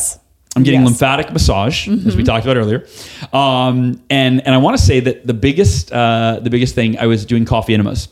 I'm 0.57 0.63
getting 0.63 0.83
Yes. 0.83 0.89
lymphatic 0.91 1.33
massage, 1.33 1.89
as 1.89 1.95
Mm-hmm. 1.99 2.17
we 2.17 2.23
talked 2.23 2.45
about 2.47 2.57
earlier, 2.57 2.87
um, 3.33 4.01
and 4.09 4.41
and 4.47 4.55
I 4.55 4.59
want 4.59 4.79
to 4.79 4.83
say 4.85 5.01
that 5.01 5.27
the 5.27 5.35
biggest 5.35 5.91
uh, 5.93 6.39
the 6.41 6.49
biggest 6.51 6.77
thing 6.77 6.97
I 6.97 7.07
was 7.07 7.25
doing 7.27 7.45
coffee 7.45 7.75
enemas, 7.75 8.07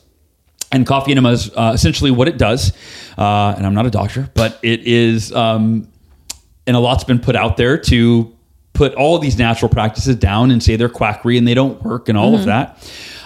and 0.73 0.85
coffee 0.85 1.13
enemas 1.13 1.53
uh, 1.57 1.71
essentially 1.73 2.11
what 2.11 2.27
it 2.27 2.39
does, 2.39 2.73
uh, 3.17 3.55
and 3.57 3.65
I'm 3.65 3.75
not 3.75 3.87
a 3.87 3.91
doctor, 3.91 4.29
but 4.35 4.59
it 4.65 4.81
is, 4.89 5.31
um, 5.33 5.87
and 6.67 6.75
a 6.77 6.81
lot's 6.81 7.05
been 7.05 7.21
put 7.21 7.37
out 7.37 7.57
there 7.57 7.79
to 7.79 8.35
put 8.73 8.95
all 8.95 9.19
these 9.19 9.39
natural 9.39 9.69
practices 9.69 10.17
down 10.17 10.51
and 10.51 10.63
say 10.63 10.77
they're 10.77 10.89
quackery 10.89 11.37
and 11.37 11.47
they 11.47 11.55
don't 11.55 11.83
work 11.83 12.09
and 12.09 12.17
all 12.17 12.35
of 12.35 12.45
that. 12.47 12.79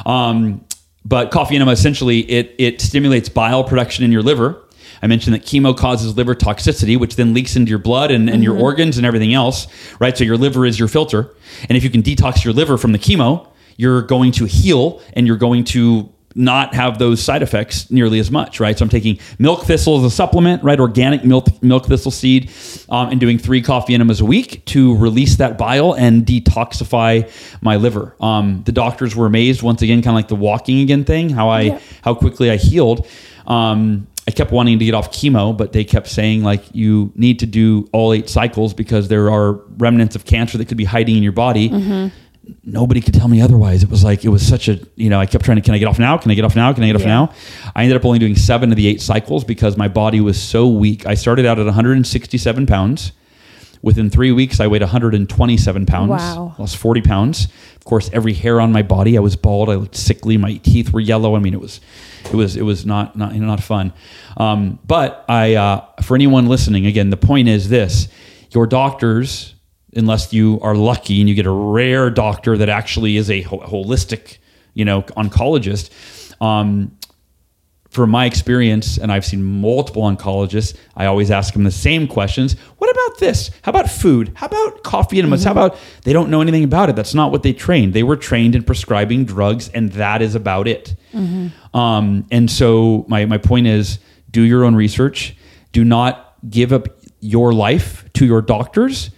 Um, 0.05 0.65
but 1.05 1.31
coffee 1.31 1.57
enema 1.57 1.71
essentially 1.71 2.21
it 2.21 2.55
it 2.59 2.81
stimulates 2.81 3.29
bile 3.29 3.65
production 3.65 4.05
in 4.05 4.13
your 4.13 4.23
liver. 4.23 4.63
I 5.03 5.07
mentioned 5.07 5.35
that 5.35 5.43
chemo 5.43 5.77
causes 5.77 6.17
liver 6.17 6.35
toxicity, 6.35 6.99
which 6.99 7.17
then 7.17 7.35
leaks 7.35 7.55
into 7.55 7.71
your 7.71 7.79
blood 7.79 8.11
and, 8.11 8.31
and 8.31 8.43
your 8.43 8.57
organs 8.59 8.97
and 8.97 9.07
everything 9.07 9.35
else, 9.35 9.67
right? 10.01 10.17
So 10.17 10.25
your 10.25 10.39
liver 10.39 10.65
is 10.65 10.79
your 10.79 10.89
filter. 10.89 11.35
And 11.69 11.77
if 11.77 11.85
you 11.85 11.91
can 11.91 12.03
detox 12.03 12.45
your 12.45 12.55
liver 12.55 12.79
from 12.79 12.93
the 12.93 12.99
chemo, 12.99 13.47
you're 13.77 14.03
going 14.03 14.33
to 14.33 14.47
heal 14.47 15.03
and 15.13 15.27
you're 15.27 15.37
going 15.37 15.65
to 15.65 16.11
not 16.39 16.75
have 16.75 16.99
those 16.99 17.23
side 17.23 17.43
effects 17.43 17.91
nearly 17.91 18.19
as 18.21 18.31
much, 18.31 18.61
right? 18.61 18.79
So 18.79 18.83
I'm 18.85 18.91
taking 18.91 19.19
milk 19.39 19.65
thistle 19.65 19.97
as 19.99 20.05
a 20.05 20.11
supplement, 20.15 20.63
right? 20.63 20.79
Organic 20.79 21.25
milk 21.25 21.47
milk 21.63 21.87
thistle 21.87 22.11
seed, 22.11 22.51
um, 22.91 23.09
and 23.09 23.19
doing 23.19 23.39
three 23.39 23.63
coffee 23.63 23.95
enemas 23.95 24.21
a 24.21 24.25
week 24.27 24.63
to 24.67 24.95
release 24.99 25.37
that 25.37 25.57
bile 25.57 25.95
and 25.95 26.27
detoxify 26.27 27.29
my 27.63 27.77
liver. 27.77 28.15
Um, 28.21 28.63
the 28.65 28.73
doctors 28.73 29.17
were 29.17 29.27
amazed 29.27 29.63
once 29.63 29.81
again, 29.83 30.03
kind 30.03 30.11
of 30.15 30.17
like 30.17 30.29
the 30.29 30.37
walking 30.37 30.81
again 30.81 31.05
thing, 31.05 31.31
how 31.31 31.49
I 31.49 31.61
Yeah. 31.63 31.79
how 32.03 32.15
quickly 32.15 32.51
I 32.51 32.57
healed. 32.57 33.07
Um, 33.47 34.07
I 34.29 34.33
kept 34.33 34.51
wanting 34.51 34.79
to 34.81 34.85
get 34.85 34.93
off 34.93 35.13
chemo, 35.13 35.57
but 35.57 35.73
they 35.73 35.85
kept 35.85 36.09
saying 36.09 36.43
like 36.43 36.63
you 36.73 37.13
need 37.15 37.39
to 37.39 37.47
do 37.47 37.89
all 37.93 38.13
eight 38.13 38.29
cycles 38.29 38.75
because 38.75 39.07
there 39.09 39.31
are 39.31 39.53
remnants 39.79 40.17
of 40.17 40.25
cancer 40.25 40.59
that 40.59 40.67
could 40.67 40.77
be 40.77 40.85
hiding 40.85 41.17
in 41.17 41.23
your 41.23 41.31
body 41.33 41.69
nobody 42.65 43.01
could 43.01 43.15
tell 43.15 43.29
me 43.29 43.41
otherwise. 43.41 43.83
It 43.83 43.91
was 43.91 44.05
like 44.05 44.25
it 44.25 44.29
was 44.29 44.47
such 44.47 44.69
a 44.69 44.79
you 44.97 45.11
know 45.11 45.21
I 45.21 45.27
kept 45.27 45.45
trying 45.45 45.57
to 45.57 45.63
can 45.63 45.75
I 45.75 45.79
get 45.79 45.87
off 45.89 45.99
now? 45.99 46.17
Can 46.19 46.31
I 46.31 46.35
get 46.35 46.45
off 46.45 46.57
now? 46.57 46.73
Can 46.73 46.83
I 46.83 46.87
get 46.87 46.97
off 46.97 47.03
Yeah. 47.03 47.07
now? 47.09 47.33
I 47.75 47.83
ended 47.83 47.97
up 47.97 48.05
only 48.05 48.19
doing 48.19 48.37
seven 48.37 48.71
of 48.71 48.77
the 48.77 48.87
eight 48.87 49.01
cycles 49.01 49.45
because 49.45 49.77
my 49.77 49.89
body 49.89 50.21
was 50.21 50.41
so 50.41 50.69
weak. 50.69 51.07
I 51.07 51.15
started 51.15 51.47
out 51.47 51.59
at 51.59 51.67
167 51.67 52.67
pounds. 52.67 53.13
Within 53.83 54.11
three 54.11 54.33
weeks, 54.33 54.59
I 54.59 54.67
weighed 54.67 54.83
127 54.83 55.87
pounds. 55.87 56.11
Wow. 56.11 56.55
lost 56.59 56.77
40 56.77 57.03
pounds. 57.03 57.47
Of 57.77 57.85
course, 57.85 58.11
every 58.13 58.33
hair 58.33 58.61
on 58.61 58.73
my 58.73 58.83
body. 58.83 59.17
I 59.17 59.21
was 59.21 59.37
bald. 59.37 59.69
I 59.69 59.75
looked 59.75 59.95
sickly. 59.95 60.37
My 60.39 60.55
teeth 60.57 60.93
were 60.93 60.99
yellow. 60.99 61.37
I 61.37 61.39
mean, 61.41 61.55
it 61.55 61.61
was, 61.61 61.81
it 62.25 62.35
was, 62.35 62.57
it 62.57 62.63
was 62.63 62.85
not 62.85 63.17
not 63.17 63.35
you 63.35 63.41
know, 63.41 63.47
not 63.47 63.63
fun. 63.63 63.93
Um, 64.39 64.79
but 64.87 65.25
I, 65.29 65.55
uh, 65.55 65.85
for 66.03 66.15
anyone 66.17 66.47
listening, 66.47 66.87
again, 66.87 67.11
the 67.11 67.17
point 67.17 67.49
is 67.49 67.69
this: 67.69 68.09
your 68.51 68.67
doctors 68.67 69.55
unless 69.97 70.33
you 70.33 70.59
are 70.63 70.75
lucky 70.75 71.21
and 71.21 71.29
you 71.29 71.35
get 71.35 71.47
a 71.47 71.51
rare 71.51 72.11
doctor 72.11 72.57
that 72.59 72.69
actually 72.69 73.17
is 73.17 73.31
a 73.31 73.43
holistic, 73.43 74.39
you 74.75 74.85
know, 74.85 75.03
oncologist. 75.03 75.91
Um, 76.41 76.97
from 77.91 78.11
my 78.11 78.27
experience, 78.27 78.99
and 78.99 79.11
I've 79.11 79.25
seen 79.25 79.43
multiple 79.43 80.03
oncologists, 80.03 80.77
I 80.97 81.07
always 81.07 81.31
ask 81.31 81.55
them 81.55 81.65
the 81.65 81.71
same 81.71 82.07
questions. 82.07 82.53
What 82.77 82.91
about 82.91 83.21
this? 83.21 83.51
How 83.63 83.71
about 83.71 83.91
food? 83.91 84.33
How 84.35 84.47
about 84.47 84.83
coffee 84.83 85.19
enemas? 85.19 85.45
How 85.45 85.53
about 85.53 85.79
they 86.03 86.13
don't 86.13 86.29
know 86.29 86.43
anything 86.43 86.63
about 86.65 86.91
it? 86.91 86.97
That's 86.97 87.15
not 87.15 87.33
what 87.33 87.43
they 87.43 87.55
trained. 87.55 87.95
They 87.95 88.03
were 88.03 88.17
trained 88.17 88.55
in 88.55 88.65
prescribing 88.65 89.25
drugs, 89.25 89.71
and 89.71 89.93
that 89.93 90.21
is 90.21 90.35
about 90.35 90.69
it. 90.69 90.95
Um, 91.73 92.27
and 92.31 92.51
so 92.51 93.07
my 93.09 93.25
my 93.25 93.39
point 93.39 93.67
is, 93.67 93.99
do 94.31 94.43
your 94.43 94.65
own 94.65 94.75
research. 94.75 95.35
Do 95.73 95.83
not 95.83 96.35
give 96.51 96.75
up 96.75 96.89
your 97.21 97.55
life 97.55 98.05
to 98.13 98.27
your 98.27 98.43
doctors 98.43 99.11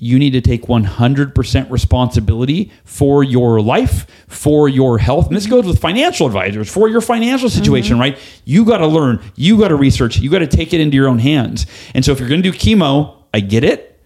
you 0.00 0.18
need 0.18 0.30
to 0.30 0.40
take 0.40 0.62
100% 0.62 1.70
responsibility 1.70 2.72
for 2.84 3.22
your 3.22 3.60
life, 3.60 4.06
for 4.26 4.68
your 4.68 4.98
health. 4.98 5.28
And 5.28 5.36
this 5.36 5.44
mm-hmm. 5.44 5.56
goes 5.56 5.66
with 5.66 5.78
financial 5.78 6.26
advisors, 6.26 6.72
for 6.72 6.88
your 6.88 7.02
financial 7.02 7.50
situation, 7.50 7.94
mm-hmm. 7.94 8.00
right? 8.00 8.18
You 8.46 8.64
got 8.64 8.78
to 8.78 8.86
learn, 8.86 9.22
you 9.36 9.58
got 9.58 9.68
to 9.68 9.76
research, 9.76 10.18
you 10.18 10.30
got 10.30 10.38
to 10.38 10.46
take 10.46 10.72
it 10.72 10.80
into 10.80 10.96
your 10.96 11.06
own 11.06 11.18
hands. 11.18 11.66
And 11.94 12.02
so 12.02 12.12
if 12.12 12.18
you're 12.18 12.30
going 12.30 12.42
to 12.42 12.50
do 12.50 12.56
chemo, 12.56 13.14
I 13.34 13.40
get 13.40 13.62
it, 13.62 14.00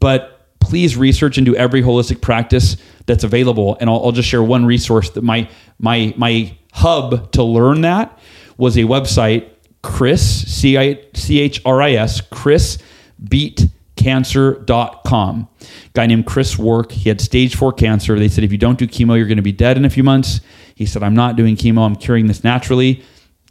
but 0.00 0.46
please 0.60 0.98
research 0.98 1.38
and 1.38 1.46
do 1.46 1.56
every 1.56 1.82
holistic 1.82 2.20
practice 2.20 2.76
that's 3.06 3.24
available. 3.24 3.78
And 3.80 3.88
I'll, 3.88 4.04
I'll 4.04 4.12
just 4.12 4.28
share 4.28 4.42
one 4.42 4.66
resource 4.66 5.10
that 5.10 5.24
my 5.24 5.48
my 5.78 6.12
my 6.16 6.56
hub 6.74 7.32
to 7.32 7.42
learn 7.42 7.80
that 7.80 8.18
was 8.58 8.76
a 8.76 8.82
website, 8.82 9.48
Chris 9.82 10.46
C 10.46 10.76
I 10.76 11.00
C 11.14 11.40
H 11.40 11.62
R 11.64 11.80
I 11.80 11.92
S 11.92 12.20
Chris 12.20 12.78
Beat 13.28 13.66
cancer.com. 13.98 15.48
Guy 15.92 16.06
named 16.06 16.26
Chris 16.26 16.56
Wark, 16.56 16.92
he 16.92 17.08
had 17.10 17.20
stage 17.20 17.56
4 17.56 17.72
cancer. 17.72 18.18
They 18.18 18.28
said 18.28 18.44
if 18.44 18.52
you 18.52 18.58
don't 18.58 18.78
do 18.78 18.86
chemo, 18.86 19.16
you're 19.16 19.26
going 19.26 19.36
to 19.36 19.42
be 19.42 19.52
dead 19.52 19.76
in 19.76 19.84
a 19.84 19.90
few 19.90 20.02
months. 20.02 20.40
He 20.74 20.86
said 20.86 21.02
I'm 21.02 21.14
not 21.14 21.36
doing 21.36 21.56
chemo, 21.56 21.84
I'm 21.84 21.96
curing 21.96 22.26
this 22.26 22.42
naturally. 22.44 23.02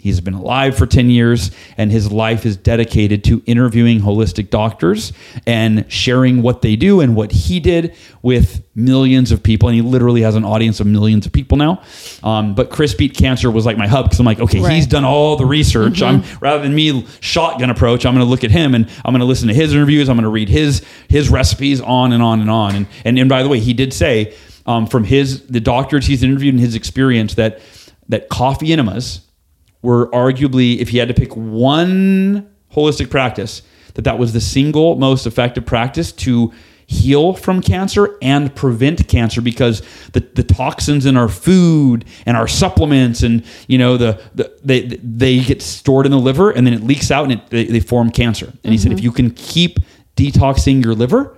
He's 0.08 0.22
been 0.22 0.34
alive 0.34 0.78
for 0.78 0.86
10 0.86 1.10
years, 1.10 1.52
and 1.78 1.92
his 1.92 2.12
life 2.12 2.46
is 2.46 2.56
dedicated 2.58 3.24
to 3.26 3.44
interviewing 3.46 4.00
holistic 4.00 4.50
doctors 4.50 5.14
and 5.46 5.86
sharing 5.92 6.42
what 6.42 6.62
they 6.62 6.76
do 6.76 7.02
and 7.02 7.16
what 7.16 7.32
he 7.32 7.60
did 7.60 7.96
with 8.22 8.64
millions 8.76 9.32
of 9.32 9.44
people. 9.44 9.70
And 9.70 9.76
he 9.76 9.82
literally 9.82 10.22
has 10.22 10.36
an 10.36 10.44
audience 10.46 10.80
of 10.80 10.88
millions 10.88 11.26
of 11.26 11.32
people 11.34 11.58
now. 11.58 11.82
Um, 12.24 12.56
but 12.56 12.70
Chris 12.70 12.94
Beat 12.94 13.16
Cancer 13.16 13.52
was 13.52 13.66
like 13.66 13.78
my 13.78 13.88
hub 13.88 14.06
because 14.06 14.20
I'm 14.20 14.26
like, 14.26 14.40
okay, 14.40 14.62
Right. 14.62 14.74
he's 14.74 14.88
done 14.88 15.04
all 15.06 15.36
the 15.36 15.46
research. 15.46 16.02
I'm 16.02 16.24
rather 16.42 16.64
than 16.64 16.74
me 16.74 17.06
shotgun 17.20 17.70
approach, 17.70 18.06
I'm 18.06 18.14
going 18.14 18.26
to 18.26 18.30
look 18.30 18.44
at 18.44 18.52
him 18.52 18.74
and 18.76 18.90
I'm 19.06 19.12
going 19.14 19.20
to 19.20 19.26
listen 19.26 19.48
to 19.50 19.54
his 19.54 19.74
interviews. 19.74 20.10
I'm 20.10 20.16
going 20.16 20.24
to 20.24 20.30
read 20.30 20.50
his 20.50 20.84
his 21.10 21.30
recipes 21.30 21.82
on 21.82 22.14
and 22.14 22.24
on 22.24 22.40
and 22.42 22.50
on. 22.50 22.76
And 22.76 22.88
and, 23.06 23.20
and 23.20 23.30
by 23.30 23.44
the 23.44 23.50
way, 23.50 23.60
he 23.60 23.74
did 23.74 23.94
say 23.94 24.34
um, 24.66 24.88
from 24.88 25.04
his 25.04 25.46
the 25.48 25.60
doctors 25.60 26.06
he's 26.08 26.24
interviewed 26.24 26.54
and 26.54 26.62
his 26.62 26.76
experience 26.76 27.36
that 27.36 27.60
that 28.10 28.30
coffee 28.30 28.72
enemas 28.72 29.22
were 29.82 30.08
arguably, 30.12 30.78
if 30.78 30.90
he 30.90 30.98
had 30.98 31.08
to 31.08 31.14
pick 31.14 31.36
one 31.36 32.50
holistic 32.74 33.10
practice, 33.10 33.62
that 33.94 34.04
that 34.04 34.20
was 34.20 34.34
the 34.34 34.42
single 34.42 34.96
most 34.96 35.26
effective 35.26 35.66
practice 35.66 36.12
to 36.12 36.54
heal 36.88 37.34
from 37.34 37.62
cancer 37.62 38.18
and 38.22 38.56
prevent 38.56 39.08
cancer 39.10 39.42
because 39.42 39.82
the, 40.14 40.22
the 40.22 40.44
toxins 40.44 41.06
in 41.06 41.18
our 41.18 41.28
food 41.28 42.06
and 42.26 42.38
our 42.38 42.48
supplements 42.48 43.24
and 43.24 43.44
you 43.68 43.78
know 43.78 43.98
the, 43.98 44.22
the 44.36 44.50
they 44.64 44.82
they 44.82 45.40
get 45.42 45.62
stored 45.62 46.06
in 46.06 46.14
the 46.14 46.18
liver 46.18 46.50
and 46.50 46.66
then 46.66 46.74
it 46.74 46.82
leaks 46.82 47.12
out 47.12 47.24
and 47.24 47.34
it, 47.34 47.50
they, 47.50 47.66
they 47.66 47.82
form 47.82 48.10
cancer. 48.10 48.54
And 48.64 48.72
he 48.72 48.78
said 48.78 48.94
if 48.94 49.00
mm-hmm. 49.00 49.04
you 49.04 49.12
can 49.12 49.32
keep 49.32 49.80
detoxing 50.18 50.84
your 50.84 50.96
liver 50.96 51.34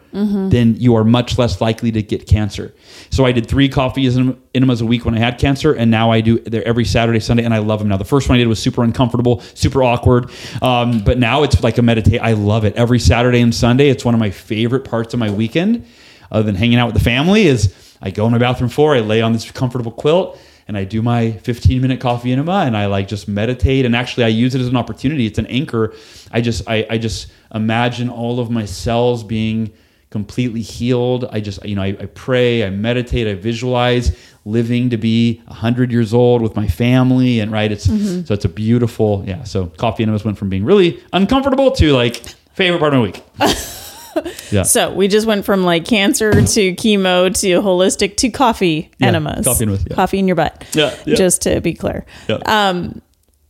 then 0.50 0.76
you 0.78 0.96
are 0.96 1.04
much 1.04 1.38
less 1.38 1.62
likely 1.62 1.92
to 1.92 2.02
get 2.02 2.26
cancer 2.26 2.74
so 3.12 3.26
i 3.26 3.32
did 3.32 3.46
three 3.46 3.70
coffee 3.70 4.08
en- 4.08 4.42
enemas 4.56 4.82
a 4.82 4.86
week 4.86 5.06
when 5.06 5.14
i 5.14 5.20
had 5.20 5.38
cancer 5.38 5.74
and 5.74 5.92
now 5.92 6.10
i 6.12 6.20
do 6.22 6.40
every 6.66 6.86
saturday 6.86 7.20
sunday 7.20 7.44
and 7.44 7.54
i 7.54 7.60
love 7.60 7.80
them 7.80 7.90
now 7.90 7.98
the 7.98 8.06
first 8.06 8.28
one 8.28 8.36
i 8.36 8.40
did 8.40 8.48
was 8.48 8.60
super 8.60 8.84
uncomfortable 8.84 9.42
super 9.54 9.84
awkward 9.84 10.32
um, 10.64 11.04
but 11.04 11.20
now 11.20 11.44
it's 11.44 11.62
like 11.62 11.78
a 11.78 11.82
meditate 11.82 12.22
i 12.22 12.32
love 12.34 12.66
it 12.66 12.74
every 12.76 13.00
saturday 13.00 13.42
and 13.42 13.54
sunday 13.54 13.90
it's 13.90 14.04
one 14.04 14.16
of 14.16 14.20
my 14.20 14.32
favorite 14.32 14.84
parts 14.84 15.14
of 15.14 15.20
my 15.20 15.30
weekend 15.30 15.86
other 16.32 16.44
than 16.44 16.56
hanging 16.56 16.80
out 16.80 16.88
with 16.88 16.96
the 16.96 17.04
family 17.04 17.44
is 17.44 17.76
i 18.02 18.10
go 18.10 18.26
on 18.26 18.32
my 18.32 18.40
bathroom 18.40 18.70
floor 18.70 18.96
i 18.96 19.00
lay 19.00 19.22
on 19.22 19.34
this 19.34 19.52
comfortable 19.52 19.92
quilt 19.92 20.40
and 20.68 20.78
I 20.78 20.84
do 20.84 21.02
my 21.02 21.32
15 21.32 21.82
minute 21.82 22.00
coffee 22.00 22.32
enema 22.32 22.60
and 22.60 22.78
I 22.78 22.86
like 22.86 23.08
just 23.08 23.28
meditate 23.28 23.86
and 23.86 23.96
actually 23.96 24.26
I 24.26 24.28
use 24.28 24.54
it 24.54 24.62
as 24.62 24.68
an 24.68 24.76
opportunity. 24.76 25.26
It's 25.26 25.40
an 25.40 25.48
anchor. 25.48 25.96
I 26.32 26.42
just 26.42 26.70
I, 26.70 26.86
I 26.88 27.00
just 27.00 27.32
imagine 27.54 28.10
all 28.10 28.40
of 28.40 28.50
my 28.50 28.66
cells 28.66 29.24
being 29.24 29.72
completely 30.10 30.62
healed. 30.62 31.26
I 31.32 31.40
just 31.40 31.64
you 31.66 31.76
know 31.76 31.84
I, 31.84 31.98
I 32.00 32.06
pray, 32.08 32.64
I 32.64 32.70
meditate, 32.70 33.28
I 33.28 33.36
visualize 33.36 34.18
living 34.46 34.90
to 34.90 34.98
be 34.98 35.42
100 35.46 35.92
years 35.92 36.14
old 36.14 36.42
with 36.42 36.56
my 36.56 36.68
family 36.68 37.40
and 37.40 37.52
right 37.52 37.72
it's 37.72 37.86
mm-hmm. 37.86 38.24
so 38.24 38.34
it's 38.34 38.46
a 38.46 38.50
beautiful 38.50 39.24
yeah 39.28 39.44
so 39.44 39.68
coffee 39.68 40.02
enemas 40.02 40.24
went 40.24 40.38
from 40.38 40.50
being 40.50 40.64
really 40.64 41.00
uncomfortable 41.12 41.70
to 41.70 41.92
like 41.92 42.24
favorite 42.60 42.80
part 42.80 42.94
of 42.94 43.00
my 43.00 43.06
week. 43.06 43.24
yeah. 44.52 44.64
So 44.64 44.94
we 44.94 45.08
just 45.08 45.26
went 45.26 45.46
from 45.46 45.64
like 45.64 45.86
cancer 45.86 46.32
to 46.32 46.74
chemo 46.76 47.34
to 47.40 47.62
holistic 47.62 48.18
to 48.18 48.30
coffee 48.30 48.92
Yeah, 49.00 49.08
enemas. 49.08 49.46
coffee 49.46 49.64
enemas, 49.64 49.86
yeah. 49.90 49.96
Coffee 49.96 50.20
in 50.20 50.28
your 50.28 50.36
butt. 50.36 50.66
Yeah, 50.74 50.94
yeah. 51.06 51.16
Just 51.16 51.44
to 51.44 51.62
be 51.62 51.74
clear. 51.74 52.06
Yeah. 52.28 52.40
Um, 52.46 53.02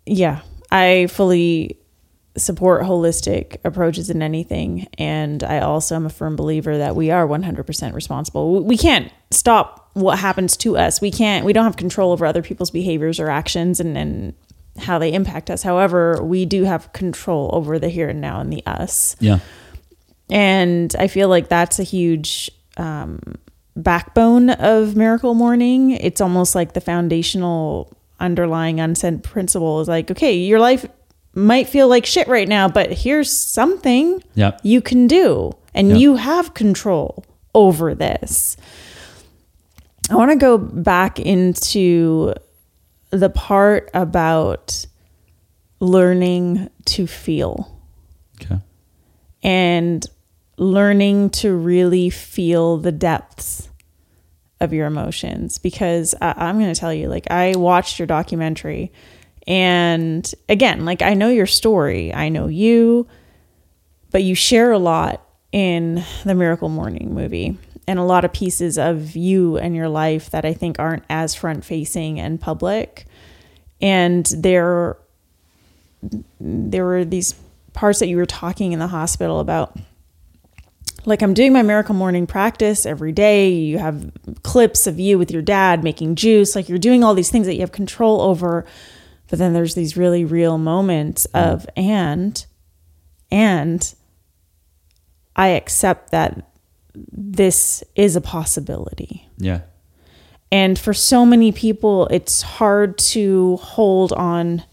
yeah. 0.06 0.42
I 0.72 1.08
fully 1.08 1.79
support 2.40 2.84
holistic 2.84 3.58
approaches 3.64 4.10
in 4.10 4.22
anything. 4.22 4.88
And 4.98 5.44
I 5.44 5.60
also 5.60 5.96
am 5.96 6.06
a 6.06 6.10
firm 6.10 6.36
believer 6.36 6.78
that 6.78 6.96
we 6.96 7.12
are 7.12 7.28
100% 7.28 7.94
responsible. 7.94 8.64
We 8.64 8.78
can't 8.78 9.12
stop 9.32 9.90
what 9.94 10.20
happens 10.20 10.58
to 10.58 10.78
us. 10.78 11.02
We 11.02 11.12
can't, 11.12 11.46
we 11.46 11.54
don't 11.54 11.66
have 11.66 11.78
control 11.78 12.12
over 12.12 12.26
other 12.26 12.42
people's 12.42 12.72
behaviors 12.72 13.20
or 13.20 13.30
actions 13.30 13.80
and, 13.80 13.98
and 13.98 14.34
how 14.78 15.00
they 15.00 15.14
impact 15.14 15.50
us. 15.50 15.64
However, 15.64 16.24
we 16.24 16.46
do 16.46 16.64
have 16.64 16.92
control 16.94 17.50
over 17.54 17.80
the 17.80 17.90
here 17.90 18.10
and 18.10 18.22
now 18.22 18.40
and 18.40 18.52
the 18.52 18.66
us. 18.66 19.16
yeah. 19.20 19.40
And 20.32 20.96
I 21.00 21.08
feel 21.08 21.28
like 21.28 21.50
that's 21.50 21.80
a 21.80 21.84
huge 21.84 22.52
um, 22.78 23.20
backbone 23.76 24.52
of 24.52 24.96
Miracle 24.96 25.34
Morning. 25.34 25.92
It's 25.92 26.22
almost 26.22 26.54
like 26.54 26.74
the 26.74 26.82
foundational 26.82 27.92
underlying 28.20 28.80
unsaid 28.80 29.24
principle 29.24 29.82
is 29.82 29.88
like, 29.88 30.12
okay, 30.12 30.34
your 30.36 30.60
life 30.60 30.86
might 31.40 31.68
feel 31.70 31.88
like 31.88 32.06
shit 32.06 32.28
right 32.28 32.48
now, 32.48 32.68
but 32.68 32.92
here's 32.92 33.32
something 33.32 34.24
Yeah. 34.36 34.58
you 34.64 34.82
can 34.82 35.08
do, 35.08 35.54
and 35.74 35.90
Yeah. 35.90 35.96
you 35.96 36.16
have 36.18 36.54
control 36.54 37.24
over 37.56 37.96
this. 37.96 38.58
I 40.10 40.16
want 40.16 40.32
to 40.32 40.38
go 40.38 40.58
back 40.58 41.20
into 41.20 42.34
the 43.12 43.30
part 43.30 43.90
about 43.94 44.86
learning 45.80 46.70
to 46.86 47.08
feel 47.08 47.72
Okay. 48.42 48.60
and 49.44 50.06
learning 50.58 51.30
to 51.30 51.54
really 51.54 52.10
feel 52.10 52.78
the 52.78 52.92
depths 52.92 53.70
of 54.60 54.74
your 54.74 54.88
emotions 54.88 55.58
because 55.58 56.14
I, 56.22 56.34
I'm 56.36 56.60
going 56.60 56.74
to 56.74 56.80
tell 56.80 56.94
you, 56.94 57.08
like, 57.08 57.30
I 57.32 57.56
watched 57.56 57.98
your 57.98 58.08
documentary, 58.08 58.92
and 59.50 60.32
again, 60.48 60.86
like, 60.86 61.02
I 61.02 61.16
know 61.16 61.30
your 61.30 61.48
story, 61.48 62.14
I 62.14 62.30
know 62.30 62.48
you, 62.48 63.08
but 64.12 64.22
you 64.22 64.36
share 64.36 64.72
a 64.72 64.78
lot 64.78 65.26
in 65.52 66.04
the 66.24 66.36
Miracle 66.36 66.70
Morning 66.70 67.16
movie 67.16 67.58
and 67.88 67.98
a 67.98 68.04
lot 68.04 68.24
of 68.24 68.32
pieces 68.32 68.78
of 68.78 69.16
you 69.16 69.58
and 69.58 69.76
your 69.76 69.90
life 69.90 70.30
that 70.30 70.46
I 70.46 70.54
think 70.54 70.78
aren't 70.78 71.04
as 71.10 71.34
front 71.34 71.66
facing 71.66 72.20
and 72.20 72.40
public. 72.40 73.08
And 73.82 74.32
there, 74.38 74.98
there 76.40 76.86
were 76.86 77.04
these 77.04 77.34
parts 77.74 77.98
that 78.00 78.08
you 78.08 78.18
were 78.18 78.28
talking 78.28 78.72
in 78.72 78.80
the 78.80 78.88
hospital 78.88 79.40
about 79.40 79.76
like 81.06 81.24
I'm 81.24 81.34
doing 81.34 81.54
my 81.54 81.64
miracle 81.64 81.96
morning 81.96 82.28
practice 82.28 82.86
every 82.86 83.14
day. 83.14 83.50
You 83.50 83.80
have 83.80 84.12
clips 84.44 84.86
of 84.86 85.00
you 85.00 85.18
with 85.18 85.32
your 85.32 85.42
dad 85.42 85.84
making 85.84 86.16
juice. 86.16 86.56
Like 86.56 86.70
you're 86.70 86.78
doing 86.78 87.04
all 87.04 87.16
these 87.16 87.32
things 87.32 87.48
that 87.48 87.56
you 87.56 87.62
have 87.62 87.72
control 87.72 88.22
over. 88.22 88.66
But 89.30 89.40
then 89.40 89.54
there's 89.54 89.76
these 89.76 89.96
really 89.96 90.26
real 90.26 90.58
moments 90.58 91.28
mm. 91.34 91.54
of 91.54 91.68
and 91.76 92.46
and 93.32 93.94
I 95.36 95.50
accept 95.50 96.12
that 96.12 96.52
this 96.94 97.84
is 97.96 98.16
a 98.16 98.22
possibility. 98.22 99.28
Yeah. 99.38 99.62
And 100.52 100.78
for 100.78 100.94
so 100.94 101.26
many 101.26 101.52
people, 101.52 102.08
it's 102.08 102.42
hard 102.42 102.98
to 102.98 103.58
hold 103.58 104.12
on 104.14 104.64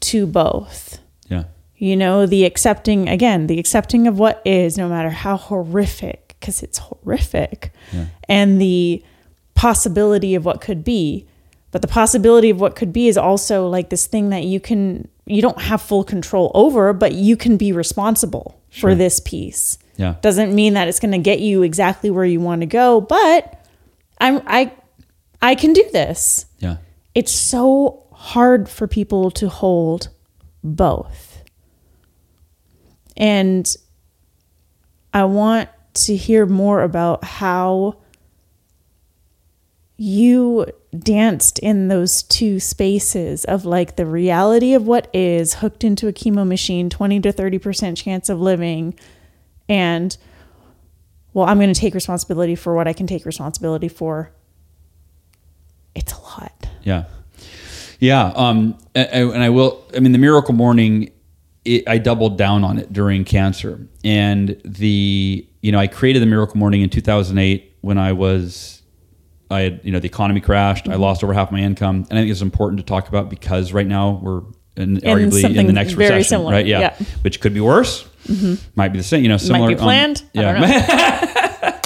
to 0.00 0.26
both. 0.26 0.98
Yeah. 1.28 1.44
You 1.76 1.96
know, 1.96 2.26
the 2.26 2.44
accepting, 2.44 3.08
again, 3.08 3.46
the 3.46 3.58
accepting 3.58 4.06
of 4.06 4.18
what 4.18 4.42
is, 4.44 4.76
no 4.76 4.88
matter 4.88 5.10
how 5.10 5.36
horrific, 5.36 6.36
because 6.38 6.62
it's 6.62 6.78
horrific, 6.78 7.72
Yeah. 7.92 8.06
and 8.28 8.60
the 8.60 9.02
possibility 9.54 10.34
of 10.34 10.44
what 10.44 10.60
could 10.60 10.84
be. 10.84 11.26
But 11.72 11.82
the 11.82 11.88
possibility 11.88 12.48
of 12.50 12.60
what 12.60 12.76
could 12.76 12.92
be 12.92 13.08
is 13.08 13.18
also 13.18 13.66
like 13.68 13.90
this 13.90 14.06
thing 14.06 14.30
that 14.30 14.44
you 14.44 14.60
can, 14.60 15.08
you 15.26 15.42
don't 15.42 15.60
have 15.60 15.82
full 15.82 16.04
control 16.04 16.50
over, 16.54 16.92
but 16.92 17.12
you 17.12 17.36
can 17.36 17.56
be 17.56 17.72
responsible 17.72 18.60
Sure. 18.70 18.90
for 18.90 18.94
this 18.94 19.20
piece. 19.20 19.78
Yeah. 19.96 20.14
Doesn't 20.22 20.54
mean 20.54 20.74
that 20.74 20.88
it's 20.88 21.00
going 21.00 21.12
to 21.12 21.18
get 21.18 21.40
you 21.40 21.62
exactly 21.62 22.10
where 22.10 22.24
you 22.24 22.40
want 22.40 22.60
to 22.62 22.66
go, 22.66 23.00
but 23.00 23.66
I'm, 24.20 24.42
I, 24.46 24.72
I 25.42 25.54
can 25.54 25.72
do 25.72 25.84
this 25.92 26.46
Yeah. 26.58 26.76
it's 27.14 27.32
so 27.32 28.04
hard 28.12 28.68
for 28.68 28.86
people 28.86 29.30
to 29.32 29.48
hold 29.48 30.08
both. 30.64 31.42
And 33.16 33.66
I 35.14 35.24
want 35.24 35.68
to 35.94 36.16
hear 36.16 36.44
more 36.46 36.82
about 36.82 37.24
how 37.24 37.96
you 39.96 40.66
danced 41.00 41.58
in 41.60 41.88
those 41.88 42.22
two 42.22 42.60
spaces 42.60 43.44
of 43.44 43.64
like 43.64 43.96
the 43.96 44.06
reality 44.06 44.74
of 44.74 44.86
what 44.86 45.08
is 45.14 45.54
hooked 45.54 45.84
into 45.84 46.08
a 46.08 46.12
chemo 46.12 46.46
machine, 46.46 46.90
20 46.90 47.20
to 47.20 47.32
30% 47.32 47.96
chance 47.96 48.28
of 48.28 48.40
living, 48.40 48.94
and 49.68 50.16
well, 51.36 51.46
I'm 51.46 51.58
going 51.58 51.72
to 51.72 51.78
take 51.78 51.92
responsibility 51.92 52.54
for 52.54 52.74
what 52.74 52.88
I 52.88 52.94
can 52.94 53.06
take 53.06 53.26
responsibility 53.26 53.88
for. 53.88 54.32
It's 55.94 56.12
a 56.14 56.18
lot. 56.18 56.68
Yeah. 56.82 57.04
Yeah. 58.00 58.32
Um, 58.34 58.78
and, 58.94 59.42
I 59.42 59.50
will, 59.50 59.84
I 59.94 60.00
mean, 60.00 60.12
the 60.12 60.18
miracle 60.18 60.54
morning, 60.54 61.10
it, 61.66 61.86
I 61.86 61.98
doubled 61.98 62.38
down 62.38 62.64
on 62.64 62.78
it 62.78 62.90
during 62.90 63.24
cancer. 63.24 63.86
And 64.02 64.58
the, 64.64 65.46
you 65.60 65.72
know, 65.72 65.78
I 65.78 65.88
created 65.88 66.22
the 66.22 66.26
miracle 66.26 66.56
morning 66.56 66.80
in 66.80 66.88
2008 66.88 67.76
when 67.82 67.98
I 67.98 68.12
was, 68.12 68.80
I 69.50 69.60
had, 69.60 69.80
you 69.84 69.92
know, 69.92 70.00
the 70.00 70.08
economy 70.08 70.40
crashed. 70.40 70.88
I 70.88 70.96
lost 70.96 71.22
over 71.22 71.32
half 71.32 71.52
my 71.52 71.60
income. 71.60 72.06
And 72.10 72.18
I 72.18 72.22
think 72.22 72.30
it's 72.30 72.42
important 72.42 72.80
to 72.80 72.86
talk 72.86 73.08
about 73.08 73.30
because 73.30 73.72
right 73.72 73.86
now 73.86 74.20
we're 74.22 74.42
in, 74.76 74.96
arguably 74.98 75.56
in 75.56 75.66
the 75.66 75.72
next 75.72 75.92
very 75.92 76.10
recession, 76.10 76.38
similar. 76.38 76.52
right? 76.52 76.66
Yeah. 76.66 76.80
Yeah. 76.80 76.90
Mm-hmm. 76.90 77.20
Which 77.22 77.40
could 77.40 77.54
be 77.54 77.60
worse. 77.60 78.08
Might 78.74 78.88
be 78.88 78.98
the 78.98 79.04
same, 79.04 79.22
you 79.22 79.28
know, 79.28 79.36
similar. 79.36 79.66
Might 79.66 79.68
be 79.68 79.74
um, 79.74 79.84
planned. 79.84 80.22
I 80.34 80.40
yeah. 80.40 81.80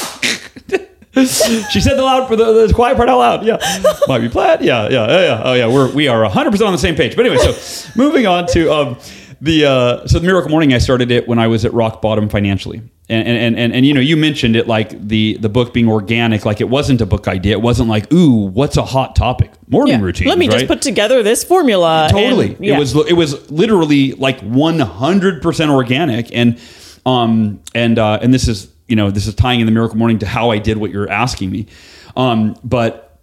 she 1.70 1.81
said 1.81 1.97
the 1.97 2.03
loud 2.03 2.28
for 2.28 2.37
the, 2.37 2.66
the 2.66 2.73
quiet 2.73 2.97
part 2.97 3.09
out 3.09 3.19
loud. 3.19 3.45
Yeah, 3.45 3.59
might 4.07 4.20
be 4.20 4.28
planned. 4.28 4.65
Yeah, 4.65 4.89
yeah, 4.89 5.07
yeah, 5.09 5.20
yeah. 5.20 5.43
Oh 5.45 5.53
yeah, 5.55 5.66
we're 5.66 5.93
we 5.93 6.09
are 6.09 6.24
hundred 6.31 6.53
percent 6.53 6.69
on 6.69 6.73
the 6.73 6.78
same 6.78 6.95
page. 6.95 7.16
But 7.16 7.27
anyway, 7.27 7.43
so 7.43 7.91
moving 7.97 8.27
on 8.27 8.47
to 8.49 8.73
um, 8.73 8.99
the 9.41 9.66
uh, 9.66 10.07
so 10.07 10.19
the 10.19 10.27
Miracle 10.27 10.51
Morning. 10.51 10.73
I 10.73 10.78
started 10.78 11.11
it 11.11 11.27
when 11.28 11.39
I 11.39 11.49
was 11.49 11.65
at 11.65 11.74
rock 11.74 12.01
bottom 12.01 12.28
financially, 12.28 12.82
and 13.11 13.27
and, 13.27 13.59
and 13.59 13.74
and 13.74 13.85
you 13.85 13.93
know 13.93 14.01
you 14.01 14.16
mentioned 14.16 14.55
it 14.55 14.69
like 14.69 15.09
the 15.09 15.37
the 15.39 15.49
book 15.49 15.74
being 15.74 15.89
organic. 15.89 16.45
Like 16.45 16.61
it 16.61 16.69
wasn't 16.69 17.01
a 17.01 17.07
book 17.07 17.27
idea. 17.27 17.53
It 17.53 17.62
wasn't 17.62 17.89
like 17.89 18.12
ooh, 18.12 18.47
what's 18.47 18.77
a 18.77 18.85
hot 18.85 19.16
topic? 19.16 19.51
Morning 19.69 20.01
routine. 20.01 20.28
Let 20.28 20.39
me 20.39 20.49
just 20.49 20.66
put 20.66 20.81
together 20.81 21.23
this 21.23 21.43
formula. 21.43 22.09
totally 22.11 22.55
and- 22.55 22.65
yeah. 22.65 22.77
it 22.77 22.78
was 22.78 22.95
it 23.09 23.15
was 23.15 23.51
literally 23.51 24.12
like 24.12 24.41
100% 24.41 25.70
organic 25.70 26.35
and 26.35 26.61
um 27.05 27.61
and 27.74 27.99
uh 27.99 28.19
and 28.23 28.32
this 28.32 28.47
is 28.47 28.70
you 28.87 28.97
know 28.97 29.11
this 29.11 29.27
is 29.27 29.35
tying 29.35 29.61
in 29.61 29.66
the 29.66 29.73
miracle 29.73 29.97
morning 29.97 30.19
to 30.19 30.27
how 30.27 30.51
i 30.51 30.59
did 30.59 30.77
what 30.77 30.91
you're 30.91 31.11
asking 31.11 31.51
me 31.51 31.66
um 32.15 32.55
but 32.62 33.19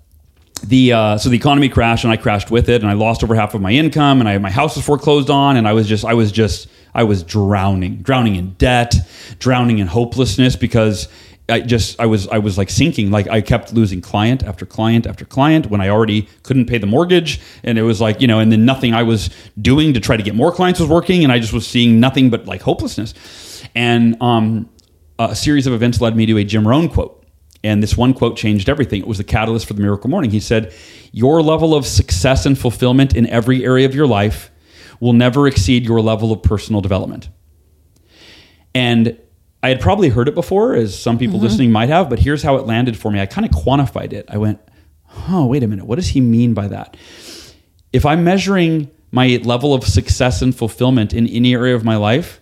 the 0.63 0.93
uh, 0.93 1.17
so 1.17 1.29
the 1.29 1.37
economy 1.37 1.69
crashed 1.69 2.03
and 2.03 2.11
I 2.11 2.17
crashed 2.17 2.49
with 2.49 2.67
it 2.67 2.81
and 2.81 2.89
I 2.89 2.93
lost 2.93 3.23
over 3.23 3.35
half 3.35 3.53
of 3.53 3.61
my 3.61 3.71
income 3.71 4.19
and 4.19 4.27
I 4.27 4.39
my 4.39 4.49
house 4.49 4.75
was 4.75 4.85
foreclosed 4.85 5.29
on 5.29 5.55
and 5.55 5.67
I 5.67 5.73
was 5.73 5.87
just 5.87 6.03
I 6.03 6.15
was 6.15 6.31
just 6.31 6.67
I 6.97 7.03
was 7.03 7.23
drowning 7.23 7.97
drowning 7.97 8.35
in 8.35 8.53
debt 8.53 8.95
drowning 9.39 9.77
in 9.77 9.87
hopelessness 9.87 10.55
because 10.55 11.07
I 11.49 11.61
just 11.61 11.99
I 11.99 12.05
was 12.05 12.27
I 12.27 12.39
was 12.39 12.57
like 12.57 12.69
sinking. 12.69 13.09
Like 13.09 13.27
I 13.27 13.39
kept 13.39 13.73
losing 13.73 14.01
client 14.01 14.43
after 14.43 14.65
client 14.65 15.07
after 15.07 15.23
client 15.23 15.67
when 15.67 15.79
I 15.79 15.89
already 15.89 16.27
couldn't 16.43 16.65
pay 16.65 16.77
the 16.77 16.87
mortgage. 16.87 17.39
And 17.63 17.77
it 17.77 17.83
was 17.83 18.01
like 18.01 18.19
you 18.19 18.27
know 18.27 18.39
and 18.39 18.51
then 18.51 18.65
nothing 18.65 18.93
I 18.93 19.03
was 19.03 19.29
doing 19.61 19.93
to 19.93 19.99
try 19.99 20.17
to 20.17 20.23
get 20.23 20.35
more 20.35 20.51
clients 20.51 20.79
was 20.79 20.89
working. 20.89 21.23
And 21.23 21.31
I 21.31 21.39
just 21.39 21.53
was 21.53 21.65
seeing 21.65 21.99
nothing 21.99 22.29
but 22.29 22.45
like 22.45 22.61
hopelessness. 22.61 23.13
And 23.75 24.21
um, 24.21 24.69
a 25.19 25.35
series 25.35 25.67
of 25.67 25.73
events 25.73 26.01
led 26.01 26.15
me 26.15 26.25
to 26.25 26.37
a 26.37 26.43
Jim 26.43 26.67
Rohn 26.67 26.89
quote. 26.89 27.13
And 27.63 27.81
this 27.81 27.97
one 27.97 28.13
quote 28.13 28.37
changed 28.37 28.69
everything. 28.69 29.01
It 29.01 29.07
was 29.07 29.17
the 29.17 29.23
catalyst 29.23 29.67
for 29.67 29.73
the 29.73 29.81
miracle 29.81 30.09
morning. 30.09 30.31
He 30.31 30.39
said, 30.39 30.73
Your 31.11 31.41
level 31.41 31.73
of 31.73 31.85
success 31.85 32.45
and 32.45 32.57
fulfillment 32.57 33.15
in 33.15 33.25
every 33.27 33.63
area 33.63 33.85
of 33.85 33.95
your 33.95 34.07
life 34.07 34.51
will 34.99 35.13
never 35.13 35.47
exceed 35.47 35.85
your 35.85 36.01
level 36.01 36.31
of 36.31 36.41
personal 36.43 36.81
development. 36.81 37.29
And 38.73 39.19
I 39.63 39.69
had 39.69 39.81
probably 39.81 40.09
heard 40.09 40.27
it 40.27 40.35
before, 40.35 40.75
as 40.75 40.97
some 40.97 41.17
people 41.17 41.37
mm-hmm. 41.37 41.45
listening 41.45 41.71
might 41.71 41.89
have, 41.89 42.09
but 42.09 42.19
here's 42.19 42.43
how 42.43 42.57
it 42.57 42.65
landed 42.65 42.97
for 42.97 43.11
me. 43.11 43.19
I 43.19 43.25
kind 43.25 43.45
of 43.45 43.51
quantified 43.51 44.13
it. 44.13 44.25
I 44.29 44.37
went, 44.37 44.59
Oh, 45.29 45.45
wait 45.45 45.63
a 45.63 45.67
minute. 45.67 45.85
What 45.85 45.95
does 45.95 46.09
he 46.09 46.21
mean 46.21 46.53
by 46.53 46.67
that? 46.67 46.95
If 47.91 48.05
I'm 48.05 48.23
measuring 48.23 48.91
my 49.11 49.39
level 49.43 49.73
of 49.73 49.83
success 49.83 50.41
and 50.41 50.55
fulfillment 50.55 51.13
in 51.13 51.27
any 51.27 51.53
area 51.53 51.75
of 51.75 51.83
my 51.83 51.95
life, 51.95 52.39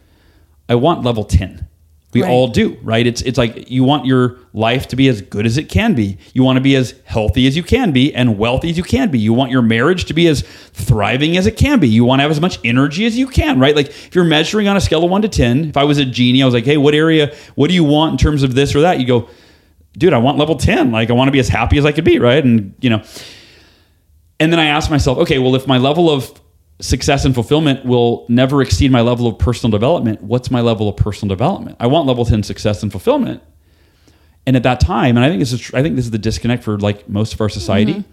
I 0.68 0.76
want 0.76 1.04
level 1.04 1.24
10. 1.24 1.68
We 2.16 2.24
Right. 2.24 2.32
all 2.32 2.48
do, 2.48 2.78
right? 2.82 3.06
It's 3.06 3.22
it's 3.22 3.38
like 3.38 3.70
you 3.70 3.84
want 3.84 4.06
your 4.06 4.38
life 4.54 4.88
to 4.88 4.96
be 4.96 5.08
as 5.10 5.22
good 5.22 5.46
as 5.46 5.58
it 5.58 5.70
can 5.70 5.94
be. 5.94 6.18
You 6.34 6.44
want 6.44 6.56
to 6.58 6.62
be 6.62 6.76
as 6.76 6.96
healthy 7.04 7.46
as 7.46 7.56
you 7.58 7.62
can 7.62 7.92
be 7.92 8.14
and 8.16 8.38
wealthy 8.38 8.70
as 8.70 8.78
you 8.78 8.84
can 8.84 9.12
be. 9.12 9.20
You 9.20 9.34
want 9.34 9.52
your 9.52 9.62
marriage 9.62 10.06
to 10.06 10.14
be 10.14 10.28
as 10.28 10.42
thriving 10.74 11.36
as 11.38 11.46
it 11.46 11.58
can 11.58 11.80
be. 11.80 11.90
You 11.90 12.06
want 12.06 12.20
to 12.20 12.24
have 12.24 12.32
as 12.32 12.40
much 12.42 12.58
energy 12.64 13.06
as 13.06 13.18
you 13.18 13.28
can, 13.28 13.60
right? 13.60 13.76
Like 13.76 13.88
if 13.90 14.16
you're 14.16 14.24
measuring 14.24 14.68
on 14.68 14.78
a 14.78 14.82
scale 14.82 15.04
of 15.04 15.12
1 15.12 15.22
to 15.24 15.28
10, 15.28 15.66
if 15.66 15.78
I 15.78 15.84
was 15.84 15.98
a 15.98 16.06
genie, 16.06 16.42
I 16.42 16.46
was 16.46 16.54
like, 16.54 16.66
"Hey, 16.66 16.78
what 16.78 16.96
area 16.96 17.34
what 17.56 17.68
do 17.68 17.74
you 17.74 17.84
want 17.84 18.14
in 18.14 18.18
terms 18.18 18.44
of 18.44 18.56
this 18.56 18.74
or 18.74 18.82
that?" 18.82 19.00
You 19.00 19.06
go, 19.06 19.28
"Dude, 19.98 20.14
I 20.14 20.18
want 20.18 20.38
level 20.38 20.56
10. 20.56 20.92
Like 20.92 21.10
I 21.10 21.14
want 21.14 21.28
to 21.28 21.34
be 21.34 21.40
as 21.40 21.50
happy 21.50 21.78
as 21.78 21.86
I 21.86 21.92
could 21.92 22.06
be, 22.06 22.18
right?" 22.18 22.44
And, 22.44 22.74
you 22.80 22.90
know, 22.90 23.02
and 24.40 24.52
then 24.52 24.60
I 24.60 24.66
asked 24.66 24.90
myself, 24.92 25.18
okay, 25.20 25.40
well, 25.40 25.56
if 25.56 25.66
my 25.68 25.78
level 25.78 26.10
of 26.10 26.32
success 26.82 27.26
and 27.26 27.34
fulfillment 27.34 27.86
will 27.86 28.26
never 28.28 28.62
exceed 28.62 28.92
my 28.92 29.02
level 29.02 29.28
of 29.28 29.40
personal 29.40 29.72
development, 29.72 30.22
what's 30.22 30.52
my 30.52 30.62
level 30.62 30.90
of 30.90 30.98
personal 30.98 31.34
development? 31.34 31.78
I 31.80 31.88
want 31.88 32.08
level 32.08 32.26
10 32.26 32.44
success 32.44 32.84
and 32.84 32.92
fulfillment. 32.92 33.42
And 34.46 34.56
at 34.56 34.64
that 34.64 34.80
time, 34.80 35.18
and 35.18 35.26
I 35.26 35.30
think 35.30 35.40
this 35.40 35.54
is 35.54 35.74
I 35.74 35.82
think 35.82 35.96
this 35.96 36.06
is 36.06 36.12
the 36.12 36.20
disconnect 36.20 36.64
for 36.64 36.78
like 36.78 37.10
most 37.10 37.34
of 37.34 37.42
our 37.42 37.50
society. 37.50 38.04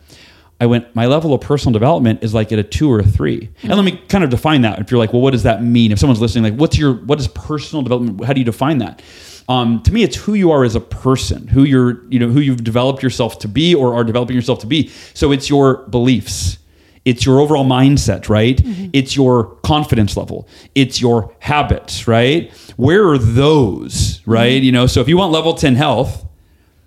I 0.62 0.66
went, 0.66 0.94
my 0.94 1.06
level 1.06 1.34
of 1.34 1.40
personal 1.40 1.72
development 1.72 2.22
is 2.22 2.34
like 2.34 2.52
at 2.52 2.58
a 2.60 2.62
two 2.62 2.88
or 2.90 3.00
a 3.00 3.04
3 3.04 3.50
And 3.62 3.72
let 3.72 3.84
me 3.84 4.00
kind 4.08 4.22
of 4.22 4.30
define 4.30 4.62
that. 4.62 4.78
If 4.78 4.92
you're 4.92 4.98
like, 4.98 5.12
well, 5.12 5.20
what 5.20 5.32
does 5.32 5.42
that 5.42 5.60
mean? 5.60 5.90
If 5.90 5.98
someone's 5.98 6.20
listening, 6.20 6.44
like, 6.44 6.54
what's 6.54 6.78
your, 6.78 6.94
what 6.94 7.18
is 7.18 7.26
personal 7.26 7.82
development? 7.82 8.24
How 8.24 8.32
do 8.32 8.38
you 8.38 8.44
define 8.44 8.78
that? 8.78 9.02
Um, 9.48 9.82
to 9.82 9.92
me, 9.92 10.04
it's 10.04 10.14
who 10.14 10.34
you 10.34 10.52
are 10.52 10.62
as 10.62 10.76
a 10.76 10.80
person, 10.80 11.48
who 11.48 11.64
you're, 11.64 12.04
you 12.10 12.20
know, 12.20 12.28
who 12.28 12.38
you've 12.38 12.62
developed 12.62 13.02
yourself 13.02 13.40
to 13.40 13.48
be 13.48 13.74
or 13.74 13.94
are 13.94 14.04
developing 14.04 14.36
yourself 14.36 14.60
to 14.60 14.68
be. 14.68 14.88
So 15.14 15.32
it's 15.32 15.50
your 15.50 15.78
beliefs. 15.88 16.58
It's 17.04 17.26
your 17.26 17.40
overall 17.40 17.64
mindset, 17.64 18.28
right? 18.28 18.56
Mm-hmm. 18.56 18.90
It's 18.92 19.16
your 19.16 19.56
confidence 19.62 20.16
level. 20.16 20.48
It's 20.74 21.00
your 21.00 21.34
habits, 21.40 22.06
right? 22.06 22.52
Where 22.76 23.08
are 23.08 23.18
those, 23.18 24.18
mm-hmm. 24.20 24.30
right? 24.30 24.62
You 24.62 24.72
know, 24.72 24.86
so 24.86 25.00
if 25.00 25.08
you 25.08 25.16
want 25.16 25.32
level 25.32 25.54
10 25.54 25.74
health, 25.74 26.24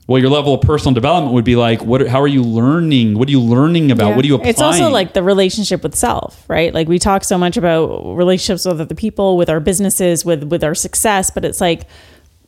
well, 0.07 0.21
your 0.21 0.29
level 0.29 0.53
of 0.53 0.61
personal 0.61 0.93
development 0.93 1.33
would 1.33 1.45
be 1.45 1.55
like, 1.55 1.83
what? 1.83 2.07
How 2.07 2.21
are 2.21 2.27
you 2.27 2.43
learning? 2.43 3.17
What 3.17 3.27
are 3.27 3.31
you 3.31 3.41
learning 3.41 3.89
about? 3.89 4.09
Yeah. 4.09 4.15
What 4.15 4.23
are 4.23 4.27
you 4.27 4.35
applying? 4.35 4.49
It's 4.51 4.61
also 4.61 4.89
like 4.89 5.13
the 5.13 5.23
relationship 5.23 5.81
with 5.81 5.95
self, 5.95 6.47
right? 6.47 6.71
Like 6.73 6.87
we 6.87 6.99
talk 6.99 7.23
so 7.23 7.39
much 7.39 7.57
about 7.57 8.15
relationships 8.15 8.65
with 8.65 8.79
other 8.79 8.93
people, 8.93 9.35
with 9.35 9.49
our 9.49 9.59
businesses, 9.59 10.23
with 10.23 10.43
with 10.43 10.63
our 10.63 10.75
success, 10.75 11.31
but 11.31 11.43
it's 11.43 11.59
like 11.59 11.87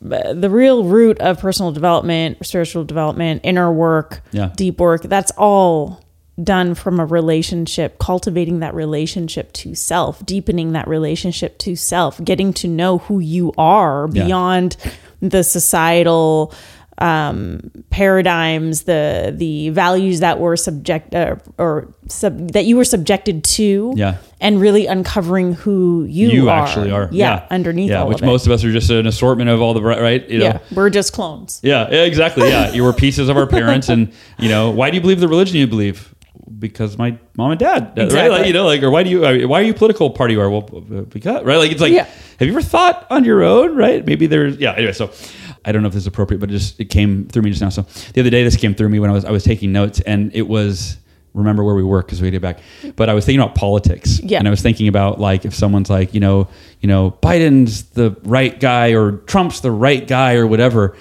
uh, 0.06 0.34
the 0.34 0.52
real 0.52 0.84
root 0.84 1.20
of 1.20 1.40
personal 1.40 1.72
development, 1.72 2.46
spiritual 2.46 2.84
development, 2.84 3.42
inner 3.44 3.72
work, 3.72 4.22
Yeah. 4.32 4.52
deep 4.56 4.80
work, 4.80 5.02
that's 5.02 5.32
all 5.32 6.04
done 6.44 6.76
from 6.76 7.00
a 7.00 7.06
relationship, 7.06 7.98
cultivating 8.00 8.60
that 8.60 8.74
relationship 8.76 9.52
to 9.54 9.74
self, 9.76 10.24
deepening 10.26 10.74
that 10.74 10.88
relationship 10.88 11.58
to 11.60 11.76
self, 11.76 12.24
getting 12.24 12.54
to 12.54 12.68
know 12.68 13.00
who 13.00 13.20
you 13.20 13.52
are 13.58 14.08
Yeah. 14.12 14.26
beyond 14.26 14.78
the 15.22 15.44
societal 15.44 16.54
um, 17.00 17.60
paradigms, 17.92 18.84
the 18.84 19.32
the 19.36 19.70
values 19.70 20.20
that 20.22 20.40
were 20.40 20.58
subject 20.58 21.14
uh, 21.14 21.36
or 21.60 21.94
sub, 22.08 22.54
that 22.54 22.66
you 22.66 22.76
were 22.76 22.84
subjected 22.86 23.44
to, 23.44 23.94
Yeah. 23.96 24.16
and 24.42 24.60
really 24.60 24.88
uncovering 24.88 25.54
who 25.54 26.06
you, 26.10 26.30
You 26.30 26.50
are. 26.50 26.64
actually 26.64 26.90
are. 26.90 27.08
yeah, 27.12 27.44
underneath 27.52 27.92
Yeah, 27.92 28.02
all 28.02 28.08
which 28.10 28.22
of 28.22 28.26
most 28.26 28.48
of 28.48 28.52
us 28.52 28.64
are 28.64 28.72
just 28.72 28.90
an 28.90 29.06
assortment 29.06 29.48
of 29.52 29.62
all 29.62 29.76
the 29.76 29.82
right, 29.84 30.02
right? 30.02 30.28
You 30.28 30.40
know? 30.40 30.46
yeah, 30.46 30.60
we're 30.74 30.90
just 30.90 31.14
clones. 31.14 31.60
Yeah, 31.62 31.88
yeah, 31.92 32.02
exactly. 32.02 32.50
Yeah, 32.50 32.72
you 32.72 32.84
were 32.84 32.94
pieces 32.94 33.30
of 33.30 33.38
our 33.38 33.46
parents, 33.46 33.90
and 33.90 34.12
you 34.40 34.50
know, 34.50 34.72
why 34.72 34.90
do 34.90 34.96
you 34.96 35.02
believe 35.02 35.20
the 35.20 35.28
religion 35.28 35.58
you 35.58 35.68
believe? 35.68 36.16
Because 36.60 36.98
my 36.98 37.18
mom 37.36 37.52
and 37.52 37.60
dad, 37.60 37.94
right? 37.98 38.30
Like, 38.32 38.48
you 38.48 38.54
know, 38.54 38.66
like, 38.66 38.82
or 38.82 38.90
why 38.90 39.04
do 39.04 39.10
you, 39.10 39.48
why 39.48 39.60
are 39.60 39.64
you 39.64 39.74
political 39.74 40.10
party 40.10 40.34
you 40.36 40.42
are? 40.42 40.50
Well, 40.50 40.62
because, 40.62 41.44
right? 41.44 41.58
Like, 41.58 41.72
it's 41.72 41.82
like, 41.82 41.92
Yeah. 41.92 42.06
have 42.40 42.48
you 42.48 42.50
ever 42.54 42.62
thought 42.62 43.06
on 43.10 43.24
your 43.26 43.44
own, 43.44 43.76
right? 43.76 44.06
Maybe 44.06 44.28
there's, 44.28 44.58
yeah. 44.58 44.72
Anyway, 44.74 44.94
so 44.94 45.12
I 45.66 45.72
don't 45.74 45.82
know 45.82 45.88
if 45.90 45.94
this 45.94 46.04
is 46.04 46.08
appropriate, 46.08 46.40
but 46.40 46.50
it 46.50 46.54
just 46.54 46.80
it 46.80 46.86
came 46.86 47.28
through 47.28 47.42
me 47.42 47.50
just 47.50 47.62
now. 47.62 47.70
So 47.70 47.82
the 48.14 48.22
other 48.22 48.30
day, 48.30 48.44
this 48.44 48.56
came 48.56 48.74
through 48.74 48.90
me 48.90 49.00
when 49.00 49.10
I 49.10 49.14
was 49.14 49.26
I 49.26 49.32
was 49.32 49.44
taking 49.44 49.74
notes, 49.74 50.00
and 50.02 50.32
it 50.34 50.48
was 50.48 50.98
remember 51.34 51.64
where 51.64 51.76
we 51.76 51.84
were 51.84 52.02
because 52.02 52.22
we 52.22 52.32
get 52.32 52.42
back. 52.42 52.60
But 52.96 53.10
I 53.10 53.14
was 53.14 53.26
thinking 53.26 53.42
about 53.42 53.54
politics, 53.56 54.20
Yeah. 54.24 54.40
and 54.40 54.48
I 54.48 54.52
was 54.52 54.62
thinking 54.62 54.88
about 54.88 55.20
like 55.20 55.44
if 55.46 55.54
someone's 55.54 55.90
like, 55.90 56.14
you 56.14 56.20
know, 56.22 56.48
you 56.80 56.88
know, 56.88 57.12
Biden's 57.22 57.84
the 57.90 58.16
right 58.24 58.58
guy 58.58 58.94
or 58.94 59.18
Trump's 59.28 59.60
the 59.60 59.72
right 59.72 60.08
guy 60.08 60.36
or 60.36 60.48
whatever. 60.48 60.96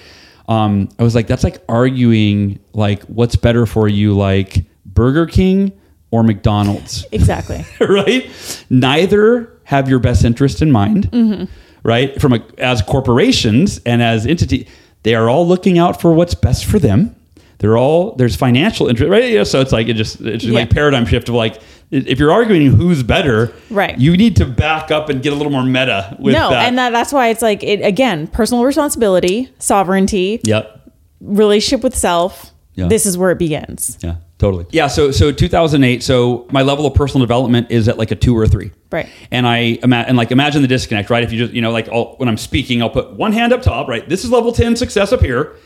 Um, 0.49 0.89
I 0.99 1.05
was 1.05 1.15
like, 1.15 1.27
that's 1.29 1.45
like 1.45 1.63
arguing 1.69 2.59
like 2.73 3.03
what's 3.05 3.37
better 3.37 3.67
for 3.67 3.89
you, 3.89 4.15
like 4.17 4.65
Burger 4.97 5.27
King 5.27 5.71
or 6.11 6.25
McDonald's 6.25 7.07
Exactly. 7.13 7.65
right? 7.81 8.29
Neither 8.69 9.53
have 9.65 9.89
your 9.89 9.99
best 10.01 10.25
interest 10.25 10.61
in 10.63 10.73
mind, 10.73 11.11
Mm-hmm. 11.13 11.45
right? 11.85 12.21
From 12.21 12.33
a, 12.33 12.41
as 12.59 12.83
corporations 12.83 13.81
and 13.87 14.03
as 14.03 14.27
entity, 14.27 14.67
they 15.05 15.15
are 15.15 15.29
all 15.29 15.47
looking 15.47 15.79
out 15.79 16.01
for 16.01 16.13
what's 16.13 16.35
best 16.35 16.65
for 16.65 16.79
them. 16.81 17.15
They're 17.59 17.79
all 17.79 18.13
there's 18.17 18.37
financial 18.37 18.89
interest, 18.89 19.11
right? 19.11 19.33
Know, 19.35 19.45
so 19.45 19.61
it's 19.61 19.73
like 19.73 19.89
it 19.89 19.95
just 19.95 20.21
it's 20.21 20.45
just 20.45 20.55
like 20.55 20.69
paradigm 20.71 21.07
shift 21.07 21.29
of 21.31 21.35
like 21.37 21.61
if 21.91 22.19
you're 22.19 22.33
arguing 22.33 22.67
who's 22.73 23.03
better, 23.03 23.53
Right. 23.71 23.97
You 23.99 24.17
need 24.17 24.37
to 24.37 24.45
back 24.45 24.91
up 24.91 25.09
and 25.09 25.23
get 25.23 25.33
a 25.33 25.37
little 25.37 25.53
more 25.53 25.63
meta 25.65 26.17
with 26.21 26.35
no, 26.35 26.51
that. 26.51 26.67
and 26.67 26.77
that, 26.79 26.91
that's 26.91 27.13
why 27.13 27.29
it's 27.29 27.41
like 27.43 27.63
it 27.63 27.81
again, 27.81 28.27
personal 28.27 28.65
responsibility, 28.65 29.49
sovereignty, 29.59 30.41
yep. 30.45 30.93
relationship 31.21 31.83
with 31.83 31.97
self. 31.97 32.51
Yeah. 32.75 32.89
This 32.89 33.07
is 33.07 33.17
where 33.17 33.31
it 33.31 33.39
begins. 33.39 33.97
Yeah, 34.03 34.17
totally. 34.39 34.67
Yeah, 34.71 34.87
so 34.87 35.11
so 35.11 35.33
2008. 35.33 36.03
So 36.03 36.47
my 36.51 36.63
level 36.63 36.87
of 36.87 36.95
personal 36.95 37.25
development 37.25 37.71
is 37.71 37.89
at 37.89 37.99
like 37.99 38.11
a 38.11 38.17
two 38.17 38.37
or 38.37 38.45
a 38.45 38.49
three. 38.49 38.73
Right. 38.91 39.09
And 39.31 39.47
I 39.47 39.79
ima- 39.83 40.05
and 40.07 40.17
like 40.17 40.31
imagine 40.31 40.63
the 40.63 40.69
disconnect, 40.69 41.11
right? 41.11 41.23
If 41.23 41.33
you 41.33 41.39
just 41.39 41.53
you 41.53 41.63
know 41.63 41.71
like 41.71 41.89
I'll, 41.89 42.15
when 42.17 42.29
I'm 42.29 42.37
speaking, 42.37 42.83
I'll 42.83 42.91
put 42.91 43.13
one 43.13 43.33
hand 43.33 43.53
up 43.53 43.63
top, 43.63 43.89
right? 43.89 44.09
This 44.09 44.25
is 44.25 44.31
level 44.31 44.53
10 44.53 44.77
success 44.77 45.13
up 45.13 45.21
here. 45.21 45.57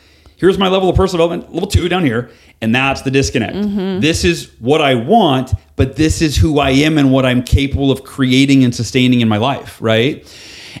Here's 0.41 0.57
my 0.57 0.69
level 0.69 0.89
of 0.89 0.95
personal 0.95 1.27
development, 1.27 1.53
level 1.53 1.69
two 1.69 1.87
down 1.87 2.03
here, 2.03 2.31
and 2.61 2.73
that's 2.73 3.03
the 3.03 3.11
disconnect. 3.11 3.53
Mm-hmm. 3.53 3.99
This 3.99 4.23
is 4.23 4.49
what 4.57 4.81
I 4.81 4.95
want, 4.95 5.51
but 5.75 5.97
this 5.97 6.19
is 6.19 6.35
who 6.35 6.57
I 6.57 6.71
am 6.71 6.97
and 6.97 7.11
what 7.11 7.27
I'm 7.27 7.43
capable 7.43 7.91
of 7.91 8.03
creating 8.03 8.63
and 8.63 8.73
sustaining 8.73 9.21
in 9.21 9.27
my 9.27 9.37
life, 9.37 9.77
right? 9.79 10.25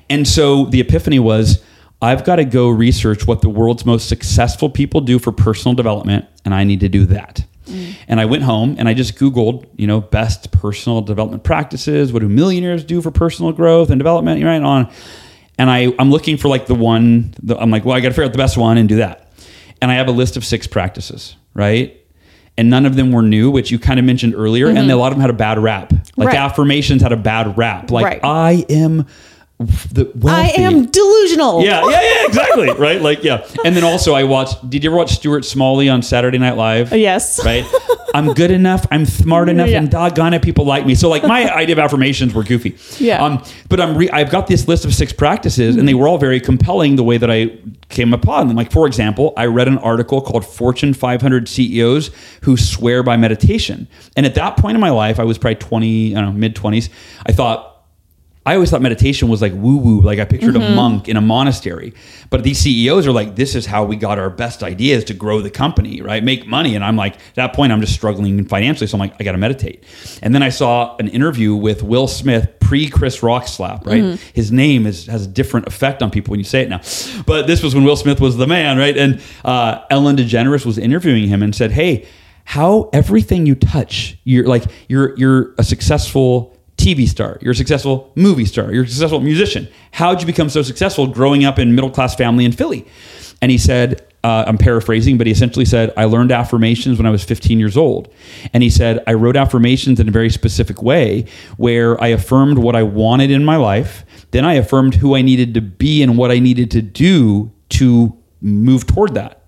And 0.09 0.27
so 0.27 0.65
the 0.65 0.79
epiphany 0.79 1.19
was 1.19 1.63
I've 2.01 2.23
got 2.23 2.37
to 2.37 2.45
go 2.45 2.69
research 2.69 3.27
what 3.27 3.41
the 3.41 3.49
world's 3.49 3.85
most 3.85 4.09
successful 4.09 4.67
people 4.67 5.01
do 5.01 5.19
for 5.19 5.31
personal 5.31 5.75
development, 5.75 6.25
and 6.43 6.55
I 6.55 6.63
need 6.63 6.79
to 6.79 6.89
do 6.89 7.05
that. 7.05 7.45
And 8.07 8.19
I 8.19 8.25
went 8.25 8.43
home 8.43 8.75
and 8.77 8.87
I 8.87 8.93
just 8.93 9.15
Googled, 9.17 9.65
you 9.75 9.87
know, 9.87 10.01
best 10.01 10.51
personal 10.51 11.01
development 11.01 11.43
practices. 11.43 12.11
What 12.13 12.19
do 12.21 12.29
millionaires 12.29 12.83
do 12.83 13.01
for 13.01 13.11
personal 13.11 13.51
growth 13.51 13.89
and 13.89 13.99
development? 13.99 14.43
Right 14.43 14.61
on. 14.61 14.91
And 15.57 15.69
I, 15.69 15.93
I'm 15.99 16.09
looking 16.11 16.37
for 16.37 16.47
like 16.47 16.65
the 16.65 16.75
one, 16.75 17.33
the, 17.43 17.57
I'm 17.57 17.69
like, 17.69 17.85
well, 17.85 17.95
I 17.95 17.99
got 17.99 18.07
to 18.09 18.13
figure 18.13 18.25
out 18.25 18.31
the 18.31 18.37
best 18.37 18.57
one 18.57 18.77
and 18.77 18.89
do 18.89 18.95
that. 18.97 19.31
And 19.81 19.91
I 19.91 19.95
have 19.95 20.07
a 20.07 20.11
list 20.11 20.37
of 20.37 20.45
six 20.45 20.65
practices, 20.67 21.35
right? 21.53 21.97
And 22.57 22.69
none 22.69 22.85
of 22.85 22.95
them 22.95 23.11
were 23.11 23.21
new, 23.21 23.49
which 23.49 23.71
you 23.71 23.79
kind 23.79 23.99
of 23.99 24.05
mentioned 24.05 24.35
earlier. 24.35 24.67
And 24.67 24.89
a 24.91 24.95
lot 24.95 25.11
of 25.11 25.17
them 25.17 25.21
had 25.21 25.29
a 25.29 25.33
bad 25.33 25.57
rap. 25.59 25.91
Like 25.91 26.01
Mm-hmm. 26.01 26.21
Right. 26.27 26.35
affirmations 26.35 27.01
had 27.01 27.11
a 27.11 27.17
bad 27.17 27.57
rap. 27.57 27.89
Like, 27.91 28.05
Right. 28.05 28.19
I 28.23 28.65
am 28.69 29.07
the 29.65 30.11
I 30.27 30.53
am 30.57 30.85
delusional. 30.85 31.63
Yeah, 31.63 31.81
yeah, 31.89 32.01
yeah, 32.01 32.25
exactly. 32.27 32.71
right? 32.77 33.01
Like, 33.01 33.23
yeah. 33.23 33.45
And 33.65 33.75
then 33.75 33.83
also, 33.83 34.13
I 34.13 34.23
watched. 34.23 34.69
Did 34.69 34.83
you 34.83 34.89
ever 34.89 34.97
watch 34.97 35.11
Stuart 35.13 35.45
Smalley 35.45 35.89
on 35.89 36.01
Saturday 36.01 36.37
Night 36.37 36.57
Live? 36.57 36.91
Yes. 36.93 37.43
Right. 37.45 37.65
I'm 38.13 38.33
good 38.33 38.51
enough. 38.51 38.85
I'm 38.91 39.05
smart 39.05 39.47
enough, 39.47 39.69
Yeah. 39.69 39.77
and 39.77 39.89
doggone 39.89 40.33
it, 40.33 40.41
people 40.41 40.65
like 40.65 40.85
me. 40.85 40.95
So, 40.95 41.07
like, 41.07 41.23
my 41.23 41.49
idea 41.53 41.75
of 41.75 41.79
affirmations 41.79 42.33
were 42.33 42.43
goofy. 42.43 42.75
Yeah. 43.03 43.23
Um, 43.23 43.41
but 43.69 43.79
I'm. 43.79 43.97
Re- 43.97 44.09
I've 44.09 44.29
got 44.29 44.47
this 44.47 44.67
list 44.67 44.83
of 44.83 44.93
six 44.93 45.13
practices, 45.13 45.77
and 45.77 45.87
they 45.87 45.93
were 45.93 46.07
all 46.07 46.17
very 46.17 46.39
compelling. 46.41 46.97
The 46.97 47.03
way 47.03 47.17
that 47.17 47.31
I 47.31 47.57
came 47.89 48.13
upon 48.13 48.47
them. 48.47 48.57
Like, 48.57 48.71
for 48.71 48.85
example, 48.87 49.33
I 49.37 49.45
read 49.45 49.67
an 49.69 49.77
article 49.77 50.21
called 50.21 50.45
"Fortune 50.45 50.93
500 50.93 51.47
CEOs 51.47 52.11
Who 52.43 52.57
Swear 52.57 53.01
by 53.01 53.15
Meditation," 53.15 53.87
and 54.17 54.25
at 54.25 54.35
that 54.35 54.57
point 54.57 54.75
in 54.75 54.81
my 54.81 54.89
life, 54.89 55.19
I 55.19 55.23
was 55.23 55.37
probably 55.37 55.55
20, 55.55 56.15
I 56.15 56.21
don't 56.21 56.33
know, 56.33 56.39
mid 56.39 56.55
20s. 56.55 56.89
I 57.25 57.31
thought. 57.31 57.69
I 58.43 58.55
always 58.55 58.71
thought 58.71 58.81
meditation 58.81 59.29
was 59.29 59.39
like 59.39 59.53
woo 59.53 59.77
woo, 59.77 60.01
like 60.01 60.17
I 60.17 60.25
pictured 60.25 60.55
Mm-hmm. 60.55 60.73
a 60.73 60.75
monk 60.75 61.07
in 61.07 61.15
a 61.15 61.21
monastery. 61.21 61.93
But 62.31 62.43
these 62.43 62.57
CEOs 62.59 63.05
are 63.05 63.11
like, 63.11 63.35
this 63.35 63.53
is 63.55 63.67
how 63.67 63.83
we 63.83 63.95
got 63.95 64.17
our 64.17 64.29
best 64.31 64.63
ideas 64.63 65.03
to 65.05 65.13
grow 65.13 65.41
the 65.41 65.51
company, 65.51 66.01
right? 66.01 66.23
Make 66.23 66.47
money. 66.47 66.73
And 66.75 66.83
I'm 66.83 66.95
like, 66.95 67.15
at 67.15 67.35
that 67.35 67.53
point, 67.53 67.71
I'm 67.71 67.81
just 67.81 67.93
struggling 67.93 68.43
financially. 68.45 68.87
So 68.87 68.95
I'm 68.95 68.99
like, 68.99 69.13
I 69.19 69.23
got 69.23 69.33
to 69.33 69.37
meditate. 69.37 69.83
And 70.23 70.33
then 70.33 70.41
I 70.41 70.49
saw 70.49 70.95
an 70.97 71.07
interview 71.09 71.55
with 71.55 71.83
Will 71.83 72.07
Smith 72.07 72.49
pre 72.59 72.89
Chris 72.89 73.21
Rock 73.21 73.47
slap, 73.47 73.85
right? 73.85 74.01
Mm-hmm. 74.03 74.31
His 74.33 74.51
name 74.51 74.87
is, 74.87 75.05
has 75.05 75.25
a 75.25 75.29
different 75.29 75.67
effect 75.67 76.01
on 76.01 76.09
people 76.09 76.31
when 76.31 76.39
you 76.39 76.43
say 76.45 76.61
it 76.63 76.69
now. 76.69 76.81
But 77.27 77.45
this 77.45 77.61
was 77.61 77.75
when 77.75 77.83
Will 77.83 77.95
Smith 77.97 78.19
was 78.19 78.37
the 78.37 78.47
man, 78.47 78.77
right? 78.77 78.97
And 78.97 79.21
uh, 79.45 79.83
Ellen 79.91 80.15
DeGeneres 80.15 80.65
was 80.65 80.79
interviewing 80.79 81.27
him 81.27 81.43
and 81.43 81.53
said, 81.55 81.71
hey, 81.71 82.07
how 82.45 82.89
everything 82.91 83.45
you 83.45 83.53
touch, 83.53 84.17
you're 84.23 84.47
like, 84.47 84.63
you're, 84.89 85.15
you're 85.17 85.53
a 85.59 85.63
successful 85.63 86.57
TV 86.81 87.07
star, 87.07 87.37
you're 87.41 87.51
a 87.51 87.55
successful 87.55 88.11
movie 88.15 88.45
star, 88.45 88.73
you're 88.73 88.83
a 88.83 88.87
successful 88.87 89.19
musician. 89.19 89.67
How'd 89.91 90.19
you 90.19 90.25
become 90.25 90.49
so 90.49 90.63
successful 90.63 91.05
growing 91.05 91.45
up 91.45 91.59
in 91.59 91.75
middle 91.75 91.91
class 91.91 92.15
family 92.15 92.43
in 92.43 92.51
Philly? 92.51 92.87
And 93.39 93.51
he 93.51 93.57
said, 93.59 94.07
uh, 94.23 94.45
I'm 94.47 94.57
paraphrasing, 94.57 95.17
but 95.17 95.27
he 95.27 95.33
essentially 95.33 95.65
said, 95.65 95.93
I 95.97 96.05
learned 96.05 96.31
affirmations 96.31 96.97
when 96.97 97.05
I 97.05 97.09
was 97.09 97.23
15 97.23 97.59
years 97.59 97.77
old. 97.77 98.11
And 98.53 98.61
he 98.61 98.69
said, 98.69 99.03
I 99.07 99.13
wrote 99.13 99.35
affirmations 99.35 99.99
in 99.99 100.07
a 100.07 100.11
very 100.11 100.29
specific 100.29 100.81
way 100.81 101.25
where 101.57 102.01
I 102.01 102.07
affirmed 102.07 102.57
what 102.57 102.75
I 102.75 102.83
wanted 102.83 103.31
in 103.31 103.43
my 103.45 103.55
life. 103.55 104.05
Then 104.31 104.45
I 104.45 104.53
affirmed 104.53 104.95
who 104.95 105.15
I 105.15 105.21
needed 105.21 105.53
to 105.55 105.61
be 105.61 106.01
and 106.01 106.17
what 106.17 106.31
I 106.31 106.39
needed 106.39 106.71
to 106.71 106.81
do 106.81 107.51
to 107.69 108.15
move 108.41 108.85
toward 108.87 109.13
that. 109.15 109.40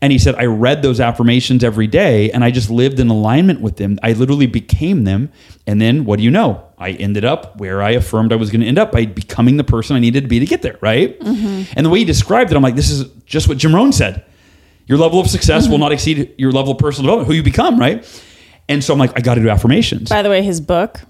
And 0.00 0.12
he 0.12 0.18
said, 0.18 0.34
I 0.36 0.44
read 0.44 0.82
those 0.82 1.00
affirmations 1.00 1.64
every 1.64 1.86
day 1.86 2.30
and 2.30 2.44
I 2.44 2.50
just 2.50 2.70
lived 2.70 3.00
in 3.00 3.08
alignment 3.08 3.60
with 3.60 3.76
them. 3.76 3.98
I 4.02 4.12
literally 4.12 4.46
became 4.46 5.04
them. 5.04 5.30
And 5.66 5.80
then 5.80 6.04
what 6.04 6.18
do 6.18 6.22
you 6.22 6.30
know? 6.30 6.64
I 6.78 6.90
ended 6.92 7.24
up 7.24 7.58
where 7.58 7.82
I 7.82 7.90
affirmed 7.90 8.32
I 8.32 8.36
was 8.36 8.50
going 8.50 8.60
to 8.60 8.66
end 8.66 8.78
up 8.78 8.92
by 8.92 9.06
becoming 9.06 9.56
the 9.56 9.64
person 9.64 9.96
I 9.96 9.98
needed 9.98 10.22
to 10.22 10.28
be 10.28 10.38
to 10.38 10.46
get 10.46 10.62
there, 10.62 10.78
right? 10.80 11.18
Mm-hmm. 11.18 11.72
And 11.76 11.84
the 11.86 11.90
way 11.90 12.00
he 12.00 12.04
described 12.04 12.50
it, 12.50 12.56
I'm 12.56 12.62
like, 12.62 12.76
this 12.76 12.90
is 12.90 13.10
just 13.26 13.48
what 13.48 13.58
Jim 13.58 13.74
Rohn 13.74 13.92
said. 13.92 14.24
Your 14.86 14.98
level 14.98 15.20
of 15.20 15.28
success 15.28 15.66
will 15.66 15.74
mm-hmm. 15.74 15.82
not 15.82 15.92
exceed 15.92 16.34
your 16.38 16.52
level 16.52 16.72
of 16.72 16.78
personal 16.78 17.04
development, 17.06 17.28
who 17.28 17.34
you 17.34 17.42
become, 17.42 17.78
right? 17.78 18.06
And 18.68 18.82
so 18.82 18.92
I'm 18.92 18.98
like, 18.98 19.12
I 19.16 19.20
got 19.20 19.34
to 19.34 19.40
do 19.40 19.48
affirmations. 19.48 20.08
By 20.08 20.22
the 20.22 20.30
way, 20.30 20.42
his 20.42 20.60
book. 20.60 21.00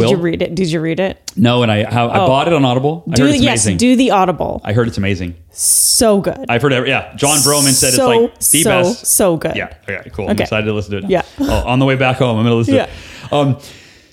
Did 0.00 0.04
Will? 0.04 0.10
you 0.12 0.16
read 0.18 0.42
it? 0.42 0.54
Did 0.54 0.70
you 0.70 0.80
read 0.80 1.00
it? 1.00 1.32
No, 1.36 1.62
and 1.62 1.70
I 1.72 1.84
how, 1.84 2.08
I 2.08 2.20
Oh. 2.20 2.26
bought 2.26 2.46
it 2.46 2.54
on 2.54 2.64
Audible. 2.64 3.04
I 3.10 3.14
Do 3.14 3.22
heard 3.24 3.34
it's 3.34 3.42
yes, 3.42 3.64
amazing. 3.64 3.76
do 3.78 3.96
the 3.96 4.10
Audible. 4.12 4.60
I 4.64 4.72
heard 4.72 4.88
it's 4.88 4.98
amazing. 4.98 5.34
So 5.50 6.20
good. 6.20 6.44
I've 6.48 6.62
heard, 6.62 6.72
every, 6.72 6.88
yeah. 6.90 7.14
John 7.16 7.38
Broman 7.38 7.72
said 7.72 7.92
so, 7.94 8.10
it's 8.12 8.22
like 8.22 8.38
the 8.52 8.62
so, 8.62 8.70
best. 8.70 9.06
So 9.06 9.36
good. 9.36 9.56
Yeah. 9.56 9.74
Okay. 9.88 10.10
Cool. 10.10 10.26
I'm 10.26 10.32
Okay. 10.32 10.44
excited 10.44 10.66
to 10.66 10.72
listen 10.72 10.92
to 10.92 10.98
it. 10.98 11.10
Yeah. 11.10 11.22
Oh, 11.40 11.66
on 11.66 11.78
the 11.78 11.84
way 11.84 11.96
back 11.96 12.16
home, 12.18 12.38
I'm 12.38 12.44
going 12.44 12.52
to 12.52 12.56
listen 12.56 12.74
to 12.74 12.82
it. 12.84 13.32
Um, 13.32 13.58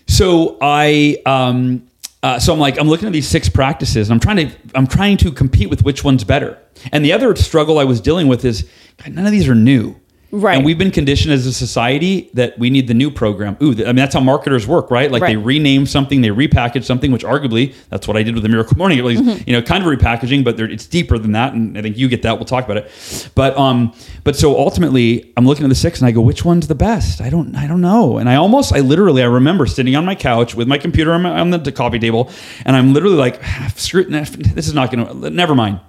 so 0.08 0.58
I, 0.62 1.18
um, 1.26 1.84
uh, 2.24 2.40
so 2.40 2.54
I'm 2.54 2.60
like, 2.60 2.80
I'm 2.80 2.88
looking 2.88 3.08
at 3.08 3.14
these 3.14 3.28
six 3.28 3.50
practices, 3.50 4.10
and 4.10 4.16
I'm 4.16 4.20
trying 4.20 4.50
to, 4.50 4.56
I'm 4.74 4.88
trying 4.88 5.18
to 5.18 5.32
compete 5.32 5.70
with 5.70 5.84
which 5.84 6.04
one's 6.04 6.24
better. 6.24 6.58
And 6.92 7.04
the 7.06 7.14
other 7.14 7.36
struggle 7.36 7.78
I 7.80 7.84
was 7.84 8.02
dealing 8.02 8.28
with 8.28 8.44
is, 8.46 8.68
God, 9.04 9.14
none 9.14 9.26
of 9.26 9.32
these 9.32 9.48
are 9.48 9.56
new. 9.56 9.96
Right. 10.42 10.56
And 10.58 10.66
we've 10.66 10.78
been 10.78 10.92
conditioned 10.92 11.34
as 11.34 11.46
a 11.46 11.54
society 11.54 12.30
that 12.34 12.58
we 12.60 12.70
need 12.70 12.88
the 12.88 12.94
new 12.94 13.10
program. 13.10 13.58
Ooh, 13.62 13.72
I 13.72 13.86
mean, 13.88 13.96
that's 13.96 14.14
how 14.14 14.20
marketers 14.20 14.68
work, 14.68 14.92
right? 14.92 15.12
Like 15.12 15.22
they 15.24 15.36
rename 15.38 15.86
something, 15.86 16.22
they 16.22 16.30
repackage 16.30 16.84
something, 16.84 17.12
which 17.12 17.24
arguably 17.24 17.74
that's 17.90 18.08
what 18.08 18.18
I 18.18 18.24
did 18.24 18.34
with 18.36 18.44
the 18.44 18.50
Miracle 18.50 18.78
Morning. 18.78 19.00
At 19.00 19.06
least, 19.06 19.24
Mm-hmm. 19.24 19.50
you 19.50 19.54
know, 19.56 19.62
kind 19.62 19.84
of 19.86 19.90
repackaging, 19.90 20.44
but 20.44 20.60
it's 20.60 20.86
deeper 20.88 21.18
than 21.18 21.32
that. 21.34 21.54
And 21.54 21.78
I 21.78 21.82
think 21.82 21.98
you 21.98 22.08
get 22.08 22.22
that. 22.24 22.36
We'll 22.38 22.46
talk 22.46 22.66
about 22.66 22.78
it. 22.78 23.30
But 23.36 23.58
um, 23.58 23.94
but 24.24 24.36
so 24.36 24.58
ultimately, 24.58 25.34
I'm 25.38 25.46
looking 25.46 25.64
at 25.66 25.70
the 25.70 25.76
six 25.76 26.00
and 26.00 26.08
I 26.08 26.12
go, 26.12 26.22
which 26.22 26.44
one's 26.44 26.68
the 26.68 26.76
best? 26.76 27.22
I 27.22 27.30
don't, 27.30 27.56
I 27.56 27.68
don't 27.68 27.82
know. 27.82 28.18
And 28.18 28.28
I 28.30 28.36
almost, 28.36 28.74
I 28.74 28.80
literally, 28.82 29.22
I 29.24 29.28
remember 29.28 29.66
sitting 29.66 29.96
on 29.96 30.06
my 30.06 30.16
couch 30.16 30.56
with 30.56 30.68
my 30.68 30.78
computer 30.78 31.12
on, 31.14 31.22
my, 31.22 31.40
on 31.40 31.50
the 31.52 31.72
coffee 31.72 32.00
table, 32.00 32.30
and 32.66 32.76
I'm 32.76 32.94
literally 32.94 33.16
like, 33.18 33.42
screw 33.76 34.02
it, 34.02 34.10
this 34.10 34.68
is 34.68 34.74
not 34.74 34.92
going 34.92 35.06
to, 35.22 35.30
never 35.30 35.56
mind. 35.56 35.80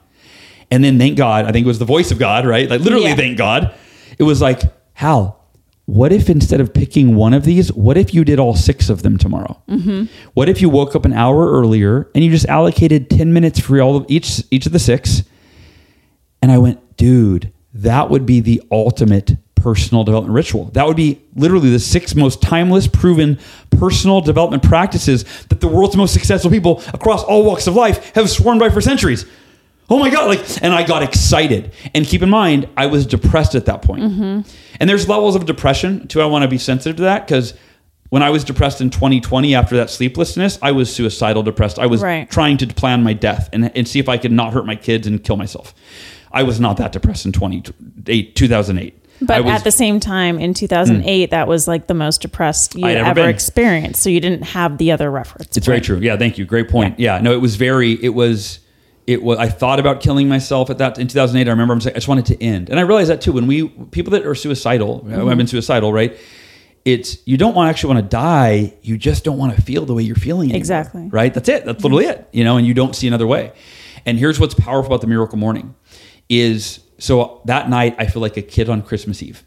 And 0.71 0.83
then 0.83 0.99
thank 0.99 1.17
God, 1.17 1.45
I 1.45 1.53
think 1.53 1.65
it 1.65 1.69
was 1.69 1.79
the 1.79 1.85
voice 1.85 2.11
of 2.11 2.19
God, 2.19 2.45
right? 2.45 2.69
Like 2.69 2.81
literally, 2.81 3.07
Yeah. 3.07 3.15
thank 3.17 3.39
God. 3.39 3.75
It 4.19 4.23
was 4.25 4.41
like, 4.41 4.63
Hal, 4.95 5.37
what 5.87 6.13
if 6.13 6.29
instead 6.29 6.61
of 6.61 6.75
picking 6.75 7.15
one 7.15 7.33
of 7.33 7.45
these, 7.45 7.73
what 7.73 7.97
if 7.97 8.13
you 8.13 8.25
did 8.25 8.41
all 8.41 8.57
six 8.57 8.89
of 8.89 9.03
them 9.03 9.17
tomorrow? 9.17 9.61
Mm-hmm. 9.69 10.05
What 10.35 10.49
if 10.49 10.61
you 10.61 10.69
woke 10.69 10.97
up 10.97 11.05
an 11.05 11.13
hour 11.13 11.51
earlier 11.53 12.11
and 12.15 12.25
you 12.25 12.31
just 12.31 12.47
allocated 12.47 13.09
10 13.09 13.33
minutes 13.33 13.61
for 13.61 13.81
all 13.81 13.97
of 13.97 14.05
each, 14.09 14.43
each 14.51 14.67
of 14.67 14.73
the 14.73 14.81
six? 14.81 15.23
And 16.43 16.51
I 16.51 16.59
went, 16.59 16.97
dude, 16.97 17.53
that 17.73 18.11
would 18.11 18.27
be 18.27 18.41
the 18.41 18.63
ultimate 18.71 19.37
personal 19.55 20.05
development 20.05 20.35
ritual. 20.35 20.67
That 20.67 20.87
would 20.87 20.97
be 20.97 21.21
literally 21.35 21.71
the 21.71 21.81
six 21.81 22.15
most 22.15 22.43
timeless, 22.43 22.87
proven 22.87 23.39
personal 23.71 24.21
development 24.21 24.63
practices 24.63 25.25
that 25.49 25.61
the 25.61 25.69
world's 25.69 25.97
most 25.97 26.13
successful 26.13 26.51
people 26.51 26.83
across 26.95 27.23
all 27.25 27.45
walks 27.45 27.67
of 27.67 27.75
life 27.75 28.15
have 28.15 28.31
sworn 28.31 28.59
by 28.59 28.71
for 28.71 28.81
centuries. 28.81 29.25
Oh 29.89 29.99
my 29.99 30.11
God. 30.11 30.27
Like, 30.29 30.63
and 30.63 30.75
I 30.75 30.85
got 30.85 31.03
excited. 31.03 31.73
And 31.95 32.05
keep 32.07 32.23
in 32.23 32.31
mind, 32.31 32.69
I 32.77 32.87
was 32.87 33.07
depressed 33.07 33.55
at 33.55 33.67
that 33.67 33.83
point. 33.83 34.03
Mm-hmm. 34.03 34.41
And 34.81 34.91
there's 34.91 35.09
levels 35.09 35.37
of 35.37 35.47
depression 35.47 36.09
too. 36.09 36.21
I 36.21 36.27
want 36.27 36.43
to 36.43 36.49
be 36.49 36.59
sensitive 36.59 36.97
to 36.97 37.03
that 37.03 37.27
because 37.27 37.55
when 38.11 38.23
I 38.23 38.31
was 38.31 38.45
depressed 38.45 38.81
in 38.81 38.91
2020 38.91 39.55
after 39.55 39.77
that 39.77 39.91
sleeplessness, 39.91 40.59
I 40.63 40.73
was 40.73 40.93
suicidal 40.95 41.43
depressed. 41.43 41.79
I 41.79 41.87
was 41.87 42.03
Right. 42.03 42.29
trying 42.31 42.57
to 42.59 42.67
plan 42.67 43.03
my 43.03 43.13
death 43.13 43.49
and, 43.53 43.71
and 43.77 43.87
see 43.87 43.99
if 43.99 44.09
I 44.09 44.17
could 44.19 44.33
not 44.33 44.53
hurt 44.53 44.67
my 44.67 44.77
kids 44.77 45.07
and 45.07 45.23
kill 45.23 45.37
myself. 45.37 45.75
I 46.33 46.43
was 46.43 46.61
not 46.61 46.77
that 46.79 46.93
depressed 46.93 47.25
in 47.27 47.33
2008, 47.33 48.37
2008. 48.37 49.03
But 49.23 49.45
was, 49.45 49.53
at 49.53 49.65
the 49.65 49.71
same 49.73 49.99
time, 49.99 50.39
in 50.39 50.53
2008, 50.53 51.31
that 51.31 51.49
was 51.49 51.67
like 51.67 51.87
the 51.87 51.95
most 51.95 52.21
depressed 52.21 52.75
you 52.75 52.87
ever 52.87 53.21
ever 53.21 53.29
experienced. 53.29 54.03
So 54.03 54.11
you 54.11 54.21
didn't 54.21 54.43
have 54.43 54.77
the 54.79 54.93
other 54.93 55.11
reference. 55.11 55.57
It's 55.57 55.67
very 55.67 55.81
true. 55.81 55.99
Yeah, 55.99 56.17
thank 56.17 56.37
you. 56.37 56.45
Great 56.45 56.69
point. 56.69 56.99
Yeah. 56.99 57.19
no, 57.21 57.33
it 57.33 57.41
was 57.41 57.57
very. 57.57 57.93
It 58.05 58.11
was. 58.11 58.59
It 59.07 59.23
was. 59.23 59.39
I 59.39 59.49
thought 59.49 59.79
about 59.79 60.01
killing 60.01 60.29
myself 60.29 60.71
at 60.71 60.79
that 60.79 60.99
in 60.99 61.07
2008. 61.07 61.47
I 61.47 61.51
remember 61.51 61.75
I'm 61.75 61.81
saying 61.81 61.95
I 61.95 61.99
just 61.99 62.09
wanted 62.09 62.27
to 62.27 62.43
end, 62.43 62.71
and 62.71 62.79
I 62.79 62.83
realized 62.83 63.11
that 63.11 63.21
too. 63.21 63.33
When 63.33 63.47
we 63.47 63.69
people 63.69 64.11
that 64.13 64.27
are 64.27 64.35
suicidal, 64.35 65.05
uh, 65.05 65.13
I've 65.13 65.19
mm-hmm. 65.19 65.37
been 65.39 65.47
suicidal, 65.47 65.93
right? 65.93 66.17
It's 66.85 67.19
you 67.27 67.37
don't 67.37 67.55
want 67.55 67.71
actually 67.71 67.95
want 67.95 68.05
to 68.05 68.11
die. 68.11 68.75
You 68.83 68.97
just 68.99 69.25
don't 69.25 69.39
want 69.39 69.55
to 69.55 69.63
feel 69.63 69.87
the 69.87 69.95
way 69.95 70.03
you're 70.03 70.17
feeling. 70.17 70.51
anymore, 70.51 70.59
Exactly. 70.59 71.09
Right. 71.09 71.33
That's 71.33 71.49
it. 71.49 71.65
That's 71.65 71.83
literally 71.83 72.07
it. 72.07 72.29
You 72.33 72.45
know, 72.45 72.57
and 72.57 72.67
you 72.67 72.75
don't 72.75 72.95
see 72.95 73.07
another 73.09 73.27
way. 73.27 73.53
And 74.05 74.19
here's 74.19 74.39
what's 74.39 74.55
powerful 74.55 74.93
about 74.93 75.01
the 75.01 75.09
miracle 75.09 75.39
morning, 75.39 75.75
is 76.29 76.81
so 76.99 77.43
that 77.45 77.69
night 77.69 77.97
I 77.99 78.07
feel 78.07 78.23
like 78.23 78.37
a 78.37 78.43
kid 78.43 78.69
on 78.69 78.83
Christmas 78.83 79.23
Eve 79.23 79.45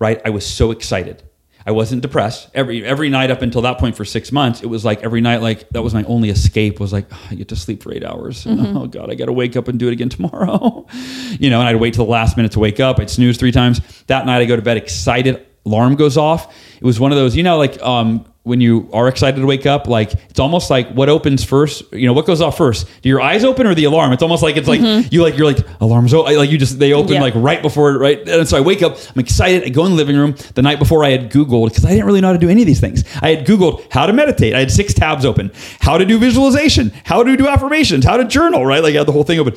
right? 0.00 0.20
I 0.24 0.30
was 0.30 0.44
so 0.44 0.72
excited. 0.72 1.22
I 1.70 1.72
wasn't 1.72 2.02
depressed. 2.02 2.48
Every 2.52 2.84
every 2.84 3.08
night 3.10 3.30
up 3.30 3.42
until 3.42 3.62
that 3.62 3.78
point 3.78 3.96
for 3.96 4.04
six 4.04 4.32
months, 4.32 4.60
it 4.60 4.66
was 4.66 4.84
like 4.84 5.04
every 5.04 5.20
night, 5.20 5.40
like 5.40 5.68
that 5.68 5.82
was 5.82 5.94
my 5.94 6.02
only 6.02 6.28
escape. 6.28 6.80
Was 6.80 6.92
like 6.92 7.06
oh, 7.12 7.26
I 7.30 7.36
get 7.36 7.46
to 7.50 7.56
sleep 7.56 7.80
for 7.80 7.94
eight 7.94 8.04
hours. 8.04 8.44
Oh 8.60 8.86
God, 8.86 9.10
I 9.10 9.14
got 9.14 9.26
to 9.26 9.32
wake 9.32 9.56
up 9.56 9.68
and 9.68 9.78
do 9.78 9.88
it 9.88 9.92
again 9.92 10.08
tomorrow. 10.08 10.86
you 11.38 11.48
know, 11.50 11.60
and 11.60 11.68
I'd 11.68 11.76
wait 11.76 11.94
till 11.94 12.04
the 12.04 12.10
last 12.10 12.36
minute 12.36 12.52
to 12.52 12.58
wake 12.58 12.80
up. 12.80 12.98
I'd 12.98 13.08
snooze 13.08 13.36
three 13.36 13.52
times. 13.52 13.80
That 14.06 14.26
night, 14.26 14.40
I 14.40 14.44
go 14.46 14.56
to 14.56 14.62
bed 14.62 14.76
excited. 14.76 15.46
Alarm 15.64 15.94
goes 15.94 16.16
off. 16.16 16.52
It 16.76 16.84
was 16.84 16.98
one 16.98 17.12
of 17.12 17.18
those, 17.18 17.36
you 17.36 17.42
know, 17.42 17.56
like 17.56 17.80
um, 17.82 18.24
when 18.50 18.60
you 18.60 18.90
are 18.92 19.06
excited 19.06 19.40
to 19.40 19.46
wake 19.46 19.64
up, 19.64 19.86
like 19.86 20.12
it's 20.28 20.40
almost 20.40 20.70
like 20.70 20.90
what 20.90 21.08
opens 21.08 21.44
first. 21.44 21.84
You 21.92 22.06
know, 22.06 22.12
what 22.12 22.26
goes 22.26 22.40
off 22.40 22.56
first? 22.56 22.88
Do 23.00 23.08
your 23.08 23.20
eyes 23.20 23.44
open 23.44 23.64
or 23.64 23.76
the 23.76 23.84
alarm? 23.84 24.12
It's 24.12 24.24
almost 24.24 24.42
like 24.42 24.56
it's 24.56 24.66
like 24.66 24.80
mm-hmm. 24.80 25.08
you 25.12 25.22
like 25.22 25.38
you're 25.38 25.46
like 25.46 25.64
alarms. 25.80 26.12
Oh, 26.12 26.22
like 26.22 26.50
you 26.50 26.58
just 26.58 26.80
they 26.80 26.92
open 26.92 27.14
Yeah. 27.14 27.22
like 27.22 27.34
right 27.36 27.62
before 27.62 27.96
right. 27.96 28.18
And 28.28 28.48
so 28.48 28.58
I 28.58 28.60
wake 28.60 28.82
up. 28.82 28.98
I'm 29.14 29.20
excited. 29.20 29.62
I 29.62 29.68
go 29.68 29.84
in 29.86 29.92
the 29.92 29.96
living 29.96 30.16
room. 30.16 30.34
The 30.56 30.62
night 30.62 30.80
before, 30.80 31.04
I 31.04 31.10
had 31.10 31.30
Googled 31.30 31.68
because 31.68 31.84
I 31.84 31.90
didn't 31.90 32.06
really 32.06 32.20
know 32.20 32.26
how 32.26 32.32
to 32.32 32.38
do 32.40 32.50
any 32.50 32.62
of 32.62 32.66
these 32.66 32.80
things. 32.80 33.04
I 33.22 33.34
had 33.36 33.46
Googled 33.46 33.86
how 33.92 34.06
to 34.06 34.12
meditate. 34.12 34.52
I 34.52 34.58
had 34.58 34.72
six 34.72 34.92
tabs 34.92 35.24
open. 35.24 35.52
How 35.78 35.96
to 35.96 36.04
do 36.04 36.18
visualization. 36.18 36.92
How 37.04 37.22
to 37.22 37.36
do 37.36 37.46
affirmations. 37.46 38.04
How 38.04 38.16
to 38.16 38.24
journal. 38.24 38.66
Right, 38.66 38.82
like 38.82 38.96
I 38.96 38.98
had 38.98 39.06
the 39.06 39.12
whole 39.12 39.24
thing 39.24 39.38
open. 39.38 39.54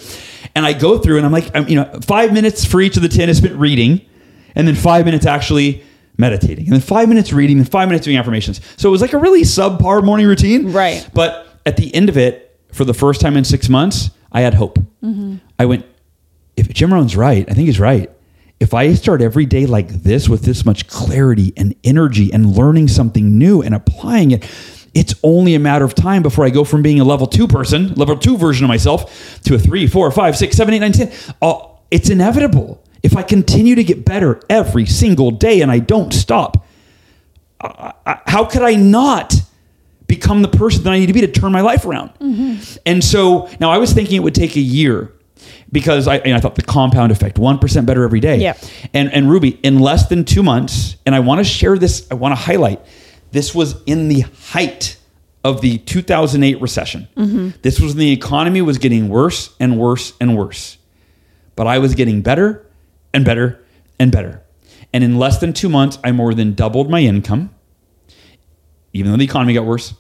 And 0.54 0.68
I 0.68 0.74
go 0.74 1.00
through 1.00 1.18
and 1.18 1.26
I'm 1.26 1.32
like, 1.32 1.50
I'm, 1.56 1.68
you 1.68 1.76
know, 1.76 2.00
five 2.04 2.32
minutes 2.32 2.64
for 2.64 2.80
each 2.80 2.96
of 2.96 3.02
the 3.02 3.10
ten 3.10 3.28
is 3.28 3.38
spent 3.38 3.56
reading, 3.56 4.02
and 4.54 4.68
then 4.68 4.76
five 4.76 5.04
minutes 5.04 5.26
actually 5.26 5.84
meditating, 6.18 6.66
and 6.66 6.74
then 6.74 6.82
five 6.82 7.10
minutes 7.10 7.34
reading, 7.34 7.58
and 7.58 7.70
five 7.70 7.88
minutes 7.88 8.06
doing 8.06 8.18
affirmations. 8.18 8.62
So 8.78 8.90
it 8.90 8.92
was 8.92 9.02
like 9.02 9.14
a 9.14 9.18
really 9.18 9.42
subpar 9.42 10.04
morning 10.04 10.28
routine. 10.28 10.72
Right. 10.72 11.08
But 11.14 11.48
at 11.66 11.78
the 11.78 11.94
end 11.94 12.10
of 12.10 12.18
it, 12.18 12.60
for 12.72 12.86
the 12.86 12.94
first 12.94 13.22
time 13.22 13.38
in 13.38 13.44
six 13.44 13.70
months, 13.70 14.12
I 14.32 14.42
had 14.42 14.54
hope. 14.54 14.80
I 15.60 15.66
went, 15.66 15.86
if 16.58 16.70
Jim 16.70 16.94
Rohn's 16.94 17.16
right, 17.16 17.50
I 17.50 17.54
think 17.54 17.68
he's 17.68 17.80
right. 17.80 18.10
If 18.60 18.74
I 18.74 18.94
start 18.94 19.22
every 19.22 19.46
day 19.46 19.66
like 19.66 19.90
this 19.90 20.30
with 20.30 20.44
this 20.44 20.66
much 20.66 20.88
clarity 20.88 21.54
and 21.58 21.76
energy 21.84 22.32
and 22.32 22.56
learning 22.56 22.88
something 22.88 23.38
new 23.38 23.62
and 23.62 23.76
applying 23.76 24.32
it, 24.32 24.50
it's 24.94 25.16
only 25.24 25.56
a 25.56 25.60
matter 25.60 25.86
of 25.86 25.96
time 25.96 26.22
before 26.22 26.46
I 26.46 26.50
go 26.50 26.64
from 26.64 26.82
being 26.82 27.00
a 27.00 27.04
level 27.04 27.28
two 27.28 27.48
person, 27.48 27.94
level 27.96 28.18
two 28.18 28.38
version 28.38 28.64
of 28.64 28.70
myself, 28.70 29.42
to 29.44 29.56
a 29.56 29.60
three, 29.60 29.88
four, 29.88 30.10
five, 30.12 30.38
six, 30.38 30.56
seven, 30.56 30.74
eight, 30.74 30.80
nine, 30.80 30.92
ten. 30.92 31.12
Uh, 31.42 31.68
it's 31.92 32.10
inevitable. 32.10 32.83
If 33.04 33.18
I 33.18 33.22
continue 33.22 33.76
to 33.76 33.84
get 33.84 34.06
better 34.06 34.40
every 34.50 34.86
single 34.86 35.30
day 35.30 35.62
and 35.62 35.70
I 35.70 35.80
don't 35.80 36.14
stop, 36.14 36.66
I- 37.62 37.94
how 38.26 38.46
could 38.46 38.62
I 38.62 38.76
not 38.76 39.36
become 40.08 40.42
the 40.42 40.48
person 40.48 40.84
that 40.84 40.94
I 40.94 41.00
need 41.00 41.08
to 41.08 41.14
be 41.14 41.22
to 41.22 41.28
turn 41.28 41.52
my 41.52 41.62
life 41.62 41.86
around? 41.86 42.12
Mm-hmm. 42.20 42.78
And 42.86 43.04
so 43.04 43.50
now 43.60 43.72
I 43.72 43.78
was 43.78 43.94
thinking 43.94 44.16
it 44.18 44.24
would 44.24 44.36
take 44.36 44.56
a 44.56 44.62
year 44.62 45.12
because 45.72 46.08
I, 46.08 46.18
and 46.18 46.34
I 46.34 46.40
thought 46.40 46.56
the 46.56 46.62
compound 46.62 47.12
effect, 47.12 47.38
1% 47.38 47.86
better 47.86 48.04
every 48.04 48.20
day. 48.20 48.38
Yeah. 48.38 48.56
And, 48.94 49.12
and 49.12 49.30
Ruby, 49.30 49.60
in 49.64 49.80
less 49.80 50.08
than 50.08 50.24
two 50.24 50.44
months, 50.44 50.96
and 51.06 51.16
I 51.16 51.20
want 51.20 51.40
to 51.40 51.44
share 51.44 51.78
this, 51.78 52.08
I 52.12 52.14
want 52.14 52.32
to 52.32 52.36
highlight 52.36 52.80
this 53.32 53.56
was 53.56 53.82
in 53.86 54.08
the 54.08 54.22
height 54.52 54.98
of 55.44 55.62
the 55.62 55.80
2008 55.80 56.62
recession. 56.62 57.08
Mm-hmm. 57.18 57.50
This 57.64 57.80
was 57.80 57.94
when 57.94 58.00
the 58.00 58.12
economy 58.12 58.62
was 58.62 58.78
getting 58.78 59.10
worse 59.10 59.54
and 59.60 59.78
worse 59.80 60.14
and 60.22 60.38
worse. 60.38 60.78
But 61.56 61.68
I 61.68 61.80
was 61.80 61.96
getting 61.96 62.22
better 62.22 62.66
and 63.14 63.24
better 63.24 63.64
and 64.00 64.12
better. 64.12 64.42
And 64.92 65.04
in 65.04 65.18
less 65.18 65.40
than 65.40 65.54
two 65.54 65.70
months, 65.70 65.98
I 66.04 66.12
more 66.12 66.34
than 66.34 66.54
doubled 66.54 66.90
my 66.90 67.00
income, 67.00 67.50
even 68.94 69.12
though 69.12 69.18
the 69.18 69.24
economy 69.24 69.54
got 69.54 69.66
worse. 69.66 69.94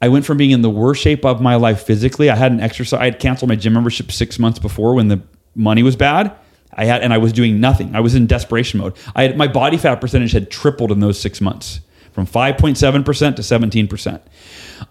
I 0.00 0.08
went 0.08 0.26
from 0.26 0.36
being 0.36 0.50
in 0.50 0.62
the 0.62 0.70
worst 0.70 1.00
shape 1.00 1.24
of 1.24 1.40
my 1.40 1.56
life 1.56 1.82
physically. 1.82 2.28
I 2.28 2.36
hadn't 2.36 2.60
exercised. 2.60 3.00
I 3.00 3.06
had 3.06 3.18
canceled 3.18 3.48
my 3.48 3.56
gym 3.56 3.72
membership 3.72 4.12
six 4.12 4.38
months 4.38 4.58
before 4.58 4.94
when 4.94 5.08
the 5.08 5.22
money 5.54 5.82
was 5.82 5.96
bad. 5.96 6.36
I 6.72 6.84
had, 6.84 7.02
and 7.02 7.14
I 7.14 7.18
was 7.18 7.32
doing 7.32 7.60
nothing. 7.60 7.94
I 7.94 8.00
was 8.00 8.14
in 8.14 8.26
desperation 8.26 8.80
mode. 8.80 8.94
I 9.14 9.22
had 9.22 9.38
my 9.38 9.48
body 9.48 9.78
fat 9.78 10.00
percentage 10.00 10.32
had 10.32 10.50
tripled 10.50 10.92
in 10.92 11.00
those 11.00 11.18
six 11.18 11.40
months, 11.40 11.80
from 12.12 12.26
five 12.26 12.58
point 12.58 12.76
seven 12.76 13.04
percent 13.04 13.36
to 13.36 13.42
seventeen 13.42 13.88
percent. 13.88 14.22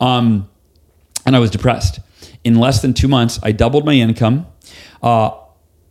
Um, 0.02 0.50
and 1.26 1.36
I 1.36 1.40
was 1.40 1.52
depressed. 1.52 2.00
In 2.44 2.56
less 2.56 2.82
than 2.82 2.94
two 2.94 3.08
months, 3.08 3.40
I 3.44 3.52
doubled 3.52 3.86
my 3.86 3.94
income. 3.94 4.48
Uh, 5.04 5.32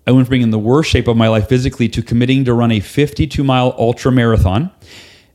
I 0.06 0.12
went 0.12 0.26
from 0.26 0.32
being 0.32 0.42
in 0.42 0.50
the 0.50 0.58
worst 0.58 0.90
shape 0.90 1.08
of 1.08 1.16
my 1.16 1.28
life 1.28 1.48
physically 1.48 1.88
to 1.90 2.02
committing 2.02 2.44
to 2.44 2.54
run 2.54 2.70
a 2.72 2.80
52 2.80 3.42
mile 3.42 3.74
ultra 3.78 4.12
marathon 4.12 4.70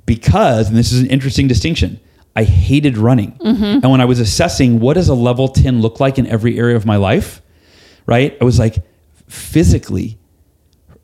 because, 0.06 0.70
and 0.70 0.78
this 0.78 0.92
is 0.92 1.02
an 1.02 1.08
interesting 1.08 1.48
distinction, 1.48 2.00
I 2.36 2.44
hated 2.44 2.98
running. 2.98 3.34
Mm-hmm. 3.34 3.64
And 3.64 3.92
when 3.92 4.02
I 4.02 4.06
was 4.06 4.20
assessing 4.20 4.80
what 4.80 4.94
does 4.94 5.10
a 5.10 5.14
level 5.14 5.48
10 5.48 5.82
look 5.82 6.00
like 6.00 6.18
in 6.18 6.28
every 6.28 6.58
area 6.58 6.76
of 6.76 6.86
my 6.86 6.98
life, 6.98 7.42
right? 8.06 8.38
I 8.40 8.44
was 8.44 8.60
like, 8.60 8.78
physically, 9.28 10.18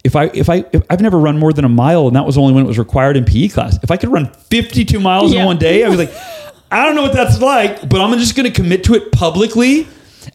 if 0.04 0.16
I 0.16 0.26
if 0.26 0.50
I 0.50 0.66
if 0.72 0.84
I've 0.90 1.02
never 1.02 1.18
run 1.18 1.40
more 1.40 1.52
than 1.52 1.66
a 1.66 1.70
mile, 1.70 2.08
and 2.08 2.16
that 2.16 2.26
was 2.26 2.38
only 2.38 2.54
when 2.54 2.64
it 2.64 2.68
was 2.68 2.78
required 2.78 3.18
in 3.18 3.26
PE 3.26 3.48
class. 3.48 3.80
If 3.82 3.90
I 3.90 3.98
could 3.98 4.10
run 4.10 4.28
52 4.32 5.00
miles 5.00 5.34
in 5.34 5.44
one 5.44 5.58
day, 5.58 5.84
I 5.84 5.90
was 5.90 5.98
like, 5.98 6.12
I 6.72 6.86
don't 6.86 6.96
know 6.96 7.02
what 7.02 7.14
that's 7.14 7.42
like, 7.42 7.90
but 7.90 8.02
I'm 8.02 8.16
just 8.20 8.36
going 8.36 8.52
to 8.52 8.52
commit 8.52 8.84
to 8.84 8.94
it 8.94 9.12
publicly, 9.12 9.88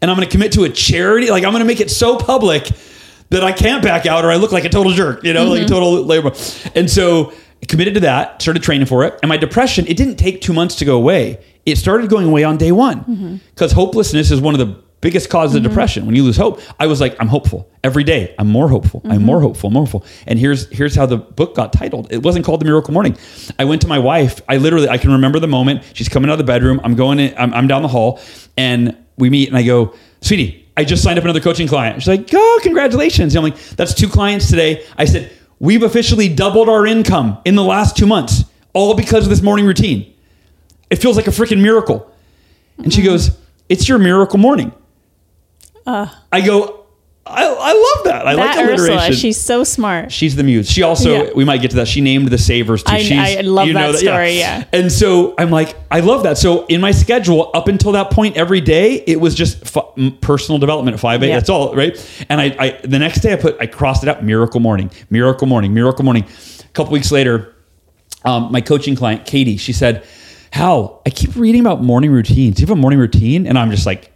and 0.02 0.10
I'm 0.10 0.16
going 0.16 0.26
to 0.26 0.30
commit 0.30 0.52
to 0.52 0.64
a 0.64 0.68
charity. 0.68 1.30
Like 1.30 1.44
I'm 1.44 1.52
going 1.52 1.60
to 1.60 1.66
make 1.66 1.80
it 1.80 1.90
so 1.90 2.16
public 2.16 2.72
that 3.30 3.44
I 3.44 3.52
can't 3.52 3.82
back 3.82 4.06
out, 4.06 4.24
or 4.24 4.30
I 4.30 4.36
look 4.36 4.52
like 4.52 4.64
a 4.64 4.68
total 4.68 4.92
jerk, 4.92 5.24
you 5.24 5.32
know, 5.32 5.44
like 5.44 5.62
a 5.62 5.64
mm-hmm. 5.64 5.72
total 5.72 6.04
labor. 6.04 6.32
And 6.74 6.90
so 6.90 7.32
I 7.62 7.66
committed 7.66 7.94
to 7.94 8.00
that, 8.00 8.42
started 8.42 8.62
training 8.62 8.86
for 8.86 9.04
it, 9.04 9.18
and 9.22 9.28
my 9.28 9.36
depression. 9.36 9.86
It 9.86 9.96
didn't 9.96 10.16
take 10.16 10.40
two 10.40 10.52
months 10.52 10.76
to 10.76 10.84
go 10.84 10.96
away. 10.96 11.42
It 11.66 11.76
started 11.76 12.10
going 12.10 12.26
away 12.26 12.44
on 12.44 12.56
day 12.56 12.72
one. 12.72 13.00
Mm-hmm. 13.00 13.36
Because 13.50 13.72
hopelessness 13.72 14.30
is 14.30 14.40
one 14.40 14.54
of 14.54 14.58
the 14.58 14.82
biggest 15.00 15.30
causes 15.30 15.56
of 15.56 15.62
mm-hmm. 15.62 15.70
depression. 15.70 16.06
When 16.06 16.14
you 16.14 16.22
lose 16.22 16.36
hope 16.36 16.60
i 16.78 16.86
was 16.86 17.00
like 17.00 17.16
i'm 17.20 17.28
hopeful 17.28 17.70
every 17.82 18.04
day. 18.04 18.34
I'm 18.38 18.48
more 18.48 18.68
hopeful. 18.68 19.00
I'm 19.04 19.22
more 19.22 19.40
hopeful 19.40 19.70
more 19.70 19.82
hopeful. 19.82 20.04
And 20.26 20.38
here's 20.38 20.68
here's 20.70 20.94
how 20.94 21.06
the 21.06 21.16
book 21.16 21.54
got 21.54 21.72
titled. 21.72 22.12
It 22.12 22.22
wasn't 22.22 22.44
called 22.44 22.60
the 22.60 22.64
miracle 22.64 22.92
morning. 22.92 23.16
I 23.58 23.64
went 23.64 23.80
to 23.82 23.88
my 23.88 23.98
wife. 23.98 24.40
I 24.48 24.56
literally 24.56 24.88
i 24.88 24.98
can 24.98 25.12
remember 25.12 25.38
the 25.38 25.48
moment. 25.48 25.84
She's 25.94 26.08
coming 26.08 26.30
out 26.30 26.34
of 26.34 26.38
the 26.38 26.44
bedroom. 26.44 26.80
I'm 26.84 26.96
going 26.96 27.18
in 27.20 27.34
i'm, 27.38 27.54
I'm 27.54 27.66
down 27.66 27.82
the 27.82 27.88
hall. 27.88 28.20
And 28.56 28.96
we 29.16 29.30
meet 29.30 29.48
and 29.48 29.56
i 29.56 29.62
go 29.62 29.94
sweetie 30.20 30.59
i 30.80 30.84
just 30.84 31.02
signed 31.02 31.18
up 31.18 31.24
another 31.24 31.40
coaching 31.40 31.68
client. 31.68 32.00
She's 32.02 32.08
like 32.08 32.28
oh 32.32 32.60
congratulations. 32.62 33.34
And 33.34 33.44
i'm 33.44 33.50
like 33.52 33.60
that's 33.76 33.94
two 33.94 34.08
clients 34.08 34.48
today. 34.48 34.84
I 34.96 35.04
said 35.04 35.30
we've 35.58 35.82
officially 35.82 36.28
doubled 36.28 36.68
our 36.68 36.86
income 36.86 37.38
in 37.44 37.54
the 37.54 37.62
last 37.62 37.96
two 37.96 38.06
months 38.06 38.44
all 38.72 38.94
because 38.94 39.24
of 39.24 39.30
this 39.30 39.42
morning 39.42 39.66
routine. 39.66 40.14
It 40.88 40.96
feels 40.96 41.16
like 41.16 41.26
a 41.26 41.30
freaking 41.30 41.60
miracle. 41.60 42.10
And 42.78 42.92
she 42.92 43.00
mm-hmm. 43.00 43.10
goes 43.10 43.36
it's 43.68 43.88
your 43.88 43.98
miracle 43.98 44.38
morning. 44.38 44.72
Uh. 45.86 46.08
I 46.32 46.40
go, 46.40 46.79
I, 47.26 47.44
I 47.44 47.72
love 47.72 48.04
that. 48.06 48.26
I 48.26 48.34
that 48.34 48.40
like 48.46 48.56
alliteration. 48.56 48.96
Ursula, 48.98 49.12
she's 49.12 49.40
so 49.40 49.62
smart. 49.62 50.10
She's 50.10 50.34
the 50.34 50.42
muse. 50.42 50.68
She 50.68 50.82
also, 50.82 51.24
Yeah. 51.26 51.30
we 51.34 51.44
might 51.44 51.58
get 51.60 51.70
to 51.70 51.76
that. 51.76 51.86
She 51.86 52.00
named 52.00 52.28
the 52.28 52.38
savers 52.38 52.82
too. 52.82 52.92
I- 52.92 53.02
She's, 53.02 53.12
I 53.18 53.40
love 53.42 53.72
that 53.72 53.94
story, 53.96 54.38
yeah. 54.38 54.64
And 54.72 54.90
so 54.90 55.34
I'm 55.38 55.50
like, 55.50 55.76
I 55.90 56.00
love 56.00 56.24
that. 56.24 56.38
So 56.38 56.66
in 56.66 56.80
my 56.80 56.90
schedule, 56.90 57.50
up 57.54 57.68
until 57.68 57.92
that 57.92 58.10
point, 58.10 58.36
every 58.36 58.60
day 58.60 58.94
it 59.06 59.20
was 59.20 59.34
just 59.36 59.76
f- 59.76 59.84
personal 60.20 60.58
development 60.58 60.94
at 60.94 61.00
five 61.00 61.22
eight. 61.22 61.28
Yeah. 61.28 61.36
That's 61.36 61.50
all, 61.50 61.74
right? 61.74 62.24
And 62.28 62.40
I, 62.40 62.56
I, 62.58 62.80
the 62.84 62.98
next 62.98 63.20
day 63.20 63.32
I 63.32 63.36
put, 63.36 63.56
I 63.60 63.66
crossed 63.66 64.02
it 64.02 64.08
out. 64.08 64.24
Miracle 64.24 64.58
morning, 64.60 64.90
miracle 65.10 65.46
morning, 65.46 65.72
miracle 65.72 66.04
morning. 66.04 66.24
A 66.24 66.68
couple 66.72 66.92
weeks 66.92 67.12
later, 67.12 67.54
um, 68.24 68.50
my 68.50 68.60
coaching 68.60 68.96
client 68.96 69.24
Katie, 69.24 69.56
she 69.56 69.72
said, 69.72 70.04
"Hal, 70.52 71.00
I 71.06 71.10
keep 71.10 71.36
reading 71.36 71.60
about 71.60 71.82
morning 71.82 72.10
routines. 72.10 72.56
Do 72.56 72.62
you 72.62 72.66
have 72.66 72.76
a 72.76 72.80
morning 72.80 72.98
routine?" 72.98 73.46
And 73.46 73.58
I'm 73.58 73.70
just 73.70 73.86
like 73.86 74.10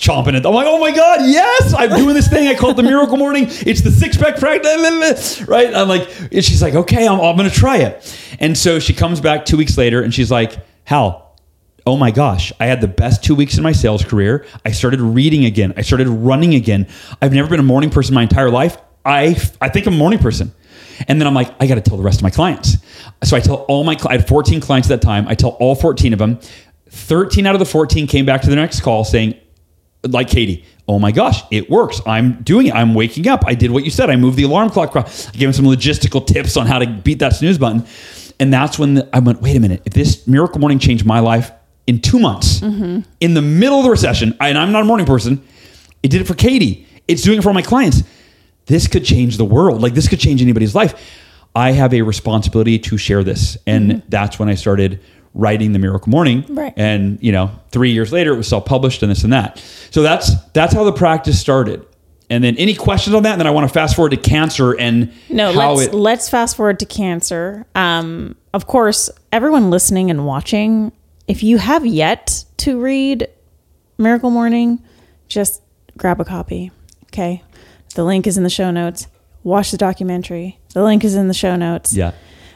chomping 0.00 0.34
it. 0.34 0.46
I'm 0.46 0.54
like, 0.54 0.66
"Oh 0.66 0.78
my 0.78 0.90
god, 0.90 1.20
yes! 1.22 1.74
I'm 1.76 1.90
doing 1.90 2.14
this 2.14 2.26
thing. 2.26 2.48
I 2.48 2.54
call 2.54 2.70
it 2.70 2.76
the 2.76 2.82
Miracle 2.82 3.18
Morning. 3.18 3.46
It's 3.48 3.82
the 3.82 3.90
six 3.90 4.16
pack 4.16 4.38
practice, 4.38 5.42
right?" 5.42 5.72
I'm 5.74 5.88
like, 5.88 6.08
and 6.32 6.44
she's 6.44 6.62
like, 6.62 6.74
"Okay, 6.74 7.06
I'm, 7.06 7.20
I'm 7.20 7.36
to 7.36 7.50
try 7.50 7.78
it." 7.78 8.18
And 8.40 8.56
so 8.56 8.78
she 8.78 8.94
comes 8.94 9.20
back 9.20 9.44
two 9.44 9.56
weeks 9.56 9.76
later, 9.76 10.02
and 10.02 10.12
she's 10.12 10.30
like, 10.30 10.56
"Hal." 10.84 11.26
Oh 11.86 11.96
my 11.96 12.10
gosh, 12.10 12.52
I 12.60 12.66
had 12.66 12.80
the 12.80 12.88
best 12.88 13.24
two 13.24 13.34
weeks 13.34 13.56
in 13.56 13.62
my 13.62 13.72
sales 13.72 14.04
career. 14.04 14.44
I 14.64 14.70
started 14.70 15.00
reading 15.00 15.44
again. 15.44 15.72
I 15.76 15.82
started 15.82 16.08
running 16.08 16.54
again. 16.54 16.86
I've 17.22 17.32
never 17.32 17.48
been 17.48 17.60
a 17.60 17.64
morning 17.64 17.90
person 17.90 18.14
my 18.14 18.22
entire 18.22 18.50
life. 18.50 18.76
I, 19.04 19.36
I 19.60 19.70
think 19.70 19.86
I'm 19.86 19.94
a 19.94 19.96
morning 19.96 20.18
person. 20.18 20.52
And 21.08 21.18
then 21.18 21.26
I'm 21.26 21.32
like, 21.32 21.50
I 21.58 21.66
got 21.66 21.76
to 21.76 21.80
tell 21.80 21.96
the 21.96 22.02
rest 22.02 22.18
of 22.18 22.22
my 22.22 22.30
clients. 22.30 22.76
So 23.24 23.34
I 23.34 23.40
tell 23.40 23.56
all 23.62 23.82
my, 23.84 23.96
I 24.06 24.18
had 24.18 24.28
14 24.28 24.60
clients 24.60 24.90
at 24.90 25.00
that 25.00 25.06
time. 25.06 25.26
I 25.26 25.34
tell 25.34 25.50
all 25.58 25.74
14 25.74 26.12
of 26.12 26.18
them. 26.18 26.38
13 26.90 27.46
out 27.46 27.54
of 27.54 27.60
the 27.60 27.64
14 27.64 28.06
came 28.06 28.26
back 28.26 28.42
to 28.42 28.50
the 28.50 28.56
next 28.56 28.80
call 28.82 29.04
saying, 29.04 29.39
like 30.02 30.28
Katie, 30.28 30.64
oh 30.88 30.98
my 30.98 31.12
gosh, 31.12 31.42
it 31.50 31.70
works. 31.70 32.00
I'm 32.06 32.42
doing 32.42 32.68
it. 32.68 32.74
I'm 32.74 32.94
waking 32.94 33.28
up. 33.28 33.44
I 33.46 33.54
did 33.54 33.70
what 33.70 33.84
you 33.84 33.90
said. 33.90 34.10
I 34.10 34.16
moved 34.16 34.36
the 34.36 34.44
alarm 34.44 34.70
clock. 34.70 34.96
I 34.96 35.02
gave 35.32 35.48
him 35.48 35.52
some 35.52 35.66
logistical 35.66 36.26
tips 36.26 36.56
on 36.56 36.66
how 36.66 36.78
to 36.78 36.86
beat 36.86 37.18
that 37.18 37.34
snooze 37.34 37.58
button. 37.58 37.84
And 38.38 38.52
that's 38.52 38.78
when 38.78 38.94
the, 38.94 39.08
I 39.12 39.18
went, 39.18 39.42
wait 39.42 39.56
a 39.56 39.60
minute. 39.60 39.82
If 39.84 39.92
this 39.92 40.26
miracle 40.26 40.60
morning 40.60 40.78
changed 40.78 41.04
my 41.04 41.20
life 41.20 41.52
in 41.86 42.00
two 42.00 42.18
months, 42.18 42.60
mm-hmm. 42.60 43.00
in 43.20 43.34
the 43.34 43.42
middle 43.42 43.78
of 43.78 43.84
the 43.84 43.90
recession, 43.90 44.34
and 44.40 44.56
I'm 44.56 44.72
not 44.72 44.82
a 44.82 44.86
morning 44.86 45.06
person, 45.06 45.46
it 46.02 46.08
did 46.08 46.22
it 46.22 46.26
for 46.26 46.34
Katie. 46.34 46.86
It's 47.06 47.22
doing 47.22 47.38
it 47.38 47.42
for 47.42 47.50
all 47.50 47.54
my 47.54 47.62
clients. 47.62 48.02
This 48.66 48.86
could 48.86 49.04
change 49.04 49.36
the 49.36 49.44
world. 49.44 49.82
Like 49.82 49.94
this 49.94 50.08
could 50.08 50.20
change 50.20 50.40
anybody's 50.40 50.74
life. 50.74 50.94
I 51.54 51.72
have 51.72 51.92
a 51.92 52.02
responsibility 52.02 52.78
to 52.78 52.96
share 52.96 53.22
this. 53.22 53.58
And 53.66 53.90
mm-hmm. 53.90 54.08
that's 54.08 54.38
when 54.38 54.48
I 54.48 54.54
started 54.54 55.00
writing 55.34 55.72
the 55.72 55.78
Miracle 55.78 56.10
Morning. 56.10 56.44
Right. 56.48 56.72
And, 56.76 57.18
you 57.22 57.32
know, 57.32 57.50
three 57.70 57.92
years 57.92 58.12
later 58.12 58.32
it 58.32 58.36
was 58.36 58.48
self-published 58.48 59.02
and 59.02 59.10
this 59.10 59.24
and 59.24 59.32
that. 59.32 59.62
So 59.90 60.02
that's 60.02 60.34
that's 60.52 60.74
how 60.74 60.84
the 60.84 60.92
practice 60.92 61.40
started. 61.40 61.86
And 62.28 62.44
then 62.44 62.56
any 62.58 62.74
questions 62.74 63.14
on 63.14 63.24
that? 63.24 63.32
And 63.32 63.40
then 63.40 63.46
I 63.46 63.50
want 63.50 63.68
to 63.68 63.72
fast 63.72 63.96
forward 63.96 64.10
to 64.10 64.16
cancer 64.16 64.72
and 64.78 65.12
No, 65.28 65.50
let's 65.50 65.82
it 65.82 65.94
let's 65.94 66.28
fast 66.30 66.56
forward 66.56 66.78
to 66.78 66.86
cancer. 66.86 67.66
Um, 67.74 68.36
of 68.54 68.66
course, 68.66 69.10
everyone 69.32 69.70
listening 69.70 70.10
and 70.10 70.26
watching, 70.26 70.92
if 71.26 71.42
you 71.42 71.58
have 71.58 71.84
yet 71.84 72.44
to 72.58 72.80
read 72.80 73.28
Miracle 73.98 74.30
Morning, 74.30 74.80
just 75.26 75.60
grab 75.96 76.20
a 76.20 76.24
copy. 76.24 76.70
Okay, 77.06 77.42
the 77.96 78.04
link 78.04 78.28
is 78.28 78.36
in 78.36 78.44
the 78.44 78.50
show 78.50 78.70
notes. 78.70 79.08
Watch 79.42 79.72
the 79.72 79.78
documentary. 79.78 80.58
The 80.74 80.84
link 80.84 81.02
is 81.02 81.16
in 81.16 81.26
the 81.26 81.34
show 81.34 81.56
notes. 81.56 81.92
Yeah. 81.92 82.12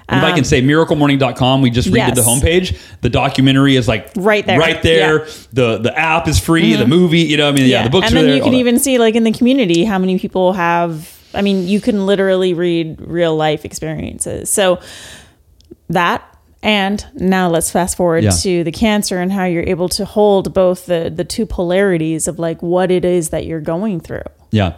And 0.09 0.19
if 0.19 0.25
I 0.25 0.33
can 0.33 0.45
say 0.45 0.61
miraclemorning.com, 0.61 1.63
we 1.63 1.71
just 1.71 1.89
redid 1.89 2.03
Um, 2.03 2.09
yes. 2.09 2.17
the 2.17 2.23
homepage. 2.23 2.79
The 3.01 3.09
documentary 3.09 3.77
is 3.77 3.89
like 3.89 4.11
Right 4.17 4.45
there. 4.47 4.59
Right 4.59 4.83
there. 4.83 5.21
Yeah. 5.21 5.25
Mm-hmm. 5.25 5.55
The 5.55 5.79
the 5.79 5.99
app 5.99 6.29
is 6.29 6.39
free, 6.39 6.75
the 6.75 6.87
movie, 6.87 7.21
you 7.21 7.37
know, 7.39 7.49
I 7.49 7.53
mean, 7.53 7.67
yeah, 7.67 7.85
the 7.85 7.91
books 7.91 8.09
and 8.09 8.17
then 8.17 8.27
there. 8.27 8.37
you 8.37 8.43
can 8.43 8.55
even 8.55 8.79
see 8.79 8.99
like 8.99 9.15
in 9.15 9.25
the 9.25 9.33
community 9.33 9.85
how 9.85 9.99
many 9.99 10.19
people 10.19 10.53
have 10.53 11.11
i 11.37 11.43
mean 11.43 11.67
you 11.67 11.81
can 11.81 12.07
literally 12.07 12.55
read 12.55 13.01
real 13.01 13.35
life 13.35 13.65
experiences 13.65 14.49
so 14.49 14.79
that 15.89 16.23
and 16.63 17.05
now 17.15 17.49
let's 17.49 17.71
fast 17.71 17.97
forward 17.97 18.25
Yeah. 18.25 18.31
to 18.31 18.63
the 18.65 18.71
cancer 18.73 19.19
and 19.21 19.33
how 19.33 19.45
you're 19.45 19.65
able 19.69 19.89
to 19.91 20.05
hold 20.05 20.55
both 20.55 20.87
the 20.87 21.13
the 21.15 21.25
two 21.25 21.45
polarities 21.47 22.29
of 22.29 22.39
like 22.39 22.63
what 22.63 22.91
it 22.91 23.05
is 23.05 23.31
that 23.31 23.47
you're 23.47 23.61
going 23.61 24.01
through 24.01 24.23
Yeah. 24.51 24.75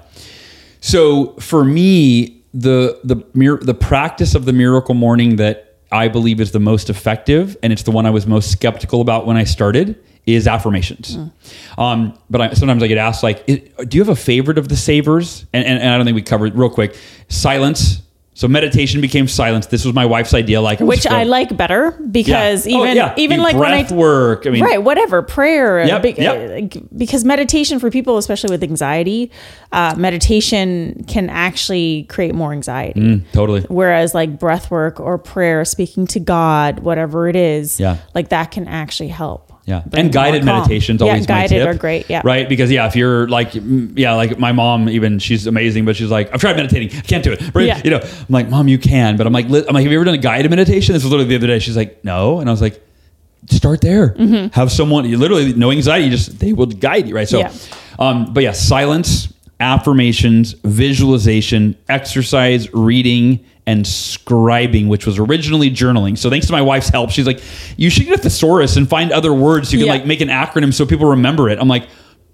So 0.81 1.35
for 1.40 1.65
me, 1.65 2.35
the 2.57 2.99
the 3.05 3.23
mir- 3.35 3.61
the 3.61 3.74
practice 3.74 4.35
of 4.35 4.45
the 4.47 4.53
miracle 4.53 4.95
morning 4.95 5.37
that 5.37 5.77
I 5.93 6.09
believe 6.09 6.41
is 6.41 6.53
the 6.53 6.61
most 6.61 6.91
effective, 6.91 7.57
and 7.62 7.73
it's 7.73 7.83
the 7.83 7.91
one 7.91 8.07
I 8.07 8.11
was 8.11 8.27
most 8.27 8.51
skeptical 8.51 9.01
about 9.01 9.27
when 9.27 9.37
I 9.37 9.45
started, 9.45 10.03
is 10.24 10.49
affirmations. 10.49 11.16
Um, 11.78 12.19
but 12.31 12.41
I, 12.41 12.53
sometimes 12.55 12.83
I 12.83 12.87
get 12.87 12.99
asked 12.99 13.23
like, 13.23 13.47
"Do 13.47 13.61
you 13.93 14.01
have 14.01 14.09
a 14.09 14.16
favorite 14.16 14.59
of 14.59 14.69
the 14.69 14.77
savers?" 14.77 15.45
And, 15.53 15.65
and, 15.65 15.78
and 15.78 15.91
I 15.91 15.97
don't 15.97 16.07
think 16.07 16.15
we 16.16 16.23
covered 16.23 16.57
real 16.57 16.70
quick. 16.70 16.99
Silence. 17.28 18.03
So 18.38 18.46
meditation 18.48 19.00
became 19.00 19.28
silence. 19.28 19.64
This 19.68 19.86
was 19.86 19.94
my 19.94 20.04
wife's 20.04 20.34
idea. 20.34 20.60
Like, 20.60 20.80
which 20.80 21.06
I 21.06 21.22
like 21.24 21.56
better 21.56 21.92
because 22.10 22.66
Yeah. 22.66 22.76
Oh, 22.76 22.82
even 22.84 22.96
yeah. 22.96 23.14
even 23.16 23.38
You 23.38 23.42
like 23.44 23.56
when 23.56 23.72
I 23.72 23.80
breath 23.82 23.92
work. 23.92 24.46
I 24.46 24.50
mean, 24.50 24.62
right 24.62 24.82
whatever 24.82 25.22
prayer 25.22 25.82
Yep, 25.86 26.02
be- 26.02 26.10
yep. 26.18 26.72
because 26.94 27.24
meditation 27.24 27.78
for 27.78 27.90
people 27.90 28.18
especially 28.18 28.50
with 28.50 28.62
anxiety 28.62 29.30
uh, 29.72 29.94
meditation 29.96 31.02
can 31.08 31.30
actually 31.30 32.02
create 32.10 32.34
more 32.34 32.52
anxiety 32.52 33.00
Mm, 33.00 33.22
totally. 33.32 33.62
whereas 33.68 34.14
like 34.14 34.38
breath 34.38 34.70
work 34.70 35.00
or 35.00 35.16
prayer 35.16 35.64
speaking 35.64 36.06
to 36.08 36.20
god 36.20 36.80
whatever 36.80 37.28
it 37.28 37.36
is 37.36 37.80
Yeah. 37.80 37.96
like 38.14 38.28
that 38.28 38.50
can 38.50 38.68
actually 38.68 39.08
help 39.08 39.50
Yeah, 39.66 39.82
and 39.93 40.12
guided 40.12 40.44
meditations 40.44 41.01
yeah, 41.01 41.09
always 41.09 41.28
my 41.28 41.34
guided 41.34 41.59
tip. 41.59 41.66
are 41.68 41.74
great 41.74 42.09
yeah 42.09 42.22
right 42.24 42.48
because 42.48 42.70
yeah, 42.70 42.86
if 42.86 42.94
you're 42.94 43.26
like 43.28 43.51
yeah, 43.52 44.14
like 44.14 44.38
my 44.38 44.52
mom 44.52 44.88
even 44.88 45.18
she's 45.18 45.47
amazing, 45.48 45.84
but 45.84 45.97
she's 45.97 46.09
like 46.10 46.32
I've 46.32 46.40
tried 46.40 46.56
meditating, 46.56 46.97
I 46.97 47.01
can't 47.02 47.24
do 47.24 47.32
it. 47.32 47.52
Right? 47.52 47.66
Yeah. 47.66 47.80
You 47.84 47.90
know, 47.90 47.98
I'm 48.01 48.26
like 48.28 48.48
mom, 48.48 48.68
you 48.68 48.78
can, 48.78 49.16
but 49.16 49.26
I'm 49.26 49.32
like 49.32 49.48
li- 49.48 49.64
I'm 49.66 49.74
like 49.74 49.82
have 49.82 49.90
you 49.90 49.98
ever 49.98 50.05
done 50.05 50.14
a 50.14 50.18
guided 50.18 50.51
meditation? 50.51 50.93
This 50.93 51.02
was 51.02 51.10
literally 51.10 51.28
the 51.30 51.36
other 51.36 51.48
day. 51.48 51.59
She's 51.59 51.76
like 51.76 52.05
no, 52.05 52.38
and 52.38 52.48
I 52.48 52.52
was 52.52 52.62
like 52.62 52.80
start 53.51 53.80
there. 53.80 54.10
Mm-hmm. 54.10 54.48
Have 54.55 54.70
someone 54.70 55.05
you 55.05 55.18
literally 55.18 55.52
no 55.52 55.72
anxiety, 55.72 56.05
you 56.05 56.10
just 56.12 56.38
they 56.38 56.52
will 56.52 56.66
guide 56.66 57.09
you 57.09 57.16
right. 57.16 57.28
So, 57.28 57.40
Yeah. 57.40 57.52
um, 57.98 58.32
but 58.32 58.44
yeah, 58.44 58.52
silence, 58.52 59.32
affirmations, 59.61 60.55
visualization, 60.65 61.77
exercise, 61.89 62.73
reading. 62.73 63.45
And 63.69 63.85
scribing, 63.85 64.87
which 64.87 65.07
was 65.07 65.19
originally 65.19 65.73
journaling. 65.73 66.16
So 66.16 66.31
thanks 66.31 66.47
to 66.47 66.53
my 66.53 66.62
wife's 66.62 66.89
help, 66.89 67.11
she's 67.11 67.27
like, 67.27 67.41
"You 67.77 67.91
should 67.91 68.05
get 68.07 68.15
a 68.20 68.23
thesaurus 68.23 68.77
and 68.77 68.89
find 68.89 69.11
other 69.11 69.35
words 69.35 69.73
you 69.73 69.81
can 69.81 69.87
Yeah. 69.89 69.93
like 69.95 70.07
make 70.07 70.20
an 70.20 70.28
acronym 70.28 70.73
so 70.73 70.87
people 70.87 71.07
remember 71.09 71.49
it." 71.51 71.59
I'm 71.61 71.66
like, 71.66 71.89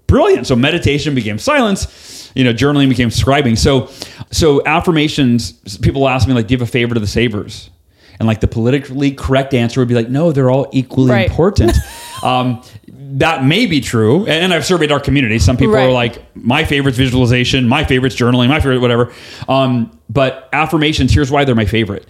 brilliant. 0.05 0.45
So 0.45 0.55
meditation 0.55 1.15
became 1.15 1.39
silence. 1.39 2.31
You 2.35 2.43
know, 2.43 2.53
journaling 2.53 2.87
became 2.87 3.09
scribing. 3.09 3.57
So, 3.57 3.89
so 4.29 4.61
affirmations. 4.67 5.53
People 5.79 6.07
ask 6.07 6.27
me 6.27 6.35
like, 6.35 6.45
"Do 6.45 6.53
you 6.53 6.59
have 6.59 6.67
a 6.67 6.71
favorite 6.71 6.97
of 6.97 7.01
the 7.01 7.07
savers?" 7.07 7.71
And 8.19 8.27
like 8.27 8.39
the 8.39 8.47
politically 8.47 9.09
correct 9.09 9.55
answer 9.55 9.81
would 9.81 9.87
be 9.87 9.95
like, 9.95 10.09
"No, 10.11 10.31
they're 10.33 10.51
all 10.51 10.67
equally 10.71 11.09
Right. 11.09 11.27
important." 11.29 11.75
um, 12.23 12.61
that 12.87 13.43
may 13.43 13.65
be 13.65 13.81
true, 13.81 14.21
and, 14.21 14.45
and 14.45 14.53
I've 14.53 14.65
surveyed 14.65 14.91
our 14.91 14.99
community. 14.99 15.37
Some 15.39 15.57
people 15.57 15.73
Right. 15.75 15.83
are 15.87 15.91
like, 15.91 16.23
"My 16.35 16.63
favorite's 16.63 16.97
visualization. 16.97 17.67
My 17.67 17.83
favorite's 17.83 18.15
journaling. 18.15 18.47
My 18.47 18.59
favorite, 18.59 18.79
whatever." 18.79 19.11
Um, 19.47 19.91
but 20.09 20.49
affirmations. 20.53 21.13
Here's 21.13 21.29
why 21.31 21.43
they're 21.43 21.55
my 21.55 21.65
favorite. 21.65 22.07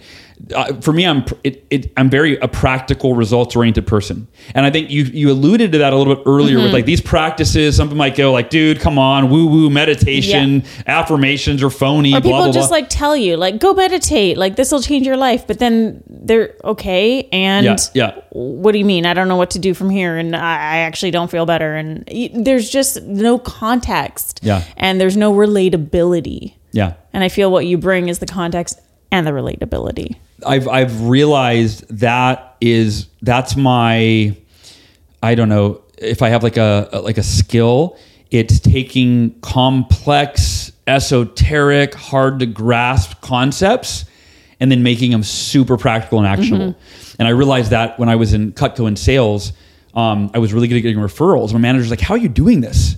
Uh, 0.54 0.74
for 0.80 0.92
me, 0.92 1.06
I'm 1.06 1.24
it, 1.44 1.64
it, 1.70 1.92
I'm 1.96 2.10
very 2.10 2.36
a 2.38 2.48
practical, 2.48 3.14
results 3.14 3.54
oriented 3.56 3.86
person, 3.86 4.26
and 4.54 4.66
I 4.66 4.70
think 4.70 4.90
you 4.90 5.04
you 5.04 5.30
alluded 5.30 5.72
to 5.72 5.78
that 5.78 5.92
a 5.92 5.96
little 5.96 6.14
bit 6.14 6.24
earlier 6.26 6.58
with 6.62 6.72
like 6.72 6.84
these 6.86 7.00
practices. 7.00 7.76
Some 7.76 7.88
people 7.88 7.96
might 7.98 8.16
go 8.16 8.32
like, 8.32 8.50
"Dude, 8.50 8.80
come 8.80 8.98
on, 8.98 9.30
woo 9.30 9.46
woo 9.46 9.70
meditation, 9.70 10.64
affirmations 10.86 11.62
are 11.62 11.70
phony." 11.70 12.10
or 12.14 12.20
blah, 12.20 12.30
people 12.30 12.42
blah, 12.44 12.52
just 12.52 12.68
blah. 12.68 12.78
like 12.78 12.88
tell 12.88 13.16
you 13.16 13.36
like 13.36 13.58
go 13.58 13.72
meditate 13.74 14.36
like 14.36 14.56
this 14.56 14.70
will 14.72 14.82
change 14.82 15.06
your 15.06 15.16
life 15.16 15.46
but 15.46 15.58
then 15.58 16.02
they're 16.08 16.54
okay 16.64 17.28
and 17.32 17.64
Yeah, 17.64 17.76
yeah. 17.94 18.20
what 18.30 18.72
do 18.72 18.78
you 18.78 18.84
mean 18.84 19.06
i 19.06 19.14
don't 19.14 19.28
know 19.28 19.36
what 19.36 19.50
to 19.52 19.58
do 19.58 19.74
from 19.74 19.90
here 19.90 20.16
and 20.16 20.34
i, 20.36 20.38
I 20.40 20.76
actually 20.78 21.10
don't 21.10 21.30
feel 21.30 21.46
better 21.46 21.74
and 21.74 22.04
y- 22.12 22.30
there's 22.34 22.68
just 22.70 23.02
no 23.02 23.38
context 23.38 24.40
Yeah. 24.42 24.62
and 24.76 25.00
there's 25.00 25.16
no 25.16 25.32
relatability 25.32 26.54
yeah. 26.72 26.94
and 27.12 27.22
i 27.24 27.28
feel 27.28 27.50
what 27.50 27.66
you 27.66 27.78
bring 27.78 28.08
is 28.08 28.18
the 28.18 28.26
context 28.26 28.80
and 29.10 29.26
the 29.26 29.30
relatability 29.32 30.16
I've 30.46 30.68
I've 30.68 31.02
realized 31.02 31.86
that 31.98 32.56
is 32.60 33.06
that's 33.22 33.56
my 33.56 34.36
I 35.22 35.34
don't 35.34 35.48
know 35.48 35.82
if 35.98 36.22
I 36.22 36.28
have 36.28 36.42
like 36.42 36.56
a 36.56 36.88
like 37.02 37.18
a 37.18 37.22
skill. 37.22 37.96
It's 38.30 38.58
taking 38.58 39.38
complex, 39.40 40.72
esoteric, 40.86 41.94
hard 41.94 42.40
to 42.40 42.46
grasp 42.46 43.20
concepts 43.20 44.04
and 44.60 44.70
then 44.72 44.82
making 44.82 45.10
them 45.12 45.22
super 45.22 45.76
practical 45.76 46.18
and 46.18 46.26
actionable. 46.26 46.74
And 47.18 47.28
I 47.28 47.30
realized 47.32 47.70
that 47.70 47.98
when 47.98 48.08
I 48.08 48.16
was 48.16 48.32
in 48.32 48.52
Cutco 48.52 48.88
in 48.88 48.96
sales, 48.96 49.52
um, 49.94 50.30
I 50.34 50.38
was 50.38 50.52
really 50.52 50.68
good 50.68 50.76
at 50.76 50.80
getting 50.82 50.98
referrals. 50.98 51.52
My 51.52 51.58
manager's 51.60 51.90
like, 51.90 52.00
"How 52.00 52.14
are 52.14 52.18
you 52.18 52.28
doing 52.28 52.60
this?" 52.60 52.96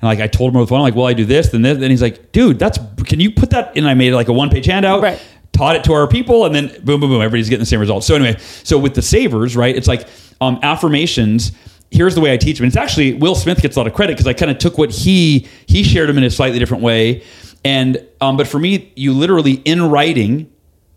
And 0.00 0.08
like 0.08 0.20
I 0.20 0.26
told 0.28 0.50
him 0.50 0.56
over 0.56 0.64
the 0.64 0.68
phone, 0.70 0.78
I'm 0.78 0.84
like, 0.84 0.94
well, 0.94 1.06
I 1.06 1.12
do 1.12 1.24
this, 1.26 1.50
then 1.50 1.62
this. 1.62 1.78
Then 1.78 1.90
he's 1.90 2.00
like, 2.02 2.32
dude, 2.32 2.58
that's 2.58 2.78
can 3.04 3.20
you 3.20 3.30
put 3.32 3.50
that? 3.50 3.76
And 3.76 3.86
I 3.86 3.94
made 3.94 4.12
like 4.12 4.28
a 4.28 4.32
one 4.32 4.48
page 4.48 4.66
handout, 4.66 5.02
Right. 5.02 5.20
Taught 5.52 5.76
it 5.76 5.84
to 5.84 5.92
our 5.92 6.06
people, 6.08 6.44
and 6.44 6.54
then 6.54 6.68
boom, 6.84 7.00
boom, 7.00 7.10
boom, 7.10 7.22
everybody's 7.22 7.48
getting 7.48 7.60
the 7.60 7.66
same 7.66 7.80
results. 7.80 8.06
So 8.06 8.14
anyway, 8.14 8.36
so 8.38 8.78
with 8.78 8.94
the 8.94 9.02
savers, 9.02 9.56
right? 9.56 9.74
It's 9.74 9.88
like 9.88 10.08
um, 10.40 10.58
affirmations. 10.62 11.52
here's 11.90 12.14
the 12.14 12.20
way 12.20 12.32
I 12.32 12.36
teach 12.36 12.58
them. 12.58 12.64
And 12.64 12.70
it's 12.70 12.76
actually 12.76 13.14
Will 13.14 13.34
Smith 13.34 13.60
gets 13.60 13.76
a 13.76 13.80
lot 13.80 13.86
of 13.86 13.94
credit 13.94 14.14
because 14.14 14.26
I 14.26 14.32
kind 14.32 14.50
of 14.50 14.58
took 14.58 14.78
what 14.78 14.90
he 14.90 15.48
he 15.66 15.82
shared 15.82 16.08
them 16.08 16.18
in 16.18 16.24
a 16.24 16.30
slightly 16.30 16.58
different 16.58 16.82
way. 16.82 17.22
And 17.64 18.06
um, 18.20 18.36
but 18.36 18.46
for 18.46 18.58
me, 18.58 18.92
you 18.96 19.12
literally 19.12 19.54
in 19.64 19.82
writing 19.82 20.50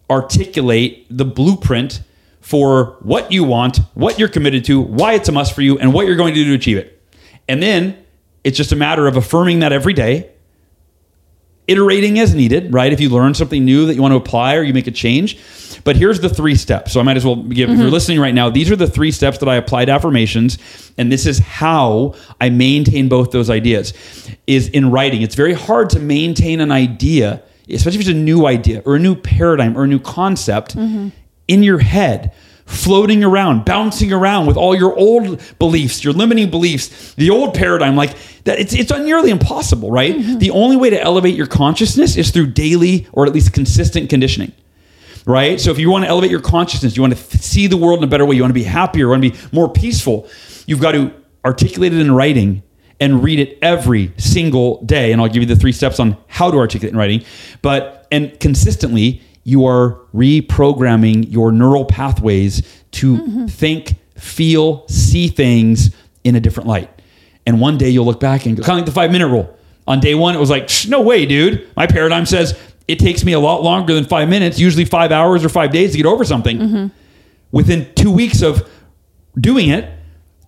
articulate 0.09 1.05
the 1.09 1.25
blueprint 1.25 2.01
for 2.41 2.97
what 3.01 3.31
you 3.31 3.43
want, 3.43 3.77
what 3.93 4.19
you're 4.19 4.29
committed 4.29 4.65
to, 4.65 4.79
why 4.79 5.13
it's 5.13 5.29
a 5.29 5.31
must 5.31 5.53
for 5.53 5.61
you, 5.61 5.79
and 5.79 5.93
what 5.93 6.05
you're 6.05 6.15
going 6.15 6.33
to 6.33 6.43
do 6.43 6.49
to 6.49 6.55
achieve 6.55 6.77
it. 6.77 7.01
And 7.47 7.63
then 7.63 7.97
it's 8.43 8.57
just 8.57 8.71
a 8.71 8.75
matter 8.75 9.07
of 9.07 9.15
affirming 9.15 9.59
that 9.59 9.71
every 9.71 9.93
day, 9.93 10.29
iterating 11.67 12.19
as 12.19 12.35
needed, 12.35 12.73
right? 12.73 12.91
If 12.91 12.99
you 12.99 13.09
learn 13.09 13.33
something 13.33 13.63
new 13.63 13.85
that 13.85 13.95
you 13.95 14.01
want 14.01 14.11
to 14.11 14.17
apply 14.17 14.55
or 14.55 14.63
you 14.63 14.73
make 14.73 14.87
a 14.87 14.91
change. 14.91 15.37
But 15.83 15.95
here's 15.95 16.19
the 16.19 16.29
three 16.29 16.55
steps. 16.55 16.93
So 16.93 16.99
I 16.99 17.03
might 17.03 17.17
as 17.17 17.25
well 17.25 17.35
give, 17.35 17.69
if 17.69 17.75
you're 17.75 17.85
mm-hmm. 17.85 17.93
listening 17.93 18.19
right 18.19 18.33
now, 18.33 18.49
these 18.49 18.71
are 18.71 18.75
the 18.75 18.87
three 18.87 19.11
steps 19.11 19.39
that 19.39 19.49
I 19.49 19.55
apply 19.55 19.85
to 19.85 19.91
affirmations. 19.91 20.57
And 20.97 21.11
this 21.11 21.25
is 21.25 21.39
how 21.39 22.15
I 22.39 22.49
maintain 22.49 23.09
both 23.09 23.31
those 23.31 23.49
ideas 23.49 23.93
is 24.47 24.69
in 24.69 24.91
writing. 24.91 25.21
It's 25.21 25.35
very 25.35 25.53
hard 25.53 25.89
to 25.91 25.99
maintain 25.99 26.61
an 26.61 26.71
idea, 26.71 27.41
especially 27.69 27.99
if 27.99 28.07
it's 28.07 28.09
a 28.09 28.13
new 28.13 28.45
idea 28.45 28.81
or 28.85 28.95
a 28.95 28.99
new 28.99 29.15
paradigm 29.15 29.77
or 29.77 29.83
a 29.83 29.87
new 29.87 29.99
concept 29.99 30.75
mm-hmm. 30.75 31.09
in 31.47 31.63
your 31.63 31.79
head 31.79 32.33
floating 32.65 33.23
around, 33.23 33.65
bouncing 33.65 34.11
around 34.11 34.45
with 34.45 34.57
all 34.57 34.75
your 34.75 34.95
old 34.95 35.41
beliefs, 35.59 36.03
your 36.03 36.13
limiting 36.13 36.49
beliefs, 36.49 37.13
the 37.15 37.29
old 37.29 37.53
paradigm, 37.53 37.95
like 37.95 38.15
that. 38.45 38.59
It's 38.59 38.73
it's 38.73 38.91
nearly 38.91 39.29
impossible, 39.29 39.91
right? 39.91 40.15
Mm-hmm. 40.15 40.39
The 40.39 40.51
only 40.51 40.77
way 40.77 40.89
to 40.89 41.01
elevate 41.01 41.35
your 41.35 41.47
consciousness 41.47 42.17
is 42.17 42.31
through 42.31 42.47
daily 42.47 43.07
or 43.11 43.25
at 43.25 43.33
least 43.33 43.53
consistent 43.53 44.09
conditioning. 44.09 44.53
Right. 45.25 45.59
So 45.59 45.71
if 45.71 45.79
you 45.79 45.89
want 45.89 46.03
to 46.03 46.09
elevate 46.09 46.31
your 46.31 46.41
consciousness, 46.41 46.97
you 46.97 47.01
want 47.01 47.15
to 47.15 47.37
see 47.37 47.67
the 47.67 47.77
world 47.77 47.99
in 47.99 48.03
a 48.03 48.07
better 48.07 48.25
way, 48.25 48.35
you 48.35 48.41
want 48.41 48.49
to 48.49 48.55
be 48.55 48.63
happier, 48.63 49.05
you 49.05 49.09
want 49.09 49.23
to 49.23 49.31
be 49.31 49.37
more 49.53 49.69
peaceful, 49.69 50.27
you've 50.65 50.81
got 50.81 50.91
to 50.91 51.13
articulate 51.45 51.93
it 51.93 51.99
in 51.99 52.11
writing 52.11 52.61
and 52.99 53.23
read 53.23 53.39
it 53.39 53.57
every 53.61 54.13
single 54.17 54.83
day. 54.83 55.13
And 55.13 55.21
I'll 55.21 55.29
give 55.29 55.41
you 55.41 55.45
the 55.45 55.55
three 55.55 55.71
steps 55.71 55.99
on 55.99 56.17
how 56.27 56.51
to 56.51 56.57
articulate 56.57 56.91
in 56.91 56.97
writing. 56.97 57.23
But 57.61 58.05
and 58.11 58.37
consistently, 58.39 59.21
you 59.43 59.65
are 59.65 59.99
reprogramming 60.13 61.31
your 61.31 61.51
neural 61.51 61.85
pathways 61.85 62.61
to 62.91 63.47
think, 63.47 63.95
feel, 64.17 64.87
see 64.87 65.27
things 65.27 65.93
in 66.23 66.35
a 66.35 66.39
different 66.39 66.67
light. 66.67 66.89
And 67.45 67.59
one 67.59 67.77
day 67.77 67.89
you'll 67.89 68.05
look 68.05 68.19
back 68.19 68.45
and 68.45 68.55
go, 68.55 68.63
kind 68.63 68.79
of 68.79 68.83
like 68.83 68.85
the 68.85 68.91
five 68.93 69.11
minute 69.11 69.27
rule. 69.27 69.57
On 69.85 69.99
day 69.99 70.15
one, 70.15 70.33
it 70.33 70.39
was 70.39 70.49
like, 70.49 70.69
no 70.87 71.01
way, 71.01 71.25
dude. 71.25 71.67
My 71.75 71.87
paradigm 71.87 72.25
says 72.25 72.57
it 72.87 72.99
takes 72.99 73.25
me 73.25 73.33
a 73.33 73.39
lot 73.39 73.63
longer 73.63 73.93
than 73.93 74.05
five 74.05 74.29
minutes, 74.29 74.57
usually 74.59 74.85
five 74.85 75.11
hours 75.11 75.43
or 75.43 75.49
five 75.49 75.71
days 75.71 75.91
to 75.91 75.97
get 75.97 76.05
over 76.05 76.23
something. 76.23 76.91
Within 77.51 77.93
two 77.95 78.11
weeks 78.11 78.41
of 78.41 78.67
doing 79.37 79.69
it, 79.69 79.91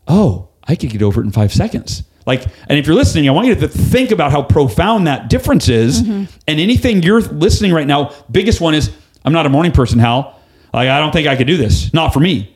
oh, 0.08 0.50
I 0.64 0.76
could 0.76 0.90
get 0.90 1.02
over 1.02 1.20
it 1.22 1.26
in 1.26 1.32
five 1.32 1.54
seconds. 1.54 2.04
Like, 2.26 2.44
and 2.68 2.80
if 2.80 2.88
you're 2.88 2.96
listening, 2.96 3.28
I 3.30 3.32
want 3.32 3.48
you 3.48 3.56
to 3.56 3.68
think 3.68 4.12
about 4.12 4.32
how 4.32 4.42
profound 4.42 5.08
that 5.08 5.30
difference 5.30 5.70
is. 5.70 6.02
Mm-hmm. 6.02 6.26
And 6.48 6.60
anything 6.60 7.04
you're 7.04 7.22
listening 7.22 7.72
right 7.72 7.86
now, 7.86 8.14
biggest 8.32 8.62
one 8.62 8.74
is, 8.74 8.92
I'm 9.24 9.34
not 9.34 9.46
a 9.46 9.50
morning 9.50 9.72
person, 9.72 10.00
Hal. 10.00 10.40
Like, 10.74 10.90
I 10.90 11.00
don't 11.00 11.12
think 11.12 11.28
I 11.28 11.36
could 11.36 11.48
do 11.48 11.58
this. 11.58 11.94
Not 11.94 12.14
for 12.14 12.20
me. 12.20 12.56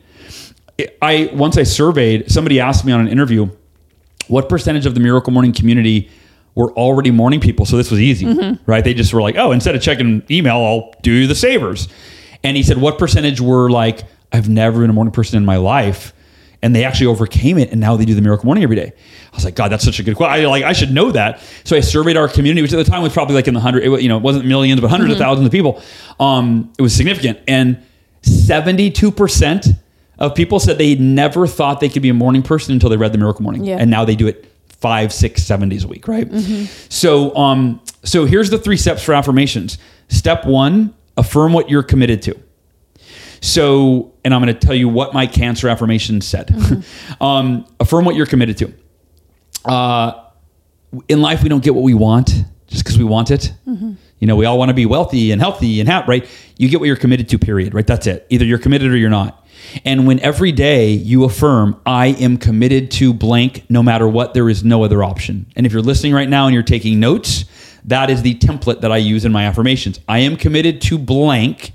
I 1.02 1.30
once 1.32 1.58
I 1.58 1.62
surveyed, 1.62 2.30
somebody 2.30 2.58
asked 2.58 2.84
me 2.84 2.92
on 2.92 3.00
an 3.00 3.08
interview, 3.08 3.48
what 4.28 4.48
percentage 4.48 4.86
of 4.86 4.94
the 4.94 5.00
Miracle 5.00 5.32
Morning 5.32 5.52
community 5.52 6.10
were 6.54 6.72
already 6.72 7.10
morning 7.10 7.40
people? 7.40 7.66
So 7.66 7.76
this 7.76 7.90
was 7.90 8.00
easy, 8.00 8.26
mm-hmm. 8.26 8.70
right? 8.70 8.82
They 8.82 8.94
just 8.94 9.12
were 9.12 9.22
like, 9.22 9.36
oh, 9.36 9.52
instead 9.52 9.74
of 9.74 9.82
checking 9.82 10.22
email, 10.30 10.56
I'll 10.56 10.92
do 11.02 11.26
the 11.26 11.34
savers. 11.34 11.88
And 12.42 12.56
he 12.56 12.62
said, 12.62 12.78
what 12.78 12.98
percentage 12.98 13.40
were 13.40 13.70
like, 13.70 14.04
I've 14.32 14.48
never 14.48 14.80
been 14.80 14.90
a 14.90 14.92
morning 14.92 15.12
person 15.12 15.36
in 15.36 15.44
my 15.44 15.56
life, 15.56 16.14
and 16.62 16.74
they 16.76 16.84
actually 16.84 17.06
overcame 17.06 17.56
it, 17.58 17.70
and 17.70 17.80
now 17.80 17.96
they 17.96 18.04
do 18.04 18.14
the 18.14 18.20
Miracle 18.20 18.44
Morning 18.46 18.62
every 18.64 18.76
day. 18.76 18.92
I 19.32 19.36
was 19.36 19.44
like, 19.44 19.54
God, 19.54 19.70
that's 19.72 19.84
such 19.84 19.98
a 19.98 20.02
good 20.02 20.16
question. 20.16 20.44
I 20.44 20.48
like, 20.48 20.64
I 20.64 20.72
should 20.72 20.92
know 20.92 21.10
that. 21.12 21.40
So 21.64 21.76
I 21.76 21.80
surveyed 21.80 22.16
our 22.16 22.28
community, 22.28 22.62
which 22.62 22.72
at 22.72 22.76
the 22.76 22.84
time 22.90 23.02
was 23.02 23.12
probably 23.12 23.34
like 23.34 23.48
in 23.48 23.54
the 23.54 23.60
hundred. 23.60 23.84
It, 23.84 24.02
you 24.02 24.08
know, 24.08 24.16
it 24.18 24.22
wasn't 24.22 24.44
millions, 24.46 24.80
but 24.80 24.90
100s 24.90 25.12
of 25.12 25.18
thousands 25.18 25.46
of 25.46 25.52
people. 25.52 25.82
Um, 26.18 26.72
it 26.78 26.82
was 26.82 26.94
significant, 26.94 27.38
and 27.48 27.82
seventy-two 28.22 29.10
percent 29.10 29.66
of 30.18 30.34
people 30.34 30.60
said 30.60 30.76
they 30.78 30.94
never 30.96 31.46
thought 31.46 31.80
they 31.80 31.88
could 31.88 32.02
be 32.02 32.10
a 32.10 32.14
morning 32.14 32.42
person 32.42 32.74
until 32.74 32.90
they 32.90 32.96
read 32.96 33.12
the 33.12 33.18
Miracle 33.18 33.42
Morning, 33.42 33.64
Yeah. 33.64 33.78
and 33.78 33.90
now 33.90 34.04
they 34.04 34.14
do 34.16 34.26
it 34.26 34.46
five, 34.68 35.12
six, 35.12 35.42
seven 35.42 35.68
days 35.68 35.84
a 35.84 35.88
week, 35.88 36.06
right? 36.08 36.30
So, 36.88 37.34
um, 37.36 37.80
so 38.04 38.24
here's 38.26 38.50
the 38.50 38.58
three 38.58 38.76
steps 38.76 39.02
for 39.02 39.14
affirmations. 39.14 39.78
Step 40.08 40.44
one: 40.44 40.94
affirm 41.16 41.52
what 41.52 41.70
you're 41.70 41.82
committed 41.82 42.20
to. 42.22 42.38
So, 43.40 44.14
and 44.24 44.34
I'm 44.34 44.42
going 44.42 44.54
to 44.54 44.66
tell 44.66 44.74
you 44.74 44.88
what 44.88 45.14
my 45.14 45.26
cancer 45.26 45.68
affirmation 45.68 46.20
said. 46.20 46.54
um, 47.20 47.66
affirm 47.78 48.04
what 48.04 48.14
you're 48.14 48.26
committed 48.26 48.58
to. 48.58 48.74
Uh, 49.64 50.24
in 51.08 51.22
life, 51.22 51.42
we 51.42 51.48
don't 51.48 51.62
get 51.62 51.74
what 51.74 51.82
we 51.84 51.94
want 51.94 52.44
just 52.66 52.84
because 52.84 52.98
we 52.98 53.04
want 53.04 53.30
it. 53.30 53.52
You 54.18 54.26
know, 54.26 54.36
we 54.36 54.44
all 54.44 54.58
want 54.58 54.68
to 54.68 54.74
be 54.74 54.86
wealthy 54.86 55.32
and 55.32 55.40
healthy 55.40 55.80
and 55.80 55.88
happy, 55.88 56.08
right? 56.08 56.28
You 56.58 56.68
get 56.68 56.78
what 56.80 56.86
you're 56.86 56.96
committed 56.96 57.28
to, 57.30 57.38
period, 57.38 57.72
right? 57.74 57.86
That's 57.86 58.06
it. 58.06 58.26
Either 58.28 58.44
you're 58.44 58.58
committed 58.58 58.92
or 58.92 58.96
you're 58.96 59.08
not. 59.10 59.46
And 59.84 60.06
when 60.06 60.20
every 60.20 60.52
day 60.52 60.90
you 60.90 61.24
affirm, 61.24 61.80
I 61.86 62.08
am 62.08 62.36
committed 62.36 62.90
to 62.92 63.12
blank, 63.14 63.64
no 63.68 63.82
matter 63.82 64.08
what, 64.08 64.34
there 64.34 64.48
is 64.48 64.64
no 64.64 64.84
other 64.84 65.02
option. 65.02 65.46
And 65.56 65.66
if 65.66 65.72
you're 65.72 65.82
listening 65.82 66.12
right 66.12 66.28
now 66.28 66.46
and 66.46 66.54
you're 66.54 66.62
taking 66.62 67.00
notes, 67.00 67.44
that 67.84 68.10
is 68.10 68.22
the 68.22 68.34
template 68.34 68.80
that 68.82 68.92
I 68.92 68.98
use 68.98 69.24
in 69.24 69.32
my 69.32 69.46
affirmations. 69.46 70.00
I 70.08 70.18
am 70.20 70.36
committed 70.36 70.80
to 70.82 70.98
blank, 70.98 71.72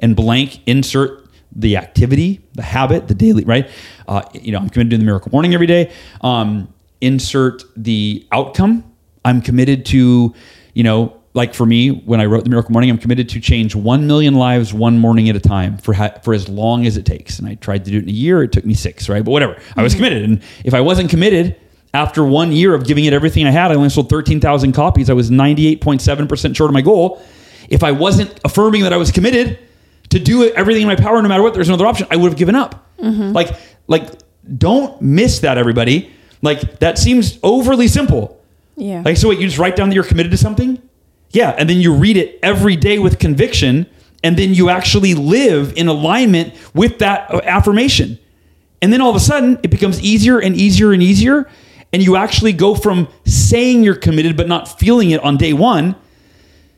and 0.00 0.16
blank 0.16 0.60
insert 0.66 1.26
the 1.54 1.76
activity, 1.76 2.40
the 2.54 2.62
habit, 2.62 3.08
the 3.08 3.14
daily, 3.14 3.44
right? 3.44 3.68
Uh, 4.06 4.22
you 4.32 4.52
know, 4.52 4.58
I'm 4.58 4.70
committed 4.70 4.90
to 4.90 4.98
the 4.98 5.04
miracle 5.04 5.30
morning 5.32 5.54
every 5.54 5.66
day. 5.66 5.92
Um, 6.20 6.72
insert 7.00 7.64
the 7.76 8.26
outcome. 8.32 8.84
I'm 9.24 9.40
committed 9.40 9.84
to, 9.86 10.34
you 10.74 10.82
know, 10.82 11.16
like 11.34 11.54
for 11.54 11.64
me, 11.64 11.90
when 11.90 12.20
I 12.20 12.24
wrote 12.24 12.44
the 12.44 12.50
miracle 12.50 12.72
morning, 12.72 12.90
I'm 12.90 12.98
committed 12.98 13.28
to 13.30 13.40
change 13.40 13.74
1 13.74 14.06
million 14.06 14.34
lives 14.34 14.74
one 14.74 14.98
morning 14.98 15.28
at 15.28 15.36
a 15.36 15.40
time 15.40 15.78
for, 15.78 15.92
ha- 15.92 16.18
for 16.22 16.34
as 16.34 16.48
long 16.48 16.86
as 16.86 16.96
it 16.96 17.06
takes. 17.06 17.38
And 17.38 17.48
I 17.48 17.54
tried 17.54 17.84
to 17.84 17.90
do 17.90 17.98
it 17.98 18.02
in 18.04 18.08
a 18.08 18.12
year. 18.12 18.42
It 18.42 18.52
took 18.52 18.64
me 18.64 18.74
six, 18.74 19.08
right? 19.08 19.24
But 19.24 19.30
whatever. 19.30 19.56
I 19.76 19.82
was 19.82 19.94
committed. 19.94 20.24
And 20.24 20.42
if 20.64 20.74
I 20.74 20.80
wasn't 20.80 21.10
committed, 21.10 21.56
after 21.94 22.24
one 22.24 22.52
year 22.52 22.74
of 22.74 22.86
giving 22.86 23.04
it 23.04 23.12
everything 23.12 23.46
I 23.46 23.50
had, 23.50 23.70
I 23.70 23.74
only 23.74 23.90
sold 23.90 24.08
13,000 24.08 24.72
copies. 24.72 25.10
I 25.10 25.12
was 25.12 25.30
98.7% 25.30 26.56
short 26.56 26.70
of 26.70 26.74
my 26.74 26.82
goal. 26.82 27.22
If 27.68 27.82
I 27.84 27.92
wasn't 27.92 28.38
affirming 28.44 28.82
that 28.82 28.92
I 28.92 28.96
was 28.96 29.12
committed 29.12 29.58
to 30.10 30.18
do 30.18 30.50
everything 30.50 30.82
in 30.82 30.88
my 30.88 30.96
power, 30.96 31.20
no 31.22 31.28
matter 31.28 31.42
what, 31.42 31.54
there's 31.54 31.68
another 31.68 31.86
option, 31.86 32.06
I 32.10 32.16
would 32.16 32.30
have 32.30 32.38
given 32.38 32.54
up. 32.54 32.86
Like, 33.32 33.56
like, 33.86 34.08
don't 34.58 35.00
miss 35.00 35.40
that, 35.40 35.58
everybody. 35.58 36.12
Like, 36.42 36.78
that 36.80 36.98
seems 36.98 37.38
overly 37.42 37.88
simple. 37.88 38.40
Yeah. 38.76 39.02
Like, 39.04 39.16
so 39.16 39.28
what, 39.28 39.38
you 39.38 39.46
just 39.46 39.58
write 39.58 39.76
down 39.76 39.88
that 39.88 39.94
you're 39.94 40.04
committed 40.04 40.32
to 40.32 40.38
something? 40.38 40.80
Yeah. 41.30 41.54
And 41.56 41.68
then 41.68 41.78
you 41.78 41.94
read 41.94 42.16
it 42.16 42.38
every 42.42 42.76
day 42.76 42.98
with 42.98 43.18
conviction. 43.18 43.86
And 44.22 44.36
then 44.36 44.52
you 44.52 44.68
actually 44.68 45.14
live 45.14 45.72
in 45.76 45.88
alignment 45.88 46.54
with 46.74 46.98
that 46.98 47.32
uh, 47.32 47.40
affirmation. 47.44 48.18
And 48.82 48.92
then 48.92 49.00
all 49.00 49.10
of 49.10 49.16
a 49.16 49.20
sudden, 49.20 49.58
it 49.62 49.70
becomes 49.70 50.00
easier 50.02 50.38
and 50.38 50.56
easier 50.56 50.92
and 50.92 51.02
easier. 51.02 51.48
And 51.92 52.02
you 52.02 52.16
actually 52.16 52.52
go 52.52 52.74
from 52.74 53.08
saying 53.26 53.82
you're 53.84 53.94
committed, 53.94 54.36
but 54.36 54.48
not 54.48 54.78
feeling 54.78 55.10
it 55.10 55.20
on 55.22 55.36
day 55.36 55.52
one 55.52 55.94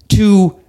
to 0.09 0.60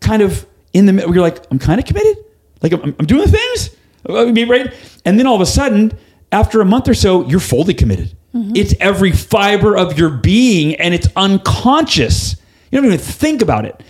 kind 0.00 0.22
of 0.22 0.46
in 0.76 0.86
the 0.86 0.92
middle. 0.92 1.12
You're 1.14 1.22
like, 1.22 1.44
I'm 1.50 1.58
kind 1.58 1.80
of 1.80 1.86
committed. 1.86 2.24
Like, 2.62 2.72
I'm, 2.72 2.94
I'm 2.98 3.06
doing 3.06 3.22
the 3.22 3.30
things. 3.30 3.70
I 4.08 4.30
mean, 4.30 4.48
right? 4.48 4.72
And 5.04 5.18
then 5.18 5.26
all 5.26 5.34
of 5.34 5.40
a 5.40 5.46
sudden, 5.46 5.92
after 6.30 6.60
a 6.60 6.64
month 6.64 6.88
or 6.88 6.94
so, 6.94 7.26
you're 7.26 7.40
fully 7.40 7.74
committed. 7.74 8.14
Mm-hmm. 8.34 8.54
It's 8.54 8.74
every 8.78 9.12
fiber 9.12 9.76
of 9.76 9.98
your 9.98 10.10
being 10.10 10.74
and 10.76 10.92
it's 10.92 11.08
unconscious. 11.16 12.36
You 12.70 12.78
don't 12.78 12.86
even 12.86 12.98
think 12.98 13.42
about 13.42 13.64
it. 13.64 13.82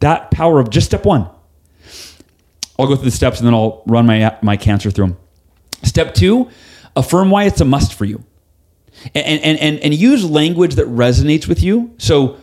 That 0.00 0.30
power 0.30 0.58
of 0.58 0.70
just 0.70 0.86
step 0.86 1.04
one. 1.04 1.28
I'll 2.78 2.88
go 2.88 2.96
through 2.96 3.04
the 3.04 3.10
steps 3.12 3.38
and 3.38 3.46
then 3.46 3.54
I'll 3.54 3.82
run 3.86 4.06
my, 4.06 4.36
my 4.42 4.56
cancer 4.56 4.90
through 4.90 5.08
them. 5.08 5.16
Step 5.84 6.14
two, 6.14 6.50
affirm 6.96 7.30
why 7.30 7.44
it's 7.44 7.60
a 7.60 7.64
must 7.64 7.94
for 7.94 8.04
you. 8.04 8.24
And, 9.14 9.40
and, 9.42 9.58
and, 9.58 9.78
and 9.78 9.94
use 9.94 10.28
language 10.28 10.74
that 10.74 10.86
resonates 10.86 11.46
with 11.46 11.62
you. 11.62 11.94
So 11.98 12.38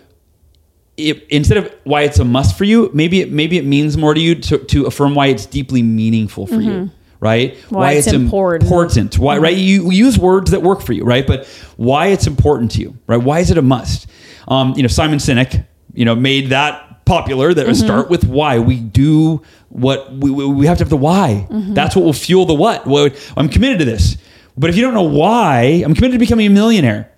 it, 0.99 1.27
instead 1.29 1.57
of 1.57 1.73
why 1.83 2.01
it's 2.03 2.19
a 2.19 2.25
must 2.25 2.57
for 2.57 2.65
you, 2.65 2.89
maybe 2.93 3.21
it, 3.21 3.31
maybe 3.31 3.57
it 3.57 3.65
means 3.65 3.97
more 3.97 4.13
to 4.13 4.19
you 4.19 4.35
to, 4.35 4.57
to 4.57 4.85
affirm 4.85 5.15
why 5.15 5.27
it's 5.27 5.45
deeply 5.45 5.81
meaningful 5.81 6.45
for 6.47 6.61
you, 6.61 6.91
right? 7.19 7.53
Mm-hmm. 7.53 7.75
Why 7.75 7.93
it's 7.93 8.07
important. 8.07 8.63
important. 8.63 9.17
Why, 9.17 9.37
right? 9.37 9.55
You 9.55 9.91
use 9.91 10.17
words 10.17 10.51
that 10.51 10.61
work 10.61 10.81
for 10.81 10.93
you, 10.93 11.03
right? 11.03 11.25
But 11.25 11.47
why 11.77 12.07
it's 12.07 12.27
important 12.27 12.71
to 12.71 12.81
you, 12.81 12.97
right? 13.07 13.17
Why 13.17 13.39
is 13.39 13.49
it 13.51 13.57
a 13.57 13.61
must? 13.61 14.07
Um, 14.47 14.73
you 14.75 14.83
know, 14.83 14.87
Simon 14.87 15.19
Sinek, 15.19 15.65
you 15.93 16.05
know, 16.05 16.15
made 16.15 16.49
that 16.49 17.05
popular. 17.05 17.53
That 17.53 17.75
start 17.75 18.09
with 18.09 18.23
why 18.25 18.59
we 18.59 18.79
do 18.79 19.41
what 19.69 20.11
we, 20.13 20.29
we 20.31 20.45
we 20.45 20.65
have 20.67 20.77
to 20.77 20.83
have 20.83 20.89
the 20.89 20.97
why. 20.97 21.47
That's 21.73 21.95
what 21.95 22.05
will 22.05 22.13
fuel 22.13 22.45
the 22.45 22.53
what. 22.53 22.85
Well, 22.85 23.09
I'm 23.37 23.49
committed 23.49 23.79
to 23.79 23.85
this. 23.85 24.17
But 24.57 24.69
if 24.69 24.75
you 24.75 24.81
don't 24.81 24.93
know 24.93 25.03
why, 25.03 25.81
I'm 25.85 25.95
committed 25.95 26.13
to 26.13 26.19
becoming 26.19 26.47
a 26.47 26.49
millionaire, 26.49 27.11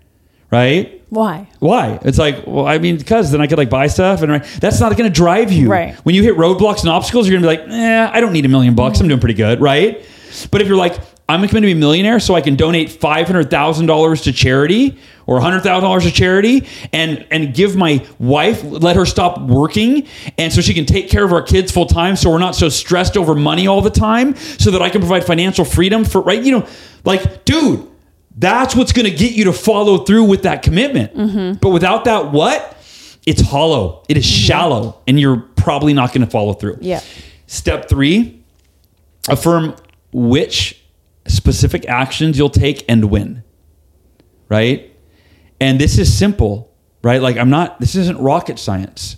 right? 0.51 1.00
Why? 1.11 1.49
Why? 1.59 1.99
It's 2.03 2.17
like, 2.17 2.47
well, 2.47 2.65
I 2.65 2.77
mean, 2.77 2.95
because 2.97 3.33
then 3.33 3.41
I 3.41 3.47
could 3.47 3.57
like 3.57 3.69
buy 3.69 3.87
stuff, 3.87 4.21
and 4.21 4.41
that's 4.61 4.79
not 4.79 4.95
going 4.95 5.11
to 5.11 5.13
drive 5.13 5.51
you. 5.51 5.69
Right. 5.69 5.93
When 6.05 6.15
you 6.15 6.23
hit 6.23 6.37
roadblocks 6.37 6.79
and 6.79 6.89
obstacles, 6.89 7.27
you're 7.27 7.37
going 7.37 7.57
to 7.57 7.63
be 7.63 7.69
like, 7.69 7.77
eh, 7.77 8.09
I 8.13 8.21
don't 8.21 8.31
need 8.31 8.45
a 8.45 8.47
million 8.47 8.75
bucks. 8.75 9.01
I'm 9.01 9.09
doing 9.09 9.19
pretty 9.19 9.33
good, 9.33 9.59
right? 9.59 10.05
But 10.51 10.61
if 10.61 10.69
you're 10.69 10.77
like, 10.77 10.97
I'm 11.27 11.41
going 11.41 11.49
to 11.49 11.61
be 11.61 11.73
a 11.73 11.75
millionaire 11.75 12.21
so 12.21 12.33
I 12.33 12.39
can 12.39 12.55
donate 12.55 12.87
$500,000 12.87 14.23
to 14.23 14.31
charity 14.31 14.97
or 15.25 15.37
$100,000 15.41 16.01
to 16.03 16.11
charity 16.11 16.65
and, 16.93 17.27
and 17.29 17.53
give 17.53 17.75
my 17.75 18.05
wife, 18.17 18.63
let 18.63 18.95
her 18.95 19.05
stop 19.05 19.41
working. 19.41 20.07
And 20.37 20.53
so 20.53 20.61
she 20.61 20.73
can 20.73 20.85
take 20.85 21.09
care 21.09 21.25
of 21.25 21.33
our 21.33 21.41
kids 21.41 21.73
full 21.73 21.87
time. 21.87 22.15
So 22.15 22.29
we're 22.29 22.39
not 22.39 22.55
so 22.55 22.69
stressed 22.69 23.17
over 23.17 23.35
money 23.35 23.67
all 23.67 23.81
the 23.81 23.89
time 23.89 24.33
so 24.37 24.71
that 24.71 24.81
I 24.81 24.89
can 24.89 25.01
provide 25.01 25.25
financial 25.25 25.65
freedom 25.65 26.05
for, 26.05 26.21
right? 26.21 26.41
You 26.41 26.59
know, 26.59 26.67
like, 27.03 27.43
dude, 27.43 27.90
that's 28.35 28.75
what's 28.75 28.93
going 28.93 29.05
to 29.05 29.15
get 29.15 29.33
you 29.33 29.45
to 29.45 29.53
follow 29.53 29.99
through 30.05 30.25
with 30.25 30.43
that 30.43 30.61
commitment. 30.63 31.15
Mm-hmm. 31.15 31.59
But 31.59 31.69
without 31.69 32.05
that, 32.05 32.31
what? 32.31 32.77
It's 33.25 33.41
hollow. 33.41 34.03
It 34.09 34.17
is 34.17 34.25
mm-hmm. 34.25 34.45
shallow, 34.47 35.01
and 35.07 35.19
you're 35.19 35.37
probably 35.55 35.93
not 35.93 36.13
going 36.13 36.25
to 36.25 36.31
follow 36.31 36.53
through. 36.53 36.79
Yeah. 36.81 37.01
Step 37.47 37.87
three: 37.89 38.43
affirm 39.27 39.75
which 40.11 40.81
specific 41.27 41.87
actions 41.87 42.37
you'll 42.37 42.49
take 42.49 42.83
and 42.89 43.05
when. 43.05 43.43
Right, 44.49 44.93
and 45.59 45.79
this 45.79 45.97
is 45.97 46.13
simple, 46.13 46.73
right? 47.03 47.21
Like 47.21 47.37
I'm 47.37 47.49
not. 47.49 47.79
This 47.79 47.95
isn't 47.95 48.17
rocket 48.19 48.59
science. 48.59 49.17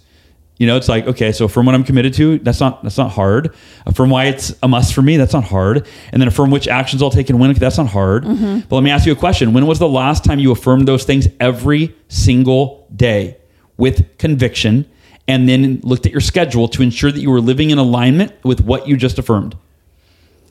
You 0.58 0.68
know, 0.68 0.78
it's 0.78 0.88
like 0.88 1.08
okay, 1.08 1.32
so 1.32 1.48
from 1.48 1.66
what 1.66 1.74
I'm 1.76 1.84
committed 1.84 2.14
to, 2.16 2.38
that's 2.40 2.60
not 2.60 2.84
that's 2.84 2.98
not 2.98 3.12
hard. 3.12 3.56
From 3.94 4.10
why 4.10 4.26
it's 4.26 4.54
a 4.62 4.68
must 4.68 4.94
for 4.94 5.02
me, 5.02 5.18
that's 5.18 5.34
not 5.34 5.44
hard. 5.44 5.88
And 6.12 6.22
then 6.22 6.28
affirm 6.28 6.52
which 6.52 6.68
actions 6.68 7.02
I'll 7.02 7.10
take 7.10 7.30
and 7.30 7.40
when, 7.40 7.54
that's 7.54 7.78
not 7.78 7.88
hard. 7.88 8.24
Mm-hmm. 8.24 8.60
But 8.70 8.76
let 8.76 8.84
me 8.84 8.92
ask 8.92 9.06
you 9.06 9.12
a 9.12 9.16
question: 9.16 9.54
When 9.54 9.66
was 9.66 9.80
the 9.80 9.90
last 9.90 10.24
time 10.24 10.40
you 10.40 10.52
affirmed 10.52 10.88
those 10.88 11.06
things 11.06 11.28
every 11.40 11.96
single 12.08 12.88
day 12.96 13.38
with 13.78 14.18
conviction, 14.20 14.86
and 15.28 15.50
then 15.50 15.82
looked 15.84 16.06
at 16.06 16.12
your 16.12 16.22
schedule 16.22 16.68
to 16.70 16.84
ensure 16.84 17.12
that 17.12 17.20
you 17.20 17.32
were 17.32 17.42
living 17.42 17.72
in 17.72 17.80
alignment 17.80 18.32
with 18.44 18.62
what 18.62 18.88
you 18.88 18.96
just 18.96 19.18
affirmed? 19.18 19.58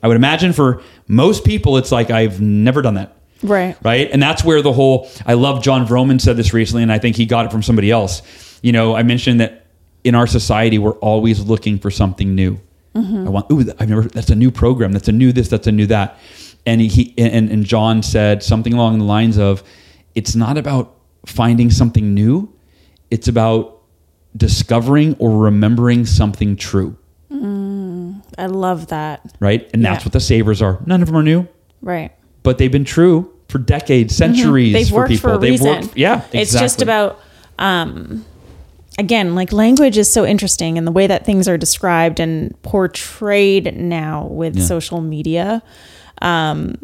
I 0.03 0.07
would 0.09 0.17
imagine 0.17 0.51
for 0.51 0.81
most 1.07 1.45
people, 1.45 1.77
it's 1.77 1.93
like 1.93 2.11
I've 2.11 2.41
never 2.41 2.81
done 2.81 2.95
that 2.95 3.15
Right. 3.41 3.77
right? 3.83 4.09
And 4.11 4.21
that's 4.21 4.43
where 4.43 4.61
the 4.61 4.73
whole 4.73 5.09
I 5.25 5.33
love 5.33 5.63
John 5.63 5.85
Vroman 5.87 6.19
said 6.19 6.37
this 6.37 6.53
recently, 6.53 6.83
and 6.83 6.91
I 6.91 6.99
think 6.99 7.15
he 7.15 7.25
got 7.25 7.45
it 7.45 7.51
from 7.51 7.63
somebody 7.63 7.89
else. 7.89 8.21
You 8.61 8.71
know, 8.73 8.95
I 8.95 9.03
mentioned 9.03 9.39
that 9.39 9.62
in 10.03 10.15
our 10.15 10.27
society 10.27 10.77
we're 10.77 10.97
always 10.99 11.39
looking 11.41 11.79
for 11.79 11.89
something 11.91 12.35
new. 12.35 12.59
I 12.95 12.99
want 13.29 13.51
ooh, 13.51 13.65
I've 13.79 13.89
never 13.89 14.03
that's 14.03 14.29
a 14.29 14.35
new 14.35 14.51
program, 14.51 14.91
that's 14.91 15.07
a 15.07 15.11
new 15.11 15.31
this, 15.31 15.47
that's 15.49 15.65
a 15.67 15.71
new 15.71 15.87
that. 15.87 16.17
And 16.65 16.79
he 16.79 17.13
and, 17.17 17.49
and 17.49 17.65
John 17.65 18.03
said 18.03 18.43
something 18.43 18.71
along 18.73 18.99
the 18.99 19.05
lines 19.05 19.37
of 19.37 19.63
it's 20.15 20.35
not 20.35 20.57
about 20.57 20.95
finding 21.25 21.71
something 21.71 22.13
new, 22.13 22.53
it's 23.09 23.27
about 23.27 23.79
discovering 24.37 25.15
or 25.19 25.37
remembering 25.37 26.05
something 26.05 26.55
true, 26.55 26.97
I 27.31 28.45
love 28.47 28.87
that. 28.87 29.21
right? 29.39 29.69
And 29.73 29.83
that's 29.85 30.03
Yeah. 30.03 30.07
what 30.07 30.13
the 30.13 30.19
savers 30.19 30.61
are. 30.61 30.79
None 30.85 31.01
of 31.01 31.07
them 31.07 31.17
are 31.17 31.23
new, 31.23 31.47
Right. 31.81 32.11
but 32.43 32.57
they've 32.57 32.71
been 32.71 32.85
true 32.85 33.29
for 33.47 33.57
decades, 33.59 34.15
centuries 34.15 34.67
Mm-hmm. 34.69 34.73
They've 34.73 34.89
for 34.89 34.95
worked 34.95 35.09
people. 35.09 35.29
for 35.31 35.35
a 35.35 35.39
they've 35.39 35.51
reason. 35.51 35.67
worked 35.67 35.97
yeah, 35.97 36.21
It's 36.31 36.53
just 36.53 36.81
about 36.81 37.19
um 37.59 38.25
again, 38.97 39.35
like 39.35 39.51
language 39.51 39.97
is 39.97 40.11
so 40.11 40.25
interesting 40.25 40.77
and 40.77 40.85
the 40.87 40.91
way 40.91 41.07
that 41.07 41.25
things 41.25 41.47
are 41.47 41.57
described 41.57 42.19
and 42.19 42.59
portrayed 42.61 43.75
now 43.77 44.25
with 44.27 44.55
Yeah. 44.57 44.63
social 44.65 45.01
media 45.01 45.61
um 46.21 46.75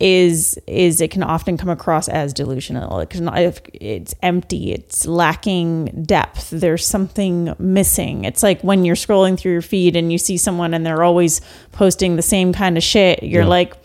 is 0.00 0.56
is 0.68 1.00
it 1.00 1.10
can 1.10 1.24
often 1.24 1.56
come 1.56 1.68
across 1.68 2.08
as 2.08 2.32
delusional. 2.32 3.00
It 3.00 3.10
can 3.10 3.28
if 3.36 3.60
it's 3.74 4.14
empty, 4.22 4.72
it's 4.72 5.06
lacking 5.06 6.04
depth. 6.06 6.50
There's 6.50 6.86
something 6.86 7.52
missing. 7.58 8.24
It's 8.24 8.42
like 8.44 8.62
when 8.62 8.84
you're 8.84 8.94
scrolling 8.96 9.36
through 9.38 9.52
your 9.52 9.62
feed 9.62 9.96
and 9.96 10.12
you 10.12 10.18
see 10.18 10.36
someone 10.36 10.72
and 10.72 10.86
they're 10.86 11.02
always 11.02 11.40
posting 11.72 12.14
the 12.14 12.22
same 12.22 12.52
kind 12.52 12.76
of 12.76 12.82
shit. 12.84 13.22
You're 13.24 13.42
Yeah. 13.42 13.48
like 13.48 13.76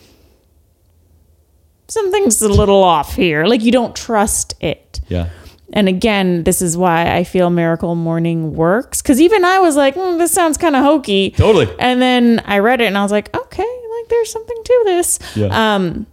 something's 1.88 2.42
a 2.42 2.50
little 2.50 2.84
off 2.84 3.16
here. 3.16 3.46
Like 3.46 3.64
you 3.64 3.72
don't 3.72 3.96
trust 3.96 4.54
it. 4.62 5.02
Yeah. 5.10 5.30
And 5.74 5.90
again, 5.90 6.44
this 6.44 6.62
is 6.62 6.78
why 6.78 7.16
I 7.16 7.24
feel 7.24 7.50
Miracle 7.50 7.96
Morning 7.96 8.54
works. 8.54 9.02
Because 9.02 9.20
even 9.20 9.44
I 9.44 9.60
was 9.60 9.76
like, 9.76 9.96
"Hmm, 9.96 10.20
this 10.20 10.32
sounds 10.32 10.56
kind 10.58 10.76
of 10.76 10.84
hokey. 10.84 11.32
Totally. 11.32 11.68
And 11.80 12.02
then 12.02 12.42
I 12.46 12.60
read 12.60 12.80
it 12.80 12.86
and 12.86 12.98
I 12.98 13.02
was 13.02 13.12
like, 13.12 13.36
okay, 13.36 13.64
like 13.64 14.10
there's 14.10 14.32
something 14.32 14.64
to 14.64 14.82
this. 14.86 15.20
Yeah. 15.36 15.76
Um, 15.76 16.06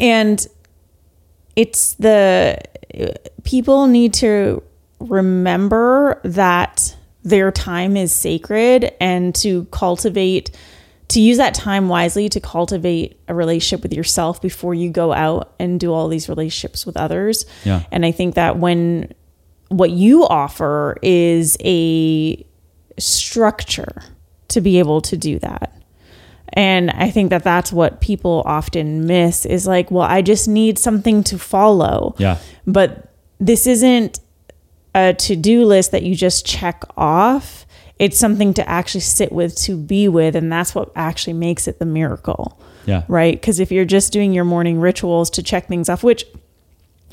and 0.00 0.44
it's 1.54 1.94
the 1.94 2.58
people 3.44 3.86
need 3.86 4.14
to 4.14 4.62
remember 5.00 6.20
that 6.24 6.96
their 7.22 7.52
time 7.52 7.96
is 7.96 8.12
sacred 8.12 8.92
and 9.00 9.34
to 9.36 9.64
cultivate 9.66 10.50
to 11.08 11.20
use 11.20 11.38
that 11.38 11.54
time 11.54 11.88
wisely 11.88 12.28
to 12.28 12.40
cultivate 12.40 13.18
a 13.28 13.34
relationship 13.34 13.82
with 13.82 13.94
yourself 13.94 14.42
before 14.42 14.74
you 14.74 14.90
go 14.90 15.12
out 15.12 15.54
and 15.58 15.80
do 15.80 15.92
all 15.92 16.08
these 16.08 16.28
relationships 16.28 16.84
with 16.84 16.96
others. 16.96 17.46
Yeah. 17.64 17.82
And 17.90 18.04
I 18.04 18.12
think 18.12 18.34
that 18.34 18.58
when 18.58 19.12
what 19.68 19.90
you 19.90 20.26
offer 20.26 20.96
is 21.02 21.56
a 21.64 22.44
structure 22.98 24.02
to 24.48 24.60
be 24.60 24.78
able 24.78 25.00
to 25.02 25.16
do 25.16 25.38
that. 25.38 25.74
And 26.54 26.90
I 26.90 27.10
think 27.10 27.30
that 27.30 27.44
that's 27.44 27.72
what 27.72 28.00
people 28.00 28.42
often 28.46 29.06
miss 29.06 29.46
is 29.46 29.66
like, 29.66 29.90
well, 29.90 30.06
I 30.06 30.22
just 30.22 30.48
need 30.48 30.78
something 30.78 31.22
to 31.24 31.38
follow. 31.38 32.14
Yeah. 32.18 32.38
But 32.66 33.12
this 33.38 33.66
isn't 33.66 34.20
a 34.94 35.14
to 35.14 35.36
do 35.36 35.64
list 35.64 35.92
that 35.92 36.02
you 36.02 36.14
just 36.14 36.46
check 36.46 36.82
off. 36.96 37.66
It's 37.98 38.18
something 38.18 38.54
to 38.54 38.68
actually 38.68 39.00
sit 39.00 39.32
with, 39.32 39.56
to 39.62 39.76
be 39.76 40.08
with. 40.08 40.36
And 40.36 40.50
that's 40.52 40.74
what 40.74 40.90
actually 40.94 41.32
makes 41.32 41.66
it 41.66 41.78
the 41.78 41.84
miracle, 41.84 42.58
Yeah. 42.86 43.02
right? 43.08 43.32
Because 43.38 43.58
if 43.60 43.72
you're 43.72 43.84
just 43.84 44.12
doing 44.12 44.32
your 44.32 44.44
morning 44.44 44.78
rituals 44.80 45.30
to 45.30 45.42
check 45.42 45.66
things 45.66 45.88
off, 45.88 46.04
which 46.04 46.24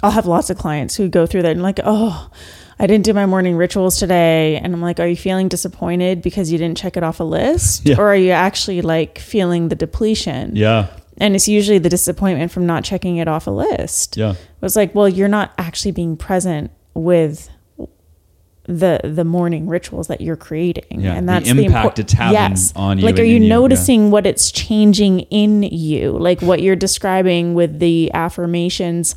I'll 0.04 0.12
have 0.12 0.26
lots 0.28 0.50
of 0.50 0.58
clients 0.58 0.96
who 0.96 1.08
go 1.08 1.26
through 1.26 1.42
that 1.44 1.52
and 1.54 1.64
like, 1.64 1.80
oh, 1.84 2.30
I 2.78 2.88
didn't 2.88 3.06
do 3.06 3.14
my 3.14 3.26
morning 3.26 3.56
rituals 3.56 3.98
today. 3.98 4.58
And 4.58 4.74
I'm 4.74 4.82
like, 4.82 5.00
are 5.00 5.08
you 5.08 5.16
feeling 5.16 5.48
disappointed 5.48 6.22
because 6.22 6.52
you 6.52 6.58
didn't 6.58 6.78
check 6.78 6.98
it 6.98 7.04
off 7.04 7.20
a 7.20 7.24
list? 7.24 7.86
Yeah. 7.86 7.96
Or 7.98 8.10
are 8.10 8.16
you 8.16 8.32
actually 8.32 8.82
like 8.82 9.18
feeling 9.18 9.70
the 9.70 9.76
depletion? 9.76 10.56
Yeah. 10.56 10.88
And 11.18 11.34
it's 11.34 11.48
usually 11.48 11.78
the 11.78 11.88
disappointment 11.90 12.52
from 12.52 12.66
not 12.66 12.84
checking 12.84 13.16
it 13.18 13.30
off 13.30 13.48
a 13.48 13.52
list. 13.52 14.18
Yeah. 14.18 14.36
It's 14.62 14.76
like, 14.76 14.94
well, 14.94 15.08
you're 15.08 15.30
not 15.30 15.54
actually 15.58 15.92
being 15.94 16.18
present 16.18 16.72
with 16.94 17.50
the 18.68 19.00
the 19.04 19.24
morning 19.24 19.68
rituals 19.68 20.08
that 20.08 20.22
you're 20.22 20.36
creating. 20.36 21.02
Yeah, 21.02 21.14
and 21.14 21.28
the 21.28 21.34
that's 21.34 21.50
impact 21.50 21.98
impor- 21.98 22.00
it's 22.00 22.14
having 22.14 22.58
on 22.76 22.98
you 22.98 23.06
like 23.06 23.20
are 23.20 23.24
you 23.24 23.36
in 23.36 23.44
you, 23.44 23.48
yeah. 23.48 23.56
noticing 23.56 24.12
what 24.12 24.26
it's 24.26 24.52
changing 24.52 25.22
in 25.32 25.64
you? 25.64 26.12
Like 26.12 26.42
what 26.42 26.62
you're 26.62 26.76
describing 26.76 27.54
with 27.54 27.80
the 27.80 28.12
affirmations? 28.14 29.16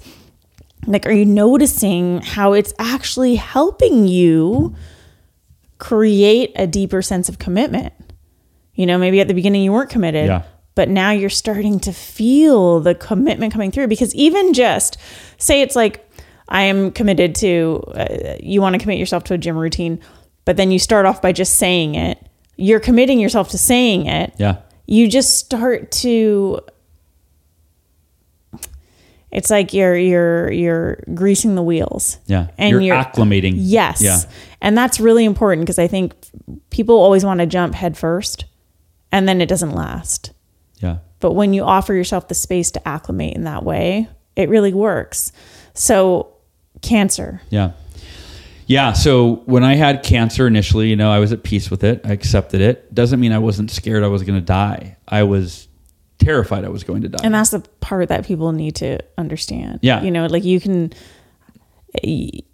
Like 0.87 1.07
are 1.07 1.13
you 1.13 1.25
noticing 1.25 2.21
how 2.21 2.53
it's 2.53 2.73
actually 2.79 3.37
helping 3.37 4.07
you 4.07 4.75
create 5.79 6.53
a 6.57 6.67
deeper 6.67 7.03
sense 7.03 7.29
of 7.29 7.39
commitment? 7.39 7.93
You 8.75 8.87
know 8.87 8.99
maybe 8.99 9.21
at 9.21 9.29
the 9.29 9.35
beginning 9.35 9.63
you 9.63 9.73
weren't 9.73 9.91
committed 9.91 10.27
Yeah. 10.27 10.43
but 10.75 10.89
now 10.89 11.11
you're 11.11 11.31
starting 11.31 11.81
to 11.81 11.93
feel 11.93 12.81
the 12.81 12.95
commitment 12.95 13.53
coming 13.53 13.71
through. 13.71 13.89
Because 13.89 14.15
even 14.15 14.53
just 14.53 14.99
say 15.39 15.63
it's 15.63 15.75
like 15.75 16.08
i 16.49 16.63
am 16.63 16.91
committed 16.91 17.35
to 17.35 17.83
uh, 17.95 18.37
you 18.41 18.61
want 18.61 18.75
to 18.75 18.79
commit 18.79 18.99
yourself 18.99 19.25
to 19.25 19.35
a 19.35 19.39
gym 19.39 19.57
routine 19.57 20.01
but 20.45 20.57
then 20.57 20.71
you 20.71 20.79
start 20.79 21.07
off 21.07 21.21
by 21.23 21.33
just 21.33 21.57
saying 21.57 21.95
it 21.95 22.19
you're 22.57 22.81
committing 22.81 23.21
yourself 23.21 23.51
to 23.51 23.59
saying 23.59 24.07
it 24.07 24.33
Yeah. 24.39 24.57
you 24.87 25.09
just 25.09 25.37
start 25.39 25.91
to 26.03 26.61
it's 29.31 29.51
like 29.51 29.73
you're 29.75 29.97
you're 29.97 30.51
you're 30.51 31.03
greasing 31.15 31.55
the 31.55 31.63
wheels 31.63 32.19
Yeah. 32.27 32.49
and 32.57 32.71
you're, 32.71 32.81
you're 32.81 32.97
acclimating. 32.97 33.55
yes 33.57 34.01
Yeah. 34.03 34.19
and 34.63 34.77
that's 34.77 34.99
really 35.01 35.25
important 35.25 35.63
because 35.63 35.79
i 35.79 35.87
think 35.87 36.15
people 36.71 36.97
always 36.97 37.25
want 37.25 37.41
to 37.41 37.47
jump 37.47 37.75
head 37.75 37.97
first 37.99 38.47
and 39.13 39.29
then 39.29 39.41
it 39.41 39.47
doesn't 39.49 39.73
last 39.73 40.33
Yeah. 40.79 40.99
but 41.21 41.33
when 41.33 41.53
you 41.53 41.63
offer 41.63 41.93
yourself 41.95 42.29
the 42.29 42.35
space 42.35 42.71
to 42.73 42.89
acclimate 42.89 43.35
in 43.37 43.45
that 43.45 43.65
way 43.65 44.09
it 44.35 44.49
really 44.49 44.73
works 44.73 45.31
so 45.75 46.33
cancer 46.83 47.41
Yeah. 47.51 47.73
Yeah. 48.67 48.93
So 48.93 49.37
when 49.47 49.65
I 49.65 49.77
had 49.77 50.03
cancer 50.03 50.47
initially, 50.47 50.89
you 50.91 50.97
know, 50.97 51.11
I 51.11 51.21
was 51.21 51.33
at 51.33 51.43
peace 51.43 51.71
with 51.71 51.83
it. 51.85 52.03
I 52.05 52.13
accepted 52.13 52.61
it. 52.61 52.93
Doesn't 52.95 53.19
mean 53.19 53.33
I 53.33 53.39
wasn't 53.39 53.71
scared 53.71 54.05
I 54.05 54.09
was 54.09 54.23
going 54.25 54.39
to 54.39 54.45
die. 54.45 54.99
I 55.09 55.23
was 55.23 55.69
terrified 56.19 56.65
I 56.65 56.69
was 56.69 56.85
going 56.85 57.01
to 57.03 57.09
die. 57.09 57.21
and 57.25 57.33
that's 57.33 57.51
the 57.51 57.61
part 57.81 58.09
that 58.09 58.27
people 58.27 58.53
need 58.53 58.75
to 58.77 58.99
understand 59.17 59.79
Yeah. 59.83 60.03
you 60.03 60.11
know 60.11 60.27
like 60.27 60.43
you 60.45 60.59
can 60.61 60.93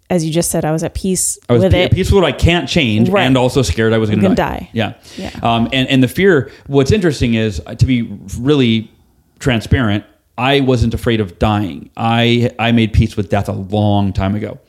as 0.09 0.23
you 0.23 0.31
just 0.31 0.51
said 0.51 0.63
i 0.65 0.71
was 0.71 0.83
at 0.83 0.93
peace 0.93 1.37
I 1.49 1.53
was 1.53 1.63
with 1.63 1.71
pe- 1.73 1.83
it 1.85 1.91
peaceful 1.91 2.17
with 2.17 2.23
what 2.25 2.33
I 2.33 2.37
can't 2.37 2.69
change 2.69 3.09
Right. 3.09 3.23
and 3.23 3.35
also 3.37 3.61
scared 3.63 3.91
I 3.91 3.97
was 3.97 4.09
going 4.09 4.21
to 4.21 4.29
die. 4.29 4.35
die. 4.35 4.69
Yeah. 4.73 4.93
Yeah. 5.17 5.31
Um, 5.43 5.67
and, 5.73 5.87
and 5.89 6.01
the 6.03 6.07
fear, 6.07 6.51
what's 6.67 6.91
interesting 6.91 7.33
is 7.33 7.61
to 7.79 7.85
be 7.85 8.03
really 8.39 8.91
transparent, 9.39 10.05
I 10.37 10.59
wasn't 10.59 10.93
afraid 10.93 11.21
of 11.21 11.39
dying. 11.39 11.89
I, 11.95 12.51
I 12.59 12.71
made 12.71 12.91
peace 12.93 13.15
with 13.15 13.29
death 13.29 13.47
a 13.47 13.53
long 13.53 14.11
time 14.11 14.35
ago. 14.35 14.59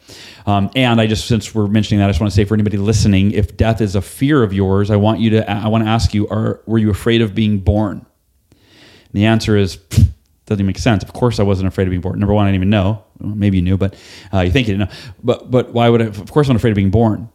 Um, 0.47 0.71
and 0.77 1.01
I 1.01 1.09
just, 1.09 1.27
since 1.27 1.55
we're 1.55 1.67
mentioning 1.67 1.99
that, 1.99 2.07
I 2.07 2.11
just 2.11 2.21
want 2.21 2.31
to 2.31 2.37
say 2.37 2.45
for 2.45 2.55
anybody 2.55 2.77
listening, 2.77 3.33
if 3.33 3.57
death 3.57 3.81
is 3.81 3.97
a 3.97 4.03
fear 4.03 4.45
of 4.45 4.53
yours, 4.53 4.91
I 4.93 4.97
want 4.97 5.19
you 5.19 5.31
to, 5.31 5.51
I 5.51 5.67
want 5.67 5.83
to 5.85 5.91
ask 5.91 6.15
you, 6.15 6.29
are, 6.29 6.61
were 6.67 6.79
you 6.79 6.91
afraid 6.91 7.21
of 7.21 7.35
being 7.35 7.59
born? 7.59 8.07
And 8.51 9.13
the 9.13 9.25
answer 9.25 9.57
is 9.57 9.79
doesn't 10.47 10.61
even 10.61 10.67
make 10.67 10.79
sense. 10.79 11.03
Of 11.03 11.13
course, 11.13 11.41
I 11.41 11.43
wasn't 11.43 11.69
afraid 11.69 11.89
of 11.89 11.91
being 11.91 12.01
born. 12.01 12.19
Number 12.21 12.33
one, 12.33 12.47
I 12.47 12.51
didn't 12.51 12.57
even 12.57 12.71
know. 12.71 13.05
Maybe 13.19 13.59
you 13.59 13.63
knew, 13.63 13.77
but 13.77 13.97
uh, 14.33 14.41
you 14.41 14.53
think 14.53 14.69
you 14.69 14.77
didn't 14.77 14.89
know. 14.89 14.97
But 15.23 15.51
but 15.51 15.73
why 15.73 15.89
would 15.89 16.01
I? 16.01 16.07
Of 16.07 16.31
course, 16.31 16.49
I'm 16.49 16.57
afraid 16.57 16.71
of 16.71 16.77
being 16.77 16.91
born. 16.91 17.29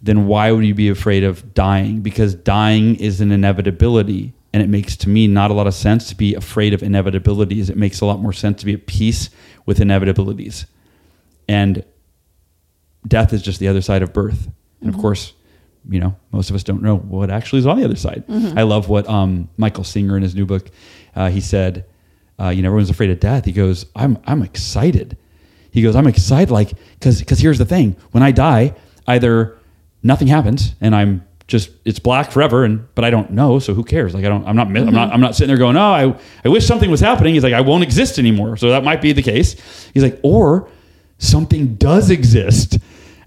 Then 0.00 0.26
why 0.26 0.50
would 0.50 0.64
you 0.64 0.74
be 0.74 0.88
afraid 0.88 1.24
of 1.24 1.52
dying? 1.52 2.00
Because 2.00 2.34
dying 2.34 2.96
is 2.96 3.20
an 3.20 3.30
inevitability, 3.30 4.32
and 4.52 4.62
it 4.62 4.68
makes 4.68 4.96
to 4.98 5.08
me 5.08 5.26
not 5.26 5.50
a 5.50 5.54
lot 5.54 5.66
of 5.66 5.74
sense 5.74 6.08
to 6.08 6.14
be 6.14 6.34
afraid 6.34 6.74
of 6.74 6.80
inevitabilities. 6.80 7.70
It 7.70 7.76
makes 7.76 8.00
a 8.00 8.06
lot 8.06 8.20
more 8.20 8.32
sense 8.32 8.60
to 8.60 8.66
be 8.66 8.74
at 8.74 8.86
peace 8.86 9.30
with 9.66 9.78
inevitabilities, 9.78 10.66
and 11.48 11.84
death 13.06 13.32
is 13.32 13.42
just 13.42 13.60
the 13.60 13.68
other 13.68 13.80
side 13.80 14.02
of 14.02 14.12
birth. 14.12 14.48
And 14.80 14.92
of 14.92 15.00
course, 15.00 15.32
you 15.88 16.00
know, 16.00 16.16
most 16.32 16.50
of 16.50 16.56
us 16.56 16.62
don't 16.62 16.82
know 16.82 16.96
what 16.96 17.30
actually 17.30 17.60
is 17.60 17.66
on 17.66 17.78
the 17.78 17.84
other 17.84 17.96
side. 17.96 18.24
I 18.58 18.62
love 18.62 18.88
what 18.88 19.08
um, 19.08 19.48
Michael 19.56 19.84
Singer 19.84 20.16
in 20.16 20.22
his 20.22 20.34
new 20.34 20.44
book, 20.46 20.70
uh, 21.16 21.28
he 21.30 21.40
said, 21.40 21.86
uh, 22.38 22.48
you 22.48 22.62
know, 22.62 22.68
everyone's 22.68 22.90
afraid 22.90 23.10
of 23.10 23.20
death. 23.20 23.44
He 23.44 23.52
goes, 23.52 23.86
I'm, 23.96 24.18
I'm 24.26 24.42
excited. 24.42 25.16
He 25.70 25.82
goes, 25.82 25.94
I'm 25.96 26.06
excited. 26.06 26.50
Like, 26.50 26.72
cause, 27.00 27.22
cause 27.22 27.38
here's 27.38 27.58
the 27.58 27.64
thing. 27.64 27.96
When 28.10 28.22
I 28.22 28.30
die, 28.30 28.74
either 29.06 29.58
nothing 30.02 30.28
happens 30.28 30.74
and 30.80 30.94
I'm 30.94 31.26
just, 31.50 31.70
it's 31.84 31.98
black 31.98 32.30
forever. 32.30 32.64
And, 32.64 32.86
but 32.94 33.04
I 33.04 33.10
don't 33.10 33.32
know. 33.32 33.58
So 33.58 33.74
who 33.74 33.84
cares? 33.84 34.14
Like, 34.14 34.24
I 34.24 34.28
don't, 34.28 34.46
I'm 34.46 34.56
not, 34.56 34.68
I'm 34.68 34.92
not, 34.92 35.12
I'm 35.12 35.20
not 35.20 35.34
sitting 35.34 35.48
there 35.48 35.58
going, 35.58 35.76
oh, 35.76 35.80
I, 35.92 36.18
I 36.44 36.48
wish 36.48 36.66
something 36.66 36.90
was 36.90 37.00
happening. 37.00 37.34
He's 37.34 37.42
like, 37.42 37.52
I 37.52 37.60
won't 37.60 37.82
exist 37.82 38.18
anymore. 38.18 38.56
So 38.56 38.70
that 38.70 38.84
might 38.84 39.02
be 39.02 39.12
the 39.12 39.22
case. 39.22 39.56
He's 39.92 40.02
like, 40.02 40.18
or 40.22 40.68
something 41.18 41.74
does 41.74 42.10
exist 42.10 42.78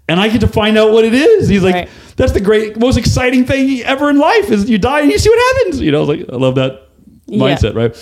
and 0.10 0.20
I 0.20 0.28
get 0.30 0.41
to 0.41 0.48
find 0.48 0.78
out 0.78 0.91
what 0.91 1.06
it 1.06 1.14
is. 1.14 1.48
He's 1.48 1.64
like, 1.64 1.76
Right. 1.76 1.90
that's 2.18 2.32
the 2.34 2.41
great, 2.41 2.78
most 2.78 2.98
exciting 2.98 3.45
thing 3.45 3.82
ever 3.84 4.10
in 4.10 4.18
life 4.18 4.50
is 4.52 4.70
you 4.70 4.78
die 4.78 5.02
and 5.02 5.12
you 5.12 5.18
see 5.20 5.30
what 5.30 5.58
happens. 5.58 5.80
You 5.80 5.91
know, 5.91 6.02
I 6.04 6.06
like, 6.06 6.30
I 6.32 6.36
love 6.36 6.56
that 6.56 6.90
Yeah. 7.28 7.40
mindset, 7.40 7.76
right? 7.76 7.94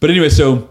But 0.00 0.10
anyway, 0.10 0.28
so 0.30 0.70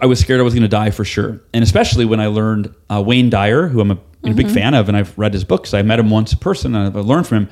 I 0.00 0.06
was 0.06 0.18
scared 0.20 0.40
I 0.40 0.42
was 0.42 0.52
going 0.54 0.62
to 0.62 0.68
die 0.68 0.90
for 0.90 1.04
sure, 1.04 1.40
and 1.54 1.62
especially 1.62 2.04
when 2.04 2.20
I 2.20 2.26
learned 2.26 2.74
uh, 2.90 3.02
Wayne 3.06 3.30
Dyer, 3.30 3.68
who 3.68 3.80
I'm 3.80 3.92
a, 3.92 3.98
a 4.24 4.32
big 4.32 4.46
Mm-hmm. 4.46 4.54
fan 4.54 4.74
of, 4.74 4.88
and 4.88 4.96
I've 4.96 5.16
read 5.18 5.32
his 5.32 5.44
books. 5.44 5.72
I 5.72 5.82
met 5.82 5.98
him 6.00 6.10
once 6.10 6.32
in 6.32 6.38
person, 6.40 6.74
and 6.74 6.94
I 6.96 7.00
learned 7.00 7.26
from 7.26 7.38
him, 7.46 7.48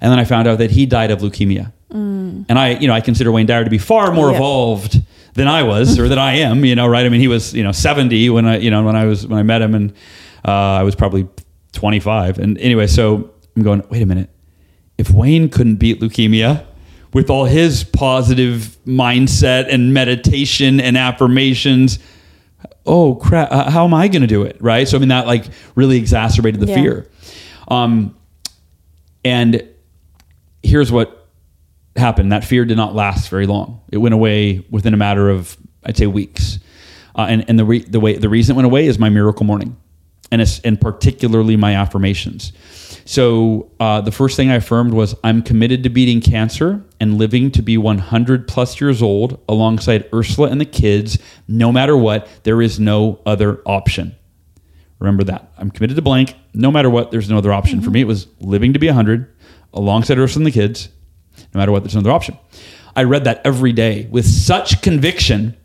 and 0.00 0.10
then 0.12 0.18
I 0.18 0.24
found 0.24 0.48
out 0.48 0.58
that 0.58 0.70
he 0.70 0.86
died 0.86 1.10
of 1.10 1.20
leukemia. 1.20 1.72
And 1.90 2.58
I, 2.58 2.70
you 2.70 2.88
know, 2.88 2.92
I 2.94 3.00
consider 3.00 3.30
Wayne 3.30 3.46
Dyer 3.46 3.62
to 3.62 3.70
be 3.70 3.78
far 3.78 4.12
more 4.12 4.26
Mm. 4.28 4.32
Yeah. 4.32 4.36
evolved 4.38 5.00
than 5.34 5.46
I 5.46 5.62
was, 5.62 5.96
or 6.00 6.08
than 6.08 6.18
I 6.18 6.38
am. 6.38 6.64
You 6.64 6.74
know, 6.74 6.86
right? 6.88 7.06
I 7.06 7.08
mean, 7.08 7.20
he 7.20 7.28
was, 7.28 7.54
you 7.54 7.62
know, 7.62 7.70
70 7.70 8.30
when 8.30 8.46
I, 8.46 8.58
you 8.58 8.70
know, 8.70 8.82
when 8.82 8.96
I 8.96 9.04
was 9.04 9.24
when 9.26 9.38
I 9.38 9.44
met 9.44 9.62
him, 9.62 9.74
and 9.76 9.92
uh, 10.44 10.50
I 10.50 10.82
was 10.82 10.96
probably 10.96 11.28
25. 11.72 12.38
And 12.40 12.58
anyway, 12.58 12.88
so 12.88 13.30
I'm 13.56 13.62
going, 13.62 13.84
wait 13.90 14.02
a 14.02 14.06
minute. 14.06 14.28
If 14.98 15.10
Wayne 15.12 15.48
couldn't 15.48 15.76
beat 15.76 16.00
leukemia 16.00 16.64
with 17.12 17.30
all 17.30 17.44
his 17.44 17.84
positive 17.84 18.76
mindset 18.84 19.72
and 19.72 19.94
meditation 19.94 20.80
and 20.80 20.96
affirmations, 20.98 22.00
oh 22.86 23.14
crap, 23.14 23.52
how 23.70 23.84
am 23.84 23.94
I 23.94 24.08
going 24.08 24.22
to 24.22 24.26
do 24.28 24.42
it? 24.42 24.56
Right. 24.60 24.88
So, 24.88 24.96
I 24.96 25.00
mean, 25.00 25.10
that 25.10 25.28
like 25.28 25.44
really 25.76 25.96
exacerbated 25.96 26.60
the 26.60 26.66
Yeah. 26.66 26.74
fear. 26.74 27.10
Um, 27.68 28.16
and 29.24 29.62
here's 30.64 30.90
what 30.90 31.28
happened 31.96 32.32
that 32.32 32.44
fear 32.44 32.64
did 32.64 32.76
not 32.76 32.94
last 32.94 33.28
very 33.28 33.46
long. 33.46 33.80
It 33.90 33.98
went 33.98 34.14
away 34.14 34.64
within 34.70 34.94
a 34.94 34.96
matter 34.96 35.30
of, 35.30 35.56
I'd 35.84 35.96
say, 35.96 36.06
weeks. 36.06 36.58
Uh, 37.16 37.26
and 37.28 37.48
and 37.48 37.58
the, 37.58 37.64
re- 37.64 37.84
the, 37.84 38.00
way, 38.00 38.16
the 38.16 38.28
reason 38.28 38.54
it 38.54 38.56
went 38.56 38.66
away 38.66 38.86
is 38.86 38.98
my 38.98 39.08
miracle 39.08 39.46
morning, 39.46 39.76
and, 40.32 40.40
it's, 40.40 40.58
and 40.60 40.80
particularly 40.80 41.56
my 41.56 41.76
affirmations. 41.76 42.52
So 43.04 43.70
uh, 43.78 44.00
the 44.00 44.10
first 44.10 44.36
thing 44.36 44.50
I 44.50 44.56
affirmed 44.56 44.94
was 44.94 45.14
I'm 45.22 45.42
committed 45.42 45.82
to 45.82 45.90
beating 45.90 46.20
cancer 46.20 46.82
and 46.98 47.18
living 47.18 47.50
to 47.52 47.62
be 47.62 47.76
100 47.76 48.48
plus 48.48 48.80
years 48.80 49.02
old 49.02 49.40
alongside 49.48 50.08
Ursula 50.12 50.48
and 50.48 50.60
the 50.60 50.64
kids. 50.64 51.18
No 51.46 51.70
matter 51.70 51.96
what, 51.96 52.26
there 52.44 52.62
is 52.62 52.80
no 52.80 53.20
other 53.26 53.60
option. 53.66 54.16
Remember 55.00 55.24
that. 55.24 55.52
I'm 55.58 55.70
committed 55.70 55.96
to 55.96 56.02
blank. 56.02 56.34
No 56.54 56.70
matter 56.70 56.88
what, 56.88 57.10
there's 57.10 57.28
no 57.28 57.36
other 57.36 57.52
option. 57.52 57.82
For 57.82 57.90
me, 57.90 58.00
it 58.00 58.06
was 58.06 58.26
living 58.40 58.72
to 58.72 58.78
be 58.78 58.86
100 58.86 59.33
alongside 59.74 60.18
Ursula 60.18 60.44
and 60.44 60.46
the 60.46 60.58
kids. 60.58 60.88
No 61.52 61.58
matter 61.58 61.72
what, 61.72 61.82
there's 61.82 61.94
no 61.94 62.00
other 62.00 62.12
option. 62.12 62.38
I 62.96 63.02
read 63.02 63.24
that 63.24 63.40
every 63.44 63.72
day 63.72 64.06
with 64.10 64.26
such 64.26 64.82
conviction 64.82 65.56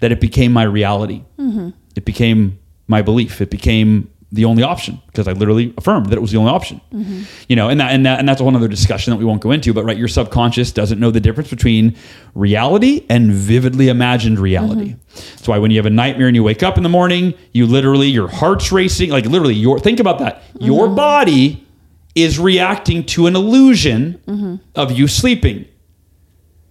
that 0.00 0.12
it 0.12 0.20
became 0.20 0.52
my 0.52 0.62
reality. 0.62 1.24
Mm-hmm. 1.38 1.70
It 1.94 2.04
became 2.04 2.58
my 2.88 3.02
belief. 3.02 3.40
It 3.40 3.50
became 3.50 4.10
the 4.32 4.44
only 4.44 4.62
option 4.62 5.00
because 5.06 5.26
I 5.26 5.32
literally 5.32 5.74
affirmed 5.76 6.06
that 6.06 6.16
it 6.16 6.20
was 6.20 6.30
the 6.30 6.38
only 6.38 6.52
option. 6.52 6.80
Mm-hmm. 6.92 7.22
You 7.48 7.56
know, 7.56 7.68
and 7.68 7.80
that, 7.80 7.92
and 7.92 8.06
that 8.06 8.18
and 8.20 8.28
that's 8.28 8.40
a 8.40 8.44
whole 8.44 8.56
other 8.56 8.68
discussion 8.68 9.10
that 9.10 9.16
we 9.16 9.24
won't 9.24 9.42
go 9.42 9.50
into. 9.50 9.74
But 9.74 9.84
right, 9.84 9.96
your 9.96 10.08
subconscious 10.08 10.72
doesn't 10.72 11.00
know 11.00 11.10
the 11.10 11.20
difference 11.20 11.50
between 11.50 11.96
reality 12.34 13.04
and 13.10 13.32
vividly 13.32 13.88
imagined 13.88 14.38
reality. 14.38 14.90
Mm-hmm. 14.90 15.36
That's 15.36 15.48
why 15.48 15.58
when 15.58 15.70
you 15.70 15.78
have 15.78 15.86
a 15.86 15.90
nightmare 15.90 16.28
and 16.28 16.36
you 16.36 16.44
wake 16.44 16.62
up 16.62 16.76
in 16.76 16.82
the 16.82 16.88
morning, 16.88 17.34
you 17.52 17.66
literally 17.66 18.08
your 18.08 18.28
heart's 18.28 18.70
racing. 18.70 19.10
Like 19.10 19.26
literally, 19.26 19.54
your 19.54 19.80
think 19.80 19.98
about 19.98 20.20
that. 20.20 20.42
Your 20.60 20.88
body 20.88 21.66
is 22.14 22.38
reacting 22.38 23.04
to 23.06 23.26
an 23.26 23.36
illusion 23.36 24.60
of 24.74 24.92
you 24.92 25.06
sleeping. 25.08 25.66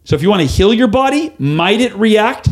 So 0.03 0.15
if 0.15 0.21
you 0.21 0.29
want 0.29 0.41
to 0.41 0.47
heal 0.47 0.73
your 0.73 0.87
body, 0.87 1.33
might 1.39 1.81
it 1.81 1.93
react 1.95 2.49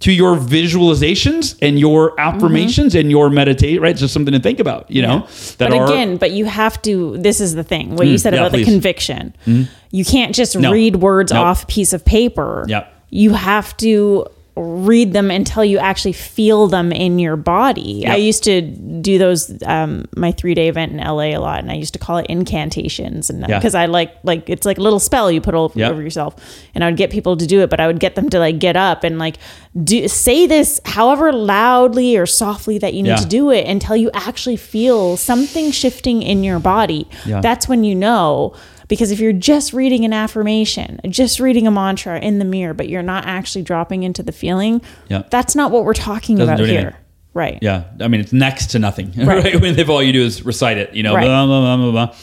to 0.00 0.12
your 0.12 0.36
visualizations 0.36 1.56
and 1.62 1.78
your 1.78 2.18
affirmations 2.20 2.94
and 2.94 3.10
your 3.10 3.30
meditate, 3.30 3.80
right? 3.80 3.96
Just 3.96 4.12
something 4.12 4.32
to 4.32 4.40
think 4.40 4.60
about, 4.60 4.90
you 4.90 5.00
know? 5.02 5.20
That 5.58 5.70
but 5.70 5.72
are- 5.72 5.84
again, 5.86 6.16
but 6.18 6.32
you 6.32 6.44
have 6.44 6.80
to. 6.82 7.16
This 7.16 7.40
is 7.40 7.54
the 7.54 7.64
thing. 7.64 7.96
What 7.96 8.06
you 8.06 8.16
mm, 8.16 8.20
said 8.20 8.34
yeah, 8.34 8.40
about 8.40 8.52
please. 8.52 8.66
the 8.66 8.72
conviction. 8.72 9.34
Mm-hmm. 9.46 9.72
You 9.92 10.04
can't 10.04 10.34
just 10.34 10.58
No. 10.58 10.72
read 10.72 10.96
words 10.96 11.32
Nope. 11.32 11.44
off 11.44 11.62
a 11.62 11.66
piece 11.66 11.92
of 11.94 12.04
paper. 12.04 12.66
Yep. 12.68 12.92
You 13.10 13.32
have 13.32 13.74
to 13.78 14.26
read 14.56 15.12
them 15.12 15.30
until 15.30 15.62
you 15.64 15.76
actually 15.78 16.14
feel 16.14 16.66
them 16.66 16.90
in 16.90 17.18
your 17.18 17.36
body. 17.36 18.06
I 18.06 18.16
used 18.16 18.42
to 18.44 18.62
do 18.62 19.18
those 19.18 19.62
um, 19.64 20.06
my 20.16 20.32
three 20.32 20.54
day 20.54 20.68
event 20.68 20.92
in 20.92 20.98
LA 20.98 21.34
a 21.34 21.38
lot, 21.38 21.58
and 21.60 21.70
I 21.70 21.74
used 21.74 21.92
to 21.92 21.98
call 21.98 22.16
it 22.16 22.26
incantations, 22.28 23.28
and 23.28 23.40
Yeah. 23.46 23.58
because 23.58 23.74
I 23.74 23.84
like 23.86 24.12
like 24.22 24.48
it's 24.48 24.64
like 24.64 24.78
a 24.78 24.80
little 24.80 24.98
spell 24.98 25.30
you 25.30 25.40
put 25.42 25.54
over, 25.54 25.78
Yep. 25.78 25.90
over 25.92 26.02
yourself, 26.02 26.36
and 26.74 26.82
I 26.82 26.88
would 26.88 26.96
get 26.96 27.10
people 27.10 27.36
to 27.36 27.46
do 27.46 27.60
it, 27.60 27.68
but 27.70 27.80
I 27.80 27.86
would 27.86 28.00
get 28.00 28.14
them 28.14 28.30
to 28.30 28.38
like 28.38 28.58
get 28.58 28.76
up 28.76 29.04
and 29.04 29.18
like 29.18 29.36
do 29.84 30.08
say 30.08 30.46
this 30.46 30.80
however 30.86 31.32
loudly 31.32 32.16
or 32.16 32.24
softly 32.24 32.78
that 32.78 32.94
you 32.94 33.02
need 33.02 33.10
Yeah. 33.10 33.16
to 33.16 33.26
do 33.28 33.50
it 33.50 33.66
until 33.66 33.94
you 33.96 34.10
actually 34.14 34.56
feel 34.56 35.18
something 35.18 35.70
shifting 35.70 36.22
in 36.22 36.42
your 36.44 36.58
body. 36.60 37.06
Yeah. 37.26 37.40
That's 37.42 37.68
when 37.68 37.84
you 37.84 37.94
know. 37.94 38.54
Because 38.88 39.10
if 39.10 39.18
you're 39.20 39.32
just 39.32 39.72
reading 39.72 40.04
an 40.04 40.12
affirmation, 40.12 41.00
just 41.08 41.40
reading 41.40 41.66
a 41.66 41.70
mantra 41.70 42.20
in 42.20 42.38
the 42.38 42.44
mirror, 42.44 42.74
but 42.74 42.88
you're 42.88 43.02
not 43.02 43.24
actually 43.26 43.62
dropping 43.62 44.02
into 44.04 44.22
the 44.22 44.32
feeling, 44.32 44.80
Yeah. 45.08 45.22
that's 45.30 45.56
not 45.56 45.70
what 45.70 45.84
we're 45.84 45.94
talking 45.94 46.36
Doesn't 46.36 46.54
about 46.54 46.66
here. 46.68 46.96
Right. 47.34 47.58
Yeah, 47.60 47.84
I 48.00 48.08
mean 48.08 48.20
it's 48.22 48.32
next 48.32 48.68
to 48.70 48.78
nothing, 48.78 49.12
Right. 49.16 49.44
right? 49.44 49.78
If 49.78 49.88
all 49.90 50.02
you 50.02 50.12
do 50.12 50.22
is 50.24 50.44
recite 50.44 50.78
it, 50.78 50.94
you 50.94 51.02
know, 51.02 51.14
Right. 51.14 51.24
blah, 51.26 51.44
blah, 51.46 51.60
blah, 51.76 51.76
blah, 51.76 52.06
blah. 52.06 52.14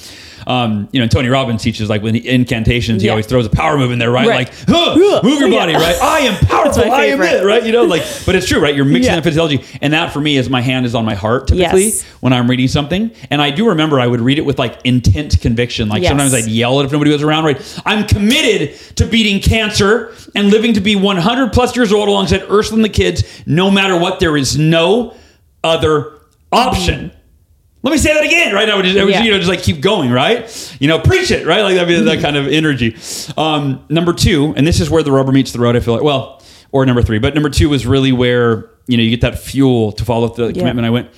Um, 0.48 0.90
you 0.91 0.99
know, 0.99 1.07
Tony 1.07 1.30
Robbins 1.30 1.61
teaches 1.64 1.90
like 1.90 2.02
when 2.03 2.15
he, 2.15 2.28
incantations, 2.28 3.02
he 3.02 3.07
Yeah. 3.07 3.11
always 3.14 3.26
throws 3.26 3.45
a 3.45 3.49
power 3.49 3.78
move 3.78 3.91
in 3.91 3.99
there, 3.99 4.11
right? 4.11 4.28
Right. 4.28 4.48
Like, 4.49 4.53
huh, 4.68 5.22
move 5.24 5.40
your 5.40 5.49
Yeah. 5.49 5.60
body, 5.60 5.74
right? 5.74 5.95
I 6.02 6.20
am 6.22 6.36
powerful. 6.45 6.91
I 6.91 7.06
am 7.06 7.22
it, 7.22 7.44
right? 7.45 7.65
You 7.65 7.72
know, 7.72 7.84
like, 7.84 8.03
but 8.26 8.36
it's 8.36 8.48
true, 8.48 8.60
right? 8.60 8.76
You're 8.76 8.86
mixing 8.86 9.14
Yeah. 9.14 9.20
the 9.20 9.24
physiology, 9.24 9.61
and 9.82 9.94
that 9.94 10.11
for 10.14 10.20
me 10.20 10.38
is 10.38 10.49
my 10.49 10.61
hand 10.61 10.86
is 10.86 10.95
on 10.95 11.06
my 11.06 11.15
heart 11.15 11.48
typically 11.48 11.86
Yes. 11.86 12.03
when 12.22 12.34
I'm 12.34 12.49
reading 12.49 12.68
something, 12.68 13.11
and 13.32 13.41
I 13.41 13.52
do 13.52 13.68
remember 13.68 13.99
I 13.99 14.07
would 14.07 14.22
read 14.22 14.38
it 14.40 14.45
with 14.45 14.60
like 14.60 14.78
intense 14.84 15.36
conviction. 15.36 15.90
Like 15.90 16.02
Yes. 16.02 16.10
sometimes 16.10 16.34
I'd 16.34 16.48
yell 16.48 16.80
it 16.82 16.86
if 16.86 16.91
nobody 16.91 17.11
was 17.11 17.22
around. 17.22 17.44
Right? 17.45 17.61
I'm 17.86 18.06
committed 18.06 18.72
to 18.95 19.06
beating 19.06 19.40
cancer 19.41 20.11
and 20.36 20.49
living 20.52 20.74
to 20.74 20.82
be 20.82 20.95
100 20.95 21.53
plus 21.53 21.76
years 21.76 21.91
old 21.94 22.07
alongside 22.07 22.44
Ursula 22.49 22.78
and 22.78 22.86
the 22.86 22.90
kids, 22.90 23.24
no 23.45 23.70
matter 23.72 23.98
what. 23.98 24.20
There 24.20 24.38
is 24.38 24.57
no 24.57 25.14
other 25.64 26.07
option. 26.52 27.11
Let 27.84 27.91
me 27.91 27.97
say 27.97 28.14
that 28.14 28.23
again, 28.23 28.55
right? 28.55 28.69
I 28.69 28.76
would, 28.76 28.85
just, 28.85 28.97
I 28.97 29.03
would 29.03 29.11
Yeah. 29.14 29.23
you 29.23 29.31
know, 29.31 29.38
just 29.38 29.49
like 29.49 29.61
keep 29.61 29.81
going, 29.81 30.10
right? 30.10 30.77
You 30.80 30.88
know, 30.88 30.99
preach 30.99 31.31
it, 31.31 31.45
right? 31.45 31.61
Like 31.64 31.76
that'd 31.76 31.88
be 31.88 32.01
that 32.01 32.22
kind 32.22 32.38
of 32.38 32.47
energy. 32.47 32.95
Um, 33.38 33.84
number 33.89 34.14
two, 34.14 34.53
and 34.55 34.65
this 34.65 34.80
is 34.80 34.89
where 34.89 35.03
the 35.03 35.11
rubber 35.11 35.34
meets 35.34 35.51
the 35.51 35.60
road. 35.60 35.76
I 35.76 35.81
feel 35.81 35.93
like, 35.93 36.03
well, 36.03 36.41
or 36.72 36.85
number 36.85 37.01
three, 37.01 37.19
but 37.19 37.34
number 37.34 37.49
two 37.49 37.68
was 37.69 37.85
really 37.85 38.11
where 38.14 38.69
you 38.88 38.97
know 38.97 39.03
you 39.03 39.10
get 39.10 39.22
that 39.22 39.38
fuel 39.38 39.91
to 39.93 40.05
follow 40.05 40.27
the 40.30 40.47
Yeah. 40.47 40.53
commitment. 40.53 40.85
I 40.88 40.89
went. 40.91 41.10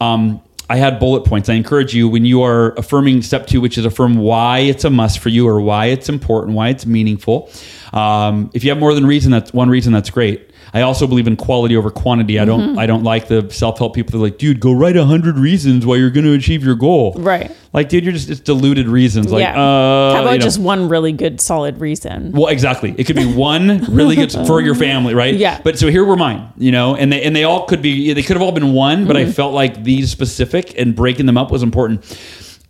Um, 0.00 0.40
I 0.70 0.76
had 0.76 0.98
bullet 0.98 1.24
points. 1.26 1.48
I 1.50 1.54
encourage 1.54 1.94
you 1.94 2.08
when 2.08 2.24
you 2.24 2.42
are 2.42 2.72
affirming 2.78 3.20
step 3.20 3.46
two, 3.46 3.60
which 3.60 3.76
is 3.76 3.84
affirm 3.84 4.16
why 4.16 4.60
it's 4.60 4.84
a 4.84 4.90
must 4.90 5.18
for 5.18 5.28
you 5.28 5.46
or 5.46 5.60
why 5.60 5.86
it's 5.86 6.08
important, 6.08 6.54
why 6.56 6.68
it's 6.70 6.86
meaningful. 6.86 7.50
Um, 7.92 8.50
if 8.54 8.64
you 8.64 8.70
have 8.70 8.78
more 8.78 8.94
than 8.94 9.04
reason, 9.04 9.30
that's 9.30 9.52
one 9.52 9.68
reason. 9.68 9.92
That's 9.92 10.08
great. 10.10 10.48
I 10.72 10.80
also 10.82 11.06
believe 11.06 11.26
in 11.26 11.36
quality 11.36 11.76
over 11.76 11.90
quantity. 11.90 12.38
I 12.38 12.44
don't. 12.44 12.60
Mm-hmm. 12.60 12.78
I 12.78 12.86
don't 12.86 13.02
like 13.04 13.28
the 13.28 13.48
self 13.50 13.78
help 13.78 13.94
people 13.94 14.12
that 14.12 14.18
are 14.18 14.28
like, 14.28 14.38
dude, 14.38 14.60
go 14.60 14.72
write 14.72 14.96
a 14.96 15.04
hundred 15.04 15.36
reasons 15.38 15.84
why 15.84 15.96
you're 15.96 16.10
going 16.10 16.24
to 16.26 16.32
achieve 16.32 16.64
your 16.64 16.74
goal. 16.74 17.12
Right. 17.16 17.50
Like, 17.72 17.88
dude, 17.88 18.04
you're 18.04 18.12
just 18.12 18.30
it's 18.30 18.40
diluted 18.40 18.86
reasons. 18.88 19.32
Like, 19.32 19.42
yeah. 19.42 19.60
uh, 19.60 20.14
How 20.14 20.22
about 20.22 20.32
you 20.32 20.38
know. 20.38 20.44
just 20.44 20.58
one 20.60 20.88
really 20.88 21.12
good 21.12 21.40
solid 21.40 21.80
reason? 21.80 22.32
Well, 22.32 22.46
exactly. 22.48 22.94
It 22.96 23.04
could 23.04 23.16
be 23.16 23.26
one 23.32 23.84
really 23.92 24.14
good 24.16 24.30
for 24.32 24.60
your 24.60 24.74
family, 24.86 25.14
right? 25.14 25.34
Yeah. 25.34 25.60
But 25.62 25.78
so 25.78 25.88
here 25.88 26.04
were 26.04 26.16
mine, 26.16 26.52
you 26.56 26.70
know, 26.72 26.94
and 26.96 27.12
they 27.12 27.22
and 27.22 27.34
they 27.34 27.44
all 27.44 27.66
could 27.66 27.82
be 27.82 28.12
they 28.12 28.22
could 28.22 28.36
have 28.36 28.42
all 28.42 28.52
been 28.52 28.72
one, 28.72 29.06
but 29.06 29.16
Mm-hmm. 29.16 29.28
I 29.30 29.32
felt 29.32 29.54
like 29.54 29.84
these 29.84 30.10
specific 30.10 30.78
and 30.78 30.94
breaking 30.96 31.26
them 31.26 31.36
up 31.38 31.50
was 31.50 31.62
important. 31.62 32.04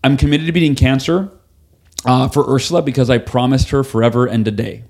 I'm 0.02 0.16
committed 0.16 0.46
to 0.46 0.52
beating 0.52 0.74
cancer 0.74 1.30
uh, 2.04 2.28
for 2.28 2.44
Ursula 2.52 2.82
because 2.82 3.08
I 3.10 3.18
promised 3.18 3.70
her 3.70 3.82
forever 3.82 4.26
and 4.26 4.46
a 4.46 4.50
day. 4.50 4.84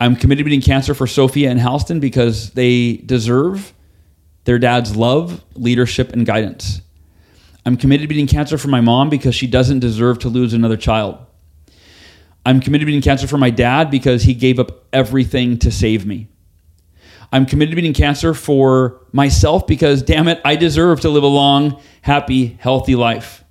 I'm 0.00 0.14
committed 0.14 0.38
to 0.38 0.44
beating 0.44 0.60
cancer 0.60 0.94
for 0.94 1.06
Sophia 1.06 1.50
and 1.50 1.58
Halston 1.58 2.00
because 2.00 2.50
they 2.50 2.98
deserve 2.98 3.74
their 4.44 4.58
dad's 4.58 4.96
love, 4.96 5.44
leadership, 5.54 6.12
and 6.12 6.24
guidance. 6.24 6.80
I'm 7.66 7.76
committed 7.76 8.04
to 8.04 8.08
beating 8.08 8.28
cancer 8.28 8.56
for 8.56 8.68
my 8.68 8.80
mom 8.80 9.10
because 9.10 9.34
she 9.34 9.46
doesn't 9.46 9.80
deserve 9.80 10.20
to 10.20 10.28
lose 10.28 10.54
another 10.54 10.76
child. 10.76 11.18
I'm 12.46 12.60
committed 12.60 12.82
to 12.82 12.86
beating 12.86 13.02
cancer 13.02 13.26
for 13.26 13.38
my 13.38 13.50
dad 13.50 13.90
because 13.90 14.22
he 14.22 14.34
gave 14.34 14.58
up 14.58 14.86
everything 14.92 15.58
to 15.58 15.70
save 15.70 16.06
me. 16.06 16.28
I'm 17.30 17.44
committed 17.44 17.72
to 17.72 17.76
beating 17.76 17.92
cancer 17.92 18.32
for 18.32 19.00
myself 19.12 19.66
because, 19.66 20.02
damn 20.02 20.28
it, 20.28 20.40
I 20.44 20.56
deserve 20.56 21.00
to 21.00 21.10
live 21.10 21.24
a 21.24 21.26
long, 21.26 21.82
happy, 22.00 22.56
healthy 22.60 22.94
life. 22.94 23.44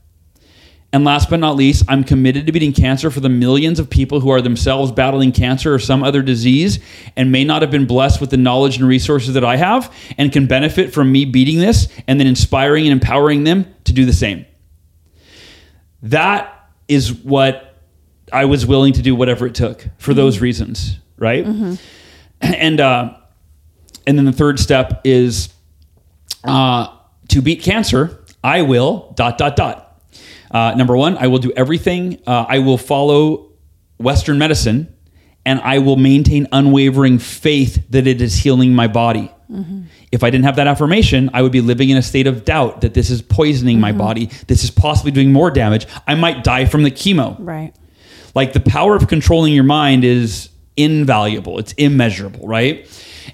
And 0.93 1.03
last 1.03 1.30
but 1.30 1.39
not 1.39 1.57
least, 1.57 1.84
I'm 1.89 2.03
committed 2.03 2.45
to 2.45 2.51
beating 2.51 2.72
cancer 2.72 3.11
for 3.11 3.19
the 3.19 3.30
millions 3.30 3.77
of 3.77 3.89
people 3.89 4.22
who 4.22 4.30
are 4.30 4.41
themselves 4.41 4.91
battling 4.91 5.34
cancer 5.34 5.73
or 5.73 5.80
some 5.80 6.01
other 6.01 6.22
disease 6.22 6.80
and 7.18 7.30
may 7.31 7.43
not 7.43 7.61
have 7.61 7.69
been 7.69 7.85
blessed 7.85 8.22
with 8.22 8.30
the 8.30 8.38
knowledge 8.38 8.77
and 8.77 8.88
resources 8.88 9.34
that 9.34 9.43
I 9.43 9.57
have 9.57 9.93
and 10.18 10.31
can 10.31 10.47
benefit 10.47 10.93
from 10.93 11.11
me 11.11 11.26
beating 11.26 11.59
this 11.59 11.89
and 12.07 12.19
then 12.19 12.27
inspiring 12.27 12.85
and 12.85 12.93
empowering 12.93 13.43
them 13.43 13.65
to 13.84 13.91
do 13.91 14.05
the 14.05 14.14
same. 14.14 14.45
That 16.03 16.69
is 16.88 17.14
what 17.14 17.76
I 18.31 18.45
was 18.45 18.65
willing 18.65 18.93
to 18.93 19.01
do, 19.01 19.14
whatever 19.14 19.45
it 19.45 19.55
took 19.55 19.85
for 19.97 20.14
those 20.14 20.39
reasons, 20.39 20.99
right? 21.18 21.45
And 22.41 22.80
uh, 22.80 23.18
and 24.05 24.18
then 24.18 24.26
the 24.26 24.31
third 24.31 24.59
step 24.59 25.01
is 25.03 25.49
uh, 26.45 26.95
to 27.27 27.41
beat 27.41 27.61
cancer. 27.61 28.23
I 28.43 28.61
will 28.61 29.11
dot 29.15 29.38
dot 29.38 29.55
dot. 29.55 29.86
Uh, 30.51 30.73
number 30.75 30.95
one, 30.95 31.17
I 31.17 31.27
will 31.27 31.39
do 31.39 31.51
everything. 31.55 32.21
Uh, 32.25 32.45
I 32.47 32.59
will 32.59 32.77
follow 32.77 33.51
Western 33.97 34.37
medicine, 34.37 34.93
and 35.45 35.59
I 35.61 35.79
will 35.79 35.97
maintain 35.97 36.47
unwavering 36.51 37.19
faith 37.19 37.83
that 37.89 38.07
it 38.07 38.21
is 38.21 38.35
healing 38.35 38.73
my 38.73 38.87
body. 38.87 39.31
If 40.11 40.23
I 40.25 40.29
didn't 40.29 40.43
have 40.43 40.57
that 40.57 40.67
affirmation, 40.67 41.29
I 41.33 41.41
would 41.41 41.53
be 41.53 41.61
living 41.61 41.89
in 41.89 41.95
a 41.95 42.01
state 42.01 42.27
of 42.27 42.43
doubt 42.43 42.81
that 42.81 42.93
this 42.93 43.09
is 43.09 43.21
poisoning 43.21 43.79
my 43.79 43.93
body. 43.93 44.25
This 44.47 44.63
is 44.65 44.71
possibly 44.71 45.11
doing 45.11 45.31
more 45.31 45.49
damage. 45.51 45.87
I 46.05 46.15
might 46.15 46.43
die 46.43 46.65
from 46.65 46.83
the 46.83 46.91
chemo. 46.91 47.37
Right. 47.39 47.73
Like 48.35 48.51
the 48.51 48.59
power 48.59 48.95
of 48.95 49.07
controlling 49.07 49.53
your 49.53 49.63
mind 49.63 50.03
is 50.03 50.49
invaluable. 50.75 51.59
It's 51.59 51.71
immeasurable, 51.73 52.45
right? 52.45 52.85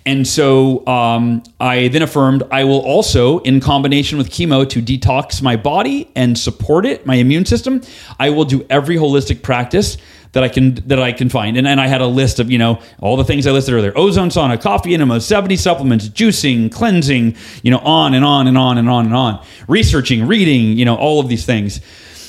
And 0.06 0.28
so 0.28 0.86
um, 0.86 1.44
I 1.60 1.88
then 1.88 2.02
affirmed 2.02 2.44
I 2.52 2.66
will 2.66 2.82
also, 2.82 3.40
in 3.40 3.62
combination 3.62 4.18
with 4.18 4.30
chemo, 4.30 4.68
to 4.70 4.82
detox 4.82 5.42
my 5.42 5.56
body 5.56 6.12
and 6.16 6.38
support 6.38 6.86
it, 6.86 7.06
my 7.06 7.16
immune 7.16 7.46
system. 7.46 7.82
I 8.20 8.30
will 8.30 8.44
do 8.44 8.66
every 8.70 8.98
holistic 8.98 9.42
practice 9.42 9.98
that 10.34 10.44
I 10.44 10.50
can 10.50 10.76
that 10.88 11.00
I 11.00 11.14
can 11.14 11.30
find. 11.30 11.56
And, 11.56 11.66
and 11.66 11.80
I 11.80 11.88
had 11.88 12.02
a 12.02 12.08
list 12.08 12.40
of 12.40 12.52
you 12.52 12.58
know 12.58 12.82
all 13.00 13.16
the 13.16 13.24
things 13.24 13.48
I 13.48 13.52
listed 13.52 13.74
earlier: 13.74 13.94
ozone 13.96 14.30
sauna, 14.30 14.62
coffee 14.62 14.94
enemas, 14.94 15.26
seventy 15.26 15.56
supplements, 15.56 16.10
juicing, 16.10 16.72
cleansing, 16.72 17.38
you 17.62 17.72
know, 17.72 17.80
on 17.80 18.14
and 18.14 18.26
on 18.26 18.48
and 18.48 18.58
on 18.58 18.78
and 18.78 18.90
on 18.90 19.06
and 19.06 19.16
on. 19.16 19.46
Researching, 19.68 20.28
reading, 20.28 20.78
you 20.78 20.84
know, 20.84 20.96
all 20.96 21.22
of 21.22 21.30
these 21.30 21.46
things. 21.46 21.80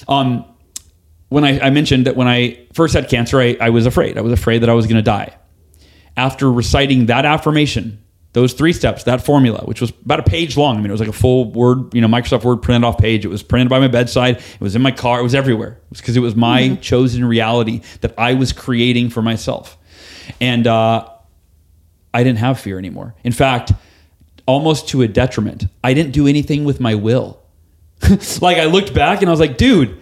Um, 0.06 0.44
when 1.30 1.44
I, 1.44 1.58
I 1.58 1.70
mentioned 1.70 2.06
that 2.06 2.14
when 2.14 2.28
I 2.28 2.66
first 2.74 2.94
had 2.94 3.08
cancer, 3.08 3.40
I, 3.40 3.56
I 3.60 3.70
was 3.70 3.86
afraid. 3.86 4.16
I 4.16 4.20
was 4.20 4.32
afraid 4.32 4.62
that 4.62 4.70
I 4.70 4.74
was 4.74 4.86
going 4.86 4.96
to 4.96 5.02
die. 5.02 5.34
After 6.16 6.50
reciting 6.50 7.06
that 7.06 7.24
affirmation, 7.24 8.04
those 8.34 8.52
three 8.52 8.72
steps, 8.72 9.04
that 9.04 9.24
formula, 9.24 9.62
which 9.64 9.80
was 9.80 9.90
about 9.90 10.18
a 10.20 10.24
page 10.24 10.56
long. 10.56 10.76
I 10.76 10.78
mean, 10.78 10.88
it 10.88 10.92
was 10.92 11.00
like 11.00 11.08
a 11.08 11.12
full 11.12 11.52
Word, 11.52 11.94
you 11.94 12.00
know, 12.00 12.08
Microsoft 12.08 12.44
Word 12.44 12.62
printed 12.62 12.84
off 12.84 12.98
page. 12.98 13.24
It 13.24 13.28
was 13.28 13.42
printed 13.42 13.68
by 13.68 13.78
my 13.78 13.88
bedside. 13.88 14.38
It 14.38 14.60
was 14.60 14.74
in 14.74 14.82
my 14.82 14.90
car. 14.90 15.20
It 15.20 15.22
was 15.22 15.34
everywhere. 15.34 15.80
It 15.84 15.90
was 15.90 16.00
because 16.00 16.16
it 16.16 16.20
was 16.20 16.34
my 16.34 16.74
chosen 16.76 17.24
reality 17.24 17.80
that 18.00 18.12
I 18.18 18.34
was 18.34 18.52
creating 18.52 19.10
for 19.10 19.22
myself. 19.22 19.78
And 20.40 20.66
uh, 20.66 21.08
I 22.12 22.24
didn't 22.24 22.38
have 22.38 22.58
fear 22.58 22.76
anymore. 22.76 23.14
In 23.22 23.32
fact, 23.32 23.72
almost 24.46 24.88
to 24.88 25.02
a 25.02 25.08
detriment, 25.08 25.66
I 25.84 25.94
didn't 25.94 26.12
do 26.12 26.26
anything 26.26 26.64
with 26.64 26.80
my 26.80 26.96
will. 26.96 27.40
like 28.40 28.58
I 28.58 28.64
looked 28.64 28.94
back 28.94 29.20
and 29.20 29.28
I 29.28 29.30
was 29.30 29.40
like, 29.40 29.56
dude, 29.56 30.00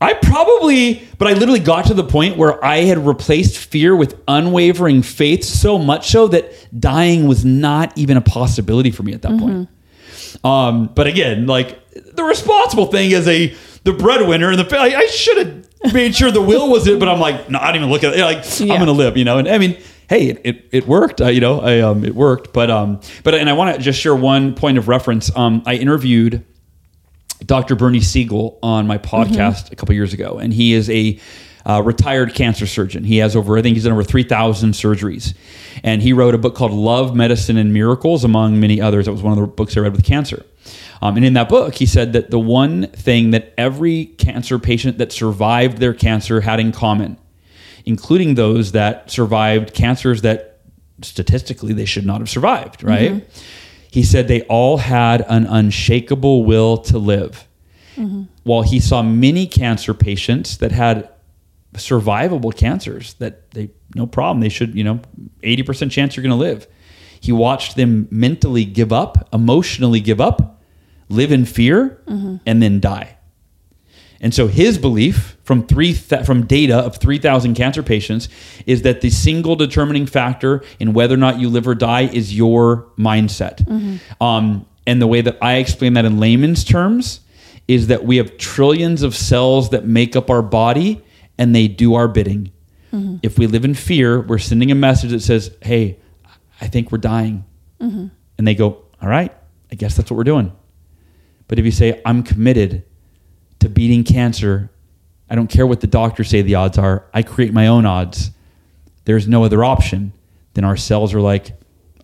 I 0.00 0.14
probably, 0.14 1.06
but 1.18 1.28
I 1.28 1.34
literally 1.34 1.60
got 1.60 1.86
to 1.86 1.94
the 1.94 2.04
point 2.04 2.38
where 2.38 2.62
I 2.64 2.78
had 2.78 3.06
replaced 3.06 3.58
fear 3.58 3.94
with 3.94 4.18
unwavering 4.26 5.02
faith 5.02 5.44
so 5.44 5.78
much 5.78 6.08
so 6.08 6.28
that 6.28 6.52
dying 6.78 7.28
was 7.28 7.44
not 7.44 7.96
even 7.98 8.16
a 8.16 8.22
possibility 8.22 8.90
for 8.90 9.02
me 9.02 9.12
at 9.12 9.22
that 9.22 9.38
point. 9.38 9.68
Um, 10.42 10.86
but 10.94 11.06
again, 11.06 11.46
like 11.46 11.90
the 11.92 12.24
responsible 12.24 12.86
thing 12.86 13.10
is 13.10 13.28
a 13.28 13.54
the 13.84 13.92
breadwinner 13.92 14.50
and 14.50 14.58
the 14.58 14.78
I, 14.78 14.96
I 14.96 15.06
should 15.06 15.46
have 15.46 15.92
made 15.92 16.14
sure 16.14 16.30
the 16.30 16.40
will 16.42 16.70
was 16.70 16.86
it, 16.86 16.98
but 16.98 17.08
I'm 17.08 17.20
like, 17.20 17.50
no, 17.50 17.58
I 17.58 17.66
didn't 17.72 17.82
even 17.82 17.90
look 17.90 18.04
at 18.04 18.14
it. 18.14 18.22
Like 18.22 18.44
Yeah. 18.58 18.74
I'm 18.74 18.78
gonna 18.80 18.92
live, 18.92 19.16
you 19.16 19.24
know. 19.24 19.38
And 19.38 19.48
I 19.48 19.58
mean, 19.58 19.76
hey, 20.08 20.28
it 20.28 20.40
it, 20.44 20.68
it 20.72 20.86
worked. 20.86 21.20
Uh, 21.20 21.28
you 21.28 21.40
know, 21.40 21.60
I 21.60 21.80
um 21.80 22.04
it 22.04 22.14
worked. 22.14 22.52
But 22.52 22.70
um, 22.70 23.00
but 23.22 23.34
and 23.34 23.50
I 23.50 23.52
want 23.52 23.76
to 23.76 23.82
just 23.82 24.00
share 24.00 24.14
one 24.14 24.54
point 24.54 24.78
of 24.78 24.88
reference. 24.88 25.34
Um, 25.36 25.62
I 25.66 25.74
interviewed 25.74 26.44
Dr. 27.50 27.74
Bernie 27.74 28.00
Siegel 28.00 28.60
on 28.62 28.86
my 28.86 28.96
podcast 28.96 29.72
a 29.72 29.74
couple 29.74 29.92
years 29.92 30.12
ago, 30.12 30.38
and 30.38 30.54
he 30.54 30.72
is 30.72 30.88
a 30.88 31.18
uh, 31.68 31.82
retired 31.82 32.32
cancer 32.32 32.64
surgeon. 32.64 33.02
He 33.02 33.16
has 33.16 33.34
over, 33.34 33.58
I 33.58 33.62
think 33.62 33.74
he's 33.74 33.82
done 33.82 33.92
over 33.92 34.04
3,000 34.04 34.70
surgeries. 34.70 35.34
And 35.82 36.00
he 36.00 36.12
wrote 36.12 36.32
a 36.36 36.38
book 36.38 36.54
called 36.54 36.70
Love, 36.70 37.16
Medicine, 37.16 37.56
and 37.56 37.74
Miracles, 37.74 38.22
among 38.22 38.60
many 38.60 38.80
others. 38.80 39.06
That 39.06 39.12
was 39.12 39.22
one 39.24 39.32
of 39.32 39.40
the 39.40 39.48
books 39.48 39.76
I 39.76 39.80
read 39.80 39.96
with 39.96 40.04
cancer. 40.04 40.46
Um, 41.02 41.16
and 41.16 41.26
in 41.26 41.32
that 41.32 41.48
book, 41.48 41.74
he 41.74 41.86
said 41.86 42.12
that 42.12 42.30
the 42.30 42.38
one 42.38 42.86
thing 42.86 43.32
that 43.32 43.52
every 43.58 44.04
cancer 44.04 44.60
patient 44.60 44.98
that 44.98 45.10
survived 45.10 45.78
their 45.78 45.92
cancer 45.92 46.42
had 46.42 46.60
in 46.60 46.70
common, 46.70 47.18
including 47.84 48.36
those 48.36 48.70
that 48.72 49.10
survived 49.10 49.74
cancers 49.74 50.22
that 50.22 50.60
statistically 51.02 51.72
they 51.72 51.84
should 51.84 52.06
not 52.06 52.20
have 52.20 52.30
survived, 52.30 52.84
right? 52.84 53.28
He 53.90 54.02
said 54.04 54.28
they 54.28 54.42
all 54.42 54.78
had 54.78 55.24
an 55.28 55.46
unshakable 55.46 56.44
will 56.44 56.78
to 56.78 56.98
live. 56.98 57.48
Mm-hmm. 57.96 58.22
While 58.44 58.62
he 58.62 58.78
saw 58.80 59.02
many 59.02 59.46
cancer 59.46 59.94
patients 59.94 60.58
that 60.58 60.72
had 60.72 61.08
survivable 61.74 62.56
cancers 62.56 63.14
that 63.14 63.50
they 63.52 63.70
no 63.94 64.04
problem 64.04 64.40
they 64.40 64.48
should 64.48 64.74
you 64.74 64.82
know 64.82 65.00
80% 65.42 65.90
chance 65.90 66.16
you're 66.16 66.22
going 66.22 66.30
to 66.30 66.36
live. 66.36 66.66
He 67.20 67.32
watched 67.32 67.76
them 67.76 68.08
mentally 68.10 68.64
give 68.64 68.92
up 68.92 69.28
emotionally 69.32 70.00
give 70.00 70.20
up 70.20 70.62
live 71.08 71.32
in 71.32 71.44
fear 71.44 72.02
mm-hmm. 72.06 72.36
and 72.46 72.62
then 72.62 72.80
die 72.80 73.16
and 74.20 74.34
so 74.34 74.46
his 74.46 74.78
belief 74.78 75.36
from 75.42 75.66
three 75.66 75.94
th- 75.94 76.26
from 76.26 76.46
data 76.46 76.76
of 76.76 76.96
3000 76.96 77.54
cancer 77.54 77.82
patients 77.82 78.28
is 78.66 78.82
that 78.82 79.00
the 79.00 79.10
single 79.10 79.56
determining 79.56 80.06
factor 80.06 80.62
in 80.78 80.92
whether 80.92 81.14
or 81.14 81.18
not 81.18 81.38
you 81.38 81.48
live 81.48 81.66
or 81.66 81.74
die 81.74 82.02
is 82.02 82.36
your 82.36 82.88
mindset 82.98 83.64
mm-hmm. 83.64 84.22
um, 84.22 84.66
and 84.86 85.00
the 85.00 85.06
way 85.06 85.20
that 85.20 85.38
i 85.42 85.56
explain 85.56 85.94
that 85.94 86.04
in 86.04 86.18
layman's 86.18 86.64
terms 86.64 87.20
is 87.70 87.86
that 87.86 88.04
we 88.04 88.16
have 88.16 88.36
trillions 88.36 89.04
of 89.04 89.14
cells 89.14 89.70
that 89.70 89.86
make 89.86 90.16
up 90.16 90.28
our 90.28 90.42
body 90.42 91.04
and 91.38 91.54
they 91.54 91.68
do 91.68 91.94
our 91.94 92.08
bidding. 92.08 92.50
Mm-hmm. 92.92 93.18
If 93.22 93.38
we 93.38 93.46
live 93.46 93.64
in 93.64 93.74
fear, 93.74 94.20
we're 94.20 94.38
sending 94.38 94.72
a 94.72 94.74
message 94.74 95.12
that 95.12 95.20
says, 95.20 95.56
Hey, 95.62 96.00
I 96.60 96.66
think 96.66 96.90
we're 96.90 96.98
dying. 96.98 97.44
Mm-hmm. 97.80 98.08
And 98.38 98.48
they 98.48 98.56
go, 98.56 98.84
All 99.00 99.08
right, 99.08 99.32
I 99.70 99.76
guess 99.76 99.96
that's 99.96 100.10
what 100.10 100.16
we're 100.16 100.24
doing. 100.24 100.50
But 101.46 101.60
if 101.60 101.64
you 101.64 101.70
say, 101.70 102.02
I'm 102.04 102.24
committed 102.24 102.84
to 103.60 103.68
beating 103.68 104.04
cancer, 104.04 104.70
I 105.28 105.34
don't 105.34 105.48
care 105.48 105.66
what 105.66 105.80
the 105.80 105.86
doctors 105.86 106.28
say 106.28 106.42
the 106.42 106.56
odds 106.56 106.76
are, 106.78 107.04
I 107.14 107.22
create 107.22 107.52
my 107.52 107.66
own 107.68 107.86
odds. 107.86 108.30
There's 109.04 109.28
no 109.28 109.44
other 109.44 109.64
option. 109.64 110.12
Then 110.54 110.64
our 110.64 110.76
cells 110.76 111.14
are 111.14 111.20
like, 111.20 111.52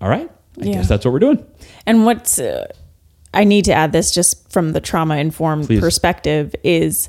All 0.00 0.08
right, 0.08 0.30
I 0.60 0.64
Yeah. 0.64 0.72
guess 0.74 0.88
that's 0.88 1.04
what 1.04 1.12
we're 1.12 1.18
doing. 1.20 1.44
And 1.86 2.04
what's 2.04 2.38
uh, 2.38 2.66
I 3.34 3.44
need 3.44 3.64
to 3.66 3.72
add 3.72 3.92
this 3.92 4.10
just 4.12 4.50
from 4.50 4.72
the 4.72 4.80
trauma 4.80 5.16
informed 5.16 5.68
perspective 5.68 6.54
is 6.64 7.08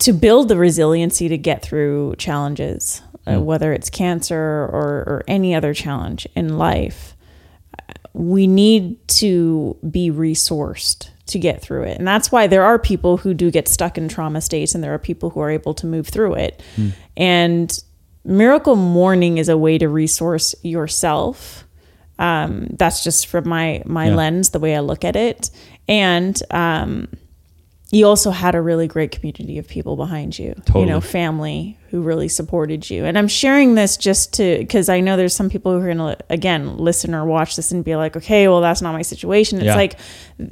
to 0.00 0.12
build 0.12 0.48
the 0.48 0.56
resiliency 0.56 1.28
to 1.28 1.38
get 1.38 1.62
through 1.62 2.14
challenges, 2.18 3.02
uh, 3.26 3.40
whether 3.40 3.72
it's 3.72 3.88
cancer 3.90 4.36
or, 4.36 5.04
or 5.06 5.24
any 5.28 5.54
other 5.54 5.72
challenge 5.74 6.26
in 6.34 6.58
life. 6.58 7.14
We 8.12 8.46
need 8.46 9.06
to 9.08 9.76
be 9.88 10.10
resourced 10.10 11.10
to 11.30 11.38
get 11.38 11.60
through 11.62 11.82
it. 11.84 11.98
And 11.98 12.06
that's 12.06 12.30
why 12.30 12.46
there 12.46 12.62
are 12.62 12.78
people 12.78 13.16
who 13.16 13.34
do 13.34 13.50
get 13.50 13.66
stuck 13.68 13.98
in 13.98 14.08
trauma 14.08 14.40
states 14.40 14.74
and 14.74 14.84
there 14.84 14.94
are 14.94 14.98
people 14.98 15.30
who 15.30 15.40
are 15.40 15.50
able 15.50 15.74
to 15.74 15.86
move 15.86 16.06
through 16.08 16.34
it. 16.34 16.62
And 17.16 17.76
miracle 18.24 18.76
morning 18.76 19.38
is 19.38 19.48
a 19.48 19.56
way 19.56 19.78
to 19.78 19.88
resource 19.88 20.54
yourself 20.62 21.64
um, 22.18 22.66
that's 22.78 23.02
just 23.02 23.26
from 23.28 23.48
my 23.48 23.82
my 23.86 24.08
Yeah. 24.08 24.14
lens 24.14 24.50
the 24.50 24.58
way 24.58 24.76
i 24.76 24.80
look 24.80 25.06
at 25.06 25.16
it 25.16 25.50
and 25.88 26.38
um, 26.50 27.08
you 27.92 28.06
also 28.06 28.30
had 28.30 28.54
a 28.54 28.60
really 28.60 28.86
great 28.86 29.10
community 29.10 29.58
of 29.58 29.66
people 29.66 29.96
behind 29.96 30.38
you 30.38 30.54
you 30.76 30.86
know 30.86 31.00
family 31.00 31.76
who 31.90 32.00
really 32.02 32.28
supported 32.28 32.88
you. 32.88 33.04
And 33.04 33.18
i'm 33.18 33.26
sharing 33.26 33.74
this 33.74 33.96
just 33.96 34.34
to 34.34 34.58
because 34.58 34.88
i 34.88 35.00
know 35.00 35.16
there's 35.16 35.34
some 35.34 35.50
people 35.50 35.72
who 35.72 35.78
are 35.78 35.92
going 35.94 35.98
to 35.98 36.16
again 36.30 36.76
listen 36.78 37.14
or 37.14 37.24
watch 37.24 37.56
this 37.56 37.72
and 37.72 37.84
be 37.84 37.96
like 37.96 38.16
okay 38.16 38.46
well 38.48 38.60
that's 38.60 38.80
not 38.82 38.92
my 38.92 39.02
situation. 39.02 39.58
It's 39.58 39.66
Yeah. 39.66 39.74
like 39.74 39.98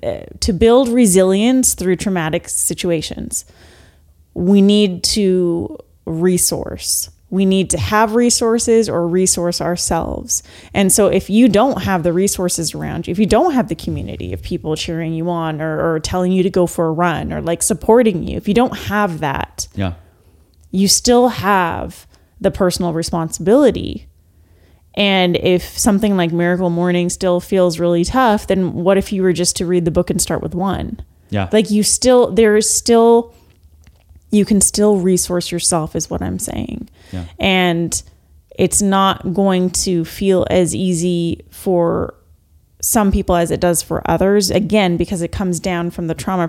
uh, 0.02 0.20
to 0.40 0.52
build 0.52 0.88
resilience 0.88 1.74
through 1.74 1.96
traumatic 1.96 2.48
situations 2.48 3.44
we 4.34 4.60
need 4.62 5.02
to 5.02 5.76
resource 6.06 7.10
We 7.30 7.44
need 7.44 7.68
to 7.70 7.78
have 7.78 8.14
resources 8.14 8.88
or 8.88 9.06
resource 9.06 9.60
ourselves. 9.60 10.42
And 10.72 10.90
so, 10.90 11.08
if 11.08 11.28
you 11.28 11.48
don't 11.48 11.82
have 11.82 12.02
the 12.02 12.12
resources 12.12 12.74
around 12.74 13.06
you, 13.06 13.12
if 13.12 13.18
you 13.18 13.26
don't 13.26 13.52
have 13.52 13.68
the 13.68 13.74
community 13.74 14.32
of 14.32 14.42
people 14.42 14.76
cheering 14.76 15.12
you 15.12 15.28
on 15.28 15.60
or, 15.60 15.94
or 15.94 16.00
telling 16.00 16.32
you 16.32 16.42
to 16.42 16.50
go 16.50 16.66
for 16.66 16.86
a 16.86 16.92
run 16.92 17.32
or 17.32 17.42
like 17.42 17.62
supporting 17.62 18.22
you, 18.22 18.36
if 18.38 18.48
you 18.48 18.54
don't 18.54 18.76
have 18.76 19.20
that, 19.20 19.68
Yeah. 19.74 19.92
you 20.70 20.88
still 20.88 21.28
have 21.28 22.06
the 22.40 22.50
personal 22.50 22.92
responsibility. 22.94 24.06
And 24.94 25.36
if 25.36 25.78
something 25.78 26.16
like 26.16 26.32
Miracle 26.32 26.70
Morning 26.70 27.08
still 27.10 27.40
feels 27.40 27.78
really 27.78 28.04
tough, 28.04 28.46
then 28.46 28.72
what 28.72 28.96
if 28.98 29.12
you 29.12 29.22
were 29.22 29.32
just 29.32 29.54
to 29.56 29.66
read 29.66 29.84
the 29.84 29.90
book 29.90 30.08
and 30.10 30.20
start 30.20 30.42
with 30.42 30.54
one? 30.54 31.00
Yeah. 31.30 31.48
Like 31.52 31.70
you 31.70 31.82
still, 31.82 32.32
there 32.32 32.56
is 32.56 32.68
still, 32.68 33.34
you 34.30 34.44
can 34.44 34.60
still 34.60 34.96
resource 34.98 35.50
yourself, 35.50 35.96
is 35.96 36.10
what 36.10 36.20
I'm 36.22 36.38
saying. 36.38 36.88
Yeah. 37.12 37.24
And 37.38 38.02
it's 38.58 38.82
not 38.82 39.32
going 39.34 39.70
to 39.70 40.04
feel 40.04 40.46
as 40.50 40.74
easy 40.74 41.44
for 41.50 42.14
some 42.80 43.10
people 43.10 43.34
as 43.34 43.50
it 43.50 43.58
does 43.60 43.82
for 43.82 44.08
others 44.08 44.50
again 44.50 44.96
because 44.96 45.20
it 45.20 45.32
comes 45.32 45.58
down 45.58 45.90
from 45.90 46.06
the 46.06 46.14
trauma 46.14 46.46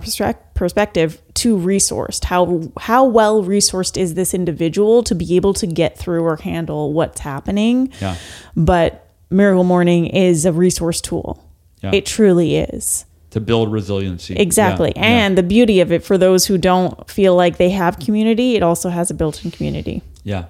perspective 0.53 1.19
to 1.33 1.57
resourced 1.57 2.25
how 2.25 2.61
how 2.79 3.03
well 3.03 3.43
resourced 3.43 3.97
is 3.97 4.13
this 4.13 4.35
individual 4.35 5.01
to 5.01 5.15
be 5.15 5.35
able 5.35 5.55
to 5.55 5.65
get 5.65 5.97
through 5.97 6.21
or 6.23 6.35
handle 6.35 6.93
what's 6.93 7.21
happening 7.21 7.91
Yeah. 7.99 8.15
but 8.55 9.07
miracle 9.31 9.63
morning 9.63 10.05
is 10.05 10.45
a 10.45 10.53
resource 10.53 11.01
tool 11.01 11.43
Yeah. 11.81 11.91
it 11.95 12.05
truly 12.05 12.57
is 12.57 13.05
To 13.31 13.39
build 13.39 13.71
resiliency. 13.71 14.33
exactly 14.35 14.91
Yeah. 14.95 15.01
Yeah. 15.01 15.25
and 15.25 15.37
the 15.37 15.43
beauty 15.43 15.81
of 15.81 15.91
it 15.91 16.03
for 16.03 16.17
those 16.17 16.47
who 16.47 16.57
don't 16.57 17.09
feel 17.09 17.35
like 17.35 17.57
they 17.57 17.69
have 17.69 17.99
community 17.99 18.55
it 18.55 18.63
also 18.63 18.89
has 18.89 19.11
a 19.11 19.13
built-in 19.13 19.51
community 19.51 20.01
Yeah, 20.23 20.45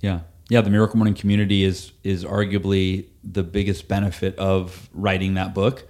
yeah, 0.00 0.20
yeah. 0.48 0.60
The 0.62 0.70
Miracle 0.70 0.96
Morning 0.96 1.14
community 1.14 1.62
is 1.64 1.92
is 2.02 2.24
arguably 2.24 3.04
the 3.22 3.42
biggest 3.42 3.88
benefit 3.88 4.38
of 4.38 4.88
writing 4.94 5.34
that 5.34 5.52
book. 5.54 5.84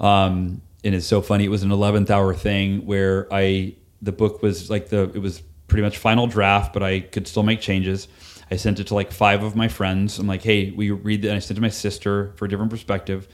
Um, 0.00 0.62
and 0.84 0.94
it's 0.94 1.06
so 1.06 1.20
funny. 1.22 1.44
It 1.44 1.48
was 1.50 1.62
an 1.62 1.70
eleventh 1.72 2.10
hour 2.10 2.32
thing 2.34 2.86
where 2.86 3.26
I 3.32 3.74
the 4.00 4.12
book 4.12 4.42
was 4.42 4.70
like 4.70 4.88
the 4.88 5.02
it 5.14 5.18
was 5.20 5.42
pretty 5.66 5.82
much 5.82 5.98
final 5.98 6.26
draft, 6.26 6.72
but 6.72 6.82
I 6.82 7.00
could 7.00 7.26
still 7.28 7.42
make 7.42 7.60
changes. 7.60 8.08
I 8.50 8.56
sent 8.56 8.80
it 8.80 8.86
to 8.88 8.94
like 8.94 9.12
five 9.12 9.42
of 9.42 9.54
my 9.54 9.68
friends. 9.68 10.18
I'm 10.18 10.26
like, 10.26 10.42
hey, 10.42 10.70
we 10.70 10.90
read 10.90 11.22
that. 11.22 11.28
And 11.28 11.36
I 11.36 11.40
sent 11.40 11.52
it 11.52 11.54
to 11.56 11.60
my 11.60 11.68
sister 11.68 12.32
for 12.36 12.46
a 12.46 12.48
different 12.48 12.70
perspective. 12.70 13.28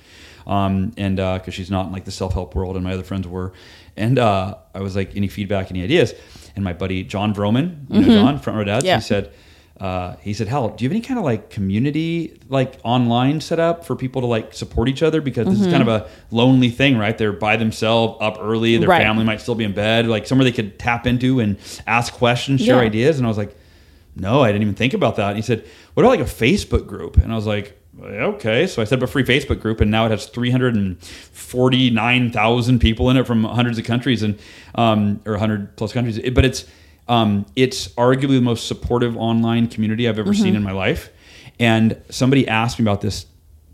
Um, 0.46 0.92
and 0.96 1.16
because 1.16 1.54
she's 1.54 1.70
not 1.70 1.86
in 1.86 1.92
like 1.92 2.04
the 2.04 2.10
self 2.10 2.32
help 2.34 2.54
world, 2.54 2.76
and 2.76 2.84
my 2.84 2.92
other 2.92 3.02
friends 3.02 3.26
were, 3.26 3.52
and 3.96 4.18
uh, 4.18 4.56
I 4.74 4.80
was 4.80 4.94
like, 4.96 5.16
any 5.16 5.28
feedback, 5.28 5.70
any 5.70 5.82
ideas? 5.82 6.12
And 6.56 6.62
my 6.64 6.72
buddy 6.72 7.02
John 7.02 7.34
Vroman, 7.34 7.86
you 7.90 8.00
know 8.00 8.08
John, 8.08 8.38
front 8.38 8.56
row 8.58 8.64
dads, 8.64 8.84
Yeah. 8.84 8.96
he 8.96 9.02
said, 9.02 9.32
uh, 9.80 10.14
he 10.20 10.32
said, 10.34 10.46
"Hal, 10.46 10.68
do 10.68 10.84
you 10.84 10.88
have 10.88 10.94
any 10.94 11.00
kind 11.00 11.18
of 11.18 11.24
like 11.24 11.50
community 11.50 12.38
like 12.48 12.78
online 12.84 13.40
setup 13.40 13.84
for 13.84 13.96
people 13.96 14.20
to 14.20 14.28
like 14.28 14.54
support 14.54 14.88
each 14.88 15.02
other? 15.02 15.20
Because 15.20 15.48
this 15.48 15.60
is 15.60 15.66
kind 15.66 15.82
of 15.82 15.88
a 15.88 16.06
lonely 16.30 16.70
thing, 16.70 16.96
right? 16.96 17.18
They're 17.18 17.32
by 17.32 17.56
themselves, 17.56 18.18
up 18.20 18.38
early. 18.40 18.76
Their 18.76 18.88
Right. 18.88 19.02
family 19.02 19.24
might 19.24 19.40
still 19.40 19.56
be 19.56 19.64
in 19.64 19.72
bed, 19.72 20.06
like 20.06 20.26
somewhere 20.28 20.44
they 20.44 20.52
could 20.52 20.78
tap 20.78 21.06
into 21.08 21.40
and 21.40 21.56
ask 21.88 22.12
questions, 22.12 22.60
share 22.60 22.76
Yeah. 22.76 22.82
ideas." 22.82 23.16
And 23.18 23.26
I 23.26 23.28
was 23.28 23.36
like, 23.38 23.56
"No, 24.14 24.42
I 24.44 24.48
didn't 24.52 24.62
even 24.62 24.74
think 24.74 24.94
about 24.94 25.16
that." 25.16 25.28
And 25.30 25.36
he 25.36 25.42
said, 25.42 25.64
"What 25.94 26.04
about 26.04 26.10
like 26.10 26.20
a 26.20 26.24
Facebook 26.30 26.86
group?" 26.86 27.16
And 27.16 27.32
I 27.32 27.34
was 27.34 27.46
like. 27.46 27.80
Okay, 28.02 28.66
so 28.66 28.82
I 28.82 28.84
set 28.84 28.98
up 28.98 29.04
a 29.04 29.06
free 29.06 29.24
Facebook 29.24 29.60
group, 29.60 29.80
and 29.80 29.90
now 29.90 30.04
it 30.06 30.10
has 30.10 30.26
349,000 30.26 32.78
people 32.80 33.08
in 33.10 33.16
it 33.16 33.26
from 33.26 33.44
hundreds 33.44 33.78
of 33.78 33.84
countries, 33.84 34.22
and 34.22 34.38
um, 34.74 35.20
or 35.24 35.32
100 35.32 35.76
plus 35.76 35.92
countries. 35.92 36.18
But 36.30 36.44
it's 36.44 36.66
um, 37.08 37.46
it's 37.54 37.88
arguably 37.88 38.36
the 38.36 38.40
most 38.40 38.66
supportive 38.66 39.16
online 39.16 39.68
community 39.68 40.08
I've 40.08 40.18
ever 40.18 40.34
seen 40.34 40.56
in 40.56 40.62
my 40.62 40.72
life. 40.72 41.10
And 41.60 42.00
somebody 42.10 42.48
asked 42.48 42.78
me 42.78 42.84
about 42.84 43.00
this 43.00 43.26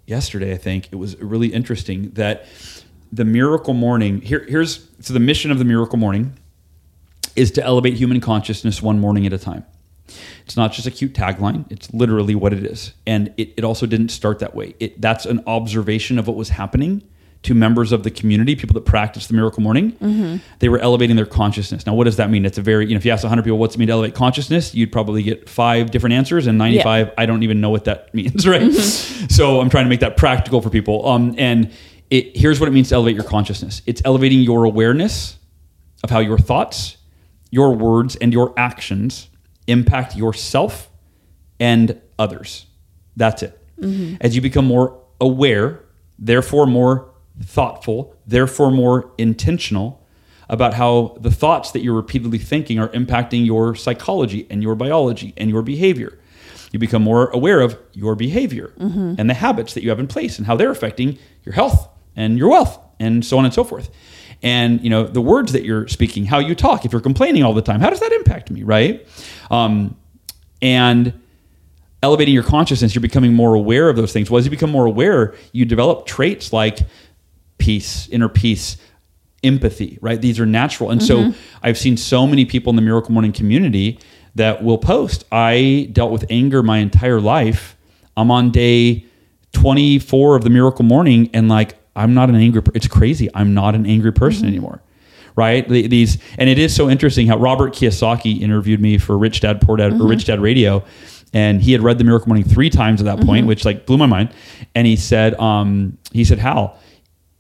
yesterday. 0.07 0.53
I 0.53 0.59
think 0.59 0.89
it 0.93 0.97
was 0.97 1.17
really 1.17 1.49
interesting 1.49 2.11
that 2.11 2.47
the 3.13 3.25
Miracle 3.25 3.75
Morning. 3.75 4.21
Here, 4.21 4.45
here's 4.49 4.89
so 5.01 5.15
the 5.15 5.21
mission 5.21 5.51
of 5.51 5.59
the 5.59 5.65
Miracle 5.65 5.99
Morning 5.99 6.37
is 7.37 7.51
to 7.53 7.65
elevate 7.65 7.95
human 7.95 8.21
consciousness 8.21 8.83
one 8.83 9.01
morning 9.01 9.27
at 9.27 9.33
a 9.33 9.39
time. 9.39 9.65
It's 10.45 10.57
not 10.57 10.73
just 10.73 10.87
a 10.87 10.91
cute 10.91 11.13
tagline, 11.13 11.71
it's 11.71 11.93
literally 11.93 12.35
what 12.35 12.53
it 12.53 12.65
is. 12.65 12.93
And 13.07 13.33
it, 13.37 13.55
it 13.57 13.65
also 13.65 13.87
didn't 13.87 14.11
start 14.11 14.39
that 14.41 14.55
way. 14.55 14.75
It, 14.81 15.01
that's 15.01 15.27
an 15.27 15.43
observation 15.47 16.19
of 16.19 16.27
what 16.27 16.37
was 16.37 16.51
happening 16.51 17.03
to 17.43 17.55
members 17.55 17.91
of 17.91 18.03
the 18.03 18.11
community, 18.11 18.55
people 18.55 18.75
that 18.75 18.85
practice 18.85 19.27
the 19.27 19.35
miracle 19.35 19.63
morning. 19.63 19.97
They 20.59 20.69
were 20.69 20.79
elevating 20.79 21.17
their 21.17 21.25
consciousness. 21.25 21.87
Now, 21.87 21.95
what 21.95 22.05
does 22.05 22.17
that 22.17 22.29
mean? 22.29 22.45
It's 22.45 22.59
a 22.59 22.63
very, 22.63 22.85
you 22.87 22.95
know, 22.95 22.99
if 22.99 23.05
you 23.07 23.13
ask 23.13 23.23
100 23.25 23.43
people 23.43 23.59
what's 23.59 23.77
it 23.77 23.79
mean 23.79 23.89
to 23.89 23.93
elevate 23.93 24.15
consciousness, 24.15 24.75
you'd 24.75 24.93
probably 24.93 25.23
get 25.23 25.49
five 25.49 25.91
different 25.91 26.13
answers, 26.13 26.47
and 26.47 26.59
95, 26.59 27.13
I 27.17 27.25
don't 27.25 27.43
even 27.43 27.63
know 27.63 27.71
what 27.71 27.85
that 27.85 28.15
means, 28.15 28.47
right? 28.47 28.71
So 28.73 29.61
I'm 29.61 29.71
trying 29.71 29.85
to 29.85 29.89
make 29.89 30.01
that 30.01 30.19
practical 30.19 30.61
for 30.61 30.69
people. 30.69 31.09
Um, 31.09 31.35
and 31.39 31.73
it, 32.11 32.37
here's 32.37 32.61
what 32.61 32.69
it 32.69 32.73
means 32.73 32.91
to 32.91 32.97
elevate 32.97 33.15
your 33.15 33.25
consciousness 33.25 33.83
it's 33.87 34.03
elevating 34.05 34.41
your 34.41 34.65
awareness 34.65 35.39
of 36.03 36.11
how 36.11 36.19
your 36.19 36.39
thoughts, 36.39 36.99
your 37.51 37.75
words, 37.75 38.17
and 38.17 38.33
your 38.35 38.53
actions 38.59 39.29
impact 39.67 40.17
yourself 40.17 40.91
and 41.59 42.01
others. 42.19 42.67
That's 43.17 43.43
it. 43.43 43.59
Mm-hmm. 43.81 44.17
As 44.21 44.35
you 44.35 44.43
become 44.43 44.65
more 44.65 45.01
aware, 45.21 45.81
therefore 46.19 46.67
more 46.67 47.11
thoughtful, 47.43 48.15
therefore 48.27 48.71
more 48.71 49.13
intentional 49.19 50.07
about 50.49 50.75
how 50.75 51.17
the 51.21 51.31
thoughts 51.31 51.71
that 51.73 51.81
you're 51.81 51.95
repeatedly 51.95 52.39
thinking 52.39 52.79
are 52.79 52.89
impacting 52.89 53.47
your 53.47 53.75
psychology 53.75 54.47
and 54.51 54.63
your 54.63 54.75
biology 54.75 55.33
and 55.37 55.49
your 55.49 55.63
behavior. 55.63 56.19
You 56.73 56.79
become 56.79 57.03
more 57.03 57.31
aware 57.31 57.61
of 57.61 57.79
your 57.93 58.15
behavior 58.15 58.73
mm-hmm. 58.79 59.15
and 59.19 59.31
the 59.31 59.35
habits 59.35 59.75
that 59.75 59.83
you 59.83 59.91
have 59.91 60.01
in 60.01 60.07
place 60.07 60.39
and 60.39 60.47
how 60.47 60.57
they're 60.57 60.71
affecting 60.71 61.19
your 61.45 61.55
health 61.55 61.89
and 62.17 62.37
your 62.37 62.51
wealth 62.51 62.79
and 62.99 63.25
so 63.25 63.39
on 63.39 63.45
and 63.45 63.55
so 63.55 63.65
forth. 63.65 63.91
And 64.43 64.83
you 64.83 64.91
know 64.91 65.05
the 65.05 65.21
words 65.21 65.53
that 65.53 65.65
you're 65.65 65.87
speaking, 65.89 66.25
how 66.25 66.39
you 66.39 66.55
talk. 66.55 66.85
If 66.85 66.93
you're 66.93 67.01
complaining 67.01 67.43
all 67.43 67.53
the 67.53 67.63
time, 67.63 67.81
how 67.81 67.91
does 67.91 68.01
that 68.01 68.13
impact 68.13 68.51
me, 68.51 68.63
right? 68.63 69.07
Um, 69.51 69.97
and 70.63 71.21
elevating 72.03 72.35
your 72.35 72.43
consciousness, 72.43 72.95
you're 72.95 73.03
becoming 73.03 73.35
more 73.35 73.55
aware 73.55 73.89
of 73.89 73.97
those 73.97 74.13
things. 74.13 74.31
Well, 74.31 74.39
as 74.39 74.45
you 74.45 74.51
become 74.51 74.71
more 74.71 74.87
aware, 74.87 75.35
you 75.53 75.65
develop 75.65 76.07
traits 76.07 76.53
like 76.53 76.79
peace, 77.59 78.09
inner 78.09 78.29
peace, 78.29 78.77
empathy, 79.43 79.99
right? 80.01 80.21
These 80.21 80.39
are 80.41 80.47
natural. 80.47 80.91
And 80.91 81.03
so 81.03 81.33
I've 81.63 81.79
seen 81.79 81.97
so 81.97 82.27
many 82.27 82.45
people 82.45 82.71
in 82.71 82.77
the 82.77 82.83
Miracle 82.83 83.13
Morning 83.13 83.33
community 83.33 83.99
that 84.35 84.63
will 84.63 84.79
post, 84.79 85.25
I 85.33 85.89
dealt 85.93 86.13
with 86.13 86.25
anger 86.31 86.63
my 86.63 86.79
entire 86.79 87.21
life. 87.21 87.77
I'm 88.17 88.31
on 88.31 88.51
day 88.51 89.07
24 89.53 90.37
of 90.37 90.45
the 90.45 90.51
Miracle 90.51 90.85
Morning 90.85 91.31
and 91.33 91.49
like 91.49 91.77
I'm 91.97 92.15
not 92.15 92.29
an 92.29 92.37
angry 92.37 92.63
it's 92.75 92.87
crazy. 92.87 93.29
I'm 93.35 93.55
not 93.55 93.75
an 93.75 93.87
angry 93.87 94.13
person 94.13 94.47
anymore. 94.47 94.83
Right? 95.41 95.67
These 95.67 96.19
and 96.37 96.51
it 96.51 96.59
is 96.59 96.77
so 96.77 96.91
interesting 96.91 97.27
how 97.27 97.39
Robert 97.39 97.73
Kiyosaki 97.73 98.43
interviewed 98.43 98.81
me 98.81 98.99
for 98.99 99.17
Rich 99.17 99.41
Dad 99.41 99.63
Poor 99.63 99.79
Dad 99.79 99.99
or 99.99 100.07
Rich 100.07 100.27
Dad 100.27 100.39
Radio 100.39 100.85
and 101.33 101.63
he 101.63 101.73
had 101.73 101.81
read 101.81 101.97
the 101.97 102.05
Miracle 102.05 102.29
Morning 102.29 102.45
3 102.45 102.71
times 102.71 103.01
at 103.01 103.05
that 103.05 103.25
point, 103.25 103.47
which 103.47 103.65
like 103.65 103.87
blew 103.87 103.97
my 103.97 104.07
mind. 104.07 104.35
And 104.75 104.87
he 104.87 104.97
said 104.97 105.35
um 105.41 105.97
he 106.13 106.25
said, 106.25 106.39
"Hal, 106.39 106.79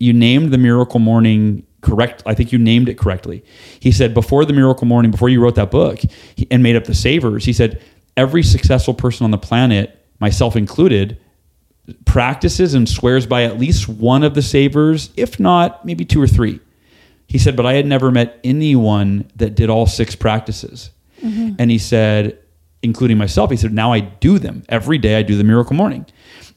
you 0.00 0.14
named 0.14 0.50
the 0.50 0.58
miracle 0.58 0.98
morning 0.98 1.64
correct 1.82 2.22
i 2.26 2.34
think 2.34 2.52
you 2.52 2.58
named 2.58 2.88
it 2.88 2.98
correctly 2.98 3.44
he 3.78 3.92
said 3.92 4.12
before 4.12 4.44
the 4.44 4.52
miracle 4.52 4.86
morning 4.86 5.10
before 5.10 5.28
you 5.28 5.40
wrote 5.40 5.54
that 5.54 5.70
book 5.70 5.98
he, 6.34 6.46
and 6.50 6.62
made 6.62 6.76
up 6.76 6.84
the 6.84 6.94
savers 6.94 7.44
he 7.44 7.52
said 7.52 7.80
every 8.16 8.42
successful 8.42 8.92
person 8.92 9.24
on 9.24 9.30
the 9.30 9.38
planet 9.38 10.04
myself 10.18 10.56
included 10.56 11.18
practices 12.04 12.74
and 12.74 12.88
swears 12.88 13.26
by 13.26 13.44
at 13.44 13.58
least 13.58 13.88
one 13.88 14.22
of 14.22 14.34
the 14.34 14.42
savers 14.42 15.10
if 15.16 15.40
not 15.40 15.84
maybe 15.86 16.04
two 16.04 16.20
or 16.20 16.26
three 16.26 16.60
he 17.30 17.38
said 17.38 17.56
but 17.56 17.64
i 17.64 17.72
had 17.74 17.86
never 17.86 18.10
met 18.10 18.38
anyone 18.44 19.30
that 19.36 19.54
did 19.54 19.70
all 19.70 19.86
six 19.86 20.14
practices 20.14 20.90
and 21.22 21.70
he 21.70 21.78
said 21.78 22.38
including 22.82 23.16
myself 23.18 23.50
he 23.50 23.56
said 23.56 23.72
now 23.72 23.92
i 23.92 24.00
do 24.00 24.38
them 24.38 24.62
every 24.68 24.98
day 24.98 25.16
i 25.18 25.22
do 25.22 25.36
the 25.36 25.44
miracle 25.44 25.74
morning 25.76 26.04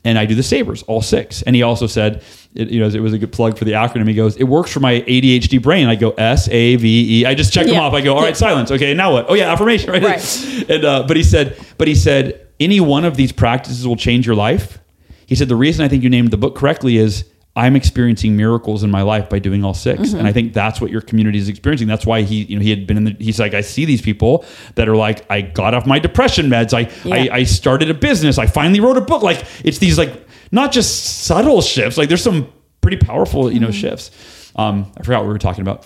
and 0.05 0.19
I 0.19 0.25
do 0.25 0.35
the 0.35 0.43
savers, 0.43 0.83
all 0.83 1.01
six. 1.01 1.43
And 1.43 1.55
he 1.55 1.61
also 1.63 1.87
said, 1.87 2.23
it, 2.55 2.69
you 2.69 2.81
know, 2.81 2.87
it 2.87 2.99
was 2.99 3.13
a 3.13 3.17
good 3.17 3.31
plug 3.31 3.57
for 3.57 3.63
the 3.63 3.71
acronym. 3.71 4.05
He 4.05 4.13
goes, 4.13 4.35
it 4.35 4.43
works 4.43 4.69
for 4.69 4.81
my 4.81 4.95
ADHD 4.99 5.61
brain. 5.61 5.87
I 5.87 5.95
go 5.95 6.09
S 6.17 6.49
A 6.49 6.75
V 6.75 7.21
E. 7.21 7.25
I 7.25 7.33
just 7.35 7.53
check 7.53 7.67
them 7.67 7.79
off. 7.79 7.93
I 7.93 8.01
go, 8.01 8.13
all 8.15 8.19
right, 8.21 8.27
Yeah. 8.27 8.33
silence. 8.33 8.69
Okay, 8.69 8.93
now 8.93 9.13
what? 9.13 9.27
Oh 9.29 9.33
yeah, 9.33 9.53
affirmation. 9.53 9.89
Right. 9.91 10.03
Right. 10.03 10.65
And 10.69 10.83
uh, 10.83 11.03
but 11.07 11.15
he 11.15 11.23
said, 11.23 11.55
but 11.77 11.87
he 11.87 11.95
said, 11.95 12.45
any 12.59 12.81
one 12.81 13.05
of 13.05 13.15
these 13.15 13.31
practices 13.31 13.87
will 13.87 13.95
change 13.95 14.25
your 14.27 14.35
life. 14.35 14.77
He 15.25 15.35
said 15.35 15.47
the 15.47 15.55
reason 15.55 15.85
I 15.85 15.87
think 15.87 16.03
you 16.03 16.09
named 16.09 16.31
the 16.31 16.37
book 16.37 16.57
correctly 16.57 16.97
is 16.97 17.23
I'm 17.55 17.75
experiencing 17.75 18.35
miracles 18.35 18.83
in 18.83 18.89
my 18.89 19.03
life 19.03 19.29
by 19.29 19.37
doing 19.37 19.63
all 19.63 19.75
6 19.75 19.99
Mm-hmm. 20.01 20.17
and 20.17 20.27
I 20.27 20.33
think 20.33 20.53
that's 20.53 20.81
what 20.81 20.89
your 20.89 21.01
community 21.01 21.37
is 21.37 21.47
experiencing. 21.49 21.87
That's 21.87 22.05
why 22.05 22.23
he, 22.23 22.43
you 22.45 22.55
know, 22.57 22.63
he 22.63 22.71
had 22.71 22.87
been 22.87 22.97
in 22.97 23.03
the. 23.03 23.15
He's 23.19 23.39
like, 23.39 23.53
I 23.53 23.61
see 23.61 23.85
these 23.85 24.01
people 24.01 24.43
that 24.75 24.89
are 24.89 24.95
like, 24.95 25.29
I 25.31 25.41
got 25.41 25.73
off 25.75 25.85
my 25.85 25.99
depression 25.99 26.47
meds. 26.47 26.73
I, 26.73 26.89
Yeah. 27.07 27.31
I, 27.31 27.37
I 27.39 27.43
started 27.43 27.89
a 27.91 27.93
business. 27.93 28.39
I 28.39 28.47
finally 28.47 28.79
wrote 28.79 28.97
a 28.97 29.01
book. 29.01 29.21
Like 29.21 29.45
it's 29.63 29.77
these 29.77 29.97
like 29.99 30.27
not 30.51 30.71
just 30.71 31.23
subtle 31.25 31.61
shifts. 31.61 31.95
Like 31.97 32.09
there's 32.09 32.23
some 32.23 32.47
pretty 32.81 32.97
powerful, 32.97 33.51
you 33.51 33.59
know, 33.59 33.67
Mm-hmm. 33.67 33.73
shifts. 33.81 34.51
Um, 34.55 34.91
I 34.97 35.03
forgot 35.03 35.19
what 35.19 35.27
we 35.27 35.33
were 35.33 35.39
talking 35.39 35.61
about. 35.61 35.85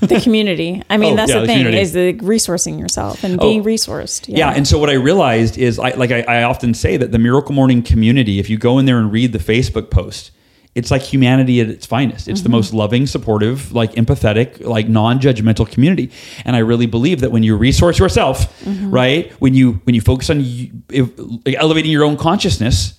the 0.00 0.20
community. 0.20 0.82
I 0.90 0.96
mean, 0.98 1.12
Oh, 1.14 1.16
that's 1.16 1.30
yeah, 1.30 1.36
the 1.36 1.40
the 1.42 1.46
thing 1.46 1.56
community. 1.58 1.82
is 1.82 1.92
the 1.92 2.14
resourcing 2.14 2.78
yourself 2.78 3.22
and 3.24 3.38
being 3.40 3.64
resourced. 3.64 4.26
Yeah. 4.28 4.50
and 4.50 4.66
so 4.68 4.78
what 4.78 4.88
I 4.90 4.94
realized 4.94 5.56
is, 5.58 5.78
I, 5.78 5.90
like 5.90 6.10
I, 6.10 6.20
I 6.22 6.42
often 6.44 6.72
say 6.74 6.96
that 6.98 7.12
the 7.12 7.18
Miracle 7.18 7.54
Morning 7.54 7.82
community, 7.82 8.38
if 8.38 8.48
you 8.48 8.56
go 8.58 8.78
in 8.78 8.86
there 8.86 8.98
and 8.98 9.10
read 9.12 9.32
the 9.32 9.38
Facebook 9.38 9.90
post, 9.90 10.30
it's 10.78 10.90
like 10.90 11.02
humanity 11.02 11.60
at 11.60 11.68
its 11.68 11.84
finest. 11.84 12.28
It's 12.28 12.40
the 12.40 12.48
mm-hmm. 12.48 12.56
most 12.56 12.72
loving, 12.72 13.06
supportive, 13.06 13.72
like 13.72 13.92
empathetic, 13.92 14.64
like 14.64 14.88
non-judgmental 14.88 15.70
community. 15.70 16.10
And 16.44 16.56
I 16.56 16.60
really 16.60 16.86
believe 16.86 17.20
that 17.20 17.30
when 17.30 17.42
you 17.42 17.56
resource 17.56 17.98
yourself, 17.98 18.38
mm-hmm. 18.64 18.90
right, 18.90 19.32
when 19.40 19.54
you 19.54 19.80
when 19.84 19.94
you 19.94 20.00
focus 20.00 20.30
on 20.30 20.40
you, 20.40 20.70
if, 20.88 21.10
like, 21.44 21.56
elevating 21.56 21.90
your 21.90 22.04
own 22.04 22.16
consciousness, 22.16 22.98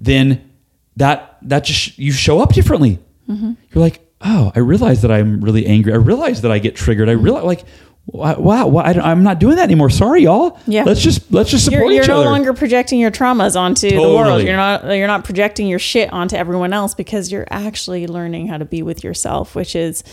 then 0.00 0.50
that 0.96 1.38
that 1.42 1.64
just 1.64 1.98
you 1.98 2.12
show 2.12 2.40
up 2.40 2.54
differently. 2.54 2.98
Mm-hmm. 3.28 3.52
You're 3.70 3.82
like, 3.82 4.00
oh, 4.22 4.52
I 4.54 4.60
realize 4.60 5.02
that 5.02 5.10
I'm 5.10 5.40
really 5.40 5.66
angry. 5.66 5.92
I 5.92 5.96
realize 5.96 6.42
that 6.42 6.52
I 6.52 6.58
get 6.58 6.76
triggered. 6.76 7.08
I 7.08 7.12
realize 7.12 7.44
like. 7.44 7.64
Wow, 8.10 8.38
wow 8.38 8.76
I, 8.78 9.12
am 9.12 9.22
not 9.22 9.38
doing 9.38 9.56
that 9.56 9.64
anymore. 9.64 9.90
Sorry, 9.90 10.22
y'all. 10.22 10.58
Yeah. 10.66 10.84
let's 10.84 11.00
just 11.00 11.30
let's 11.30 11.50
just 11.50 11.66
support 11.66 11.82
you're, 11.84 11.92
you're 11.92 12.02
each 12.04 12.08
no 12.08 12.22
longer 12.22 12.54
projecting 12.54 12.98
your 12.98 13.10
traumas 13.10 13.54
onto 13.54 13.90
the 13.90 14.00
world. 14.00 14.42
You're 14.42 14.56
not 14.56 14.84
you're 14.84 15.06
not 15.06 15.24
projecting 15.24 15.66
your 15.66 15.78
shit 15.78 16.10
onto 16.12 16.34
everyone 16.34 16.72
else 16.72 16.94
because 16.94 17.30
you're 17.30 17.46
actually 17.50 18.06
learning 18.06 18.48
how 18.48 18.56
to 18.56 18.64
be 18.64 18.82
with 18.82 19.04
yourself, 19.04 19.54
which 19.54 19.76
is 19.76 20.04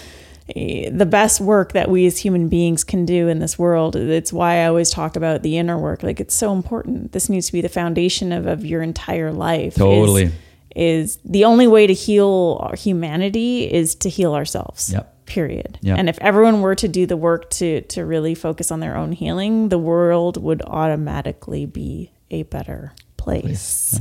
eh, 0.56 0.90
the 0.92 1.06
best 1.06 1.40
work 1.40 1.72
that 1.72 1.90
we 1.90 2.06
as 2.06 2.18
human 2.18 2.50
beings 2.50 2.84
can 2.84 3.06
do 3.06 3.30
in 3.30 3.40
this 3.40 3.58
world. 3.58 3.96
It's 3.96 4.34
why 4.34 4.58
I 4.64 4.66
always 4.66 4.90
talk 4.90 5.16
about 5.16 5.42
the 5.42 5.58
inner 5.58 5.78
work. 5.78 6.04
Like 6.04 6.20
it's 6.20 6.36
so 6.36 6.52
important. 6.52 7.14
This 7.14 7.30
needs 7.30 7.48
to 7.48 7.54
be 7.54 7.62
the 7.62 7.70
foundation 7.70 8.34
of, 8.34 8.46
of 8.46 8.66
your 8.66 8.82
entire 8.82 9.32
life. 9.32 9.74
is- 9.74 9.78
Totally. 9.78 10.32
Is, 10.76 11.18
the 11.24 11.46
only 11.46 11.68
way 11.68 11.88
to 11.88 11.94
heal 11.94 12.58
our 12.62 12.76
humanity 12.76 13.72
is 13.72 13.96
to 13.96 14.10
heal 14.10 14.36
ourselves. 14.36 14.92
Yep. 14.92 15.15
Period. 15.26 15.80
And 15.84 16.08
if 16.10 16.18
everyone 16.22 16.62
were 16.62 16.76
to 16.76 16.88
do 16.88 17.06
the 17.06 17.18
work 17.18 17.50
to 17.52 17.82
to 17.82 18.06
really 18.06 18.36
focus 18.36 18.72
on 18.72 18.80
their 18.80 18.96
own 18.96 19.12
healing, 19.12 19.70
the 19.70 19.80
world 19.80 20.42
would 20.42 20.62
automatically 20.62 21.66
be 21.66 22.12
a 22.30 22.44
better 22.44 22.94
place. 23.18 24.00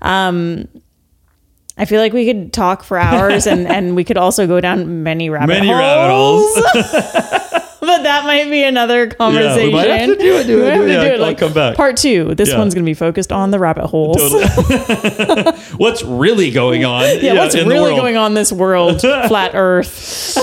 Um, 0.00 0.68
I 1.76 1.84
feel 1.86 2.00
like 2.00 2.12
we 2.12 2.26
could 2.26 2.52
talk 2.52 2.84
for 2.84 2.96
hours, 2.98 3.46
and 3.46 3.66
and 3.76 3.96
we 3.96 4.04
could 4.04 4.16
also 4.18 4.46
go 4.46 4.60
down 4.60 5.02
many 5.02 5.30
rabbit 5.30 5.48
Many 5.48 5.68
holes. 5.68 6.56
rabbit 6.56 6.84
holes. 6.84 7.62
but 7.86 8.04
that 8.04 8.24
might 8.24 8.48
be 8.48 8.62
another 8.62 9.08
conversation. 9.08 9.66
we 9.66 9.72
might 9.72 9.90
have 9.90 10.10
to 10.10 10.16
do 10.16 10.36
it, 10.36 10.46
do 10.46 10.64
it, 10.64 10.74
do 10.76 10.82
it. 10.84 10.86
to 10.86 11.18
Yeah, 11.18 11.24
I'll 11.26 11.34
come 11.34 11.52
back. 11.52 11.74
Part 11.76 11.96
two. 11.96 12.32
This 12.36 12.50
Yeah. 12.50 12.58
one's 12.58 12.74
going 12.74 12.84
to 12.84 12.88
be 12.88 12.94
focused 12.94 13.32
on 13.32 13.50
the 13.50 13.58
rabbit 13.58 13.86
holes. 13.86 14.18
what's 15.78 16.04
really 16.04 16.52
going 16.52 16.84
on? 16.84 17.02
Yeah, 17.20 17.34
what's 17.34 17.56
in 17.56 17.68
the 17.68 17.74
really 17.74 17.96
going 17.96 18.16
on 18.16 18.30
in 18.30 18.34
this 18.34 18.52
world? 18.52 19.00
Flat 19.00 19.50
Earth. 19.54 20.34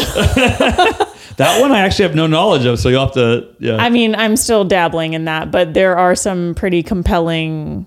That 1.37 1.61
one 1.61 1.71
I 1.71 1.79
actually 1.79 2.03
have 2.03 2.15
no 2.15 2.27
knowledge 2.27 2.65
of, 2.65 2.77
so 2.77 2.89
you'll 2.89 3.05
have 3.05 3.13
to. 3.13 3.47
Yeah. 3.59 3.77
I 3.77 3.89
mean, 3.89 4.13
I'm 4.15 4.35
still 4.35 4.65
dabbling 4.65 5.13
in 5.13 5.23
that, 5.23 5.49
but 5.51 5.73
there 5.73 5.97
are 5.97 6.13
some 6.13 6.53
pretty 6.55 6.83
compelling. 6.83 7.85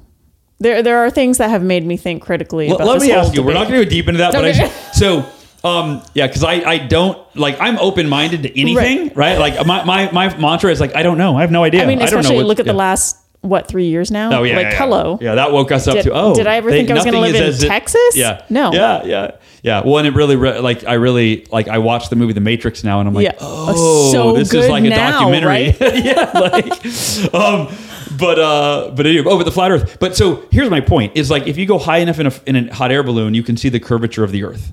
There, 0.61 0.83
there 0.83 0.97
are 1.05 1.11
things 1.11 1.37
that 1.37 1.51
have 1.51 1.63
made 1.63 1.85
me 1.85 1.99
think 1.99 2.23
critically. 2.23 2.69
L- 2.69 2.77
about 2.77 2.87
let 2.87 3.01
this 3.01 3.09
me 3.11 3.15
ask 3.15 3.35
you. 3.35 3.43
We're 3.43 3.53
not 3.53 3.69
going 3.69 3.81
to 3.81 3.85
go 3.85 3.91
deep 3.91 4.09
into 4.09 4.17
that, 4.19 4.33
but 4.33 4.47
I 4.47 4.69
so 4.93 5.27
um 5.65 6.03
yeah, 6.15 6.27
because 6.27 6.43
I 6.45 6.55
I 6.69 6.79
don't 6.79 7.19
like 7.37 7.57
I'm 7.61 7.79
open 7.79 8.09
minded 8.09 8.43
to 8.45 8.61
anything, 8.61 9.13
right? 9.15 9.39
Like 9.39 9.65
my, 9.67 9.85
my 9.85 10.11
my 10.13 10.37
mantra 10.39 10.71
is 10.71 10.81
like 10.81 10.95
I 10.97 11.03
don't 11.03 11.19
know, 11.19 11.37
I 11.37 11.43
have 11.43 11.51
no 11.53 11.63
idea. 11.65 11.83
I 11.83 11.87
mean, 11.87 11.99
don't 11.99 12.11
know 12.11 12.19
especially 12.19 12.37
what- 12.37 12.47
look 12.47 12.61
at 12.61 12.67
the 12.67 12.73
last 12.73 13.17
what 13.43 13.67
three 13.67 13.87
years 13.87 14.11
now. 14.13 14.39
Oh 14.39 14.43
yeah, 14.45 14.55
like 14.57 14.65
yeah, 14.67 14.71
yeah. 14.71 14.79
hello. 14.79 15.19
Yeah, 15.21 15.35
that 15.35 15.51
woke 15.53 15.73
us 15.73 15.89
up 15.89 15.95
Did- 15.95 16.05
to. 16.05 16.13
Oh, 16.13 16.35
did 16.35 16.47
I 16.47 16.57
ever 16.57 16.71
they- 16.71 16.79
think 16.79 16.91
I 16.91 16.95
was 16.95 17.05
gonna 17.05 17.21
live 17.21 17.35
in 17.35 17.43
it- 17.43 17.61
Texas? 17.61 18.15
Yeah, 18.15 18.43
No. 18.51 18.73
Yeah, 18.73 19.05
yeah, 19.05 19.31
yeah. 19.65 19.83
Well, 19.85 19.99
and 19.99 20.07
it 20.07 20.15
really 20.15 20.37
re- 20.37 20.61
like 20.61 20.85
I 20.85 20.95
really 20.95 21.47
like 21.51 21.67
I 21.69 21.79
watched 21.79 22.11
the 22.11 22.17
movie 22.17 22.33
The 22.35 22.41
Matrix 22.41 22.85
now, 22.85 23.01
and 23.01 23.09
I'm 23.09 23.15
like, 23.15 23.25
Yeah. 23.25 23.33
oh, 23.41 24.13
So 24.13 24.33
this 24.37 24.53
is 24.55 24.69
like 24.69 24.85
a 24.85 24.91
now, 24.91 25.11
documentary. 25.21 25.75
yeah, 25.81 26.31
like, 26.35 27.35
um, 27.35 27.69
but 28.17 28.39
uh, 28.39 28.93
but 28.95 29.07
anyway, 29.07 29.25
oh, 29.29 29.39
but 29.39 29.45
the 29.45 29.51
flat 29.53 29.71
Earth. 29.73 29.99
But 29.99 30.17
so 30.17 30.45
here's 30.53 30.71
my 30.71 30.81
point: 30.81 31.17
is 31.17 31.29
like 31.29 31.49
if 31.49 31.57
you 31.57 31.67
go 31.67 31.79
high 31.79 31.99
enough 31.99 32.21
in 32.21 32.27
a 32.29 32.33
in 32.47 32.69
a 32.69 32.75
hot 32.75 32.93
air 32.93 33.03
balloon, 33.03 33.35
you 33.35 33.43
can 33.43 33.57
see 33.57 33.69
the 33.69 33.81
curvature 33.81 34.23
of 34.23 34.31
the 34.31 34.45
Earth. 34.45 34.73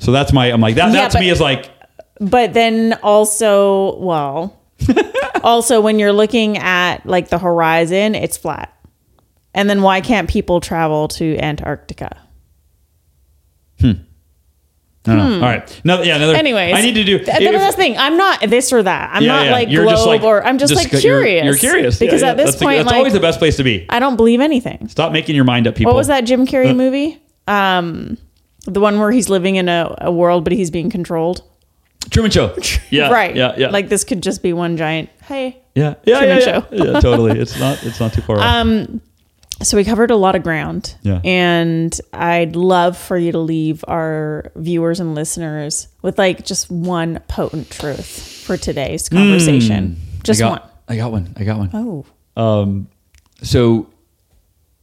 So 0.00 0.10
that's 0.12 0.32
my. 0.32 0.46
I'm 0.46 0.60
like 0.60 0.74
that. 0.74 0.86
Yeah, 0.88 1.02
that 1.02 1.10
to 1.12 1.16
but- 1.18 1.20
me 1.20 1.30
is 1.30 1.40
like 1.40 1.70
But 2.20 2.52
then 2.54 2.98
also, 3.02 3.96
well, 3.98 4.58
also 5.44 5.80
when 5.80 5.98
you're 5.98 6.12
looking 6.12 6.58
at 6.58 7.06
like 7.06 7.28
the 7.28 7.38
horizon, 7.38 8.14
it's 8.14 8.36
flat. 8.36 8.74
And 9.54 9.68
then 9.70 9.82
why 9.82 10.00
can't 10.00 10.28
people 10.28 10.60
travel 10.60 11.08
to 11.08 11.36
Antarctica? 11.38 12.16
Hmm. 13.80 13.92
know. 15.06 15.34
All 15.34 15.40
right. 15.40 15.80
No, 15.84 16.02
yeah. 16.02 16.16
Another. 16.16 16.34
Hmm. 16.34 16.38
Anyways, 16.38 16.74
I 16.76 16.82
need 16.82 16.94
to 16.94 17.04
do. 17.04 17.18
Th- 17.18 17.28
if- 17.28 17.52
that's 17.52 17.74
the 17.76 17.82
thing. 17.82 17.98
I'm 17.98 18.16
not 18.16 18.40
this 18.48 18.72
or 18.72 18.82
that. 18.82 19.10
I'm 19.12 19.22
yeah, 19.22 19.32
not 19.32 19.44
yeah. 19.46 19.52
like 19.52 19.68
You're 19.70 19.84
globe 19.84 20.06
like 20.06 20.22
or 20.22 20.44
I'm 20.46 20.58
just, 20.58 20.74
like 20.74 20.88
discu- 20.88 21.02
you're- 21.02 21.22
curious. 21.24 21.44
You're, 21.44 21.56
curious 21.56 21.98
because 21.98 22.22
yeah. 22.22 22.30
at 22.30 22.36
this 22.36 22.46
That's 22.50 22.58
the- 22.58 22.64
point, 22.64 22.76
that's 22.78 22.86
like 22.86 22.96
always 22.96 23.12
the 23.12 23.20
best 23.20 23.38
place 23.38 23.56
to 23.56 23.64
be. 23.64 23.86
I 23.88 23.98
don't 23.98 24.16
believe 24.16 24.40
anything. 24.40 24.88
Stop 24.88 25.12
making 25.12 25.34
your 25.36 25.44
mind 25.44 25.66
up, 25.66 25.74
people. 25.74 25.92
What 25.92 25.96
was 25.96 26.06
that 26.08 26.22
Jim 26.22 26.42
Uh. 26.42 26.44
Carrey 26.44 26.76
movie? 26.76 27.20
Um, 27.48 28.18
the 28.64 28.80
one 28.80 28.98
where 28.98 29.10
he's 29.10 29.28
living 29.28 29.56
in 29.56 29.68
a, 29.68 29.94
a 30.00 30.12
world 30.12 30.44
but 30.44 30.52
he's 30.52 30.70
being 30.70 30.90
controlled. 30.90 31.42
Truman 32.10 32.30
Show. 32.30 32.56
Yeah. 32.90 33.10
right. 33.12 33.34
Yeah. 33.36 33.54
Yeah. 33.56 33.68
Like 33.70 33.88
this 33.88 34.04
could 34.04 34.22
just 34.22 34.42
be 34.42 34.52
one 34.52 34.76
giant. 34.76 35.10
Hey. 35.22 35.62
yeah. 35.74 35.94
Yeah. 36.04 36.18
Truman 36.18 36.38
yeah, 36.38 36.44
yeah. 36.44 36.60
Show. 36.60 36.92
yeah. 36.92 37.00
Totally. 37.00 37.38
It's 37.38 37.58
not. 37.58 37.84
It's 37.84 38.00
not 38.00 38.12
too 38.12 38.22
far 38.22 38.38
off. 38.38 38.88
So 39.62 39.76
we 39.76 39.84
covered 39.84 40.10
a 40.10 40.16
lot 40.16 40.36
of 40.36 40.42
ground. 40.42 40.96
Yeah. 41.02 41.20
And 41.22 41.98
I'd 42.14 42.56
love 42.56 42.96
for 42.96 43.18
you 43.18 43.32
to 43.32 43.38
leave 43.38 43.84
our 43.86 44.50
viewers 44.56 45.00
and 45.00 45.14
listeners 45.14 45.88
with 46.00 46.16
like 46.18 46.46
just 46.46 46.70
one 46.70 47.20
potent 47.28 47.70
truth 47.70 48.42
for 48.46 48.56
today's 48.56 49.08
conversation. 49.10 49.98
Just 50.22 50.40
Hmm. 50.40 50.46
I 50.46 50.50
one. 50.50 50.62
I 50.88 50.96
got 50.96 51.12
one. 51.12 51.34
I 51.36 51.44
got 51.44 51.58
one. 51.58 51.70
Oh. 51.74 52.06
Um, 52.42 52.88
so 53.42 53.89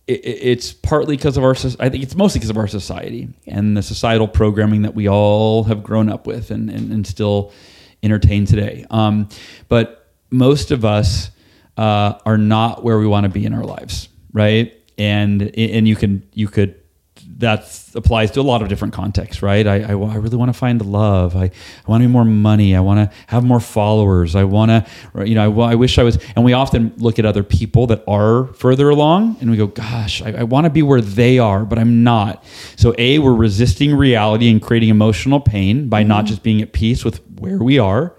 it, 0.08 0.26
it- 0.26 0.40
it's 0.52 0.74
partly 0.74 1.16
because 1.18 1.38
of 1.38 1.44
our. 1.44 1.52
I 1.80 1.90
think 1.90 2.04
it's 2.04 2.16
mostly 2.16 2.40
because 2.40 2.50
of 2.50 2.58
our 2.58 2.68
society 2.68 3.30
and 3.46 3.76
the 3.76 3.82
societal 3.84 4.28
programming 4.28 4.84
that 4.84 4.96
we 4.96 5.08
all 5.10 5.64
have 5.66 5.84
grown 5.84 6.10
up 6.10 6.26
with 6.28 6.52
and 6.52 6.70
and, 6.70 6.92
and 6.92 7.06
still 7.06 7.52
entertain 8.04 8.46
today. 8.46 8.86
Um, 8.90 9.28
but 9.68 10.12
most 10.30 10.72
of 10.72 10.86
us 10.86 11.32
uh, 11.78 12.14
are 12.26 12.38
not 12.38 12.84
where 12.84 12.98
we 13.00 13.08
want 13.08 13.24
to 13.26 13.30
be 13.30 13.46
in 13.46 13.54
our 13.54 13.64
lives, 13.64 14.10
right? 14.34 14.74
And 14.98 15.42
and 15.58 15.88
you 15.88 15.96
can 15.96 16.28
you 16.34 16.48
could 16.48 16.76
that 17.38 17.84
applies 17.94 18.32
to 18.32 18.42
a 18.42 18.42
lot 18.42 18.64
of 18.64 18.68
different 18.68 18.94
contexts, 18.94 19.44
right? 19.44 19.66
I, 19.68 19.82
I, 19.82 19.92
I 19.92 20.16
really 20.16 20.38
want 20.38 20.50
to 20.50 20.58
find 20.58 20.84
love. 20.84 21.36
I, 21.36 21.46
I 21.46 21.52
want 21.86 22.02
to 22.02 22.08
be 22.08 22.12
more 22.12 22.26
money. 22.26 22.76
I 22.76 22.80
want 22.80 23.10
to 23.10 23.16
have 23.28 23.44
more 23.44 23.60
followers. 23.60 24.36
I 24.36 24.44
want 24.44 24.72
to, 24.72 25.28
you 25.28 25.36
know, 25.36 25.62
I, 25.62 25.72
I 25.72 25.76
wish 25.76 26.00
I 26.00 26.04
was. 26.04 26.18
And 26.36 26.44
we 26.44 26.54
often 26.54 26.94
look 26.98 27.20
at 27.20 27.26
other 27.26 27.44
people 27.44 27.86
that 27.88 28.04
are 28.08 28.48
further 28.54 28.90
along 28.90 29.38
and 29.40 29.52
we 29.52 29.58
go, 29.58 29.68
gosh, 29.68 30.22
I, 30.24 30.32
I 30.32 30.44
want 30.44 30.66
to 30.66 30.72
be 30.72 30.82
where 30.82 31.02
they 31.02 31.38
are, 31.38 31.64
but 31.64 31.78
I'm 31.78 32.04
not. 32.04 32.44
So, 32.76 32.96
A, 32.98 33.20
we're 33.20 33.36
resisting 33.36 33.96
reality 33.96 34.50
and 34.50 34.60
creating 34.62 34.90
emotional 34.90 35.40
pain 35.40 35.90
by 35.90 36.02
not 36.02 36.20
mm-hmm. 36.20 36.28
just 36.28 36.44
being 36.44 36.62
at 36.62 36.74
peace 36.74 37.06
with 37.06 37.22
where 37.40 37.60
we 37.60 37.78
are 37.78 38.17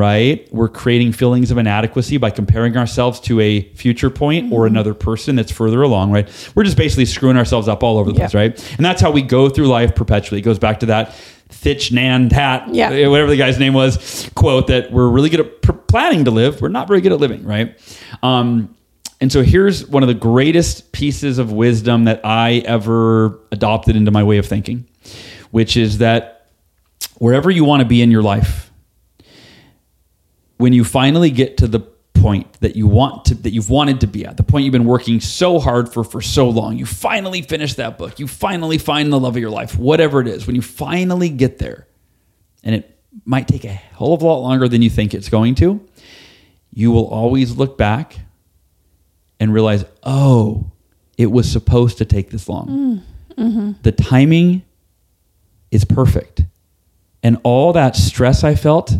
right? 0.00 0.48
We're 0.52 0.68
creating 0.68 1.12
feelings 1.12 1.50
of 1.50 1.58
inadequacy 1.58 2.16
by 2.16 2.30
comparing 2.30 2.76
ourselves 2.76 3.20
to 3.20 3.38
a 3.40 3.60
future 3.74 4.08
point 4.10 4.50
or 4.52 4.66
another 4.66 4.94
person 4.94 5.36
that's 5.36 5.52
further 5.52 5.82
along, 5.82 6.10
right? 6.10 6.26
We're 6.54 6.64
just 6.64 6.78
basically 6.78 7.04
screwing 7.04 7.36
ourselves 7.36 7.68
up 7.68 7.82
all 7.82 7.98
over 7.98 8.10
the 8.10 8.18
place, 8.18 8.34
right? 8.34 8.74
And 8.76 8.84
that's 8.84 9.00
how 9.02 9.10
we 9.10 9.20
go 9.22 9.48
through 9.50 9.68
life 9.68 9.94
perpetually. 9.94 10.40
It 10.40 10.44
goes 10.44 10.58
back 10.58 10.80
to 10.80 10.86
that 10.86 11.10
Thich 11.50 11.90
Nhat 11.92 12.30
Hanh, 12.30 12.68
Yeah. 12.74 12.88
uh, 13.06 13.10
whatever 13.10 13.28
the 13.30 13.36
guy's 13.36 13.58
name 13.58 13.74
was, 13.74 14.30
quote 14.34 14.68
that 14.68 14.90
we're 14.90 15.08
really 15.08 15.28
good 15.28 15.40
at 15.40 15.62
pr- 15.62 15.72
planning 15.72 16.24
to 16.24 16.30
live, 16.30 16.60
we're 16.62 16.68
not 16.68 16.88
very 16.88 17.00
good 17.02 17.12
at 17.12 17.20
living, 17.20 17.44
right? 17.44 17.76
Um, 18.22 18.74
and 19.20 19.30
so 19.30 19.42
here's 19.42 19.86
one 19.86 20.02
of 20.02 20.06
the 20.06 20.14
greatest 20.14 20.92
pieces 20.92 21.38
of 21.38 21.52
wisdom 21.52 22.04
that 22.04 22.20
I 22.24 22.62
ever 22.64 23.38
adopted 23.52 23.94
into 23.96 24.10
my 24.10 24.22
way 24.22 24.38
of 24.38 24.46
thinking, 24.46 24.86
which 25.50 25.76
is 25.76 25.98
that 25.98 26.46
wherever 27.18 27.50
you 27.50 27.64
want 27.64 27.80
to 27.82 27.86
be 27.86 28.00
in 28.00 28.10
your 28.10 28.22
life, 28.22 28.69
when 30.60 30.72
you 30.72 30.84
finally 30.84 31.30
get 31.30 31.56
to 31.58 31.66
the 31.66 31.80
point 32.14 32.52
that 32.60 32.76
you 32.76 32.86
want 32.86 33.24
to 33.24 33.34
that 33.34 33.52
you've 33.52 33.70
wanted 33.70 34.00
to 34.00 34.06
be 34.06 34.26
at 34.26 34.36
the 34.36 34.42
point 34.42 34.64
you've 34.64 34.72
been 34.72 34.84
working 34.84 35.20
so 35.20 35.58
hard 35.58 35.90
for 35.90 36.04
for 36.04 36.20
so 36.20 36.50
long 36.50 36.76
you 36.76 36.84
finally 36.84 37.40
finish 37.40 37.74
that 37.74 37.96
book 37.96 38.18
you 38.18 38.26
finally 38.26 38.76
find 38.76 39.10
the 39.10 39.18
love 39.18 39.36
of 39.36 39.40
your 39.40 39.50
life 39.50 39.78
whatever 39.78 40.20
it 40.20 40.28
is 40.28 40.46
when 40.46 40.54
you 40.54 40.60
finally 40.60 41.30
get 41.30 41.58
there 41.58 41.86
and 42.62 42.74
it 42.74 42.98
might 43.24 43.48
take 43.48 43.64
a 43.64 43.68
hell 43.68 44.12
of 44.12 44.20
a 44.20 44.26
lot 44.26 44.40
longer 44.40 44.68
than 44.68 44.82
you 44.82 44.90
think 44.90 45.14
it's 45.14 45.30
going 45.30 45.54
to 45.54 45.80
you 46.74 46.90
will 46.90 47.06
always 47.06 47.56
look 47.56 47.78
back 47.78 48.18
and 49.38 49.54
realize 49.54 49.84
oh 50.02 50.70
it 51.20 51.30
was 51.30 51.52
supposed 51.52 51.98
to 51.98 52.06
take 52.06 52.30
this 52.30 52.48
long. 52.48 53.04
Mm, 53.36 53.36
mm-hmm. 53.36 53.72
The 53.82 53.92
timing 53.92 54.62
is 55.70 55.84
perfect. 55.84 56.44
And 57.22 57.36
all 57.42 57.74
that 57.74 57.94
stress 57.94 58.42
I 58.42 58.54
felt 58.54 58.94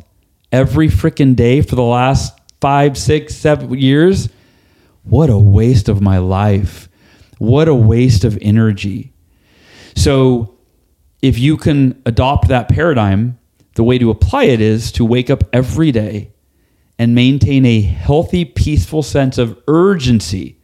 every 0.52 0.88
freaking 0.88 1.36
day 1.36 1.62
for 1.62 1.76
the 1.76 1.82
last 1.82 2.38
five, 2.60 2.96
six, 2.98 3.34
seven 3.34 3.76
years, 3.78 4.28
what 5.04 5.30
a 5.30 5.38
waste 5.38 5.88
of 5.88 6.00
my 6.00 6.18
life. 6.18 6.88
What 7.38 7.68
a 7.68 7.74
waste 7.74 8.24
of 8.24 8.38
energy. 8.42 9.12
So, 9.96 10.56
if 11.22 11.38
you 11.38 11.56
can 11.56 12.00
adopt 12.06 12.48
that 12.48 12.68
paradigm, 12.68 13.38
the 13.74 13.80
the 13.80 13.84
way 13.84 13.96
to 13.96 14.10
apply 14.10 14.44
it 14.44 14.60
is 14.60 14.92
to 14.92 15.06
wake 15.06 15.30
up 15.30 15.44
every 15.54 15.90
day 15.90 16.32
and 16.98 17.14
maintain 17.14 17.64
a 17.64 17.80
healthy, 17.80 18.44
peaceful 18.44 19.02
sense 19.02 19.38
of 19.38 19.58
urgency 19.66 20.58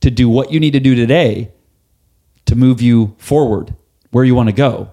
to 0.00 0.10
do 0.10 0.28
what 0.28 0.50
you 0.50 0.58
need 0.58 0.72
to 0.72 0.80
do 0.80 0.96
today 0.96 1.52
to 2.46 2.56
move 2.56 2.82
you 2.82 3.14
forward 3.18 3.72
where 4.10 4.24
you 4.24 4.34
want 4.34 4.48
to 4.48 4.52
go, 4.52 4.90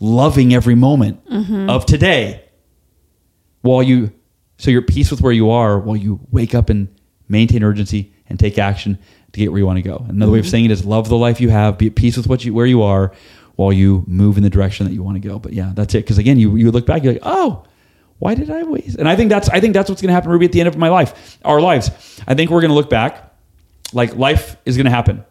loving 0.00 0.52
every 0.52 0.74
moment 0.74 1.24
mm-hmm. 1.30 1.70
of 1.70 1.86
today 1.86 2.44
while 3.62 3.82
you 3.82 4.12
so 4.58 4.70
you're 4.70 4.82
at 4.82 4.88
peace 4.88 5.10
with 5.10 5.20
where 5.20 5.32
you 5.32 5.50
are 5.50 5.78
while 5.78 5.96
you 5.96 6.20
wake 6.30 6.54
up 6.54 6.68
and 6.68 6.88
maintain 7.28 7.62
urgency 7.62 8.12
and 8.28 8.38
take 8.38 8.58
action 8.58 8.98
to 9.32 9.40
get 9.40 9.50
where 9.50 9.58
you 9.58 9.66
want 9.66 9.76
to 9.76 9.82
go. 9.82 10.04
Another 10.08 10.32
way 10.32 10.38
of 10.38 10.44
mm-hmm. 10.44 10.50
saying 10.50 10.64
it 10.66 10.70
is 10.70 10.84
love 10.84 11.08
the 11.08 11.16
life 11.16 11.40
you 11.40 11.50
have, 11.50 11.78
be 11.78 11.86
at 11.86 11.94
peace 11.94 12.16
with 12.16 12.26
what 12.26 12.44
you 12.44 12.52
where 12.54 12.66
you 12.66 12.82
are 12.82 13.12
while 13.56 13.72
you 13.72 14.04
move 14.06 14.36
in 14.36 14.42
the 14.42 14.50
direction 14.50 14.86
that 14.86 14.92
you 14.92 15.02
want 15.02 15.20
to 15.20 15.28
go. 15.28 15.38
But 15.38 15.52
yeah, 15.52 15.72
that's 15.74 15.94
it. 15.94 16.04
Because 16.04 16.18
again, 16.18 16.38
you 16.38 16.56
you 16.56 16.70
look 16.70 16.86
back, 16.86 17.02
you're 17.02 17.14
like, 17.14 17.22
oh, 17.24 17.64
why 18.18 18.34
did 18.34 18.50
I 18.50 18.62
waste? 18.64 18.98
And 18.98 19.08
I 19.08 19.16
think 19.16 19.30
that's 19.30 19.48
I 19.48 19.60
think 19.60 19.74
that's 19.74 19.88
what's 19.88 20.02
going 20.02 20.08
to 20.08 20.14
happen, 20.14 20.30
Ruby, 20.30 20.46
at 20.46 20.52
the 20.52 20.60
end 20.60 20.68
of 20.68 20.76
my 20.76 20.88
life, 20.88 21.38
our 21.44 21.60
lives. 21.60 21.90
I 22.26 22.34
think 22.34 22.50
we're 22.50 22.60
going 22.60 22.70
to 22.70 22.74
look 22.74 22.90
back, 22.90 23.32
like 23.92 24.16
life 24.16 24.56
is 24.64 24.76
going 24.76 24.86
to 24.86 24.90
happen. 24.90 25.24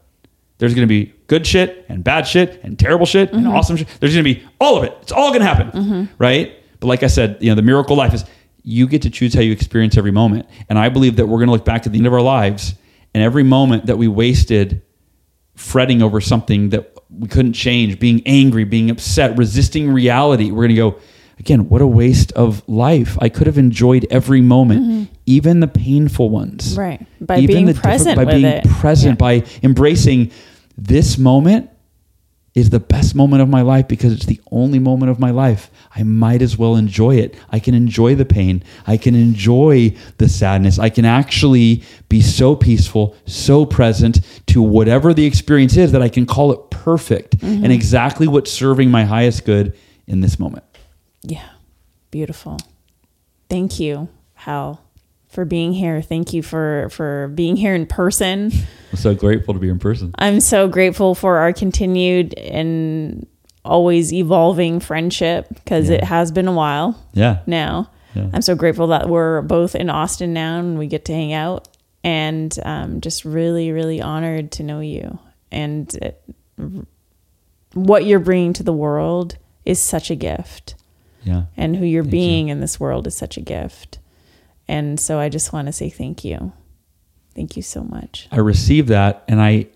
There's 0.57 0.73
going 0.73 0.87
to 0.87 0.89
be 0.89 1.13
good 1.27 1.45
shit 1.45 1.85
and 1.87 2.03
bad 2.03 2.25
shit 2.25 2.61
and 2.63 2.79
terrible 2.79 3.05
shit 3.05 3.31
and 3.31 3.45
mm-hmm. 3.45 3.55
awesome 3.55 3.77
shit. 3.77 3.87
There's 3.99 4.13
going 4.13 4.25
to 4.25 4.33
be 4.33 4.43
all 4.59 4.77
of 4.77 4.83
it. 4.85 4.97
It's 5.01 5.11
all 5.11 5.29
going 5.29 5.41
to 5.41 5.45
happen, 5.45 5.71
mm-hmm. 5.71 6.03
right? 6.17 6.53
But 6.79 6.87
like 6.87 7.03
I 7.03 7.07
said, 7.07 7.37
you 7.41 7.49
know, 7.49 7.55
the 7.55 7.61
miracle 7.61 7.95
life 7.95 8.13
is 8.13 8.25
you 8.63 8.87
get 8.87 9.01
to 9.03 9.09
choose 9.09 9.33
how 9.33 9.41
you 9.41 9.51
experience 9.51 9.97
every 9.97 10.11
moment. 10.11 10.47
And 10.69 10.77
I 10.77 10.89
believe 10.89 11.15
that 11.15 11.27
we're 11.27 11.37
going 11.37 11.47
to 11.47 11.53
look 11.53 11.65
back 11.65 11.85
at 11.85 11.91
the 11.91 11.97
end 11.97 12.07
of 12.07 12.13
our 12.13 12.21
lives 12.21 12.75
and 13.13 13.23
every 13.23 13.43
moment 13.43 13.85
that 13.85 13.97
we 13.97 14.07
wasted 14.07 14.81
fretting 15.55 16.01
over 16.01 16.21
something 16.21 16.69
that 16.69 16.93
we 17.09 17.27
couldn't 17.27 17.53
change, 17.53 17.99
being 17.99 18.21
angry, 18.25 18.63
being 18.63 18.91
upset, 18.91 19.37
resisting 19.37 19.91
reality, 19.91 20.51
we're 20.51 20.67
going 20.67 20.69
to 20.69 20.75
go, 20.75 20.99
again, 21.39 21.69
what 21.69 21.81
a 21.81 21.87
waste 21.87 22.31
of 22.33 22.67
life. 22.67 23.17
I 23.21 23.29
could 23.29 23.47
have 23.47 23.57
enjoyed 23.57 24.05
every 24.11 24.41
moment, 24.41 24.81
mm-hmm. 24.83 25.13
even 25.25 25.61
the 25.61 25.67
painful 25.67 26.29
ones. 26.29 26.77
Right. 26.77 27.05
By 27.21 27.45
being 27.45 27.67
difficult- 27.67 27.83
present 27.83 28.15
by 28.17 28.25
being 28.25 28.45
it. 28.45 28.65
present, 28.65 29.13
Yeah. 29.13 29.39
by 29.39 29.43
embracing 29.63 30.31
this 30.77 31.17
moment 31.17 31.69
is 32.57 32.71
the 32.71 32.79
best 32.79 33.13
moment 33.13 33.39
of 33.41 33.47
my 33.47 33.61
life 33.61 33.88
because 33.88 34.11
it's 34.11 34.25
the 34.25 34.41
only 34.51 34.79
moment 34.79 35.11
of 35.11 35.19
my 35.19 35.29
life. 35.29 35.69
I 35.95 36.01
might 36.01 36.41
as 36.41 36.57
well 36.57 36.75
enjoy 36.75 37.15
it. 37.17 37.35
I 37.51 37.59
can 37.59 37.75
enjoy 37.75 38.15
the 38.15 38.25
pain. 38.25 38.63
I 38.88 38.97
can 38.97 39.13
enjoy 39.13 39.93
the 40.17 40.27
sadness. 40.27 40.79
I 40.79 40.89
can 40.89 41.05
actually 41.05 41.84
be 42.09 42.19
so 42.21 42.55
peaceful, 42.55 43.15
so 43.27 43.63
present 43.65 44.21
to 44.47 44.61
whatever 44.63 45.13
the 45.13 45.25
experience 45.25 45.77
is 45.77 45.91
that 45.91 46.01
I 46.01 46.09
can 46.09 46.25
call 46.25 46.51
it 46.51 46.59
perfect 46.71 47.38
Mm-hmm. 47.38 47.63
and 47.63 47.71
exactly 47.73 48.27
what's 48.27 48.51
serving 48.51 48.89
my 48.89 49.03
highest 49.03 49.45
good 49.45 49.77
in 50.07 50.21
this 50.21 50.39
moment. 50.39 50.63
Yeah. 51.21 51.49
Beautiful. 52.09 52.57
Thank 53.49 53.79
you, 53.79 54.07
Hal, 54.34 54.81
for 55.38 55.45
being 55.45 55.72
here. 55.72 56.01
Thank 56.01 56.34
you 56.34 56.41
for 56.41 56.88
for 56.89 57.27
being 57.35 57.55
here 57.57 57.76
in 57.76 57.85
person. 57.85 58.51
I'm 58.91 58.97
so 58.97 59.14
grateful 59.14 59.53
to 59.53 59.59
be 59.59 59.69
in 59.69 59.77
person. 59.77 60.09
I'm 60.18 60.39
so 60.39 60.68
grateful 60.68 61.14
for 61.14 61.38
our 61.38 61.53
continued 61.53 62.34
and 62.39 63.27
always 63.64 64.11
evolving 64.11 64.80
friendship 64.80 65.45
because 65.53 65.91
Yeah. 65.91 65.97
it 65.97 66.03
has 66.05 66.31
been 66.31 66.47
a 66.47 66.51
while 66.53 66.99
Yeah. 67.14 67.41
now. 67.45 67.91
Yeah. 68.15 68.30
I'm 68.34 68.41
so 68.41 68.55
grateful 68.55 68.88
that 68.88 69.09
we're 69.09 69.43
both 69.43 69.76
in 69.76 69.91
Austin 69.91 70.34
now 70.34 70.57
and 70.57 70.80
we 70.80 70.88
get 70.88 71.05
to 71.05 71.14
hang 71.14 71.34
out 71.34 71.68
and 72.03 72.57
um, 72.65 72.99
just 72.99 73.23
really, 73.23 73.72
really 73.72 74.01
honored 74.01 74.51
to 74.53 74.64
know 74.64 74.80
you. 74.80 75.19
And 75.51 75.93
it, 76.01 76.19
what 77.76 78.05
you're 78.07 78.19
bringing 78.19 78.53
to 78.53 78.64
the 78.64 78.73
world 78.73 79.38
is 79.65 79.80
such 79.80 80.09
a 80.09 80.15
gift 80.15 80.73
Yeah. 81.23 81.43
and 81.55 81.76
who 81.76 81.85
you're 81.85 82.01
Thank 82.03 82.14
you. 82.15 82.19
being 82.19 82.47
in 82.49 82.59
this 82.59 82.80
world 82.80 83.05
is 83.05 83.14
such 83.15 83.38
a 83.38 83.41
gift. 83.41 83.99
And 84.68 84.99
so 84.99 85.19
I 85.19 85.30
just 85.30 85.53
want 85.53 85.68
to 85.68 85.73
say 85.73 85.89
thank 85.89 86.23
you. 86.23 86.52
Thank 87.35 87.56
you 87.56 87.61
so 87.61 87.84
much. 87.84 88.27
I 88.31 88.38
received 88.38 88.89
that, 88.89 89.23
and 89.27 89.41
I 89.41 89.68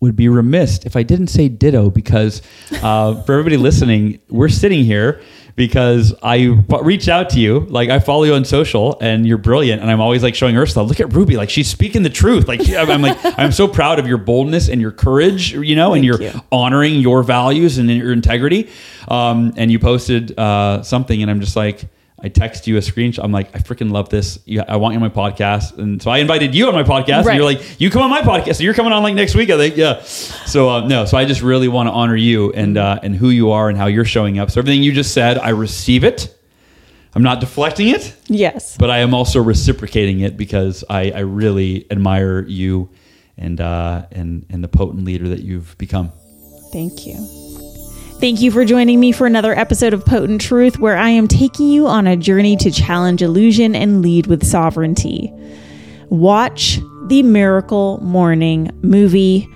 would 0.00 0.16
be 0.16 0.28
remiss 0.28 0.78
if 0.84 0.96
I 0.96 1.02
didn't 1.02 1.26
say 1.28 1.48
ditto 1.48 1.90
because 1.90 2.42
uh, 2.82 3.22
for 3.22 3.32
everybody 3.32 3.56
listening, 3.56 4.20
we're 4.28 4.48
sitting 4.48 4.84
here 4.84 5.20
because 5.56 6.14
I 6.22 6.44
reached 6.82 7.08
out 7.08 7.28
to 7.30 7.40
you. 7.40 7.60
Like 7.60 7.90
I 7.90 7.98
follow 7.98 8.24
you 8.24 8.34
on 8.34 8.44
social, 8.44 8.98
and 9.00 9.26
you're 9.26 9.38
brilliant. 9.38 9.82
And 9.82 9.90
I'm 9.90 10.00
always 10.00 10.22
like 10.22 10.34
showing 10.34 10.56
Ursula, 10.56 10.84
look 10.84 11.00
at 11.00 11.12
Ruby, 11.12 11.36
like 11.36 11.50
she's 11.50 11.68
speaking 11.68 12.02
the 12.02 12.10
truth. 12.10 12.48
Like 12.48 12.66
I'm 12.70 13.02
like 13.02 13.18
I'm 13.38 13.52
so 13.52 13.68
proud 13.68 13.98
of 13.98 14.06
your 14.06 14.18
boldness 14.18 14.68
and 14.68 14.80
your 14.80 14.92
courage, 14.92 15.52
you 15.52 15.76
know, 15.76 15.92
and 15.92 16.04
you're 16.04 16.20
you. 16.20 16.32
honoring 16.50 16.94
your 16.94 17.22
values 17.22 17.78
and 17.78 17.90
your 17.90 18.12
integrity. 18.12 18.70
Um, 19.08 19.52
and 19.56 19.70
you 19.70 19.78
posted 19.78 20.38
uh, 20.38 20.82
something, 20.82 21.20
and 21.20 21.30
I'm 21.30 21.40
just 21.40 21.56
like. 21.56 21.84
I 22.22 22.28
text 22.28 22.66
you 22.66 22.76
a 22.76 22.80
screenshot. 22.80 23.20
I'm 23.24 23.32
like, 23.32 23.54
I 23.54 23.60
freaking 23.60 23.90
love 23.90 24.08
this. 24.10 24.38
You, 24.44 24.62
I 24.68 24.76
want 24.76 24.94
you 24.94 25.00
on 25.00 25.02
my 25.02 25.08
podcast, 25.14 25.78
and 25.78 26.02
so 26.02 26.10
I 26.10 26.18
invited 26.18 26.54
you 26.54 26.68
on 26.68 26.74
my 26.74 26.82
podcast. 26.82 27.26
And 27.26 27.36
you're 27.36 27.44
like, 27.44 27.80
you 27.80 27.90
come 27.90 28.02
on 28.02 28.10
my 28.10 28.20
podcast. 28.20 28.56
So 28.56 28.62
you're 28.64 28.74
coming 28.74 28.92
on 28.92 29.02
like 29.02 29.14
next 29.14 29.34
week, 29.34 29.48
I 29.50 29.56
think. 29.56 29.76
Yeah. 29.76 30.02
So 30.02 30.68
uh, 30.68 30.86
no. 30.86 31.04
So 31.06 31.16
I 31.16 31.24
just 31.24 31.40
really 31.42 31.68
want 31.68 31.86
to 31.88 31.92
honor 31.92 32.16
you 32.16 32.52
and 32.52 32.76
uh, 32.76 33.00
and 33.02 33.16
who 33.16 33.30
you 33.30 33.52
are 33.52 33.68
and 33.68 33.78
how 33.78 33.86
you're 33.86 34.04
showing 34.04 34.38
up. 34.38 34.50
So 34.50 34.60
everything 34.60 34.82
you 34.82 34.92
just 34.92 35.12
said, 35.14 35.38
I 35.38 35.50
receive 35.50 36.04
it. 36.04 36.36
I'm 37.14 37.22
not 37.24 37.40
deflecting 37.40 37.88
it, 37.88 38.14
Yes. 38.28 38.76
but 38.76 38.88
I 38.88 38.98
am 38.98 39.14
also 39.14 39.42
reciprocating 39.42 40.20
it 40.20 40.36
because 40.36 40.84
I, 40.88 41.10
I 41.10 41.18
really 41.20 41.84
admire 41.90 42.42
you 42.46 42.88
and 43.36 43.60
uh, 43.60 44.06
and 44.12 44.46
and 44.50 44.62
the 44.62 44.68
potent 44.68 45.04
leader 45.04 45.28
that 45.30 45.40
you've 45.40 45.76
become. 45.78 46.12
Thank 46.72 47.06
you. 47.06 47.39
Thank 48.20 48.42
you 48.42 48.50
for 48.50 48.66
joining 48.66 49.00
me 49.00 49.12
for 49.12 49.26
another 49.26 49.58
episode 49.58 49.94
of 49.94 50.04
Potent 50.04 50.42
Truth, 50.42 50.78
where 50.78 50.98
I 50.98 51.08
am 51.08 51.26
taking 51.26 51.70
you 51.70 51.86
on 51.86 52.06
a 52.06 52.18
journey 52.18 52.54
to 52.56 52.70
challenge 52.70 53.22
illusion 53.22 53.74
and 53.74 54.02
lead 54.02 54.26
with 54.26 54.46
sovereignty. 54.46 55.32
Watch 56.10 56.80
the 57.06 57.22
Miracle 57.22 57.98
Morning 58.02 58.70
movie. 58.82 59.48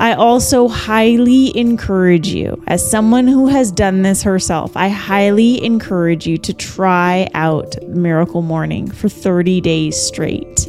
I 0.00 0.12
also 0.14 0.68
highly 0.68 1.56
encourage 1.56 2.28
you, 2.28 2.62
as 2.68 2.88
someone 2.88 3.26
who 3.26 3.48
has 3.48 3.72
done 3.72 4.02
this 4.02 4.22
herself, 4.22 4.76
I 4.76 4.88
highly 4.88 5.62
encourage 5.64 6.24
you 6.24 6.38
to 6.38 6.54
try 6.54 7.28
out 7.34 7.74
Miracle 7.88 8.42
Morning 8.42 8.88
for 8.88 9.08
30 9.08 9.60
days 9.60 10.00
straight. 10.00 10.68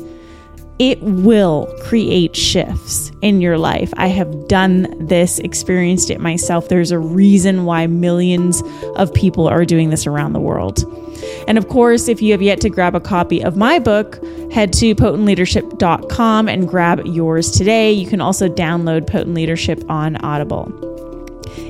It 0.79 0.99
will 1.01 1.71
create 1.81 2.35
shifts 2.35 3.11
in 3.21 3.39
your 3.39 3.59
life. 3.59 3.93
I 3.97 4.07
have 4.07 4.47
done 4.47 4.87
this, 5.05 5.37
experienced 5.39 6.09
it 6.09 6.19
myself. 6.19 6.69
There's 6.69 6.91
a 6.91 6.97
reason 6.97 7.65
why 7.65 7.85
millions 7.85 8.63
of 8.95 9.13
people 9.13 9.47
are 9.47 9.65
doing 9.65 9.91
this 9.91 10.07
around 10.07 10.33
the 10.33 10.39
world. 10.39 10.79
And 11.47 11.57
of 11.57 11.67
course, 11.67 12.07
if 12.07 12.21
you 12.21 12.31
have 12.31 12.41
yet 12.41 12.61
to 12.61 12.69
grab 12.69 12.95
a 12.95 12.99
copy 12.99 13.43
of 13.43 13.57
my 13.57 13.79
book, 13.79 14.23
head 14.51 14.73
to 14.73 14.95
potentleadership.com 14.95 16.47
and 16.49 16.67
grab 16.67 17.05
yours 17.05 17.51
today. 17.51 17.91
You 17.91 18.07
can 18.07 18.21
also 18.21 18.47
download 18.47 19.07
Potent 19.07 19.35
Leadership 19.35 19.83
on 19.89 20.17
Audible. 20.17 20.88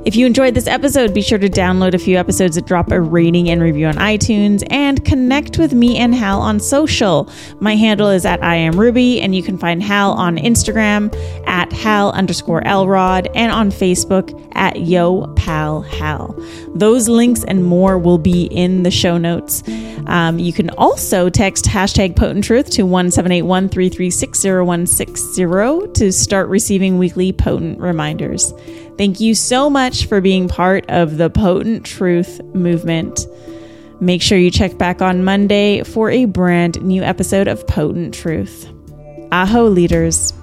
If 0.06 0.16
you 0.16 0.26
enjoyed 0.26 0.54
this 0.54 0.68
episode, 0.68 1.14
be 1.14 1.22
sure 1.22 1.38
to 1.38 1.50
download 1.50 1.94
a 1.94 2.00
few 2.00 2.18
episodes 2.18 2.56
drop 2.66 2.92
a 2.92 3.00
rating 3.00 3.50
and 3.50 3.62
review 3.62 3.86
on 3.86 3.96
iTunes 3.96 4.66
and 4.72 5.04
connect 5.06 5.58
with 5.58 5.74
me 5.74 5.98
and 5.98 6.16
Hal 6.16 6.42
on 6.42 6.60
social. 6.60 7.30
My 7.60 7.76
handle 7.76 8.10
is 8.10 8.26
at 8.26 8.44
I 8.44 8.56
am 8.56 8.80
Ruby, 8.80 9.22
and 9.22 9.36
you 9.36 9.44
can 9.44 9.58
find 9.58 9.84
Hal 9.84 10.14
on 10.14 10.38
Instagram 10.38 11.14
at 11.48 11.72
Hal 11.72 12.12
underscore 12.12 12.66
Elrod 12.66 13.28
and 13.36 13.52
on 13.52 13.72
Facebook 13.72 14.50
at 14.54 14.82
Yo 14.82 15.28
Pal 15.36 15.82
Hal. 15.82 16.36
Those 16.76 17.10
links 17.10 17.44
and 17.44 17.66
more 17.66 17.98
will 17.98 18.18
be 18.18 18.46
in 18.46 18.84
the 18.84 18.92
show 18.92 19.18
notes. 19.18 19.64
Um, 20.08 20.40
you 20.40 20.54
can 20.54 20.70
also 20.72 21.30
text 21.30 21.66
hashtag 21.66 22.16
potent 22.16 22.44
truth 22.44 22.70
to 22.72 22.84
1781 22.84 23.70
336 23.70 24.42
to 25.94 26.12
start 26.12 26.48
receiving 26.50 26.98
weekly 26.98 27.32
potent 27.32 27.80
reminders. 27.80 28.54
Thank 29.00 29.22
you 29.22 29.34
so 29.34 29.70
much 29.70 30.08
for 30.08 30.20
being 30.20 30.50
part 30.50 30.84
of 30.90 31.16
the 31.16 31.30
Potent 31.30 31.86
Truth 31.86 32.44
movement. 32.54 33.28
Make 34.02 34.22
sure 34.22 34.38
you 34.38 34.52
check 34.52 34.78
back 34.78 35.02
on 35.02 35.24
Monday 35.24 35.84
for 35.84 36.10
a 36.10 36.26
brand 36.26 36.82
new 36.82 37.02
episode 37.02 37.48
of 37.48 37.66
Potent 37.66 38.14
Truth. 38.14 38.68
Aho, 39.32 39.68
leaders. 39.68 40.34